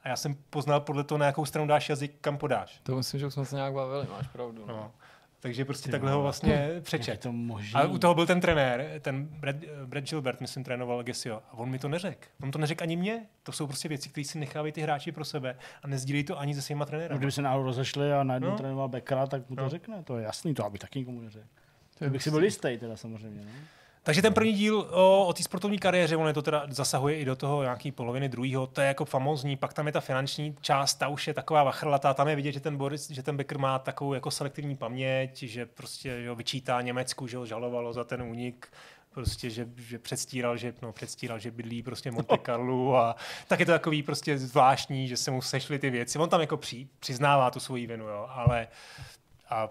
A 0.03 0.09
já 0.09 0.17
jsem 0.17 0.35
poznal 0.51 0.81
podle 0.81 1.05
toho, 1.05 1.19
na 1.19 1.27
jakou 1.27 1.45
stranu 1.45 1.69
dáš 1.69 1.89
jazyk, 1.89 2.13
kam 2.21 2.39
podáš. 2.39 2.81
To 2.83 2.97
myslím, 2.97 3.21
že 3.21 3.27
už 3.27 3.35
jsme 3.35 3.45
se 3.45 3.57
nějak 3.57 3.73
bavili, 3.73 4.07
máš 4.11 4.29
pravdu. 4.29 4.67
No. 4.67 4.75
No. 4.75 4.93
Takže 5.41 5.65
prostě 5.65 5.85
Ty 5.87 5.91
takhle 5.91 6.13
ho 6.13 6.23
vlastně 6.23 6.53
je 6.53 6.81
přečet. 6.81 7.21
to 7.21 7.33
možné? 7.33 7.81
A 7.81 7.87
u 7.87 7.99
toho 7.99 8.15
byl 8.15 8.27
ten 8.27 8.41
trenér, 8.41 9.01
ten 9.01 9.25
Brad, 9.27 9.57
Brad 9.87 10.05
Gilbert, 10.05 10.41
myslím, 10.41 10.65
trénoval 10.65 11.03
Gesio. 11.03 11.37
A 11.37 11.53
on 11.55 11.71
mi 11.71 11.79
to 11.79 11.89
neřekl. 11.89 12.29
On 12.43 12.51
to 12.51 12.59
neřekl 12.59 12.83
ani 12.83 12.97
mě. 12.97 13.27
To 13.43 13.53
jsou 13.53 13.67
prostě 13.67 13.89
věci, 13.89 14.09
které 14.09 14.25
si 14.25 14.39
nechávají 14.39 14.73
ty 14.73 14.81
hráči 14.81 15.13
pro 15.13 15.25
sebe 15.25 15.57
a 15.83 15.87
nezdílejí 15.89 16.25
to 16.25 16.39
ani 16.39 16.55
se 16.55 16.63
svýma 16.63 16.79
No, 16.85 16.87
trenérem. 16.87 17.19
kdyby 17.19 17.33
se 17.33 17.43
náhodou 17.43 17.65
rozešli 17.65 18.13
a 18.13 18.23
najednou 18.23 18.47
No. 18.49 18.53
no. 18.53 18.59
trénoval 18.59 18.89
Beckera, 18.89 19.27
tak 19.27 19.49
mu 19.51 19.57
to 19.57 19.61
No. 19.63 19.67
no. 19.67 19.71
řekne. 19.71 20.03
To 20.05 20.19
je 20.19 20.25
jasný, 20.25 20.55
to 20.55 20.65
aby 20.65 20.79
taky 20.79 20.99
nikomu 20.99 21.21
neřekl. 21.21 21.47
To 21.99 22.11
Bych 22.11 22.23
si 22.23 22.31
byl 22.31 22.45
jistý 22.45 22.79
teda 22.79 22.97
samozřejmě. 22.97 23.41
No. 23.45 23.51
Takže 24.09 24.23
ten 24.23 24.35
první 24.35 24.53
díl 24.53 24.79
o, 24.91 25.27
o 25.27 25.33
té 25.33 25.43
sportovní 25.43 25.79
kariéře, 25.79 26.17
on 26.17 26.27
je 26.27 26.33
to 26.33 26.43
teda 26.43 26.67
zasahuje 26.69 27.19
i 27.19 27.25
do 27.25 27.37
toho 27.37 27.63
nějaký 27.63 27.93
poloviny 27.93 28.29
druhého, 28.29 28.67
to 28.67 28.81
je 28.81 28.87
jako 28.87 29.05
famózní, 29.05 29.57
pak 29.57 29.73
tam 29.73 29.87
je 29.87 29.93
ta 29.93 30.01
finanční 30.01 30.57
část, 30.61 30.95
ta 30.95 31.09
už 31.09 31.27
je 31.27 31.35
taková 31.35 31.65
vachrlatá, 31.65 32.15
tam 32.15 32.29
je 32.29 32.37
vidět, 32.37 32.53
že 32.53 32.61
ten 32.61 32.77
Boris, 32.77 33.11
že 33.11 33.23
ten 33.23 33.37
Becker 33.37 33.59
má 33.59 33.79
takovou 33.79 34.15
jako 34.15 34.31
selektivní 34.31 34.77
paměť, 34.77 35.43
že 35.43 35.67
prostě 35.67 36.23
že 36.23 36.29
ho 36.29 36.35
vyčítá 36.35 36.81
Německu, 36.81 37.27
že 37.27 37.37
ho 37.37 37.47
žalovalo 37.47 37.93
za 37.93 38.05
ten 38.05 38.23
únik, 38.23 38.69
prostě, 39.15 39.51
že, 39.51 39.69
že 39.77 39.99
předstíral, 39.99 40.57
že, 40.57 40.75
no, 40.83 40.93
předstíral, 40.93 41.39
že 41.39 41.51
bydlí 41.51 41.83
prostě 41.83 42.11
Monte 42.11 42.39
Carlo 42.47 42.97
a 42.97 43.17
tak 43.49 43.61
je 43.61 43.67
to 43.67 43.73
takový 43.73 44.03
prostě 44.03 44.39
zvláštní, 44.39 45.09
že 45.09 45.17
se 45.17 45.31
mu 45.31 45.43
sešly 45.43 45.79
ty 45.79 45.91
věci. 45.91 46.19
On 46.19 46.29
tam 46.29 46.41
jako 46.41 46.57
při, 46.57 46.89
přiznává 47.01 47.51
tu 47.51 47.61
svoji 47.61 47.87
vinu, 47.87 48.05
jo, 48.09 48.27
ale 48.31 48.69
a 49.51 49.69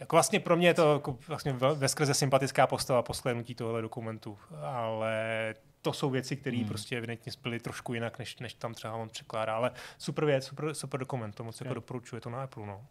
jako 0.00 0.16
vlastně 0.16 0.40
pro 0.40 0.56
mě 0.56 0.68
je 0.68 0.74
to 0.74 0.92
jako 0.92 1.18
vlastně 1.28 1.52
ve 1.52 1.74
ve 1.74 1.88
skrze 1.88 2.14
sympatická 2.14 2.66
postava 2.66 3.02
po 3.02 3.12
shlédnutí 3.12 3.54
tohle 3.54 3.82
dokumentu, 3.82 4.38
ale 4.62 5.54
to 5.82 5.92
jsou 5.92 6.10
věci, 6.10 6.36
které 6.36 6.56
hmm. 6.56 6.68
prostě 6.68 6.98
evidentně 6.98 7.32
byly 7.42 7.60
trošku 7.60 7.94
jinak, 7.94 8.18
než, 8.18 8.38
než 8.38 8.54
tam 8.54 8.74
třeba 8.74 8.94
on 8.94 9.08
překládá, 9.08 9.56
ale 9.56 9.70
super 9.98 10.24
věc, 10.24 10.46
super, 10.46 10.74
super 10.74 11.00
dokument, 11.00 11.34
to 11.34 11.44
moc 11.44 11.60
jako 11.60 11.70
Jo. 11.70 11.74
doporučuji, 11.74 12.16
je 12.16 12.20
to 12.20 12.30
na 12.30 12.42
Apple, 12.42 12.66
no. 12.66 12.86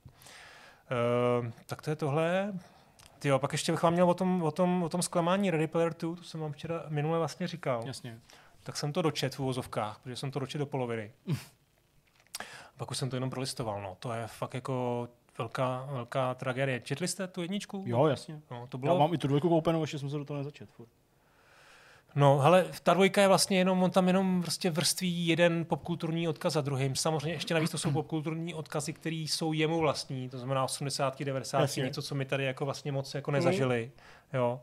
Uh, 1.45 1.51
tak 1.65 1.81
to 1.81 1.89
je 1.89 1.95
tohle. 1.95 2.53
Ty 3.19 3.27
jo, 3.27 3.39
pak 3.39 3.51
ještě 3.51 3.71
bych 3.71 3.83
vám 3.83 3.93
měl 3.93 4.09
o 4.09 4.13
tom, 4.13 4.43
o 4.43 4.51
tom, 4.51 4.83
o 4.83 4.89
tom 4.89 5.01
zklamání 5.01 5.51
Ready 5.51 5.67
Player 5.67 5.93
2, 5.93 6.15
to 6.15 6.23
jsem 6.23 6.39
vám 6.39 6.51
včera 6.51 6.83
minule 6.87 7.19
vlastně 7.19 7.47
říkal. 7.47 7.83
Jasně. 7.85 8.19
Tak 8.63 8.77
jsem 8.77 8.93
to 8.93 9.01
dočet 9.01 9.35
v 9.35 9.39
uvozovkách, 9.39 9.99
protože 9.99 10.15
jsem 10.15 10.31
to 10.31 10.39
dočet 10.39 10.57
do 10.57 10.65
poloviny. 10.65 11.11
Pak 12.77 12.91
už 12.91 12.97
jsem 12.97 13.09
to 13.09 13.15
jenom 13.15 13.29
prolistoval, 13.29 13.81
no. 13.81 13.97
To 13.99 14.13
je 14.13 14.27
fakt 14.27 14.53
jako 14.53 15.07
velká, 15.37 15.87
velká 15.91 16.33
tragédie. 16.33 16.79
Četli 16.79 17.07
jste 17.07 17.27
tu 17.27 17.41
jedničku? 17.41 17.83
Jo, 17.87 18.07
jasně. 18.07 18.41
No, 18.51 18.67
to 18.69 18.77
Já 18.77 18.79
bylo... 18.79 18.99
mám 18.99 19.13
i 19.13 19.17
tu 19.17 19.27
dvojku 19.27 19.49
koupenou, 19.49 19.81
ještě 19.81 19.99
jsem 19.99 20.09
se 20.09 20.17
do 20.17 20.25
toho 20.25 20.37
nezačet. 20.37 20.69
Furt. 20.69 20.89
No, 22.15 22.39
hele, 22.39 22.65
ta 22.83 22.93
dvojka 22.93 23.21
je 23.21 23.27
vlastně 23.27 23.57
jenom, 23.57 23.83
on 23.83 23.91
tam 23.91 24.07
jenom 24.07 24.41
prostě 24.41 24.69
vrství 24.69 25.27
jeden 25.27 25.65
popkulturní 25.65 26.27
odkaz 26.27 26.53
za 26.53 26.61
druhým. 26.61 26.95
Samozřejmě 26.95 27.31
ještě 27.31 27.53
navíc 27.53 27.71
to 27.71 27.77
jsou 27.77 27.91
popkulturní 27.91 28.53
odkazy, 28.53 28.93
které 28.93 29.15
jsou 29.15 29.53
jemu 29.53 29.79
vlastní, 29.79 30.29
to 30.29 30.37
znamená 30.37 30.63
80, 30.63 31.23
90, 31.23 31.61
Jasně. 31.61 31.83
něco, 31.83 32.01
co 32.01 32.15
my 32.15 32.25
tady 32.25 32.43
jako 32.43 32.65
vlastně 32.65 32.91
moc 32.91 33.13
jako 33.13 33.31
nezažili. 33.31 33.91
Jo. 34.33 34.61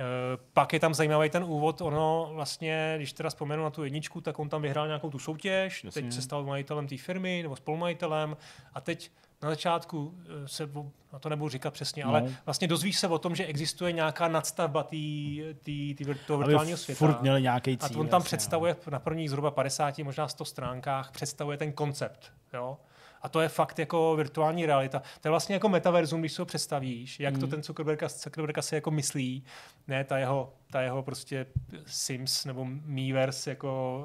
E, 0.00 0.04
pak 0.52 0.72
je 0.72 0.80
tam 0.80 0.94
zajímavý 0.94 1.30
ten 1.30 1.44
úvod, 1.44 1.80
ono 1.80 2.30
vlastně, 2.32 2.94
když 2.96 3.12
teda 3.12 3.28
vzpomenu 3.28 3.62
na 3.62 3.70
tu 3.70 3.84
jedničku, 3.84 4.20
tak 4.20 4.38
on 4.38 4.48
tam 4.48 4.62
vyhrál 4.62 4.86
nějakou 4.86 5.10
tu 5.10 5.18
soutěž, 5.18 5.84
Jasně. 5.84 6.02
teď 6.02 6.12
se 6.12 6.22
stal 6.22 6.44
majitelem 6.44 6.86
té 6.86 6.96
firmy 6.96 7.40
nebo 7.42 7.56
spolumajitelem 7.56 8.36
a 8.74 8.80
teď 8.80 9.10
na 9.42 9.48
začátku 9.50 10.14
eh, 10.44 10.48
se, 10.48 10.68
na 11.12 11.18
to 11.18 11.28
nebudu 11.28 11.48
říkat 11.48 11.70
přesně, 11.70 12.04
No. 12.04 12.10
ale 12.10 12.34
vlastně 12.46 12.68
dozvíš 12.68 12.98
se 12.98 13.08
o 13.08 13.18
tom, 13.18 13.34
že 13.36 13.44
existuje 13.46 13.92
nějaká 13.92 14.28
nadstavba 14.28 14.82
tý, 14.82 15.42
tý, 15.62 15.94
tý, 15.94 16.04
toho 16.26 16.38
virtuálního 16.38 16.78
světa. 16.78 16.98
furt 16.98 17.22
měli 17.22 17.42
nějaký 17.42 17.78
A 17.80 17.88
cíl. 17.88 18.00
on 18.00 18.08
tam 18.08 18.18
jasně, 18.20 18.26
představuje 18.26 18.76
na 18.90 18.98
prvních 18.98 19.30
zhruba 19.30 19.50
50, 19.50 19.98
možná 19.98 20.28
100 20.28 20.44
stránkách, 20.44 21.10
představuje 21.10 21.56
ten 21.58 21.72
koncept. 21.72 22.32
Jo? 22.54 22.78
A 23.22 23.28
to 23.28 23.40
je 23.40 23.48
fakt 23.48 23.78
jako 23.78 24.16
virtuální 24.16 24.66
realita. 24.66 25.02
To 25.20 25.28
je 25.28 25.30
vlastně 25.30 25.54
jako 25.54 25.68
metaverzum, 25.68 26.20
když 26.20 26.32
si 26.32 26.42
ho 26.42 26.46
představíš, 26.46 27.20
jak 27.20 27.38
to 27.38 27.44
Mm. 27.46 27.50
ten 27.50 27.62
Zuckerberg, 27.62 28.02
Zuckerberg 28.10 28.62
si 28.62 28.74
jako 28.74 28.90
myslí, 28.90 29.44
ne 29.88 30.04
ta 30.04 30.18
jeho, 30.18 30.52
ta 30.70 30.80
jeho 30.80 31.02
prostě 31.02 31.46
Sims 31.86 32.44
nebo 32.44 32.64
Miiverse 32.84 33.50
jako 33.50 34.04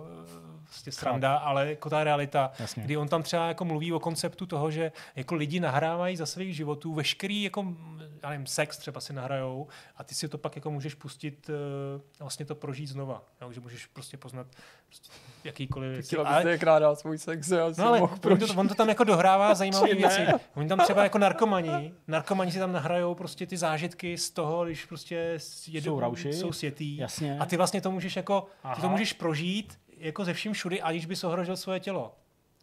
prostě 0.64 0.92
sranda, 0.92 1.36
ale 1.38 1.70
jako 1.70 1.90
ta 1.90 2.04
realita, 2.04 2.52
Jasně. 2.60 2.84
kdy 2.84 2.98
on 2.98 3.08
tam 3.08 3.24
třeba 3.24 3.48
jako 3.48 3.66
mluví 3.66 3.94
o 3.94 4.00
konceptu 4.00 4.46
toho, 4.46 4.72
že 4.72 4.92
jako 5.16 5.36
lidi 5.36 5.60
nahrávají 5.60 6.18
za 6.18 6.26
svých 6.26 6.56
životů 6.56 6.94
veškerý 6.94 7.44
jako, 7.44 7.66
já 8.24 8.30
nevím, 8.30 8.48
sex 8.48 8.78
třeba 8.78 9.02
si 9.02 9.14
nahrajou 9.14 9.68
a 9.98 10.04
ty 10.04 10.16
si 10.16 10.28
to 10.28 10.38
pak 10.38 10.56
jako 10.56 10.72
můžeš 10.72 10.94
pustit 10.96 11.50
eh, 11.50 11.54
a 12.20 12.24
vlastně 12.24 12.46
to 12.46 12.56
prožít 12.56 12.90
znova. 12.90 13.24
Jo? 13.42 13.52
Že 13.52 13.60
můžeš 13.60 13.86
prostě 13.86 14.18
poznat 14.18 14.48
prostě 15.00 15.20
jakýkoliv. 15.44 16.06
Chtěla 16.06 16.24
Ale- 16.26 16.38
byste 16.38 16.52
jak 16.52 16.64
rád 16.64 17.00
svůj 17.00 17.18
sex, 17.18 17.50
já 17.52 17.74
si 17.74 17.82
No 17.82 17.88
ale 17.88 18.00
mohl 18.00 18.14
on 18.32 18.38
to, 18.38 18.46
on 18.58 18.68
to 18.68 18.76
tam 18.76 18.90
jako 18.90 19.04
dohrává 19.04 19.54
zajímavé 19.56 19.94
věci. 19.96 20.22
Oni 20.56 20.68
tam 20.70 20.80
třeba 20.80 21.04
jako 21.04 21.18
narkomani, 21.18 21.94
narkomani 22.08 22.52
si 22.52 22.60
tam 22.60 22.72
nahrajou 22.72 23.16
prostě 23.16 23.48
ty 23.48 23.58
zážitky 23.58 24.18
z 24.18 24.30
toho, 24.30 24.66
když 24.66 24.86
prostě 24.86 25.38
jedou, 25.68 25.92
Jsou 25.96 26.00
rauši? 26.00 26.34
jsou 26.34 26.52
světý. 26.52 26.98
Jasně. 26.98 27.38
A 27.40 27.46
ty 27.46 27.58
vlastně 27.58 27.82
to 27.82 27.92
můžeš 27.92 28.16
jako, 28.16 28.48
ty 28.76 28.82
to 28.82 28.90
můžeš 28.90 29.14
prožít 29.14 29.80
jako 29.98 30.26
ze 30.26 30.34
vším 30.34 30.54
všudy, 30.54 30.82
aniž 30.82 31.06
bys 31.06 31.24
ohrožil 31.24 31.58
svoje 31.58 31.80
tělo. 31.80 32.16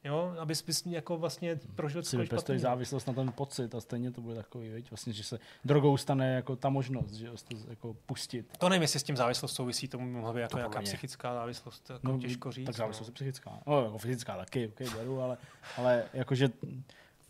Jo, 0.04 0.34
abys 0.38 0.62
bys 0.62 0.86
jako 0.86 1.18
vlastně 1.18 1.60
prožil 1.74 2.02
si 2.02 2.26
špatného. 2.26 2.60
závislost 2.60 3.06
na 3.06 3.12
ten 3.12 3.32
pocit 3.32 3.74
a 3.74 3.80
stejně 3.80 4.10
to 4.10 4.20
bude 4.20 4.34
takový, 4.34 4.68
viď? 4.68 4.90
Vlastně, 4.90 5.12
že 5.12 5.24
se 5.24 5.38
drogou 5.64 5.96
stane 5.96 6.34
jako 6.34 6.56
ta 6.56 6.68
možnost, 6.68 7.12
že 7.12 7.30
to 7.48 7.56
jako 7.68 7.96
pustit. 8.06 8.46
To 8.58 8.68
nevím, 8.68 8.82
jestli 8.82 9.00
s 9.00 9.02
tím 9.02 9.16
závislost 9.16 9.54
souvisí, 9.54 9.88
to 9.88 9.98
mohla 9.98 10.32
být 10.32 10.40
jako 10.40 10.50
To 10.50 10.56
nějaká 10.58 10.78
mě. 10.80 10.86
psychická 10.86 11.34
závislost, 11.34 11.90
jako 11.90 12.08
no, 12.08 12.18
těžko 12.18 12.52
říct. 12.52 12.66
Tak 12.66 12.74
no. 12.74 12.78
závislost 12.78 13.08
je 13.08 13.14
psychická. 13.14 13.58
No, 13.66 13.84
jako 13.84 13.98
fyzická 13.98 14.36
taky, 14.36 14.68
okay, 14.68 14.86
beru, 14.90 15.20
ale, 15.20 15.36
ale 15.76 16.04
jakože 16.12 16.50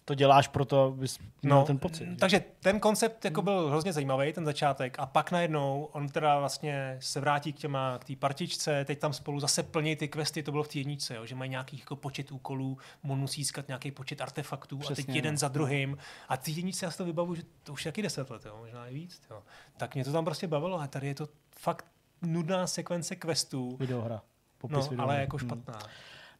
to 0.04 0.14
děláš 0.14 0.48
proto, 0.48 0.84
abys 0.84 1.18
měl 1.42 1.56
No, 1.56 1.64
ten 1.64 1.78
pocit. 1.78 2.08
že? 2.10 2.16
takže 2.16 2.44
ten 2.60 2.80
koncept 2.80 3.24
jako 3.24 3.42
byl 3.42 3.68
hrozně 3.68 3.92
zajímavý, 3.92 4.32
ten 4.32 4.44
začátek, 4.44 4.98
a 4.98 5.06
pak 5.06 5.30
najednou 5.30 5.88
on 5.92 6.08
teda 6.08 6.38
vlastně 6.38 6.96
se 7.00 7.20
vrátí 7.20 7.52
k 7.52 7.56
těma, 7.56 7.98
k 7.98 8.04
té 8.04 8.16
partičce, 8.16 8.84
teď 8.84 8.98
tam 8.98 9.12
spolu 9.12 9.40
zase 9.40 9.62
plní 9.62 9.96
ty 9.96 10.08
questy, 10.08 10.42
to 10.42 10.50
bylo 10.50 10.62
v 10.62 10.68
té 10.68 10.78
jedničce, 10.78 11.14
jo, 11.14 11.26
že 11.26 11.34
mají 11.34 11.50
nějaký 11.50 11.78
jako 11.78 11.96
počet 11.96 12.32
úkolů, 12.32 12.78
on 13.08 13.18
musí 13.18 13.40
získat 13.42 13.68
nějaký 13.68 13.90
počet 13.90 14.20
artefaktů 14.20 14.76
a 14.76 14.86
teď 14.86 14.92
Přesně, 14.96 15.14
jeden 15.14 15.34
no. 15.34 15.38
za 15.38 15.48
druhým. 15.48 15.98
A 16.28 16.36
ty 16.36 16.50
jedničce 16.50 16.86
já 16.86 16.90
si 16.90 16.98
to 16.98 17.04
vybavu, 17.04 17.34
že 17.34 17.42
to 17.62 17.72
už 17.72 17.86
je 17.86 17.92
taky 17.92 18.02
deset 18.02 18.30
let, 18.30 18.44
jo, 18.44 18.56
možná 18.58 18.86
i 18.86 18.94
víc. 18.94 19.22
Jo. 19.30 19.42
Tak 19.76 19.94
mě 19.94 20.04
to 20.04 20.12
tam 20.12 20.24
prostě 20.24 20.46
bavilo 20.46 20.80
a 20.80 20.86
tady 20.86 21.06
je 21.06 21.14
to 21.14 21.28
fakt 21.58 21.86
nudná 22.22 22.66
sekvence 22.66 23.16
questů, 23.16 23.76
Videohra. 23.76 24.22
Popis 24.58 24.76
no, 24.76 24.82
videohry. 24.82 25.02
ale 25.14 25.20
jako 25.20 25.36
Hmm. 25.36 25.48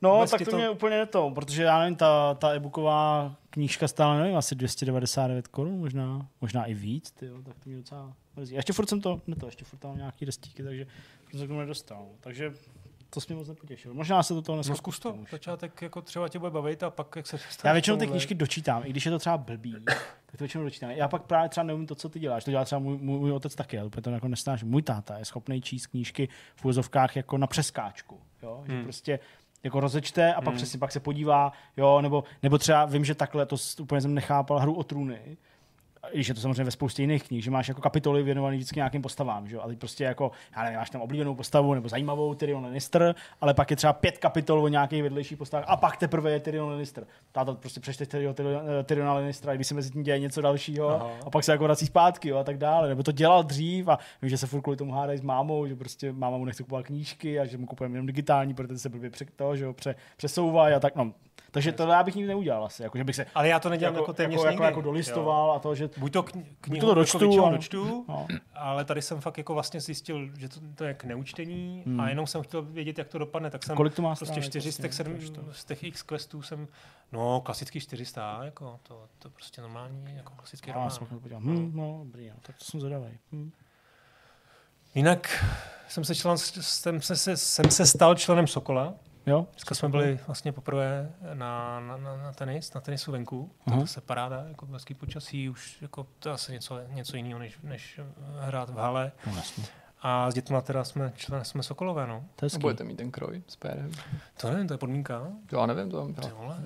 No, 0.03 0.15
Vůbec 0.15 0.31
tak 0.31 0.43
to, 0.45 0.51
to- 0.51 0.57
mě 0.57 0.70
úplně 0.70 1.07
to, 1.07 1.31
protože 1.31 1.62
já 1.62 1.79
nevím, 1.79 1.97
ta, 1.97 2.35
ta 2.35 2.55
e-booková 2.55 3.35
knížka 3.51 3.89
stála, 3.89 4.19
nevím, 4.19 4.37
asi 4.37 4.55
299 4.55 5.49
korun, 5.49 5.79
možná, 5.79 6.27
možná 6.41 6.65
i 6.65 6.74
víc, 6.74 7.11
tyjo, 7.11 7.43
tak 7.43 7.55
to 7.59 7.69
mě 7.70 7.77
docela 7.79 8.12
mrzí. 8.37 8.55
Ještě 8.55 8.73
furt 8.73 8.89
jsem 8.89 9.01
to, 9.01 9.20
ne 9.27 9.37
to, 9.37 9.47
ještě 9.47 9.65
furt 9.65 9.79
tam 9.79 9.91
mám 9.91 9.99
nějaký 9.99 10.24
restíky, 10.24 10.62
takže 10.62 10.87
jsem 11.31 11.41
se 11.41 11.45
k 11.47 11.49
tomu 11.49 11.61
nedostal. 11.61 12.07
Takže 12.20 12.53
to 13.11 13.20
mě 13.29 13.37
moc 13.37 13.49
nepotěšilo. 13.49 13.95
Možná 13.95 14.23
se 14.23 14.35
do 14.35 14.43
toho 14.43 14.57
No 14.57 14.62
dneska 14.62 14.74
zkus 14.74 14.99
to, 14.99 15.19
začátek 15.31 15.83
jako 15.83 16.03
třeba 16.03 16.29
tě 16.29 16.39
bude 16.39 16.51
bavit 16.51 16.83
a 16.83 16.91
pak 16.91 17.16
jak 17.16 17.27
se 17.27 17.39
Já 17.65 17.73
většinou 17.73 17.97
ty 17.97 18.07
knížky 18.07 18.35
dočítám, 18.35 18.83
i 18.87 18.91
když 18.91 19.05
je 19.07 19.11
to 19.12 19.19
třeba 19.19 19.39
blbý, 19.39 19.77
tak 20.27 20.37
to 20.37 20.39
většinou 20.39 20.65
dočítám. 20.65 20.91
Já 20.91 21.09
pak 21.09 21.23
právě 21.23 21.49
třeba 21.49 21.65
nevím 21.65 21.87
to, 21.87 21.95
co 21.95 22.09
ty 22.09 22.19
děláš. 22.20 22.45
To 22.45 22.51
dělá 22.51 22.65
třeba 22.65 22.79
můj, 22.79 22.99
můj, 22.99 23.33
otec 23.33 23.55
taky, 23.55 23.79
ale 23.79 23.91
to 23.91 24.11
jako 24.11 24.29
nesnáš. 24.29 24.62
Můj 24.62 24.83
táta 24.83 25.19
je 25.19 25.24
schopný 25.24 25.62
číst 25.62 25.87
knížky 25.87 26.29
v 26.57 26.65
úvozovkách 26.65 27.16
jako 27.16 27.39
na 27.39 27.47
přeskáčku. 27.47 28.20
Jo? 28.43 28.62
Že 28.66 28.73
Hmm. 28.73 28.83
prostě 28.83 29.19
jako 29.64 29.80
rozečte 29.80 30.34
a 30.34 30.40
pak 30.40 30.48
Hmm. 30.48 30.56
přesně 30.56 30.78
pak 30.78 30.93
se 30.93 31.01
podívá, 31.01 31.52
jo, 31.76 32.01
nebo, 32.01 32.24
nebo 32.43 32.59
třeba 32.59 32.84
vím, 32.84 33.05
že 33.05 33.14
takhle, 33.14 33.47
to 33.47 33.56
úplně 33.80 34.01
jsem 34.01 34.14
nechápal 34.14 34.59
hru 34.59 34.74
o 34.74 34.82
trůny, 34.84 35.36
když 36.11 36.29
je 36.29 36.35
to 36.35 36.41
samozřejmě 36.41 36.65
ve 36.65 36.70
spoustě 36.70 37.03
jiných 37.03 37.23
knih, 37.23 37.45
že 37.45 37.51
máš 37.51 37.69
jako 37.69 37.81
kapitoly 37.81 38.23
věnované 38.23 38.57
vždycky 38.57 38.79
nějakým 38.79 39.03
postavám, 39.03 39.49
že 39.49 39.57
jo? 39.57 39.62
Ale 39.62 39.77
prostě 39.77 40.05
jako, 40.05 40.31
já 40.57 40.62
nevím, 40.62 40.79
máš 40.79 40.91
tam 40.91 41.01
oblíbenou 41.01 41.35
postavu 41.35 41.74
nebo 41.74 41.89
zajímavou 41.89 42.35
Tyrion 42.35 42.65
Lannister, 42.65 43.15
ale 43.41 43.55
pak 43.55 43.70
je 43.70 43.77
třeba 43.77 43.93
pět 43.93 44.19
kapitol 44.19 44.65
o 44.65 44.69
nějakých 44.69 45.03
vedlejších 45.03 45.39
postavách 45.39 45.65
a 45.69 45.77
pak 45.77 45.97
teprve 45.97 46.31
je 46.33 46.41
Tyrion 46.41 46.70
Lannister. 46.70 47.07
Táta 47.33 47.55
prostě 47.55 47.81
přečte 47.81 48.07
Tyrion, 48.07 48.35
Tyrion, 48.35 48.62
eh, 48.81 48.85
Tyriona 48.85 49.15
Lannistera, 49.15 49.53
i 49.53 49.57
když 49.57 49.66
se 49.66 49.74
mezi 49.74 49.91
tím 49.91 50.03
děje 50.03 50.19
něco 50.19 50.41
dalšího 50.41 50.89
Aha. 50.89 51.11
a 51.27 51.31
pak 51.31 51.45
se 51.45 51.53
jako 51.53 51.65
vrací 51.65 51.87
zpátky 51.87 52.29
jo, 52.29 52.37
a 52.37 52.45
tak 52.45 52.59
dále. 52.59 52.89
Nebo 52.89 53.03
to 53.03 53.12
dělal 53.12 53.43
dřív 53.43 53.89
a 53.89 53.99
vím, 54.23 54.29
že 54.29 54.39
se 54.39 54.47
furt 54.47 54.61
kvůli 54.62 54.77
tomu 54.77 54.93
hádají 54.93 55.19
s 55.19 55.23
mámou, 55.23 55.66
že 55.66 55.77
prostě 55.77 56.12
máma 56.12 56.37
mu 56.39 56.45
nechce 56.45 56.62
kupovat 56.62 56.87
knížky 56.87 57.41
a 57.41 57.45
že 57.45 57.59
mu 57.59 57.66
kupujeme 57.66 57.95
jenom 57.95 58.07
digitální, 58.07 58.55
protože 58.55 58.79
se 58.79 58.89
blbě 58.89 59.11
pře, 59.11 59.24
to, 59.37 59.57
že 59.57 59.65
jo, 59.65 59.73
pře, 59.73 59.95
přesouvají 60.16 60.74
a 60.74 60.81
tak. 60.81 60.97
No, 60.97 61.12
Takže 61.55 61.73
to 61.73 61.87
já 61.87 62.03
bych 62.03 62.15
nikdy 62.15 62.29
neudělal 62.29 62.65
asi, 62.65 62.83
jako, 62.83 62.99
že 62.99 63.05
bych 63.05 63.16
se 63.16 63.27
Ale 63.35 63.49
já 63.49 63.61
to 63.61 63.69
nedělám 63.69 63.95
jako, 63.95 64.03
jako 64.03 64.12
téměř 64.12 64.39
jako, 64.41 64.49
jako, 64.51 64.62
jako 64.62 64.81
dolistoval 64.81 65.49
Jo. 65.49 65.55
a 65.55 65.59
to, 65.59 65.74
že 65.74 65.91
Buď 65.97 66.12
to 66.12 66.23
kni- 66.23 66.45
knihu 66.61 66.87
to 66.89 66.95
dočtu, 66.95 67.16
jako 67.19 67.24
většinou 67.27 67.45
ale- 67.47 67.57
dočtu, 67.57 68.05
No. 68.09 68.27
ale 68.55 68.85
tady 68.85 69.03
jsem 69.03 69.20
fakt 69.20 69.39
jako 69.39 69.55
vlastně 69.55 69.81
zjistil, 69.81 70.31
že 70.39 70.49
to, 70.49 70.61
to 70.74 70.85
je 70.85 70.95
k 70.95 71.05
neučtení 71.05 71.83
hmm. 71.87 72.01
a 72.01 72.09
jenom 72.09 72.27
jsem 72.27 72.43
chtěl 72.43 72.62
vědět, 72.62 72.99
jak 72.99 73.09
to 73.09 73.19
dopadne, 73.19 73.51
tak 73.51 73.62
jsem 73.65 73.77
Kolik 73.77 73.95
to 73.95 74.03
má 74.03 74.09
prostě 74.11 74.24
stránek 74.24 74.45
čtyři 74.45 74.73
z 74.73 74.77
těch, 74.77 74.99
vlastně, 74.99 75.43
z 75.53 75.65
těch 75.65 75.83
x 75.85 76.03
questů 76.03 76.43
jsem, 76.43 76.69
no 77.12 77.41
klasický 77.41 77.81
400, 77.81 78.41
jako 78.45 78.81
to, 78.83 79.03
to 79.19 79.31
prostě 79.31 79.61
normální, 79.62 80.05
jako 80.16 80.33
klasický 80.37 80.70
já 80.70 80.74
román. 80.74 80.91
jsem 80.91 81.07
to 81.07 81.20
podíval. 81.20 81.41
Hm, 81.45 81.73
no, 81.74 82.01
dobrý, 82.05 82.29
no, 82.29 82.37
tak 82.43 82.59
to 82.59 82.65
jsem 82.65 82.81
zvědavý. 82.81 83.19
Hm. 83.33 83.51
Jinak 84.95 85.45
jsem 85.89 86.05
se, 86.05 86.15
člen, 86.15 86.39
jsem, 86.39 87.01
se, 87.03 87.16
se, 87.16 87.37
jsem 87.37 87.70
se 87.70 87.87
stal 87.87 88.15
členem 88.15 88.47
Sokola. 88.47 88.95
Jo? 89.27 89.47
Dneska 89.53 89.74
jsme 89.74 89.89
byli 89.89 90.19
vlastně 90.27 90.53
poprvé 90.53 91.12
na, 91.35 91.81
na, 91.81 91.97
na, 91.97 92.16
na 92.16 92.32
tenis, 92.32 92.74
na 92.74 92.81
tenisu 92.81 93.12
venku. 93.12 93.51
Aha. 93.66 93.81
To 93.81 93.86
se 93.86 94.01
paráda, 94.01 94.44
jako 94.49 94.66
hezký 94.66 94.94
počasí, 94.94 95.49
už 95.49 95.82
jako 95.82 96.07
to 96.19 96.28
je 96.28 96.32
asi 96.32 96.53
něco, 96.53 96.81
něco 96.89 97.16
jiného, 97.16 97.39
než, 97.39 97.59
než 97.62 98.01
hrát 98.40 98.70
v 98.70 98.77
hale. 98.77 99.12
No, 99.27 99.36
jasně. 99.36 99.65
A 100.05 100.31
s 100.31 100.35
dětma 100.35 100.61
teda 100.61 100.85
jsme, 100.85 101.12
člen, 101.16 101.44
jsme 101.44 101.62
Sokolové, 101.62 102.07
no. 102.07 102.24
To 102.36 102.44
je 102.44 102.47
hezký. 102.47 102.59
Budete 102.61 102.85
mít 102.85 102.97
ten 102.97 103.11
kroj 103.11 103.43
s 103.49 103.57
pérem. 103.57 103.90
To 104.40 104.51
nevím, 104.51 104.69
to 104.69 104.74
je 104.74 104.78
podmínka. 104.78 105.27
To 105.47 105.57
já 105.57 105.66
nevím, 105.66 105.90
to 105.90 106.09
Ty 106.09 106.28
vole. 106.28 106.57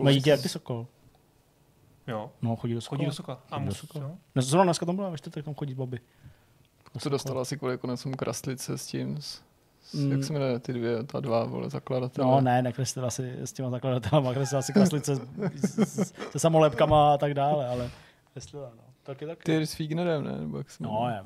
Mají 0.00 0.22
ty 0.22 0.48
Sokol. 0.48 0.86
Jo, 2.06 2.30
No, 2.42 2.56
chodí 2.56 2.74
do 2.74 2.80
Sokola. 2.80 2.98
chodí 2.98 3.06
do 3.06 3.12
Sokola. 3.12 3.38
A 3.50 3.54
Chodí 3.56 3.64
do 3.64 3.70
mus, 3.70 3.78
Sokola. 3.78 4.04
jo. 4.04 4.16
Dnes, 4.34 4.46
zrovna 4.46 4.64
dneska 4.64 4.86
tam 4.86 4.96
byla, 4.96 5.08
ve 5.10 5.18
čtvrtek 5.18 5.44
tam 5.44 5.54
chodí 5.54 5.74
Bobby. 5.74 6.00
To 7.02 7.08
dostala 7.08 7.42
asi 7.42 7.58
kvůli 7.58 7.78
koncům 7.78 8.14
kraslice 8.14 8.78
s 8.78 8.86
tím, 8.86 9.20
s, 9.20 9.42
Mm. 9.94 10.12
jak 10.12 10.24
se 10.24 10.32
jmenuje 10.32 10.58
ty 10.58 10.72
dvě, 10.72 11.02
ta 11.02 11.20
dva, 11.20 11.44
vole, 11.44 11.70
zakladatelé. 11.70 12.26
No 12.26 12.40
ne, 12.40 12.62
nekreslila 12.62 13.10
si 13.10 13.32
s 13.44 13.52
těma 13.52 13.70
zakladatelama, 13.70 14.34
kreslila 14.34 14.62
si 14.62 14.72
kraslice 14.72 15.16
s- 15.16 15.78
s- 15.78 16.12
se 16.30 16.38
samolepkama 16.38 17.14
a 17.14 17.18
tak 17.18 17.34
dále, 17.34 17.68
ale 17.68 17.90
kreslila, 18.32 18.70
no. 18.76 18.82
Taky 19.02 19.26
taky. 19.26 19.42
Ty 19.42 19.66
s 19.66 19.74
Fignerem, 19.74 20.24
ne? 20.24 20.32
Nebo 20.40 20.58
jak 20.58 20.70
se 20.70 20.82
No, 20.82 21.08
je, 21.08 21.20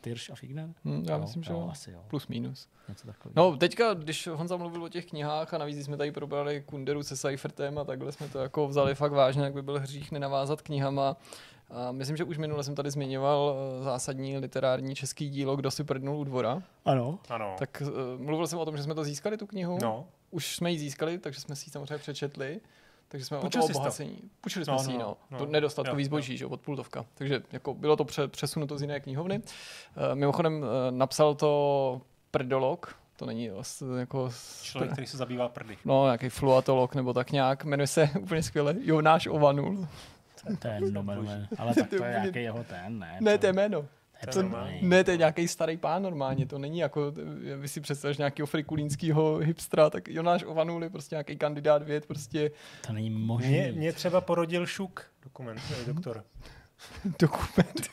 Tyrš 0.00 0.30
a 0.30 0.34
Figner? 0.34 0.68
Hm, 0.84 1.04
já 1.08 1.14
Jo, 1.14 1.20
myslím, 1.20 1.42
že 1.42 1.52
jo, 1.52 1.58
jo. 1.58 1.68
asi 1.72 1.90
jo. 1.90 1.98
Plus 2.08 2.26
minus. 2.28 2.68
Něco. 2.88 3.08
No, 3.36 3.56
teďka, 3.56 3.94
když 3.94 4.26
Honza 4.26 4.56
mluvil 4.56 4.84
o 4.84 4.88
těch 4.88 5.06
knihách 5.06 5.54
a 5.54 5.58
navíc 5.58 5.84
jsme 5.84 5.96
tady 5.96 6.12
probrali 6.12 6.62
Kunderu 6.66 7.02
se 7.02 7.16
Seifertem 7.16 7.78
a 7.78 7.84
takhle 7.84 8.12
jsme 8.12 8.28
to 8.28 8.38
jako 8.38 8.68
vzali 8.68 8.94
fakt 8.94 9.12
vážně, 9.12 9.42
jak 9.42 9.52
by 9.52 9.62
byl 9.62 9.80
hřích 9.80 10.12
nenavázat 10.12 10.62
knihama. 10.62 11.16
A 11.70 11.92
myslím, 11.92 12.16
že 12.16 12.24
už 12.24 12.38
minule 12.38 12.64
jsem 12.64 12.74
tady 12.74 12.90
zmiňoval 12.90 13.56
eh, 13.80 13.84
zásadní 13.84 14.38
literární 14.38 14.94
český 14.94 15.28
dílo 15.30 15.56
Kdo 15.56 15.70
si 15.70 15.84
prdnul 15.84 16.16
u 16.18 16.24
dvora. 16.24 16.62
Ano. 16.84 17.18
Ano. 17.28 17.56
Tak 17.58 17.82
uh, 17.86 18.20
mluvil 18.20 18.46
jsem 18.46 18.58
o 18.58 18.64
tom, 18.64 18.76
že 18.76 18.82
jsme 18.82 18.94
to 18.94 19.04
získali, 19.04 19.36
tu 19.36 19.46
knihu. 19.46 19.78
No. 19.82 20.04
Už 20.30 20.56
jsme 20.56 20.72
ji 20.72 20.78
získali, 20.78 21.18
takže 21.18 21.40
jsme 21.40 21.56
si 21.56 21.64
ji 21.68 21.72
samozřejmě 21.72 21.98
přečetli. 21.98 22.60
Takže 23.08 23.26
jsme 23.26 23.38
Půjčil 23.38 23.62
o 23.62 23.66
jsi 23.66 23.72
to 23.72 23.78
obohacení. 23.78 24.18
Půjčili 24.40 24.64
jsme 24.64 24.74
No, 24.74 24.78
si 24.78 24.90
ji, 24.90 24.98
no, 24.98 25.04
no. 25.04 25.16
no. 25.30 25.38
To 25.38 25.46
nedostatkový 25.46 26.02
Jo, 26.02 26.06
zboží, 26.06 26.36
že 26.36 26.44
jo, 26.44 26.50
od 26.50 26.60
pultovka. 26.60 27.04
Takže 27.14 27.42
jako 27.52 27.74
bylo 27.74 27.96
to 27.96 28.04
pře- 28.04 28.28
přesunuto 28.28 28.78
z 28.78 28.82
jiné 28.82 29.00
knihovny. 29.00 29.38
Uh, 29.38 29.42
mimochodem 30.14 30.58
uh, 30.62 30.66
napsal 30.90 31.34
to 31.34 32.00
Prdolog, 32.30 32.96
to 33.16 33.26
není 33.26 33.48
vlastně 33.50 33.88
jako... 33.98 34.30
Člověk, 34.62 34.92
který 34.92 35.06
se 35.06 35.16
zabývá 35.16 35.48
prdy. 35.48 35.76
No, 35.84 36.04
nějaký 36.04 36.28
fluatolog 36.28 36.94
nebo 36.94 37.12
tak 37.12 37.32
nějak. 37.32 37.64
Jmenuje 37.64 37.86
se 37.86 38.10
úplně 38.20 38.42
skvěle 38.42 38.74
Jonáš 38.80 39.26
Ovanul. 39.26 39.88
To 40.58 40.68
je 40.68 40.80
ale 41.58 41.74
tak 41.74 41.88
to 41.90 42.04
je 42.04 42.10
nějaký 42.20 42.42
jeho 42.42 42.64
ten, 42.64 42.98
ne? 42.98 43.18
Ne, 43.20 43.38
to 43.38 43.46
je 43.46 43.52
jméno. 43.52 43.86
To 44.32 44.42
ne, 44.82 45.04
to 45.04 45.10
je 45.10 45.16
nějaký 45.16 45.48
starý 45.48 45.76
pán 45.76 46.02
normálně, 46.02 46.46
to 46.46 46.58
není 46.58 46.78
jako, 46.78 47.12
vy 47.56 47.68
si 47.68 47.80
představíš 47.80 48.18
nějakého 48.18 48.46
frikulínského 48.46 49.36
hipstra, 49.36 49.90
tak 49.90 50.08
Jonáš 50.08 50.44
Ovanul 50.44 50.82
je 50.84 50.90
prostě 50.90 51.14
nějaký 51.14 51.36
kandidát 51.36 51.82
věd, 51.82 52.06
prostě 52.06 52.50
To 52.86 52.92
není 52.92 53.10
možný. 53.10 53.50
Mě, 53.50 53.72
mě 53.72 53.92
třeba 53.92 54.20
porodil 54.20 54.66
Šuk, 54.66 55.06
dokument, 55.22 55.60
doktor. 55.86 56.24
dokument. 57.18 57.88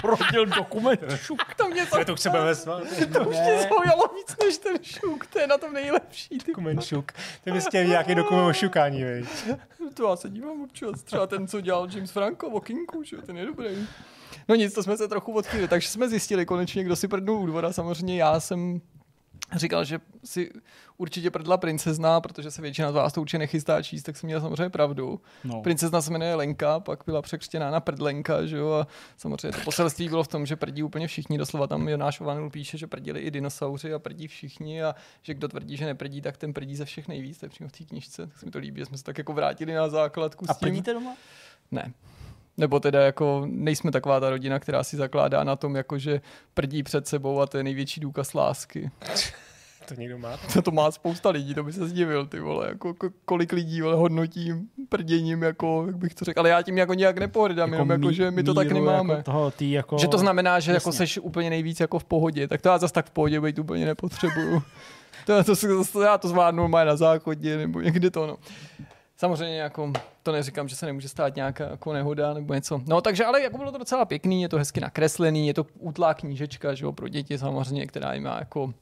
Proděl 0.00 0.46
dokument. 0.46 1.00
Šuk. 1.16 1.54
To 1.54 1.68
mě 1.68 1.86
To 2.06 2.14
k 2.14 2.18
sebe 2.18 2.40
vesma. 2.44 2.80
to 3.12 3.20
už 3.20 3.26
mě 3.26 3.58
zaujalo 3.62 4.04
víc 4.16 4.36
než 4.44 4.58
ten 4.58 4.76
šuk, 4.82 5.26
to 5.26 5.38
je 5.38 5.46
na 5.46 5.58
tom 5.58 5.72
nejlepší. 5.72 6.28
Ty. 6.38 6.50
Dokument 6.52 6.84
Šuk. 6.84 7.12
Ty 7.44 7.52
bys 7.52 7.66
chtěl 7.66 7.84
nějaký 7.84 8.14
dokument 8.14 8.46
o 8.46 8.52
šukání, 8.52 9.04
vej. 9.04 9.24
To 9.94 10.08
já 10.10 10.16
se 10.16 10.28
dívám 10.30 10.62
občas, 10.62 11.02
třeba 11.02 11.26
ten, 11.26 11.48
co 11.48 11.60
dělal 11.60 11.88
James 11.94 12.10
Franco 12.10 12.48
o 12.48 12.60
Kingu, 12.60 13.02
že 13.02 13.16
ten 13.16 13.36
je 13.38 13.46
dobrý. 13.46 13.86
No 14.48 14.54
nic, 14.54 14.74
to 14.74 14.82
jsme 14.82 14.96
se 14.96 15.08
trochu 15.08 15.32
odchýlili, 15.32 15.68
takže 15.68 15.88
jsme 15.88 16.08
zjistili 16.08 16.46
konečně, 16.46 16.84
kdo 16.84 16.96
si 16.96 17.08
prdnul 17.08 17.38
u 17.42 17.46
dvora. 17.46 17.72
Samozřejmě 17.72 18.16
já 18.22 18.40
jsem 18.40 18.80
říkal, 19.56 19.84
že 19.84 20.00
si 20.24 20.50
určitě 20.96 21.30
prdla 21.30 21.56
princezna, 21.56 22.20
protože 22.20 22.50
se 22.50 22.62
většina 22.62 22.92
z 22.92 22.94
vás 22.94 23.12
to 23.12 23.20
určitě 23.20 23.38
nechystá 23.38 23.82
číst, 23.82 24.02
tak 24.02 24.16
jsem 24.16 24.26
měl 24.26 24.40
samozřejmě 24.40 24.70
pravdu. 24.70 25.20
No. 25.44 25.62
Princezna 25.62 26.02
se 26.02 26.10
jmenuje 26.10 26.34
Lenka, 26.34 26.80
pak 26.80 27.02
byla 27.06 27.22
překřtěná 27.22 27.70
na 27.70 27.80
prdlenka, 27.80 28.46
že 28.46 28.56
jo, 28.56 28.72
a 28.72 28.86
samozřejmě 29.16 29.58
to 29.58 29.64
poselství 29.64 30.08
bylo 30.08 30.22
v 30.22 30.28
tom, 30.28 30.46
že 30.46 30.56
prdí 30.56 30.82
úplně 30.82 31.06
všichni, 31.06 31.38
doslova 31.38 31.66
tam 31.66 31.88
Jonáš 31.88 32.20
Ovanul 32.20 32.50
píše, 32.50 32.78
že 32.78 32.86
prdili 32.86 33.20
i 33.20 33.30
dinosauři 33.30 33.94
a 33.94 33.98
prdí 33.98 34.28
všichni 34.28 34.82
a 34.82 34.94
že 35.22 35.34
kdo 35.34 35.48
tvrdí, 35.48 35.76
že 35.76 35.86
neprdí, 35.86 36.20
tak 36.20 36.36
ten 36.36 36.52
prdí 36.52 36.76
ze 36.76 36.84
všech 36.84 37.08
nejvíc, 37.08 37.38
to 37.38 37.46
je 37.46 37.50
přímo 37.50 37.68
v 37.68 37.72
té 37.72 37.84
knížce, 37.84 38.26
tak 38.26 38.38
se 38.38 38.46
mi 38.46 38.52
to 38.52 38.58
líbí, 38.58 38.80
že 38.80 38.86
jsme 38.86 38.98
se 38.98 39.04
tak 39.04 39.18
jako 39.18 39.32
vrátili 39.32 39.74
na 39.74 39.88
základku 39.88 40.44
A 40.48 40.54
s 40.54 40.58
tím. 40.58 40.68
prdíte 40.68 40.92
doma? 40.94 41.16
Ne. 41.70 41.92
Nebo 42.58 42.80
teda 42.80 43.00
jako 43.02 43.46
nejsme 43.50 43.90
taková 43.92 44.20
ta 44.20 44.30
rodina, 44.30 44.58
která 44.58 44.84
si 44.84 44.96
zakládá 44.96 45.44
na 45.44 45.56
tom, 45.56 45.76
jako 45.76 45.98
že 45.98 46.20
prdí 46.54 46.82
před 46.82 47.06
sebou 47.06 47.40
a 47.40 47.46
to 47.46 47.56
je 47.56 47.64
největší 47.64 48.00
důkaz 48.00 48.34
lásky. 48.34 48.90
To 49.88 49.94
někdo 49.94 50.18
má? 50.18 50.36
To, 50.52 50.62
to 50.62 50.70
má 50.70 50.90
spousta 50.90 51.30
lidí, 51.30 51.54
to 51.54 51.62
by 51.62 51.72
se 51.72 51.88
zdivil, 51.88 52.26
ty 52.26 52.40
vole, 52.40 52.68
jako 52.68 52.90
ko- 52.92 53.12
kolik 53.24 53.52
lidí 53.52 53.82
vole, 53.82 53.94
hodnotí 53.94 54.52
prděním, 54.88 55.42
jako, 55.42 55.84
jak 55.86 55.96
bych 55.96 56.14
to 56.14 56.24
řekl, 56.24 56.40
ale 56.40 56.48
já 56.48 56.62
tím 56.62 56.78
jako 56.78 56.94
nějak 56.94 57.18
nepohrdám, 57.18 57.72
jako 57.72 57.92
jako, 57.92 58.12
že 58.12 58.30
my 58.30 58.42
to 58.42 58.54
tak 58.54 58.66
míru 58.66 58.84
nemáme. 58.84 59.14
Jako 59.14 59.22
toho, 59.22 59.50
tý 59.50 59.72
jako... 59.72 59.98
Že 59.98 60.08
to 60.08 60.18
znamená, 60.18 60.60
že 60.60 60.72
jako 60.72 60.92
seš 60.92 61.18
úplně 61.18 61.50
nejvíc 61.50 61.80
jako 61.80 61.98
v 61.98 62.04
pohodě, 62.04 62.48
tak 62.48 62.62
to 62.62 62.68
já 62.68 62.78
zase 62.78 62.94
tak 62.94 63.06
v 63.06 63.10
pohodě 63.10 63.40
být 63.40 63.58
úplně 63.58 63.86
nepotřebuju. 63.86 64.62
to, 65.26 65.44
to, 65.44 65.56
to, 65.56 65.84
to, 65.92 66.00
já 66.00 66.18
to 66.18 66.28
zvládnu 66.28 66.68
má 66.68 66.84
na 66.84 66.96
záchodě 66.96 67.56
nebo 67.56 67.80
někde 67.80 68.10
to, 68.10 68.26
no. 68.26 68.36
Samozřejmě 69.20 69.58
jako 69.58 69.92
to 70.22 70.32
neříkám, 70.32 70.68
že 70.68 70.76
se 70.76 70.86
nemůže 70.86 71.08
stát 71.08 71.36
nějaká 71.36 71.64
jako 71.64 71.92
nehoda 71.92 72.34
nebo 72.34 72.54
něco. 72.54 72.80
No 72.86 73.00
takže 73.00 73.24
ale 73.24 73.42
jako 73.42 73.58
bylo 73.58 73.72
to 73.72 73.78
docela 73.78 74.04
pěkný, 74.04 74.42
je 74.42 74.48
to 74.48 74.58
hezky 74.58 74.80
nakreslený, 74.80 75.46
je 75.46 75.54
to 75.54 75.66
útlá 75.78 76.14
knížečka, 76.14 76.74
že 76.74 76.84
jo, 76.84 76.92
pro 76.92 77.08
děti 77.08 77.38
samozřejmě, 77.38 77.86
která 77.86 78.14
jim 78.14 78.22
má 78.22 78.36
jako 78.38 78.74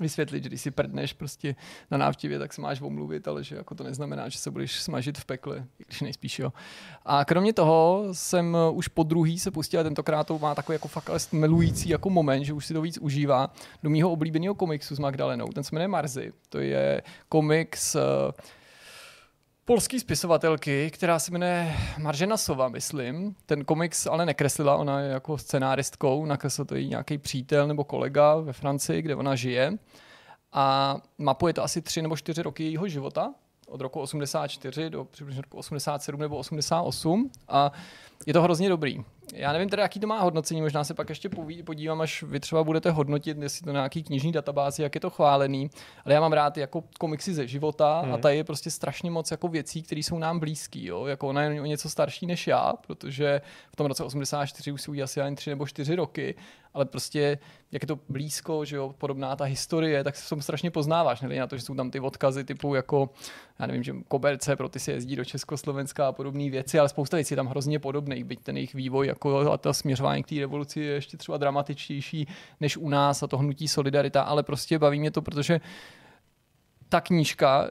vysvětlit, 0.00 0.42
že 0.42 0.48
když 0.48 0.60
si 0.60 0.70
prdneš 0.70 1.12
prostě 1.12 1.56
na 1.90 1.98
návštěvě, 1.98 2.38
tak 2.38 2.52
se 2.52 2.60
máš 2.60 2.80
omluvit, 2.80 3.28
ale 3.28 3.44
že 3.44 3.56
jako 3.56 3.74
to 3.74 3.84
neznamená, 3.84 4.28
že 4.28 4.38
se 4.38 4.50
budeš 4.50 4.80
smažit 4.80 5.18
v 5.18 5.24
pekle, 5.24 5.64
když 5.86 6.00
nejspíš 6.00 6.38
jo. 6.38 6.52
A 7.04 7.24
kromě 7.24 7.52
toho 7.52 8.04
jsem 8.12 8.56
už 8.72 8.88
po 8.88 9.02
druhý 9.02 9.38
se 9.38 9.50
pustil 9.50 9.80
a 9.80 9.82
tentokrát 9.82 10.26
to 10.26 10.38
má 10.38 10.54
takový 10.54 10.74
jako 10.74 10.88
fakt 10.88 11.32
milující 11.32 11.88
jako 11.88 12.10
moment, 12.10 12.44
že 12.44 12.52
už 12.52 12.66
si 12.66 12.74
to 12.74 12.82
víc 12.82 12.98
užívá 12.98 13.50
do 13.82 13.90
mýho 13.90 14.10
oblíbeného 14.10 14.54
komiksu 14.54 14.94
s 14.94 14.98
Magdalenou. 14.98 15.46
Ten 15.46 15.64
se 15.64 15.74
jmenuje 15.74 15.88
Marzy. 15.88 16.32
To 16.48 16.58
je 16.58 17.02
komiks 17.28 17.94
eh, 17.94 18.00
polský 19.70 20.00
spisovatelky, 20.00 20.90
která 20.90 21.18
se 21.18 21.32
jmenuje 21.32 21.76
Maržena 21.98 22.36
Sova, 22.36 22.68
myslím. 22.68 23.34
Ten 23.46 23.64
komiks 23.64 24.06
ale 24.06 24.26
nekreslila, 24.26 24.76
ona 24.76 25.00
je 25.00 25.10
jako 25.10 25.38
scenáristkou, 25.38 26.24
nakreslil 26.24 26.64
to 26.64 26.74
její 26.74 26.88
nějaký 26.88 27.18
přítel 27.18 27.66
nebo 27.66 27.84
kolega 27.84 28.36
ve 28.36 28.52
Francii, 28.52 29.02
kde 29.02 29.16
ona 29.16 29.34
žije. 29.34 29.72
A 30.52 30.96
mapuje 31.18 31.54
to 31.54 31.64
asi 31.64 31.82
tři 31.82 32.02
nebo 32.02 32.16
čtyři 32.16 32.42
roky 32.42 32.64
jejího 32.64 32.88
života, 32.88 33.34
od 33.68 33.80
roku 33.80 34.00
84 34.00 34.90
do 34.90 35.04
přibližně 35.04 35.42
roku 35.42 35.58
87 35.58 36.20
nebo 36.20 36.36
88 36.36 37.30
a 37.48 37.72
je 38.26 38.32
to 38.32 38.42
hrozně 38.42 38.68
dobrý. 38.68 39.04
Já 39.34 39.52
nevím 39.52 39.68
teda, 39.68 39.82
jaký 39.82 40.00
to 40.00 40.06
má 40.06 40.20
hodnocení, 40.20 40.62
možná 40.62 40.84
se 40.84 40.94
pak 40.94 41.08
ještě 41.08 41.28
poví, 41.28 41.62
podívám, 41.62 42.00
až 42.00 42.22
vy 42.22 42.40
třeba 42.40 42.64
budete 42.64 42.90
hodnotit, 42.90 43.38
jestli 43.38 43.64
to 43.64 43.72
nějaký 43.72 44.02
knižní 44.02 44.32
databázi, 44.32 44.82
jak 44.82 44.94
je 44.94 45.00
to 45.00 45.10
chválený, 45.10 45.70
ale 46.04 46.14
já 46.14 46.20
mám 46.20 46.32
rád 46.32 46.56
jako 46.56 46.84
komiksy 46.98 47.34
ze 47.34 47.46
života 47.46 48.00
hmm. 48.00 48.14
a 48.14 48.18
tady 48.18 48.36
je 48.36 48.44
prostě 48.44 48.70
strašně 48.70 49.10
moc 49.10 49.30
jako 49.30 49.48
věcí, 49.48 49.82
které 49.82 49.98
jsou 49.98 50.18
nám 50.18 50.38
blízký, 50.38 50.86
jo? 50.86 51.06
jako 51.06 51.28
ona 51.28 51.42
je 51.42 51.60
o 51.60 51.64
něco 51.64 51.90
starší 51.90 52.26
než 52.26 52.46
já, 52.46 52.72
protože 52.86 53.40
v 53.72 53.76
tom 53.76 53.86
roce 53.86 54.04
84 54.04 54.72
už 54.72 54.82
si 54.82 54.90
udělal 54.90 55.04
asi 55.04 55.20
jen 55.20 55.34
tři 55.34 55.50
nebo 55.50 55.66
čtyři 55.66 55.94
roky, 55.94 56.34
ale 56.74 56.84
prostě 56.84 57.38
jak 57.72 57.82
je 57.82 57.86
to 57.86 57.98
blízko, 58.08 58.64
že 58.64 58.76
jo, 58.76 58.94
podobná 58.98 59.36
ta 59.36 59.44
historie, 59.44 60.04
tak 60.04 60.16
se 60.16 60.26
v 60.26 60.28
tom 60.28 60.42
strašně 60.42 60.70
poznáváš, 60.70 61.20
ne? 61.20 61.28
Na 61.38 61.46
to, 61.46 61.56
že 61.56 61.62
jsou 61.62 61.74
tam 61.74 61.90
ty 61.90 62.00
odkazy 62.00 62.44
typu 62.44 62.74
jako, 62.74 63.10
já 63.58 63.66
nevím, 63.66 63.82
že 63.82 63.94
koberce 64.08 64.56
pro 64.56 64.68
ty 64.68 64.78
si 64.78 64.90
jezdí 64.90 65.16
do 65.16 65.24
Československa 65.24 66.08
a 66.08 66.12
podobné 66.12 66.50
věci, 66.50 66.78
ale 66.78 66.88
spousta 66.88 67.16
věcí 67.16 67.34
je 67.34 67.36
tam 67.36 67.46
hrozně 67.46 67.78
podobných, 67.78 68.24
byť 68.24 68.40
ten 68.40 68.56
jejich 68.56 68.74
vývoj 68.74 69.06
jako 69.06 69.52
a 69.52 69.58
to 69.58 69.74
směřování 69.74 70.22
k 70.22 70.28
té 70.28 70.34
revoluci 70.34 70.80
je 70.80 70.92
ještě 70.92 71.16
třeba 71.16 71.38
dramatičtější 71.38 72.28
než 72.60 72.76
u 72.76 72.88
nás 72.88 73.22
a 73.22 73.26
to 73.26 73.38
hnutí 73.38 73.68
solidarita, 73.68 74.22
ale 74.22 74.42
prostě 74.42 74.78
baví 74.78 75.00
mě 75.00 75.10
to, 75.10 75.22
protože 75.22 75.60
ta 76.88 77.00
knížka 77.00 77.68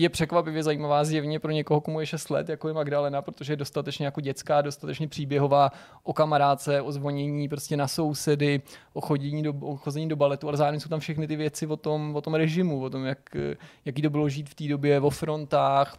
je 0.00 0.08
překvapivě 0.08 0.62
zajímavá 0.62 1.04
zjevně 1.04 1.38
pro 1.38 1.50
někoho, 1.50 1.80
komu 1.80 2.00
je 2.00 2.06
6 2.06 2.30
let, 2.30 2.48
jako 2.48 2.68
je 2.68 2.74
Magdalena, 2.74 3.22
protože 3.22 3.52
je 3.52 3.56
dostatečně 3.56 4.04
jako 4.04 4.20
dětská, 4.20 4.62
dostatečně 4.62 5.08
příběhová 5.08 5.70
o 6.02 6.12
kamarádce, 6.12 6.80
o 6.80 6.92
zvonění 6.92 7.48
prostě 7.48 7.76
na 7.76 7.88
sousedy, 7.88 8.62
o 8.92 9.00
chodění 9.00 9.42
do, 9.42 9.54
o 9.60 9.76
chození 9.76 10.08
do 10.08 10.16
baletu, 10.16 10.48
ale 10.48 10.56
zároveň 10.56 10.80
jsou 10.80 10.88
tam 10.88 11.00
všechny 11.00 11.26
ty 11.26 11.36
věci 11.36 11.66
o 11.66 11.76
tom, 11.76 12.16
o 12.16 12.20
tom 12.20 12.34
režimu, 12.34 12.82
o 12.82 12.90
tom, 12.90 13.04
jak, 13.04 13.18
jaký 13.84 14.02
to 14.02 14.10
bylo 14.10 14.28
žít 14.28 14.50
v 14.50 14.54
té 14.54 14.64
době 14.64 15.00
vo 15.00 15.10
frontách, 15.10 15.98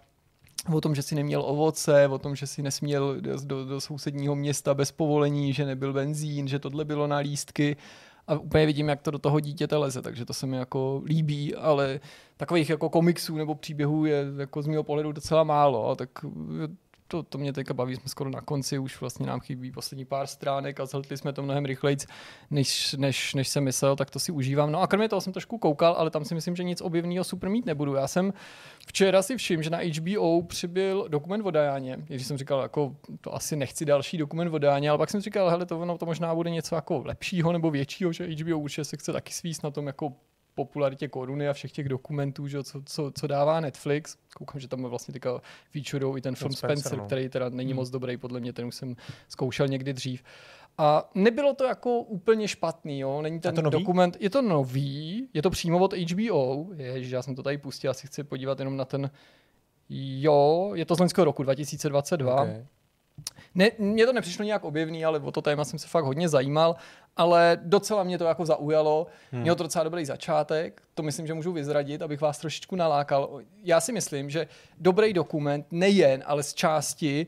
o 0.74 0.82
tom, 0.82 0.96
že 0.96 1.02
si 1.02 1.16
neměl 1.16 1.44
ovoce, 1.46 2.08
o 2.08 2.18
tom, 2.18 2.36
že 2.36 2.48
si 2.48 2.62
nesměl 2.62 3.18
do, 3.22 3.66
do 3.66 3.82
sousedního 3.82 4.36
města 4.36 4.74
bez 4.74 4.92
povolení, 4.92 5.54
že 5.54 5.66
nebyl 5.66 5.94
benzín, 5.94 6.48
že 6.48 6.60
tohle 6.60 6.86
bylo 6.86 7.08
na 7.08 7.18
lístky 7.18 7.78
a 8.30 8.38
úplně 8.38 8.66
vidím, 8.66 8.90
jak 8.90 9.02
to 9.02 9.12
do 9.12 9.20
toho 9.20 9.40
dítěte 9.40 9.78
leze, 9.78 10.02
takže 10.02 10.26
to 10.26 10.34
se 10.34 10.48
mi 10.48 10.58
jako 10.58 11.02
líbí, 11.06 11.56
ale 11.56 12.00
takových 12.38 12.70
jako 12.70 12.90
komiksů 12.90 13.38
nebo 13.38 13.56
příběhů 13.56 14.06
je 14.06 14.26
jako 14.38 14.62
z 14.62 14.68
mého 14.68 14.84
pohledu 14.84 15.12
docela 15.12 15.44
málo, 15.44 15.96
tak 15.96 16.10
to, 17.10 17.24
to 17.24 17.38
mě 17.38 17.54
teďka 17.54 17.74
baví, 17.74 17.96
jsme 17.96 18.10
skoro 18.10 18.30
na 18.30 18.42
konci, 18.42 18.80
už 18.80 19.02
vlastně 19.02 19.26
nám 19.26 19.40
chybí 19.40 19.72
poslední 19.72 20.06
pár 20.06 20.28
stránek 20.28 20.80
a 20.80 20.86
zhltli 20.86 21.18
jsme 21.18 21.34
to 21.34 21.44
mnohem 21.44 21.66
rychleji, 21.66 21.98
než, 22.52 22.94
než, 22.94 23.34
než 23.34 23.48
jsem 23.48 23.64
myslel, 23.64 23.96
tak 23.96 24.10
to 24.10 24.20
si 24.20 24.32
užívám. 24.32 24.72
No 24.72 24.82
a 24.82 24.88
kromě 24.88 25.10
toho 25.10 25.22
jsem 25.22 25.34
trošku 25.34 25.58
koukal, 25.58 25.94
ale 25.94 26.10
tam 26.10 26.26
si 26.26 26.36
myslím, 26.36 26.56
že 26.56 26.64
nic 26.64 26.82
objevného 26.82 27.24
super 27.24 27.50
mít 27.50 27.66
nebudu. 27.66 27.94
Já 27.94 28.08
jsem 28.08 28.34
včera 28.88 29.22
si 29.22 29.38
všiml, 29.38 29.64
že 29.64 29.70
na 29.70 29.80
HBO 30.00 30.42
přibyl 30.42 31.06
dokument 31.10 31.46
o 31.46 31.52
Dajáně, 31.52 31.98
když 32.08 32.28
jsem 32.28 32.38
říkal, 32.38 32.62
jako 32.62 32.96
to 33.22 33.36
asi 33.36 33.56
nechci 33.56 33.86
další 33.86 34.18
dokument 34.18 34.54
o 34.54 34.58
Dajáně, 34.58 34.90
ale 34.90 34.98
pak 34.98 35.10
jsem 35.10 35.22
říkal, 35.22 35.50
hele, 35.50 35.66
to, 35.66 35.86
no, 35.86 35.98
to 35.98 36.06
možná 36.06 36.36
bude 36.36 36.50
něco 36.50 36.76
jako 36.76 37.02
lepšího 37.06 37.52
nebo 37.52 37.72
většího, 37.72 38.14
že 38.14 38.28
HBO 38.28 38.60
určitě 38.60 38.84
se 38.84 38.98
chce 38.98 39.14
taky 39.14 39.34
svíst 39.34 39.64
na 39.64 39.72
tom 39.72 39.88
jako 39.88 40.14
popularitě 40.60 41.08
koruny 41.08 41.50
a 41.50 41.54
všech 41.54 41.72
těch 41.72 41.90
dokumentů, 41.90 42.48
že, 42.48 42.64
co, 42.64 42.82
co, 42.86 43.12
co, 43.16 43.28
dává 43.28 43.60
Netflix. 43.60 44.18
Koukám, 44.36 44.60
že 44.60 44.68
tam 44.68 44.84
vlastně 44.84 45.12
teďka 45.14 45.42
featurou 45.72 46.18
i 46.18 46.22
ten 46.22 46.36
film 46.36 46.52
Spencer, 46.52 46.78
Spencer 46.78 47.00
no. 47.00 47.06
který 47.06 47.30
teda 47.30 47.50
není 47.50 47.72
hmm. 47.72 47.76
moc 47.76 47.90
dobrý, 47.90 48.18
podle 48.18 48.40
mě 48.40 48.54
ten 48.54 48.66
už 48.66 48.76
jsem 48.76 48.96
zkoušel 49.28 49.68
někdy 49.68 49.94
dřív. 49.94 50.24
A 50.78 51.10
nebylo 51.16 51.54
to 51.54 51.64
jako 51.64 52.00
úplně 52.00 52.48
špatný, 52.48 53.00
jo. 53.00 53.22
Není 53.22 53.40
ten 53.40 53.56
to 53.56 53.62
dokument, 53.62 54.18
je 54.20 54.30
to 54.30 54.42
nový, 54.42 55.30
je 55.34 55.42
to 55.42 55.50
přímo 55.50 55.80
od 55.80 55.94
HBO, 55.94 56.68
ježiš, 56.76 57.12
já 57.12 57.22
jsem 57.22 57.36
to 57.36 57.44
tady 57.44 57.58
pustil, 57.58 57.92
asi 57.92 58.08
chci 58.08 58.24
podívat 58.24 58.60
jenom 58.60 58.78
na 58.78 58.86
ten, 58.86 59.12
jo, 59.90 60.72
je 60.76 60.86
to 60.86 60.96
z 60.96 61.00
loňského 61.00 61.26
roku 61.26 61.44
2022. 61.44 62.42
Okay. 62.42 62.66
Ne, 63.56 63.72
mně 63.78 64.06
to 64.06 64.14
nepřišlo 64.14 64.46
nějak 64.46 64.64
objevný, 64.64 65.06
ale 65.06 65.20
o 65.20 65.32
to 65.32 65.42
téma 65.42 65.66
jsem 65.66 65.80
se 65.80 65.88
fakt 65.88 66.04
hodně 66.04 66.30
zajímal, 66.30 66.76
ale 67.18 67.58
docela 67.64 68.04
mě 68.04 68.18
to 68.18 68.24
jako 68.24 68.46
zaujalo. 68.46 69.08
Hmm. 69.32 69.42
Mělo 69.42 69.56
to 69.56 69.64
docela 69.64 69.84
dobrý 69.84 70.06
začátek, 70.06 70.82
to 70.94 71.04
myslím, 71.04 71.28
že 71.28 71.34
můžu 71.34 71.52
vyzradit, 71.52 72.02
abych 72.02 72.22
vás 72.22 72.38
trošičku 72.38 72.76
nalákal. 72.76 73.42
Já 73.64 73.82
si 73.82 73.92
myslím, 73.92 74.30
že 74.30 74.48
dobrý 74.80 75.14
dokument 75.14 75.66
nejen, 75.72 76.24
ale 76.26 76.44
z 76.44 76.54
části 76.54 77.28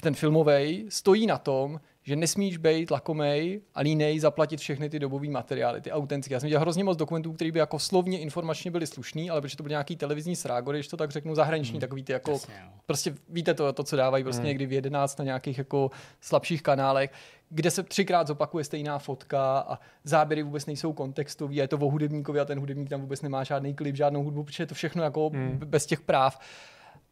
ten 0.00 0.14
filmový 0.14 0.86
stojí 0.88 1.26
na 1.26 1.38
tom, 1.38 1.80
že 2.06 2.16
nesmíš 2.16 2.56
být 2.56 2.90
lakomej 2.90 3.60
a 3.74 3.80
línej 3.80 4.18
zaplatit 4.18 4.60
všechny 4.60 4.88
ty 4.88 4.98
dobové 4.98 5.28
materiály, 5.28 5.80
ty 5.80 5.92
autentické. 5.92 6.34
Já 6.34 6.40
jsem 6.40 6.46
viděl 6.46 6.60
hrozně 6.60 6.84
moc 6.84 6.96
dokumentů, 6.96 7.32
které 7.32 7.52
by 7.52 7.58
jako 7.58 7.78
slovně 7.78 8.18
informačně 8.18 8.70
byly 8.70 8.86
slušný, 8.86 9.30
ale 9.30 9.40
protože 9.40 9.56
to 9.56 9.62
byl 9.62 9.70
nějaký 9.70 9.96
televizní 9.96 10.36
srágo, 10.36 10.72
když 10.72 10.88
to 10.88 10.96
tak 10.96 11.10
řeknu 11.10 11.34
zahraniční, 11.34 11.72
hmm. 11.72 11.80
takový 11.80 12.02
ty 12.02 12.12
jako, 12.12 12.30
Jasně, 12.30 12.54
prostě 12.86 13.14
víte 13.28 13.54
to, 13.54 13.72
to, 13.72 13.84
co 13.84 13.96
dávají 13.96 14.24
prostě 14.24 14.40
hmm. 14.40 14.48
někdy 14.48 14.66
v 14.66 14.72
11 14.72 15.18
na 15.18 15.24
nějakých 15.24 15.58
jako 15.58 15.90
slabších 16.20 16.62
kanálech, 16.62 17.12
kde 17.50 17.70
se 17.70 17.82
třikrát 17.82 18.26
zopakuje 18.26 18.64
stejná 18.64 18.98
fotka 18.98 19.58
a 19.58 19.78
záběry 20.04 20.42
vůbec 20.42 20.66
nejsou 20.66 20.92
kontextový, 20.92 21.56
je 21.56 21.68
to 21.68 21.78
o 21.78 21.90
hudebníkovi 21.90 22.40
a 22.40 22.44
ten 22.44 22.58
hudebník 22.58 22.88
tam 22.88 23.00
vůbec 23.00 23.22
nemá 23.22 23.44
žádný 23.44 23.74
klip, 23.74 23.96
žádnou 23.96 24.22
hudbu, 24.22 24.44
protože 24.44 24.62
je 24.62 24.66
to 24.66 24.74
všechno 24.74 25.02
jako 25.02 25.28
hmm. 25.28 25.60
bez 25.64 25.86
těch 25.86 26.00
práv. 26.00 26.38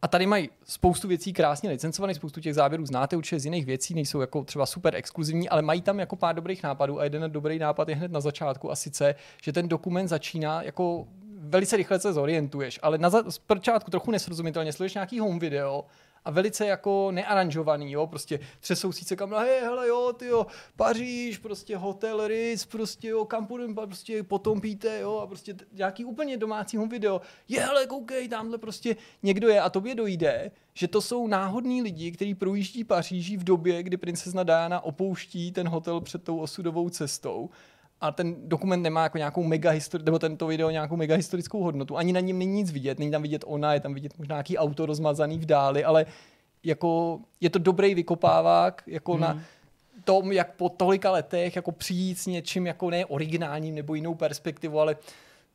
A 0.04 0.08
tady 0.08 0.26
mají 0.26 0.50
spoustu 0.64 1.08
věcí 1.08 1.32
krásně 1.32 1.70
licencované, 1.70 2.14
spoustu 2.14 2.40
těch 2.40 2.54
záběrů 2.54 2.86
znáte 2.86 3.16
určitě 3.16 3.40
z 3.40 3.44
jiných 3.44 3.66
věcí, 3.66 3.94
nejsou 3.94 4.20
jako 4.20 4.44
třeba 4.44 4.66
super 4.66 4.94
exkluzivní, 4.94 5.48
ale 5.48 5.62
mají 5.62 5.82
tam 5.82 6.00
jako 6.00 6.16
pár 6.16 6.34
dobrých 6.34 6.62
nápadů 6.62 7.00
a 7.00 7.04
jeden 7.04 7.32
dobrý 7.32 7.58
nápad 7.58 7.88
je 7.88 7.94
hned 7.94 8.12
na 8.12 8.20
začátku 8.20 8.70
a 8.70 8.76
sice, 8.76 9.14
že 9.42 9.52
ten 9.52 9.68
dokument 9.68 10.08
začíná 10.08 10.62
jako 10.62 11.06
velice 11.38 11.76
rychle 11.76 12.00
se 12.00 12.12
zorientuješ, 12.12 12.80
ale 12.82 12.98
na 12.98 13.10
začátku 13.10 13.90
trochu 13.90 14.10
nesrozumitelně 14.10 14.72
sleduješ 14.72 14.94
nějaký 14.94 15.20
home 15.20 15.38
video 15.38 15.84
a 16.24 16.30
velice 16.30 16.66
jako 16.66 17.10
nearanžovaný, 17.10 17.92
jo, 17.92 18.06
prostě 18.06 18.40
třesou 18.60 18.92
si 18.92 19.16
kamera, 19.16 19.40
hej, 19.40 19.60
hele, 19.60 19.88
jo, 19.88 20.12
ty 20.12 20.26
jo, 20.26 20.46
Paříž, 20.76 21.38
prostě 21.38 21.76
hotel 21.76 22.26
Ritz, 22.26 22.66
prostě 22.66 23.08
jo, 23.08 23.24
kam 23.24 23.46
půjdem, 23.46 23.74
prostě 23.74 24.22
potom 24.22 24.60
píte, 24.60 25.00
jo, 25.00 25.18
a 25.18 25.26
prostě 25.26 25.54
nějaký 25.72 26.04
úplně 26.04 26.36
domácí 26.36 26.76
home 26.76 26.88
video, 26.88 27.20
je, 27.48 27.60
hele, 27.60 27.86
koukej, 27.86 28.28
tamhle 28.28 28.58
prostě 28.58 28.96
někdo 29.22 29.48
je. 29.48 29.60
A 29.60 29.70
tobě 29.70 29.94
dojde, 29.94 30.50
že 30.74 30.88
to 30.88 31.00
jsou 31.00 31.26
náhodní 31.26 31.82
lidi, 31.82 32.12
kteří 32.12 32.34
projíždí 32.34 32.84
Paříží 32.84 33.36
v 33.36 33.44
době, 33.44 33.82
kdy 33.82 33.96
princezna 33.96 34.42
Diana 34.42 34.80
opouští 34.80 35.52
ten 35.52 35.68
hotel 35.68 36.00
před 36.00 36.24
tou 36.24 36.38
osudovou 36.38 36.88
cestou 36.88 37.50
a 38.00 38.12
ten 38.12 38.48
dokument 38.48 38.82
nemá 38.82 39.02
jako 39.02 39.18
nějakou 39.18 39.42
mega 39.42 39.70
histori- 39.70 40.04
nebo 40.04 40.18
tento 40.18 40.46
video 40.46 40.70
nějakou 40.70 40.96
mega 40.96 41.16
historickou 41.16 41.62
hodnotu. 41.62 41.96
Ani 41.96 42.12
na 42.12 42.20
něm 42.20 42.38
není 42.38 42.52
nic 42.52 42.70
vidět, 42.70 42.98
není 42.98 43.10
tam 43.10 43.22
vidět 43.22 43.44
ona, 43.46 43.74
je 43.74 43.80
tam 43.80 43.94
vidět 43.94 44.18
možná 44.18 44.34
nějaký 44.34 44.58
auto 44.58 44.86
rozmazaný 44.86 45.38
v 45.38 45.46
dáli, 45.46 45.84
ale 45.84 46.06
jako 46.64 47.20
je 47.40 47.50
to 47.50 47.58
dobrý 47.58 47.94
vykopávák 47.94 48.82
jako 48.86 49.12
hmm. 49.12 49.20
na 49.20 49.42
tom, 50.04 50.32
jak 50.32 50.54
po 50.54 50.68
tolika 50.68 51.10
letech 51.10 51.56
jako 51.56 51.72
přijít 51.72 52.18
s 52.18 52.26
něčím 52.26 52.66
jako 52.66 52.90
ne 52.90 53.06
originálním 53.06 53.74
nebo 53.74 53.94
jinou 53.94 54.14
perspektivu, 54.14 54.80
ale 54.80 54.96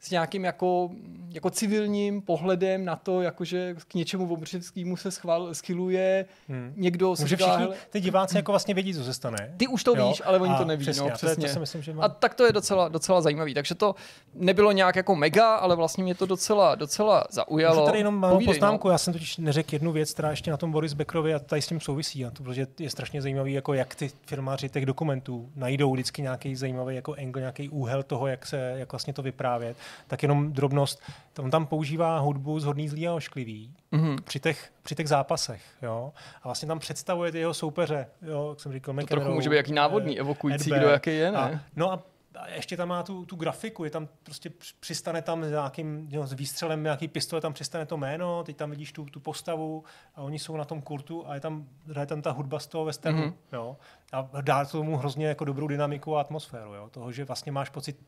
s 0.02 0.12
nějakým 0.12 0.46
jako, 0.46 0.90
jako 1.30 1.50
civilním 1.50 2.22
pohledem 2.22 2.86
na 2.86 2.96
to, 2.96 3.22
jakože 3.22 3.76
k 3.88 3.94
něčemu 3.94 4.34
obřeckému 4.34 4.98
se 4.98 5.12
schval, 5.12 5.54
schyluje 5.54 6.26
hmm. 6.48 6.74
někdo. 6.76 7.10
Může 7.10 7.36
všichni, 7.36 7.54
všichni 7.54 7.76
ty 7.90 8.02
diváci 8.02 8.38
jako 8.38 8.52
vlastně 8.52 8.74
vědí, 8.74 8.94
co 8.94 9.04
se 9.04 9.14
stane. 9.14 9.54
Ty 9.58 9.68
už 9.68 9.84
to 9.84 9.96
jo? 9.96 10.08
víš, 10.08 10.22
ale 10.26 10.40
oni 10.40 10.54
a 10.54 10.58
to 10.58 10.66
neví. 10.66 10.84
Přesně, 10.84 11.10
no, 11.10 11.16
přesně. 11.16 11.36
To, 11.36 11.48
to 11.48 11.54
si 11.54 11.60
myslím, 11.60 11.82
že 11.82 11.94
má... 11.94 12.04
A 12.04 12.10
tak 12.10 12.34
to 12.34 12.46
je 12.46 12.52
docela, 12.52 12.88
docela 12.88 13.22
zajímavý. 13.22 13.54
Takže 13.54 13.76
to 13.76 13.96
nebylo 14.34 14.72
nějak 14.72 14.96
jako 14.96 15.16
mega, 15.16 15.56
ale 15.56 15.76
vlastně 15.76 16.04
mě 16.04 16.16
to 16.16 16.26
docela, 16.26 16.76
docela 16.76 17.24
zaujalo. 17.30 17.76
Můžu 17.76 17.86
tady 17.86 17.98
jenom 17.98 18.16
mám 18.16 18.32
Povídej, 18.32 18.54
poznámku, 18.54 18.88
no. 18.88 18.92
já 18.92 18.98
jsem 18.98 19.14
totiž 19.14 19.38
neřekl 19.38 19.76
jednu 19.76 19.92
věc, 19.92 20.14
která 20.14 20.30
ještě 20.30 20.52
na 20.52 20.58
tom 20.58 20.72
Boris 20.72 20.94
Beckerovi 20.94 21.34
a 21.34 21.40
tady 21.40 21.62
s 21.62 21.68
tím 21.68 21.80
souvisí. 21.80 22.26
A 22.26 22.32
to, 22.32 22.44
protože 22.44 22.68
je 22.80 22.90
strašně 22.90 23.22
zajímavý, 23.22 23.54
jako 23.54 23.74
jak 23.74 23.96
ty 23.96 24.12
filmáři 24.26 24.70
těch 24.70 24.86
dokumentů 24.86 25.50
najdou 25.56 25.94
vždycky 25.94 26.22
nějaký 26.22 26.56
zajímavý 26.56 26.96
jako 26.96 27.16
angle, 27.20 27.42
nějaký 27.42 27.70
úhel 27.70 28.04
toho, 28.04 28.28
jak 28.28 28.46
se 28.46 28.74
jak 28.78 28.92
vlastně 28.92 29.14
to 29.14 29.22
vyprávět 29.22 29.78
tak 30.08 30.24
jenom 30.24 30.54
drobnost. 30.54 31.02
On 31.40 31.52
tam 31.52 31.66
používá 31.66 32.20
hudbu 32.20 32.60
z 32.60 32.64
hodný 32.64 32.90
zlý 32.90 33.08
a 33.08 33.14
ošklivý 33.14 33.74
mm-hmm. 33.94 34.22
při, 34.22 34.40
těch, 34.40 34.72
při 34.84 34.96
těch 34.96 35.08
zápasech. 35.08 35.62
Jo? 35.82 36.14
A 36.42 36.48
vlastně 36.48 36.68
tam 36.68 36.80
představuje 36.80 37.32
ty 37.32 37.40
jeho 37.40 37.54
soupeře. 37.54 38.08
Jo? 38.22 38.50
Jak 38.50 38.60
jsem 38.60 38.72
říkal, 38.72 38.96
to 38.96 39.06
trochu 39.06 39.32
může 39.32 39.50
být 39.50 39.56
jaký 39.56 39.74
návodný, 39.74 40.20
evokující, 40.20 40.70
kdo 40.70 40.90
jaký 40.90 41.10
je, 41.10 41.32
ne? 41.32 41.38
A, 41.38 41.60
no 41.76 41.92
a 41.92 42.04
a 42.40 42.48
ještě 42.48 42.78
tam 42.78 42.90
má 42.90 43.04
tu, 43.04 43.26
tu 43.26 43.36
grafiku, 43.36 43.84
je 43.84 43.90
tam 43.90 44.08
prostě 44.24 44.52
přistane 44.80 45.22
tam 45.22 45.44
s 45.44 45.50
nějakým 45.50 46.08
jo, 46.12 46.28
s 46.28 46.34
výstřelem 46.34 46.84
nějaký 46.84 47.08
pistole, 47.08 47.42
tam 47.42 47.54
přistane 47.54 47.86
to 47.86 47.98
jméno, 47.98 48.44
teď 48.44 48.58
tam 48.58 48.70
vidíš 48.70 48.92
tu, 48.92 49.06
tu 49.06 49.20
postavu 49.20 49.84
a 50.16 50.22
oni 50.22 50.40
jsou 50.40 50.58
na 50.58 50.66
tom 50.66 50.82
kurtu 50.82 51.28
a 51.28 51.36
je 51.36 51.40
tam, 51.40 51.66
je 52.00 52.06
tam 52.06 52.22
ta 52.22 52.32
hudba 52.32 52.60
z 52.60 52.68
toho 52.68 52.86
westernu, 52.86 53.22
mm-hmm. 53.22 53.34
jo. 53.54 53.78
A 54.12 54.30
dá 54.42 54.66
tomu 54.66 54.98
hrozně 54.98 55.28
jako 55.28 55.46
dobrou 55.46 55.68
dynamiku 55.68 56.18
a 56.18 56.22
atmosféru, 56.22 56.74
jo. 56.74 56.90
Toho, 56.90 57.12
že 57.12 57.26
vlastně 57.26 57.52
máš 57.52 57.70
pocit, 57.70 58.00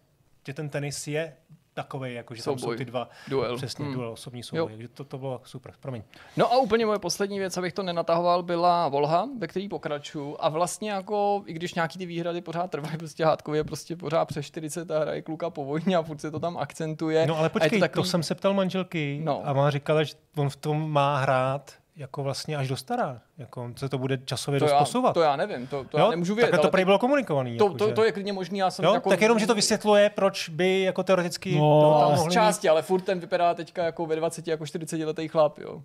že 0.48 0.53
ten 0.53 0.70
tenis 0.70 1.08
je 1.08 1.34
takový, 1.73 2.14
jako 2.14 2.35
že 2.35 2.43
tam 2.43 2.60
jsou 2.60 2.76
ty 2.76 2.85
dva 2.85 3.10
duel. 3.27 3.57
přesně 3.57 3.85
hmm. 3.85 3.93
duel, 3.93 4.11
osobní 4.11 4.43
souboj. 4.43 4.72
Takže 4.72 4.88
to, 4.88 5.03
to 5.03 5.18
bylo 5.18 5.41
super. 5.43 5.73
Promiň. 5.80 6.03
No 6.38 6.53
a 6.53 6.57
úplně 6.57 6.85
moje 6.85 6.99
poslední 6.99 7.39
věc, 7.39 7.57
abych 7.57 7.73
to 7.73 7.84
nenatahoval, 7.84 8.43
byla 8.43 8.88
Volha, 8.88 9.30
ve 9.39 9.48
který 9.48 9.69
pokračuju. 9.69 10.38
A 10.39 10.49
vlastně 10.49 10.91
jako, 10.91 11.43
i 11.45 11.53
když 11.53 11.73
nějaký 11.73 11.99
ty 11.99 12.06
výhrady 12.06 12.41
pořád 12.41 12.72
trvají, 12.72 12.98
prostě 12.98 13.26
hádkově 13.26 13.64
prostě 13.64 13.95
pořád 13.95 14.26
přes 14.26 14.45
40 14.45 14.91
a 14.91 14.99
hraje 14.99 15.22
kluka 15.22 15.49
po 15.49 15.65
vojně 15.65 15.98
a 15.98 16.03
furt 16.03 16.22
se 16.22 16.31
to 16.31 16.39
tam 16.39 16.57
akcentuje. 16.57 17.27
No 17.27 17.38
ale 17.38 17.49
počkej, 17.49 17.80
to, 17.80 17.80
takový... 17.80 18.03
to 18.03 18.10
jsem 18.10 18.23
se 18.23 18.35
ptal 18.35 18.53
manželky 18.53 19.22
no. 19.23 19.48
a 19.48 19.53
má 19.53 19.69
říkala, 19.69 20.03
že 20.03 20.14
on 20.38 20.49
v 20.49 20.56
tom 20.56 20.91
má 20.91 21.19
hrát 21.19 21.81
jako 21.95 22.23
vlastně 22.23 22.57
až 22.57 22.68
do 22.68 22.77
stará. 22.77 23.22
Jako 23.38 23.72
se 23.76 23.89
to 23.89 23.97
bude 23.97 24.18
časově 24.18 24.59
to 24.59 24.65
dost 24.65 24.72
já, 24.72 24.80
posouvat. 24.80 25.13
To 25.13 25.22
já 25.22 25.35
nevím, 25.35 25.68
to, 25.68 25.84
to 25.84 25.97
jo? 25.97 26.05
já 26.05 26.09
nemůžu 26.09 26.35
vědět. 26.35 26.51
Takhle 26.51 26.68
to 26.68 26.72
prý 26.72 26.85
bylo 26.85 26.99
komunikovaný. 26.99 27.57
To, 27.57 27.65
jako, 27.65 27.77
to, 27.77 27.91
to, 27.91 28.03
je 28.03 28.11
klidně 28.11 28.34
možný, 28.34 28.59
já 28.59 28.72
jsem 28.72 28.85
jo? 28.85 28.93
jako... 28.93 29.09
Tak 29.09 29.22
jenom, 29.22 29.39
že 29.39 29.47
to 29.47 29.55
vysvětluje, 29.55 30.09
proč 30.09 30.49
by 30.49 30.81
jako 30.81 31.03
teoreticky... 31.03 31.55
No, 31.55 31.99
tam 31.99 32.11
mohli 32.15 32.31
z 32.31 32.34
části, 32.34 32.69
ale 32.69 32.81
furt 32.81 33.01
ten 33.01 33.19
vypadá 33.19 33.53
teďka 33.53 33.84
jako 33.84 34.05
ve 34.05 34.15
20, 34.15 34.47
jako 34.47 34.65
40 34.65 35.05
letý 35.05 35.27
chlap, 35.27 35.57
jo. 35.59 35.84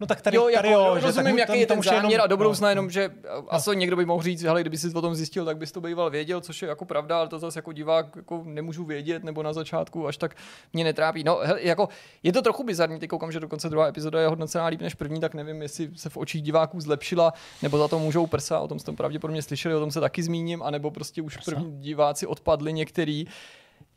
No 0.00 0.06
tak 0.06 0.20
tady 0.20 0.36
jo, 0.36 0.48
jako, 0.48 0.62
tady 0.62 0.72
jo, 0.72 0.96
že 0.98 1.06
rozumím, 1.06 1.36
tak, 1.36 1.48
jaký 1.48 1.60
je 1.60 1.66
ten 1.66 1.82
záměr 1.82 2.12
jenom, 2.12 2.24
a 2.24 2.26
do 2.26 2.36
budoucna 2.36 2.66
no, 2.66 2.70
jenom, 2.70 2.84
no. 2.84 2.90
že 2.90 3.10
no. 3.24 3.54
asi 3.54 3.76
někdo 3.76 3.96
by 3.96 4.04
mohl 4.06 4.22
říct, 4.22 4.42
hele, 4.42 4.60
kdyby 4.60 4.78
si 4.78 4.94
o 4.94 5.00
tom 5.00 5.14
zjistil, 5.14 5.44
tak 5.44 5.56
bys 5.56 5.72
to 5.72 5.80
býval 5.80 6.10
věděl, 6.10 6.40
což 6.40 6.62
je 6.62 6.68
jako 6.68 6.84
pravda, 6.84 7.18
ale 7.18 7.28
to 7.28 7.38
zase 7.38 7.58
jako 7.58 7.72
divák 7.72 8.16
jako 8.16 8.42
nemůžu 8.44 8.84
vědět, 8.84 9.24
nebo 9.24 9.42
na 9.42 9.52
začátku 9.52 10.06
až 10.06 10.16
tak 10.16 10.36
mě 10.72 10.84
netrápí. 10.84 11.24
No, 11.24 11.38
hele, 11.42 11.62
jako, 11.62 11.88
je 12.22 12.32
to 12.32 12.42
trochu 12.42 12.64
bizarní, 12.64 12.98
teď 12.98 13.10
koukám, 13.10 13.32
že 13.32 13.40
dokonce 13.40 13.68
druhá 13.68 13.86
epizoda 13.86 14.20
je 14.20 14.28
hodnocená 14.28 14.66
líp 14.66 14.80
než 14.80 14.94
první, 14.94 15.20
tak 15.20 15.34
nevím, 15.34 15.62
jestli 15.62 15.90
se 15.94 16.08
v 16.08 16.16
očích 16.16 16.42
diváků 16.42 16.80
zlepšila, 16.80 17.32
nebo 17.62 17.78
za 17.78 17.88
to 17.88 17.98
můžou 17.98 18.26
prsa, 18.26 18.58
o 18.60 18.68
tom 18.68 18.78
jste 18.78 18.92
pravděpodobně 18.92 19.42
slyšeli, 19.42 19.74
o 19.74 19.80
tom 19.80 19.90
se 19.90 20.00
taky 20.00 20.22
zmíním, 20.22 20.62
anebo 20.62 20.90
prostě 20.90 21.22
už 21.22 21.36
první 21.36 21.80
diváci 21.80 22.26
odpadli 22.26 22.72
některý 22.72 23.26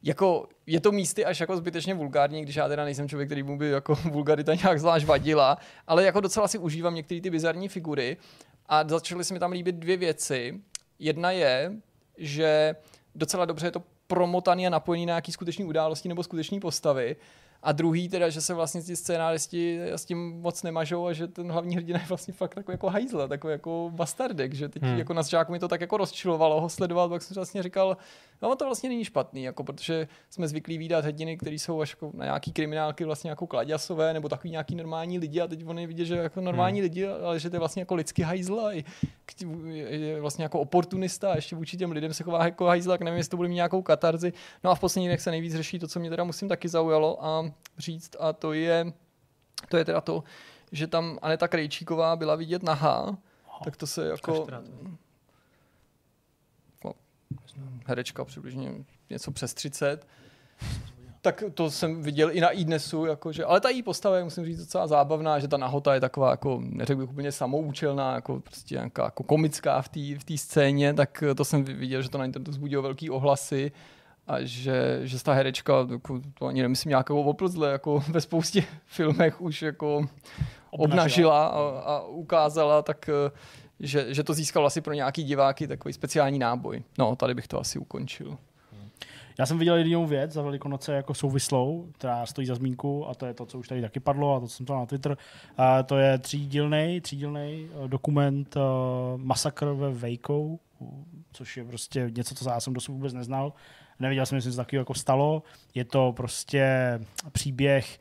jako 0.03 0.47
je 0.65 0.79
to 0.79 0.91
místy 0.91 1.25
až 1.25 1.39
jako 1.39 1.57
zbytečně 1.57 1.93
vulgární, 1.93 2.41
když 2.41 2.55
já 2.55 2.67
teda 2.67 2.83
nejsem 2.83 3.09
člověk, 3.09 3.29
který 3.29 3.43
mu 3.43 3.57
by 3.57 3.69
jako 3.69 3.95
vulgarita 4.11 4.55
nějak 4.55 4.79
zvlášť 4.79 5.05
vadila, 5.05 5.57
ale 5.87 6.03
jako 6.03 6.19
docela 6.19 6.47
si 6.47 6.57
užívám 6.57 6.95
některé 6.95 7.21
ty 7.21 7.29
bizarní 7.29 7.67
figury 7.67 8.17
a 8.65 8.87
začaly 8.87 9.23
se 9.23 9.33
mi 9.33 9.39
tam 9.39 9.51
líbit 9.51 9.75
dvě 9.75 9.97
věci. 9.97 10.61
Jedna 10.99 11.31
je, 11.31 11.73
že 12.17 12.75
docela 13.15 13.45
dobře 13.45 13.67
je 13.67 13.71
to 13.71 13.83
promotaný 14.07 14.67
a 14.67 14.69
napojený 14.69 15.05
na 15.05 15.11
nějaký 15.11 15.31
skutečný 15.31 15.65
události 15.65 16.09
nebo 16.09 16.23
skutečné 16.23 16.59
postavy. 16.59 17.15
A 17.63 17.71
druhý 17.71 18.09
teda, 18.09 18.29
že 18.29 18.41
se 18.41 18.53
vlastně 18.53 18.81
ti 18.81 18.95
scénáristi 18.95 19.79
s 19.81 20.05
tím 20.05 20.41
moc 20.41 20.63
nemažou 20.63 21.07
a 21.07 21.13
že 21.13 21.27
ten 21.27 21.51
hlavní 21.51 21.75
hrdina 21.75 21.99
je 21.99 22.05
vlastně 22.05 22.33
fakt 22.33 22.55
takový 22.55 22.73
jako 22.73 22.89
hajzla, 22.89 23.27
takový 23.27 23.51
jako 23.51 23.91
bastardek, 23.93 24.53
že 24.53 24.69
teď 24.69 24.83
hmm. 24.83 24.97
jako 24.97 25.13
na 25.13 25.23
začátku 25.23 25.51
mi 25.51 25.59
to 25.59 25.67
tak 25.67 25.81
jako 25.81 25.97
rozčilovalo 25.97 26.61
ho 26.61 26.69
sledovat, 26.69 27.09
pak 27.09 27.21
jsem 27.21 27.35
vlastně 27.35 27.63
říkal, 27.63 27.97
no 28.41 28.55
to 28.55 28.65
vlastně 28.65 28.89
není 28.89 29.05
špatný, 29.05 29.43
jako 29.43 29.63
protože 29.63 30.07
jsme 30.30 30.47
zvyklí 30.47 30.77
výdat 30.77 31.05
hrdiny, 31.05 31.38
které 31.38 31.55
jsou 31.55 31.81
až 31.81 31.91
jako 31.91 32.11
na 32.13 32.26
nějaký 32.26 32.51
kriminálky 32.51 33.05
vlastně 33.05 33.30
jako 33.30 33.47
kladěsové 33.47 34.13
nebo 34.13 34.30
takový 34.30 34.51
nějaký 34.51 34.76
normální 34.76 35.19
lidi 35.19 35.41
a 35.41 35.47
teď 35.47 35.65
oni 35.65 35.88
vidí, 35.88 36.05
že 36.05 36.15
jako 36.15 36.41
normální 36.41 36.80
hmm. 36.80 36.84
lidi, 36.84 37.07
ale 37.07 37.39
že 37.39 37.49
to 37.49 37.55
je 37.55 37.59
vlastně 37.59 37.81
jako 37.81 37.95
lidský 37.95 38.22
hajzla, 38.22 38.72
je 38.72 40.22
vlastně 40.22 40.43
jako 40.43 40.59
oportunista 40.59 41.31
a 41.31 41.35
ještě 41.35 41.55
vůči 41.55 41.77
těm 41.77 41.91
lidem 41.91 42.13
se 42.13 42.23
chová 42.23 42.45
jako 42.45 42.65
hajzla, 42.65 42.93
tak 42.93 43.01
nevím, 43.01 43.18
jestli 43.18 43.30
to 43.30 43.38
bude 43.38 43.49
mít 43.49 43.55
nějakou 43.55 43.81
katarzi. 43.81 44.34
No 44.63 44.72
a 44.72 44.76
v 44.76 44.80
posledních 44.80 45.09
dnech 45.09 45.22
se 45.22 45.31
nejvíc 45.31 45.55
řeší 45.55 45.80
to, 45.80 45.88
co 45.88 45.99
mě 45.99 46.09
teda 46.09 46.23
musím 46.23 46.49
taky 46.49 46.69
zaujalo 46.69 47.26
a 47.26 47.51
říct 47.77 48.15
a 48.19 48.34
to 48.34 48.53
je, 48.53 48.93
to 49.69 49.77
je 49.77 49.85
teda 49.85 50.01
to, 50.01 50.23
že 50.72 50.88
tam 50.88 51.19
Aneta 51.22 51.47
Krejčíková 51.47 52.15
byla 52.15 52.35
vidět 52.35 52.63
nahá, 52.63 53.18
tak 53.63 53.77
to 53.77 53.88
se 53.88 54.07
jako... 54.07 54.47
herečka 57.85 58.25
přibližně 58.25 58.71
něco 59.09 59.31
přes 59.31 59.53
30. 59.53 60.07
Tak 61.21 61.43
to 61.53 61.71
jsem 61.71 62.01
viděl 62.01 62.31
i 62.31 62.41
na 62.41 62.49
iDnesu, 62.49 63.05
jakože, 63.05 63.45
ale 63.45 63.61
ta 63.61 63.69
její 63.69 63.83
postava 63.83 64.17
je, 64.17 64.23
musím 64.23 64.45
říct, 64.45 64.59
docela 64.59 64.87
zábavná, 64.87 65.39
že 65.39 65.47
ta 65.47 65.57
nahota 65.57 65.93
je 65.93 65.99
taková, 65.99 66.31
jako, 66.31 66.59
neřekl 66.63 66.99
bych 66.99 67.09
úplně 67.09 67.31
samoučelná, 67.31 68.15
jako 68.15 68.39
prostě 68.39 68.75
nějaká 68.75 69.03
jako 69.03 69.23
komická 69.23 69.81
v 69.81 69.89
té 69.89 69.99
v 69.99 70.37
scéně, 70.37 70.93
tak 70.93 71.23
to 71.35 71.45
jsem 71.45 71.63
viděl, 71.63 72.01
že 72.01 72.09
to 72.09 72.17
na 72.17 72.25
internetu 72.25 72.51
vzbudilo 72.51 72.83
velký 72.83 73.09
ohlasy 73.09 73.71
a 74.27 74.41
že, 74.41 74.99
že 75.03 75.23
ta 75.23 75.33
herečka, 75.33 75.87
jako, 75.91 76.21
to 76.33 76.45
ani 76.45 76.61
nemyslím 76.61 76.89
nějakou 76.89 77.23
oplzle, 77.23 77.71
jako 77.71 78.03
ve 78.09 78.21
spoustě 78.21 78.63
filmech 78.85 79.41
už 79.41 79.61
jako 79.61 80.05
obnažila 80.71 81.47
a, 81.47 81.59
a 81.79 82.01
ukázala, 82.01 82.81
tak 82.81 83.09
že, 83.81 84.13
že 84.13 84.23
to 84.23 84.33
získalo 84.33 84.65
asi 84.65 84.81
pro 84.81 84.93
nějaký 84.93 85.23
diváky 85.23 85.67
takový 85.67 85.93
speciální 85.93 86.39
náboj. 86.39 86.83
No, 86.97 87.15
tady 87.15 87.33
bych 87.33 87.47
to 87.47 87.59
asi 87.59 87.79
ukončil. 87.79 88.37
Já 89.39 89.45
jsem 89.45 89.59
viděl 89.59 89.75
jedinou 89.75 90.05
věc 90.05 90.31
za 90.31 90.41
Velikonoce 90.41 90.93
jako 90.93 91.13
souvislou, 91.13 91.87
která 91.91 92.25
stojí 92.25 92.47
za 92.47 92.55
zmínku 92.55 93.07
a 93.07 93.15
to 93.15 93.25
je 93.25 93.33
to, 93.33 93.45
co 93.45 93.59
už 93.59 93.67
tady 93.67 93.81
taky 93.81 93.99
padlo 93.99 94.35
a 94.35 94.39
to 94.39 94.47
jsem 94.47 94.65
to 94.65 94.75
na 94.75 94.85
Twitter. 94.85 95.17
A 95.57 95.83
to 95.83 95.97
je 95.97 96.17
třídílný, 96.17 97.01
třídílný 97.01 97.67
eh, 97.69 97.87
dokument 97.87 98.55
uh, 98.55 98.61
Masakr 99.21 99.65
ve 99.65 99.91
Vejkou, 99.91 100.59
což 101.33 101.57
je 101.57 101.63
prostě 101.65 102.11
něco, 102.15 102.35
co 102.35 102.49
já 102.49 102.59
jsem 102.59 102.73
dosud 102.73 102.91
vůbec 102.91 103.13
neznal. 103.13 103.53
Neviděl 103.99 104.25
jsem, 104.25 104.35
jestli 104.35 104.51
se 104.51 104.57
takového 104.57 104.81
jako 104.81 104.93
stalo. 104.93 105.43
Je 105.75 105.85
to 105.85 106.13
prostě 106.17 106.69
příběh 107.31 107.99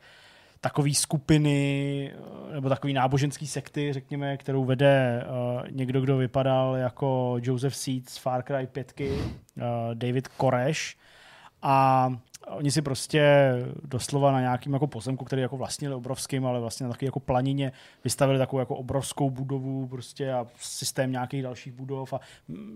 takové 0.61 0.93
skupiny 0.93 2.11
nebo 2.53 2.69
takový 2.69 2.93
náboženský 2.93 3.47
sekty, 3.47 3.93
řekněme, 3.93 4.37
kterou 4.37 4.65
vede 4.65 5.23
uh, 5.25 5.67
někdo, 5.71 6.01
kdo 6.01 6.17
vypadal 6.17 6.75
jako 6.75 7.37
Joseph 7.41 7.75
Seed 7.75 8.09
z 8.09 8.17
Far 8.17 8.43
Cry 8.43 8.67
5, 8.67 8.93
uh, 8.99 9.13
David 9.93 10.27
Koreš. 10.27 10.97
A 11.61 12.07
oni 12.47 12.71
si 12.71 12.81
prostě 12.81 13.51
doslova 13.83 14.31
na 14.31 14.41
nějakým 14.41 14.73
jako 14.73 14.87
pozemku, 14.87 15.25
který 15.25 15.41
jako 15.41 15.57
vlastnili 15.57 15.95
obrovským, 15.95 16.45
ale 16.45 16.59
vlastně 16.59 16.83
na 16.83 16.89
takový 16.91 17.05
jako 17.05 17.19
planině 17.19 17.71
vystavili 18.03 18.39
takovou 18.39 18.59
jako 18.59 18.75
obrovskou 18.75 19.29
budovu 19.29 19.87
prostě 19.87 20.33
a 20.33 20.47
systém 20.57 21.11
nějakých 21.11 21.43
dalších 21.43 21.73
budov 21.73 22.13
a 22.13 22.19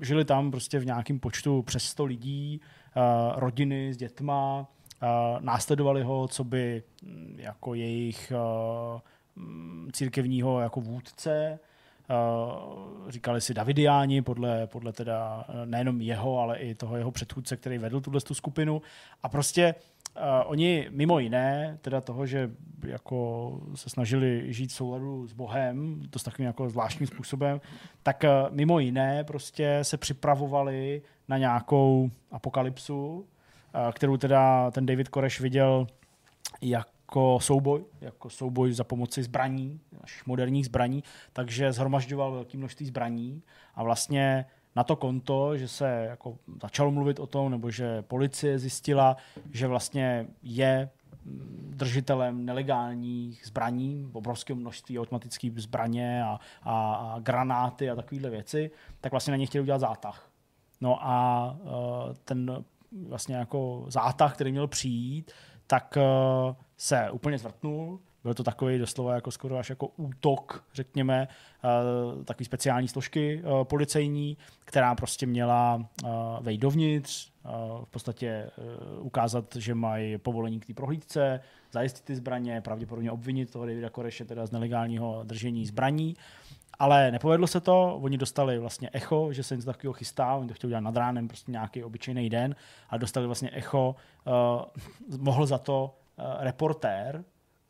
žili 0.02 0.26
tam 0.26 0.52
prostě 0.52 0.80
v 0.80 0.86
nějakém 0.86 1.20
počtu 1.20 1.62
přes 1.62 1.84
100 1.84 2.06
lidí, 2.06 2.62
uh, 2.96 3.40
rodiny 3.40 3.94
s 3.94 3.98
dětma, 3.98 4.60
uh, 4.60 5.08
následovali 5.40 6.04
ho, 6.04 6.28
co 6.28 6.44
by 6.44 6.84
mm, 7.04 7.36
jako 7.40 7.74
jejich 7.74 8.34
uh, 8.36 9.02
církevního 9.92 10.62
jako 10.62 10.82
vůdce, 10.82 11.60
Uh, 12.10 13.10
říkali 13.10 13.42
si 13.42 13.54
Davidiáni, 13.54 14.22
podle, 14.22 14.68
podle 14.68 14.94
teda 14.94 15.46
nejenom 15.66 16.02
jeho, 16.02 16.40
ale 16.40 16.58
i 16.58 16.76
toho 16.76 16.98
jeho 16.98 17.12
předchůdce, 17.12 17.58
který 17.58 17.78
vedl 17.78 18.02
tuhle 18.02 18.22
tu 18.22 18.34
skupinu. 18.34 18.82
A 19.24 19.30
prostě 19.30 19.76
uh, 20.16 20.22
oni 20.46 20.88
mimo 20.90 21.20
jiné, 21.20 21.78
teda 21.82 22.02
toho, 22.02 22.26
že 22.26 22.52
jako 22.88 23.52
se 23.76 23.90
snažili 23.90 24.54
žít 24.54 24.68
v 24.68 24.74
souladu 24.74 25.28
s 25.28 25.34
Bohem, 25.34 26.02
to 26.10 26.20
s 26.20 26.24
takovým 26.24 26.48
jako 26.48 26.70
zvláštním 26.70 27.08
způsobem, 27.08 27.62
tak 28.04 28.24
mimo 28.50 28.80
jiné 28.80 29.24
prostě 29.24 29.80
se 29.82 29.98
připravovali 29.98 31.02
na 31.28 31.38
nějakou 31.38 32.12
apokalypsu, 32.32 33.28
kterou 33.92 34.18
teda 34.18 34.72
ten 34.72 34.86
David 34.86 35.10
Koreš 35.10 35.42
viděl 35.42 35.88
jak 36.62 36.88
jako 37.06 37.40
souboj, 37.40 37.86
jako 38.02 38.30
souboj 38.30 38.74
za 38.74 38.84
pomoci 38.84 39.24
zbraní, 39.24 39.80
našich 40.02 40.26
moderních 40.26 40.66
zbraní, 40.66 41.04
takže 41.34 41.74
zhromažďoval 41.74 42.32
velké 42.32 42.58
množství 42.58 42.86
zbraní 42.86 43.44
a 43.76 43.84
vlastně 43.84 44.46
na 44.76 44.84
to 44.84 44.96
konto, 44.96 45.58
že 45.58 45.68
se 45.68 46.08
jako 46.10 46.38
začalo 46.62 46.92
mluvit 46.92 47.20
o 47.20 47.28
tom, 47.28 47.52
nebo 47.52 47.72
že 47.72 48.02
policie 48.02 48.60
zjistila, 48.60 49.18
že 49.54 49.68
vlastně 49.68 50.28
je 50.44 50.90
držitelem 51.70 52.46
nelegálních 52.46 53.46
zbraní, 53.46 54.10
obrovské 54.14 54.54
množství 54.54 55.00
automatických 55.00 55.62
zbraně 55.62 56.24
a, 56.24 56.40
a, 56.64 56.96
a 56.96 57.20
granáty 57.20 57.90
a 57.90 57.96
takovéhle 57.96 58.30
věci, 58.30 58.72
tak 59.02 59.12
vlastně 59.12 59.32
na 59.32 59.38
ně 59.38 59.46
chtěli 59.46 59.62
udělat 59.62 59.80
zátah. 59.80 60.30
No 60.82 60.98
a 61.02 61.58
uh, 61.62 61.70
ten 62.24 62.64
vlastně 63.08 63.36
jako 63.36 63.86
zátah, 63.88 64.34
který 64.34 64.52
měl 64.52 64.68
přijít, 64.68 65.32
tak 65.68 65.98
uh, 65.98 66.56
se 66.78 67.12
úplně 67.12 67.38
zvrtnul. 67.38 68.00
Byl 68.24 68.34
to 68.34 68.44
takový 68.44 68.80
doslova 68.80 69.16
jako 69.16 69.32
skoro 69.32 69.58
až 69.58 69.70
jako 69.70 69.88
útok, 69.88 70.64
řekněme, 70.74 71.28
uh, 71.64 72.24
takový 72.24 72.46
speciální 72.46 72.88
složky 72.88 73.44
uh, 73.44 73.64
policejní, 73.64 74.38
která 74.66 74.96
prostě 74.96 75.26
měla 75.26 75.76
uh, 75.76 76.10
vejít 76.42 76.62
dovnitř, 76.62 77.36
v 77.84 77.90
podstatě 77.92 78.50
ukázat, 79.00 79.56
že 79.56 79.76
mají 79.76 80.18
povolení 80.18 80.60
k 80.60 80.66
té 80.66 80.74
prohlídce, 80.74 81.40
zajistit 81.72 82.04
ty 82.04 82.16
zbraně, 82.16 82.62
pravděpodobně 82.62 83.12
obvinit 83.12 83.52
toho 83.52 83.66
Davida 83.66 83.90
Koreše 83.90 84.26
teda 84.26 84.46
z 84.46 84.52
nelegálního 84.52 85.24
držení 85.24 85.66
zbraní. 85.66 86.16
Ale 86.80 87.12
nepovedlo 87.12 87.48
se 87.48 87.60
to, 87.60 88.00
oni 88.02 88.18
dostali 88.18 88.60
vlastně 88.60 88.90
echo, 88.94 89.34
že 89.34 89.44
se 89.44 89.56
něco 89.56 89.66
takového 89.66 89.94
chystá, 89.94 90.36
oni 90.36 90.48
to 90.48 90.54
chtěli 90.54 90.70
udělat 90.70 90.82
nad 90.82 90.98
ránem, 90.98 91.28
prostě 91.28 91.52
nějaký 91.52 91.84
obyčejný 91.84 92.30
den, 92.30 92.56
a 92.90 92.98
dostali 92.98 93.26
vlastně 93.26 93.50
echo, 93.54 93.96
uh, 95.10 95.18
mohl 95.18 95.46
za 95.46 95.58
to 95.58 95.96
reportér, 96.40 97.24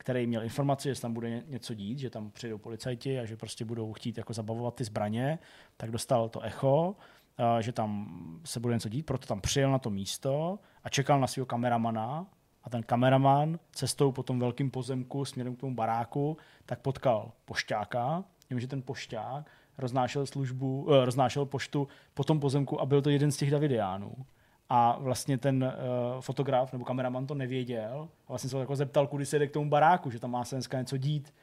který 0.05 0.27
měl 0.27 0.43
informaci, 0.43 0.95
že 0.95 1.01
tam 1.01 1.13
bude 1.13 1.43
něco 1.47 1.73
dít, 1.73 1.99
že 1.99 2.09
tam 2.09 2.31
přijdou 2.31 2.57
policajti 2.57 3.19
a 3.19 3.25
že 3.25 3.37
prostě 3.37 3.65
budou 3.65 3.93
chtít 3.93 4.17
jako 4.17 4.33
zabavovat 4.33 4.75
ty 4.75 4.83
zbraně, 4.83 5.39
tak 5.77 5.91
dostal 5.91 6.29
to 6.29 6.41
echo, 6.41 6.95
uh, 7.39 7.59
že 7.59 7.71
tam 7.71 8.09
se 8.43 8.59
bude 8.59 8.73
něco 8.73 8.89
dít, 8.89 9.05
proto 9.05 9.27
tam 9.27 9.41
přijel 9.41 9.71
na 9.71 9.79
to 9.79 9.89
místo 9.89 10.59
a 10.83 10.89
čekal 10.89 11.19
na 11.19 11.27
svého 11.27 11.45
kameramana 11.45 12.27
a 12.63 12.69
ten 12.69 12.83
kameraman 12.83 13.59
cestou 13.71 14.11
po 14.11 14.23
tom 14.23 14.39
velkém 14.39 14.71
pozemku 14.71 15.25
směrem 15.25 15.55
k 15.55 15.59
tomu 15.59 15.75
baráku, 15.75 16.37
tak 16.65 16.79
potkal 16.79 17.31
pošťáka, 17.45 18.23
Vím, 18.49 18.59
že 18.59 18.67
ten 18.67 18.81
pošťák 18.81 19.51
roznášel 19.77 20.25
službu, 20.25 20.83
uh, 20.83 21.05
roznášel 21.05 21.45
poštu 21.45 21.87
po 22.13 22.23
tom 22.23 22.39
pozemku 22.39 22.81
a 22.81 22.85
byl 22.85 23.01
to 23.01 23.09
jeden 23.09 23.31
z 23.31 23.37
těch 23.37 23.51
Davidiánů. 23.51 24.15
A 24.69 24.97
vlastně 24.99 25.37
ten 25.37 25.63
uh, 25.63 26.21
fotograf 26.21 26.73
nebo 26.73 26.85
kameraman 26.85 27.27
to 27.27 27.35
nevěděl. 27.35 28.07
A 28.27 28.31
vlastně 28.31 28.49
se 28.49 28.55
ho 28.55 28.59
jako 28.59 28.75
zeptal, 28.75 29.07
kudy 29.07 29.25
se 29.25 29.39
jde 29.39 29.47
k 29.47 29.51
tomu 29.51 29.69
baráku, 29.69 30.11
že 30.11 30.19
tam 30.19 30.31
má 30.31 30.45
se 30.45 30.55
dneska 30.55 30.79
něco 30.79 30.97
dít. 30.97 31.33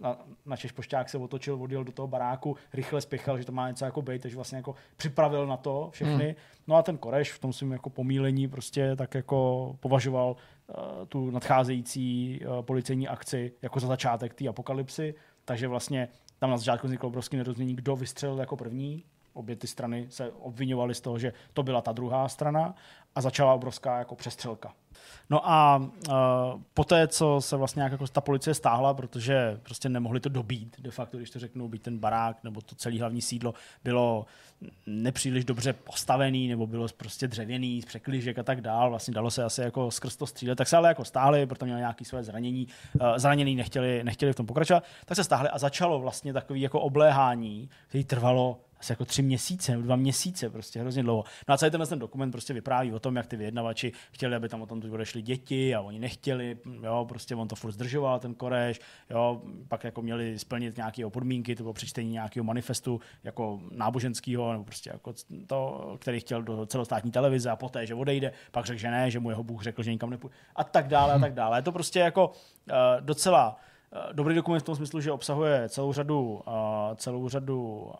Na, 0.00 0.18
načež 0.46 0.72
pošťák 0.72 1.08
se 1.08 1.18
otočil, 1.18 1.62
odjel 1.62 1.84
do 1.84 1.92
toho 1.92 2.08
baráku, 2.08 2.56
rychle 2.72 3.00
spěchal, 3.00 3.38
že 3.38 3.44
to 3.44 3.52
má 3.52 3.68
něco 3.68 3.84
jako 3.84 4.02
být, 4.02 4.22
takže 4.22 4.36
vlastně 4.36 4.56
jako 4.56 4.74
připravil 4.96 5.46
na 5.46 5.56
to 5.56 5.88
všechny. 5.92 6.24
Hmm. 6.24 6.34
No 6.66 6.76
a 6.76 6.82
ten 6.82 6.98
Koreš 6.98 7.32
v 7.32 7.38
tom 7.38 7.52
svém 7.52 7.72
jako 7.72 7.90
pomílení 7.90 8.48
prostě 8.48 8.96
tak 8.96 9.14
jako 9.14 9.76
považoval 9.80 10.36
uh, 10.66 11.06
tu 11.08 11.30
nadcházející 11.30 12.40
uh, 12.40 12.62
policejní 12.62 13.08
akci 13.08 13.52
jako 13.62 13.80
za 13.80 13.86
začátek 13.86 14.34
té 14.34 14.48
apokalypsy, 14.48 15.14
takže 15.44 15.68
vlastně 15.68 16.08
tam 16.38 16.50
na 16.50 16.56
začátku 16.56 16.86
vzniklo 16.86 17.08
obrovské 17.08 17.36
nerozumění, 17.36 17.76
kdo 17.76 17.96
vystřelil 17.96 18.38
jako 18.38 18.56
první. 18.56 19.04
Obě 19.32 19.56
ty 19.56 19.66
strany 19.66 20.06
se 20.10 20.32
obvinovaly 20.32 20.94
z 20.94 21.00
toho, 21.00 21.18
že 21.18 21.32
to 21.52 21.62
byla 21.62 21.80
ta 21.80 21.92
druhá 21.92 22.28
strana 22.28 22.74
a 23.14 23.20
začala 23.20 23.54
obrovská 23.54 23.98
jako 23.98 24.14
přestřelka. 24.14 24.72
No 25.30 25.50
a 25.50 25.76
uh, 25.76 26.14
poté, 26.74 27.08
co 27.08 27.40
se 27.40 27.56
vlastně 27.56 27.82
jako 27.82 28.06
ta 28.06 28.20
policie 28.20 28.54
stáhla, 28.54 28.94
protože 28.94 29.60
prostě 29.62 29.88
nemohli 29.88 30.20
to 30.20 30.28
dobít, 30.28 30.76
de 30.78 30.90
facto, 30.90 31.16
když 31.16 31.30
to 31.30 31.38
řeknu, 31.38 31.68
být 31.68 31.82
ten 31.82 31.98
barák 31.98 32.44
nebo 32.44 32.60
to 32.60 32.74
celé 32.74 33.00
hlavní 33.00 33.22
sídlo 33.22 33.54
bylo 33.84 34.26
nepříliš 34.86 35.44
dobře 35.44 35.72
postavený, 35.72 36.48
nebo 36.48 36.66
bylo 36.66 36.86
prostě 36.96 37.28
dřevěný, 37.28 37.82
z 37.82 37.84
překližek 37.84 38.38
a 38.38 38.42
tak 38.42 38.60
dál, 38.60 38.90
vlastně 38.90 39.14
dalo 39.14 39.30
se 39.30 39.44
asi 39.44 39.60
jako 39.60 39.90
skrz 39.90 40.16
to 40.16 40.26
střílet, 40.26 40.56
tak 40.56 40.68
se 40.68 40.76
ale 40.76 40.88
jako 40.88 41.04
stáhli, 41.04 41.46
protože 41.46 41.64
měli 41.64 41.80
nějaké 41.80 42.04
své 42.04 42.22
zranění, 42.22 42.66
uh, 43.00 43.06
zranění 43.16 43.54
nechtěli, 43.54 44.04
nechtěli 44.04 44.32
v 44.32 44.36
tom 44.36 44.46
pokračovat, 44.46 44.84
tak 45.04 45.16
se 45.16 45.24
stáhli 45.24 45.48
a 45.48 45.58
začalo 45.58 45.98
vlastně 45.98 46.32
takový 46.32 46.60
jako 46.60 46.80
obléhání, 46.80 47.70
který 47.88 48.04
trvalo 48.04 48.60
asi 48.80 48.92
jako 48.92 49.04
tři 49.04 49.22
měsíce 49.22 49.72
nebo 49.72 49.82
dva 49.82 49.96
měsíce, 49.96 50.50
prostě 50.50 50.80
hrozně 50.80 51.02
dlouho. 51.02 51.24
No 51.48 51.54
a 51.54 51.58
celý 51.58 51.70
tenhle 51.70 51.86
ten 51.86 51.98
dokument 51.98 52.30
prostě 52.30 52.54
vypráví 52.54 52.92
o 52.92 52.98
tom, 52.98 53.16
jak 53.16 53.26
ty 53.26 53.36
vyjednavači 53.36 53.92
chtěli, 54.12 54.36
aby 54.36 54.48
tam 54.48 54.62
o 54.62 54.66
tom 54.66 54.82
odešli 54.92 55.22
děti 55.22 55.74
a 55.74 55.80
oni 55.80 55.98
nechtěli, 55.98 56.58
jo, 56.82 57.06
prostě 57.08 57.34
on 57.34 57.48
to 57.48 57.56
furt 57.56 57.72
zdržoval, 57.72 58.18
ten 58.18 58.34
koreš, 58.34 58.80
jo, 59.10 59.42
pak 59.68 59.84
jako 59.84 60.02
měli 60.02 60.38
splnit 60.38 60.76
nějaké 60.76 61.10
podmínky, 61.10 61.56
to 61.56 61.62
bylo 61.62 61.72
přečtení 61.72 62.10
nějakého 62.10 62.44
manifestu 62.44 63.00
jako 63.24 63.60
náboženského, 63.70 64.52
nebo 64.52 64.64
prostě 64.64 64.90
jako 64.92 65.14
to, 65.46 65.96
který 66.00 66.20
chtěl 66.20 66.42
do 66.42 66.66
celostátní 66.66 67.10
televize 67.10 67.50
a 67.50 67.56
poté, 67.56 67.86
že 67.86 67.94
odejde, 67.94 68.32
pak 68.50 68.66
řekl, 68.66 68.78
že 68.80 68.90
ne, 68.90 69.10
že 69.10 69.20
mu 69.20 69.30
jeho 69.30 69.44
Bůh 69.44 69.62
řekl, 69.62 69.82
že 69.82 69.92
nikam 69.92 70.10
nepůjde 70.10 70.34
a 70.56 70.64
tak 70.64 70.88
dále 70.88 71.14
a 71.14 71.18
tak 71.18 71.34
dále. 71.34 71.58
Je 71.58 71.62
to 71.62 71.72
prostě 71.72 71.98
jako 71.98 72.28
uh, 72.28 72.74
docela 73.00 73.60
dobrý 74.12 74.34
dokument 74.34 74.60
v 74.60 74.64
tom 74.64 74.76
smyslu, 74.76 75.00
že 75.00 75.12
obsahuje 75.12 75.68
celou 75.68 75.92
řadu, 75.92 76.42
uh, 76.46 76.52
celou 76.96 77.28
řadu 77.28 77.62
uh, 77.62 77.94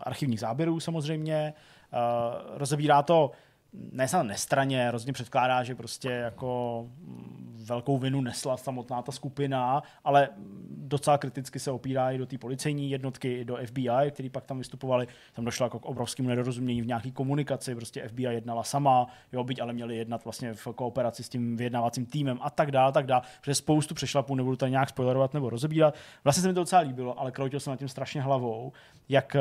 archivních 0.00 0.40
záběrů 0.40 0.80
samozřejmě. 0.80 1.54
Rozebírá 2.54 3.02
to 3.02 3.30
ne 3.72 4.08
snad 4.08 4.22
nestraně, 4.22 4.90
rozhodně 4.90 5.12
předkládá, 5.12 5.62
že 5.62 5.74
prostě 5.74 6.08
jako 6.10 6.86
mm, 7.00 7.64
velkou 7.66 7.98
vinu 7.98 8.20
nesla 8.20 8.56
samotná 8.56 9.02
ta 9.02 9.12
skupina, 9.12 9.82
ale 10.04 10.28
docela 10.68 11.18
kriticky 11.18 11.58
se 11.58 11.70
opírá 11.70 12.10
i 12.10 12.18
do 12.18 12.26
té 12.26 12.38
policejní 12.38 12.90
jednotky, 12.90 13.44
do 13.44 13.58
FBI, 13.66 14.10
který 14.10 14.30
pak 14.30 14.44
tam 14.44 14.58
vystupovali. 14.58 15.08
Tam 15.32 15.44
došlo 15.44 15.66
jako 15.66 15.78
k 15.78 15.86
obrovskému 15.86 16.28
nedorozumění 16.28 16.82
v 16.82 16.86
nějaké 16.86 17.10
komunikaci, 17.10 17.74
prostě 17.74 18.08
FBI 18.08 18.22
jednala 18.22 18.62
sama, 18.62 19.06
jo, 19.32 19.44
byť 19.44 19.60
ale 19.60 19.72
měli 19.72 19.96
jednat 19.96 20.24
vlastně 20.24 20.54
v 20.54 20.68
kooperaci 20.74 21.22
s 21.22 21.28
tím 21.28 21.56
vyjednávacím 21.56 22.06
týmem 22.06 22.38
a 22.42 22.50
tak 22.50 22.70
dále, 22.70 22.92
tak 22.92 23.06
dále. 23.06 23.22
Protože 23.40 23.54
spoustu 23.54 23.94
přešlapů 23.94 24.34
nebudu 24.34 24.56
to 24.56 24.66
nějak 24.66 24.88
spoilerovat 24.88 25.34
nebo 25.34 25.50
rozebírat. 25.50 25.94
Vlastně 26.24 26.42
se 26.42 26.48
mi 26.48 26.54
to 26.54 26.60
docela 26.60 26.82
líbilo, 26.82 27.20
ale 27.20 27.32
kroutil 27.32 27.60
jsem 27.60 27.70
nad 27.70 27.76
tím 27.76 27.88
strašně 27.88 28.22
hlavou, 28.22 28.72
jak 29.08 29.36
eh, 29.36 29.40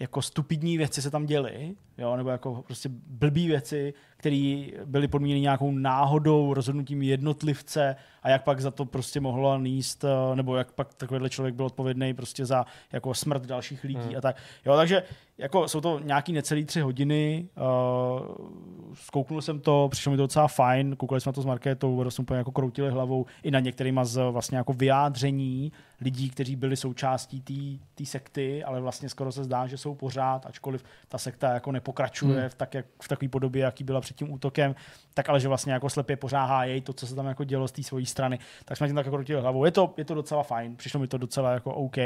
jako 0.00 0.22
stupidní 0.22 0.78
věci 0.78 1.02
se 1.02 1.10
tam 1.10 1.26
děly, 1.26 1.74
jo, 1.98 2.16
nebo 2.16 2.30
jako 2.30 2.62
prostě 2.62 2.88
blbý 3.06 3.46
věci, 3.46 3.94
které 4.16 4.66
byly 4.84 5.08
podmíněny 5.08 5.40
nějakou 5.40 5.70
náhodou, 5.70 6.54
rozhodnutím 6.54 7.02
jednotlivce 7.02 7.96
a 8.22 8.28
jak 8.28 8.44
pak 8.44 8.60
za 8.60 8.70
to 8.70 8.84
prostě 8.84 9.20
mohlo 9.20 9.58
níst, 9.58 10.04
eh, 10.04 10.36
nebo 10.36 10.56
jak 10.56 10.72
pak 10.72 10.94
takovýhle 10.94 11.30
člověk 11.30 11.54
byl 11.54 11.66
odpovědný 11.66 12.14
prostě 12.14 12.46
za 12.46 12.66
jako 12.92 13.14
smrt 13.14 13.46
dalších 13.46 13.84
lidí 13.84 14.00
hmm. 14.00 14.16
a 14.16 14.20
tak. 14.20 14.36
Jo, 14.66 14.76
takže 14.76 15.02
jako 15.38 15.68
jsou 15.68 15.80
to 15.80 15.98
nějaký 15.98 16.32
necelý 16.32 16.64
tři 16.64 16.80
hodiny, 16.80 17.48
uh, 17.56 18.46
zkouknul 18.94 19.42
jsem 19.42 19.60
to, 19.60 19.88
přišlo 19.90 20.10
mi 20.10 20.16
to 20.16 20.22
docela 20.22 20.48
fajn, 20.48 20.96
koukali 20.96 21.20
jsme 21.20 21.32
to 21.32 21.42
s 21.42 21.44
Markétou, 21.44 22.04
dost 22.04 22.18
úplně 22.18 22.38
jako 22.38 22.52
kroutili 22.52 22.90
hlavou 22.90 23.26
i 23.42 23.50
na 23.50 23.60
některýma 23.60 24.04
z 24.04 24.30
vlastně 24.30 24.58
jako 24.58 24.72
vyjádření 24.72 25.72
lidí, 26.00 26.30
kteří 26.30 26.56
byli 26.56 26.76
součástí 26.76 27.80
té 27.94 28.06
sekty, 28.06 28.64
ale 28.64 28.80
vlastně 28.80 29.08
skoro 29.08 29.32
se 29.32 29.44
zdá, 29.44 29.66
že 29.66 29.76
jsou 29.76 29.94
pořád, 29.94 30.46
ačkoliv 30.46 30.84
ta 31.08 31.18
sekta 31.18 31.54
jako 31.54 31.72
nepokračuje 31.72 32.40
hmm. 32.40 32.48
v, 32.48 32.54
tak, 32.54 32.74
jak, 32.74 32.86
v 33.02 33.08
takové 33.08 33.28
podobě, 33.28 33.62
jaký 33.62 33.84
byla 33.84 34.00
před 34.00 34.16
tím 34.16 34.32
útokem, 34.32 34.74
tak 35.14 35.28
ale 35.28 35.40
že 35.40 35.48
vlastně 35.48 35.72
jako 35.72 35.90
slepě 35.90 36.16
pořád 36.16 36.64
jej 36.64 36.80
to, 36.80 36.92
co 36.92 37.06
se 37.06 37.14
tam 37.14 37.26
jako 37.26 37.44
dělo 37.44 37.68
z 37.68 37.72
té 37.72 37.82
svojí 37.82 38.06
strany, 38.06 38.38
tak 38.64 38.76
jsme 38.76 38.86
tím 38.86 38.96
tak 38.96 39.06
jako 39.06 39.16
krutili 39.16 39.40
hlavou. 39.40 39.64
Je 39.64 39.70
to, 39.70 39.94
je 39.96 40.04
to 40.04 40.14
docela 40.14 40.42
fajn, 40.42 40.76
přišlo 40.76 41.00
mi 41.00 41.08
to 41.08 41.18
docela 41.18 41.52
jako 41.52 41.74
OK. 41.74 41.96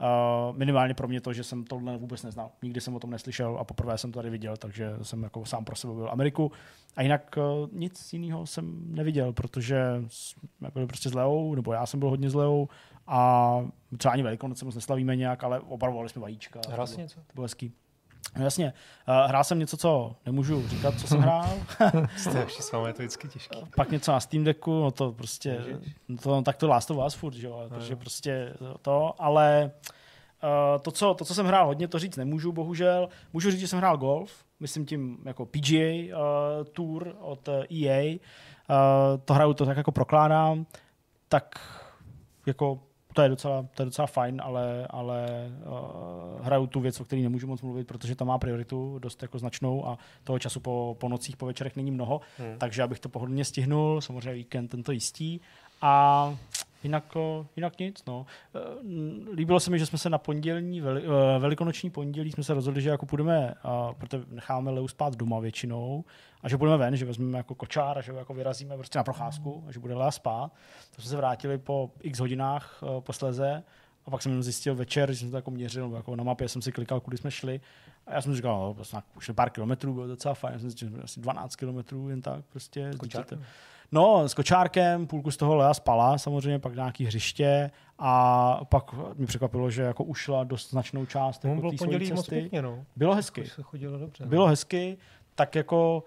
Uh, 0.00 0.56
minimálně 0.56 0.94
pro 0.94 1.08
mě 1.08 1.20
to, 1.20 1.32
že 1.32 1.44
jsem 1.44 1.64
tohle 1.64 1.96
vůbec 1.96 2.22
neznal. 2.22 2.50
Nikdy 2.62 2.80
jsem 2.80 2.94
o 2.94 3.00
tom 3.00 3.10
neslyšel 3.10 3.56
a 3.60 3.64
poprvé 3.64 3.98
jsem 3.98 4.12
to 4.12 4.18
tady 4.18 4.30
viděl, 4.30 4.56
takže 4.56 4.96
jsem 5.02 5.22
jako 5.22 5.44
sám 5.44 5.64
pro 5.64 5.76
sebe 5.76 5.94
byl 5.94 6.08
Ameriku. 6.10 6.52
A 6.96 7.02
jinak 7.02 7.36
uh, 7.36 7.68
nic 7.72 8.12
jiného 8.12 8.46
jsem 8.46 8.94
neviděl, 8.94 9.32
protože 9.32 9.82
jsme 10.08 10.68
byli 10.74 10.86
prostě 10.86 11.08
s 11.08 11.14
Leou, 11.14 11.54
nebo 11.54 11.72
já 11.72 11.86
jsem 11.86 12.00
byl 12.00 12.10
hodně 12.10 12.30
s 12.30 12.34
Leou 12.34 12.68
a 13.06 13.60
třeba 13.98 14.12
ani 14.12 14.22
Velikonoce 14.22 14.64
moc 14.64 14.74
neslavíme 14.74 15.16
nějak, 15.16 15.44
ale 15.44 15.60
obarvovali 15.60 16.08
jsme 16.08 16.22
vajíčka. 16.22 16.60
Hrál 16.70 16.86
něco? 16.96 17.20
To 17.20 17.34
bylo 17.34 17.44
hezký. 17.44 17.72
No 18.36 18.44
jasně. 18.44 18.72
Uh, 19.08 19.28
hrál 19.28 19.44
jsem 19.44 19.58
něco, 19.58 19.76
co 19.76 20.16
nemůžu 20.26 20.68
říkat, 20.68 21.00
co 21.00 21.06
jsem 21.06 21.20
hrál. 21.20 21.50
Jste 22.16 22.46
s 22.60 22.72
vámi 22.72 22.88
je 22.88 22.92
to 22.92 23.02
vždycky 23.02 23.28
těžké. 23.28 23.58
Pak 23.76 23.90
něco 23.90 24.12
na 24.12 24.20
Steam 24.20 24.44
Decku, 24.44 24.80
no 24.80 24.90
to 24.90 25.12
prostě, 25.12 25.64
no 26.08 26.16
to, 26.16 26.42
tak 26.42 26.56
to 26.56 26.68
Last 26.68 26.90
of 26.90 27.06
Us 27.06 27.14
furt, 27.14 27.34
že 27.34 27.46
jo, 27.46 27.60
no, 27.62 27.76
takže 27.76 27.96
prostě 27.96 28.54
to, 28.82 29.14
ale 29.18 29.70
uh, 30.42 30.82
to, 30.82 30.90
co, 30.90 31.14
to, 31.14 31.24
co 31.24 31.34
jsem 31.34 31.46
hrál 31.46 31.66
hodně, 31.66 31.88
to 31.88 31.98
říct 31.98 32.16
nemůžu, 32.16 32.52
bohužel. 32.52 33.08
Můžu 33.32 33.50
říct, 33.50 33.60
že 33.60 33.68
jsem 33.68 33.78
hrál 33.78 33.96
golf, 33.96 34.44
myslím 34.60 34.86
tím 34.86 35.18
jako 35.24 35.46
PGA 35.46 35.76
uh, 35.76 36.20
eh, 36.60 36.64
Tour 36.64 37.16
od 37.20 37.48
EA. 37.48 38.18
Uh, 38.70 39.20
to 39.24 39.34
hraju, 39.34 39.54
to 39.54 39.66
tak 39.66 39.76
jako 39.76 39.92
prokládám, 39.92 40.66
tak 41.28 41.60
jako 42.46 42.80
to 43.18 43.22
je 43.22 43.28
docela, 43.28 43.66
to 43.74 43.82
je 43.82 43.84
docela 43.84 44.06
fajn, 44.06 44.40
ale, 44.44 44.86
ale 44.90 45.26
uh, 45.66 46.46
hraju 46.46 46.66
tu 46.66 46.80
věc, 46.80 47.00
o 47.00 47.04
které 47.04 47.22
nemůžu 47.22 47.46
moc 47.46 47.62
mluvit, 47.62 47.86
protože 47.86 48.14
to 48.14 48.24
má 48.24 48.38
prioritu 48.38 48.98
dost 48.98 49.22
jako 49.22 49.38
značnou 49.38 49.86
a 49.86 49.98
toho 50.24 50.38
času 50.38 50.60
po, 50.60 50.96
po 51.00 51.08
nocích, 51.08 51.36
po 51.36 51.46
večerech 51.46 51.76
není 51.76 51.90
mnoho, 51.90 52.20
hmm. 52.38 52.54
takže 52.58 52.82
abych 52.82 53.00
to 53.00 53.08
pohodlně 53.08 53.44
stihnul, 53.44 54.00
samozřejmě 54.00 54.32
víkend 54.32 54.68
tento 54.68 54.92
jistý. 54.92 55.40
A 55.82 56.34
jinak, 56.82 57.16
jinak 57.56 57.78
nic. 57.78 58.04
No. 58.06 58.26
Eh, 58.54 58.60
líbilo 59.34 59.60
se 59.60 59.70
mi, 59.70 59.78
že 59.78 59.86
jsme 59.86 59.98
se 59.98 60.10
na 60.10 60.18
pondělní, 60.18 60.80
veli, 60.80 61.02
eh, 61.04 61.38
velikonoční 61.38 61.90
pondělí 61.90 62.32
jsme 62.32 62.44
se 62.44 62.54
rozhodli, 62.54 62.82
že 62.82 62.90
jako 62.90 63.06
půjdeme, 63.06 63.54
protože 63.98 64.24
necháme 64.30 64.70
Leu 64.70 64.88
spát 64.88 65.16
doma 65.16 65.38
většinou, 65.38 66.04
a 66.42 66.48
že 66.48 66.56
budeme 66.56 66.76
ven, 66.76 66.96
že 66.96 67.04
vezmeme 67.04 67.38
jako 67.38 67.54
kočár 67.54 67.98
a 67.98 68.00
že 68.00 68.12
jako 68.12 68.34
vyrazíme 68.34 68.76
prostě 68.76 68.98
na 68.98 69.04
procházku 69.04 69.64
a 69.68 69.72
že 69.72 69.80
bude 69.80 69.94
Lea 69.94 70.10
spát. 70.10 70.52
To 70.96 71.02
jsme 71.02 71.10
se 71.10 71.16
vrátili 71.16 71.58
po 71.58 71.90
x 72.02 72.18
hodinách 72.18 72.82
posleze 73.00 73.62
a 74.08 74.10
pak 74.10 74.22
jsem 74.22 74.42
zjistil 74.42 74.74
večer, 74.74 75.12
že 75.12 75.18
jsem 75.18 75.30
to 75.30 75.36
jako 75.36 75.50
měřil, 75.50 75.92
jako 75.96 76.16
na 76.16 76.24
mapě 76.24 76.48
jsem 76.48 76.62
si 76.62 76.72
klikal, 76.72 77.00
kudy 77.00 77.16
jsme 77.16 77.30
šli. 77.30 77.60
A 78.06 78.14
já 78.14 78.22
jsem 78.22 78.34
říkal, 78.34 78.60
no, 78.60 78.74
prostě 78.74 78.96
šli 79.18 79.34
pár 79.34 79.50
kilometrů, 79.50 79.94
bylo 79.94 80.06
docela 80.06 80.34
fajn. 80.34 80.52
Já 80.54 80.60
jsem 80.60 80.70
si 80.70 80.76
říkal, 80.76 81.00
asi 81.04 81.20
12 81.20 81.56
kilometrů 81.56 82.08
jen 82.08 82.22
tak 82.22 82.44
prostě. 82.44 82.90
No, 83.92 84.28
s 84.28 84.34
kočárkem, 84.34 85.06
půlku 85.06 85.30
z 85.30 85.36
toho 85.36 85.56
Lea 85.56 85.74
spala, 85.74 86.18
samozřejmě 86.18 86.58
pak 86.58 86.74
nějaký 86.74 87.04
hřiště 87.04 87.70
a 87.98 88.64
pak 88.64 88.94
mi 89.14 89.26
překvapilo, 89.26 89.70
že 89.70 89.82
jako 89.82 90.04
ušla 90.04 90.44
dost 90.44 90.70
značnou 90.70 91.06
část 91.06 91.44
no, 91.44 91.50
jako 91.50 91.60
bylo 91.60 91.72
pondělí 91.78 92.12
moc 92.12 92.28
pěkně, 92.28 92.62
no. 92.62 92.84
Bylo 92.96 93.14
hezky. 93.14 93.46
Se 93.46 93.62
chodilo 93.62 93.98
dobře. 93.98 94.26
Bylo 94.26 94.44
no. 94.44 94.48
hezky, 94.50 94.96
tak 95.34 95.54
jako 95.54 96.04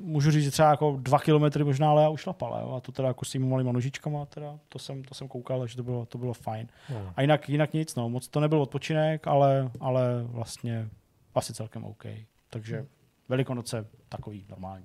můžu 0.00 0.30
říct, 0.30 0.44
že 0.44 0.50
třeba 0.50 0.70
jako 0.70 0.98
dva 1.00 1.18
kilometry 1.18 1.64
možná 1.64 1.92
Lea 1.92 2.08
ušlapala, 2.08 2.60
jo? 2.60 2.72
a 2.72 2.80
to 2.80 2.92
teda 2.92 3.08
jako 3.08 3.24
s 3.24 3.30
těmi 3.30 3.46
malýma 3.46 3.72
nožičkama, 3.72 4.26
teda, 4.26 4.58
to 4.68 4.78
jsem, 4.78 5.04
to 5.04 5.14
jsem 5.14 5.28
koukal, 5.28 5.66
že 5.66 5.76
to 5.76 5.82
bylo, 5.82 6.06
to 6.06 6.18
bylo 6.18 6.32
fajn. 6.32 6.68
No. 6.90 7.12
A 7.16 7.20
jinak, 7.20 7.48
jinak 7.48 7.72
nic, 7.72 7.94
no, 7.94 8.08
moc 8.08 8.28
to 8.28 8.40
nebyl 8.40 8.62
odpočinek, 8.62 9.26
ale, 9.26 9.70
ale 9.80 10.22
vlastně 10.22 10.88
asi 11.34 11.54
celkem 11.54 11.84
OK. 11.84 12.04
Takže 12.50 12.76
hmm. 12.76 12.88
Velikonoce 13.28 13.86
takový 14.08 14.44
normální. 14.48 14.84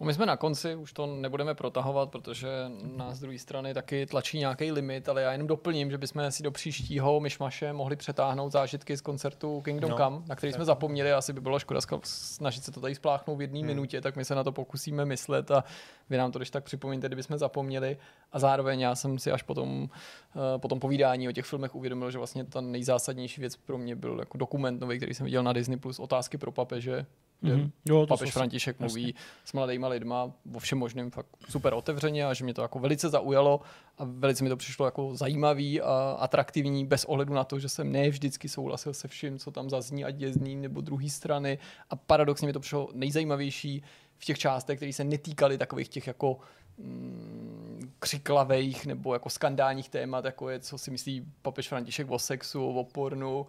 No, 0.00 0.06
my 0.06 0.14
jsme 0.14 0.26
na 0.26 0.36
konci, 0.36 0.74
už 0.74 0.92
to 0.92 1.06
nebudeme 1.06 1.54
protahovat, 1.54 2.10
protože 2.10 2.48
nás 2.96 3.16
z 3.16 3.20
druhé 3.20 3.38
strany 3.38 3.74
taky 3.74 4.06
tlačí 4.06 4.38
nějaký 4.38 4.72
limit, 4.72 5.08
ale 5.08 5.22
já 5.22 5.32
jenom 5.32 5.46
doplním, 5.46 5.90
že 5.90 5.98
bychom 5.98 6.30
si 6.30 6.42
do 6.42 6.50
příštího 6.50 7.20
myšmaše 7.20 7.72
mohli 7.72 7.96
přetáhnout 7.96 8.52
zážitky 8.52 8.96
z 8.96 9.00
koncertu 9.00 9.60
Kingdom 9.60 9.90
no, 9.90 9.96
Come, 9.96 10.22
na 10.26 10.36
který 10.36 10.52
jsme 10.52 10.64
zapomněli, 10.64 11.12
asi 11.12 11.32
by 11.32 11.40
bylo 11.40 11.58
škoda 11.58 11.80
snažit 12.04 12.64
se 12.64 12.72
to 12.72 12.80
tady 12.80 12.94
spláchnout 12.94 13.38
v 13.38 13.40
jedné 13.40 13.58
hmm. 13.58 13.66
minutě, 13.66 14.00
tak 14.00 14.16
my 14.16 14.24
se 14.24 14.34
na 14.34 14.44
to 14.44 14.52
pokusíme 14.52 15.04
myslet 15.04 15.50
a 15.50 15.64
vy 16.10 16.16
nám 16.16 16.32
to 16.32 16.38
když 16.38 16.50
tak 16.50 16.64
připomeňte, 16.64 17.06
kdybychom 17.06 17.38
zapomněli. 17.38 17.96
A 18.32 18.38
zároveň 18.38 18.80
já 18.80 18.94
jsem 18.94 19.18
si 19.18 19.32
až 19.32 19.42
potom, 19.42 19.88
eh, 20.36 20.58
po 20.58 20.68
tom 20.68 20.80
povídání 20.80 21.28
o 21.28 21.32
těch 21.32 21.44
filmech 21.44 21.74
uvědomil, 21.74 22.10
že 22.10 22.18
vlastně 22.18 22.44
ta 22.44 22.60
nejzásadnější 22.60 23.40
věc 23.40 23.56
pro 23.56 23.78
mě 23.78 23.96
byl 23.96 24.18
jako 24.18 24.38
dokument 24.38 24.80
nový, 24.80 24.96
který 24.96 25.14
jsem 25.14 25.24
viděl 25.24 25.42
na 25.42 25.52
Disney 25.52 25.76
Plus, 25.76 25.98
otázky 25.98 26.38
pro 26.38 26.52
papeže, 26.52 27.06
mm-hmm. 27.42 27.70
jo, 27.84 28.06
papež 28.06 28.34
to 28.34 28.40
František 28.62 28.80
jasně. 28.80 29.00
mluví 29.00 29.14
s 29.44 29.52
mladýma 29.52 29.88
lidma 29.88 30.32
o 30.54 30.58
všem 30.58 30.78
možným 30.78 31.10
fakt 31.10 31.28
super 31.48 31.74
otevřeně 31.74 32.26
a 32.26 32.34
že 32.34 32.44
mě 32.44 32.54
to 32.54 32.62
jako 32.62 32.78
velice 32.78 33.08
zaujalo 33.08 33.60
a 33.98 34.04
velice 34.04 34.44
mi 34.44 34.50
to 34.50 34.56
přišlo 34.56 34.86
jako 34.86 35.16
zajímavý 35.16 35.80
a 35.80 36.16
atraktivní 36.18 36.86
bez 36.86 37.04
ohledu 37.04 37.34
na 37.34 37.44
to, 37.44 37.58
že 37.58 37.68
jsem 37.68 37.92
ne 37.92 38.10
vždycky 38.10 38.48
souhlasil 38.48 38.94
se 38.94 39.08
vším, 39.08 39.38
co 39.38 39.50
tam 39.50 39.70
zazní, 39.70 40.04
ať 40.04 40.20
je 40.20 40.32
z 40.32 40.36
ní 40.36 40.56
nebo 40.56 40.80
druhé 40.80 41.08
strany 41.10 41.58
a 41.90 41.96
paradoxně 41.96 42.46
mi 42.46 42.52
to 42.52 42.60
přišlo 42.60 42.88
nejzajímavější 42.92 43.82
v 44.18 44.24
těch 44.24 44.38
částech, 44.38 44.78
které 44.78 44.92
se 44.92 45.04
netýkaly 45.04 45.58
takových 45.58 45.88
těch 45.88 46.06
jako 46.06 46.38
mm, 46.78 47.92
křiklavých 47.98 48.86
nebo 48.86 49.14
jako 49.14 49.30
skandálních 49.30 49.88
témat, 49.88 50.24
jako 50.24 50.50
je, 50.50 50.60
co 50.60 50.78
si 50.78 50.90
myslí 50.90 51.24
papež 51.42 51.68
František 51.68 52.10
o 52.10 52.18
sexu, 52.18 52.66
o 52.66 52.84
pornu, 52.84 53.46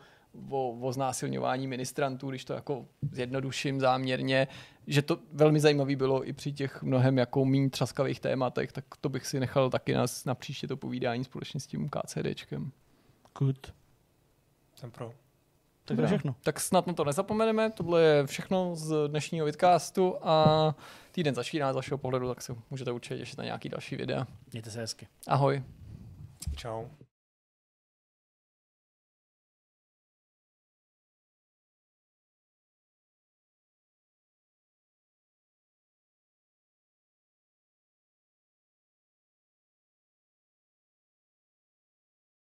o, 0.49 0.71
o 0.71 0.91
znásilňování 0.91 1.67
ministrantů, 1.67 2.29
když 2.29 2.45
to 2.45 2.53
jako 2.53 2.85
zjednoduším 3.11 3.79
záměrně, 3.79 4.47
že 4.87 5.01
to 5.01 5.19
velmi 5.31 5.59
zajímavé 5.59 5.95
bylo 5.95 6.27
i 6.27 6.33
při 6.33 6.53
těch 6.53 6.83
mnohem 6.83 7.17
jako 7.17 7.45
méně 7.45 7.69
třaskavých 7.69 8.19
tématech, 8.19 8.71
tak 8.71 8.85
to 9.01 9.09
bych 9.09 9.27
si 9.27 9.39
nechal 9.39 9.69
taky 9.69 9.93
na, 9.93 10.05
na 10.25 10.35
příště 10.35 10.67
to 10.67 10.77
povídání 10.77 11.23
společně 11.23 11.59
s 11.59 11.67
tím 11.67 11.89
KCDčkem. 11.89 12.71
Good. 13.39 13.73
Jsem 14.75 14.91
pro. 14.91 15.13
Tak 15.85 15.97
to 15.97 16.05
všechno. 16.05 16.35
Tak 16.43 16.59
snad 16.59 16.87
na 16.87 16.93
to 16.93 17.03
nezapomeneme, 17.03 17.71
tohle 17.71 18.01
je 18.01 18.27
všechno 18.27 18.75
z 18.75 19.07
dnešního 19.07 19.45
vidcastu 19.45 20.15
a 20.21 20.75
týden 21.11 21.35
začíná 21.35 21.73
z 21.73 21.75
vašeho 21.75 21.97
pohledu, 21.97 22.27
tak 22.27 22.41
se 22.41 22.55
můžete 22.69 22.91
určitě 22.91 23.17
těšit 23.17 23.37
na 23.37 23.43
nějaký 23.43 23.69
další 23.69 23.95
videa. 23.95 24.27
Mějte 24.51 24.71
se 24.71 24.79
hezky. 24.79 25.07
Ahoj. 25.27 25.63
Ciao. 26.57 26.89